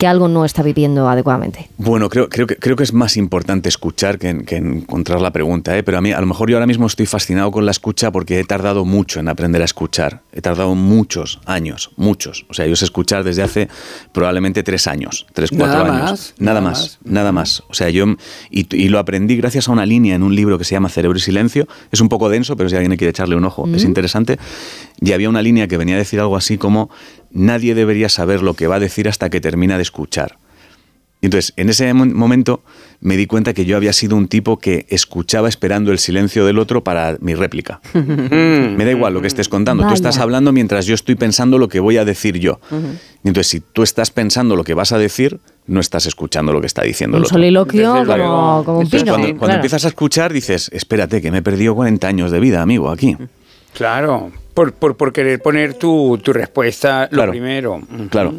que 0.00 0.06
algo 0.06 0.28
no 0.28 0.46
está 0.46 0.62
viviendo 0.62 1.10
adecuadamente. 1.10 1.68
Bueno, 1.76 2.08
creo, 2.08 2.30
creo, 2.30 2.46
que, 2.46 2.56
creo 2.56 2.74
que 2.74 2.84
es 2.84 2.94
más 2.94 3.18
importante 3.18 3.68
escuchar 3.68 4.18
que, 4.18 4.44
que 4.46 4.56
encontrar 4.56 5.20
la 5.20 5.30
pregunta, 5.30 5.76
¿eh? 5.76 5.82
pero 5.82 5.98
a 5.98 6.00
mí 6.00 6.10
a 6.10 6.20
lo 6.22 6.26
mejor 6.26 6.48
yo 6.48 6.56
ahora 6.56 6.66
mismo 6.66 6.86
estoy 6.86 7.04
fascinado 7.04 7.50
con 7.50 7.66
la 7.66 7.70
escucha 7.70 8.10
porque 8.10 8.40
he 8.40 8.44
tardado 8.44 8.86
mucho 8.86 9.20
en 9.20 9.28
aprender 9.28 9.60
a 9.60 9.66
escuchar. 9.66 10.22
He 10.32 10.40
tardado 10.40 10.74
muchos 10.74 11.38
años, 11.44 11.90
muchos. 11.96 12.46
O 12.48 12.54
sea, 12.54 12.66
yo 12.66 12.76
sé 12.76 12.86
escuchar 12.86 13.24
desde 13.24 13.42
hace 13.42 13.68
probablemente 14.12 14.62
tres 14.62 14.86
años, 14.86 15.26
tres, 15.34 15.50
cuatro 15.50 15.84
Nada 15.84 15.98
años. 15.98 16.10
más, 16.10 16.34
nada, 16.38 16.60
nada 16.60 16.70
más, 16.70 16.98
nada 17.04 17.32
más. 17.32 17.62
O 17.68 17.74
sea, 17.74 17.90
yo 17.90 18.06
y, 18.50 18.74
y 18.74 18.88
lo 18.88 18.98
aprendí 18.98 19.36
gracias 19.36 19.68
a 19.68 19.72
una 19.72 19.84
línea 19.84 20.14
en 20.14 20.22
un 20.22 20.34
libro 20.34 20.56
que 20.56 20.64
se 20.64 20.74
llama 20.74 20.88
Cerebro 20.88 21.18
y 21.18 21.20
Silencio. 21.20 21.68
Es 21.92 22.00
un 22.00 22.08
poco 22.08 22.30
denso, 22.30 22.56
pero 22.56 22.70
si 22.70 22.76
alguien 22.76 22.96
quiere 22.96 23.10
echarle 23.10 23.36
un 23.36 23.44
ojo, 23.44 23.68
es 23.74 23.84
interesante. 23.84 24.38
Y 24.98 25.12
había 25.12 25.28
una 25.28 25.42
línea 25.42 25.68
que 25.68 25.76
venía 25.76 25.96
a 25.96 25.98
decir 25.98 26.20
algo 26.20 26.36
así 26.36 26.56
como 26.56 26.88
nadie 27.32 27.74
debería 27.74 28.08
saber 28.08 28.42
lo 28.42 28.54
que 28.54 28.66
va 28.66 28.76
a 28.76 28.80
decir 28.80 29.08
hasta 29.08 29.30
que 29.30 29.40
termina 29.40 29.76
de 29.76 29.82
escuchar. 29.82 30.36
Y 31.22 31.26
entonces, 31.26 31.52
en 31.58 31.68
ese 31.68 31.92
mo- 31.92 32.06
momento 32.06 32.62
me 33.00 33.14
di 33.18 33.26
cuenta 33.26 33.52
que 33.52 33.66
yo 33.66 33.76
había 33.76 33.92
sido 33.92 34.16
un 34.16 34.26
tipo 34.26 34.58
que 34.58 34.86
escuchaba 34.88 35.50
esperando 35.50 35.92
el 35.92 35.98
silencio 35.98 36.46
del 36.46 36.58
otro 36.58 36.82
para 36.82 37.18
mi 37.20 37.34
réplica. 37.34 37.80
Me 37.94 38.82
da 38.86 38.90
igual 38.90 39.12
lo 39.12 39.20
que 39.20 39.26
estés 39.26 39.50
contando. 39.50 39.86
Tú 39.86 39.92
estás 39.92 40.16
hablando 40.18 40.50
mientras 40.52 40.86
yo 40.86 40.94
estoy 40.94 41.16
pensando 41.16 41.58
lo 41.58 41.68
que 41.68 41.78
voy 41.78 41.98
a 41.98 42.06
decir 42.06 42.38
yo. 42.38 42.58
Y 43.22 43.28
entonces, 43.28 43.48
si 43.48 43.60
tú 43.60 43.82
estás 43.82 44.10
pensando 44.10 44.56
lo 44.56 44.64
que 44.64 44.72
vas 44.72 44.92
a 44.92 44.98
decir, 44.98 45.40
no 45.66 45.80
estás 45.80 46.06
escuchando 46.06 46.54
lo 46.54 46.60
que 46.62 46.66
está 46.68 46.82
diciendo 46.84 47.18
el 47.18 47.20
Un 47.22 47.26
otro. 47.26 47.34
soliloquio 47.36 47.92
como, 48.06 48.62
como 48.64 48.78
un 48.78 48.84
Entonces, 48.86 49.02
pino. 49.02 49.12
cuando, 49.12 49.26
cuando 49.28 49.38
claro. 49.40 49.54
empiezas 49.56 49.84
a 49.84 49.88
escuchar, 49.88 50.32
dices, 50.32 50.70
espérate, 50.72 51.20
que 51.20 51.30
me 51.30 51.38
he 51.38 51.42
perdido 51.42 51.74
40 51.74 52.08
años 52.08 52.30
de 52.30 52.40
vida, 52.40 52.62
amigo, 52.62 52.90
aquí. 52.90 53.18
Claro, 53.74 54.30
por, 54.54 54.72
por, 54.72 54.96
por 54.96 55.12
querer 55.12 55.40
poner 55.40 55.74
tu, 55.74 56.18
tu 56.22 56.32
respuesta 56.32 57.04
lo 57.10 57.16
Claro. 57.18 57.30
primero. 57.32 57.80
Claro. 58.10 58.34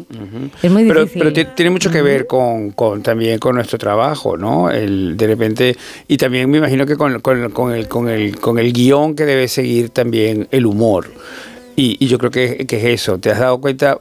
Es 0.62 0.70
muy 0.70 0.84
difícil. 0.84 1.08
pero 1.18 1.32
ti- 1.32 1.46
tiene 1.54 1.70
mucho 1.70 1.90
que 1.90 2.02
ver 2.02 2.26
con, 2.26 2.70
con 2.72 3.02
también 3.02 3.38
con 3.38 3.54
nuestro 3.54 3.78
trabajo, 3.78 4.36
¿no? 4.36 4.70
El, 4.70 5.16
de 5.16 5.26
repente, 5.26 5.76
y 6.08 6.16
también 6.16 6.50
me 6.50 6.58
imagino 6.58 6.86
que 6.86 6.96
con, 6.96 7.20
con- 7.20 7.50
con 7.50 7.72
el, 7.72 7.88
con, 7.88 8.08
el, 8.08 8.38
con 8.38 8.58
el 8.58 8.72
guion 8.72 9.14
que 9.16 9.24
debe 9.24 9.48
seguir 9.48 9.90
también 9.90 10.48
el 10.50 10.66
humor. 10.66 11.10
Y, 11.74 11.96
y 12.04 12.06
yo 12.08 12.18
creo 12.18 12.30
que, 12.30 12.66
que 12.66 12.76
es 12.76 12.84
eso. 13.00 13.18
Te 13.18 13.30
has 13.30 13.38
dado 13.38 13.58
cuenta 13.58 13.98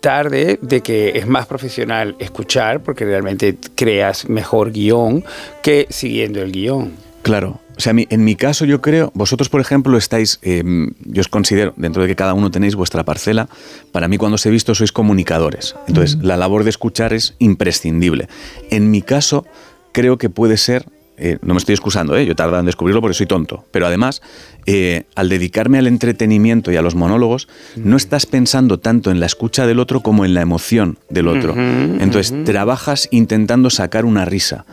tarde 0.00 0.58
de 0.60 0.82
que 0.82 1.12
es 1.18 1.26
más 1.26 1.46
profesional 1.46 2.14
escuchar 2.18 2.82
porque 2.82 3.06
realmente 3.06 3.56
creas 3.74 4.28
mejor 4.28 4.72
guion 4.72 5.24
que 5.62 5.86
siguiendo 5.88 6.42
el 6.42 6.52
guion. 6.52 6.92
Claro. 7.22 7.60
O 7.76 7.80
sea, 7.80 7.92
en 7.96 8.24
mi 8.24 8.36
caso 8.36 8.64
yo 8.64 8.80
creo, 8.80 9.10
vosotros 9.14 9.48
por 9.48 9.60
ejemplo 9.60 9.98
estáis, 9.98 10.38
eh, 10.42 10.62
yo 11.04 11.20
os 11.20 11.28
considero, 11.28 11.74
dentro 11.76 12.02
de 12.02 12.08
que 12.08 12.16
cada 12.16 12.34
uno 12.34 12.50
tenéis 12.50 12.74
vuestra 12.76 13.04
parcela, 13.04 13.48
para 13.92 14.08
mí 14.08 14.16
cuando 14.16 14.36
os 14.36 14.46
he 14.46 14.50
visto 14.50 14.74
sois 14.74 14.92
comunicadores. 14.92 15.74
Entonces, 15.88 16.18
la 16.22 16.36
labor 16.36 16.64
de 16.64 16.70
escuchar 16.70 17.12
es 17.12 17.34
imprescindible. 17.38 18.28
En 18.70 18.90
mi 18.90 19.02
caso, 19.02 19.44
creo 19.92 20.18
que 20.18 20.30
puede 20.30 20.56
ser, 20.56 20.86
eh, 21.16 21.38
no 21.42 21.54
me 21.54 21.58
estoy 21.58 21.74
excusando, 21.74 22.16
¿eh? 22.16 22.26
yo 22.26 22.32
he 22.32 22.34
tardado 22.34 22.58
en 22.58 22.66
descubrirlo 22.66 23.00
porque 23.00 23.14
soy 23.14 23.26
tonto, 23.26 23.64
pero 23.70 23.86
además, 23.86 24.20
eh, 24.66 25.04
al 25.14 25.28
dedicarme 25.28 25.78
al 25.78 25.86
entretenimiento 25.86 26.72
y 26.72 26.76
a 26.76 26.82
los 26.82 26.96
monólogos, 26.96 27.48
no 27.76 27.96
estás 27.96 28.26
pensando 28.26 28.80
tanto 28.80 29.12
en 29.12 29.20
la 29.20 29.26
escucha 29.26 29.66
del 29.66 29.78
otro 29.78 30.00
como 30.00 30.24
en 30.24 30.34
la 30.34 30.40
emoción 30.40 30.98
del 31.08 31.28
otro. 31.28 31.54
Entonces, 31.56 32.34
trabajas 32.44 33.08
intentando 33.12 33.70
sacar 33.70 34.04
una 34.04 34.24
risa. 34.24 34.64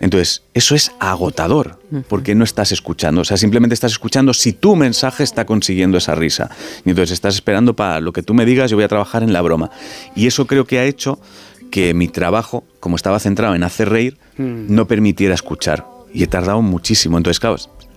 Entonces, 0.00 0.42
eso 0.52 0.74
es 0.74 0.92
agotador, 1.00 1.78
porque 2.08 2.34
no 2.34 2.44
estás 2.44 2.72
escuchando. 2.72 3.22
O 3.22 3.24
sea, 3.24 3.36
simplemente 3.36 3.74
estás 3.74 3.92
escuchando 3.92 4.34
si 4.34 4.52
tu 4.52 4.76
mensaje 4.76 5.22
está 5.22 5.46
consiguiendo 5.46 5.98
esa 5.98 6.14
risa. 6.14 6.50
Y 6.84 6.90
entonces 6.90 7.12
estás 7.12 7.34
esperando 7.34 7.74
para 7.74 8.00
lo 8.00 8.12
que 8.12 8.22
tú 8.22 8.34
me 8.34 8.44
digas, 8.44 8.70
yo 8.70 8.76
voy 8.76 8.84
a 8.84 8.88
trabajar 8.88 9.22
en 9.22 9.32
la 9.32 9.42
broma. 9.42 9.70
Y 10.14 10.26
eso 10.26 10.46
creo 10.46 10.66
que 10.66 10.78
ha 10.78 10.84
hecho 10.84 11.18
que 11.70 11.94
mi 11.94 12.08
trabajo, 12.08 12.64
como 12.80 12.96
estaba 12.96 13.18
centrado 13.18 13.54
en 13.54 13.62
hacer 13.62 13.88
reír, 13.88 14.18
Mm. 14.38 14.66
no 14.74 14.86
permitiera 14.86 15.34
escuchar. 15.34 15.86
Y 16.12 16.22
he 16.22 16.26
tardado 16.26 16.60
muchísimo. 16.62 17.16
Entonces, 17.16 17.40
claro, 17.40 17.56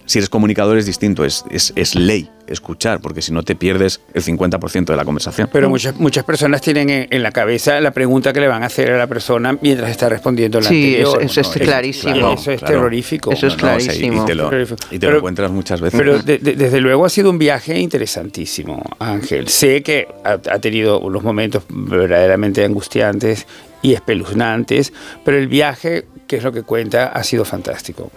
si 0.09 0.17
eres 0.17 0.29
comunicador 0.29 0.77
es 0.79 0.88
distinto, 0.88 1.23
es, 1.23 1.45
es, 1.51 1.71
es 1.75 1.93
ley 1.93 2.29
escuchar, 2.47 2.99
porque 2.99 3.21
si 3.21 3.31
no 3.31 3.43
te 3.43 3.53
pierdes 3.55 4.01
el 4.15 4.23
50% 4.23 4.85
de 4.85 4.95
la 4.95 5.05
conversación. 5.05 5.47
Pero 5.53 5.69
muchas, 5.69 5.95
muchas 5.97 6.23
personas 6.23 6.61
tienen 6.61 6.89
en, 6.89 7.07
en 7.11 7.21
la 7.21 7.31
cabeza 7.31 7.79
la 7.79 7.91
pregunta 7.91 8.33
que 8.33 8.39
le 8.39 8.47
van 8.47 8.63
a 8.63 8.65
hacer 8.65 8.89
a 8.91 8.97
la 8.97 9.05
persona 9.05 9.55
mientras 9.61 9.91
está 9.91 10.09
respondiendo 10.09 10.59
la 10.59 10.67
Sí, 10.67 10.95
anterior. 10.95 11.21
eso- 11.21 11.41
eso 11.41 11.41
es 11.41 11.61
clarísimo. 11.61 12.33
Eso 12.33 12.51
es 12.51 12.59
Claro. 12.59 12.73
terrorífico. 12.73 13.31
Eso 13.31 13.45
es 13.45 13.55
No, 13.57 13.69
no, 13.69 13.75
o 13.75 13.79
sea, 13.79 13.93
y- 13.93 13.97
clarísimo. 13.99 14.23
y 14.23 14.25
te 14.25 14.33
lo, 14.35 14.49
Terrorífico. 14.49 14.79
y 14.88 14.93
te 14.93 14.99
Pero- 14.99 15.11
lo 15.11 15.17
encuentras 15.19 15.51
muchas 15.51 15.79
veces. 15.79 15.99
Pero 15.99 16.17
de- 16.23 16.39
de- 16.39 16.55
desde 16.55 16.81
luego 16.81 17.05
ha 17.05 17.09
sido 17.09 17.29
un 17.29 17.38
viaje 17.38 17.77
interesantísimo, 17.79 18.81
Ángel. 18.97 19.47
Sé 19.47 19.83
que 19.83 20.07
ha, 20.23 20.31
ha 20.33 20.59
tenido 20.59 20.99
unos 20.99 21.21
momentos 21.21 21.63
verdaderamente 21.69 22.65
angustiantes 22.65 23.45
y 23.83 23.93
espeluznantes, 23.93 24.91
pero 25.23 25.38
el 25.38 25.47
viaje, 25.47 26.05
que 26.27 26.38
es 26.38 26.43
lo 26.43 26.51
que 26.51 26.63
cuenta, 26.63 27.07
ha 27.09 27.23
sido 27.23 27.45
fantástico. 27.45 28.11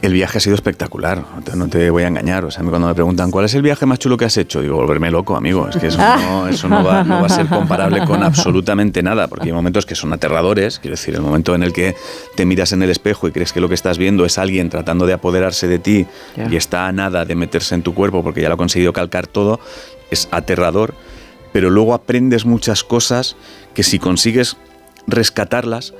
El 0.00 0.12
viaje 0.12 0.38
ha 0.38 0.40
sido 0.40 0.54
espectacular, 0.54 1.24
no 1.56 1.68
te, 1.68 1.90
voy 1.90 2.04
a 2.04 2.08
engañar. 2.08 2.44
O 2.44 2.50
sea, 2.52 2.62
cuando 2.62 2.86
me 2.86 2.94
preguntan 2.94 3.32
cuál 3.32 3.46
es 3.46 3.54
el 3.54 3.62
viaje 3.62 3.84
más 3.84 3.98
chulo 3.98 4.16
que 4.16 4.26
has 4.26 4.36
hecho, 4.36 4.60
digo, 4.62 4.76
volverme 4.76 5.10
loco, 5.10 5.36
amigo. 5.36 5.68
Es 5.68 5.76
que 5.76 5.88
eso, 5.88 5.98
no, 5.98 6.46
eso 6.46 6.68
no, 6.68 6.84
va, 6.84 7.02
no 7.02 7.20
va 7.20 7.26
a 7.26 7.28
ser 7.28 7.46
comparable 7.46 8.04
con 8.04 8.22
absolutamente 8.22 9.02
nada, 9.02 9.26
porque 9.26 9.46
hay 9.46 9.52
momentos 9.52 9.86
que 9.86 9.96
son 9.96 10.12
aterradores. 10.12 10.78
Quiero 10.78 10.94
decir, 10.94 11.16
el 11.16 11.20
momento 11.20 11.54
en 11.54 11.64
el 11.64 11.72
que 11.72 11.96
te 12.36 12.46
miras 12.46 12.72
en 12.72 12.82
el 12.82 12.90
espejo 12.90 13.26
y 13.26 13.32
crees 13.32 13.52
que 13.52 13.60
lo 13.60 13.68
que 13.68 13.74
estás 13.74 13.98
viendo 13.98 14.24
es 14.24 14.38
alguien 14.38 14.70
tratando 14.70 15.04
de 15.04 15.14
apoderarse 15.14 15.66
de 15.66 15.80
ti 15.80 16.06
y 16.48 16.54
está 16.54 16.86
a 16.86 16.92
nada 16.92 17.24
de 17.24 17.34
meterse 17.34 17.74
en 17.74 17.82
tu 17.82 17.92
cuerpo 17.92 18.22
porque 18.22 18.40
ya 18.40 18.48
lo 18.48 18.54
ha 18.54 18.58
conseguido 18.58 18.92
calcar 18.92 19.26
todo, 19.26 19.58
es 20.12 20.28
aterrador. 20.30 20.94
Pero 21.52 21.70
luego 21.70 21.94
aprendes 21.94 22.44
muchas 22.44 22.84
cosas 22.84 23.36
que 23.74 23.82
si 23.82 23.98
consigues 23.98 24.56
rescatarlas, 25.08 25.94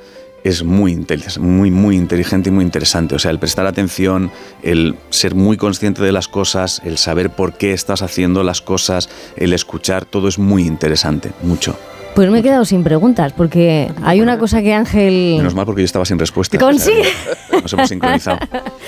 es 0.45 0.63
muy, 0.65 0.93
inteligente, 0.93 1.41
muy, 1.41 1.71
muy 1.71 1.97
inteligente 1.97 2.49
y 2.49 2.53
muy 2.53 2.65
interesante. 2.65 3.15
O 3.15 3.19
sea, 3.19 3.31
el 3.31 3.39
prestar 3.39 3.67
atención, 3.67 4.31
el 4.63 4.95
ser 5.11 5.35
muy 5.35 5.57
consciente 5.57 6.03
de 6.03 6.13
las 6.13 6.29
cosas, 6.29 6.81
el 6.85 6.97
saber 6.99 7.31
por 7.31 7.55
qué 7.55 7.73
estás 7.73 8.03
haciendo 8.03 8.43
las 8.43 8.61
cosas, 8.63 9.09
el 9.37 9.53
escuchar, 9.53 10.05
todo 10.05 10.29
es 10.29 10.39
muy 10.39 10.63
interesante, 10.67 11.31
mucho. 11.43 11.77
Pues 12.15 12.31
me 12.31 12.41
he 12.41 12.43
quedado 12.43 12.65
sin 12.65 12.83
preguntas, 12.83 13.33
porque 13.33 13.93
hay 14.03 14.21
una 14.21 14.39
cosa 14.39 14.61
que 14.61 14.73
Ángel 14.75 15.35
Menos 15.37 15.55
mal 15.55 15.67
porque 15.67 15.83
yo 15.83 15.87
estaba 15.87 16.05
sin 16.05 16.19
respuesta. 16.19 16.59
Consigue. 16.59 17.03
O 17.03 17.51
sea, 17.51 17.61
Nos 17.61 17.73
hemos 17.75 17.89
sincronizado. 17.89 18.39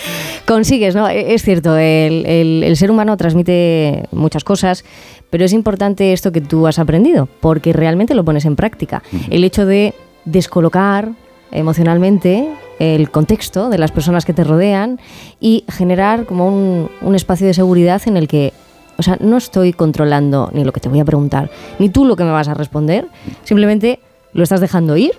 consigues, 0.46 0.94
¿no? 0.96 1.08
E- 1.08 1.34
Es 1.34 1.42
cierto, 1.42 1.76
el, 1.76 2.26
el- 2.26 2.62
el 2.64 2.76
ser 2.76 2.90
humano 2.90 3.16
transmite 3.16 4.04
muchas 4.10 4.42
cosas, 4.42 4.84
pero 5.30 5.44
es 5.44 5.52
importante 5.52 6.12
esto 6.12 6.32
que 6.32 6.40
tú 6.40 6.66
has 6.66 6.78
aprendido, 6.80 7.28
porque 7.40 7.72
realmente 7.72 8.14
lo 8.14 8.24
pones 8.24 8.44
en 8.46 8.56
práctica. 8.56 9.02
El 9.30 9.44
hecho 9.44 9.64
de 9.64 9.94
descolocar 10.24 11.10
emocionalmente 11.52 12.48
el 12.78 13.10
contexto 13.10 13.68
de 13.68 13.78
las 13.78 13.92
personas 13.92 14.24
que 14.24 14.32
te 14.32 14.44
rodean 14.44 14.98
y 15.40 15.64
generar 15.68 16.24
como 16.26 16.46
un, 16.48 16.90
un 17.02 17.14
espacio 17.14 17.46
de 17.46 17.54
seguridad 17.54 18.00
en 18.06 18.16
el 18.16 18.26
que, 18.28 18.52
o 18.98 19.02
sea, 19.02 19.16
no 19.20 19.36
estoy 19.36 19.72
controlando 19.72 20.50
ni 20.52 20.64
lo 20.64 20.72
que 20.72 20.80
te 20.80 20.88
voy 20.88 21.00
a 21.00 21.04
preguntar, 21.04 21.50
ni 21.78 21.88
tú 21.90 22.04
lo 22.04 22.16
que 22.16 22.24
me 22.24 22.30
vas 22.30 22.48
a 22.48 22.54
responder, 22.54 23.06
simplemente 23.44 24.00
lo 24.32 24.42
estás 24.42 24.60
dejando 24.60 24.96
ir 24.96 25.12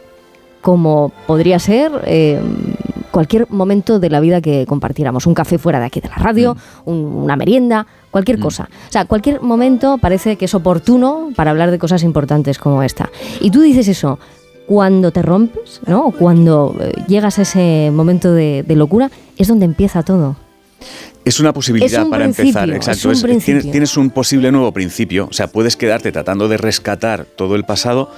como 0.62 1.12
podría 1.26 1.58
ser 1.58 1.92
eh, 2.06 2.40
cualquier 3.10 3.50
momento 3.50 4.00
de 4.00 4.12
la 4.12 4.20
vida 4.20 4.42
que 4.42 4.66
compartiéramos. 4.68 5.26
Un 5.26 5.34
café 5.34 5.58
fuera 5.58 5.80
de 5.80 5.86
aquí 5.88 6.00
de 6.02 6.08
la 6.10 6.16
radio, 6.16 6.56
un- 6.86 7.04
una 7.24 7.36
merienda, 7.36 7.88
cualquier 8.12 8.40
cosa. 8.40 8.70
O 8.88 8.92
sea, 8.92 9.06
cualquier 9.06 9.42
momento 9.42 9.98
parece 9.98 10.36
que 10.36 10.46
es 10.46 10.54
oportuno 10.54 11.30
para 11.36 11.50
hablar 11.50 11.72
de 11.72 11.80
cosas 11.80 12.04
importantes 12.04 12.60
como 12.60 12.84
esta. 12.84 13.10
Y 13.40 13.50
tú 13.50 13.62
dices 13.62 13.88
eso 13.88 14.20
cuando 14.68 15.12
te 15.12 15.22
rompes, 15.22 15.82
¿no? 15.88 16.08
O 16.08 16.12
Cuando 16.12 16.76
eh, 16.80 16.92
llegas 17.08 17.40
a 17.40 17.42
ese 17.44 17.90
momento 17.94 18.34
de, 18.34 18.64
de 18.68 18.76
locura, 18.76 19.10
es 19.38 19.48
donde 19.48 19.66
empieza 19.66 20.04
todo. 20.04 20.36
Es 21.24 21.40
una 21.40 21.54
posibilidad 21.54 22.00
Es 22.02 22.06
un 22.06 22.10
para 22.10 22.26
empezar, 22.26 22.70
es 22.72 22.76
exacto. 22.78 23.10
un 23.10 23.14
Es- 23.14 23.22
principio. 23.22 23.60
tienes, 23.60 23.72
tienes 23.72 23.98
un 23.98 24.10
posible 24.10 24.52
nuevo 24.52 24.72
principio. 24.72 25.28
O 25.30 25.34
sea, 25.34 25.48
puedes 25.48 25.76
quedarte 25.78 26.12
tratando 26.12 26.48
de 26.48 26.58
rescatar 26.58 27.26
todo 27.26 27.56
el 27.56 27.64
pasado 27.64 28.10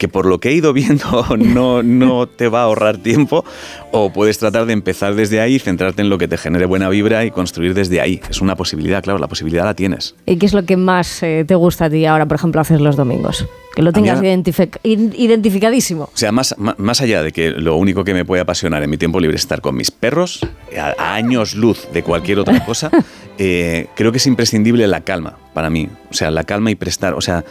que 0.00 0.08
por 0.08 0.24
lo 0.24 0.40
que 0.40 0.48
he 0.48 0.54
ido 0.54 0.72
viendo 0.72 1.26
no, 1.38 1.82
no 1.82 2.26
te 2.26 2.48
va 2.48 2.60
a 2.60 2.64
ahorrar 2.64 2.96
tiempo, 2.96 3.44
o 3.92 4.10
puedes 4.10 4.38
tratar 4.38 4.64
de 4.64 4.72
empezar 4.72 5.14
desde 5.14 5.42
ahí, 5.42 5.58
centrarte 5.58 6.00
en 6.00 6.08
lo 6.08 6.16
que 6.16 6.26
te 6.26 6.38
genere 6.38 6.64
buena 6.64 6.88
vibra 6.88 7.22
y 7.26 7.30
construir 7.30 7.74
desde 7.74 8.00
ahí. 8.00 8.18
Es 8.30 8.40
una 8.40 8.56
posibilidad, 8.56 9.02
claro, 9.02 9.18
la 9.18 9.28
posibilidad 9.28 9.64
la 9.64 9.74
tienes. 9.74 10.14
¿Y 10.24 10.36
qué 10.36 10.46
es 10.46 10.54
lo 10.54 10.64
que 10.64 10.78
más 10.78 11.22
eh, 11.22 11.44
te 11.46 11.54
gusta 11.54 11.84
a 11.84 11.90
ti 11.90 12.06
ahora, 12.06 12.24
por 12.24 12.36
ejemplo, 12.36 12.62
hacer 12.62 12.80
los 12.80 12.96
domingos? 12.96 13.46
Que 13.74 13.82
lo 13.82 13.92
tengas 13.92 14.20
identific- 14.22 14.78
identificadísimo. 14.82 16.04
O 16.04 16.16
sea, 16.16 16.32
más, 16.32 16.54
más 16.58 17.00
allá 17.02 17.22
de 17.22 17.30
que 17.30 17.50
lo 17.50 17.76
único 17.76 18.02
que 18.02 18.14
me 18.14 18.24
puede 18.24 18.40
apasionar 18.42 18.82
en 18.82 18.88
mi 18.90 18.96
tiempo 18.96 19.20
libre 19.20 19.36
es 19.36 19.42
estar 19.42 19.60
con 19.60 19.76
mis 19.76 19.90
perros, 19.90 20.40
a, 20.78 20.94
a 20.98 21.14
años 21.14 21.54
luz 21.54 21.86
de 21.92 22.02
cualquier 22.02 22.38
otra 22.38 22.64
cosa, 22.64 22.90
eh, 23.38 23.86
creo 23.94 24.12
que 24.12 24.18
es 24.18 24.26
imprescindible 24.26 24.86
la 24.88 25.02
calma 25.02 25.36
para 25.54 25.68
mí. 25.70 25.88
O 26.10 26.14
sea, 26.14 26.30
la 26.30 26.44
calma 26.44 26.70
y 26.70 26.74
prestar, 26.74 27.14
o 27.14 27.20
sea, 27.20 27.44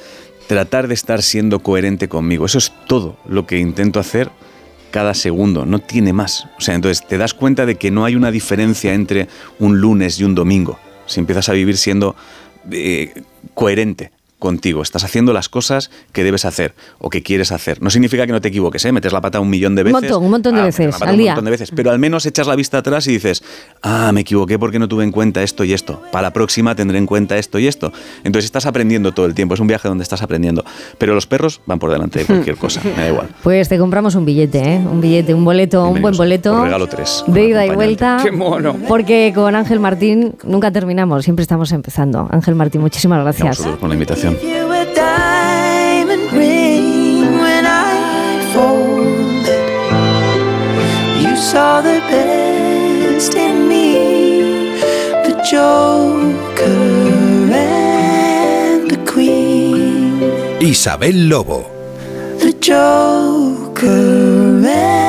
tratar 0.49 0.87
de 0.87 0.95
estar 0.95 1.21
siendo 1.21 1.59
coherente 1.59 2.07
conmigo. 2.09 2.47
Eso 2.47 2.57
es 2.57 2.73
todo 2.87 3.17
lo 3.27 3.45
que 3.45 3.59
intento 3.59 3.99
hacer 3.99 4.31
cada 4.89 5.13
segundo, 5.13 5.63
no 5.63 5.77
tiene 5.77 6.11
más. 6.11 6.47
O 6.57 6.61
sea, 6.61 6.73
entonces 6.73 7.05
te 7.05 7.19
das 7.19 7.35
cuenta 7.35 7.67
de 7.67 7.75
que 7.75 7.91
no 7.91 8.03
hay 8.03 8.15
una 8.15 8.31
diferencia 8.31 8.95
entre 8.95 9.27
un 9.59 9.79
lunes 9.79 10.19
y 10.19 10.23
un 10.23 10.33
domingo. 10.33 10.79
Si 11.05 11.19
empiezas 11.19 11.49
a 11.49 11.53
vivir 11.53 11.77
siendo 11.77 12.15
eh, 12.71 13.13
coherente 13.53 14.11
contigo, 14.39 14.81
estás 14.81 15.03
haciendo 15.03 15.33
las 15.33 15.49
cosas 15.49 15.91
que 16.13 16.23
debes 16.23 16.45
hacer 16.45 16.73
o 16.97 17.09
que 17.09 17.21
quieres 17.21 17.51
hacer. 17.51 17.81
No 17.81 17.89
significa 17.89 18.25
que 18.25 18.31
no 18.31 18.41
te 18.41 18.47
equivoques, 18.47 18.83
¿eh? 18.85 18.91
metes 18.91 19.11
la 19.13 19.21
pata 19.21 19.39
un 19.39 19.49
millón 19.49 19.75
de 19.75 19.81
Un 19.81 19.91
veces. 19.91 20.01
montón, 20.01 20.23
un 20.23 20.31
montón 20.31 20.55
de 20.55 20.61
Ah, 20.61 20.65
veces 20.65 20.79
metes 20.87 20.93
la 20.95 20.99
pata 20.99 21.09
al 21.11 21.15
un 21.15 21.21
día. 21.21 21.31
montón 21.31 21.45
de 21.45 21.51
veces, 21.51 21.71
pero 21.75 21.91
al 21.91 21.99
menos 21.99 22.25
echas 22.25 22.47
la 22.47 22.55
vista 22.55 22.77
atrás 22.79 23.05
y 23.07 23.11
dices, 23.11 23.43
ah, 23.83 24.11
me 24.13 24.21
equivoqué 24.21 24.57
porque 24.57 24.79
no 24.79 24.87
tuve 24.87 25.03
en 25.03 25.11
cuenta 25.11 25.43
esto 25.43 25.63
y 25.63 25.73
esto. 25.73 26.01
Para 26.11 26.23
la 26.23 26.33
próxima 26.33 26.73
tendré 26.75 26.97
en 26.97 27.05
cuenta 27.05 27.37
esto 27.37 27.59
y 27.59 27.67
esto. 27.67 27.91
Entonces 28.23 28.45
estás 28.45 28.65
aprendiendo 28.65 29.11
todo 29.11 29.25
el 29.25 29.33
tiempo, 29.35 29.53
es 29.55 29.59
un 29.59 29.67
viaje 29.67 29.87
donde 29.87 30.03
estás 30.03 30.21
aprendiendo. 30.21 30.63
Pero 30.97 31.13
los 31.13 31.27
perros 31.27 31.61
van 31.65 31.79
por 31.79 31.91
delante 31.91 32.19
de 32.19 32.25
cualquier 32.25 32.55
cosa, 32.57 32.81
me 32.83 32.91
da 33.03 33.09
igual. 33.09 33.27
Pues 33.43 33.67
te 33.69 33.77
compramos 33.77 34.15
un 34.15 34.25
billete, 34.25 34.59
¿eh? 34.75 34.77
Un 34.79 35.01
billete, 35.01 35.33
un 35.33 35.43
boleto, 35.43 35.87
un 35.89 36.01
buen 36.01 36.15
boleto. 36.15 36.53
Os 36.55 36.63
regalo 36.63 36.87
tres. 36.87 37.23
De 37.27 37.45
ida 37.45 37.65
y 37.65 37.71
vuelta. 37.71 38.19
Qué 38.23 38.31
mono. 38.31 38.75
Porque 38.87 39.31
con 39.35 39.55
Ángel 39.55 39.79
Martín 39.81 40.35
nunca 40.43 40.71
terminamos, 40.71 41.23
siempre 41.25 41.43
estamos 41.43 41.71
empezando. 41.73 42.27
Ángel 42.31 42.55
Martín, 42.55 42.81
muchísimas 42.81 43.21
gracias. 43.21 43.59
por 43.79 43.89
la 43.89 43.95
invitación. 43.95 44.28
You 44.43 44.71
a 44.71 44.85
diamond 44.93 46.31
ring 46.31 47.37
when 47.43 47.65
I 47.65 47.91
folded. 48.53 49.65
You 51.23 51.35
saw 51.35 51.81
the 51.81 51.99
best 52.13 53.33
in 53.35 53.67
me, 53.67 53.87
the 55.25 55.35
Joker 55.49 56.81
and 57.51 58.89
the 58.89 58.99
Queen, 59.11 60.21
Isabel 60.61 61.15
Lobo. 61.31 61.59
the 62.39 62.53
Joker 62.59 63.85
and 64.65 65.08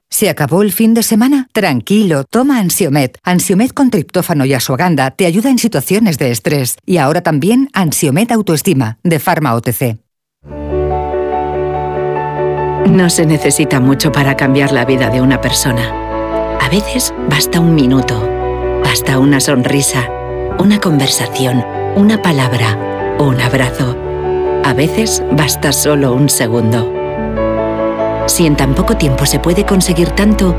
¿Se 0.11 0.29
acabó 0.29 0.61
el 0.61 0.71
fin 0.71 0.93
de 0.93 1.01
semana? 1.01 1.47
Tranquilo, 1.51 2.25
toma 2.25 2.59
Ansiomet. 2.59 3.17
Ansiomet 3.23 3.73
con 3.73 3.89
triptófano 3.89 4.45
y 4.45 4.53
asuaganda 4.53 5.09
te 5.09 5.25
ayuda 5.25 5.49
en 5.49 5.57
situaciones 5.57 6.19
de 6.19 6.29
estrés. 6.29 6.77
Y 6.85 6.97
ahora 6.97 7.21
también 7.21 7.69
Ansiomet 7.73 8.31
Autoestima, 8.31 8.99
de 9.03 9.19
Pharma 9.19 9.55
OTC. 9.55 9.97
No 12.87 13.09
se 13.09 13.25
necesita 13.25 13.79
mucho 13.79 14.11
para 14.11 14.37
cambiar 14.37 14.71
la 14.71 14.85
vida 14.85 15.09
de 15.09 15.21
una 15.21 15.41
persona. 15.41 15.91
A 16.59 16.69
veces 16.69 17.13
basta 17.27 17.59
un 17.59 17.73
minuto, 17.73 18.29
basta 18.83 19.17
una 19.17 19.39
sonrisa, 19.39 20.07
una 20.59 20.79
conversación, 20.79 21.65
una 21.95 22.21
palabra 22.21 22.91
un 23.21 23.39
abrazo. 23.39 23.95
A 24.63 24.73
veces 24.73 25.23
basta 25.31 25.71
solo 25.71 26.13
un 26.13 26.27
segundo. 26.27 27.00
Si 28.27 28.45
en 28.45 28.55
tan 28.55 28.75
poco 28.75 28.97
tiempo 28.97 29.25
se 29.25 29.39
puede 29.39 29.65
conseguir 29.65 30.09
tanto, 30.11 30.55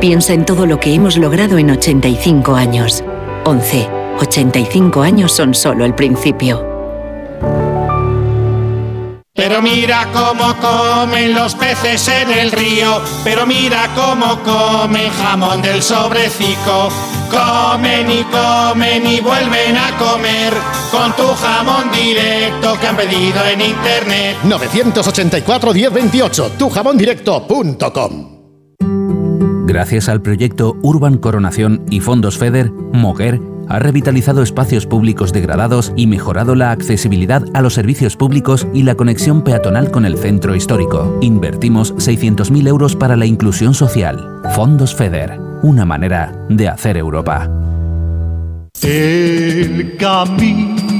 piensa 0.00 0.32
en 0.32 0.44
todo 0.44 0.66
lo 0.66 0.80
que 0.80 0.92
hemos 0.94 1.16
logrado 1.16 1.58
en 1.58 1.70
85 1.70 2.54
años. 2.54 3.04
11. 3.44 3.88
85 4.20 5.02
años 5.02 5.32
son 5.32 5.54
solo 5.54 5.84
el 5.84 5.94
principio. 5.94 6.73
Pero 9.36 9.60
mira 9.60 10.12
cómo 10.12 10.54
comen 10.60 11.34
los 11.34 11.56
peces 11.56 12.06
en 12.06 12.30
el 12.30 12.52
río, 12.52 13.02
pero 13.24 13.44
mira 13.44 13.90
cómo 13.96 14.38
comen 14.44 15.10
jamón 15.10 15.60
del 15.60 15.82
sobrecico. 15.82 16.88
Comen 17.32 18.12
y 18.12 18.22
comen 18.24 19.04
y 19.04 19.18
vuelven 19.18 19.76
a 19.76 19.90
comer 19.98 20.54
con 20.92 21.16
tu 21.16 21.26
jamón 21.34 21.90
directo 21.90 22.78
que 22.80 22.86
han 22.86 22.96
pedido 22.96 23.44
en 23.52 23.60
internet. 23.60 24.36
984-1028, 24.44 26.50
tujamondirecto.com. 26.56 28.34
Gracias 29.66 30.08
al 30.08 30.22
proyecto 30.22 30.76
Urban 30.80 31.18
Coronación 31.18 31.84
y 31.90 31.98
Fondos 31.98 32.38
FEDER, 32.38 32.70
Moguer 32.70 33.40
ha 33.68 33.78
revitalizado 33.78 34.42
espacios 34.42 34.86
públicos 34.86 35.32
degradados 35.32 35.92
y 35.96 36.06
mejorado 36.06 36.54
la 36.54 36.70
accesibilidad 36.70 37.44
a 37.54 37.62
los 37.62 37.74
servicios 37.74 38.16
públicos 38.16 38.66
y 38.72 38.82
la 38.82 38.94
conexión 38.94 39.42
peatonal 39.42 39.90
con 39.90 40.04
el 40.04 40.18
centro 40.18 40.54
histórico. 40.54 41.18
Invertimos 41.20 41.94
600.000 41.96 42.68
euros 42.68 42.96
para 42.96 43.16
la 43.16 43.26
inclusión 43.26 43.74
social. 43.74 44.42
Fondos 44.54 44.94
FEDER, 44.94 45.38
una 45.62 45.84
manera 45.84 46.46
de 46.48 46.68
hacer 46.68 46.96
Europa. 46.96 47.50
El 48.82 49.96
camino 49.96 50.93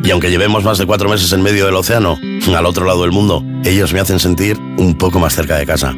Y 0.05 0.11
aunque 0.11 0.31
llevemos 0.31 0.65
más 0.65 0.77
de 0.77 0.85
cuatro 0.85 1.09
meses 1.09 1.33
en 1.33 1.41
medio 1.43 1.65
del 1.65 1.77
océano, 1.77 2.19
al 2.55 2.67
otro 2.67 2.85
lado 2.85 3.01
del 3.03 3.13
mundo, 3.13 3.43
ellos 3.65 3.93
me 3.93 4.01
hacen 4.01 4.19
sentir 4.19 4.59
un 4.77 4.95
poco 4.97 5.19
más 5.19 5.35
cerca 5.35 5.57
de 5.57 5.67
casa. 5.67 5.95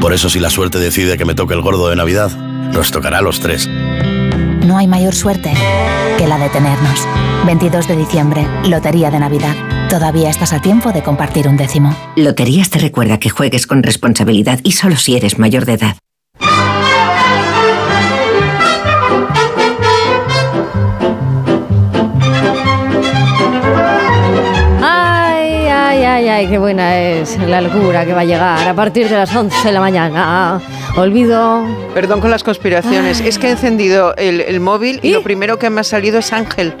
Por 0.00 0.12
eso 0.12 0.28
si 0.28 0.40
la 0.40 0.50
suerte 0.50 0.78
decide 0.78 1.16
que 1.16 1.24
me 1.24 1.34
toque 1.34 1.54
el 1.54 1.62
gordo 1.62 1.88
de 1.88 1.96
Navidad, 1.96 2.30
nos 2.72 2.90
tocará 2.90 3.18
a 3.18 3.22
los 3.22 3.40
tres. 3.40 3.68
No 3.68 4.78
hay 4.78 4.86
mayor 4.86 5.14
suerte 5.14 5.52
que 6.18 6.26
la 6.26 6.38
de 6.38 6.48
tenernos. 6.48 7.06
22 7.46 7.88
de 7.88 7.96
diciembre, 7.96 8.46
Lotería 8.68 9.10
de 9.10 9.18
Navidad. 9.18 9.54
Todavía 9.88 10.30
estás 10.30 10.52
a 10.52 10.60
tiempo 10.60 10.92
de 10.92 11.02
compartir 11.02 11.48
un 11.48 11.56
décimo. 11.56 11.94
Loterías 12.16 12.70
te 12.70 12.78
recuerda 12.78 13.18
que 13.18 13.30
juegues 13.30 13.66
con 13.66 13.82
responsabilidad 13.82 14.60
y 14.62 14.72
solo 14.72 14.96
si 14.96 15.16
eres 15.16 15.38
mayor 15.38 15.66
de 15.66 15.74
edad. 15.74 15.96
Qué 26.48 26.58
buena 26.58 26.98
es 26.98 27.38
la 27.38 27.60
locura 27.60 28.04
que 28.04 28.12
va 28.12 28.20
a 28.20 28.24
llegar 28.24 28.66
a 28.66 28.74
partir 28.74 29.08
de 29.08 29.16
las 29.16 29.34
11 29.34 29.68
de 29.68 29.72
la 29.72 29.80
mañana. 29.80 30.60
Olvido. 30.96 31.64
Perdón 31.94 32.20
con 32.20 32.30
las 32.30 32.44
conspiraciones. 32.44 33.20
Es 33.20 33.38
que 33.38 33.48
he 33.48 33.50
encendido 33.50 34.14
el, 34.16 34.40
el 34.42 34.60
móvil 34.60 35.00
y, 35.02 35.12
lo 35.12 35.22
primero 35.22 35.58
que 35.58 35.70
me 35.70 35.80
ha 35.80 35.84
salido 35.84 36.18
es 36.18 36.32
Ángel. 36.32 36.74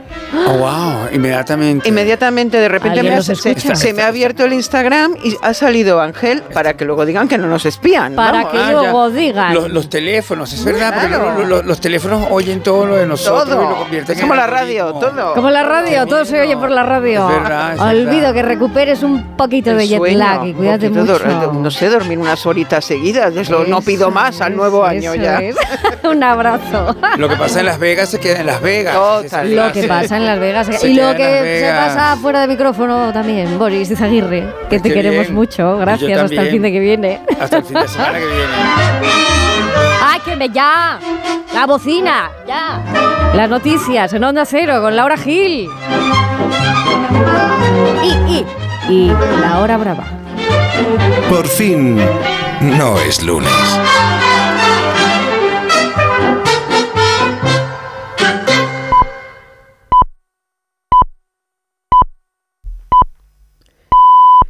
Oh, 0.46 0.58
wow, 0.58 1.08
inmediatamente. 1.12 1.88
Inmediatamente, 1.88 2.58
de 2.58 2.68
repente 2.68 3.00
¿Alguien 3.00 3.14
me 3.14 3.20
ha- 3.20 3.22
se, 3.22 3.34
se 3.76 3.92
me 3.94 4.02
ha 4.02 4.08
abierto 4.08 4.44
el 4.44 4.52
Instagram 4.52 5.14
y 5.22 5.34
ha 5.42 5.54
salido 5.54 6.00
Ángel 6.00 6.42
para 6.54 6.74
que 6.76 6.84
luego 6.84 7.06
digan 7.06 7.26
que 7.28 7.38
no 7.38 7.46
nos 7.46 7.64
espían. 7.66 8.14
Para 8.14 8.32
vamos. 8.44 8.52
que 8.52 8.58
Ah, 8.58 8.72
luego 8.72 9.08
ya. 9.08 9.14
digan. 9.16 9.54
Los, 9.54 9.70
los 9.70 9.88
teléfonos, 9.88 10.52
es 10.52 10.64
verdad, 10.64 10.92
porque 10.94 11.08
Claro. 11.08 11.38
lo- 11.38 11.44
lo- 11.46 11.62
los, 11.62 11.80
teléfonos 11.80 12.26
oyen 12.30 12.62
todo 12.62 12.86
lo 12.86 12.96
de 12.96 13.06
nosotros 13.06 13.48
Todo. 13.48 13.64
y 13.64 13.68
lo 13.68 13.76
convierten 13.76 14.12
Es 14.16 14.22
en 14.22 14.28
como 14.28 14.34
la 14.34 14.46
radio, 14.46 14.92
todo. 14.92 15.34
Como 15.34 15.50
la 15.50 15.62
radio, 15.62 16.06
todo 16.06 16.24
se 16.24 16.40
oye 16.40 16.56
por 16.56 16.70
la 16.70 16.82
radio. 16.82 17.28
Es 17.30 17.42
verdad, 17.42 17.74
es 17.74 17.80
Olvido 17.80 18.10
verdad. 18.20 18.34
que 18.34 18.42
recuperes 18.42 19.02
un 19.02 19.36
poquito 19.36 19.70
El 19.70 19.78
de 19.78 19.88
jet 19.88 19.98
sueño, 19.98 20.18
lag 20.18 20.46
y 20.46 20.52
cuídate 20.54 20.90
mucho. 20.90 21.18
no 21.52 21.70
sé, 21.70 21.88
dormir 21.88 22.18
unas 22.18 22.44
horitas 22.46 22.84
seguidas. 22.84 23.34
es 23.36 23.48
lo- 23.50 23.64
no 23.64 23.78
Eso 23.78 23.86
más 24.10 24.40
al 24.40 24.56
nuevo 24.56 24.84
año 24.84 25.12
eso 25.12 25.22
ya. 25.22 25.38
es. 25.40 25.56
un 26.02 26.22
abrazo. 26.22 26.96
Lo 27.16 27.28
que 27.28 27.36
pasa 27.36 27.60
en 27.60 27.66
Las 27.66 27.78
Vegas 27.78 28.10
se 28.10 28.18
queda 28.20 28.40
en 28.40 28.46
Las 28.46 28.60
Vegas. 28.60 28.96
Esa 29.24 29.44
Lo 29.44 29.72
que 29.72 29.84
pasa 29.84 30.16
en 30.16 30.26
Las 30.26 30.38
Vegas 30.40 30.66
Se 30.66 30.88
y 30.88 30.94
lo 30.94 31.14
que 31.14 31.60
se 31.64 31.72
pasa 31.76 32.16
fuera 32.16 32.40
de 32.40 32.48
micrófono 32.48 33.12
también, 33.12 33.58
Boris 33.58 33.90
Izaguirre, 33.90 34.46
que 34.68 34.80
te 34.80 34.88
qué 34.88 34.94
queremos 34.94 35.26
bien. 35.26 35.34
mucho. 35.34 35.78
Gracias, 35.78 36.18
hasta 36.18 36.42
el 36.42 36.50
fin 36.50 36.62
de 36.62 36.72
que 36.72 36.80
viene. 36.80 37.20
Hasta 37.40 37.58
el 37.58 37.64
fin 37.64 37.74
de 37.78 37.88
semana 37.88 38.18
que 38.18 38.26
viene. 38.26 38.42
¡Ay, 40.04 40.20
que 40.24 40.36
me 40.36 40.48
ya! 40.50 40.98
¡La 41.54 41.66
bocina! 41.66 42.30
¡Ya! 42.46 42.80
Las 43.34 43.48
noticias 43.48 44.12
en 44.12 44.24
Onda 44.24 44.44
Cero 44.44 44.80
con 44.82 44.94
Laura 44.96 45.16
Gil. 45.16 45.68
Y, 48.02 48.32
y, 48.32 48.46
y 48.88 49.12
la 49.40 49.60
hora 49.60 49.76
brava. 49.76 50.04
Por 51.28 51.46
fin, 51.46 51.96
no 52.60 52.98
es 53.00 53.22
lunes. 53.22 53.50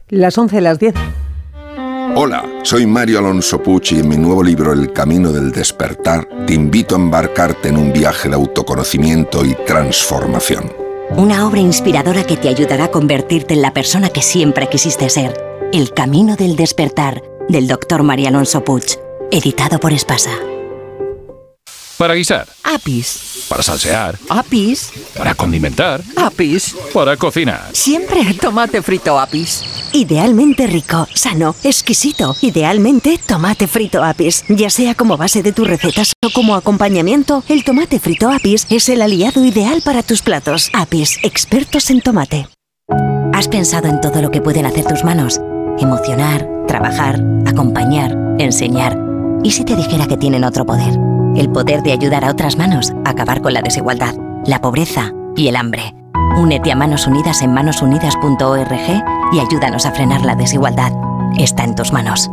Las 0.08 0.36
11, 0.36 0.60
las 0.60 0.78
10. 0.78 0.94
Hola, 2.14 2.44
soy 2.62 2.84
Mario 2.86 3.20
Alonso 3.20 3.62
Pucci 3.62 3.96
y 3.96 4.00
en 4.00 4.08
mi 4.08 4.18
nuevo 4.18 4.42
libro 4.42 4.72
El 4.72 4.92
Camino 4.92 5.32
del 5.32 5.50
Despertar 5.50 6.28
te 6.46 6.52
invito 6.52 6.94
a 6.94 6.98
embarcarte 6.98 7.70
en 7.70 7.78
un 7.78 7.92
viaje 7.92 8.28
de 8.28 8.34
autoconocimiento 8.34 9.42
y 9.44 9.54
transformación. 9.66 10.70
Una 11.16 11.46
obra 11.46 11.60
inspiradora 11.60 12.24
que 12.24 12.36
te 12.36 12.48
ayudará 12.48 12.84
a 12.84 12.90
convertirte 12.90 13.54
en 13.54 13.62
la 13.62 13.72
persona 13.72 14.10
que 14.10 14.20
siempre 14.20 14.68
quisiste 14.68 15.08
ser. 15.08 15.51
El 15.72 15.94
Camino 15.94 16.36
del 16.36 16.54
Despertar, 16.54 17.22
del 17.48 17.66
doctor 17.66 18.02
María 18.02 18.28
Alonso 18.28 18.62
Puig, 18.62 18.84
editado 19.30 19.80
por 19.80 19.94
Espasa. 19.94 20.30
Para 21.96 22.14
guisar, 22.14 22.46
Apis. 22.64 23.46
para 23.48 23.62
salsear, 23.62 24.18
Apis. 24.28 24.92
para 25.16 25.34
condimentar, 25.34 26.02
Apis. 26.16 26.74
para 26.92 27.16
cocinar. 27.16 27.70
Siempre 27.72 28.22
tomate 28.34 28.82
frito 28.82 29.18
Apis. 29.18 29.88
Idealmente 29.92 30.66
rico, 30.66 31.06
sano, 31.14 31.54
exquisito. 31.62 32.36
Idealmente 32.42 33.18
tomate 33.26 33.66
frito 33.66 34.02
Apis. 34.02 34.44
Ya 34.48 34.68
sea 34.68 34.94
como 34.94 35.16
base 35.16 35.42
de 35.42 35.52
tus 35.52 35.68
recetas 35.68 36.12
o 36.22 36.30
como 36.30 36.54
acompañamiento, 36.54 37.44
el 37.48 37.64
tomate 37.64 37.98
frito 37.98 38.30
Apis 38.30 38.66
es 38.68 38.88
el 38.88 39.00
aliado 39.00 39.42
ideal 39.44 39.80
para 39.82 40.02
tus 40.02 40.20
platos. 40.22 40.70
Apis, 40.74 41.18
expertos 41.22 41.88
en 41.90 42.00
tomate. 42.02 42.46
¿Has 43.32 43.48
pensado 43.48 43.88
en 43.88 44.00
todo 44.00 44.20
lo 44.20 44.30
que 44.30 44.42
pueden 44.42 44.66
hacer 44.66 44.84
tus 44.84 45.04
manos? 45.04 45.40
Emocionar, 45.78 46.48
trabajar, 46.66 47.22
acompañar, 47.46 48.16
enseñar. 48.38 48.98
¿Y 49.42 49.50
si 49.50 49.64
te 49.64 49.76
dijera 49.76 50.06
que 50.06 50.16
tienen 50.16 50.44
otro 50.44 50.64
poder? 50.64 50.98
El 51.36 51.50
poder 51.50 51.82
de 51.82 51.92
ayudar 51.92 52.24
a 52.24 52.30
otras 52.30 52.56
manos 52.56 52.92
a 53.04 53.10
acabar 53.10 53.42
con 53.42 53.54
la 53.54 53.62
desigualdad, 53.62 54.14
la 54.46 54.60
pobreza 54.60 55.12
y 55.36 55.48
el 55.48 55.56
hambre. 55.56 55.94
Únete 56.36 56.72
a 56.72 56.76
Manos 56.76 57.06
Unidas 57.06 57.42
en 57.42 57.52
manosunidas.org 57.52 59.04
y 59.32 59.38
ayúdanos 59.38 59.86
a 59.86 59.92
frenar 59.92 60.24
la 60.24 60.34
desigualdad. 60.34 60.92
Está 61.38 61.64
en 61.64 61.74
tus 61.74 61.92
manos. 61.92 62.30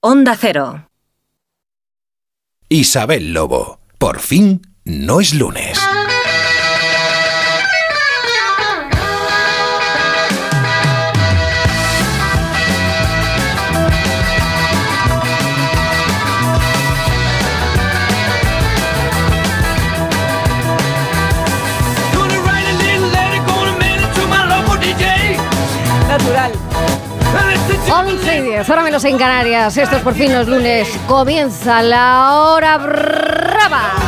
Onda 0.00 0.36
Cero. 0.38 0.88
Isabel 2.68 3.32
Lobo. 3.32 3.78
Por 3.98 4.18
fin 4.18 4.62
no 4.84 5.20
es 5.20 5.34
lunes. 5.34 5.78
11 28.12 28.38
y 28.38 28.42
10, 28.42 28.68
ahora 28.68 28.82
menos 28.82 29.04
en 29.06 29.16
Canarias. 29.16 29.74
Esto 29.74 29.96
es 29.96 30.02
por 30.02 30.14
fin 30.14 30.34
los 30.34 30.46
lunes. 30.46 30.86
Comienza 31.08 31.82
la 31.82 32.42
hora 32.42 32.76
brava. 32.76 34.01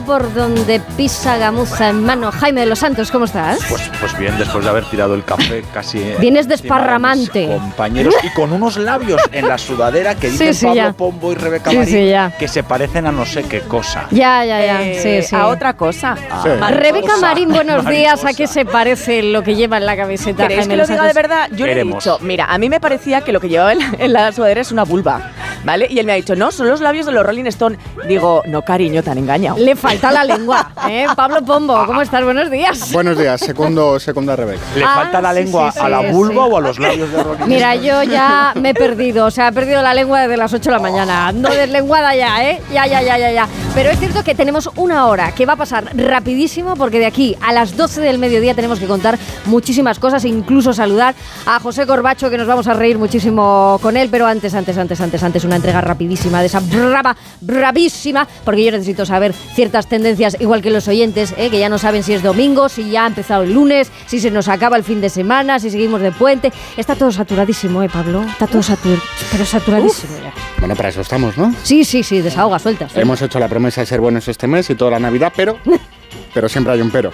Por 0.00 0.34
donde 0.34 0.80
pisa 0.96 1.38
gamuza 1.38 1.88
en 1.90 2.04
mano. 2.04 2.30
Jaime 2.32 2.62
de 2.62 2.66
los 2.66 2.80
Santos, 2.80 3.10
¿cómo 3.12 3.26
estás? 3.26 3.60
Pues, 3.68 3.82
pues 4.00 4.18
bien, 4.18 4.36
después 4.38 4.64
de 4.64 4.70
haber 4.70 4.84
tirado 4.86 5.14
el 5.14 5.24
café 5.24 5.62
casi. 5.72 5.98
Vienes 6.20 6.42
encima 6.42 6.42
de 6.42 6.46
desparramante. 6.48 7.46
Compañeros 7.46 8.14
y 8.22 8.28
con 8.30 8.52
unos 8.52 8.76
labios 8.76 9.20
en 9.30 9.46
la 9.48 9.56
sudadera 9.56 10.14
que 10.16 10.26
Sí, 10.30 10.32
dicen 10.32 10.54
sí, 10.54 10.66
Pablo 10.66 10.74
ya. 10.82 10.92
Pombo 10.92 11.32
y 11.32 11.36
Rebeca 11.36 11.70
Sí, 11.70 11.76
Marín 11.78 11.94
sí, 11.94 12.08
ya. 12.08 12.32
que 12.38 12.48
se 12.48 12.62
parecen 12.64 13.06
a 13.06 13.12
no 13.12 13.24
sé 13.24 13.44
qué 13.44 13.60
cosa. 13.60 14.06
Ya, 14.10 14.44
ya, 14.44 14.64
ya. 14.64 14.82
Eh, 14.82 15.00
sí, 15.22 15.28
sí. 15.28 15.36
A 15.36 15.46
otra 15.46 15.74
cosa. 15.76 16.16
Sí. 16.42 16.48
Rebeca 16.48 17.16
Marín, 17.18 17.50
buenos 17.50 17.86
días. 17.86 18.24
¿A 18.24 18.32
qué 18.34 18.46
se 18.46 18.64
parece 18.64 19.22
lo 19.22 19.42
que 19.42 19.54
lleva 19.54 19.76
en 19.78 19.86
la 19.86 19.96
camiseta? 19.96 20.42
¿Queréis 20.42 20.60
Jaime 20.60 20.74
que 20.74 20.78
lo 20.82 20.86
diga 20.86 21.06
de 21.06 21.12
verdad? 21.12 21.48
Yo 21.52 21.66
le 21.66 21.72
he 21.72 21.74
Queremos. 21.76 22.02
dicho, 22.04 22.18
mira, 22.20 22.46
a 22.46 22.58
mí 22.58 22.68
me 22.68 22.80
parecía 22.80 23.20
que 23.20 23.32
lo 23.32 23.40
que 23.40 23.48
llevaba 23.48 23.72
en 23.72 23.78
la, 23.78 23.90
en 23.98 24.12
la 24.12 24.32
sudadera 24.32 24.60
es 24.60 24.72
una 24.72 24.82
vulva, 24.84 25.30
¿vale? 25.64 25.86
Y 25.90 25.98
él 25.98 26.06
me 26.06 26.12
ha 26.12 26.16
dicho, 26.16 26.36
no, 26.36 26.50
son 26.52 26.68
los 26.68 26.80
labios 26.80 27.06
de 27.06 27.12
los 27.12 27.24
Rolling 27.24 27.46
Stone. 27.46 27.78
Digo, 28.06 28.42
no, 28.46 28.62
cariño, 28.62 29.02
te 29.02 29.10
han 29.10 29.18
engañado. 29.18 29.58
Le 29.58 29.74
falta 29.76 30.12
la 30.12 30.24
lengua, 30.24 30.70
¿eh? 30.88 31.06
Pablo 31.16 31.42
Pombo, 31.44 31.84
¿cómo 31.86 32.02
estás? 32.02 32.22
Buenos 32.24 32.50
días. 32.50 32.92
Buenos 32.92 33.18
días, 33.18 33.40
segundo, 33.40 33.98
segunda 33.98 34.36
Rebeca. 34.36 34.60
¿Le 34.76 34.84
Ah, 34.84 34.94
falta 34.96 35.20
la 35.20 35.32
sí, 35.34 35.42
lengua 35.42 35.72
sí, 35.72 35.78
a 35.82 35.88
la 35.88 36.00
vulva 36.12 36.44
sí. 36.44 36.50
o 36.52 36.56
a 36.56 36.60
los 36.60 36.78
labios 36.78 37.10
de 37.10 37.22
Rolling 37.22 37.46
Mira, 37.46 37.74
Stone? 37.74 37.88
yo 37.88 38.02
ya 38.04 38.52
me 38.54 38.70
he 38.70 38.74
perdido, 38.74 39.26
o 39.26 39.30
sea, 39.30 39.48
he 39.48 39.52
perdido 39.52 39.80
la 39.82 39.94
lengua 39.94 40.20
desde 40.20 40.36
las 40.36 40.52
8 40.52 40.62
de 40.70 40.70
la 40.76 40.78
mañana. 40.82 41.28
Ando 41.28 41.48
deslenguada 41.50 42.14
ya, 42.14 42.48
¿eh? 42.50 42.60
Ya, 42.72 42.86
ya, 42.86 43.02
ya, 43.02 43.18
ya, 43.18 43.30
ya. 43.32 43.48
Pero 43.74 43.90
es 43.90 43.98
cierto 43.98 44.22
que 44.22 44.34
tenemos 44.34 44.70
una 44.76 45.06
hora 45.06 45.32
que 45.32 45.46
va 45.46 45.54
a 45.54 45.56
pasar 45.56 45.90
rapidísimo 45.96 46.76
porque 46.76 46.98
de 46.98 47.06
aquí 47.06 47.36
a 47.40 47.52
las 47.52 47.76
12 47.76 48.00
del 48.00 48.18
mediodía 48.18 48.54
tenemos 48.54 48.78
que 48.78 48.86
contar 48.86 49.18
muchísimas 49.46 49.98
cosas, 49.98 50.24
incluso 50.24 50.72
saludar 50.72 51.14
a 51.46 51.58
José 51.60 51.86
Corbacho, 51.86 52.30
que 52.30 52.38
nos 52.38 52.46
vamos 52.46 52.66
a 52.68 52.74
reír 52.74 52.98
muchísimo 52.98 53.78
con 53.82 53.96
él, 53.96 54.08
pero 54.10 54.26
antes, 54.26 54.54
antes, 54.54 54.76
antes, 54.78 55.00
antes, 55.00 55.22
antes, 55.22 55.44
una 55.44 55.53
entrega 55.56 55.80
rapidísima 55.80 56.40
de 56.40 56.46
esa 56.46 56.60
brava, 56.60 57.16
bravísima, 57.40 58.26
porque 58.44 58.64
yo 58.64 58.72
necesito 58.72 59.06
saber 59.06 59.32
ciertas 59.32 59.86
tendencias, 59.86 60.36
igual 60.40 60.62
que 60.62 60.70
los 60.70 60.88
oyentes, 60.88 61.34
¿eh? 61.36 61.50
que 61.50 61.58
ya 61.58 61.68
no 61.68 61.78
saben 61.78 62.02
si 62.02 62.12
es 62.12 62.22
domingo, 62.22 62.68
si 62.68 62.90
ya 62.90 63.04
ha 63.04 63.06
empezado 63.06 63.42
el 63.42 63.52
lunes, 63.52 63.90
si 64.06 64.20
se 64.20 64.30
nos 64.30 64.48
acaba 64.48 64.76
el 64.76 64.84
fin 64.84 65.00
de 65.00 65.08
semana, 65.08 65.58
si 65.58 65.70
seguimos 65.70 66.00
de 66.00 66.12
puente. 66.12 66.52
Está 66.76 66.94
todo 66.94 67.12
saturadísimo, 67.12 67.82
¿eh, 67.82 67.88
Pablo? 67.88 68.22
Está 68.22 68.46
todo 68.46 68.62
saturado, 68.62 69.00
pero 69.30 69.44
saturadísimo 69.44 70.16
ya. 70.22 70.32
Bueno, 70.58 70.74
para 70.76 70.88
eso 70.88 71.00
estamos, 71.00 71.36
¿no? 71.36 71.54
Sí, 71.62 71.84
sí, 71.84 72.02
sí, 72.02 72.20
desahoga, 72.20 72.58
suelta. 72.58 72.86
suelta. 72.86 73.00
Hemos 73.00 73.20
hecho 73.22 73.38
la 73.38 73.48
promesa 73.48 73.80
de 73.80 73.86
ser 73.86 74.00
buenos 74.00 74.28
este 74.28 74.46
mes 74.46 74.68
y 74.70 74.74
toda 74.74 74.92
la 74.92 75.00
Navidad, 75.00 75.32
pero, 75.34 75.58
pero 76.34 76.48
siempre 76.48 76.72
hay 76.72 76.80
un 76.80 76.90
pero. 76.90 77.10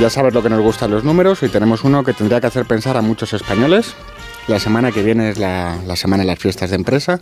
Ya 0.00 0.10
sabes 0.10 0.34
lo 0.34 0.42
que 0.42 0.50
nos 0.50 0.60
gustan 0.60 0.90
los 0.90 1.02
números 1.02 1.42
y 1.42 1.48
tenemos 1.48 1.82
uno 1.82 2.04
que 2.04 2.12
tendría 2.12 2.40
que 2.40 2.46
hacer 2.46 2.66
pensar 2.66 2.96
a 2.96 3.02
muchos 3.02 3.32
españoles. 3.32 3.94
La 4.46 4.60
semana 4.60 4.92
que 4.92 5.02
viene 5.02 5.30
es 5.30 5.38
la, 5.38 5.76
la 5.86 5.96
semana 5.96 6.22
de 6.22 6.26
las 6.26 6.38
fiestas 6.38 6.70
de 6.70 6.76
empresa. 6.76 7.20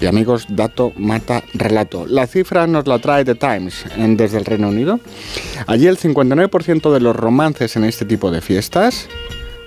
Y 0.00 0.06
amigos, 0.06 0.46
dato, 0.48 0.92
mata, 0.96 1.42
relato. 1.54 2.06
La 2.06 2.26
cifra 2.26 2.66
nos 2.68 2.86
la 2.86 2.98
trae 3.00 3.24
The 3.24 3.34
Times 3.34 3.84
en- 3.96 4.16
desde 4.16 4.38
el 4.38 4.44
Reino 4.44 4.68
Unido. 4.68 5.00
Allí 5.66 5.86
el 5.88 5.98
59% 5.98 6.92
de 6.92 7.00
los 7.00 7.16
romances 7.16 7.74
en 7.76 7.84
este 7.84 8.04
tipo 8.04 8.30
de 8.30 8.40
fiestas 8.40 9.08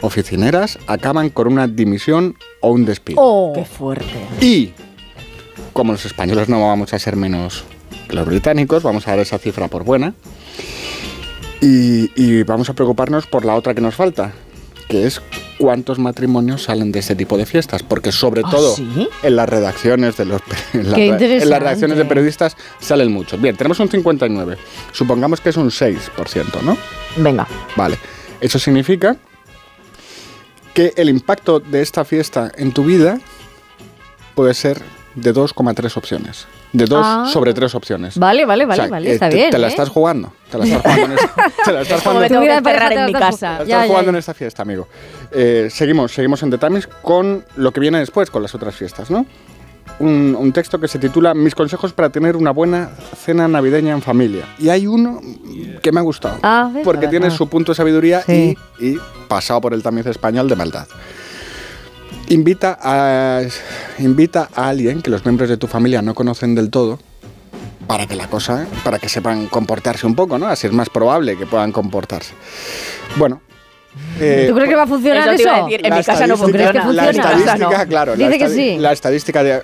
oficineras 0.01 0.79
acaban 0.87 1.29
con 1.29 1.47
una 1.47 1.67
dimisión 1.67 2.35
o 2.61 2.71
un 2.71 2.85
despido. 2.85 3.19
Oh. 3.21 3.51
Qué 3.53 3.65
fuerte. 3.65 4.05
Y 4.39 4.71
como 5.73 5.91
los 5.91 6.05
españoles 6.05 6.47
no 6.49 6.65
vamos 6.65 6.93
a 6.93 6.99
ser 6.99 7.15
menos 7.17 7.65
que 8.07 8.15
los 8.15 8.25
británicos, 8.25 8.83
vamos 8.83 9.07
a 9.07 9.11
dar 9.11 9.19
esa 9.19 9.37
cifra 9.37 9.67
por 9.67 9.83
buena. 9.83 10.13
Y, 11.61 12.09
y 12.15 12.43
vamos 12.43 12.69
a 12.69 12.73
preocuparnos 12.73 13.27
por 13.27 13.45
la 13.45 13.55
otra 13.55 13.73
que 13.75 13.81
nos 13.81 13.95
falta, 13.95 14.31
que 14.87 15.05
es 15.05 15.21
cuántos 15.61 15.99
matrimonios 15.99 16.63
salen 16.63 16.91
de 16.91 16.99
este 16.99 17.15
tipo 17.15 17.37
de 17.37 17.45
fiestas. 17.45 17.83
Porque 17.83 18.11
sobre 18.11 18.41
¿Ah, 18.43 18.49
todo 18.49 18.75
sí? 18.75 19.07
en 19.21 19.35
las 19.35 19.47
redacciones 19.47 20.17
de 20.17 20.25
los 20.25 20.41
en 20.73 20.89
las, 20.89 20.99
en 20.99 21.19
redacciones 21.19 21.97
de 21.97 22.05
periodistas 22.05 22.57
salen 22.79 23.11
muchos. 23.11 23.39
Bien, 23.39 23.55
tenemos 23.55 23.79
un 23.79 23.89
59. 23.89 24.57
Supongamos 24.91 25.39
que 25.39 25.49
es 25.49 25.57
un 25.57 25.69
6%, 25.69 26.61
¿no? 26.63 26.75
Venga. 27.17 27.47
Vale. 27.75 27.97
Eso 28.41 28.57
significa 28.57 29.17
que 30.73 30.93
el 30.95 31.09
impacto 31.09 31.59
de 31.59 31.81
esta 31.81 32.03
fiesta 32.05 32.51
en 32.57 32.71
tu 32.71 32.83
vida 32.83 33.19
puede 34.33 34.55
ser 34.55 34.81
de 35.13 35.33
2,3 35.33 35.95
opciones. 35.95 36.47
De 36.73 36.85
2 36.85 37.01
Ah. 37.05 37.29
sobre 37.31 37.53
3 37.53 37.75
opciones. 37.75 38.17
Vale, 38.17 38.45
vale, 38.45 38.65
vale, 38.65 38.81
O 38.81 38.83
sea, 38.85 38.91
vale, 38.91 39.09
eh, 39.09 39.13
está 39.13 39.29
te, 39.29 39.35
bien. 39.35 39.49
te 39.51 39.57
la 39.57 39.67
¿eh? 39.67 39.69
estás 39.71 39.89
jugando. 39.89 40.31
Te 40.49 40.57
la 40.57 40.63
estás 40.65 40.81
jugando 40.81 41.05
en 41.05 41.11
esta, 41.19 41.33
te 41.65 41.71
la 41.73 41.81
estás 41.81 42.01
jugando- 42.01 42.27
te 42.27 42.33
en 42.33 42.39
mi 42.39 42.47
casa. 42.47 42.61
te 42.61 43.17
la 43.19 43.29
estás 43.29 43.67
ya, 43.67 43.83
jugando 43.87 44.03
ya. 44.05 44.09
en 44.09 44.15
esta 44.15 44.33
fiesta, 44.33 44.61
amigo. 44.61 44.87
Eh, 45.31 45.67
seguimos, 45.69 46.13
seguimos 46.13 46.41
en 46.43 46.49
The 46.51 46.57
Times 46.57 46.87
con 47.01 47.43
lo 47.57 47.71
que 47.71 47.79
viene 47.81 47.99
después, 47.99 48.29
con 48.29 48.41
las 48.41 48.55
otras 48.55 48.73
fiestas, 48.75 49.11
¿no? 49.11 49.25
Un, 49.99 50.35
un 50.39 50.51
texto 50.53 50.79
que 50.79 50.87
se 50.87 50.97
titula 50.97 51.33
Mis 51.33 51.53
consejos 51.53 51.91
para 51.93 52.09
tener 52.09 52.35
una 52.37 52.51
buena 52.51 52.89
cena 53.17 53.47
navideña 53.47 53.91
en 53.91 54.01
familia. 54.01 54.45
Y 54.57 54.69
hay 54.69 54.87
uno 54.87 55.19
que 55.81 55.91
me 55.91 55.99
ha 55.99 56.03
gustado. 56.03 56.39
A 56.41 56.69
ver, 56.73 56.81
a 56.81 56.83
porque 56.85 57.07
tiene 57.07 57.29
su 57.31 57.47
punto 57.49 57.73
de 57.73 57.75
sabiduría 57.75 58.21
Sí. 58.21 58.57
y, 58.79 58.87
y 58.93 58.99
pasado 59.27 59.59
por 59.61 59.73
el 59.73 59.83
tamiz 59.83 60.05
español 60.07 60.47
de 60.47 60.55
maldad. 60.55 60.87
Invita 62.31 62.77
a, 62.81 63.41
invita 63.99 64.47
a 64.55 64.69
alguien 64.69 65.01
que 65.01 65.09
los 65.09 65.25
miembros 65.25 65.49
de 65.49 65.57
tu 65.57 65.67
familia 65.67 66.01
no 66.01 66.13
conocen 66.15 66.55
del 66.55 66.69
todo 66.69 66.97
para 67.87 68.07
que 68.07 68.15
la 68.15 68.27
cosa, 68.27 68.67
para 68.85 68.99
que 68.99 69.09
sepan 69.09 69.47
comportarse 69.47 70.07
un 70.07 70.15
poco, 70.15 70.39
¿no? 70.39 70.47
Así 70.47 70.65
es 70.65 70.71
más 70.71 70.89
probable 70.89 71.35
que 71.37 71.45
puedan 71.45 71.73
comportarse. 71.73 72.33
Bueno. 73.17 73.41
eh, 74.17 74.45
¿Tú 74.47 74.55
crees 74.55 74.69
que 74.69 74.75
va 74.77 74.83
a 74.83 74.87
funcionar 74.87 75.19
Eso 75.23 75.31
eso? 75.31 75.35
te 75.35 75.43
iba 75.43 75.55
a 75.57 75.63
decir, 75.65 75.81
en 75.85 75.89
la 75.89 75.95
mi 75.97 76.03
casa 76.05 76.27
no 76.27 76.33
estadística- 76.35 76.51
¿Crees 76.53 76.71
que 76.71 76.79
funciona. 76.81 77.03
La 77.03 77.11
funciona? 77.11 77.41
estadística, 77.43 77.85
claro. 77.87 78.15
la 78.15 78.27
Dice 78.29 78.39
que 78.39 78.49
sí. 78.49 78.77
La 78.79 78.91
estadística 78.93 79.43
de 79.43 79.63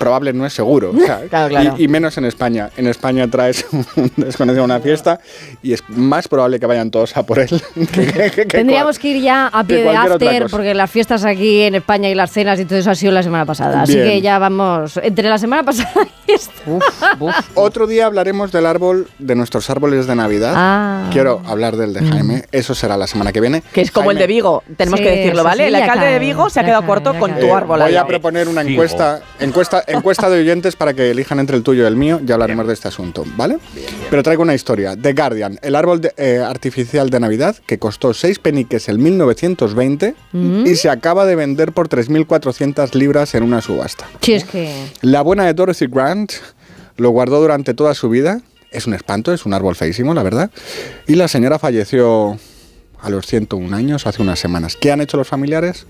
probable 0.00 0.32
no 0.32 0.44
es 0.44 0.52
seguro. 0.52 0.90
o 0.90 0.98
sea, 0.98 1.20
Claro, 1.30 1.48
claro. 1.48 1.74
Y, 1.78 1.84
y 1.84 1.88
menos 1.88 2.18
en 2.18 2.24
España. 2.24 2.70
En 2.76 2.88
España 2.88 3.28
traes 3.30 3.64
un 3.96 4.10
desconocido 4.16 4.62
a 4.62 4.64
una 4.64 4.80
fiesta 4.80 5.20
y 5.62 5.72
es 5.74 5.84
más 5.88 6.26
probable 6.26 6.58
que 6.58 6.66
vayan 6.66 6.90
todos 6.90 7.16
a 7.16 7.22
por 7.22 7.38
él. 7.38 7.48
que- 7.94 8.06
que- 8.12 8.30
que- 8.32 8.44
Tendríamos 8.46 8.98
que 8.98 9.08
ir 9.08 9.22
ya 9.22 9.46
a 9.46 9.62
pie 9.62 9.84
de 9.84 9.96
after, 9.96 10.46
porque 10.50 10.74
las 10.74 10.90
fiestas 10.90 11.24
aquí 11.24 11.60
en 11.62 11.76
España 11.76 12.08
y 12.08 12.14
las 12.16 12.32
cenas 12.32 12.58
y 12.58 12.64
todo 12.64 12.78
eso 12.78 12.90
ha 12.90 12.94
sido 12.96 13.12
la 13.12 13.22
semana 13.22 13.44
pasada. 13.46 13.82
Así 13.82 13.94
Bien. 13.94 14.08
que 14.08 14.20
ya 14.20 14.38
vamos, 14.40 14.98
entre 15.02 15.28
la 15.28 15.38
semana 15.38 15.62
pasada 15.62 15.92
y 16.26 16.32
esta. 16.32 16.52
Otro 17.54 17.86
día 17.86 18.06
hablaremos 18.06 18.52
del 18.52 18.66
árbol, 18.66 19.06
de 19.18 19.34
nuestros 19.34 19.68
árboles 19.70 20.06
de 20.06 20.16
Navidad. 20.16 20.54
Ah. 20.56 21.08
Quiero 21.12 21.42
hablar 21.46 21.76
del 21.76 21.92
de 21.92 22.00
Jaime. 22.00 22.44
Eso 22.52 22.74
será 22.74 22.96
la 22.96 23.06
semana 23.06 23.32
que 23.32 23.40
viene. 23.40 23.62
Que 23.72 23.82
es 23.82 23.90
como 23.90 24.10
el 24.10 24.18
de 24.18 24.26
Vigo, 24.26 24.62
tenemos 24.76 24.98
Sí, 24.98 25.04
que 25.04 25.10
decirlo, 25.10 25.44
¿vale? 25.44 25.64
sí, 25.64 25.68
el 25.68 25.74
alcalde 25.74 26.06
de 26.06 26.18
Vigo 26.18 26.48
se 26.50 26.60
ha 26.60 26.64
quedado 26.64 26.86
corto 26.86 27.14
con 27.18 27.34
tu 27.38 27.46
Eh, 27.46 27.52
árbol. 27.52 27.80
Voy 27.80 27.96
a 27.96 28.06
proponer 28.06 28.48
una 28.48 28.62
encuesta, 28.62 29.20
encuesta 29.92 30.28
de 30.30 30.40
oyentes 30.40 30.76
para 30.76 30.94
que 30.94 31.10
elijan 31.10 31.38
entre 31.40 31.56
el 31.56 31.62
tuyo 31.62 31.84
y 31.84 31.86
el 31.86 31.96
mío. 31.96 32.20
Ya 32.24 32.34
hablaremos 32.34 32.66
de 32.66 32.74
este 32.74 32.88
asunto, 32.88 33.24
¿vale? 33.36 33.58
Pero 34.10 34.22
traigo 34.22 34.42
una 34.42 34.54
historia. 34.54 34.96
The 34.96 35.12
Guardian, 35.12 35.58
el 35.62 35.74
árbol 35.76 36.00
de- 36.00 36.12
eh, 36.16 36.38
artificial 36.38 37.10
de 37.10 37.20
Navidad 37.20 37.56
que 37.66 37.78
costó 37.78 38.14
6 38.14 38.38
peniques 38.38 38.88
en 38.88 39.02
1920 39.02 40.14
Mm. 40.32 40.66
y 40.66 40.74
se 40.76 40.88
acaba 40.90 41.26
de 41.26 41.36
vender 41.36 41.72
por 41.72 41.88
3.400 41.88 42.94
libras 42.94 43.34
en 43.34 43.42
una 43.42 43.60
subasta. 43.60 44.06
Sí, 44.20 44.34
es 44.34 44.44
que. 44.44 44.72
La 45.02 45.22
buena 45.22 45.44
de 45.46 45.54
Dorothy 45.54 45.86
Grant 45.86 46.32
lo 46.96 47.10
guardó 47.10 47.40
durante 47.40 47.74
toda 47.74 47.94
su 47.94 48.08
vida. 48.08 48.40
Es 48.70 48.86
un 48.86 48.94
espanto, 48.94 49.32
es 49.32 49.46
un 49.46 49.54
árbol 49.54 49.74
feísimo, 49.74 50.14
la 50.14 50.22
verdad. 50.22 50.50
Y 51.08 51.14
la 51.16 51.26
señora 51.28 51.58
falleció 51.58 52.38
a 53.02 53.10
los 53.10 53.26
101 53.26 53.72
años, 53.74 54.06
hace 54.06 54.22
unas 54.22 54.38
semanas. 54.38 54.76
¿Qué 54.80 54.92
han 54.92 55.00
hecho 55.00 55.16
los 55.16 55.26
familiares? 55.26 55.86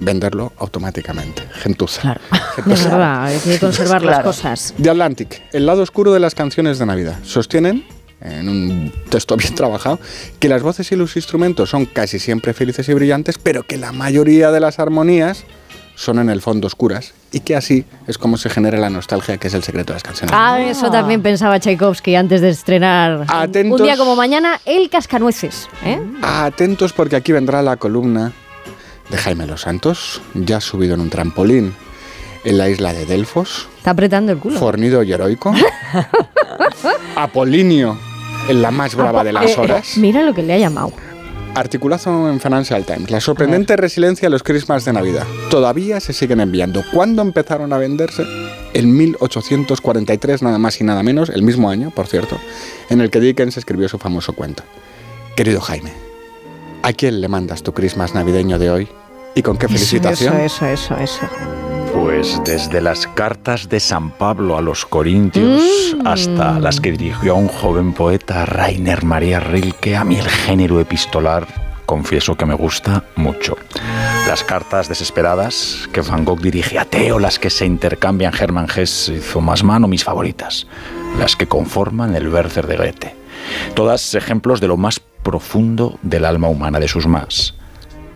Venderlo 0.00 0.52
automáticamente. 0.58 1.42
Gentuza. 1.54 2.16
Es 2.58 2.84
verdad, 2.84 3.24
hay 3.24 3.38
que 3.38 3.58
conservar 3.58 4.02
las 4.02 4.20
cosas. 4.20 4.74
The 4.80 4.90
Atlantic, 4.90 5.42
el 5.52 5.66
lado 5.66 5.82
oscuro 5.82 6.12
de 6.12 6.20
las 6.20 6.34
canciones 6.34 6.78
de 6.78 6.86
Navidad. 6.86 7.18
Sostienen, 7.22 7.84
en 8.20 8.48
un 8.48 8.92
texto 9.08 9.36
bien 9.36 9.54
trabajado, 9.54 9.98
que 10.38 10.48
las 10.48 10.62
voces 10.62 10.90
y 10.92 10.96
los 10.96 11.16
instrumentos 11.16 11.70
son 11.70 11.86
casi 11.86 12.18
siempre 12.18 12.52
felices 12.52 12.88
y 12.88 12.94
brillantes, 12.94 13.38
pero 13.38 13.62
que 13.64 13.76
la 13.76 13.92
mayoría 13.92 14.50
de 14.50 14.60
las 14.60 14.78
armonías 14.78 15.44
son 15.94 16.18
en 16.18 16.30
el 16.30 16.40
fondo 16.40 16.66
oscuras 16.66 17.12
y 17.32 17.40
que 17.40 17.54
así 17.54 17.84
es 18.06 18.18
como 18.18 18.36
se 18.36 18.50
genera 18.50 18.78
la 18.78 18.90
nostalgia, 18.90 19.36
que 19.36 19.48
es 19.48 19.54
el 19.54 19.62
secreto 19.62 19.92
de 19.92 19.96
las 19.96 20.02
canciones. 20.02 20.34
Ah, 20.36 20.60
eso 20.60 20.90
también 20.90 21.22
pensaba 21.22 21.60
Tchaikovsky 21.60 22.14
antes 22.16 22.40
de 22.40 22.48
estrenar 22.48 23.24
Atentos. 23.28 23.80
un 23.80 23.86
día 23.86 23.96
como 23.96 24.16
mañana 24.16 24.60
El 24.64 24.88
Cascanueces. 24.90 25.68
¿eh? 25.84 26.00
Atentos 26.22 26.92
porque 26.92 27.16
aquí 27.16 27.32
vendrá 27.32 27.62
la 27.62 27.76
columna 27.76 28.32
de 29.12 29.18
Jaime 29.18 29.46
Los 29.46 29.60
Santos, 29.60 30.20
ya 30.34 30.60
subido 30.60 30.94
en 30.94 31.00
un 31.00 31.10
trampolín 31.10 31.72
en 32.44 32.58
la 32.58 32.68
isla 32.68 32.92
de 32.92 33.06
Delfos, 33.06 33.68
Está 33.78 33.90
apretando 33.92 34.32
el 34.32 34.38
culo. 34.38 34.58
fornido 34.58 35.02
y 35.04 35.12
heroico. 35.12 35.52
Apolinio 37.16 37.96
en 38.48 38.62
la 38.62 38.70
más 38.70 38.94
brava 38.94 39.22
de 39.24 39.32
las 39.32 39.44
Eh, 39.50 39.54
eh, 39.56 39.60
horas. 39.60 39.96
mira 39.96 40.22
lo 40.22 40.34
que 40.34 40.42
le 40.42 40.54
ha 40.54 40.58
llamado. 40.58 40.92
Articulazo 41.54 42.30
en 42.30 42.40
Financial 42.40 42.84
Times. 42.86 43.10
La 43.10 43.20
sorprendente 43.20 43.76
resiliencia 43.76 44.26
de 44.26 44.30
los 44.30 44.42
Christmas 44.42 44.84
de 44.86 44.92
Navidad. 44.94 45.26
Todavía 45.50 46.00
se 46.00 46.14
siguen 46.14 46.40
enviando. 46.40 46.82
¿Cuándo 46.92 47.20
empezaron 47.20 47.72
a 47.74 47.78
venderse? 47.78 48.24
En 48.72 48.96
1843, 48.96 50.42
nada 50.42 50.56
más 50.58 50.80
y 50.80 50.84
nada 50.84 51.02
menos, 51.02 51.28
el 51.28 51.42
mismo 51.42 51.68
año, 51.68 51.90
por 51.90 52.06
cierto, 52.06 52.38
en 52.88 53.02
el 53.02 53.10
que 53.10 53.20
Dickens 53.20 53.58
escribió 53.58 53.86
su 53.90 53.98
famoso 53.98 54.32
cuento. 54.32 54.62
Querido 55.36 55.60
Jaime, 55.60 55.92
¿a 56.82 56.94
quién 56.94 57.20
le 57.20 57.28
mandas 57.28 57.62
tu 57.62 57.74
Christmas 57.74 58.14
navideño 58.14 58.58
de 58.58 58.70
hoy? 58.70 58.88
¿Y 59.34 59.42
con 59.42 59.56
qué 59.56 59.66
felicitación? 59.68 60.38
Eso, 60.40 60.66
eso, 60.66 60.94
eso, 60.96 61.02
eso. 61.02 61.26
Pues 61.94 62.40
desde 62.44 62.80
las 62.80 63.06
cartas 63.06 63.68
de 63.68 63.78
San 63.78 64.10
Pablo 64.10 64.56
a 64.56 64.62
los 64.62 64.86
Corintios 64.86 65.62
Mm. 65.96 66.06
hasta 66.06 66.58
las 66.58 66.80
que 66.80 66.92
dirigió 66.92 67.32
a 67.32 67.36
un 67.36 67.48
joven 67.48 67.92
poeta, 67.92 68.46
Rainer 68.46 69.04
María 69.04 69.40
Rilke, 69.40 69.96
a 69.96 70.04
mí 70.04 70.16
el 70.16 70.28
género 70.28 70.80
epistolar 70.80 71.46
confieso 71.84 72.36
que 72.36 72.46
me 72.46 72.54
gusta 72.54 73.04
mucho. 73.16 73.56
Las 74.26 74.42
cartas 74.44 74.88
desesperadas 74.88 75.88
que 75.92 76.00
Van 76.00 76.24
Gogh 76.24 76.40
dirige 76.40 76.78
a 76.78 76.86
Theo, 76.86 77.18
las 77.18 77.38
que 77.38 77.50
se 77.50 77.66
intercambian 77.66 78.32
Hermann 78.38 78.68
Hesse 78.74 79.08
y 79.10 79.20
Thomas 79.20 79.62
Mann 79.62 79.84
o 79.84 79.88
mis 79.88 80.04
favoritas, 80.04 80.66
las 81.18 81.36
que 81.36 81.46
conforman 81.46 82.14
el 82.14 82.28
Werther 82.28 82.66
de 82.66 82.76
Goethe. 82.76 83.14
Todas 83.74 84.14
ejemplos 84.14 84.60
de 84.60 84.68
lo 84.68 84.78
más 84.78 85.00
profundo 85.00 85.98
del 86.02 86.24
alma 86.24 86.48
humana, 86.48 86.80
de 86.80 86.88
sus 86.88 87.06
más 87.06 87.54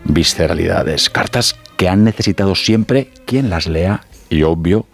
visceralidades, 0.07 1.09
cartas 1.09 1.55
que 1.77 1.89
han 1.89 2.03
necesitado 2.03 2.55
siempre 2.55 3.09
quien 3.25 3.49
las 3.49 3.67
lea 3.67 4.01
y, 4.29 4.43
obvio, 4.43 4.85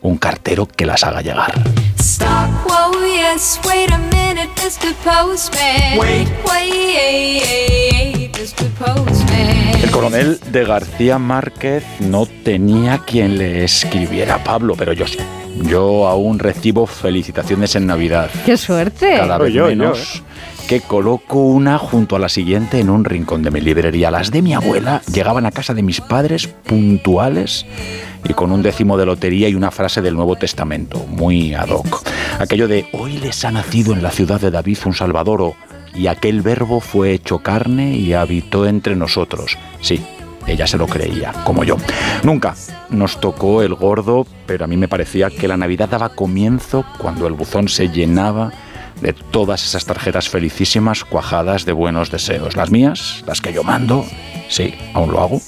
un 0.00 0.18
cartero 0.18 0.66
que 0.66 0.86
las 0.86 1.04
haga 1.04 1.22
llegar. 1.22 1.54
Stop, 1.98 2.28
whoa, 2.66 2.92
yes, 3.06 3.60
wait 3.66 3.90
a 3.90 3.98
minute, 3.98 4.50
Mr. 4.56 4.94
Postman. 5.02 5.98
Wait. 5.98 6.28
wait, 6.46 8.36
Mr. 8.36 8.68
Postman. 8.78 9.82
El 9.82 9.90
coronel 9.90 10.38
de 10.50 10.64
García 10.64 11.18
Márquez 11.18 11.84
no 12.00 12.26
tenía 12.26 12.98
quien 12.98 13.38
le 13.38 13.64
escribiera 13.64 14.36
a 14.36 14.44
Pablo, 14.44 14.74
pero 14.76 14.92
yo 14.92 15.06
sí. 15.06 15.18
Yo 15.62 16.08
aún 16.08 16.38
recibo 16.38 16.86
felicitaciones 16.86 17.76
en 17.76 17.86
Navidad. 17.86 18.28
¡Qué 18.44 18.56
suerte! 18.56 19.16
Cada 19.16 19.38
vez 19.38 19.52
Yo, 19.52 19.62
yo, 19.62 19.66
menos. 19.68 20.22
Que 20.68 20.80
coloco 20.80 21.40
una 21.40 21.78
junto 21.78 22.16
a 22.16 22.18
la 22.18 22.30
siguiente 22.30 22.80
en 22.80 22.88
un 22.88 23.04
rincón 23.04 23.42
de 23.42 23.50
mi 23.50 23.60
librería. 23.60 24.10
Las 24.10 24.30
de 24.30 24.40
mi 24.40 24.54
abuela 24.54 25.02
llegaban 25.12 25.44
a 25.44 25.50
casa 25.50 25.74
de 25.74 25.82
mis 25.82 26.00
padres 26.00 26.46
puntuales 26.46 27.66
y 28.28 28.32
con 28.32 28.50
un 28.50 28.62
décimo 28.62 28.96
de 28.96 29.04
lotería 29.04 29.48
y 29.50 29.54
una 29.54 29.70
frase 29.70 30.00
del 30.00 30.14
Nuevo 30.14 30.36
Testamento, 30.36 31.04
muy 31.06 31.52
ad 31.52 31.68
hoc. 31.68 32.02
Aquello 32.38 32.66
de 32.66 32.86
hoy 32.92 33.18
les 33.18 33.44
ha 33.44 33.50
nacido 33.50 33.92
en 33.92 34.02
la 34.02 34.10
ciudad 34.10 34.40
de 34.40 34.50
David 34.50 34.78
un 34.86 34.94
Salvador 34.94 35.54
y 35.94 36.06
aquel 36.06 36.40
verbo 36.40 36.80
fue 36.80 37.12
hecho 37.12 37.40
carne 37.40 37.96
y 37.96 38.14
habitó 38.14 38.66
entre 38.66 38.96
nosotros. 38.96 39.58
Sí, 39.82 40.02
ella 40.46 40.66
se 40.66 40.78
lo 40.78 40.86
creía, 40.86 41.32
como 41.44 41.64
yo. 41.64 41.76
Nunca 42.22 42.54
nos 42.88 43.20
tocó 43.20 43.62
el 43.62 43.74
gordo, 43.74 44.26
pero 44.46 44.64
a 44.64 44.68
mí 44.68 44.76
me 44.76 44.88
parecía 44.88 45.28
que 45.30 45.46
la 45.46 45.56
Navidad 45.58 45.90
daba 45.90 46.10
comienzo 46.10 46.84
cuando 46.98 47.26
el 47.26 47.34
buzón 47.34 47.68
se 47.68 47.88
llenaba 47.88 48.50
de 49.00 49.12
todas 49.12 49.64
esas 49.64 49.84
tarjetas 49.84 50.28
felicísimas 50.28 51.04
cuajadas 51.04 51.64
de 51.64 51.72
buenos 51.72 52.10
deseos. 52.10 52.56
Las 52.56 52.70
mías, 52.70 53.22
las 53.26 53.40
que 53.40 53.52
yo 53.52 53.62
mando, 53.62 54.04
sí, 54.48 54.74
aún 54.94 55.12
lo 55.12 55.20
hago, 55.20 55.40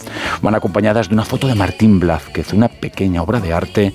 van 0.43 0.55
acompañadas 0.55 1.09
de 1.09 1.15
una 1.15 1.25
foto 1.25 1.47
de 1.47 1.55
Martín 1.55 2.01
Blázquez, 2.01 2.53
una 2.53 2.69
pequeña 2.69 3.23
obra 3.23 3.41
de 3.41 3.53
arte 3.53 3.95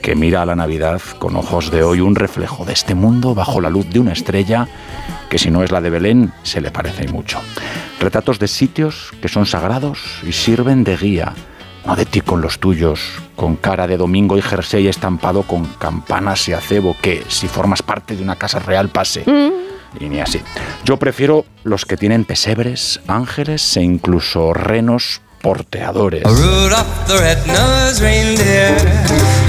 que 0.00 0.14
mira 0.14 0.42
a 0.42 0.46
la 0.46 0.56
Navidad 0.56 1.00
con 1.18 1.36
ojos 1.36 1.70
de 1.70 1.82
hoy, 1.82 2.00
un 2.00 2.14
reflejo 2.14 2.64
de 2.64 2.72
este 2.72 2.94
mundo 2.94 3.34
bajo 3.34 3.60
la 3.60 3.70
luz 3.70 3.88
de 3.90 4.00
una 4.00 4.12
estrella 4.12 4.66
que 5.28 5.38
si 5.38 5.50
no 5.50 5.62
es 5.62 5.70
la 5.70 5.80
de 5.80 5.90
Belén, 5.90 6.32
se 6.42 6.60
le 6.60 6.70
parece 6.70 7.06
mucho. 7.08 7.40
Retratos 8.00 8.38
de 8.38 8.48
sitios 8.48 9.12
que 9.20 9.28
son 9.28 9.46
sagrados 9.46 10.00
y 10.26 10.32
sirven 10.32 10.84
de 10.84 10.96
guía, 10.96 11.34
no 11.90 11.96
de 11.96 12.06
ti 12.06 12.20
con 12.20 12.40
los 12.40 12.60
tuyos, 12.60 13.00
con 13.34 13.56
cara 13.56 13.88
de 13.88 13.96
domingo 13.96 14.38
y 14.38 14.42
jersey 14.42 14.86
estampado 14.86 15.42
con 15.42 15.64
campanas 15.64 16.48
y 16.48 16.52
acebo, 16.52 16.96
que 17.02 17.24
si 17.26 17.48
formas 17.48 17.82
parte 17.82 18.14
de 18.14 18.22
una 18.22 18.36
casa 18.36 18.60
real 18.60 18.90
pase. 18.90 19.24
Y 19.98 20.08
ni 20.08 20.20
así. 20.20 20.40
Yo 20.84 20.98
prefiero 20.98 21.44
los 21.64 21.84
que 21.86 21.96
tienen 21.96 22.24
pesebres, 22.24 23.00
ángeles 23.08 23.76
e 23.76 23.82
incluso 23.82 24.54
renos 24.54 25.20
porteadores. 25.42 26.22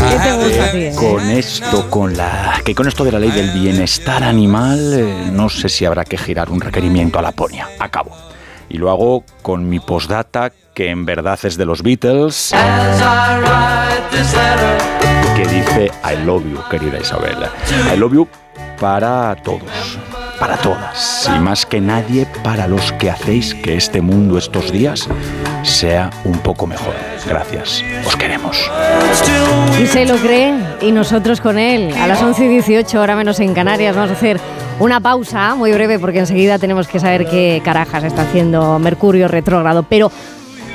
¿Qué 0.10 0.20
te 0.24 0.34
gusta 0.34 0.66
a 0.66 0.72
ti? 0.72 0.78
eh? 0.86 0.96
Con 0.96 1.30
esto, 1.30 1.92
con 1.92 2.18
la 2.18 2.60
que 2.66 2.74
con 2.74 2.88
esto 2.88 3.04
de 3.04 3.12
la 3.12 3.20
ley 3.20 3.30
del 3.30 3.52
bienestar 3.52 4.24
animal, 4.24 4.80
eh, 4.98 5.30
no 5.32 5.48
sé 5.48 5.70
si 5.70 5.86
habrá 5.86 6.06
que 6.06 6.18
girar 6.18 6.50
un 6.50 6.60
requerimiento 6.60 7.20
a 7.20 7.22
Laponia. 7.22 7.70
Acabo. 7.78 8.18
Y 8.68 8.78
lo 8.78 8.90
hago 8.90 9.26
con 9.44 9.70
mi 9.70 9.80
postdata, 9.80 10.52
que 10.74 10.90
en 10.90 11.06
verdad 11.06 11.40
es 11.44 11.58
de 11.58 11.66
los 11.66 11.82
Beatles, 11.82 12.54
que 15.36 15.46
dice 15.48 15.92
I 16.04 16.26
love 16.26 16.44
you, 16.44 16.60
querida 16.70 17.00
Isabel. 17.00 17.38
I 17.94 17.98
love 17.98 18.14
you 18.14 18.28
para 18.80 19.36
todos, 19.44 20.00
para 20.40 20.58
todas, 20.58 21.30
y 21.36 21.40
más 21.40 21.66
que 21.66 21.82
nadie 21.82 22.26
para 22.44 22.68
los 22.68 22.92
que 22.94 23.10
hacéis 23.10 23.54
que 23.54 23.76
este 23.76 24.02
mundo 24.02 24.38
estos 24.38 24.72
días 24.72 25.08
sea 25.64 26.10
un 26.24 26.40
poco 26.40 26.66
mejor. 26.68 26.96
Gracias, 27.28 27.84
os 28.06 28.16
queremos. 28.16 28.58
Y 29.80 29.86
se 29.86 30.06
lo 30.06 30.16
cree, 30.18 30.56
y 30.82 30.92
nosotros 30.92 31.42
con 31.42 31.60
él. 31.60 31.94
A 31.96 32.08
las 32.08 32.22
11 32.22 32.46
y 32.46 32.48
18, 32.48 33.00
ahora 33.00 33.16
menos 33.16 33.40
en 33.40 33.54
Canarias, 33.54 33.96
vamos 33.96 34.12
a 34.12 34.14
hacer 34.14 34.40
una 34.80 35.00
pausa 35.00 35.54
muy 35.54 35.72
breve 35.74 36.00
porque 36.00 36.20
enseguida 36.20 36.58
tenemos 36.58 36.88
que 36.88 37.00
saber 37.00 37.28
qué 37.28 37.62
carajas 37.64 38.04
está 38.04 38.24
haciendo 38.24 38.80
Mercurio 38.80 39.28
retrógrado. 39.28 39.84
Pero 39.84 40.12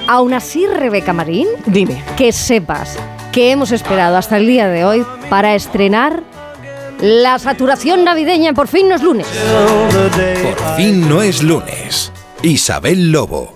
aún 0.07 0.35
así, 0.35 0.67
Rebeca 0.67 1.12
Marín, 1.12 1.49
dime, 1.67 2.02
que 2.17 2.33
sepas 2.33 2.99
que 3.33 3.51
hemos 3.51 3.73
esperado 3.73 4.17
hasta 4.17 4.36
el 4.39 4.47
día 4.47 4.68
de 4.68 4.85
hoy 4.85 5.05
para 5.28 5.55
estrenar 5.55 6.23
la 7.01 7.39
saturación 7.39 8.05
navideña. 8.05 8.55
Por 8.55 8.68
fin 8.68 8.89
no 8.89 8.94
es 8.94 9.02
lunes. 9.02 9.26
Por 10.43 10.76
fin 10.76 11.09
no 11.09 11.23
es 11.23 11.43
lunes. 11.43 12.12
Isabel 12.43 13.12
Lobo. 13.12 13.56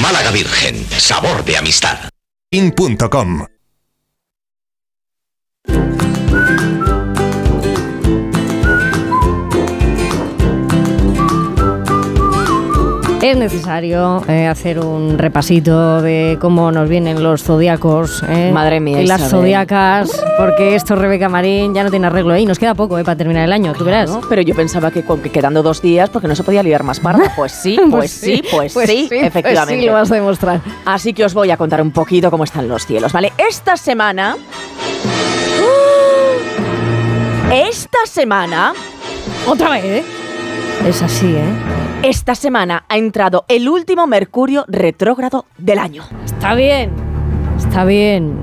Málaga 0.00 0.30
Virgen, 0.30 0.86
sabor 0.98 1.44
de 1.44 1.56
amistad. 1.56 1.98
In.com 2.50 3.59
es 13.22 13.36
necesario 13.36 14.22
eh, 14.28 14.46
hacer 14.46 14.78
un 14.80 15.18
repasito 15.18 16.00
de 16.00 16.38
cómo 16.40 16.72
nos 16.72 16.88
vienen 16.88 17.22
los 17.22 17.42
zodiacos. 17.42 18.22
eh, 18.28 18.50
Madre 18.52 18.80
mía, 18.80 19.02
Y 19.02 19.06
las 19.06 19.20
Isabel. 19.20 19.30
zodiacas, 19.42 20.24
porque 20.38 20.74
esto 20.74 20.94
Rebeca 20.96 21.28
Marín 21.28 21.74
ya 21.74 21.84
no 21.84 21.90
tiene 21.90 22.06
arreglo 22.06 22.32
ahí. 22.32 22.46
Nos 22.46 22.58
queda 22.58 22.74
poco 22.74 22.98
eh, 22.98 23.04
para 23.04 23.16
terminar 23.16 23.44
el 23.44 23.52
año, 23.52 23.74
tú 23.74 23.84
verás. 23.84 24.10
Pero 24.28 24.40
yo 24.42 24.54
pensaba 24.54 24.90
que, 24.90 25.04
con- 25.04 25.20
que 25.20 25.30
quedando 25.30 25.62
dos 25.62 25.82
días, 25.82 26.08
porque 26.08 26.28
no 26.28 26.34
se 26.34 26.42
podía 26.44 26.62
liar 26.62 26.82
más 26.82 26.98
parda. 27.00 27.32
Pues 27.36 27.52
sí, 27.62 27.78
pues, 27.90 28.10
sí, 28.10 28.42
pues, 28.50 28.72
pues 28.72 28.88
sí, 28.88 29.02
sí, 29.02 29.08
pues 29.10 29.22
efectivamente. 29.24 29.80
sí, 29.80 29.86
lo 29.86 29.92
vas 29.92 30.10
a 30.10 30.14
demostrar. 30.14 30.60
Así 30.86 31.12
que 31.12 31.24
os 31.24 31.34
voy 31.34 31.50
a 31.50 31.56
contar 31.58 31.82
un 31.82 31.90
poquito 31.90 32.30
cómo 32.30 32.44
están 32.44 32.68
los 32.68 32.86
cielos, 32.86 33.12
¿vale? 33.12 33.32
Esta 33.36 33.76
semana. 33.76 34.36
Esta 37.52 37.98
semana. 38.06 38.72
Otra 39.46 39.70
vez, 39.70 39.84
¿eh? 39.84 40.04
Es 40.86 41.02
así, 41.02 41.26
¿eh? 41.26 41.42
Esta 42.02 42.34
semana 42.34 42.86
ha 42.88 42.96
entrado 42.96 43.44
el 43.48 43.68
último 43.68 44.06
Mercurio 44.06 44.64
retrógrado 44.68 45.44
del 45.58 45.78
año. 45.78 46.02
Está 46.24 46.54
bien. 46.54 46.92
Está 47.58 47.84
bien. 47.84 48.38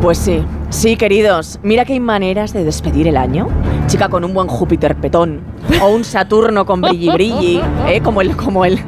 Pues 0.00 0.16
sí, 0.16 0.42
sí, 0.70 0.96
queridos. 0.96 1.60
Mira 1.62 1.84
que 1.84 1.92
hay 1.92 2.00
maneras 2.00 2.54
de 2.54 2.64
despedir 2.64 3.08
el 3.08 3.18
año. 3.18 3.46
Chica 3.88 4.08
con 4.08 4.24
un 4.24 4.32
buen 4.32 4.48
Júpiter 4.48 4.96
petón. 4.96 5.42
O 5.82 5.90
un 5.90 6.02
Saturno 6.02 6.64
con 6.64 6.80
brilli 6.80 7.10
brilli. 7.10 7.60
¿eh? 7.86 8.00
Como, 8.00 8.22
el, 8.22 8.36
como 8.36 8.64
el, 8.64 8.80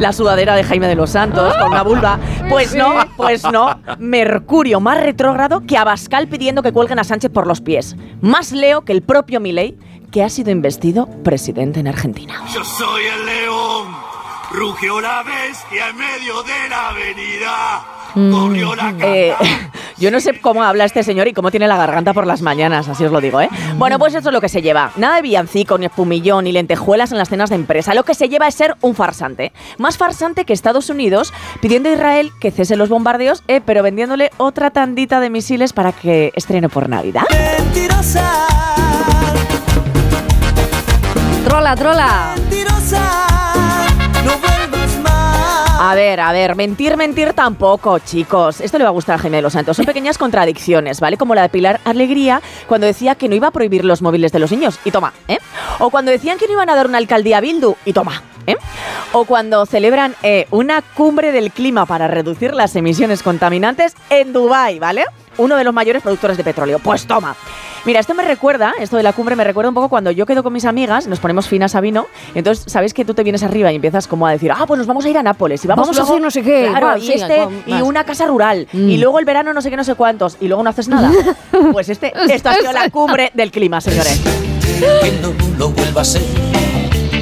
la 0.00 0.12
sudadera 0.12 0.56
de 0.56 0.64
Jaime 0.64 0.88
de 0.88 0.96
los 0.96 1.10
Santos, 1.10 1.54
con 1.58 1.68
una 1.68 1.84
vulva. 1.84 2.18
Pues 2.50 2.74
no, 2.74 2.92
pues 3.16 3.44
no. 3.44 3.78
Mercurio 4.00 4.80
más 4.80 5.00
retrógrado 5.00 5.60
que 5.64 5.76
Abascal 5.76 6.26
pidiendo 6.26 6.64
que 6.64 6.72
cuelguen 6.72 6.98
a 6.98 7.04
Sánchez 7.04 7.30
por 7.30 7.46
los 7.46 7.60
pies. 7.60 7.94
Más 8.20 8.50
Leo 8.50 8.84
que 8.84 8.92
el 8.92 9.02
propio 9.02 9.38
Milei, 9.38 9.78
que 10.10 10.22
ha 10.22 10.28
sido 10.28 10.50
investido 10.50 11.06
presidente 11.22 11.80
en 11.80 11.88
Argentina. 11.88 12.42
Yo 12.52 12.64
soy 12.64 13.04
el 13.04 13.26
león, 13.26 13.88
rugió 14.52 15.00
la 15.00 15.22
bestia 15.22 15.88
en 15.90 15.96
medio 15.96 16.42
de 16.42 16.68
la 16.68 16.88
avenida. 16.88 17.84
Corrió 18.14 18.74
la 18.74 18.94
Eh, 19.02 19.34
yo 19.98 20.10
no 20.10 20.18
sé 20.18 20.40
cómo 20.40 20.64
habla 20.64 20.86
este 20.86 21.02
señor 21.02 21.28
y 21.28 21.34
cómo 21.34 21.50
tiene 21.50 21.68
la 21.68 21.76
garganta 21.76 22.14
por 22.14 22.26
las 22.26 22.40
mañanas, 22.40 22.88
así 22.88 23.04
os 23.04 23.12
lo 23.12 23.20
digo, 23.20 23.40
¿eh? 23.40 23.50
Bueno, 23.76 23.98
pues 23.98 24.14
eso 24.14 24.30
es 24.30 24.32
lo 24.32 24.40
que 24.40 24.48
se 24.48 24.62
lleva. 24.62 24.92
Nada 24.96 25.16
de 25.16 25.22
villancico, 25.22 25.76
ni 25.76 25.86
espumillón, 25.86 26.44
ni 26.44 26.52
lentejuelas 26.52 27.12
en 27.12 27.18
las 27.18 27.28
cenas 27.28 27.50
de 27.50 27.56
empresa. 27.56 27.94
Lo 27.94 28.04
que 28.04 28.14
se 28.14 28.28
lleva 28.28 28.48
es 28.48 28.54
ser 28.54 28.76
un 28.80 28.94
farsante. 28.94 29.52
Más 29.76 29.98
farsante 29.98 30.46
que 30.46 30.54
Estados 30.54 30.88
Unidos 30.88 31.32
pidiendo 31.60 31.90
a 31.90 31.92
Israel 31.92 32.32
que 32.40 32.50
cese 32.50 32.76
los 32.76 32.88
bombardeos, 32.88 33.44
eh, 33.46 33.60
pero 33.64 33.82
vendiéndole 33.82 34.30
otra 34.38 34.70
tandita 34.70 35.20
de 35.20 35.28
misiles 35.30 35.72
para 35.74 35.92
que 35.92 36.32
estrene 36.34 36.68
por 36.70 36.88
Navidad. 36.88 37.24
Trola, 41.58 41.74
trola. 41.74 42.34
A 45.80 45.94
ver, 45.96 46.20
a 46.20 46.30
ver, 46.30 46.54
mentir, 46.54 46.96
mentir 46.96 47.32
tampoco, 47.32 47.98
chicos. 47.98 48.60
Esto 48.60 48.78
le 48.78 48.84
va 48.84 48.90
a 48.90 48.92
gustar 48.92 49.16
a 49.16 49.18
Jaime 49.18 49.38
de 49.38 49.42
los 49.42 49.54
Santos. 49.54 49.76
Son 49.76 49.84
pequeñas 49.84 50.18
contradicciones, 50.18 51.00
¿vale? 51.00 51.16
Como 51.16 51.34
la 51.34 51.42
de 51.42 51.48
Pilar 51.48 51.80
Alegría 51.84 52.42
cuando 52.68 52.86
decía 52.86 53.16
que 53.16 53.28
no 53.28 53.34
iba 53.34 53.48
a 53.48 53.50
prohibir 53.50 53.84
los 53.84 54.02
móviles 54.02 54.30
de 54.30 54.38
los 54.38 54.52
niños. 54.52 54.78
Y 54.84 54.92
toma, 54.92 55.12
¿eh? 55.26 55.38
O 55.80 55.90
cuando 55.90 56.12
decían 56.12 56.38
que 56.38 56.46
no 56.46 56.52
iban 56.52 56.70
a 56.70 56.76
dar 56.76 56.86
una 56.86 56.98
alcaldía 56.98 57.38
a 57.38 57.40
Bildu. 57.40 57.74
Y 57.84 57.92
toma, 57.92 58.22
¿eh? 58.46 58.54
O 59.10 59.24
cuando 59.24 59.66
celebran 59.66 60.14
eh, 60.22 60.46
una 60.52 60.80
cumbre 60.80 61.32
del 61.32 61.50
clima 61.50 61.86
para 61.86 62.06
reducir 62.06 62.54
las 62.54 62.76
emisiones 62.76 63.24
contaminantes 63.24 63.96
en 64.10 64.32
Dubái, 64.32 64.78
¿vale? 64.78 65.06
Uno 65.38 65.56
de 65.56 65.64
los 65.64 65.72
mayores 65.74 66.02
productores 66.02 66.36
de 66.36 66.44
petróleo. 66.44 66.78
Pues 66.78 67.06
toma. 67.06 67.34
Mira, 67.84 68.00
esto 68.00 68.12
me 68.14 68.24
recuerda, 68.24 68.74
esto 68.80 68.96
de 68.96 69.02
la 69.02 69.12
cumbre 69.12 69.34
me 69.36 69.44
recuerda 69.44 69.68
un 69.70 69.74
poco 69.74 69.88
cuando 69.88 70.10
yo 70.10 70.26
quedo 70.26 70.42
con 70.42 70.52
mis 70.52 70.64
amigas, 70.64 71.06
nos 71.06 71.20
ponemos 71.20 71.46
finas 71.48 71.74
a 71.74 71.80
vino, 71.80 72.08
entonces 72.34 72.70
sabéis 72.70 72.92
que 72.92 73.04
tú 73.04 73.14
te 73.14 73.22
vienes 73.22 73.42
arriba 73.44 73.72
y 73.72 73.76
empiezas 73.76 74.06
como 74.08 74.26
a 74.26 74.32
decir, 74.32 74.50
ah, 74.52 74.64
pues 74.66 74.76
nos 74.78 74.86
vamos 74.86 75.04
a 75.04 75.08
ir 75.08 75.16
a 75.16 75.22
Nápoles 75.22 75.64
y 75.64 75.68
vamos, 75.68 75.86
Vamos 75.86 75.98
a 75.98 76.02
hacer 76.02 76.20
no 76.20 76.30
sé 76.30 76.42
qué, 76.42 76.66
claro, 76.70 76.96
y 76.98 77.06
sí, 77.06 77.12
este 77.12 77.46
y 77.66 77.80
una 77.80 78.04
casa 78.04 78.26
rural 78.26 78.66
Mm. 78.72 78.88
y 78.90 78.96
luego 78.98 79.18
el 79.20 79.24
verano 79.24 79.54
no 79.54 79.62
sé 79.62 79.70
qué 79.70 79.76
no 79.76 79.84
sé 79.84 79.94
cuántos 79.94 80.36
y 80.40 80.48
luego 80.48 80.62
no 80.62 80.70
haces 80.70 80.88
nada. 80.88 81.10
Pues 81.72 81.88
este, 81.88 82.12
esto 82.32 82.48
ha 82.50 82.54
sido 82.56 82.72
la 82.72 82.90
cumbre 82.90 83.30
del 83.34 83.50
clima, 83.50 83.80
señores. 83.80 84.20
que 85.02 85.12
no 85.22 85.32
lo 85.56 85.70
vuelva 85.70 86.02
a 86.02 86.04
ser. 86.04 86.22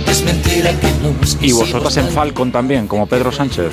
Es 0.08 0.22
mentira 0.24 0.70
que 0.80 0.88
nos 1.02 1.36
Y 1.42 1.52
vosotras 1.52 1.96
en 1.98 2.08
Falcon 2.08 2.50
también, 2.50 2.86
como 2.88 3.06
Pedro 3.06 3.30
Sánchez. 3.30 3.72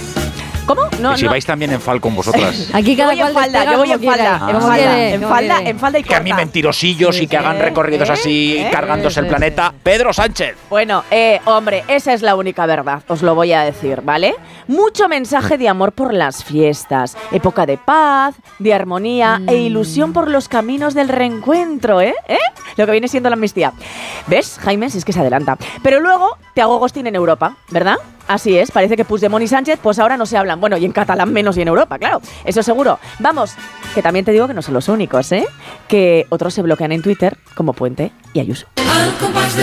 ¿Cómo? 0.65 0.83
No, 0.99 1.13
y 1.13 1.17
si 1.17 1.25
no. 1.25 1.31
vais 1.31 1.45
también 1.45 1.71
en 1.71 1.81
Falcon 1.81 2.15
vosotras. 2.15 2.69
Aquí 2.73 2.95
Yo 2.95 3.03
cada 3.03 3.11
voy 3.13 3.19
en 3.21 3.33
cual 3.33 3.33
falda, 3.33 3.59
despega 3.59 3.71
yo 3.71 3.77
voy 3.77 3.91
en 3.91 4.03
falda, 4.03 4.49
en 4.49 4.61
falda, 4.61 4.75
quiere, 4.75 5.13
en 5.13 5.21
falda, 5.21 5.61
en 5.61 5.79
falda 5.79 5.99
y 5.99 6.03
Que 6.03 6.15
a 6.15 6.19
mí 6.21 6.33
mentirosillos 6.33 7.19
y 7.19 7.27
que 7.27 7.37
hagan 7.37 7.59
recorridos 7.59 8.09
así, 8.09 8.57
¿Eh? 8.57 8.69
cargándose 8.71 9.19
el 9.19 9.27
planeta. 9.27 9.73
Pedro 9.83 10.13
Sánchez. 10.13 10.55
Bueno, 10.69 11.03
eh, 11.11 11.41
hombre, 11.45 11.83
esa 11.87 12.13
es 12.13 12.21
la 12.21 12.35
única 12.35 12.65
verdad, 12.65 13.03
os 13.07 13.21
lo 13.21 13.35
voy 13.35 13.51
a 13.53 13.63
decir, 13.63 14.01
¿vale? 14.01 14.35
Mucho 14.67 15.09
mensaje 15.09 15.57
de 15.57 15.67
amor 15.67 15.91
por 15.91 16.13
las 16.13 16.43
fiestas, 16.43 17.17
época 17.31 17.65
de 17.65 17.77
paz, 17.77 18.35
de 18.59 18.73
armonía 18.73 19.41
e 19.47 19.55
ilusión 19.57 20.13
por 20.13 20.29
los 20.29 20.47
caminos 20.47 20.93
del 20.93 21.09
reencuentro, 21.09 21.99
¿eh? 21.99 22.15
¿Eh? 22.27 22.37
Lo 22.77 22.85
que 22.85 22.91
viene 22.93 23.07
siendo 23.07 23.29
la 23.29 23.35
amnistía. 23.35 23.73
¿Ves, 24.27 24.59
Jaime? 24.63 24.89
Si 24.89 24.97
es 24.97 25.05
que 25.05 25.13
se 25.13 25.19
adelanta. 25.19 25.57
Pero 25.81 25.99
luego 25.99 26.37
te 26.53 26.61
hago 26.61 26.79
ghosting 26.79 27.07
en 27.07 27.15
Europa, 27.15 27.57
¿verdad? 27.69 27.97
Así 28.27 28.57
es, 28.57 28.71
parece 28.71 28.95
que 28.95 29.05
Puigdemont 29.05 29.43
y 29.43 29.47
Sánchez 29.47 29.79
pues 29.81 29.99
ahora 29.99 30.17
no 30.17 30.25
se 30.25 30.37
hablan. 30.37 30.59
Bueno, 30.59 30.77
y 30.77 30.85
en 30.85 30.91
catalán 30.91 31.31
menos 31.33 31.57
y 31.57 31.61
en 31.61 31.67
Europa, 31.67 31.99
claro. 31.99 32.21
Eso 32.45 32.63
seguro. 32.63 32.99
Vamos, 33.19 33.53
que 33.93 34.01
también 34.01 34.25
te 34.25 34.31
digo 34.31 34.47
que 34.47 34.53
no 34.53 34.61
son 34.61 34.73
los 34.73 34.87
únicos, 34.89 35.31
¿eh? 35.31 35.45
Que 35.87 36.25
otros 36.29 36.53
se 36.53 36.61
bloquean 36.61 36.91
en 36.91 37.01
Twitter, 37.01 37.37
como 37.55 37.73
Puente 37.73 38.11
y 38.33 38.39
Ayuso. 38.39 38.67
Más 38.77 39.55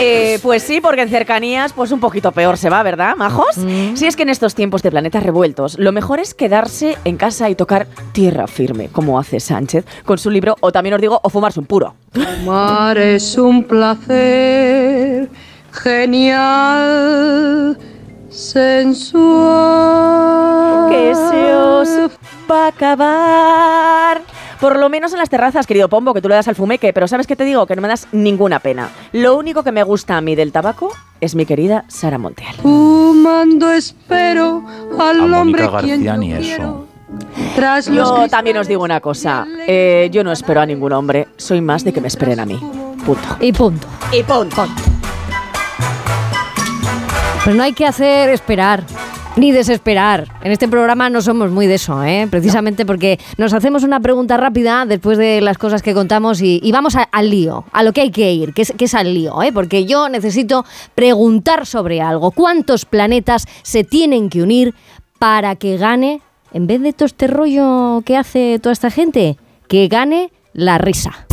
Eh, 0.00 0.40
pues 0.42 0.64
sí, 0.64 0.80
porque 0.80 1.02
en 1.02 1.08
cercanías, 1.08 1.72
pues 1.72 1.92
un 1.92 2.00
poquito 2.00 2.32
peor 2.32 2.58
se 2.58 2.68
va, 2.68 2.82
¿verdad, 2.82 3.14
majos? 3.16 3.54
Si 3.94 4.06
es 4.06 4.16
que 4.16 4.24
en 4.24 4.28
estos 4.28 4.54
tiempos 4.54 4.82
de 4.82 4.90
planetas 4.90 5.22
revueltos, 5.22 5.78
lo 5.78 5.92
mejor 5.92 6.18
es 6.18 6.34
quedarse 6.34 6.98
en 7.04 7.16
casa 7.16 7.48
y 7.48 7.54
tocar 7.54 7.86
tierra 8.12 8.48
firme, 8.48 8.88
como 8.88 9.20
hace 9.20 9.38
Sánchez 9.38 9.84
con 10.04 10.18
su 10.18 10.30
libro, 10.30 10.56
o 10.60 10.72
también 10.72 10.94
os 10.94 11.00
digo, 11.00 11.20
o 11.22 11.30
fumarse 11.30 11.60
un 11.60 11.66
puro. 11.66 11.94
Amar 12.42 12.98
es 12.98 13.38
un 13.38 13.62
placer 13.64 15.30
genial, 15.70 17.78
sensual. 18.28 19.14
Que 20.90 21.14
se 21.14 21.54
os 21.54 21.88
va 22.50 22.64
a 22.64 22.68
acabar. 22.68 24.22
Por 24.60 24.78
lo 24.78 24.88
menos 24.88 25.12
en 25.12 25.18
las 25.18 25.28
terrazas, 25.28 25.66
querido 25.66 25.88
Pombo, 25.88 26.14
que 26.14 26.22
tú 26.22 26.28
le 26.28 26.34
das 26.36 26.48
al 26.48 26.54
fumeque, 26.54 26.92
pero 26.92 27.06
¿sabes 27.08 27.26
qué 27.26 27.36
te 27.36 27.44
digo? 27.44 27.66
Que 27.66 27.76
no 27.76 27.82
me 27.82 27.88
das 27.88 28.08
ninguna 28.12 28.58
pena. 28.60 28.88
Lo 29.12 29.36
único 29.36 29.62
que 29.62 29.72
me 29.72 29.82
gusta 29.82 30.16
a 30.16 30.20
mí 30.20 30.34
del 30.34 30.52
tabaco 30.52 30.92
es 31.20 31.34
mi 31.34 31.44
querida 31.46 31.84
Sara 31.88 32.18
Monteal. 32.18 32.54
Fumando 32.56 33.70
espero 33.72 34.62
al 34.98 35.34
A 35.34 35.40
hombre 35.40 35.68
quien 35.80 36.04
García 36.04 36.12
yo 36.14 36.16
ni 36.18 36.32
quiero. 36.32 36.64
eso. 36.64 36.86
Tras 37.54 37.86
Yo 37.86 38.26
también 38.28 38.56
os 38.56 38.66
digo 38.66 38.82
una 38.82 39.00
cosa. 39.00 39.46
eh, 39.68 40.08
yo 40.12 40.24
no 40.24 40.32
espero 40.32 40.60
a 40.60 40.66
ningún 40.66 40.92
hombre. 40.92 41.28
Soy 41.36 41.60
más 41.60 41.84
de 41.84 41.92
que 41.92 42.00
me 42.00 42.08
esperen 42.08 42.40
a 42.40 42.46
mí. 42.46 42.58
Punto. 43.04 43.36
Y 43.40 43.52
punto. 43.52 43.86
Y 44.12 44.22
punto. 44.22 44.66
Pero 47.44 47.56
no 47.56 47.62
hay 47.62 47.72
que 47.72 47.86
hacer 47.86 48.30
esperar. 48.30 48.82
Ni 49.36 49.50
desesperar. 49.50 50.28
En 50.44 50.52
este 50.52 50.68
programa 50.68 51.10
no 51.10 51.20
somos 51.20 51.50
muy 51.50 51.66
de 51.66 51.74
eso, 51.74 52.04
¿eh? 52.04 52.28
precisamente 52.30 52.86
porque 52.86 53.18
nos 53.36 53.52
hacemos 53.52 53.82
una 53.82 53.98
pregunta 53.98 54.36
rápida 54.36 54.86
después 54.86 55.18
de 55.18 55.40
las 55.40 55.58
cosas 55.58 55.82
que 55.82 55.92
contamos 55.92 56.40
y, 56.40 56.60
y 56.62 56.70
vamos 56.70 56.94
a- 56.94 57.02
al 57.10 57.30
lío, 57.30 57.64
a 57.72 57.82
lo 57.82 57.92
que 57.92 58.02
hay 58.02 58.10
que 58.12 58.32
ir, 58.32 58.54
que 58.54 58.62
es, 58.62 58.72
que 58.78 58.84
es 58.84 58.94
al 58.94 59.12
lío, 59.12 59.42
¿eh? 59.42 59.50
porque 59.52 59.86
yo 59.86 60.08
necesito 60.08 60.64
preguntar 60.94 61.66
sobre 61.66 62.00
algo. 62.00 62.30
¿Cuántos 62.30 62.84
planetas 62.84 63.46
se 63.62 63.82
tienen 63.82 64.30
que 64.30 64.40
unir 64.40 64.72
para 65.18 65.56
que 65.56 65.78
gane, 65.78 66.20
en 66.52 66.68
vez 66.68 66.80
de 66.80 66.92
todo 66.92 67.06
este 67.06 67.26
rollo 67.26 68.02
que 68.06 68.16
hace 68.16 68.60
toda 68.60 68.72
esta 68.72 68.90
gente, 68.90 69.36
que 69.66 69.88
gane 69.88 70.30
la 70.52 70.78
risa? 70.78 71.26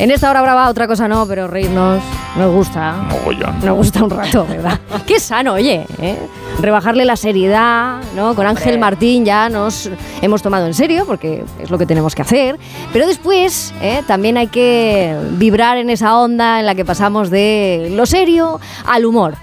En 0.00 0.10
esta 0.10 0.30
hora 0.30 0.40
brava 0.40 0.70
otra 0.70 0.86
cosa 0.86 1.08
no, 1.08 1.26
pero 1.26 1.46
reírnos 1.46 2.02
nos 2.38 2.54
gusta. 2.54 2.92
Mogollón. 3.10 3.60
Nos 3.62 3.76
gusta 3.76 4.02
un 4.02 4.08
rato, 4.08 4.46
¿verdad? 4.46 4.80
Qué 5.06 5.20
sano, 5.20 5.52
oye, 5.52 5.86
¿eh? 6.00 6.18
Rebajarle 6.58 7.04
la 7.04 7.16
seriedad, 7.16 8.00
¿no? 8.16 8.34
Con 8.34 8.46
Ángel 8.46 8.78
Martín 8.78 9.26
ya 9.26 9.50
nos 9.50 9.90
hemos 10.22 10.40
tomado 10.40 10.66
en 10.66 10.72
serio, 10.72 11.04
porque 11.04 11.44
es 11.62 11.70
lo 11.70 11.76
que 11.76 11.84
tenemos 11.84 12.14
que 12.14 12.22
hacer. 12.22 12.58
Pero 12.94 13.06
después 13.06 13.74
¿eh? 13.82 14.02
también 14.06 14.38
hay 14.38 14.46
que 14.46 15.14
vibrar 15.32 15.76
en 15.76 15.90
esa 15.90 16.16
onda 16.16 16.60
en 16.60 16.64
la 16.64 16.74
que 16.74 16.86
pasamos 16.86 17.28
de 17.28 17.92
lo 17.94 18.06
serio 18.06 18.58
al 18.86 19.04
humor. 19.04 19.34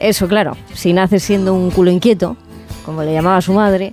Eso, 0.00 0.26
claro, 0.26 0.56
si 0.72 0.94
naces 0.94 1.22
siendo 1.22 1.52
un 1.52 1.70
culo 1.70 1.90
inquieto, 1.90 2.38
como 2.86 3.02
le 3.02 3.12
llamaba 3.12 3.42
su 3.42 3.52
madre, 3.52 3.92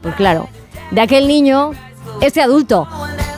pues 0.00 0.14
claro, 0.14 0.48
de 0.92 1.00
aquel 1.00 1.26
niño, 1.26 1.72
este 2.20 2.40
adulto. 2.40 2.86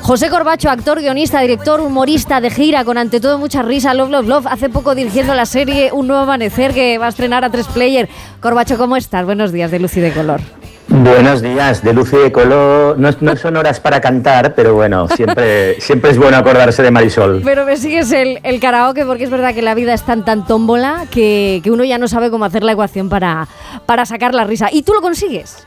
José 0.03 0.31
Corbacho, 0.31 0.69
actor, 0.69 1.01
guionista, 1.01 1.41
director, 1.41 1.81
humorista 1.81 2.41
de 2.41 2.51
gira, 2.51 2.85
con 2.85 2.99
ante 2.99 3.21
todo 3.21 3.39
mucha 3.39 3.63
risa, 3.63 3.95
love, 3.95 4.11
love, 4.11 4.27
love, 4.27 4.47
hace 4.49 4.69
poco 4.69 4.97
dirigiendo 4.97 5.33
la 5.33 5.47
serie 5.47 5.91
Un 5.93 6.09
Nuevo 6.09 6.23
Amanecer 6.25 6.75
que 6.75 6.99
va 6.99 7.07
a 7.07 7.09
estrenar 7.09 7.45
a 7.45 7.51
tres 7.51 7.69
player. 7.69 8.09
Corbacho, 8.41 8.77
¿cómo 8.77 8.97
estás? 8.97 9.25
Buenos 9.25 9.53
días 9.53 9.71
de 9.71 9.79
luz 9.79 9.97
y 9.97 10.01
de 10.01 10.13
color. 10.13 10.41
Buenos 10.89 11.41
días, 11.41 11.85
de 11.85 11.93
luz 11.95 12.13
y 12.13 12.17
de 12.17 12.33
color. 12.33 12.99
No, 12.99 13.11
no 13.21 13.37
son 13.37 13.57
horas 13.57 13.79
para 13.79 14.01
cantar, 14.01 14.57
pero 14.57 14.75
bueno, 14.75 15.07
siempre, 15.09 15.75
siempre 15.81 16.11
es 16.11 16.19
bueno 16.19 16.37
acordarse 16.37 16.83
de 16.83 16.91
Marisol. 16.91 17.41
Pero 17.45 17.65
me 17.65 17.77
sigues 17.77 18.11
el, 18.11 18.41
el 18.43 18.59
karaoke 18.59 19.07
porque 19.07 19.23
es 19.23 19.31
verdad 19.31 19.55
que 19.55 19.63
la 19.63 19.75
vida 19.75 19.95
es 19.95 20.03
tan 20.03 20.25
tan 20.25 20.45
tómbola 20.45 21.07
que, 21.13 21.61
que 21.63 21.71
uno 21.71 21.85
ya 21.85 21.99
no 21.99 22.09
sabe 22.09 22.29
cómo 22.29 22.45
hacer 22.45 22.65
la 22.65 22.73
ecuación 22.73 23.09
para, 23.09 23.47
para 23.87 24.05
sacar 24.05 24.35
la 24.35 24.43
risa. 24.43 24.69
¿Y 24.73 24.83
tú 24.83 24.93
lo 24.95 25.01
consigues? 25.01 25.65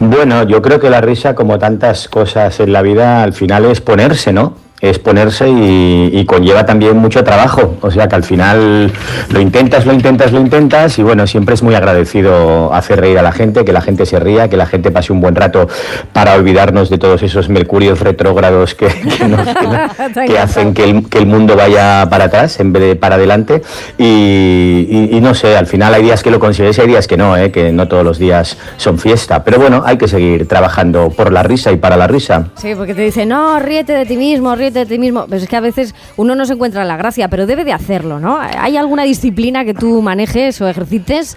Bueno, 0.00 0.44
yo 0.44 0.62
creo 0.62 0.80
que 0.80 0.90
la 0.90 1.00
risa, 1.00 1.34
como 1.34 1.58
tantas 1.58 2.08
cosas 2.08 2.60
en 2.60 2.72
la 2.72 2.82
vida, 2.82 3.22
al 3.22 3.32
final 3.32 3.64
es 3.66 3.80
ponerse, 3.80 4.32
¿no? 4.32 4.54
Es 4.80 4.98
ponerse 4.98 5.48
y, 5.48 6.10
y 6.12 6.24
conlleva 6.24 6.64
también 6.66 6.96
mucho 6.96 7.24
trabajo. 7.24 7.76
O 7.82 7.90
sea 7.90 8.08
que 8.08 8.14
al 8.14 8.22
final 8.24 8.92
lo 9.30 9.40
intentas, 9.40 9.86
lo 9.86 9.92
intentas, 9.92 10.32
lo 10.32 10.40
intentas 10.40 10.98
y 10.98 11.02
bueno, 11.02 11.26
siempre 11.26 11.54
es 11.54 11.62
muy 11.62 11.74
agradecido 11.74 12.72
hacer 12.72 13.00
reír 13.00 13.18
a 13.18 13.22
la 13.22 13.32
gente, 13.32 13.64
que 13.64 13.72
la 13.72 13.80
gente 13.80 14.06
se 14.06 14.20
ría, 14.20 14.48
que 14.48 14.56
la 14.56 14.66
gente 14.66 14.90
pase 14.90 15.12
un 15.12 15.20
buen 15.20 15.34
rato 15.34 15.68
para 16.12 16.34
olvidarnos 16.34 16.90
de 16.90 16.98
todos 16.98 17.22
esos 17.22 17.48
mercurios 17.48 18.00
retrógrados 18.00 18.74
que, 18.74 18.86
que 18.88 19.24
nos- 19.28 19.48
que 20.26 20.38
hacen 20.38 20.74
que 20.74 20.84
el, 20.84 21.08
que 21.08 21.18
el 21.18 21.26
mundo 21.26 21.56
vaya 21.56 22.06
para 22.08 22.24
atrás 22.24 22.60
en 22.60 22.72
vez 22.72 22.82
de 22.82 22.96
para 22.96 23.16
adelante. 23.16 23.62
Y, 23.96 24.04
y- 24.88 25.08
y 25.16 25.20
no 25.20 25.34
sé, 25.34 25.56
al 25.56 25.66
final 25.66 25.92
hay 25.94 26.02
días 26.02 26.22
que 26.22 26.30
lo 26.30 26.38
consigues 26.38 26.78
y 26.78 26.80
hay 26.82 26.86
días 26.86 27.06
que 27.06 27.16
no, 27.16 27.36
¿eh? 27.36 27.50
que 27.50 27.72
no 27.72 27.88
todos 27.88 28.04
los 28.04 28.18
días 28.18 28.56
son 28.76 28.98
fiesta. 28.98 29.42
Pero 29.44 29.58
bueno, 29.58 29.82
hay 29.84 29.98
que 29.98 30.06
seguir 30.08 30.46
trabajando 30.46 31.10
por 31.10 31.32
la 31.32 31.42
risa 31.42 31.72
y 31.72 31.76
para 31.76 31.96
la 31.96 32.06
risa. 32.06 32.48
Sí, 32.56 32.74
porque 32.76 32.94
te 32.94 33.02
dicen, 33.02 33.28
no, 33.30 33.58
ríete 33.58 33.92
de 33.92 34.06
ti 34.06 34.16
mismo, 34.16 34.54
ríete 34.54 34.67
de 34.74 34.86
ti 34.86 34.98
mismo. 34.98 35.26
Pues 35.28 35.42
es 35.42 35.48
que 35.48 35.56
a 35.56 35.60
veces 35.60 35.94
uno 36.16 36.34
no 36.34 36.44
se 36.46 36.54
encuentra 36.54 36.84
la 36.84 36.96
gracia, 36.96 37.28
pero 37.28 37.46
debe 37.46 37.64
de 37.64 37.72
hacerlo, 37.72 38.18
¿no? 38.20 38.38
¿Hay 38.40 38.76
alguna 38.76 39.04
disciplina 39.04 39.64
que 39.64 39.74
tú 39.74 40.02
manejes 40.02 40.60
o 40.60 40.68
ejercites? 40.68 41.36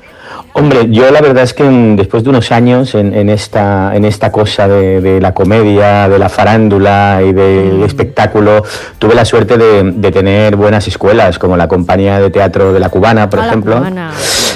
Hombre, 0.53 0.87
yo 0.89 1.09
la 1.11 1.21
verdad 1.21 1.43
es 1.43 1.53
que 1.53 1.63
después 1.63 2.23
de 2.23 2.29
unos 2.29 2.51
años 2.51 2.95
en, 2.95 3.13
en 3.13 3.29
esta, 3.29 3.95
en 3.95 4.05
esta 4.05 4.31
cosa 4.31 4.67
de, 4.67 5.01
de 5.01 5.21
la 5.21 5.33
comedia, 5.33 6.07
de 6.09 6.19
la 6.19 6.29
farándula 6.29 7.21
y 7.25 7.33
del 7.33 7.83
espectáculo, 7.83 8.63
tuve 8.99 9.15
la 9.15 9.25
suerte 9.25 9.57
de, 9.57 9.91
de 9.91 10.11
tener 10.11 10.55
buenas 10.55 10.87
escuelas, 10.87 11.39
como 11.39 11.57
la 11.57 11.67
compañía 11.67 12.19
de 12.19 12.29
teatro 12.29 12.73
de 12.73 12.79
la 12.79 12.89
Cubana, 12.89 13.29
por 13.29 13.39
Ah, 13.39 13.43
la 13.43 13.47
ejemplo. 13.49 13.77
cubana. 13.77 14.11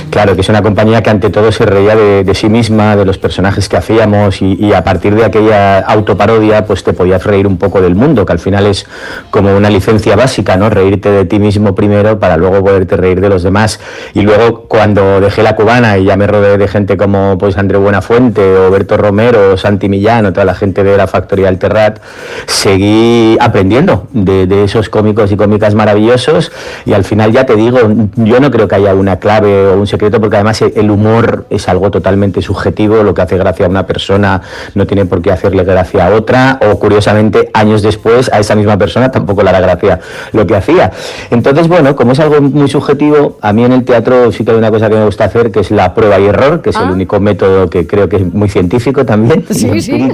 Claro, 0.10 0.36
que 0.36 0.42
es 0.42 0.50
una 0.50 0.62
compañía 0.62 1.02
que 1.04 1.10
ante 1.10 1.30
todo 1.30 1.52
se 1.52 1.66
reía 1.66 1.95
de, 1.95 2.24
de 2.24 2.36
sí 2.36 2.48
misma, 2.48 2.95
de 2.95 3.04
los 3.06 3.18
personajes 3.18 3.68
que 3.68 3.76
hacíamos 3.78 4.42
y, 4.42 4.54
y 4.54 4.72
a 4.74 4.84
partir 4.84 5.14
de 5.16 5.26
aquella 5.26 5.80
autoparodia 5.80 6.66
pues 6.66 6.84
te 6.84 6.94
podías 6.94 7.24
reír 7.24 7.48
un 7.48 7.58
poco 7.58 7.82
del 7.82 7.95
mundo, 7.95 8.26
que 8.26 8.32
al 8.32 8.40
final 8.40 8.65
es 8.66 8.85
como 9.32 9.56
una 9.56 9.69
licencia 9.69 10.16
básica, 10.16 10.58
¿no? 10.58 10.69
Reírte 10.69 11.10
de 11.10 11.26
ti 11.26 11.40
mismo 11.40 11.76
primero 11.76 12.19
para 12.19 12.38
luego 12.38 12.64
poderte 12.64 12.98
reír 12.98 13.22
de 13.22 13.30
los 13.30 13.44
demás. 13.44 13.80
Y 14.14 14.22
luego 14.22 14.66
cuando 14.68 15.22
dejé 15.22 15.44
la 15.44 15.56
cubana 15.56 15.98
y 15.98 16.06
ya 16.06 16.18
me 16.18 16.27
rodeé 16.27 16.58
de 16.58 16.68
gente 16.68 16.98
como 16.98 17.38
pues 17.38 17.58
André 17.58 17.77
Buenafuente 17.77 18.56
o 18.58 18.72
Berto 18.72 18.98
Romero 18.98 19.53
o 19.53 19.58
Santi 19.58 19.90
Millán 19.90 20.26
o 20.26 20.34
toda 20.34 20.45
la 20.45 20.56
gente 20.56 20.84
de 20.84 20.98
la 20.98 21.08
factoría 21.08 21.48
del 21.48 21.60
Terrat, 21.60 22.00
seguí 22.45 23.38
aprendiendo 23.40 24.08
de, 24.11 24.48
de 24.48 24.64
esos 24.64 24.90
cómicos 24.90 25.32
y 25.32 25.38
cómicas 25.38 25.76
maravillosos 25.76 26.52
y 26.85 26.94
al 26.94 27.03
final 27.03 27.32
ya 27.32 27.45
te 27.45 27.56
digo, 27.56 27.80
yo 28.16 28.40
no 28.40 28.52
creo 28.52 28.68
que 28.68 28.76
haya 28.76 28.94
una 28.94 29.18
clave 29.19 29.68
o 29.68 29.77
un 29.77 29.88
secreto 29.88 30.19
porque 30.19 30.38
además 30.38 30.61
el 30.61 30.92
humor 30.92 31.45
es 31.50 31.68
algo 31.69 31.92
totalmente 31.92 32.42
subjetivo, 32.42 33.03
lo 33.03 33.14
que 33.14 33.22
hace 33.22 33.38
gracia 33.38 33.66
a 33.66 33.69
una 33.69 33.85
persona 33.85 34.42
no 34.74 34.88
tiene 34.88 35.06
por 35.06 35.22
qué 35.22 35.32
hacerle 35.32 35.64
gracia 35.64 36.08
a 36.08 36.10
otra 36.11 36.60
o 36.61 36.80
curiosamente 36.80 37.50
años 37.53 37.82
después 37.82 38.32
a 38.32 38.40
esa 38.40 38.55
misma 38.56 38.77
persona 38.77 39.11
tampoco 39.11 39.43
le 39.43 39.50
hará 39.50 39.59
gracia 39.59 40.00
lo 40.34 40.45
que 40.45 40.56
hacía. 40.56 40.92
Entonces, 41.30 41.67
bueno, 41.67 41.95
como 41.95 42.14
es 42.14 42.19
algo 42.19 42.42
muy 42.42 42.67
subjetivo, 42.67 43.38
a 43.42 43.53
mí 43.53 43.64
en 43.64 43.72
el 43.72 43.84
teatro 43.84 44.32
sí 44.32 44.43
que 44.43 44.51
hay 44.51 44.58
una 44.58 44.72
cosa 44.72 44.90
que 44.90 44.95
me 44.95 45.06
gusta 45.06 45.25
hacer 45.25 45.51
que 45.51 45.59
es 45.59 45.72
la 45.72 45.93
prueba 45.93 46.19
y 46.19 46.25
error, 46.25 46.61
que 46.61 46.69
es 46.72 46.75
el 46.75 46.90
único 46.90 47.19
método 47.19 47.69
que 47.69 47.88
creo 47.88 48.09
que 48.09 48.17
es 48.17 48.34
muy 48.34 48.50
científico 48.50 49.06
también, 49.06 49.45
Sí, 49.51 49.82
sí. 49.82 50.09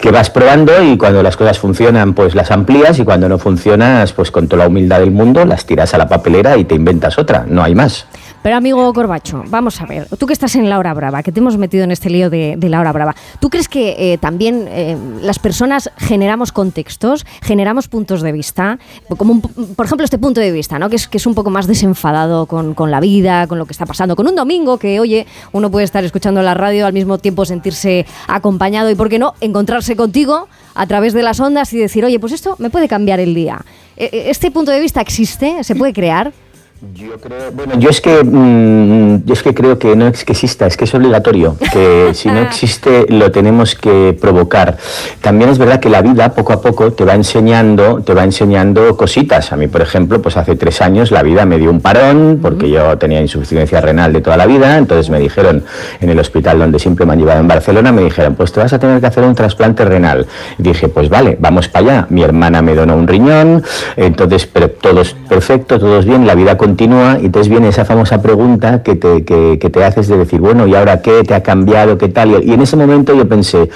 que 0.00 0.10
vas 0.10 0.30
probando 0.30 0.82
y 0.82 0.96
cuando 0.96 1.22
las 1.22 1.36
cosas 1.36 1.58
funcionan 1.58 2.14
pues 2.14 2.34
las 2.34 2.50
amplías 2.50 2.98
y 2.98 3.04
cuando 3.04 3.28
no 3.28 3.38
funcionas 3.38 4.12
pues 4.12 4.30
con 4.30 4.48
toda 4.48 4.64
la 4.64 4.68
humildad 4.68 5.00
del 5.00 5.10
mundo 5.10 5.44
las 5.44 5.66
tiras 5.66 5.94
a 5.94 5.98
la 5.98 6.08
papelera 6.08 6.56
y 6.56 6.64
te 6.64 6.74
inventas 6.74 7.18
otra, 7.18 7.44
no 7.48 7.62
hay 7.62 7.74
más. 7.74 8.06
Pero 8.46 8.58
amigo 8.58 8.92
Corbacho, 8.92 9.42
vamos 9.48 9.80
a 9.80 9.86
ver, 9.86 10.06
tú 10.20 10.26
que 10.26 10.32
estás 10.32 10.54
en 10.54 10.70
la 10.70 10.78
hora 10.78 10.94
brava, 10.94 11.24
que 11.24 11.32
te 11.32 11.40
hemos 11.40 11.58
metido 11.58 11.82
en 11.82 11.90
este 11.90 12.08
lío 12.08 12.30
de, 12.30 12.56
la 12.60 12.78
hora 12.78 12.92
brava, 12.92 13.16
¿tú 13.40 13.50
crees 13.50 13.68
que 13.68 14.12
eh, 14.12 14.18
también 14.18 14.68
eh, 14.70 14.96
las 15.20 15.40
personas 15.40 15.90
generamos 15.96 16.52
contextos, 16.52 17.26
generamos 17.42 17.88
puntos 17.88 18.22
de 18.22 18.30
vista? 18.30 18.78
Por 19.08 19.86
ejemplo 19.86 20.04
este 20.04 20.18
punto 20.18 20.40
de 20.40 20.52
vista, 20.52 20.78
¿no? 20.78 20.88
que, 20.88 20.94
es, 20.94 21.08
que 21.08 21.16
es 21.16 21.26
un 21.26 21.34
poco 21.34 21.50
más 21.50 21.66
desenfadado 21.66 22.46
con, 22.46 22.74
con 22.74 22.92
la 22.92 23.00
vida, 23.00 23.48
con 23.48 23.58
lo 23.58 23.66
que 23.66 23.72
está 23.72 23.84
pasando, 23.84 24.14
con 24.14 24.28
un 24.28 24.36
domingo 24.36 24.78
que, 24.78 25.00
oye, 25.00 25.26
uno 25.50 25.68
puede 25.68 25.84
estar 25.84 26.04
escuchando 26.04 26.40
la 26.40 26.54
radio, 26.54 26.86
al 26.86 26.92
mismo 26.92 27.18
tiempo 27.18 27.44
sentirse 27.44 28.06
acompañado 28.28 28.88
y, 28.90 28.94
¿por 28.94 29.08
qué 29.08 29.18
no?, 29.18 29.34
encontrarse 29.40 29.96
contigo 29.96 30.46
a 30.76 30.86
través 30.86 31.14
de 31.14 31.24
las 31.24 31.40
ondas 31.40 31.72
y 31.72 31.78
decir, 31.78 32.04
oye, 32.04 32.20
pues 32.20 32.32
esto 32.32 32.54
me 32.60 32.70
puede 32.70 32.86
cambiar 32.86 33.18
el 33.18 33.34
día. 33.34 33.64
Eh, 33.96 34.10
eh, 34.12 34.24
¿Este 34.28 34.52
punto 34.52 34.70
de 34.70 34.78
vista 34.78 35.00
existe? 35.00 35.64
¿Se 35.64 35.74
puede 35.74 35.92
crear? 35.92 36.32
Bueno, 36.78 37.78
yo 37.78 37.88
es 37.88 38.02
que 38.02 38.22
mm, 38.22 39.24
yo 39.24 39.32
es 39.32 39.42
que 39.42 39.54
creo 39.54 39.78
que 39.78 39.96
no 39.96 40.08
es 40.08 40.26
que 40.26 40.32
exista, 40.32 40.66
es 40.66 40.76
que 40.76 40.84
es 40.84 40.94
obligatorio, 40.94 41.56
que 41.72 42.10
si 42.14 42.28
no 42.28 42.38
existe 42.40 43.06
lo 43.08 43.30
tenemos 43.30 43.74
que 43.74 44.14
provocar. 44.20 44.76
También 45.22 45.48
es 45.48 45.58
verdad 45.58 45.80
que 45.80 45.88
la 45.88 46.02
vida 46.02 46.34
poco 46.34 46.52
a 46.52 46.60
poco 46.60 46.92
te 46.92 47.06
va 47.06 47.14
enseñando, 47.14 48.02
te 48.02 48.12
va 48.12 48.24
enseñando 48.24 48.94
cositas. 48.94 49.52
A 49.52 49.56
mí, 49.56 49.68
por 49.68 49.80
ejemplo, 49.80 50.20
pues 50.20 50.36
hace 50.36 50.54
tres 50.54 50.82
años 50.82 51.10
la 51.10 51.22
vida 51.22 51.46
me 51.46 51.56
dio 51.56 51.70
un 51.70 51.80
parón 51.80 52.40
porque 52.42 52.68
yo 52.68 52.98
tenía 52.98 53.22
insuficiencia 53.22 53.80
renal 53.80 54.12
de 54.12 54.20
toda 54.20 54.36
la 54.36 54.44
vida, 54.44 54.76
entonces 54.76 55.08
me 55.08 55.18
dijeron 55.18 55.64
en 56.02 56.10
el 56.10 56.18
hospital 56.18 56.58
donde 56.58 56.78
siempre 56.78 57.06
me 57.06 57.14
han 57.14 57.20
llevado 57.20 57.40
en 57.40 57.48
Barcelona, 57.48 57.90
me 57.90 58.02
dijeron, 58.02 58.34
pues 58.34 58.52
te 58.52 58.60
vas 58.60 58.74
a 58.74 58.78
tener 58.78 59.00
que 59.00 59.06
hacer 59.06 59.24
un 59.24 59.34
trasplante 59.34 59.82
renal. 59.86 60.26
Y 60.58 60.62
dije, 60.62 60.88
pues 60.88 61.08
vale, 61.08 61.38
vamos 61.40 61.68
para 61.68 61.86
allá. 61.86 62.06
Mi 62.10 62.22
hermana 62.22 62.60
me 62.60 62.74
donó 62.74 62.96
un 62.96 63.08
riñón, 63.08 63.64
entonces, 63.96 64.46
pero 64.46 64.68
todo 64.70 65.00
es 65.00 65.14
perfecto, 65.14 65.78
todo 65.78 65.98
es 65.98 66.04
bien, 66.04 66.26
la 66.26 66.34
vida 66.34 66.58
continúa, 66.66 67.18
y 67.22 67.26
entonces 67.26 67.48
viene 67.48 67.68
esa 67.68 67.84
famosa 67.84 68.20
pregunta 68.20 68.82
que 68.82 68.96
te, 68.96 69.24
que, 69.24 69.56
que 69.60 69.70
te 69.70 69.84
haces 69.84 70.08
de 70.08 70.16
decir, 70.16 70.40
bueno, 70.40 70.66
¿y 70.66 70.74
ahora 70.74 71.00
qué? 71.00 71.22
¿Te 71.22 71.32
ha 71.32 71.40
cambiado? 71.40 71.96
¿Qué 71.96 72.08
tal? 72.08 72.42
Y, 72.44 72.52
en 72.52 72.60
ese 72.60 72.76
momento 72.76 73.14
yo 73.14 73.28
pensé, 73.28 73.70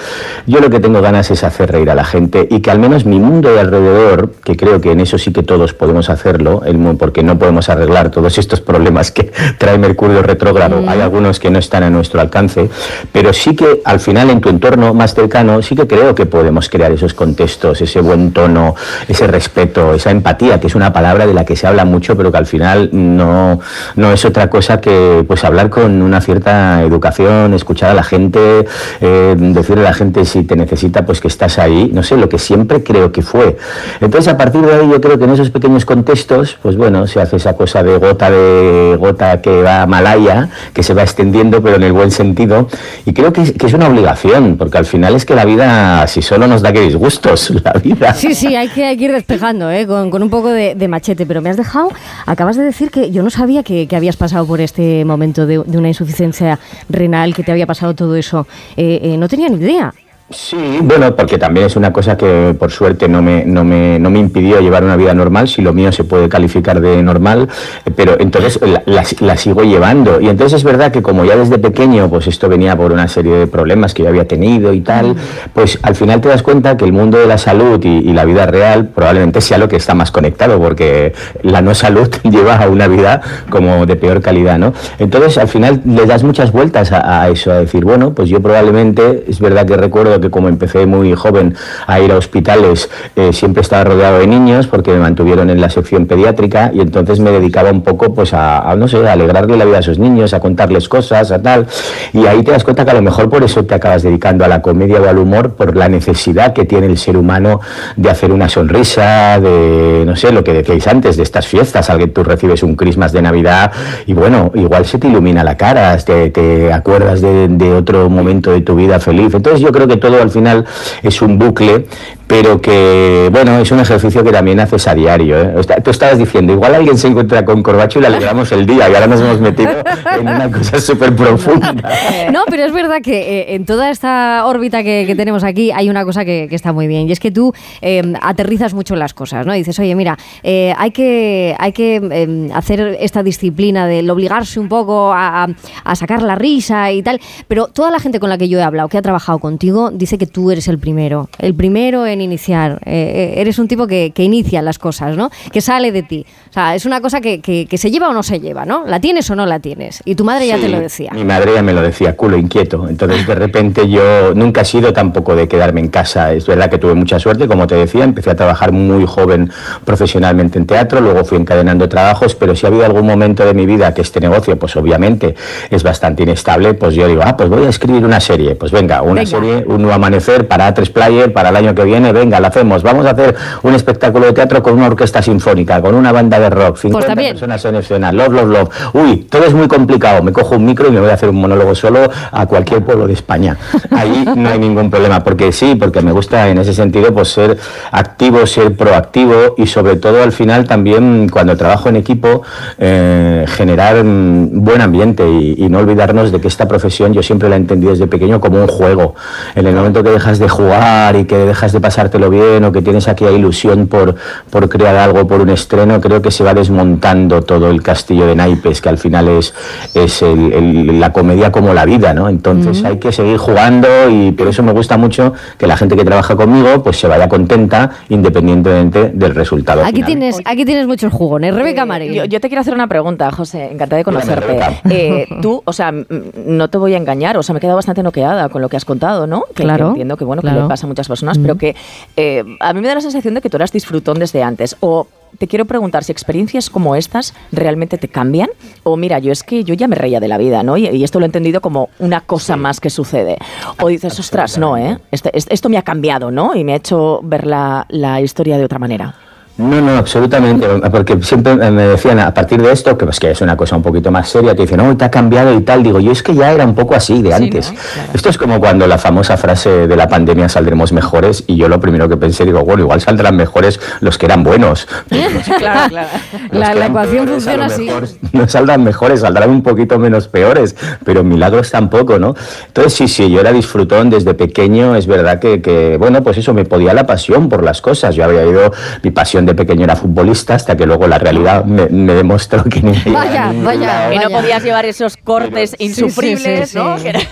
yo 0.45 0.59
lo 0.59 0.69
que 0.69 0.81
tengo 0.81 1.01
ganas 1.01 1.31
es 1.31 1.45
hacer 1.45 1.71
reír 1.71 1.89
a 1.89 1.95
la 1.95 2.03
gente 2.03 2.49
y 2.51 2.59
que 2.59 2.69
al 2.69 2.79
menos 2.79 3.05
mi 3.05 3.17
mundo 3.17 3.49
de 3.49 3.61
alrededor, 3.61 4.33
que 4.43 4.57
creo 4.57 4.81
que 4.81 4.91
en 4.91 4.99
eso 4.99 5.17
sí 5.17 5.31
que 5.31 5.41
todos 5.41 5.73
podemos 5.73 6.09
hacerlo, 6.09 6.63
porque 6.99 7.23
no 7.23 7.39
podemos 7.39 7.69
arreglar 7.69 8.11
todos 8.11 8.37
estos 8.37 8.59
problemas 8.59 9.11
que 9.11 9.31
trae 9.57 9.77
Mercurio 9.77 10.21
retrógrado, 10.21 10.83
hay 10.85 10.99
algunos 10.99 11.39
que 11.39 11.49
no 11.49 11.59
están 11.59 11.83
a 11.83 11.89
nuestro 11.89 12.19
alcance, 12.19 12.69
pero 13.13 13.31
sí 13.31 13.55
que 13.55 13.81
al 13.85 14.01
final 14.01 14.29
en 14.31 14.41
tu 14.41 14.49
entorno 14.49 14.93
más 14.93 15.13
cercano, 15.13 15.61
sí 15.61 15.77
que 15.77 15.87
creo 15.87 16.13
que 16.13 16.25
podemos 16.25 16.67
crear 16.67 16.91
esos 16.91 17.13
contextos, 17.13 17.79
ese 17.79 18.01
buen 18.01 18.33
tono, 18.33 18.75
ese 19.07 19.27
respeto, 19.27 19.93
esa 19.93 20.11
empatía, 20.11 20.59
que 20.59 20.67
es 20.67 20.75
una 20.75 20.91
palabra 20.91 21.25
de 21.25 21.33
la 21.33 21.45
que 21.45 21.55
se 21.55 21.67
habla 21.67 21.85
mucho, 21.85 22.17
pero 22.17 22.33
que 22.33 22.37
al 22.37 22.45
final 22.45 22.80
no, 22.91 23.59
no 23.95 24.11
es 24.11 24.25
otra 24.25 24.49
cosa 24.49 24.81
que 24.81 25.23
pues 25.27 25.43
hablar 25.43 25.69
con 25.69 26.01
una 26.01 26.21
cierta 26.21 26.81
educación, 26.81 27.53
escuchar 27.53 27.91
a 27.91 27.93
la 27.93 28.03
gente, 28.03 28.65
eh, 29.01 29.35
decirle 29.37 29.81
a 29.81 29.89
la 29.91 29.93
gente 29.93 30.25
si 30.25 30.43
te 30.43 30.55
necesita, 30.55 31.05
pues 31.05 31.21
que 31.21 31.27
estás 31.27 31.59
ahí, 31.59 31.91
no 31.93 32.03
sé, 32.03 32.17
lo 32.17 32.29
que 32.29 32.39
siempre 32.39 32.83
creo 32.83 33.11
que 33.11 33.21
fue. 33.21 33.57
Entonces, 33.99 34.33
a 34.33 34.37
partir 34.37 34.61
de 34.61 34.73
ahí, 34.73 34.89
yo 34.89 35.01
creo 35.01 35.17
que 35.17 35.25
en 35.25 35.31
esos 35.31 35.49
pequeños 35.51 35.85
contextos, 35.85 36.57
pues 36.61 36.77
bueno, 36.77 37.07
se 37.07 37.21
hace 37.21 37.37
esa 37.37 37.53
cosa 37.53 37.83
de 37.83 37.97
gota 37.97 38.29
de 38.29 38.97
gota 38.99 39.41
que 39.41 39.61
va 39.61 39.83
a 39.83 39.87
Malaya, 39.87 40.49
que 40.73 40.83
se 40.83 40.93
va 40.93 41.03
extendiendo, 41.03 41.61
pero 41.61 41.75
en 41.75 41.83
el 41.83 41.93
buen 41.93 42.11
sentido, 42.11 42.67
y 43.05 43.13
creo 43.13 43.33
que 43.33 43.51
que 43.61 43.67
es 43.67 43.73
una 43.73 43.87
obligación, 43.87 44.57
porque 44.57 44.77
al 44.77 44.85
final 44.85 45.15
es 45.15 45.25
que 45.25 45.35
la 45.35 45.45
vida, 45.45 46.05
si 46.07 46.21
solo 46.21 46.47
nos 46.47 46.61
da 46.61 46.71
que 46.71 46.81
disgustos, 46.81 47.51
la 47.63 47.73
vida. 47.73 48.13
Sí, 48.13 48.35
sí, 48.35 48.55
hay 48.55 48.69
que, 48.69 48.93
ir 48.93 49.11
despejando, 49.11 49.69
¿eh? 49.69 49.87
con, 49.87 50.09
con 50.09 50.23
un 50.23 50.29
poco 50.29 50.49
de, 50.49 50.87
machete. 50.87 51.25
Pero 51.25 51.41
me 51.41 51.49
has 51.49 51.57
dejado, 51.57 51.89
acabas 52.25 52.57
de 52.57 52.63
decir 52.71 52.91
que 52.91 53.11
yo 53.11 53.23
no 53.23 53.29
sabía 53.29 53.63
que, 53.63 53.87
que 53.87 53.95
habías 53.95 54.17
pasado 54.17 54.45
por 54.45 54.61
este 54.61 55.05
momento 55.05 55.45
de, 55.45 55.59
una 55.59 55.87
insuficiencia 55.87 56.59
renal, 56.89 57.33
que 57.33 57.43
te 57.43 57.51
había 57.51 57.67
pasado 57.67 57.95
todo 57.95 58.15
eso. 58.15 58.47
Eh, 58.75 58.99
eh, 59.03 59.17
no 59.17 59.27
tenía 59.27 59.49
ni 59.49 59.57
idea. 59.57 59.93
Sí, 60.33 60.79
bueno, 60.81 61.13
porque 61.13 61.37
también 61.37 61.65
es 61.65 61.75
una 61.75 61.91
cosa 61.91 62.15
que 62.15 62.55
por 62.57 62.71
suerte 62.71 63.09
no 63.09 63.21
me, 63.21 63.43
no 63.43 63.65
me, 63.65 63.99
no 63.99 64.09
me 64.09 64.19
impidió 64.19 64.61
llevar 64.61 64.81
una 64.85 64.95
vida 64.95 65.13
normal, 65.13 65.49
si 65.49 65.61
lo 65.61 65.73
mío 65.73 65.91
se 65.91 66.05
puede 66.05 66.29
calificar 66.29 66.79
de 66.79 67.03
normal, 67.03 67.49
pero 67.97 68.15
entonces 68.17 68.57
la, 68.61 68.81
la- 68.85 69.03
la 69.19 69.35
sigo 69.35 69.63
llevando. 69.63 70.21
Y 70.21 70.29
entonces 70.29 70.59
es 70.59 70.63
verdad 70.63 70.89
que 70.93 71.01
como 71.01 71.25
ya 71.25 71.35
desde 71.35 71.57
pequeño, 71.57 72.07
pues 72.09 72.27
esto 72.27 72.47
venía 72.47 72.77
por 72.77 72.93
una 72.93 73.09
serie 73.09 73.33
de 73.35 73.47
problemas 73.47 73.93
que 73.93 74.03
yo 74.03 74.09
había 74.09 74.25
tenido 74.25 74.71
y 74.71 74.79
tal, 74.79 75.17
pues 75.53 75.77
al 75.81 75.95
final 75.95 76.21
te 76.21 76.29
das 76.29 76.43
cuenta 76.43 76.77
que 76.77 76.85
el 76.85 76.93
mundo 76.93 77.17
de 77.17 77.27
la 77.27 77.37
salud 77.37 77.83
y, 77.83 77.89
y 78.09 78.13
la 78.13 78.23
vida 78.23 78.45
real 78.45 78.87
probablemente 78.87 79.41
sea 79.41 79.57
lo 79.57 79.67
que 79.67 79.75
está 79.75 79.95
más 79.95 80.11
conectado, 80.11 80.59
porque 80.61 81.11
la 81.43 81.61
no 81.61 81.75
salud 81.75 82.07
lleva 82.23 82.55
a 82.55 82.69
una 82.69 82.87
vida 82.87 83.19
como 83.49 83.85
de 83.85 83.97
peor 83.97 84.21
calidad, 84.21 84.57
¿no? 84.57 84.71
Entonces 84.97 85.37
al 85.37 85.49
final 85.49 85.81
le 85.83 86.05
das 86.05 86.23
muchas 86.23 86.53
vueltas 86.53 86.93
a, 86.93 87.23
a 87.23 87.27
eso, 87.29 87.51
a 87.51 87.55
decir, 87.55 87.83
bueno, 87.83 88.13
pues 88.13 88.29
yo 88.29 88.41
probablemente, 88.41 89.25
es 89.27 89.41
verdad 89.41 89.65
que 89.65 89.75
recuerdo 89.75 90.20
que 90.21 90.29
como 90.29 90.47
empecé 90.47 90.85
muy 90.85 91.13
joven 91.15 91.55
a 91.87 91.99
ir 91.99 92.11
a 92.11 92.17
hospitales, 92.17 92.89
eh, 93.15 93.33
siempre 93.33 93.61
estaba 93.61 93.83
rodeado 93.83 94.19
de 94.19 94.27
niños 94.27 94.67
porque 94.67 94.91
me 94.91 94.99
mantuvieron 94.99 95.49
en 95.49 95.59
la 95.59 95.69
sección 95.69 96.05
pediátrica 96.05 96.71
y 96.73 96.79
entonces 96.81 97.19
me 97.19 97.31
dedicaba 97.31 97.71
un 97.71 97.81
poco 97.81 98.13
pues 98.13 98.33
a, 98.33 98.73
no 98.77 98.87
sé, 98.87 99.07
a 99.07 99.13
alegrarle 99.13 99.57
la 99.57 99.65
vida 99.65 99.77
a 99.77 99.79
esos 99.79 99.99
niños, 99.99 100.33
a 100.33 100.39
contarles 100.39 100.87
cosas, 100.87 101.31
a 101.31 101.41
tal. 101.41 101.67
Y 102.13 102.25
ahí 102.27 102.43
te 102.43 102.51
das 102.51 102.63
cuenta 102.63 102.85
que 102.85 102.91
a 102.91 102.93
lo 102.93 103.01
mejor 103.01 103.29
por 103.29 103.43
eso 103.43 103.65
te 103.65 103.75
acabas 103.75 104.03
dedicando 104.03 104.45
a 104.45 104.47
la 104.47 104.61
comedia 104.61 105.01
o 105.01 105.07
al 105.07 105.17
humor, 105.17 105.55
por 105.55 105.75
la 105.75 105.89
necesidad 105.89 106.53
que 106.53 106.65
tiene 106.65 106.87
el 106.87 106.97
ser 106.97 107.17
humano 107.17 107.59
de 107.95 108.09
hacer 108.09 108.31
una 108.31 108.49
sonrisa, 108.49 109.39
de, 109.39 110.03
no 110.05 110.15
sé, 110.15 110.31
lo 110.31 110.43
que 110.43 110.53
decíais 110.53 110.87
antes, 110.87 111.17
de 111.17 111.23
estas 111.23 111.47
fiestas, 111.47 111.89
al 111.89 111.97
que 111.97 112.07
tú 112.07 112.23
recibes 112.23 112.63
un 112.63 112.75
Christmas 112.75 113.11
de 113.11 113.21
Navidad 113.21 113.71
y 114.05 114.13
bueno, 114.13 114.51
igual 114.55 114.85
se 114.85 114.97
te 114.99 115.07
ilumina 115.07 115.43
la 115.43 115.57
cara, 115.57 115.97
te, 115.97 116.29
te 116.29 116.71
acuerdas 116.71 117.21
de 117.21 117.73
otro 117.73 118.09
momento 118.09 118.51
de 118.51 118.61
tu 118.61 118.75
vida 118.75 118.99
feliz. 118.99 119.33
Entonces 119.33 119.61
yo 119.61 119.71
creo 119.71 119.87
que 119.87 119.97
todo 120.01 120.21
al 120.21 120.29
final 120.29 120.65
es 121.01 121.21
un 121.21 121.39
bucle, 121.39 121.85
pero 122.31 122.61
que, 122.61 123.27
bueno, 123.29 123.57
es 123.59 123.69
un 123.73 123.81
ejercicio 123.81 124.23
que 124.23 124.31
también 124.31 124.57
haces 124.61 124.87
a 124.87 124.95
diario. 124.95 125.37
¿eh? 125.37 125.53
Tú 125.83 125.91
estabas 125.91 126.17
diciendo, 126.17 126.53
igual 126.53 126.73
alguien 126.75 126.97
se 126.97 127.09
encuentra 127.09 127.43
con 127.43 127.61
Corbacho 127.61 127.99
y 127.99 128.03
le 128.03 128.07
alegramos 128.07 128.49
el 128.53 128.65
día 128.65 128.89
y 128.89 128.93
ahora 128.95 129.07
nos 129.07 129.19
hemos 129.19 129.41
metido 129.41 129.71
en 130.17 130.21
una 130.29 130.49
cosa 130.49 130.79
súper 130.79 131.13
profunda. 131.13 131.73
No, 132.31 132.43
pero 132.49 132.63
es 132.63 132.71
verdad 132.71 133.01
que 133.03 133.39
eh, 133.41 133.55
en 133.55 133.65
toda 133.65 133.89
esta 133.89 134.45
órbita 134.45 134.81
que, 134.81 135.03
que 135.05 135.13
tenemos 135.15 135.43
aquí 135.43 135.71
hay 135.73 135.89
una 135.89 136.05
cosa 136.05 136.23
que, 136.23 136.47
que 136.49 136.55
está 136.55 136.71
muy 136.71 136.87
bien 136.87 137.09
y 137.09 137.11
es 137.11 137.19
que 137.19 137.31
tú 137.31 137.53
eh, 137.81 138.13
aterrizas 138.21 138.73
mucho 138.73 138.95
las 138.95 139.13
cosas, 139.13 139.45
¿no? 139.45 139.51
Dices, 139.51 139.77
oye, 139.79 139.93
mira, 139.95 140.17
eh, 140.43 140.73
hay 140.77 140.91
que, 140.91 141.53
hay 141.59 141.73
que 141.73 141.95
eh, 142.11 142.49
hacer 142.53 142.95
esta 143.01 143.23
disciplina 143.23 143.87
del 143.87 144.09
obligarse 144.09 144.57
un 144.61 144.69
poco 144.69 145.11
a- 145.11 145.49
a 145.83 145.95
sacar 145.95 146.21
la 146.21 146.35
risa 146.35 146.91
y 146.93 147.03
tal, 147.03 147.19
pero 147.49 147.67
toda 147.67 147.91
la 147.91 147.99
gente 147.99 148.21
con 148.21 148.29
la 148.29 148.37
que 148.37 148.47
yo 148.47 148.57
he 148.59 148.63
hablado, 148.63 148.87
que 148.87 148.97
ha 148.97 149.01
trabajado 149.01 149.39
contigo, 149.39 149.91
dice 149.91 150.17
que 150.17 150.27
tú 150.27 150.49
eres 150.51 150.69
el 150.69 150.79
primero, 150.79 151.27
el 151.39 151.53
primero 151.55 152.05
en 152.07 152.20
iniciar. 152.21 152.79
Eh, 152.85 153.33
eh, 153.35 153.41
eres 153.41 153.59
un 153.59 153.67
tipo 153.67 153.87
que, 153.87 154.11
que 154.13 154.23
inicia 154.23 154.61
las 154.61 154.79
cosas, 154.79 155.17
¿no? 155.17 155.29
Que 155.51 155.61
sale 155.61 155.91
de 155.91 156.03
ti. 156.03 156.25
O 156.49 156.53
sea, 156.53 156.75
es 156.75 156.85
una 156.85 157.01
cosa 157.01 157.21
que, 157.21 157.39
que- 157.41 157.65
que 157.65 157.77
se 157.77 157.91
lleva 157.91 158.09
o 158.09 158.13
no 158.13 158.23
se 158.23 158.39
lleva, 158.39 158.65
¿no? 158.65 158.83
¿La 158.85 158.99
tienes 158.99 159.29
o 159.29 159.35
no 159.35 159.45
la 159.45 159.59
tienes? 159.59 160.01
Y 160.05 160.15
tu 160.15 160.23
madre 160.23 160.47
ya 160.47 160.55
Sí, 160.55 160.61
te 160.63 160.69
lo 160.69 160.79
decía. 160.79 161.11
Mi 161.13 161.23
madre 161.25 161.53
ya 161.55 161.61
me 161.61 161.73
lo 161.73 161.81
decía, 161.81 162.15
culo 162.15 162.37
inquieto. 162.37 162.87
Entonces, 162.87 163.25
de 163.27 163.35
repente, 163.35 163.87
yo 163.89 164.33
nunca 164.35 164.61
he 164.61 164.65
sido 164.65 164.93
tampoco 164.93 165.35
de 165.35 165.47
quedarme 165.47 165.81
en 165.81 165.87
casa. 165.89 166.33
Es 166.33 166.45
verdad 166.47 166.69
que 166.69 166.77
tuve 166.77 166.93
mucha 166.95 167.19
suerte, 167.19 167.47
como 167.47 167.67
te 167.67 167.75
decía, 167.75 168.03
empecé 168.03 168.29
a 168.31 168.35
trabajar 168.35 168.71
muy 168.71 169.05
joven 169.05 169.51
profesionalmente 169.85 170.57
en 170.59 170.65
teatro, 170.65 171.01
luego 171.01 171.23
fui 171.25 171.37
encadenando 171.37 171.87
trabajos, 171.89 172.35
pero 172.35 172.55
si 172.55 172.65
ha 172.65 172.69
habido 172.69 172.85
algún 172.85 173.05
momento 173.05 173.45
de 173.45 173.53
mi 173.53 173.65
vida 173.65 173.93
que 173.93 174.01
este 174.01 174.19
negocio, 174.19 174.57
pues 174.57 174.75
obviamente 174.75 175.35
es 175.69 175.83
bastante 175.83 176.23
inestable, 176.23 176.73
pues 176.73 176.95
yo 176.95 177.07
digo, 177.07 177.21
ah, 177.25 177.35
pues 177.35 177.49
voy 177.49 177.65
a 177.65 177.69
escribir 177.69 178.03
una 178.05 178.19
serie. 178.19 178.55
Pues 178.55 178.71
venga, 178.71 179.01
una 179.01 179.21
Venga. 179.23 179.25
serie, 179.25 179.63
un 179.67 179.77
nuevo 179.81 179.93
amanecer 179.93 180.47
para 180.47 180.73
A3 180.73 180.91
Player 180.91 181.33
para 181.33 181.49
el 181.49 181.55
año 181.55 181.73
que 181.75 181.83
viene, 181.83 182.10
venga, 182.13 182.39
la 182.39 182.49
hacemos. 182.49 182.83
Vamos 182.83 183.05
a 183.05 183.11
hacer 183.11 183.35
un 183.63 183.73
espectáculo 183.73 184.25
de 184.25 184.33
teatro 184.33 184.61
con 184.61 184.73
una 184.73 184.87
orquesta 184.87 185.21
sinfónica, 185.21 185.81
con 185.81 185.95
una 185.95 186.11
banda 186.11 186.39
de 186.39 186.49
rock, 186.49 186.77
50 186.77 187.07
también. 187.07 187.31
personas 187.31 187.63
en 187.65 187.75
escena, 187.75 188.11
love, 188.11 188.33
love, 188.33 188.47
love. 188.47 188.69
Uy, 188.93 189.27
todo 189.29 189.45
es 189.45 189.53
muy 189.53 189.67
complicado. 189.67 190.21
Me 190.23 190.31
cojo 190.31 190.55
un 190.55 190.65
micro 190.65 190.87
y 190.87 190.91
me 190.91 190.99
voy 190.99 191.09
a 191.09 191.13
hacer 191.13 191.29
un 191.29 191.37
monólogo 191.37 191.75
solo 191.75 192.09
a 192.31 192.45
cualquier 192.45 192.83
pueblo 192.83 193.07
de 193.07 193.13
España. 193.13 193.57
Ahí 193.91 194.25
no 194.35 194.49
hay 194.49 194.59
ningún 194.59 194.89
problema, 194.89 195.23
porque 195.23 195.51
sí, 195.51 195.75
porque 195.75 196.01
me 196.01 196.11
gusta 196.11 196.49
en 196.49 196.57
ese 196.57 196.73
sentido 196.73 197.13
pues 197.13 197.29
ser 197.29 197.57
activo, 197.91 198.45
ser 198.45 198.75
proactivo 198.75 199.55
y 199.57 199.67
sobre 199.67 199.95
todo 199.95 200.23
al 200.23 200.31
final 200.31 200.67
también 200.67 201.29
cuando 201.29 201.55
trabajo 201.57 201.89
en 201.89 201.95
equipo 201.95 202.43
eh, 202.77 203.45
generar 203.47 204.03
mm, 204.03 204.63
buen 204.63 204.81
ambiente 204.81 205.27
y, 205.29 205.55
y 205.57 205.69
no 205.69 205.79
olvidarnos 205.79 206.31
de 206.31 206.39
que 206.39 206.47
esta 206.47 206.67
profesión 206.67 207.13
yo 207.13 207.23
siempre 207.23 207.49
la 207.49 207.55
he 207.55 207.59
entendido 207.59 207.91
desde 207.91 208.07
pequeño 208.07 208.39
como 208.39 208.59
un 208.61 208.67
juego. 208.67 209.15
En 209.55 209.67
el 209.67 209.75
momento 209.75 210.03
que 210.03 210.09
dejas 210.09 210.39
de 210.39 210.49
jugar 210.49 211.15
y 211.15 211.25
que 211.25 211.37
dejas 211.37 211.71
de 211.71 211.79
pasártelo 212.01 212.29
bien 212.31 212.63
o 212.65 212.71
que 212.71 212.81
tienes 212.81 213.07
aquella 213.07 213.29
ilusión 213.31 213.85
por, 213.87 214.15
por 214.49 214.67
crear 214.69 214.95
algo, 214.95 215.27
por 215.27 215.39
un 215.41 215.49
estreno, 215.49 216.01
creo 216.01 216.19
que 216.21 216.31
se 216.31 216.43
va 216.43 216.53
desmontando 216.55 217.43
todo 217.43 217.69
el 217.69 217.83
castillo 217.83 218.25
de 218.25 218.35
naipes, 218.35 218.81
que 218.81 218.89
al 218.89 218.97
final 218.97 219.27
es, 219.27 219.53
es 219.93 220.21
el- 220.23 220.51
el- 220.51 220.99
la 220.99 221.11
comedia 221.13 221.51
como 221.51 221.73
la 221.75 221.85
vida, 221.85 222.13
¿no? 222.15 222.27
Entonces 222.27 222.83
hay 222.83 222.97
que 222.97 223.11
seguir 223.11 223.37
jugando 223.37 223.87
y 224.09 224.31
por 224.31 224.47
eso 224.47 224.63
me 224.63 224.71
gusta 224.71 224.97
mucho 224.97 225.33
que 225.59 225.67
la 225.67 225.77
gente 225.77 225.95
que 225.95 226.03
trabaja 226.03 226.35
conmigo 226.35 226.81
pues 226.81 226.97
se 226.99 227.07
vaya 227.07 227.29
contenta 227.29 227.91
independientemente 228.09 229.11
del 229.13 229.35
resultado. 229.35 229.81
Aquí 229.83 229.91
final. 229.97 230.05
tienes, 230.07 230.37
aquí 230.43 230.65
tienes 230.65 230.87
muchos 230.87 231.13
jugones. 231.13 231.53
Rebeca 231.53 231.85
Marín. 231.85 232.13
Yo, 232.13 232.25
yo 232.25 232.39
te 232.41 232.47
quiero 232.47 232.61
hacer 232.61 232.73
una 232.73 232.87
pregunta, 232.87 233.31
José, 233.31 233.65
encantada 233.71 233.97
de 233.97 234.03
conocerte. 234.03 234.59
Eh, 234.89 235.27
tú, 235.41 235.61
o 235.63 235.73
sea, 235.73 235.91
no 235.91 236.67
te 236.69 236.77
voy 236.79 236.95
a 236.95 236.97
engañar, 236.97 237.37
o 237.37 237.43
sea, 237.43 237.53
me 237.53 237.59
he 237.59 237.61
quedado 237.61 237.75
bastante 237.75 238.01
noqueada 238.01 238.49
con 238.49 238.61
lo 238.61 238.69
que 238.69 238.77
has 238.77 238.85
contado, 238.85 239.27
¿no? 239.27 239.43
Que, 239.49 239.61
que 239.61 239.63
Claro, 239.63 239.89
entiendo 239.89 240.17
que, 240.17 240.23
bueno, 240.25 240.41
que 240.41 240.47
claro. 240.47 240.63
le 240.63 240.67
pasa 240.67 240.85
a 240.85 240.89
muchas 240.89 241.07
personas, 241.07 241.37
pero 241.37 241.57
que 241.57 241.75
eh, 242.17 242.43
a 242.59 242.73
mí 242.73 242.81
me 242.81 242.87
da 242.87 242.95
la 242.95 243.01
sensación 243.01 243.33
de 243.33 243.41
que 243.41 243.49
tú 243.49 243.57
eras 243.57 243.71
disfrutón 243.71 244.19
desde 244.19 244.43
antes. 244.43 244.75
O 244.79 245.07
te 245.37 245.47
quiero 245.47 245.63
preguntar 245.65 246.03
si 246.03 246.11
experiencias 246.11 246.69
como 246.69 246.95
estas 246.95 247.33
realmente 247.51 247.97
te 247.97 248.07
cambian. 248.09 248.49
O 248.83 248.97
mira, 248.97 249.19
yo 249.19 249.31
es 249.31 249.43
que 249.43 249.63
yo 249.63 249.73
ya 249.73 249.87
me 249.87 249.95
reía 249.95 250.19
de 250.19 250.27
la 250.27 250.37
vida, 250.37 250.61
¿no? 250.63 250.75
Y, 250.77 250.87
y 250.87 251.03
esto 251.03 251.19
lo 251.19 251.25
he 251.25 251.27
entendido 251.27 251.61
como 251.61 251.89
una 251.99 252.21
cosa 252.21 252.57
más 252.57 252.79
que 252.79 252.89
sucede. 252.89 253.37
O 253.81 253.87
dices, 253.87 254.19
ostras, 254.19 254.57
no, 254.57 254.77
¿eh? 254.77 254.99
Este- 255.11 255.31
este- 255.37 255.53
esto 255.53 255.69
me 255.69 255.77
ha 255.77 255.83
cambiado, 255.83 256.31
¿no? 256.31 256.53
Y 256.55 256.63
me 256.63 256.73
ha 256.73 256.77
hecho 256.77 257.21
ver 257.23 257.47
la, 257.47 257.85
la 257.89 258.19
historia 258.21 258.57
de 258.57 258.65
otra 258.65 258.79
manera. 258.79 259.15
No, 259.61 259.79
no, 259.79 259.97
absolutamente, 259.97 260.67
porque 260.89 261.21
siempre 261.21 261.55
me 261.55 261.83
decían 261.83 262.19
a 262.19 262.33
partir 262.33 262.61
de 262.61 262.71
esto, 262.71 262.97
que 262.97 263.05
pues 263.05 263.19
que 263.19 263.31
es 263.31 263.41
una 263.41 263.55
cosa 263.55 263.75
un 263.75 263.83
poquito 263.83 264.09
más 264.11 264.27
seria, 264.27 264.55
te 264.55 264.63
dicen, 264.63 264.77
no, 264.77 264.97
te 264.97 265.05
ha 265.05 265.11
cambiado 265.11 265.53
y 265.53 265.61
tal, 265.61 265.83
digo, 265.83 265.99
yo 265.99 266.11
es 266.11 266.23
que 266.23 266.33
ya 266.33 266.51
era 266.51 266.65
un 266.65 266.73
poco 266.73 266.95
así 266.95 267.21
de 267.21 267.33
antes. 267.33 267.71
Esto 268.13 268.29
es 268.29 268.37
como 268.37 268.59
cuando 268.59 268.87
la 268.87 268.97
famosa 268.97 269.37
frase 269.37 269.87
de 269.87 269.95
la 269.95 270.07
pandemia 270.07 270.49
saldremos 270.49 270.91
mejores 270.93 271.43
y 271.45 271.57
yo 271.57 271.69
lo 271.69 271.79
primero 271.79 272.09
que 272.09 272.17
pensé, 272.17 272.43
digo, 272.43 272.63
bueno, 272.63 272.83
igual 272.83 273.01
saldrán 273.01 273.35
mejores 273.35 273.79
los 273.99 274.17
que 274.17 274.25
eran 274.25 274.43
buenos. 274.43 274.87
claro, 275.57 275.89
claro. 275.89 276.07
La, 276.51 276.73
la 276.73 276.87
ecuación 276.87 277.27
funciona 277.27 277.65
así. 277.65 277.89
no 278.31 278.47
saldrán 278.47 278.83
mejores, 278.83 279.21
saldrán 279.21 279.51
un 279.51 279.61
poquito 279.61 279.99
menos 279.99 280.27
peores, 280.27 280.75
pero 281.05 281.23
milagros 281.23 281.69
tampoco, 281.69 282.17
¿no? 282.17 282.35
Entonces, 282.67 282.93
sí, 282.93 283.07
sí, 283.07 283.29
yo 283.29 283.39
era 283.39 283.51
disfrutón 283.51 284.09
desde 284.09 284.33
pequeño, 284.33 284.95
es 284.95 285.05
verdad 285.05 285.39
que, 285.39 285.61
que, 285.61 285.97
bueno, 285.97 286.23
pues 286.23 286.37
eso, 286.37 286.53
me 286.53 286.65
podía 286.65 286.93
la 286.93 287.05
pasión 287.05 287.49
por 287.49 287.63
las 287.63 287.81
cosas. 287.81 288.15
Yo 288.15 288.25
había 288.25 288.43
ido, 288.45 288.71
mi 289.03 289.11
pasión 289.11 289.45
de 289.45 289.50
pequeño 289.55 289.83
era 289.83 289.95
futbolista, 289.95 290.55
hasta 290.55 290.75
que 290.75 290.85
luego 290.85 291.07
la 291.07 291.17
realidad 291.17 291.65
me, 291.65 291.87
me 291.87 292.13
demostró 292.13 292.63
que 292.63 292.81
ni 292.81 292.91
Vaya, 293.11 293.51
vaya. 293.63 294.09
Que 294.09 294.19
no 294.19 294.29
podías 294.29 294.63
llevar 294.63 294.85
esos 294.85 295.17
cortes 295.17 295.75
insufribles, 295.79 296.73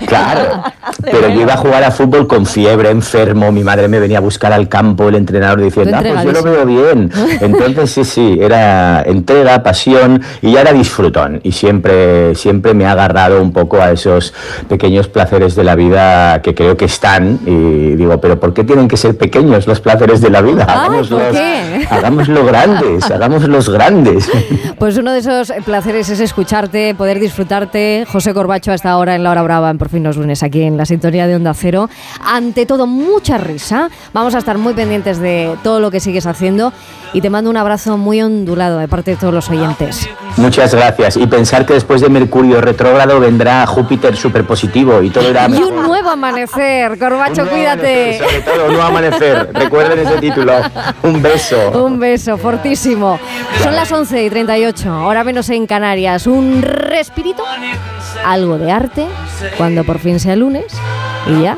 Claro, 0.08 0.64
pero 1.04 1.30
yo 1.30 1.42
iba 1.42 1.54
a 1.54 1.58
jugar 1.58 1.84
a 1.84 1.92
fútbol 1.92 2.28
con 2.28 2.46
fiebre, 2.46 2.90
enfermo, 2.90 3.52
mi 3.52 3.64
madre 3.64 3.88
me 3.88 4.00
venía 4.00 4.18
a 4.18 4.22
buscar 4.22 4.54
al 4.54 4.68
campo, 4.68 5.10
el 5.10 5.16
entrenador 5.16 5.62
diciendo, 5.62 5.98
ah, 5.98 6.02
pues 6.04 6.24
yo 6.24 6.32
lo 6.32 6.44
veo 6.44 6.66
bien. 6.66 7.12
Entonces 7.42 7.92
sí, 7.92 8.04
sí, 8.04 8.40
era 8.42 9.02
entrega, 9.04 9.62
pasión 9.64 10.22
y 10.42 10.54
ya 10.54 10.62
era 10.62 10.74
disfrutón. 10.74 11.40
Y 11.44 11.52
siempre, 11.52 12.36
siempre 12.36 12.74
me 12.74 12.86
ha 12.86 12.92
agarrado 12.92 13.42
un 13.42 13.52
poco 13.52 13.82
a 13.82 13.92
esos 13.92 14.34
pequeños 14.68 15.08
placeres 15.08 15.56
de 15.56 15.64
la 15.64 15.76
vida 15.76 16.42
que 16.42 16.54
creo 16.56 16.78
que 16.78 16.86
están. 16.86 17.40
Y 17.46 17.96
digo, 17.96 18.20
pero 18.20 18.40
¿por 18.40 18.54
qué 18.54 18.64
tienen 18.64 18.88
que 18.88 18.98
ser 18.98 19.18
pequeños 19.18 19.68
los 19.68 19.80
placeres 19.80 20.22
de 20.22 20.30
la 20.30 20.42
vida? 20.42 20.66
Hagámoslo 22.00 22.46
grandes, 22.46 23.10
hagámoslos 23.12 23.70
grandes. 23.70 24.30
Pues 24.78 24.98
uno 24.98 25.12
de 25.12 25.20
esos 25.20 25.52
placeres 25.66 26.10
es 26.10 26.20
escucharte, 26.20 26.96
poder 26.96 27.20
disfrutarte. 27.20 28.06
José 28.12 28.34
Corbacho 28.34 28.72
hasta 28.72 28.90
ahora 28.90 29.16
en 29.16 29.24
La 29.24 29.32
Hora 29.32 29.44
Brava, 29.44 29.70
en 29.70 29.78
Por 29.78 29.90
fin 29.90 30.04
los 30.04 30.18
lunes, 30.18 30.42
aquí 30.44 30.64
en 30.64 30.78
la 30.78 30.86
sintonía 30.86 31.28
de 31.28 31.36
Onda 31.36 31.54
Cero. 31.54 31.90
Ante 32.26 32.66
todo, 32.66 32.88
mucha 32.88 33.38
risa. 33.38 33.90
Vamos 34.14 34.36
a 34.36 34.40
estar 34.40 34.58
muy 34.58 34.74
pendientes 34.74 35.20
de 35.20 35.56
todo 35.64 35.80
lo 35.80 35.92
que 35.92 36.00
sigues 36.00 36.26
haciendo 36.26 36.74
y 37.14 37.22
te 37.22 37.30
mando 37.30 37.50
un 37.50 37.58
abrazo 37.58 37.98
muy 37.98 38.22
ondulado 38.22 38.78
de 38.80 38.88
parte 38.88 39.12
de 39.12 39.18
todos 39.18 39.34
los 39.34 39.50
oyentes. 39.50 40.08
Muchas 40.38 40.74
gracias. 40.74 41.18
Y 41.18 41.28
pensar 41.28 41.66
que 41.66 41.74
después 41.74 42.02
de 42.02 42.10
Mercurio 42.10 42.62
retrógrado 42.62 43.20
vendrá 43.20 43.66
Júpiter 43.66 44.16
superpositivo 44.16 45.02
y 45.02 45.10
todo 45.10 45.30
irá 45.30 45.48
Y 45.48 45.52
mejor. 45.52 45.74
un 45.74 45.84
nuevo 45.84 46.10
amanecer. 46.10 46.98
Corbacho, 46.98 47.48
cuídate. 47.48 48.20
Sobre 48.20 48.42
todo, 48.42 48.66
un 48.68 48.74
nuevo 48.74 48.84
amanecer. 48.88 49.50
Recuerden 49.54 50.00
ese 50.00 50.18
título. 50.20 50.54
Un 51.04 51.22
beso. 51.22 51.72
Un 51.84 51.89
beso 51.98 52.38
fortísimo. 52.38 53.18
Son 53.64 53.74
las 53.74 53.90
11 53.90 54.26
y 54.26 54.30
38, 54.30 54.92
ahora 54.92 55.24
menos 55.24 55.50
en 55.50 55.66
Canarias. 55.66 56.28
Un 56.28 56.62
respirito, 56.62 57.44
algo 58.26 58.58
de 58.58 58.72
arte, 58.72 59.08
cuando 59.58 59.86
por 59.86 60.00
fin 60.00 60.20
sea 60.20 60.36
lunes 60.36 60.66
y 61.26 61.44
ya 61.44 61.58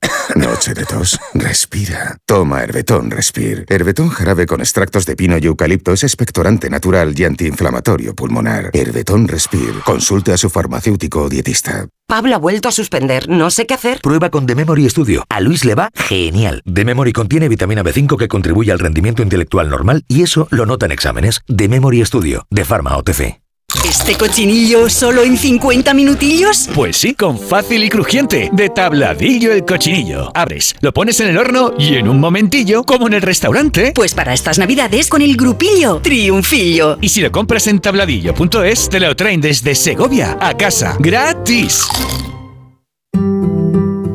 Noche 0.36 0.74
de 0.74 0.84
tos. 0.84 1.18
Respira. 1.34 2.16
Toma 2.26 2.62
Herbetón 2.62 3.10
Respir. 3.10 3.64
Herbetón 3.68 4.08
jarabe 4.08 4.46
con 4.46 4.60
extractos 4.60 5.06
de 5.06 5.16
pino 5.16 5.36
y 5.38 5.46
eucalipto 5.46 5.92
es 5.92 6.04
expectorante 6.04 6.70
natural 6.70 7.14
y 7.18 7.24
antiinflamatorio 7.24 8.14
pulmonar. 8.14 8.70
Herbetón 8.72 9.28
Respir. 9.28 9.74
Consulte 9.84 10.32
a 10.32 10.38
su 10.38 10.50
farmacéutico 10.50 11.22
o 11.22 11.28
dietista. 11.28 11.86
Pablo 12.06 12.34
ha 12.34 12.38
vuelto 12.38 12.68
a 12.68 12.72
suspender. 12.72 13.28
No 13.28 13.50
sé 13.50 13.66
qué 13.66 13.74
hacer. 13.74 14.00
Prueba 14.00 14.30
con 14.30 14.46
The 14.46 14.54
Memory 14.54 14.88
Studio. 14.88 15.24
A 15.28 15.40
Luis 15.40 15.64
le 15.64 15.74
va 15.74 15.90
genial. 15.94 16.62
The 16.72 16.84
Memory 16.84 17.12
contiene 17.12 17.48
vitamina 17.48 17.82
B5 17.84 18.16
que 18.16 18.28
contribuye 18.28 18.72
al 18.72 18.78
rendimiento 18.78 19.22
intelectual 19.22 19.68
normal 19.68 20.04
y 20.08 20.22
eso 20.22 20.48
lo 20.50 20.66
nota 20.66 20.86
en 20.86 20.92
exámenes. 20.92 21.40
The 21.46 21.68
Memory 21.68 22.04
Studio, 22.04 22.46
de 22.50 22.64
Pharma 22.64 22.96
OTC. 22.96 23.40
¿Este 23.88 24.14
cochinillo 24.16 24.90
solo 24.90 25.22
en 25.22 25.36
50 25.36 25.94
minutillos? 25.94 26.68
Pues 26.74 26.96
sí, 26.96 27.14
con 27.14 27.38
fácil 27.38 27.82
y 27.84 27.88
crujiente. 27.88 28.50
De 28.52 28.68
tabladillo 28.68 29.52
el 29.52 29.64
cochinillo. 29.64 30.30
Abres, 30.34 30.74
lo 30.80 30.92
pones 30.92 31.20
en 31.20 31.28
el 31.28 31.38
horno 31.38 31.72
y 31.78 31.94
en 31.94 32.08
un 32.08 32.20
momentillo, 32.20 32.84
como 32.84 33.06
en 33.06 33.14
el 33.14 33.22
restaurante. 33.22 33.92
Pues 33.94 34.14
para 34.14 34.34
estas 34.34 34.58
navidades 34.58 35.08
con 35.08 35.22
el 35.22 35.36
grupillo 35.36 36.00
Triunfillo. 36.02 36.98
Y 37.00 37.08
si 37.08 37.20
lo 37.20 37.32
compras 37.32 37.66
en 37.68 37.80
tabladillo.es, 37.80 38.88
te 38.88 39.00
lo 39.00 39.14
traen 39.16 39.40
desde 39.40 39.74
Segovia 39.74 40.36
a 40.40 40.56
casa. 40.56 40.96
¡Gratis! 40.98 41.86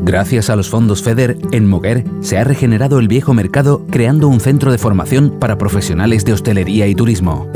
Gracias 0.03 0.51
a 0.51 0.55
los 0.55 0.69
fondos 0.69 1.01
FEDER, 1.01 1.37
en 1.51 1.67
Moguer 1.67 2.03
se 2.21 2.37
ha 2.37 2.43
regenerado 2.43 2.99
el 2.99 3.07
viejo 3.07 3.33
mercado 3.33 3.87
creando 3.89 4.27
un 4.27 4.39
centro 4.39 4.71
de 4.71 4.77
formación 4.77 5.39
para 5.39 5.57
profesionales 5.57 6.23
de 6.25 6.33
hostelería 6.33 6.85
y 6.87 6.93
turismo. 6.93 7.49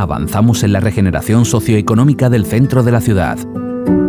Avanzamos 0.00 0.62
en 0.62 0.72
la 0.72 0.78
regeneración 0.78 1.44
socioeconómica 1.44 2.30
del 2.30 2.46
centro 2.46 2.84
de 2.84 2.92
la 2.92 3.00
ciudad. 3.00 3.36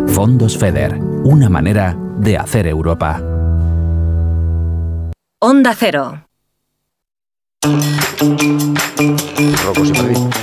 Fondos 0.09 0.56
FEDER, 0.56 1.00
una 1.24 1.50
manera 1.50 1.98
de 2.19 2.38
hacer 2.38 2.68
Europa. 2.68 3.19
Onda 5.40 5.74
Cero. 5.74 6.27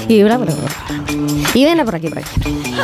Y 0.08 0.22
bla, 0.22 0.38
bla, 0.38 0.46
bla. 0.54 0.54
Y 1.54 1.64
ven 1.64 1.84
por 1.84 1.94
aquí, 1.94 2.08
por 2.08 2.18
aquí. 2.18 2.30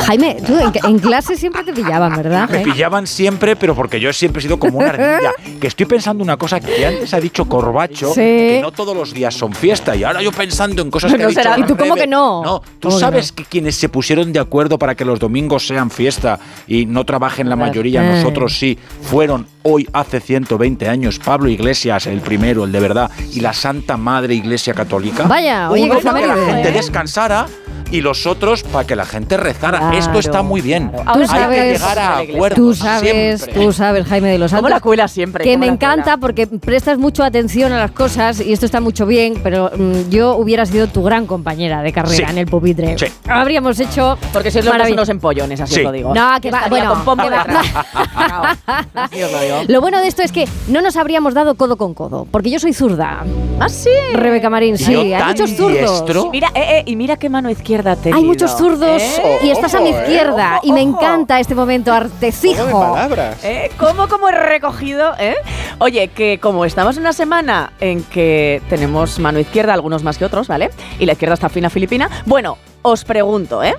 Jaime, 0.07 0.37
tú 0.47 0.59
en, 0.59 0.73
en 0.91 0.99
clase 0.99 1.37
siempre 1.37 1.63
te 1.63 1.73
pillaban, 1.73 2.17
¿verdad? 2.17 2.49
Me 2.49 2.61
¿Eh? 2.63 2.65
pillaban 2.65 3.07
siempre, 3.07 3.55
pero 3.57 3.75
porque 3.75 4.01
yo 4.01 4.13
siempre 4.13 4.41
he 4.41 4.43
sido 4.43 4.59
como 4.59 4.79
una 4.79 4.89
ardilla. 4.91 5.33
Que 5.61 5.69
estoy 5.69 5.87
pensando 5.87 6.25
una 6.25 6.37
cosa 6.37 6.59
que 6.59 6.85
antes 6.85 7.15
ha 7.15 7.21
dicho 7.21 7.45
Corbacho, 7.45 8.09
Sí. 8.09 8.21
que 8.21 8.59
no 8.63 8.73
todos 8.73 8.97
los 8.97 9.15
días 9.15 9.33
son 9.35 9.53
fiesta. 9.53 9.95
Y 9.95 10.03
ahora 10.03 10.21
yo 10.21 10.33
pensando 10.33 10.83
en 10.83 10.91
cosas 10.91 11.13
que 11.13 11.19
No 11.19 11.25
ha 11.27 11.29
dicho. 11.29 11.41
¿Y 11.59 11.63
tú 11.65 11.77
cómo 11.77 11.95
que 11.95 12.07
no? 12.09 12.43
No, 12.43 12.61
tú 12.81 12.89
¿Cómo 12.89 12.97
que 12.97 13.01
sabes 13.01 13.31
que, 13.33 13.45
quienes 13.45 13.77
se 13.77 13.89
pusieron 13.89 14.33
de 14.33 14.41
acuerdo 14.41 14.77
para 14.79 14.95
que 14.97 15.05
los 15.05 15.21
domingos 15.21 15.67
sean 15.67 15.91
fiesta 15.91 16.41
y 16.67 16.87
no 16.87 17.05
trabajen 17.05 17.49
la 17.49 17.55
mayoría, 17.57 18.03
Eh. 18.05 18.17
nosotros 18.17 18.59
sí, 18.59 18.77
fueron 19.03 19.47
hoy 19.63 19.89
hace 19.93 20.21
120 20.21 20.89
años 20.89 21.19
Pablo 21.19 21.49
Iglesias, 21.49 22.07
el 22.07 22.21
primero, 22.21 22.65
el 22.65 22.73
de 22.73 22.81
verdad, 22.81 23.11
y 23.33 23.41
la 23.41 23.53
Santa 23.53 23.97
Madre 23.97 24.35
Iglesia 24.35 24.75
Católica. 24.75 25.25
Vaya, 25.25 25.71
oye, 25.71 25.89
que 25.89 26.27
la 26.27 26.37
gente 26.37 26.69
¿eh? 26.69 26.73
descansara 26.73 27.47
y 27.93 28.01
los 28.01 28.27
otros 28.27 28.65
para 28.65 28.87
que 28.87 28.97
la 28.97 29.05
gente 29.07 29.37
rezara. 29.37 29.79
Claro. 29.79 29.97
Esto 29.99 30.19
está 30.19 30.43
muy 30.43 30.61
bien. 30.61 30.91
Tú 30.91 30.99
Hay 31.07 31.21
que 31.21 31.27
sabes, 31.29 31.81
llegar 31.81 31.99
a 31.99 32.19
acuerdos. 32.19 32.57
tú 32.57 32.75
sabes, 32.75 33.41
siempre. 33.43 33.63
tú 33.65 33.73
sabes, 33.73 34.07
Jaime 34.07 34.31
de 34.31 34.39
los 34.39 34.51
¿Cómo 34.51 34.63
Santos. 34.63 34.71
la 34.71 34.81
cuela 34.81 35.09
siempre? 35.09 35.45
Que 35.45 35.53
¿Cómo 35.53 35.67
me 35.67 35.73
encanta 35.73 36.17
porque 36.17 36.47
prestas 36.47 36.99
mucho 36.99 37.23
atención 37.23 37.71
a 37.73 37.79
las 37.79 37.93
cosas 37.93 38.41
y 38.41 38.53
esto 38.53 38.67
está 38.67 38.81
mucho 38.81 39.07
bien, 39.07 39.35
pero 39.43 39.71
mm, 39.77 40.09
yo 40.11 40.37
hubiera 40.37 40.67
sido 40.67 40.87
tu 40.89 41.03
gran 41.03 41.27
compañera 41.27 41.83
de 41.83 41.93
carrera 41.93 42.17
Sí. 42.17 42.23
en 42.33 42.39
el 42.39 42.47
pupitre. 42.47 42.97
Sí. 42.99 43.07
Habríamos 43.29 43.79
hecho. 43.79 44.19
Porque 44.33 44.51
sois 44.51 44.65
los 44.65 44.91
unos 44.91 45.09
empollones, 45.09 45.61
así 45.61 45.75
Sí. 45.75 45.81
os 45.81 45.85
lo 45.85 45.93
digo. 45.93 46.15
No, 46.15 46.41
que 46.41 46.51
va, 46.51 46.63
bueno, 46.69 47.05
con 47.05 47.19
que 47.19 47.29
va-. 47.31 47.47
Así 48.95 49.23
os 49.23 49.33
lo 49.33 49.41
digo. 49.41 49.57
Lo 49.69 49.81
bueno 49.81 50.01
de 50.01 50.09
esto 50.09 50.23
es 50.23 50.33
que 50.33 50.47
no 50.69 50.81
nos 50.81 50.97
habríamos 50.97 51.35
dado 51.35 51.55
codo 51.57 51.77
con 51.77 51.95
codo, 51.95 52.27
porque 52.31 52.51
yo 52.51 52.59
soy 52.59 52.73
zurda. 52.73 53.25
¿Ah, 53.61 53.69
sí? 53.69 53.91
Rebeca 54.15 54.49
Marín, 54.51 54.79
sí. 54.79 54.95
Hay 55.13 55.25
muchos 55.25 55.51
zurdos. 55.57 56.05
Mira, 56.33 56.49
eh, 56.55 56.79
eh, 56.79 56.83
y 56.87 56.97
mira 56.97 57.17
qué 57.17 57.29
mano 57.29 57.51
izquierda 57.51 57.82
te 57.97 58.13
Hay 58.13 58.25
muchos 58.25 58.57
zurdos 58.57 59.03
¿Eh? 59.03 59.39
y 59.43 59.51
estás 59.51 59.75
a 59.75 59.81
mi 59.81 59.91
izquierda 59.91 60.61
y 60.63 60.73
me 60.73 60.81
encanta 60.81 61.41
este 61.41 61.55
momento 61.55 61.93
artecijo. 61.93 62.97
¿Eh? 63.43 63.71
¿Cómo, 63.79 64.09
cómo 64.09 64.29
he 64.29 64.33
recogido? 64.33 65.13
eh? 65.19 65.35
Oye, 65.79 66.09
que 66.09 66.39
como 66.39 66.65
estamos 66.65 66.97
en 66.97 67.03
una 67.03 67.13
semana 67.13 67.73
en 67.81 68.03
que 68.05 68.63
tenemos 68.69 69.19
mano 69.19 69.39
izquierda, 69.39 69.75
algunos 69.75 70.03
más 70.03 70.19
que 70.19 70.25
otros, 70.25 70.49
¿vale? 70.49 70.71
Y 70.99 71.07
la 71.07 71.13
izquierda 71.13 71.35
está 71.35 71.49
fina 71.49 71.71
filipina. 71.71 72.09
Bueno, 72.27 72.57
os 72.83 73.05
pregunto, 73.05 73.63
¿eh? 73.63 73.75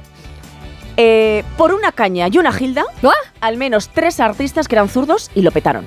Eh, 0.97 1.43
por 1.57 1.73
una 1.73 1.91
caña 1.91 2.27
y 2.31 2.37
una 2.37 2.51
gilda, 2.51 2.83
al 3.41 3.57
menos 3.57 3.89
tres 3.89 4.19
artistas 4.19 4.67
que 4.67 4.75
eran 4.75 4.89
zurdos 4.89 5.31
y 5.33 5.41
lo 5.41 5.51
petaron. 5.51 5.85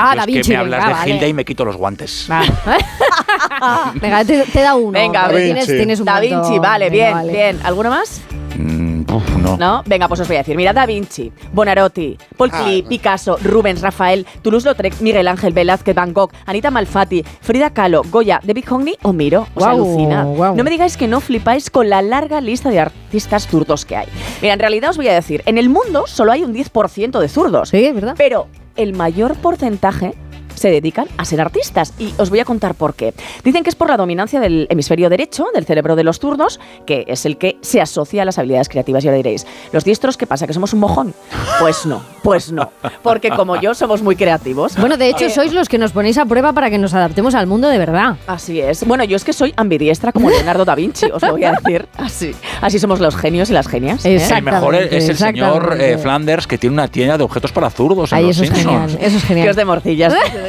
Ah, 0.00 0.14
Yo 0.26 0.40
es 0.40 0.46
que 0.46 0.52
me 0.52 0.56
hablas 0.60 0.86
de 0.86 0.94
Gilda 1.12 1.26
y 1.26 1.32
me 1.34 1.44
quito 1.44 1.64
los 1.64 1.76
guantes. 1.76 2.28
Venga, 4.00 4.24
te, 4.24 4.42
te 4.44 4.60
da 4.60 4.74
uno. 4.74 4.92
Venga, 4.92 5.22
Da 5.22 5.28
tienes, 5.30 5.66
Vinci. 5.66 5.76
tienes 5.76 6.00
un 6.00 6.06
Da 6.06 6.20
montón. 6.20 6.42
Vinci, 6.42 6.58
vale, 6.58 6.90
Venga, 6.90 7.04
bien, 7.04 7.14
vale. 7.14 7.32
bien. 7.32 7.60
¿Alguno 7.64 7.90
más? 7.90 8.20
Mm, 8.56 8.87
uf, 9.12 9.36
no. 9.36 9.56
¿No? 9.56 9.82
Venga, 9.86 10.08
pues 10.08 10.20
os 10.20 10.28
voy 10.28 10.36
a 10.36 10.40
decir. 10.40 10.56
Mira, 10.56 10.72
Da 10.72 10.86
Vinci, 10.86 11.32
Bonarotti, 11.52 12.16
Paul 12.36 12.50
Klee, 12.50 12.82
Picasso, 12.82 13.36
Rubens, 13.42 13.80
Rafael, 13.80 14.26
Toulouse-Lautrec, 14.42 15.00
Miguel 15.00 15.28
Ángel, 15.28 15.52
Velázquez, 15.52 15.94
Van 15.94 16.12
Gogh, 16.12 16.30
Anita 16.46 16.70
Malfatti, 16.70 17.24
Frida 17.40 17.70
Kahlo, 17.70 18.02
Goya, 18.10 18.40
David 18.42 18.64
Hockney 18.68 18.96
o 19.02 19.12
Miro. 19.12 19.42
Os 19.54 19.64
Guau, 19.64 19.70
alucina. 19.70 20.24
No 20.24 20.64
me 20.64 20.70
digáis 20.70 20.96
que 20.96 21.08
no 21.08 21.20
flipáis 21.20 21.70
con 21.70 21.88
la 21.88 22.02
larga 22.02 22.40
lista 22.40 22.70
de 22.70 22.80
artistas 22.80 23.46
zurdos 23.46 23.84
que 23.84 23.96
hay. 23.96 24.08
Mira, 24.42 24.54
en 24.54 24.60
realidad 24.60 24.90
os 24.90 24.96
voy 24.96 25.08
a 25.08 25.14
decir, 25.14 25.42
en 25.46 25.58
el 25.58 25.68
mundo 25.68 26.06
solo 26.06 26.32
hay 26.32 26.44
un 26.44 26.54
10% 26.54 27.18
de 27.18 27.28
zurdos. 27.28 27.70
Sí, 27.70 27.90
¿verdad? 27.92 28.14
Pero 28.16 28.48
el 28.76 28.94
mayor 28.94 29.34
porcentaje 29.36 30.14
se 30.58 30.70
dedican 30.70 31.06
a 31.16 31.24
ser 31.24 31.40
artistas 31.40 31.92
y 31.98 32.12
os 32.18 32.30
voy 32.30 32.40
a 32.40 32.44
contar 32.44 32.74
por 32.74 32.94
qué. 32.94 33.14
Dicen 33.44 33.62
que 33.64 33.70
es 33.70 33.76
por 33.76 33.88
la 33.88 33.96
dominancia 33.96 34.40
del 34.40 34.66
hemisferio 34.70 35.08
derecho, 35.08 35.46
del 35.54 35.64
cerebro 35.64 35.96
de 35.96 36.04
los 36.04 36.18
zurdos, 36.18 36.60
que 36.86 37.04
es 37.08 37.24
el 37.26 37.36
que 37.38 37.56
se 37.62 37.80
asocia 37.80 38.22
a 38.22 38.24
las 38.24 38.38
habilidades 38.38 38.68
creativas. 38.68 39.04
Y 39.04 39.08
ahora 39.08 39.16
diréis, 39.16 39.46
¿los 39.72 39.84
diestros 39.84 40.16
qué 40.16 40.26
pasa? 40.26 40.46
¿Que 40.46 40.52
somos 40.54 40.72
un 40.72 40.80
mojón? 40.80 41.14
Pues 41.60 41.86
no, 41.86 42.02
pues 42.22 42.52
no. 42.52 42.70
Porque 43.02 43.30
como 43.30 43.60
yo 43.60 43.74
somos 43.74 44.02
muy 44.02 44.16
creativos. 44.16 44.76
Bueno, 44.76 44.96
de 44.96 45.08
hecho, 45.08 45.24
Eh, 45.26 45.30
sois 45.30 45.52
los 45.52 45.68
que 45.68 45.78
nos 45.78 45.92
ponéis 45.92 46.18
a 46.18 46.24
prueba 46.26 46.52
para 46.52 46.70
que 46.70 46.78
nos 46.78 46.94
adaptemos 46.94 47.34
al 47.34 47.46
mundo 47.46 47.68
de 47.68 47.78
verdad. 47.78 48.16
Así 48.26 48.60
es. 48.60 48.84
Bueno, 48.86 49.04
yo 49.04 49.16
es 49.16 49.24
que 49.24 49.32
soy 49.32 49.52
ambidiestra 49.56 50.12
como 50.12 50.30
Leonardo 50.30 50.64
da 50.64 50.74
Vinci, 50.74 51.06
os 51.12 51.22
lo 51.22 51.32
voy 51.32 51.44
a 51.44 51.52
decir. 51.52 51.86
Así, 51.96 52.34
así 52.60 52.78
somos 52.78 53.00
los 53.00 53.16
genios 53.16 53.50
y 53.50 53.52
las 53.52 53.68
genias. 53.68 54.04
¿eh? 54.04 54.16
El 54.16 54.42
mejor 54.42 54.74
es, 54.74 54.92
es 54.92 55.08
el 55.10 55.16
señor 55.16 55.76
eh, 55.80 55.98
Flanders 55.98 56.46
que 56.46 56.58
tiene 56.58 56.74
una 56.74 56.88
tienda 56.88 57.16
de 57.18 57.24
objetos 57.24 57.52
para 57.52 57.70
zurdos. 57.70 58.12
en 58.12 58.18
Ay, 58.18 58.26
Los 58.26 58.38
eso 58.40 58.44
es 58.44 58.50
genial, 58.58 58.98
eso 59.00 59.16
es 59.16 59.24
genial. 59.24 59.46
Que 59.46 59.50
os 59.50 59.56
de 59.56 59.64
morcillas, 59.64 60.14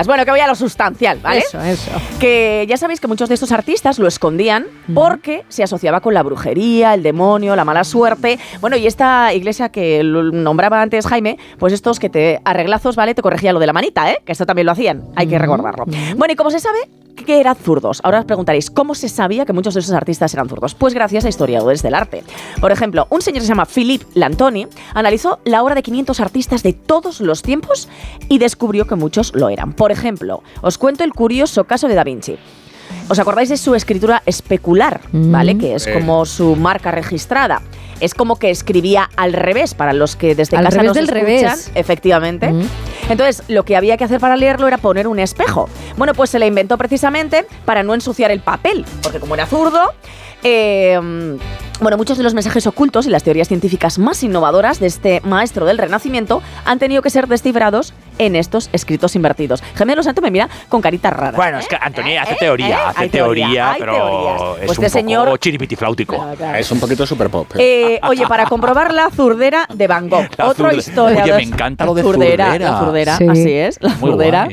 os. 0.00 0.06
Bueno, 0.06 0.24
que 0.24 0.30
voy 0.30 0.40
a 0.40 0.46
lo 0.46 0.54
sustancial, 0.54 1.18
¿vale? 1.22 1.38
Eso, 1.38 1.60
eso. 1.60 1.90
Que 2.20 2.64
ya 2.68 2.76
sabéis 2.76 3.00
que 3.00 3.08
muchos 3.08 3.28
de 3.28 3.34
estos 3.34 3.52
artistas 3.52 3.98
lo 3.98 4.06
escondían 4.06 4.66
porque 4.94 5.44
se 5.48 5.62
asociaba 5.62 6.00
con 6.00 6.14
la 6.14 6.22
brujería, 6.22 6.94
el 6.94 7.02
demonio, 7.02 7.56
la 7.56 7.64
mala 7.64 7.84
suerte. 7.84 8.38
Bueno, 8.60 8.76
y 8.76 8.86
esta 8.86 9.32
iglesia 9.34 9.68
que 9.70 10.02
nombraba 10.02 10.80
antes 10.80 11.06
Jaime, 11.06 11.38
pues 11.58 11.72
estos 11.72 11.98
que 11.98 12.08
te 12.08 12.40
arreglazos, 12.44 12.96
¿vale? 12.96 13.14
Te 13.14 13.22
corregía 13.22 13.52
lo 13.52 13.58
de 13.58 13.66
la 13.66 13.72
manita, 13.72 14.10
¿eh? 14.10 14.18
Que 14.24 14.32
esto 14.32 14.46
también 14.46 14.66
lo 14.66 14.72
hacían, 14.72 15.04
hay 15.16 15.26
que 15.26 15.38
recordarlo. 15.38 15.84
Bueno, 16.16 16.32
y 16.32 16.36
como 16.36 16.50
se 16.50 16.60
sabe 16.60 16.78
que 17.24 17.40
eran 17.40 17.56
zurdos, 17.56 18.00
ahora 18.04 18.20
os 18.20 18.24
preguntaréis, 18.24 18.70
¿cómo 18.70 18.94
se 18.94 19.08
sabía 19.08 19.44
que 19.44 19.52
muchos 19.52 19.74
de 19.74 19.80
esos 19.80 19.94
artistas 19.94 20.32
eran 20.34 20.48
zurdos? 20.48 20.74
Pues 20.74 20.94
gracias 20.94 21.24
a 21.24 21.28
historiadores 21.28 21.82
del 21.82 21.94
arte. 21.94 22.22
Por 22.60 22.72
ejemplo, 22.72 23.06
un 23.10 23.22
señor 23.22 23.40
que 23.40 23.46
se 23.46 23.48
llama 23.48 23.66
Philippe 23.66 24.06
Lantoni 24.14 24.66
analizó 24.94 25.40
la 25.44 25.62
obra 25.62 25.74
de 25.74 25.82
500 25.82 26.20
artistas 26.20 26.62
de 26.62 26.72
todos 26.72 27.20
los 27.20 27.42
tiempos 27.42 27.88
y 28.28 28.38
descubrió 28.38 28.86
que 28.86 28.94
muchos 28.94 29.34
lo 29.34 29.48
eran. 29.48 29.72
Por 29.72 29.90
ejemplo, 29.90 30.42
os 30.62 30.78
cuento 30.78 31.04
el 31.04 31.12
curioso 31.12 31.64
caso 31.64 31.88
de 31.88 31.94
Da 31.94 32.04
Vinci. 32.04 32.38
¿Os 33.08 33.18
acordáis 33.18 33.48
de 33.48 33.56
su 33.56 33.74
escritura 33.74 34.22
especular? 34.26 35.00
¿Vale? 35.12 35.56
Que 35.56 35.74
es 35.74 35.86
como 35.86 36.26
su 36.26 36.56
marca 36.56 36.90
registrada. 36.90 37.62
Es 38.00 38.14
como 38.14 38.36
que 38.36 38.50
escribía 38.50 39.08
al 39.16 39.32
revés 39.32 39.74
para 39.74 39.92
los 39.92 40.16
que 40.16 40.34
desde 40.34 40.56
Al 40.56 40.64
casa 40.64 40.78
revés 40.78 40.88
nos 40.88 40.96
del 40.96 41.04
escuchan. 41.04 41.24
revés. 41.26 41.70
Efectivamente. 41.74 42.52
Entonces, 43.08 43.44
lo 43.48 43.64
que 43.64 43.76
había 43.76 43.96
que 43.96 44.04
hacer 44.04 44.18
para 44.20 44.36
leerlo 44.36 44.66
era 44.66 44.78
poner 44.78 45.06
un 45.06 45.18
espejo. 45.18 45.68
Bueno, 45.96 46.12
pues 46.14 46.30
se 46.30 46.38
la 46.38 46.46
inventó 46.46 46.76
precisamente 46.76 47.46
para 47.64 47.82
no 47.84 47.94
ensuciar 47.94 48.30
el 48.32 48.40
papel, 48.40 48.84
porque 49.02 49.20
como 49.20 49.34
era 49.34 49.46
zurdo, 49.46 49.94
eh, 50.42 51.00
bueno, 51.80 51.96
muchos 51.96 52.16
de 52.16 52.24
los 52.24 52.34
mensajes 52.34 52.66
ocultos 52.66 53.06
y 53.06 53.10
las 53.10 53.22
teorías 53.22 53.48
científicas 53.48 53.98
más 53.98 54.22
innovadoras 54.22 54.80
de 54.80 54.86
este 54.86 55.20
maestro 55.24 55.66
del 55.66 55.78
Renacimiento 55.78 56.42
han 56.64 56.78
tenido 56.78 57.02
que 57.02 57.10
ser 57.10 57.26
descifrados 57.28 57.92
en 58.18 58.34
estos 58.34 58.70
escritos 58.72 59.14
invertidos. 59.14 59.62
Gemelo 59.74 60.02
Santo 60.02 60.22
me 60.22 60.30
mira 60.30 60.48
con 60.70 60.80
carita 60.80 61.10
rara. 61.10 61.36
Bueno, 61.36 61.58
es 61.58 61.68
que 61.68 61.76
Antonio 61.78 62.20
hace 62.22 62.34
teoría, 62.36 62.68
eh, 62.68 62.74
hace 62.86 63.02
hay 63.02 63.08
teoría, 63.10 63.44
teoría, 63.46 63.72
hay 63.72 63.80
pero 63.80 63.92
teorías. 63.92 64.40
es 64.62 64.66
Pues 64.66 64.78
un 64.78 64.84
este 64.84 64.98
poco 65.02 65.08
señor- 65.08 65.38
chiripitifláutico. 65.38 66.26
Es 66.56 66.70
un 66.72 66.80
poquito 66.80 67.06
super 67.06 67.28
pop. 67.28 67.46
Eh, 67.58 68.00
oye, 68.08 68.26
para 68.26 68.46
comprobar 68.46 68.94
la 68.94 69.10
zurdera 69.10 69.66
de 69.72 69.86
Van 69.86 70.08
Gogh. 70.08 70.28
La 70.38 70.46
Otro 70.48 70.68
zurde- 70.70 70.78
historiador. 70.78 71.22
Oye, 71.22 71.32
me 71.34 71.42
encanta 71.42 71.84
lo 71.84 71.92
de 71.94 72.02
zurdera. 72.02 72.46
zurdera. 72.46 72.70
La 72.72 72.78
zurdera, 72.78 73.16
Sí. 73.18 73.26
así 73.28 73.52
es, 73.52 73.78
la 73.82 73.90
Muy 73.96 74.10
zurdera. 74.12 74.48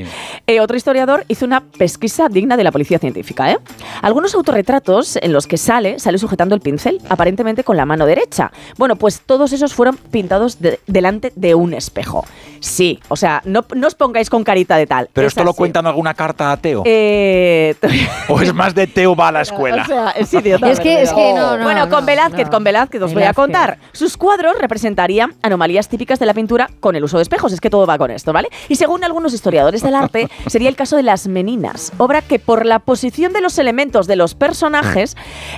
Eh, 0.46 0.60
otro 0.60 0.76
historiador 0.76 1.24
hizo 1.30 1.46
una 1.46 1.62
pesquisa 1.62 2.28
digna 2.28 2.58
de 2.58 2.66
la 2.66 2.72
policía 2.74 3.00
científica. 3.00 3.50
¿eh? 3.52 3.58
Algunos 4.02 4.36
autorretratos 4.36 5.16
en 5.16 5.32
los 5.32 5.48
que 5.48 5.58
sale, 5.58 6.00
sale 6.00 6.18
sujetando 6.18 6.54
el 6.54 6.60
pincel, 6.62 7.00
aparentemente 7.14 7.64
con 7.64 7.78
la 7.78 7.86
mano 7.86 8.06
derecha. 8.06 8.52
Bueno, 8.78 8.96
pues 8.96 9.22
todos 9.26 9.54
esos 9.54 9.74
fueron 9.74 9.98
pintados 9.98 10.60
de- 10.60 10.80
delante 10.88 11.32
de 11.36 11.56
un 11.56 11.74
espejo. 11.74 12.26
Sí, 12.60 13.00
o 13.10 13.16
sea, 13.16 13.42
no, 13.46 13.66
no 13.76 13.88
os 13.88 13.96
pongáis 13.96 14.30
con 14.30 14.44
carita 14.44 14.78
de 14.78 14.88
tal. 14.88 15.10
¿Pero 15.14 15.28
Es 15.28 15.32
esto 15.32 15.44
lo 15.44 15.52
así. 15.52 15.58
cuenta 15.58 15.80
en 15.82 15.88
alguna 15.88 16.14
carta 16.14 16.52
a 16.52 16.58
Teo? 16.58 16.84
Eh, 16.86 17.76
¿O 18.30 18.42
es 18.42 18.54
más 18.54 18.74
de 18.74 18.88
Teo 18.88 19.16
va 19.16 19.28
a 19.30 19.32
la 19.32 19.42
escuela? 19.42 19.84
O 19.84 19.86
sea, 19.86 20.10
es 20.12 20.34
idiota. 20.34 20.70
Es 20.72 20.80
que- 20.80 21.02
es 21.02 21.12
que 21.14 21.34
no, 21.34 21.58
no, 21.58 21.64
Bueno, 21.64 21.90
con 21.90 22.06
Velázquez, 22.06 22.46
no. 22.46 22.52
con 22.52 22.64
Velázquez 22.64 23.02
os 23.02 23.14
voy 23.14 23.24
a 23.24 23.34
contar. 23.34 23.78
Sus 23.92 24.16
cuadros 24.18 24.58
representarían 24.60 25.34
anomalías 25.42 25.90
típicas 25.90 26.20
de 26.20 26.26
la 26.26 26.34
pintura 26.34 26.70
con 26.80 26.96
el 26.96 27.04
uso 27.04 27.18
de 27.18 27.24
espejos. 27.24 27.52
Es 27.54 27.60
que 27.62 27.70
todo 27.70 27.86
va 27.86 27.98
con 27.98 28.12
esto, 28.12 28.32
¿vale? 28.34 28.48
Y 28.70 28.76
según 28.76 29.04
algunos 29.04 29.34
historiadores 29.34 29.82
del 29.84 29.96
arte, 29.96 30.30
sería 30.48 30.70
el 30.70 30.76
caso 30.76 30.96
de 30.96 31.04
las 31.04 31.28
Meninas, 31.28 31.92
obra 31.98 32.22
que 32.22 32.40
por 32.40 32.66
la 32.66 32.80
posición 32.80 33.34
de 33.34 33.42
los 33.42 33.58
elementos 33.58 34.08
de 34.08 34.16
los 34.16 34.36
personajes, 34.36 35.16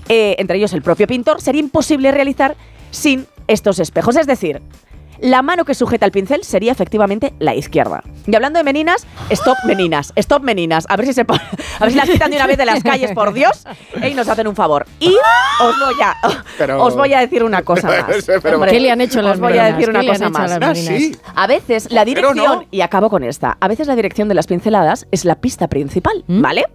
eh, 0.10 0.36
entre 0.40 0.58
ellos 0.58 0.74
el 0.74 0.82
propio 0.82 1.08
pintor, 1.08 1.42
sería 1.46 1.62
imposible 1.62 2.12
realizar 2.12 2.56
sin 2.92 3.28
estos 3.48 3.80
espejos. 3.80 4.16
Es 4.18 4.28
decir, 4.28 4.62
la 5.20 5.42
mano 5.42 5.66
que 5.66 5.74
sujeta 5.74 6.06
el 6.06 6.12
pincel 6.12 6.44
sería 6.44 6.72
efectivamente 6.72 7.34
la 7.40 7.54
izquierda. 7.56 8.04
Y 8.28 8.36
hablando 8.36 8.58
de 8.58 8.64
meninas, 8.64 9.06
stop 9.30 9.58
meninas, 9.66 10.12
stop 10.16 10.44
meninas. 10.44 10.86
A 10.90 10.96
ver 10.98 11.06
si 11.06 11.14
se 11.14 11.22
a 11.22 11.80
ver 11.82 11.92
si 11.92 11.96
las 11.98 12.10
quitan 12.10 12.30
de 12.32 12.38
una 12.38 12.48
vez 12.48 12.58
de 12.58 12.66
las 12.66 12.84
calles, 12.84 13.12
por 13.12 13.34
Dios, 13.34 13.66
y 14.08 14.14
nos 14.14 14.28
hacen 14.30 14.48
un 14.48 14.56
favor. 14.56 14.86
Y 15.00 15.10
os 15.62 15.80
voy 15.80 15.96
a, 16.04 16.16
Pero- 16.58 16.84
os 16.84 16.96
voy 16.96 17.14
a 17.14 17.20
decir 17.20 17.44
una 17.44 17.62
cosa 17.64 17.88
más. 18.08 18.24
Pero- 18.26 18.56
Hombre, 18.58 18.72
¿Qué 18.72 18.80
le 18.80 18.92
han 18.92 19.02
hecho 19.02 19.22
las 19.22 19.34
Os 19.36 19.40
voy 19.40 19.58
a 19.58 19.66
decir 19.74 19.90
una 19.90 20.00
¿Qué 20.02 20.06
le 20.08 20.12
han 20.14 20.18
cosa 20.18 20.26
a 20.26 20.30
más. 20.30 20.60
las 20.60 20.70
Ah, 20.70 20.76
sí. 20.76 21.16
A 21.36 21.48
veces 21.48 21.92
la 21.92 22.06
dirección, 22.06 22.36
no. 22.38 22.64
y 22.72 22.82
acabo 22.82 23.10
con 23.10 23.24
esta, 23.24 23.58
a 23.60 23.68
veces 23.68 23.88
la 23.88 23.96
dirección 23.96 24.28
de 24.28 24.36
las 24.36 24.48
pinceladas 24.48 25.08
es 25.12 25.26
la 25.26 25.36
pista 25.36 25.68
principal, 25.68 26.24
¿Mm? 26.28 26.42
¿vale? 26.42 26.66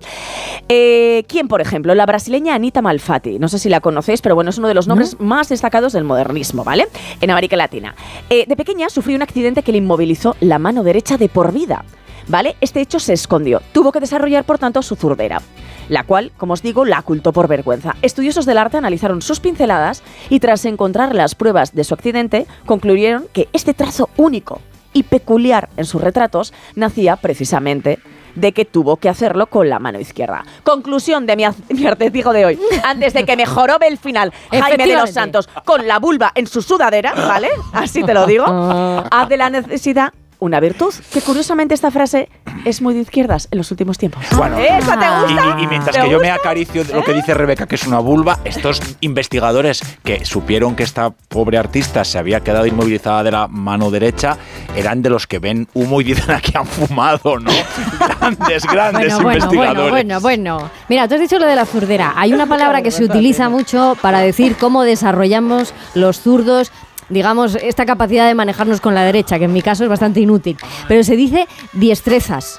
Eh, 0.68 1.24
¿Quién, 1.28 1.48
por 1.48 1.60
ejemplo? 1.60 1.94
La 1.94 2.06
brasileña 2.06 2.54
Anita 2.54 2.82
Malfatti. 2.82 3.38
No 3.38 3.48
sé 3.48 3.58
si 3.58 3.68
la 3.68 3.80
conocéis, 3.80 4.20
pero 4.22 4.34
bueno, 4.34 4.50
es 4.50 4.58
uno 4.58 4.68
de 4.68 4.74
los 4.74 4.86
nombres 4.86 5.18
más 5.20 5.48
destacados 5.48 5.92
del 5.92 6.04
modernismo, 6.04 6.64
¿vale? 6.64 6.88
En 7.20 7.30
América 7.30 7.56
Latina. 7.56 7.94
Eh, 8.32 8.44
de 8.46 8.54
pequeña 8.54 8.88
sufrió 8.90 9.16
un 9.16 9.22
accidente 9.22 9.64
que 9.64 9.72
le 9.72 9.78
inmovilizó 9.78 10.36
la 10.38 10.60
mano 10.60 10.84
derecha 10.84 11.18
de 11.18 11.28
por 11.28 11.52
vida. 11.52 11.84
¿Vale? 12.28 12.54
Este 12.60 12.80
hecho 12.80 13.00
se 13.00 13.12
escondió. 13.12 13.60
Tuvo 13.72 13.90
que 13.90 13.98
desarrollar, 13.98 14.44
por 14.44 14.56
tanto, 14.56 14.82
su 14.82 14.94
zurdera, 14.94 15.42
la 15.88 16.04
cual, 16.04 16.30
como 16.36 16.52
os 16.52 16.62
digo, 16.62 16.84
la 16.84 17.00
ocultó 17.00 17.32
por 17.32 17.48
vergüenza. 17.48 17.96
Estudiosos 18.02 18.46
del 18.46 18.58
arte 18.58 18.76
analizaron 18.76 19.20
sus 19.20 19.40
pinceladas 19.40 20.04
y 20.28 20.38
tras 20.38 20.64
encontrar 20.64 21.12
las 21.12 21.34
pruebas 21.34 21.74
de 21.74 21.82
su 21.82 21.92
accidente, 21.92 22.46
concluyeron 22.66 23.26
que 23.32 23.48
este 23.52 23.74
trazo 23.74 24.10
único 24.16 24.60
y 24.92 25.02
peculiar 25.02 25.68
en 25.76 25.84
sus 25.84 26.00
retratos 26.00 26.52
nacía 26.76 27.16
precisamente 27.16 27.98
de 28.34 28.52
que 28.52 28.64
tuvo 28.64 28.96
que 28.96 29.08
hacerlo 29.08 29.46
con 29.46 29.68
la 29.68 29.78
mano 29.78 30.00
izquierda. 30.00 30.44
Conclusión 30.62 31.26
de 31.26 31.36
mi, 31.36 31.44
mi 31.70 31.84
de 31.84 32.44
hoy. 32.44 32.58
Antes 32.84 33.12
de 33.12 33.24
que 33.24 33.36
me 33.36 33.46
jorobe 33.46 33.88
el 33.88 33.98
final 33.98 34.32
Jaime 34.50 34.86
de 34.86 34.94
los. 34.94 35.10
Santos 35.10 35.48
con 35.64 35.86
la 35.86 35.98
vulva 35.98 36.32
en 36.34 36.46
su 36.46 36.62
sudadera, 36.62 37.12
¿vale? 37.14 37.48
Así 37.72 38.02
te 38.04 38.14
lo 38.14 38.26
digo. 38.26 38.44
Haz 39.10 39.28
de 39.28 39.36
la 39.36 39.50
necesidad 39.50 40.12
una 40.40 40.58
virtud. 40.60 40.92
Que 41.12 41.20
curiosamente 41.20 41.74
esta 41.74 41.90
frase 41.90 42.28
es 42.64 42.82
muy 42.82 42.94
de 42.94 43.00
izquierdas 43.00 43.48
en 43.50 43.58
los 43.58 43.70
últimos 43.70 43.98
tiempos. 43.98 44.24
Bueno, 44.36 44.58
¿Esa 44.58 44.98
te 44.98 45.06
Y, 45.06 45.34
gusta? 45.34 45.56
y- 45.58 45.62
y 45.62 45.66
mientras 45.66 45.96
¿Te 45.96 46.02
que 46.02 46.10
yo 46.10 46.18
me 46.18 46.30
acaricio 46.30 46.84
de 46.84 46.94
lo 46.94 47.04
que 47.04 47.12
dice 47.14 47.34
Rebeca, 47.34 47.66
que 47.66 47.74
es 47.76 47.86
una 47.86 47.98
vulva, 47.98 48.40
estos 48.44 48.80
investigadores 49.00 49.80
que 50.04 50.24
supieron 50.24 50.74
que 50.74 50.82
esta 50.82 51.10
pobre 51.10 51.58
artista 51.58 52.04
se 52.04 52.18
había 52.18 52.40
quedado 52.40 52.66
inmovilizada 52.66 53.22
de 53.22 53.30
la 53.30 53.46
mano 53.48 53.90
derecha, 53.90 54.36
eran 54.74 55.02
de 55.02 55.10
los 55.10 55.26
que 55.26 55.38
ven 55.38 55.68
humo 55.74 56.00
y 56.00 56.04
dicen 56.04 56.30
aquí 56.34 56.52
han 56.56 56.66
fumado, 56.66 57.38
¿no? 57.38 57.50
Grandes, 58.20 58.64
grandes 58.66 59.14
bueno, 59.14 59.32
investigadores. 59.32 59.90
bueno, 59.90 60.20
bueno, 60.20 60.20
bueno. 60.56 60.70
Mira, 60.88 61.06
tú 61.08 61.14
has 61.14 61.20
dicho 61.20 61.38
lo 61.38 61.46
de 61.46 61.56
la 61.56 61.66
zurdera. 61.66 62.14
Hay 62.16 62.32
una 62.32 62.46
palabra 62.48 62.82
que 62.82 62.90
se 62.90 63.04
utiliza 63.04 63.48
mucho 63.48 63.96
para 64.00 64.20
decir 64.20 64.56
cómo 64.56 64.82
desarrollamos 64.84 65.74
los 65.94 66.20
zurdos 66.20 66.72
digamos, 67.10 67.56
esta 67.56 67.84
capacidad 67.84 68.26
de 68.26 68.34
manejarnos 68.34 68.80
con 68.80 68.94
la 68.94 69.02
derecha, 69.02 69.38
que 69.38 69.44
en 69.44 69.52
mi 69.52 69.62
caso 69.62 69.84
es 69.84 69.90
bastante 69.90 70.20
inútil. 70.20 70.56
Pero 70.88 71.04
se 71.04 71.16
dice 71.16 71.46
diestrezas. 71.72 72.58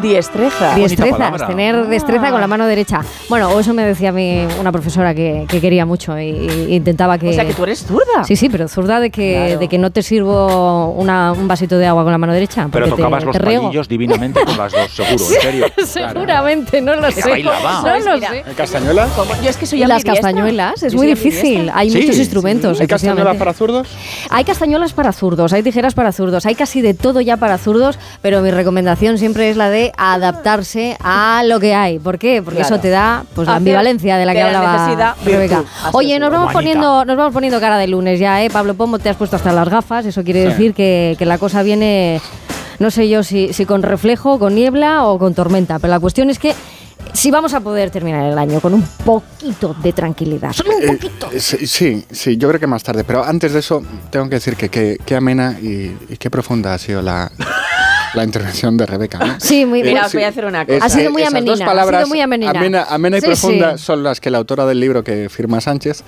Diestreza. 0.00 0.74
Diestrezas, 0.74 1.46
tener 1.46 1.86
destreza 1.86 2.30
con 2.30 2.40
la 2.40 2.46
mano 2.46 2.66
derecha. 2.66 3.02
Bueno, 3.28 3.48
o 3.50 3.60
eso 3.60 3.74
me 3.74 3.84
decía 3.84 4.08
a 4.08 4.12
mí 4.12 4.46
una 4.60 4.72
profesora 4.72 5.14
que, 5.14 5.44
que 5.48 5.60
quería 5.60 5.84
mucho 5.84 6.18
y, 6.18 6.30
y 6.68 6.74
intentaba 6.76 7.18
que... 7.18 7.28
O 7.28 7.32
sea, 7.32 7.44
que 7.44 7.52
tú 7.54 7.64
eres 7.64 7.84
zurda. 7.84 8.24
Sí, 8.24 8.36
sí, 8.36 8.48
pero 8.48 8.68
zurda 8.68 9.00
de 9.00 9.10
que, 9.10 9.32
Claro. 9.32 9.60
de 9.60 9.68
que 9.68 9.78
no 9.78 9.90
te 9.90 10.02
sirvo 10.02 10.90
una- 10.92 11.32
un 11.32 11.46
vasito 11.48 11.76
de 11.78 11.86
agua 11.86 12.02
con 12.04 12.12
la 12.12 12.18
mano 12.18 12.32
derecha. 12.32 12.68
Pero 12.72 12.86
te- 12.86 12.90
tocabas 12.92 13.24
los 13.24 13.36
palillos 13.36 13.88
divinamente 13.88 14.40
con 14.44 14.56
las 14.56 14.72
dos, 14.72 14.90
seguro, 14.90 15.12
en 15.34 15.40
serio. 15.40 15.66
Seguramente, 15.84 16.80
no 16.80 16.96
lo 16.96 17.10
sé. 17.10 17.28
bailaba. 17.28 17.82
No 17.82 17.98
lo 17.98 18.14
Mira, 18.16 18.30
sé. 18.30 18.44
¿Hay 18.46 18.54
castañuelas? 18.54 19.10
Yo 19.42 19.50
es 19.50 19.56
que 19.56 19.66
soy 19.66 19.82
Y 19.82 19.86
las 19.86 20.04
castañuelas, 20.04 20.82
es 20.82 20.94
muy 20.94 21.06
difícil. 21.06 21.70
Hay 21.74 21.90
Sí, 21.90 21.98
muchos 21.98 22.14
sí. 22.16 22.20
instrumentos. 22.22 22.80
¿Hay 22.80 22.86
castañuelas 22.86 23.36
para 23.36 23.52
zurdos? 23.52 23.88
Hay 24.30 24.44
castañuelas 24.44 24.92
para 24.92 25.12
zurdos, 25.12 25.52
hay 25.52 25.62
tijeras 25.62 25.94
para 25.94 26.12
zurdos, 26.12 26.46
hay 26.46 26.54
casi 26.54 26.80
de 26.80 26.94
todo 26.94 27.20
ya 27.20 27.36
para 27.36 27.58
zurdos, 27.58 27.98
pero 28.22 28.40
mi 28.40 28.50
recomendación 28.50 29.18
siempre 29.18 29.50
es 29.50 29.56
la 29.56 29.68
de 29.70 29.81
adaptarse 29.96 30.96
a 31.00 31.42
lo 31.46 31.58
que 31.58 31.74
hay. 31.74 31.98
¿Por 31.98 32.18
qué? 32.18 32.42
Porque 32.42 32.60
Claro. 32.60 32.74
eso 32.76 32.80
te 32.82 32.90
da 32.90 33.24
pues 33.34 33.48
la 33.48 33.56
ambivalencia 33.56 34.16
de 34.16 34.26
la 34.26 34.32
que 34.32 34.38
de 34.38 34.44
hablaba 34.44 35.16
Rebeca. 35.24 35.64
Oye, 35.92 36.18
nos 36.20 36.30
vamos 36.30 36.52
poniendo, 36.52 37.04
nos 37.04 37.16
vamos 37.16 37.32
poniendo 37.32 37.58
cara 37.58 37.78
de 37.78 37.88
lunes 37.88 38.20
ya, 38.20 38.42
¿eh? 38.44 38.50
Pablo 38.50 38.74
Pomo, 38.74 38.98
te 38.98 39.08
has 39.08 39.16
puesto 39.16 39.36
hasta 39.36 39.52
las 39.52 39.68
gafas, 39.68 40.06
eso 40.06 40.22
quiere 40.22 40.42
Sí. 40.42 40.48
decir 40.50 40.74
que, 40.74 41.16
que 41.18 41.26
la 41.26 41.38
cosa 41.38 41.62
viene, 41.62 42.20
no 42.78 42.90
sé 42.90 43.08
yo 43.08 43.22
si, 43.24 43.52
si 43.52 43.64
con 43.66 43.82
reflejo, 43.82 44.38
con 44.38 44.54
niebla 44.54 45.04
o 45.06 45.18
con 45.18 45.34
tormenta, 45.34 45.78
pero 45.78 45.90
la 45.90 46.00
cuestión 46.00 46.30
es 46.30 46.38
que 46.38 46.54
si 47.12 47.30
vamos 47.30 47.52
a 47.52 47.60
poder 47.60 47.90
terminar 47.90 48.24
el 48.30 48.38
año 48.38 48.60
con 48.60 48.72
un 48.74 48.82
poquito 49.04 49.74
de 49.82 49.92
tranquilidad, 49.92 50.52
solo 50.52 50.76
un 50.76 50.82
Eh, 50.82 50.86
poquito. 50.86 51.28
eh, 51.32 51.40
sí, 51.40 51.66
sí, 51.66 52.06
sí, 52.10 52.36
yo 52.36 52.48
creo 52.48 52.60
que 52.60 52.66
más 52.66 52.82
tarde. 52.82 53.04
Pero 53.04 53.24
antes 53.24 53.52
de 53.52 53.58
eso, 53.58 53.82
tengo 54.10 54.28
que 54.28 54.36
decir 54.36 54.56
que 54.56 54.68
que- 54.68 54.96
qué 55.04 55.16
amena 55.16 55.56
y, 55.60 55.94
y 56.08 56.16
qué 56.18 56.30
profunda 56.30 56.72
ha 56.74 56.78
sido 56.78 57.02
la, 57.02 57.30
la 58.14 58.24
intervención 58.24 58.76
de 58.76 58.86
Rebeca. 58.86 59.18
¿no? 59.18 59.34
Sí, 59.38 59.64
muy 59.66 59.82
bien. 59.82 59.94
Mira, 59.94 60.06
os 60.06 60.12
voy 60.12 60.22
a 60.22 60.26
decir 60.26 60.44
una 60.44 60.66
cosa. 60.66 60.84
Ha 60.84 60.88
sido 60.88 61.10
muy 61.10 61.22
esas 61.22 61.32
amenina, 61.34 61.52
dos 61.52 61.60
ha 61.60 61.64
palabras, 61.66 62.00
sido 62.00 62.08
muy 62.08 62.20
amenina. 62.20 62.50
Amena, 62.50 62.86
amena 62.88 63.18
y 63.18 63.20
Sí, 63.20 63.26
profunda, 63.26 63.78
sí. 63.78 63.84
son 63.84 64.02
las 64.02 64.20
que 64.20 64.30
la 64.30 64.38
autora 64.38 64.66
del 64.66 64.80
libro 64.80 65.02
que 65.02 65.28
firma 65.28 65.60
Sánchez 65.60 66.02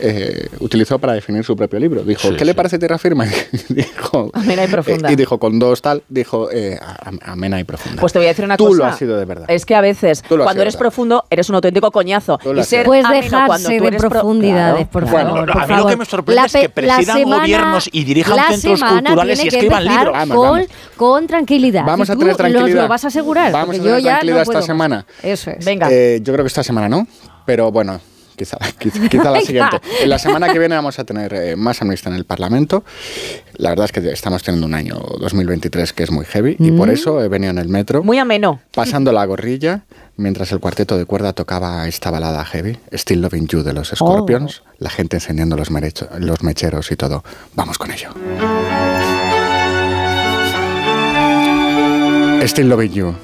eh, 0.00 0.48
utilizó 0.60 0.98
para 0.98 1.12
definir 1.12 1.44
su 1.44 1.56
propio 1.56 1.78
libro. 1.78 2.02
Dijo, 2.02 2.28
Sí, 2.28 2.36
¿qué 2.36 2.44
le 2.44 2.54
parece 2.54 2.78
tierra 2.78 2.98
firme? 2.98 3.28
dijo, 3.68 4.30
Amena 4.32 4.64
y 4.64 4.68
profunda. 4.68 5.08
eh, 5.08 5.12
y 5.12 5.16
dijo, 5.16 5.38
con 5.38 5.58
dos 5.58 5.82
tal, 5.82 6.02
dijo, 6.08 6.50
eh, 6.50 6.78
am- 7.04 7.18
amena 7.24 7.60
y 7.60 7.64
profunda. 7.64 8.00
Pues 8.00 8.12
te 8.12 8.18
voy 8.18 8.26
a 8.26 8.30
decir 8.30 8.44
una 8.44 8.56
Tú 8.56 8.66
cosa. 8.68 8.78
lo 8.78 8.84
has 8.86 8.98
sido 8.98 9.16
de 9.18 9.24
verdad. 9.24 9.46
Es 9.50 9.64
que 9.66 9.74
a 9.74 9.80
veces, 9.80 10.22
Tú 10.22 10.36
cuando 10.38 10.62
eres 10.62 10.74
verdad. 10.74 10.78
profundo, 10.80 11.24
eres 11.30 11.48
un 11.48 11.54
auténtico 11.56 11.90
coñazo. 11.90 12.38
Tú 12.42 12.52
Y 12.54 12.64
ser 12.64 12.86
cuando 12.86 13.10
dejarse 13.10 13.78
tú 13.78 13.84
de 13.84 13.92
pro- 13.98 14.08
profundidades, 14.10 14.88
Claro, 14.88 14.90
por 14.90 15.06
favor. 15.06 15.30
Bueno, 15.40 15.52
por 15.52 15.62
a 15.62 15.66
mí 15.66 15.76
lo 15.76 15.86
que 15.86 15.96
me 15.96 16.04
sorprende 16.04 16.40
La 16.40 16.46
es 16.46 16.52
que 16.52 16.68
presidan 16.68 17.18
semana- 17.18 17.42
gobiernos 17.42 17.88
y 17.92 18.04
dirijan 18.04 18.38
centros 18.58 18.80
culturales 18.82 19.44
y 19.44 19.48
escriban 19.48 19.84
libros. 19.84 20.16
Con, 20.34 20.66
con 20.96 21.28
tranquilidad. 21.46 21.84
Vamos 21.84 22.08
Y 22.08 22.12
a 22.12 22.16
tener 22.16 22.36
tranquilidad. 22.36 22.74
Nos 22.76 22.82
lo 22.84 22.88
vas 22.88 23.04
a 23.04 23.08
asegurar. 23.08 23.52
Vamos 23.52 23.76
a 23.76 23.78
tener 23.78 23.92
yo 23.92 23.98
ya 23.98 24.10
tranquilidad 24.12 24.36
no 24.36 24.42
esta 24.42 24.62
semana. 24.62 25.06
Eso 25.22 25.50
es. 25.50 25.64
Venga. 25.64 25.88
Eh, 25.90 26.20
yo 26.22 26.32
creo 26.32 26.44
que 26.44 26.48
esta 26.48 26.62
semana 26.64 26.88
no, 26.88 27.06
pero 27.46 27.70
bueno, 27.70 28.00
quizá, 28.36 28.56
quizá, 28.78 29.08
quizá 29.08 29.30
la 29.30 29.40
siguiente. 29.40 29.80
En 30.02 30.08
la 30.10 30.18
semana 30.18 30.48
que 30.52 30.58
viene 30.58 30.74
vamos 30.74 30.98
a 30.98 31.04
tener 31.04 31.32
eh, 31.34 31.56
más 31.56 31.80
amnistía 31.82 32.10
en 32.10 32.16
el 32.16 32.24
Parlamento. 32.24 32.84
La 33.56 33.70
verdad 33.70 33.84
es 33.86 33.92
que 33.92 34.10
estamos 34.10 34.42
teniendo 34.42 34.66
un 34.66 34.74
año 34.74 34.96
2023 35.20 35.92
que 35.92 36.02
es 36.02 36.10
muy 36.10 36.24
heavy 36.24 36.56
y 36.58 36.70
Mm. 36.72 36.76
por 36.76 36.90
eso 36.90 37.22
he 37.22 37.28
venido 37.28 37.50
en 37.52 37.58
el 37.58 37.68
metro 37.68 38.02
Muy 38.02 38.18
ameno. 38.18 38.60
pasando 38.74 39.12
la 39.12 39.24
gorrilla 39.24 39.84
mientras 40.16 40.50
el 40.52 40.58
cuarteto 40.60 40.96
de 40.98 41.04
cuerda 41.06 41.32
tocaba 41.32 41.86
esta 41.88 42.10
balada 42.10 42.44
heavy, 42.44 42.76
Still 42.92 43.20
Loving 43.22 43.46
You 43.48 43.62
de 43.62 43.72
los 43.72 43.88
Scorpions, 43.88 44.62
Oh. 44.64 44.70
la 44.78 44.90
gente 44.90 45.16
encendiendo 45.16 45.56
los, 45.56 45.70
merecho- 45.70 46.08
los 46.18 46.42
mecheros 46.42 46.90
y 46.92 46.96
todo. 46.96 47.22
Vamos 47.54 47.78
con 47.78 47.90
ello. 47.92 48.10
Still 52.46 52.68
Loving 52.68 52.92
You. 52.92 53.14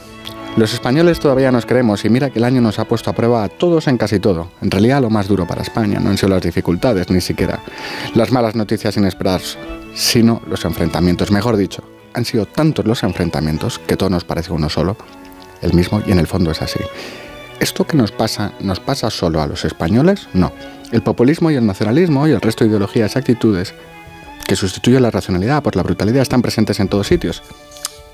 Los 0.57 0.73
españoles 0.73 1.21
todavía 1.21 1.53
nos 1.53 1.67
creemos 1.67 2.05
y 2.07 2.09
mira 2.09 2.31
que 2.31 2.39
el 2.39 2.45
año 2.45 2.63
nos 2.63 2.79
ha 2.79 2.87
puesto 2.87 3.11
a 3.11 3.13
prueba 3.13 3.45
a 3.45 3.49
todos 3.51 3.87
en 3.87 3.99
casi 3.99 4.19
todo. 4.19 4.51
En 4.63 4.71
realidad 4.71 5.03
lo 5.03 5.11
más 5.11 5.29
duro 5.29 5.47
para 5.47 5.61
España 5.61 6.01
no 6.01 6.09
han 6.09 6.17
sido 6.17 6.31
las 6.31 6.43
dificultades, 6.43 7.11
ni 7.11 7.21
siquiera 7.21 7.61
las 8.15 8.33
malas 8.33 8.55
noticias 8.55 8.97
inesperadas, 8.97 9.59
sino 9.95 10.41
los 10.49 10.65
enfrentamientos. 10.65 11.31
Mejor 11.31 11.59
dicho, 11.59 11.85
han 12.15 12.25
sido 12.25 12.47
tantos 12.47 12.87
los 12.87 13.03
enfrentamientos 13.03 13.79
que 13.79 13.97
todo 13.97 14.09
nos 14.09 14.25
parece 14.25 14.53
uno 14.53 14.71
solo, 14.71 14.97
el 15.61 15.75
mismo, 15.75 16.03
y 16.07 16.13
en 16.13 16.19
el 16.19 16.27
fondo 16.27 16.51
es 16.51 16.63
así. 16.63 16.81
¿Esto 17.61 17.87
que 17.87 17.99
nos 17.99 18.13
pasa 18.13 18.53
nos 18.61 18.81
pasa 18.81 19.11
solo 19.11 19.43
a 19.43 19.47
los 19.47 19.67
españoles? 19.67 20.29
No. 20.33 20.51
El 20.93 21.03
populismo 21.03 21.51
y 21.51 21.57
el 21.57 21.67
nacionalismo 21.67 22.27
y 22.27 22.31
el 22.31 22.41
resto 22.41 22.65
de 22.65 22.71
ideologías 22.71 23.15
y 23.15 23.19
actitudes 23.19 23.75
que 24.47 24.57
sustituyen 24.57 25.03
la 25.03 25.11
racionalidad 25.11 25.63
por 25.63 25.77
la 25.77 25.83
brutalidad 25.83 26.23
están 26.23 26.41
presentes 26.41 26.81
en 26.81 26.89
todos 26.89 27.07
sitios. 27.07 27.43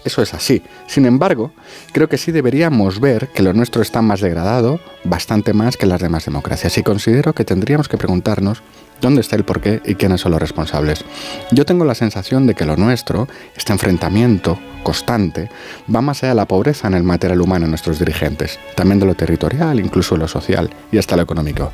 Eso 0.07 0.23
es 0.23 0.35
así. 0.35 0.63
Sin 0.87 1.05
embargo, 1.05 1.53
creo 1.93 2.09
que 2.09 2.17
sí 2.17 2.33
deberíamos 2.33 3.01
ver 3.01 3.29
que 3.29 3.43
lo 3.43 3.53
nuestro 3.53 3.83
está 3.83 4.03
más 4.03 4.21
degradado, 4.21 4.81
bastante 5.05 5.53
más 5.53 5.77
que 5.77 5.87
las 5.87 6.01
demás 6.01 6.25
democracias. 6.25 6.79
Y 6.79 6.83
considero 6.83 7.33
que 7.33 7.45
tendríamos 7.45 7.89
que 7.89 7.99
preguntarnos 7.99 8.63
dónde 9.01 9.21
está 9.21 9.37
el 9.37 9.45
porqué 9.45 9.83
y 9.85 9.97
quiénes 9.97 10.21
son 10.21 10.33
los 10.33 10.41
responsables. 10.41 11.05
Yo 11.51 11.65
tengo 11.65 11.85
la 11.85 11.95
sensación 11.95 12.47
de 12.47 12.55
que 12.55 12.65
lo 12.65 12.77
nuestro, 12.77 13.29
este 13.57 13.73
enfrentamiento 13.73 14.59
constante, 14.83 15.51
va 15.93 16.01
más 16.01 16.23
allá 16.23 16.31
de 16.31 16.37
la 16.37 16.47
pobreza 16.47 16.87
en 16.87 16.95
el 16.95 17.03
material 17.03 17.41
humano 17.41 17.65
en 17.65 17.73
nuestros 17.73 17.99
dirigentes, 17.99 18.59
también 18.77 19.01
de 19.01 19.07
lo 19.07 19.15
territorial, 19.15 19.81
incluso 19.81 20.17
lo 20.17 20.29
social 20.29 20.71
y 20.93 20.99
hasta 20.99 21.17
lo 21.17 21.23
económico. 21.23 21.73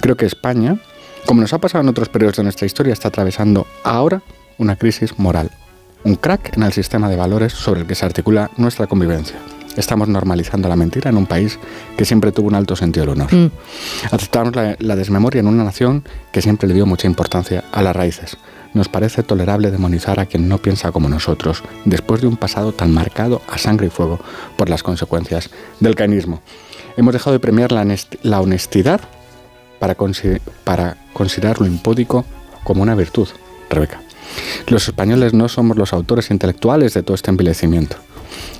Creo 0.00 0.16
que 0.16 0.26
España, 0.26 0.76
como 1.24 1.40
nos 1.40 1.52
ha 1.54 1.58
pasado 1.58 1.82
en 1.82 1.88
otros 1.88 2.10
periodos 2.10 2.36
de 2.36 2.42
nuestra 2.42 2.66
historia, 2.66 2.92
está 2.92 3.08
atravesando 3.08 3.66
ahora 3.84 4.22
una 4.58 4.76
crisis 4.76 5.18
moral, 5.18 5.50
un 6.04 6.16
crack 6.16 6.56
en 6.56 6.62
el 6.62 6.72
sistema 6.72 7.08
de 7.08 7.16
valores 7.16 7.52
sobre 7.52 7.80
el 7.82 7.86
que 7.86 7.94
se 7.94 8.04
articula 8.06 8.50
nuestra 8.56 8.86
convivencia. 8.86 9.36
Estamos 9.76 10.08
normalizando 10.08 10.68
la 10.68 10.74
mentira 10.76 11.10
en 11.10 11.16
un 11.16 11.26
país 11.26 11.58
que 11.96 12.04
siempre 12.04 12.32
tuvo 12.32 12.48
un 12.48 12.54
alto 12.54 12.74
sentido 12.74 13.06
del 13.06 13.14
honor. 13.20 13.32
Mm. 13.32 13.50
Aceptamos 14.10 14.56
la, 14.56 14.76
la 14.80 14.96
desmemoria 14.96 15.40
en 15.40 15.46
una 15.46 15.62
nación 15.62 16.02
que 16.32 16.42
siempre 16.42 16.66
le 16.68 16.74
dio 16.74 16.86
mucha 16.86 17.06
importancia 17.06 17.64
a 17.70 17.80
las 17.82 17.94
raíces. 17.94 18.36
Nos 18.74 18.88
parece 18.88 19.22
tolerable 19.22 19.70
demonizar 19.70 20.18
a 20.20 20.26
quien 20.26 20.48
no 20.48 20.58
piensa 20.58 20.90
como 20.92 21.08
nosotros, 21.08 21.62
después 21.84 22.20
de 22.20 22.26
un 22.26 22.36
pasado 22.36 22.72
tan 22.72 22.92
marcado 22.92 23.42
a 23.48 23.58
sangre 23.58 23.86
y 23.86 23.90
fuego 23.90 24.20
por 24.56 24.68
las 24.68 24.82
consecuencias 24.82 25.50
del 25.80 25.94
caínismo. 25.94 26.40
Hemos 26.96 27.12
dejado 27.12 27.32
de 27.32 27.40
premiar 27.40 27.72
la, 27.72 27.84
honest- 27.84 28.18
la 28.22 28.40
honestidad 28.40 29.00
para, 29.78 29.96
consi- 29.96 30.40
para 30.64 30.96
considerar 31.12 31.60
lo 31.60 31.66
impúdico 31.66 32.24
como 32.64 32.82
una 32.82 32.94
virtud, 32.94 33.28
Rebeca. 33.70 34.00
Los 34.68 34.88
españoles 34.88 35.34
no 35.34 35.48
somos 35.48 35.76
los 35.76 35.92
autores 35.92 36.30
intelectuales 36.30 36.94
de 36.94 37.02
todo 37.02 37.14
este 37.14 37.30
envilecimiento. 37.30 37.96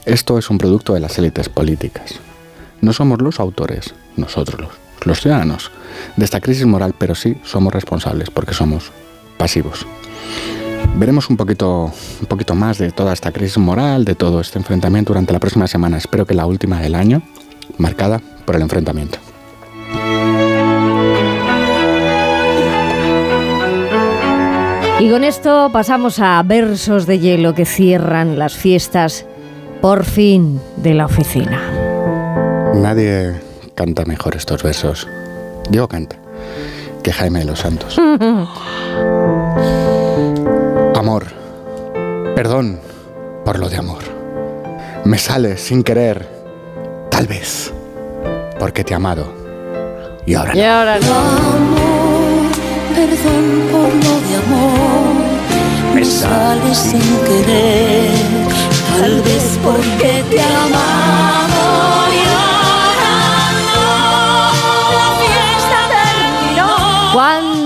Esto 0.05 0.39
es 0.39 0.50
un 0.50 0.58
producto 0.58 0.94
de 0.94 1.00
las 1.00 1.18
élites 1.18 1.49
políticas. 1.49 2.15
No 2.81 2.92
somos 2.92 3.20
los 3.20 3.40
autores, 3.40 3.94
nosotros 4.16 4.60
los, 4.60 4.70
los 5.07 5.20
ciudadanos, 5.20 5.70
de 6.16 6.24
esta 6.24 6.40
crisis 6.40 6.66
moral, 6.66 6.94
pero 6.99 7.15
sí 7.15 7.36
somos 7.44 7.73
responsables 7.73 8.31
porque 8.31 8.55
somos 8.55 8.90
pasivos. 9.36 9.86
Veremos 10.97 11.31
un 11.31 11.36
poquito, 11.36 11.92
un 12.20 12.26
poquito 12.26 12.55
más 12.55 12.78
de 12.78 12.90
toda 12.90 13.12
esta 13.12 13.32
crisis 13.32 13.58
moral, 13.58 14.05
de 14.05 14.15
todo 14.15 14.40
este 14.40 14.58
enfrentamiento 14.58 15.12
durante 15.12 15.32
la 15.32 15.39
próxima 15.39 15.66
semana. 15.66 15.99
Espero 15.99 16.26
que 16.26 16.34
la 16.34 16.47
última 16.47 16.81
del 16.81 16.94
año, 16.94 17.23
marcada 17.78 18.20
por 18.44 18.57
el 18.57 18.62
enfrentamiento. 18.62 19.18
Y 25.01 25.11
con 25.11 25.25
esto 25.25 25.70
pasamos 25.73 26.19
a 26.19 26.43
versos 26.43 27.07
de 27.07 27.19
hielo 27.19 27.55
que 27.55 27.65
cierran 27.65 28.39
las 28.39 28.53
fiestas, 28.53 29.25
por 29.81 30.05
fin, 30.05 30.61
de 30.77 30.93
la 30.93 31.07
oficina. 31.07 31.59
Nadie 32.75 33.41
canta 33.75 34.05
mejor 34.05 34.37
estos 34.37 34.62
versos. 34.62 35.09
Diego 35.70 35.89
canta 35.89 36.17
que 37.03 37.15
Jaime 37.15 37.39
de 37.39 37.45
los 37.47 37.61
Santos. 37.61 37.99
Amor, 40.95 41.25
perdón 42.35 42.79
por 43.43 43.59
lo 43.59 43.70
de 43.70 43.79
amor. 43.79 44.03
Me 45.05 45.17
sale 45.17 45.57
sin 45.57 45.83
querer, 45.83 46.29
tal 47.11 47.27
vez, 47.27 47.73
porque 48.59 48.85
te 48.85 48.93
he 48.93 48.97
amado. 48.97 49.33
Y 50.27 50.35
ahora 50.35 50.55
Y 50.55 50.61
ahora 50.61 50.97
Amor, 50.97 51.90
perdón 52.94 53.44
por 53.73 53.91
lo 54.05 54.15
de 54.27 54.36
amor. 54.44 55.15
Me 55.94 56.05
sale 56.05 56.75
sin 56.75 57.01
querer, 57.27 58.10
tal 58.99 59.23
vez 59.23 59.59
porque 59.62 60.25
te 60.31 60.41
amamos. 60.41 61.50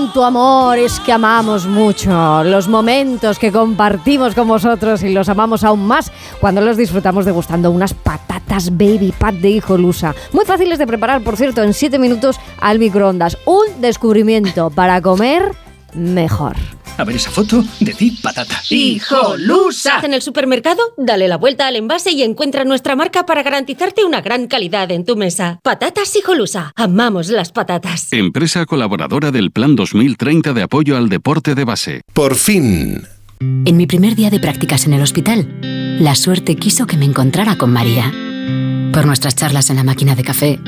Cuánto 0.05 0.23
amor 0.23 0.77
es 0.77 0.99
que 0.99 1.11
amamos 1.11 1.65
mucho, 1.65 2.43
los 2.43 2.67
momentos 2.67 3.39
que 3.39 3.51
compartimos 3.51 4.35
con 4.35 4.47
vosotros 4.47 5.01
y 5.01 5.11
los 5.11 5.29
amamos 5.29 5.63
aún 5.63 5.87
más 5.87 6.11
cuando 6.39 6.61
los 6.61 6.77
disfrutamos 6.77 7.25
degustando 7.25 7.71
unas 7.71 7.95
patatas 7.95 8.69
baby 8.77 9.15
pat 9.17 9.33
de 9.33 9.49
hijolusa. 9.49 10.13
Muy 10.31 10.45
fáciles 10.45 10.77
de 10.77 10.85
preparar, 10.85 11.23
por 11.23 11.37
cierto, 11.37 11.63
en 11.63 11.73
7 11.73 11.97
minutos 11.97 12.39
al 12.61 12.77
microondas. 12.77 13.35
Un 13.47 13.81
descubrimiento 13.81 14.69
para 14.69 15.01
comer 15.01 15.53
mejor. 15.95 16.55
A 16.97 17.03
ver 17.03 17.17
esa 17.17 17.29
foto 17.29 17.63
de 17.81 17.93
ti, 17.93 18.17
patata. 18.21 18.61
¡Hijolusa! 18.69 19.99
En 20.03 20.13
el 20.13 20.21
supermercado, 20.21 20.81
dale 20.97 21.27
la 21.27 21.35
vuelta 21.35 21.67
al 21.67 21.75
envase 21.75 22.11
y 22.11 22.23
encuentra 22.23 22.63
nuestra 22.63 22.95
marca 22.95 23.25
para 23.25 23.43
garantizarte 23.43 24.05
una 24.05 24.21
gran 24.21 24.47
calidad 24.47 24.89
en 24.91 25.03
tu 25.03 25.17
mesa. 25.17 25.59
Patatas 25.61 26.15
Hijolusa. 26.15 26.71
Amamos 26.75 27.27
las 27.27 27.51
patatas. 27.51 28.13
Empresa 28.13 28.65
colaboradora 28.65 29.31
del 29.31 29.51
Plan 29.51 29.75
2030 29.75 30.53
de 30.53 30.61
apoyo 30.61 30.95
al 30.95 31.09
deporte 31.09 31.53
de 31.53 31.65
base. 31.65 32.01
Por 32.13 32.35
fin. 32.35 33.05
En 33.41 33.75
mi 33.75 33.87
primer 33.87 34.15
día 34.15 34.29
de 34.29 34.39
prácticas 34.39 34.85
en 34.85 34.93
el 34.93 35.01
hospital, 35.01 35.99
la 35.99 36.15
suerte 36.15 36.55
quiso 36.55 36.87
que 36.87 36.95
me 36.95 37.05
encontrara 37.05 37.57
con 37.57 37.73
María. 37.73 38.13
Por 38.93 39.05
nuestras 39.05 39.35
charlas 39.35 39.69
en 39.69 39.75
la 39.75 39.83
máquina 39.83 40.15
de 40.15 40.23
café, 40.23 40.59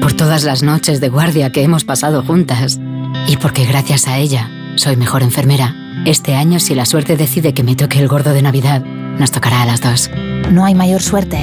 por 0.00 0.12
todas 0.12 0.44
las 0.44 0.62
noches 0.62 1.00
de 1.00 1.08
guardia 1.08 1.50
que 1.50 1.62
hemos 1.62 1.82
pasado 1.82 2.22
juntas 2.22 2.78
y 3.26 3.36
porque 3.38 3.64
gracias 3.64 4.06
a 4.06 4.18
ella 4.18 4.48
soy 4.76 4.96
mejor 4.96 5.22
enfermera. 5.22 5.74
Este 6.04 6.34
año, 6.34 6.60
si 6.60 6.74
la 6.74 6.86
suerte 6.86 7.16
decide 7.16 7.54
que 7.54 7.62
me 7.62 7.76
toque 7.76 7.98
el 7.98 8.08
gordo 8.08 8.32
de 8.32 8.42
Navidad, 8.42 8.82
nos 8.82 9.30
tocará 9.30 9.62
a 9.62 9.66
las 9.66 9.80
dos. 9.80 10.10
No 10.50 10.64
hay 10.64 10.74
mayor 10.74 11.02
suerte 11.02 11.38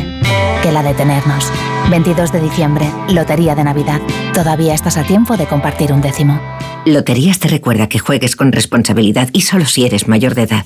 que 0.61 0.71
la 0.71 0.83
de 0.83 0.93
tenernos. 0.93 1.51
22 1.89 2.31
de 2.31 2.39
diciembre, 2.39 2.89
Lotería 3.09 3.55
de 3.55 3.63
Navidad. 3.63 3.99
Todavía 4.33 4.73
estás 4.73 4.97
a 4.97 5.03
tiempo 5.03 5.35
de 5.35 5.45
compartir 5.45 5.91
un 5.91 6.01
décimo. 6.01 6.39
Loterías 6.85 7.39
te 7.39 7.49
recuerda 7.49 7.87
que 7.87 7.99
juegues 7.99 8.35
con 8.35 8.51
responsabilidad 8.51 9.29
y 9.33 9.41
solo 9.41 9.65
si 9.65 9.85
eres 9.85 10.07
mayor 10.07 10.35
de 10.35 10.43
edad. 10.43 10.65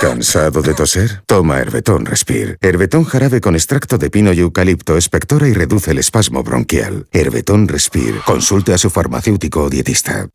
¿Cansado 0.00 0.62
de 0.62 0.74
toser? 0.74 1.22
Toma 1.26 1.58
Herbetón 1.58 2.06
Respire. 2.06 2.56
Herbetón 2.60 3.02
jarabe 3.02 3.40
con 3.40 3.56
extracto 3.56 3.98
de 3.98 4.10
pino 4.10 4.32
y 4.32 4.38
eucalipto 4.38 4.96
espectora 4.96 5.48
y 5.48 5.54
reduce 5.54 5.90
el 5.90 5.98
espasmo 5.98 6.44
bronquial. 6.44 7.08
Herbetón 7.10 7.66
Respire. 7.66 8.20
Consulte 8.24 8.72
a 8.72 8.78
su 8.78 8.90
farmacéutico 8.90 9.64
o 9.64 9.68
dietista. 9.68 10.28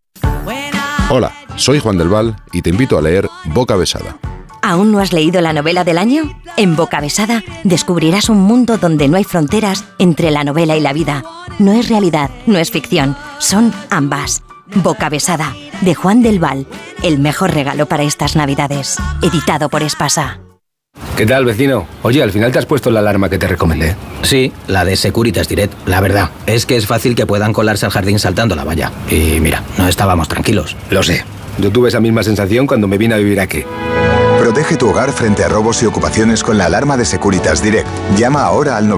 Hola, 1.10 1.32
soy 1.56 1.80
Juan 1.80 1.98
del 1.98 2.10
Val 2.10 2.36
y 2.52 2.62
te 2.62 2.72
invito 2.72 2.98
a 2.98 3.02
leer 3.02 3.30
Boca 3.54 3.78
Besada. 3.78 4.18
¿Aún 4.62 4.92
no 4.92 5.00
has 5.00 5.14
leído 5.14 5.40
la 5.40 5.54
novela 5.54 5.86
del 5.86 5.98
año? 5.98 6.42
En 6.58 6.76
Boca 6.76 7.00
Besada 7.00 7.42
descubrirás 7.64 8.28
un 8.28 8.40
mundo 8.40 8.78
donde 8.78 9.08
no 9.08 9.16
hay 9.16 9.24
fronteras 9.24 9.86
entre 9.98 10.30
la 10.32 10.44
novela 10.44 10.76
y 10.76 10.82
la 10.82 10.92
vida. 10.92 11.24
No 11.58 11.72
es 11.72 11.88
realidad, 11.88 12.32
no 12.48 12.60
es 12.60 12.70
ficción, 12.70 13.16
son 13.40 13.74
ambas. 13.90 14.44
Boca 14.68 15.10
Besada, 15.10 15.54
de 15.82 15.94
Juan 15.94 16.22
del 16.22 16.40
Val, 16.40 16.66
el 17.02 17.20
mejor 17.20 17.54
regalo 17.54 17.86
para 17.86 18.04
estas 18.04 18.36
navidades. 18.36 18.98
Editado 19.22 19.70
por 19.70 19.84
Espasa. 19.84 20.40
¿Qué 21.18 21.26
tal, 21.26 21.46
vecino? 21.46 21.88
Oye, 22.04 22.24
al 22.24 22.32
final 22.32 22.52
te 22.52 22.60
has 22.60 22.66
puesto 22.66 22.90
la 22.92 23.00
alarma 23.00 23.30
que 23.30 23.38
te 23.38 23.48
recomendé. 23.48 23.96
Sí, 24.22 24.52
la 24.68 24.86
de 24.86 24.96
Securitas 24.96 25.48
Direct. 25.48 25.74
La 25.88 26.02
verdad, 26.02 26.30
es 26.46 26.66
que 26.66 26.76
es 26.76 26.88
fácil 26.88 27.16
que 27.16 27.26
puedan 27.26 27.54
colarse 27.54 27.86
al 27.86 27.92
jardín 27.92 28.20
saltando 28.20 28.56
la 28.56 28.64
valla. 28.64 28.92
Y 29.10 29.40
mira, 29.40 29.64
no 29.78 29.88
estábamos 29.88 30.28
tranquilos. 30.28 30.76
Lo 30.90 31.04
sé. 31.04 31.24
Yo 31.60 31.72
tuve 31.72 31.90
esa 31.90 32.00
misma 32.00 32.24
sensación 32.24 32.66
cuando 32.66 32.88
me 32.88 32.98
vine 32.98 33.16
a 33.16 33.18
vivir 33.18 33.40
aquí. 33.40 33.64
Protege 34.40 34.76
tu 34.76 34.90
hogar 34.90 35.12
frente 35.12 35.44
a 35.44 35.48
robos 35.48 35.82
y 35.84 35.86
ocupaciones 35.86 36.44
con 36.44 36.58
la 36.58 36.66
alarma 36.66 36.98
de 36.98 37.06
Securitas 37.06 37.62
Direct. 37.64 37.88
Llama 38.18 38.42
ahora 38.44 38.78
al 38.78 38.90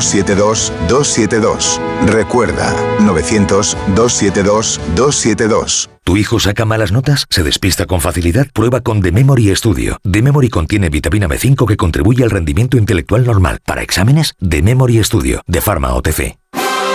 900-272-272. 0.00 1.78
Recuerda, 2.06 2.74
900-272-272. 3.00 5.90
¿Tu 6.04 6.16
hijo 6.16 6.40
saca 6.40 6.64
malas 6.64 6.90
notas? 6.90 7.26
¿Se 7.30 7.42
despista 7.42 7.86
con 7.86 8.00
facilidad? 8.00 8.46
Prueba 8.52 8.80
con 8.80 9.02
The 9.02 9.12
Memory 9.12 9.54
Studio. 9.54 9.98
The 10.10 10.22
Memory 10.22 10.48
contiene 10.48 10.88
vitamina 10.88 11.28
B5 11.28 11.66
que 11.66 11.76
contribuye 11.76 12.24
al 12.24 12.30
rendimiento 12.30 12.76
intelectual 12.76 13.24
normal. 13.24 13.60
Para 13.64 13.82
exámenes, 13.82 14.34
The 14.40 14.62
Memory 14.62 15.02
Studio, 15.04 15.42
de 15.46 15.60
Pharma 15.60 15.94
OTC. 15.94 16.36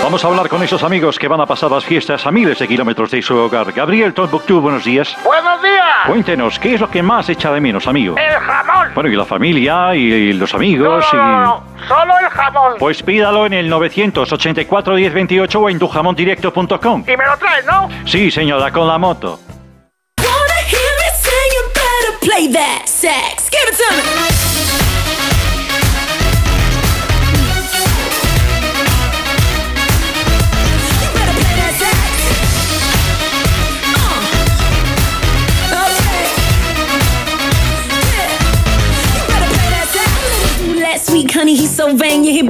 Vamos 0.08 0.24
a 0.24 0.30
hablar 0.30 0.48
con 0.48 0.64
esos 0.64 0.84
amigos 0.84 1.20
que 1.20 1.28
van 1.28 1.42
a 1.42 1.46
pasar 1.46 1.70
las 1.70 1.84
fiestas 1.84 2.26
a 2.26 2.32
miles 2.32 2.58
de 2.60 2.66
kilómetros 2.66 3.12
de 3.12 3.22
su 3.22 3.36
hogar. 3.36 3.74
Gabriel 3.74 4.14
Tombuctú, 4.14 4.62
buenos 4.62 4.86
días. 4.86 5.14
¡Buenos 5.22 5.62
días! 5.62 6.08
Cuéntenos, 6.08 6.58
¿qué 6.60 6.76
es 6.76 6.80
lo 6.80 6.90
que 6.90 7.04
más 7.04 7.28
echa 7.28 7.52
de 7.52 7.60
menos, 7.60 7.88
amigo? 7.88 8.16
¡El 8.18 8.36
jamón! 8.40 8.92
Bueno, 8.96 9.10
y 9.10 9.18
la 9.18 9.26
familia, 9.26 9.94
y, 9.96 10.00
y 10.00 10.32
los 10.32 10.54
amigos, 10.54 11.06
No, 11.12 11.20
no, 11.20 11.28
no, 11.28 11.44
no, 11.44 11.64
solo 11.90 12.14
el 12.20 12.30
jamón. 12.30 12.74
Pues 12.80 13.04
pídalo 13.04 13.48
en 13.48 13.52
el 13.52 13.68
984 13.68 14.96
1028 14.96 15.60
o 15.60 15.70
en 15.70 15.78
tujamondirecto.com. 15.78 17.04
Y 17.06 17.18
me 17.18 17.26
lo 17.26 17.38
traes, 17.38 17.66
¿no? 17.66 17.90
Sí, 18.06 18.32
señora, 18.32 18.72
con 18.72 18.88
la 18.88 18.98
moto. 18.98 19.42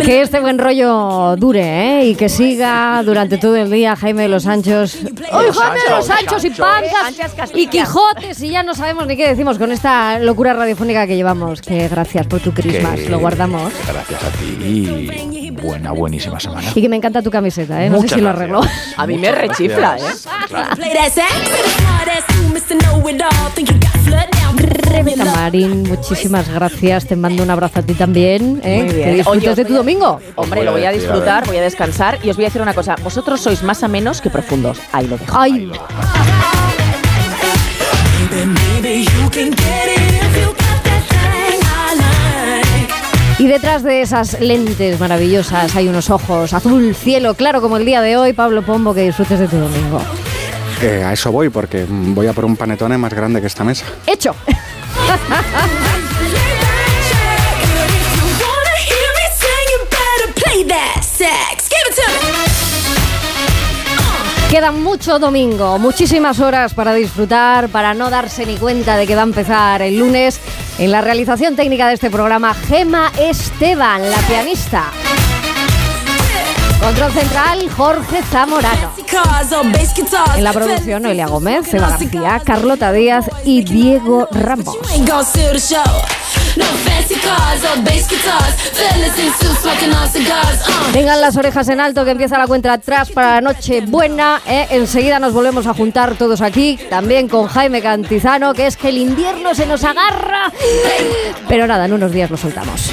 Que 0.05 0.21
este 0.21 0.39
buen 0.39 0.57
rollo 0.57 1.35
dure, 1.37 1.61
¿eh? 2.01 2.05
Y 2.07 2.15
que 2.15 2.27
siga 2.29 3.01
durante 3.03 3.37
todo 3.37 3.55
el 3.55 3.69
día 3.69 3.95
Jaime 3.95 4.23
de 4.23 4.27
los 4.29 4.43
Sanchos. 4.43 4.97
¡Ay, 5.31 5.45
Jaime 5.53 5.79
de 5.83 5.89
los 5.95 6.05
Sanchos 6.05 6.43
y 6.45 6.49
Panzas! 6.49 7.51
Y 7.53 7.67
Quijotes, 7.67 8.41
y 8.41 8.49
ya 8.49 8.63
no 8.63 8.73
sabemos 8.73 9.05
ni 9.07 9.15
qué 9.15 9.27
decimos 9.27 9.57
con 9.57 9.71
esta 9.71 10.19
locura 10.19 10.53
radiofónica 10.53 11.05
que 11.07 11.15
llevamos. 11.15 11.61
Que 11.61 11.87
gracias 11.87 12.25
por 12.27 12.39
tu 12.39 12.51
Christmas, 12.53 12.99
Que- 12.99 13.09
lo 13.09 13.19
guardamos. 13.19 13.71
Gracias 13.87 14.23
a 14.23 14.29
ti 14.31 14.57
y 14.65 15.51
buena, 15.51 15.91
buenísima 15.91 16.39
semana. 16.39 16.67
Y 16.75 16.81
que 16.81 16.89
me 16.89 16.95
encanta 16.95 17.21
tu 17.21 17.29
camiseta, 17.31 17.83
¿eh? 17.85 17.89
No 17.89 17.97
sé 17.97 18.01
Muchas 18.03 18.15
si 18.17 18.21
lo 18.21 18.27
gracias. 18.33 18.41
arreglo. 18.51 18.61
A 18.97 19.07
mí 19.07 19.17
me 19.17 19.31
rechifla, 19.31 19.97
¿eh? 19.97 20.01
play 20.75 20.91
Rebeca 24.57 25.25
Marín, 25.25 25.83
muchísimas 25.83 26.49
gracias. 26.53 27.05
Te 27.05 27.15
mando 27.15 27.43
un 27.43 27.49
abrazo 27.49 27.79
a 27.79 27.83
ti 27.83 27.93
también. 27.93 28.59
¿eh? 28.63 28.83
Muy 28.83 28.93
Que 28.93 29.13
disfrutes 29.15 29.43
Oye, 29.49 29.55
de 29.55 29.65
tu 29.65 29.73
a- 29.73 29.77
domingo. 29.77 30.19
Hombre, 30.35 30.63
lo 30.63 30.71
voy 30.71 30.83
a 30.85 30.91
disfrutar, 30.91 31.45
voy 31.47 31.57
a 31.57 31.61
descansar 31.61 32.19
y 32.23 32.29
os 32.29 32.35
voy 32.35 32.45
a 32.45 32.47
decir 32.49 32.61
una 32.61 32.73
cosa. 32.73 32.95
Vosotros 33.03 33.39
sois 33.41 33.63
más 33.63 33.83
amenos 33.83 34.21
que 34.21 34.29
profundos. 34.29 34.79
Ahí 34.91 35.07
lo 35.07 35.17
dejo. 35.17 35.37
Ay, 35.37 35.51
I 35.53 35.65
like. 35.67 35.83
Y 43.39 43.45
detrás 43.45 43.83
de 43.83 44.01
esas 44.01 44.39
lentes 44.41 44.99
maravillosas 44.99 45.75
hay 45.75 45.87
unos 45.87 46.09
ojos 46.09 46.53
azul 46.53 46.95
cielo, 46.95 47.35
claro 47.35 47.61
como 47.61 47.77
el 47.77 47.85
día 47.85 48.01
de 48.01 48.17
hoy. 48.17 48.33
Pablo 48.33 48.63
Pombo, 48.63 48.95
que 48.95 49.01
disfrutes 49.03 49.39
de 49.39 49.47
tu 49.47 49.57
domingo. 49.57 50.01
A 50.79 51.11
eso 51.11 51.31
voy, 51.31 51.49
porque 51.49 51.85
mm, 51.87 52.13
voy 52.13 52.27
a 52.27 52.33
por 52.33 52.45
un 52.45 52.55
panetone 52.55 52.99
más 52.99 53.11
grande 53.11 53.41
que 53.41 53.47
esta 53.47 53.63
mesa. 53.63 53.83
Hecho. 54.05 54.35
Wanna 54.45 55.17
hear 58.85 59.09
me 59.15 59.27
sing? 59.33 59.67
You 59.71 59.79
better 59.89 60.33
play 60.35 60.63
that 60.65 61.01
sax. 61.01 61.67
Give 61.67 61.89
it 61.89 61.95
to 61.95 62.01
me. 62.11 62.37
Queda 64.51 64.71
mucho 64.71 65.17
domingo, 65.17 65.79
muchísimas 65.79 66.39
horas 66.39 66.75
para 66.75 66.93
disfrutar, 66.93 67.69
para 67.69 67.95
no 67.95 68.11
darse 68.11 68.45
ni 68.45 68.57
cuenta 68.57 68.97
de 68.97 69.07
que 69.07 69.15
va 69.15 69.21
a 69.21 69.25
empezar 69.25 69.81
el 69.81 69.97
lunes. 69.97 70.39
En 70.77 70.91
la 70.91 71.01
realización 71.01 71.55
técnica 71.55 71.87
de 71.87 71.95
este 71.95 72.11
programa, 72.11 72.53
Gema 72.53 73.11
Esteban, 73.17 74.09
la 74.11 74.17
pianista. 74.27 74.91
Control 76.81 77.11
central, 77.11 77.69
Jorge 77.75 78.21
Zamorano. 78.23 78.91
En 80.35 80.43
la 80.43 80.53
producción, 80.53 81.03
Noelia 81.03 81.27
Gómez, 81.27 81.73
Eva 81.73 81.89
García, 81.89 82.41
Carlota 82.43 82.91
Díaz 82.91 83.25
y 83.43 83.63
Diego 83.63 84.27
Ramos. 84.31 84.77
Tengan 90.93 91.19
las 91.21 91.35
orejas 91.35 91.67
en 91.69 91.79
alto 91.79 92.05
que 92.05 92.11
empieza 92.11 92.37
la 92.37 92.47
cuenta 92.47 92.73
atrás 92.73 93.09
para 93.11 93.35
la 93.35 93.41
noche 93.41 93.81
buena. 93.81 94.41
¿eh? 94.47 94.67
Enseguida 94.71 95.19
nos 95.19 95.33
volvemos 95.33 95.67
a 95.67 95.73
juntar 95.73 96.15
todos 96.15 96.41
aquí, 96.41 96.79
también 96.89 97.27
con 97.27 97.47
Jaime 97.47 97.81
Cantizano, 97.81 98.53
que 98.53 98.67
es 98.67 98.77
que 98.77 98.89
el 98.89 98.97
invierno 98.97 99.53
se 99.55 99.65
nos 99.65 99.83
agarra. 99.83 100.51
Pero 101.47 101.67
nada, 101.67 101.85
en 101.85 101.93
unos 101.93 102.11
días 102.11 102.29
lo 102.31 102.37
soltamos. 102.37 102.91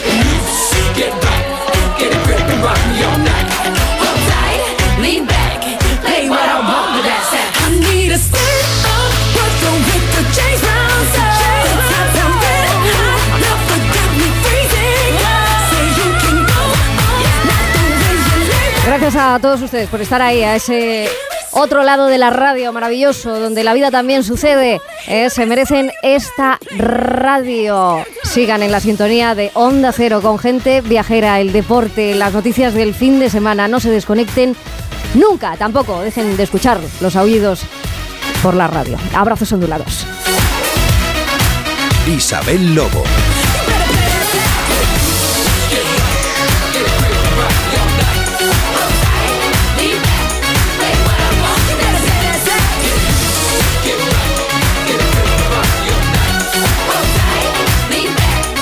Play 6.25 6.37
what 6.37 6.49
I 6.49 6.59
want 6.61 6.89
with 6.97 7.05
that 7.05 7.23
sound. 7.31 7.53
I 7.65 7.69
need 7.93 8.13
a 8.13 8.19
stand 8.19 8.85
up, 8.89 9.13
brother 9.35 9.73
with 9.89 10.07
the 10.17 10.23
chains 10.33 10.61
round 10.63 11.07
sound. 11.13 11.75
I'm 12.25 12.35
red 12.41 12.67
hot, 12.97 13.21
never 13.45 13.79
got 13.93 14.11
me 14.19 14.29
freezing. 14.43 15.15
Say 15.71 15.85
you 15.99 16.09
can 16.23 16.37
go 16.49 16.61
on, 16.81 17.37
not 17.49 17.67
the 17.77 17.85
way 18.01 18.15
you 18.27 18.37
live. 18.49 18.87
Gracias 18.87 19.17
a 19.17 19.39
todos 19.41 19.63
ustedes 19.63 19.89
por 19.89 20.01
estar 20.01 20.23
ahí, 20.23 20.43
a 20.43 20.57
ese 20.57 21.09
otro 21.57 21.83
lado 21.85 22.07
de 22.07 22.19
la 22.19 22.31
radio 22.31 22.73
maravilloso, 22.73 23.39
donde 23.39 23.63
la 23.63 23.75
vida 23.75 23.91
también 23.91 24.25
sucede. 24.25 24.81
¿eh? 25.07 25.31
Se 25.31 25.47
merecen 25.47 25.93
esta 26.03 26.59
radio. 26.77 28.05
Sigan 28.25 28.63
en 28.63 28.73
la 28.73 28.81
sintonía 28.81 29.37
de 29.37 29.53
Onda 29.55 29.93
Cero 29.93 30.21
con 30.21 30.39
gente 30.39 30.81
viajera, 30.81 31.41
el 31.41 31.53
deporte, 31.53 32.17
las 32.17 32.33
noticias 32.33 32.75
del 32.75 32.93
fin 32.93 33.21
de 33.21 33.31
semana. 33.31 33.69
No 33.69 33.79
se 33.79 33.91
desconecten 33.91 34.57
nunca, 35.15 35.57
tampoco 35.57 36.03
dejen 36.03 36.37
de 36.37 36.43
escuchar 36.43 36.81
los 37.01 37.17
aullidos 37.17 37.63
por 38.43 38.55
la 38.55 38.67
radio. 38.69 38.99
Abrazos 39.15 39.51
ondulados. 39.53 40.07
Isabel 42.07 42.75
Lobo. 42.75 43.03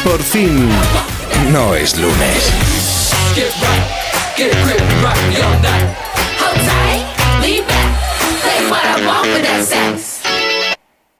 Por 0.05 0.23
fin, 0.23 0.69
no 1.51 1.75
es 1.75 1.97
lunes. 1.99 2.53
Want 9.13 9.27
with 9.29 9.43
that 9.43 9.65
sound. 9.65 10.22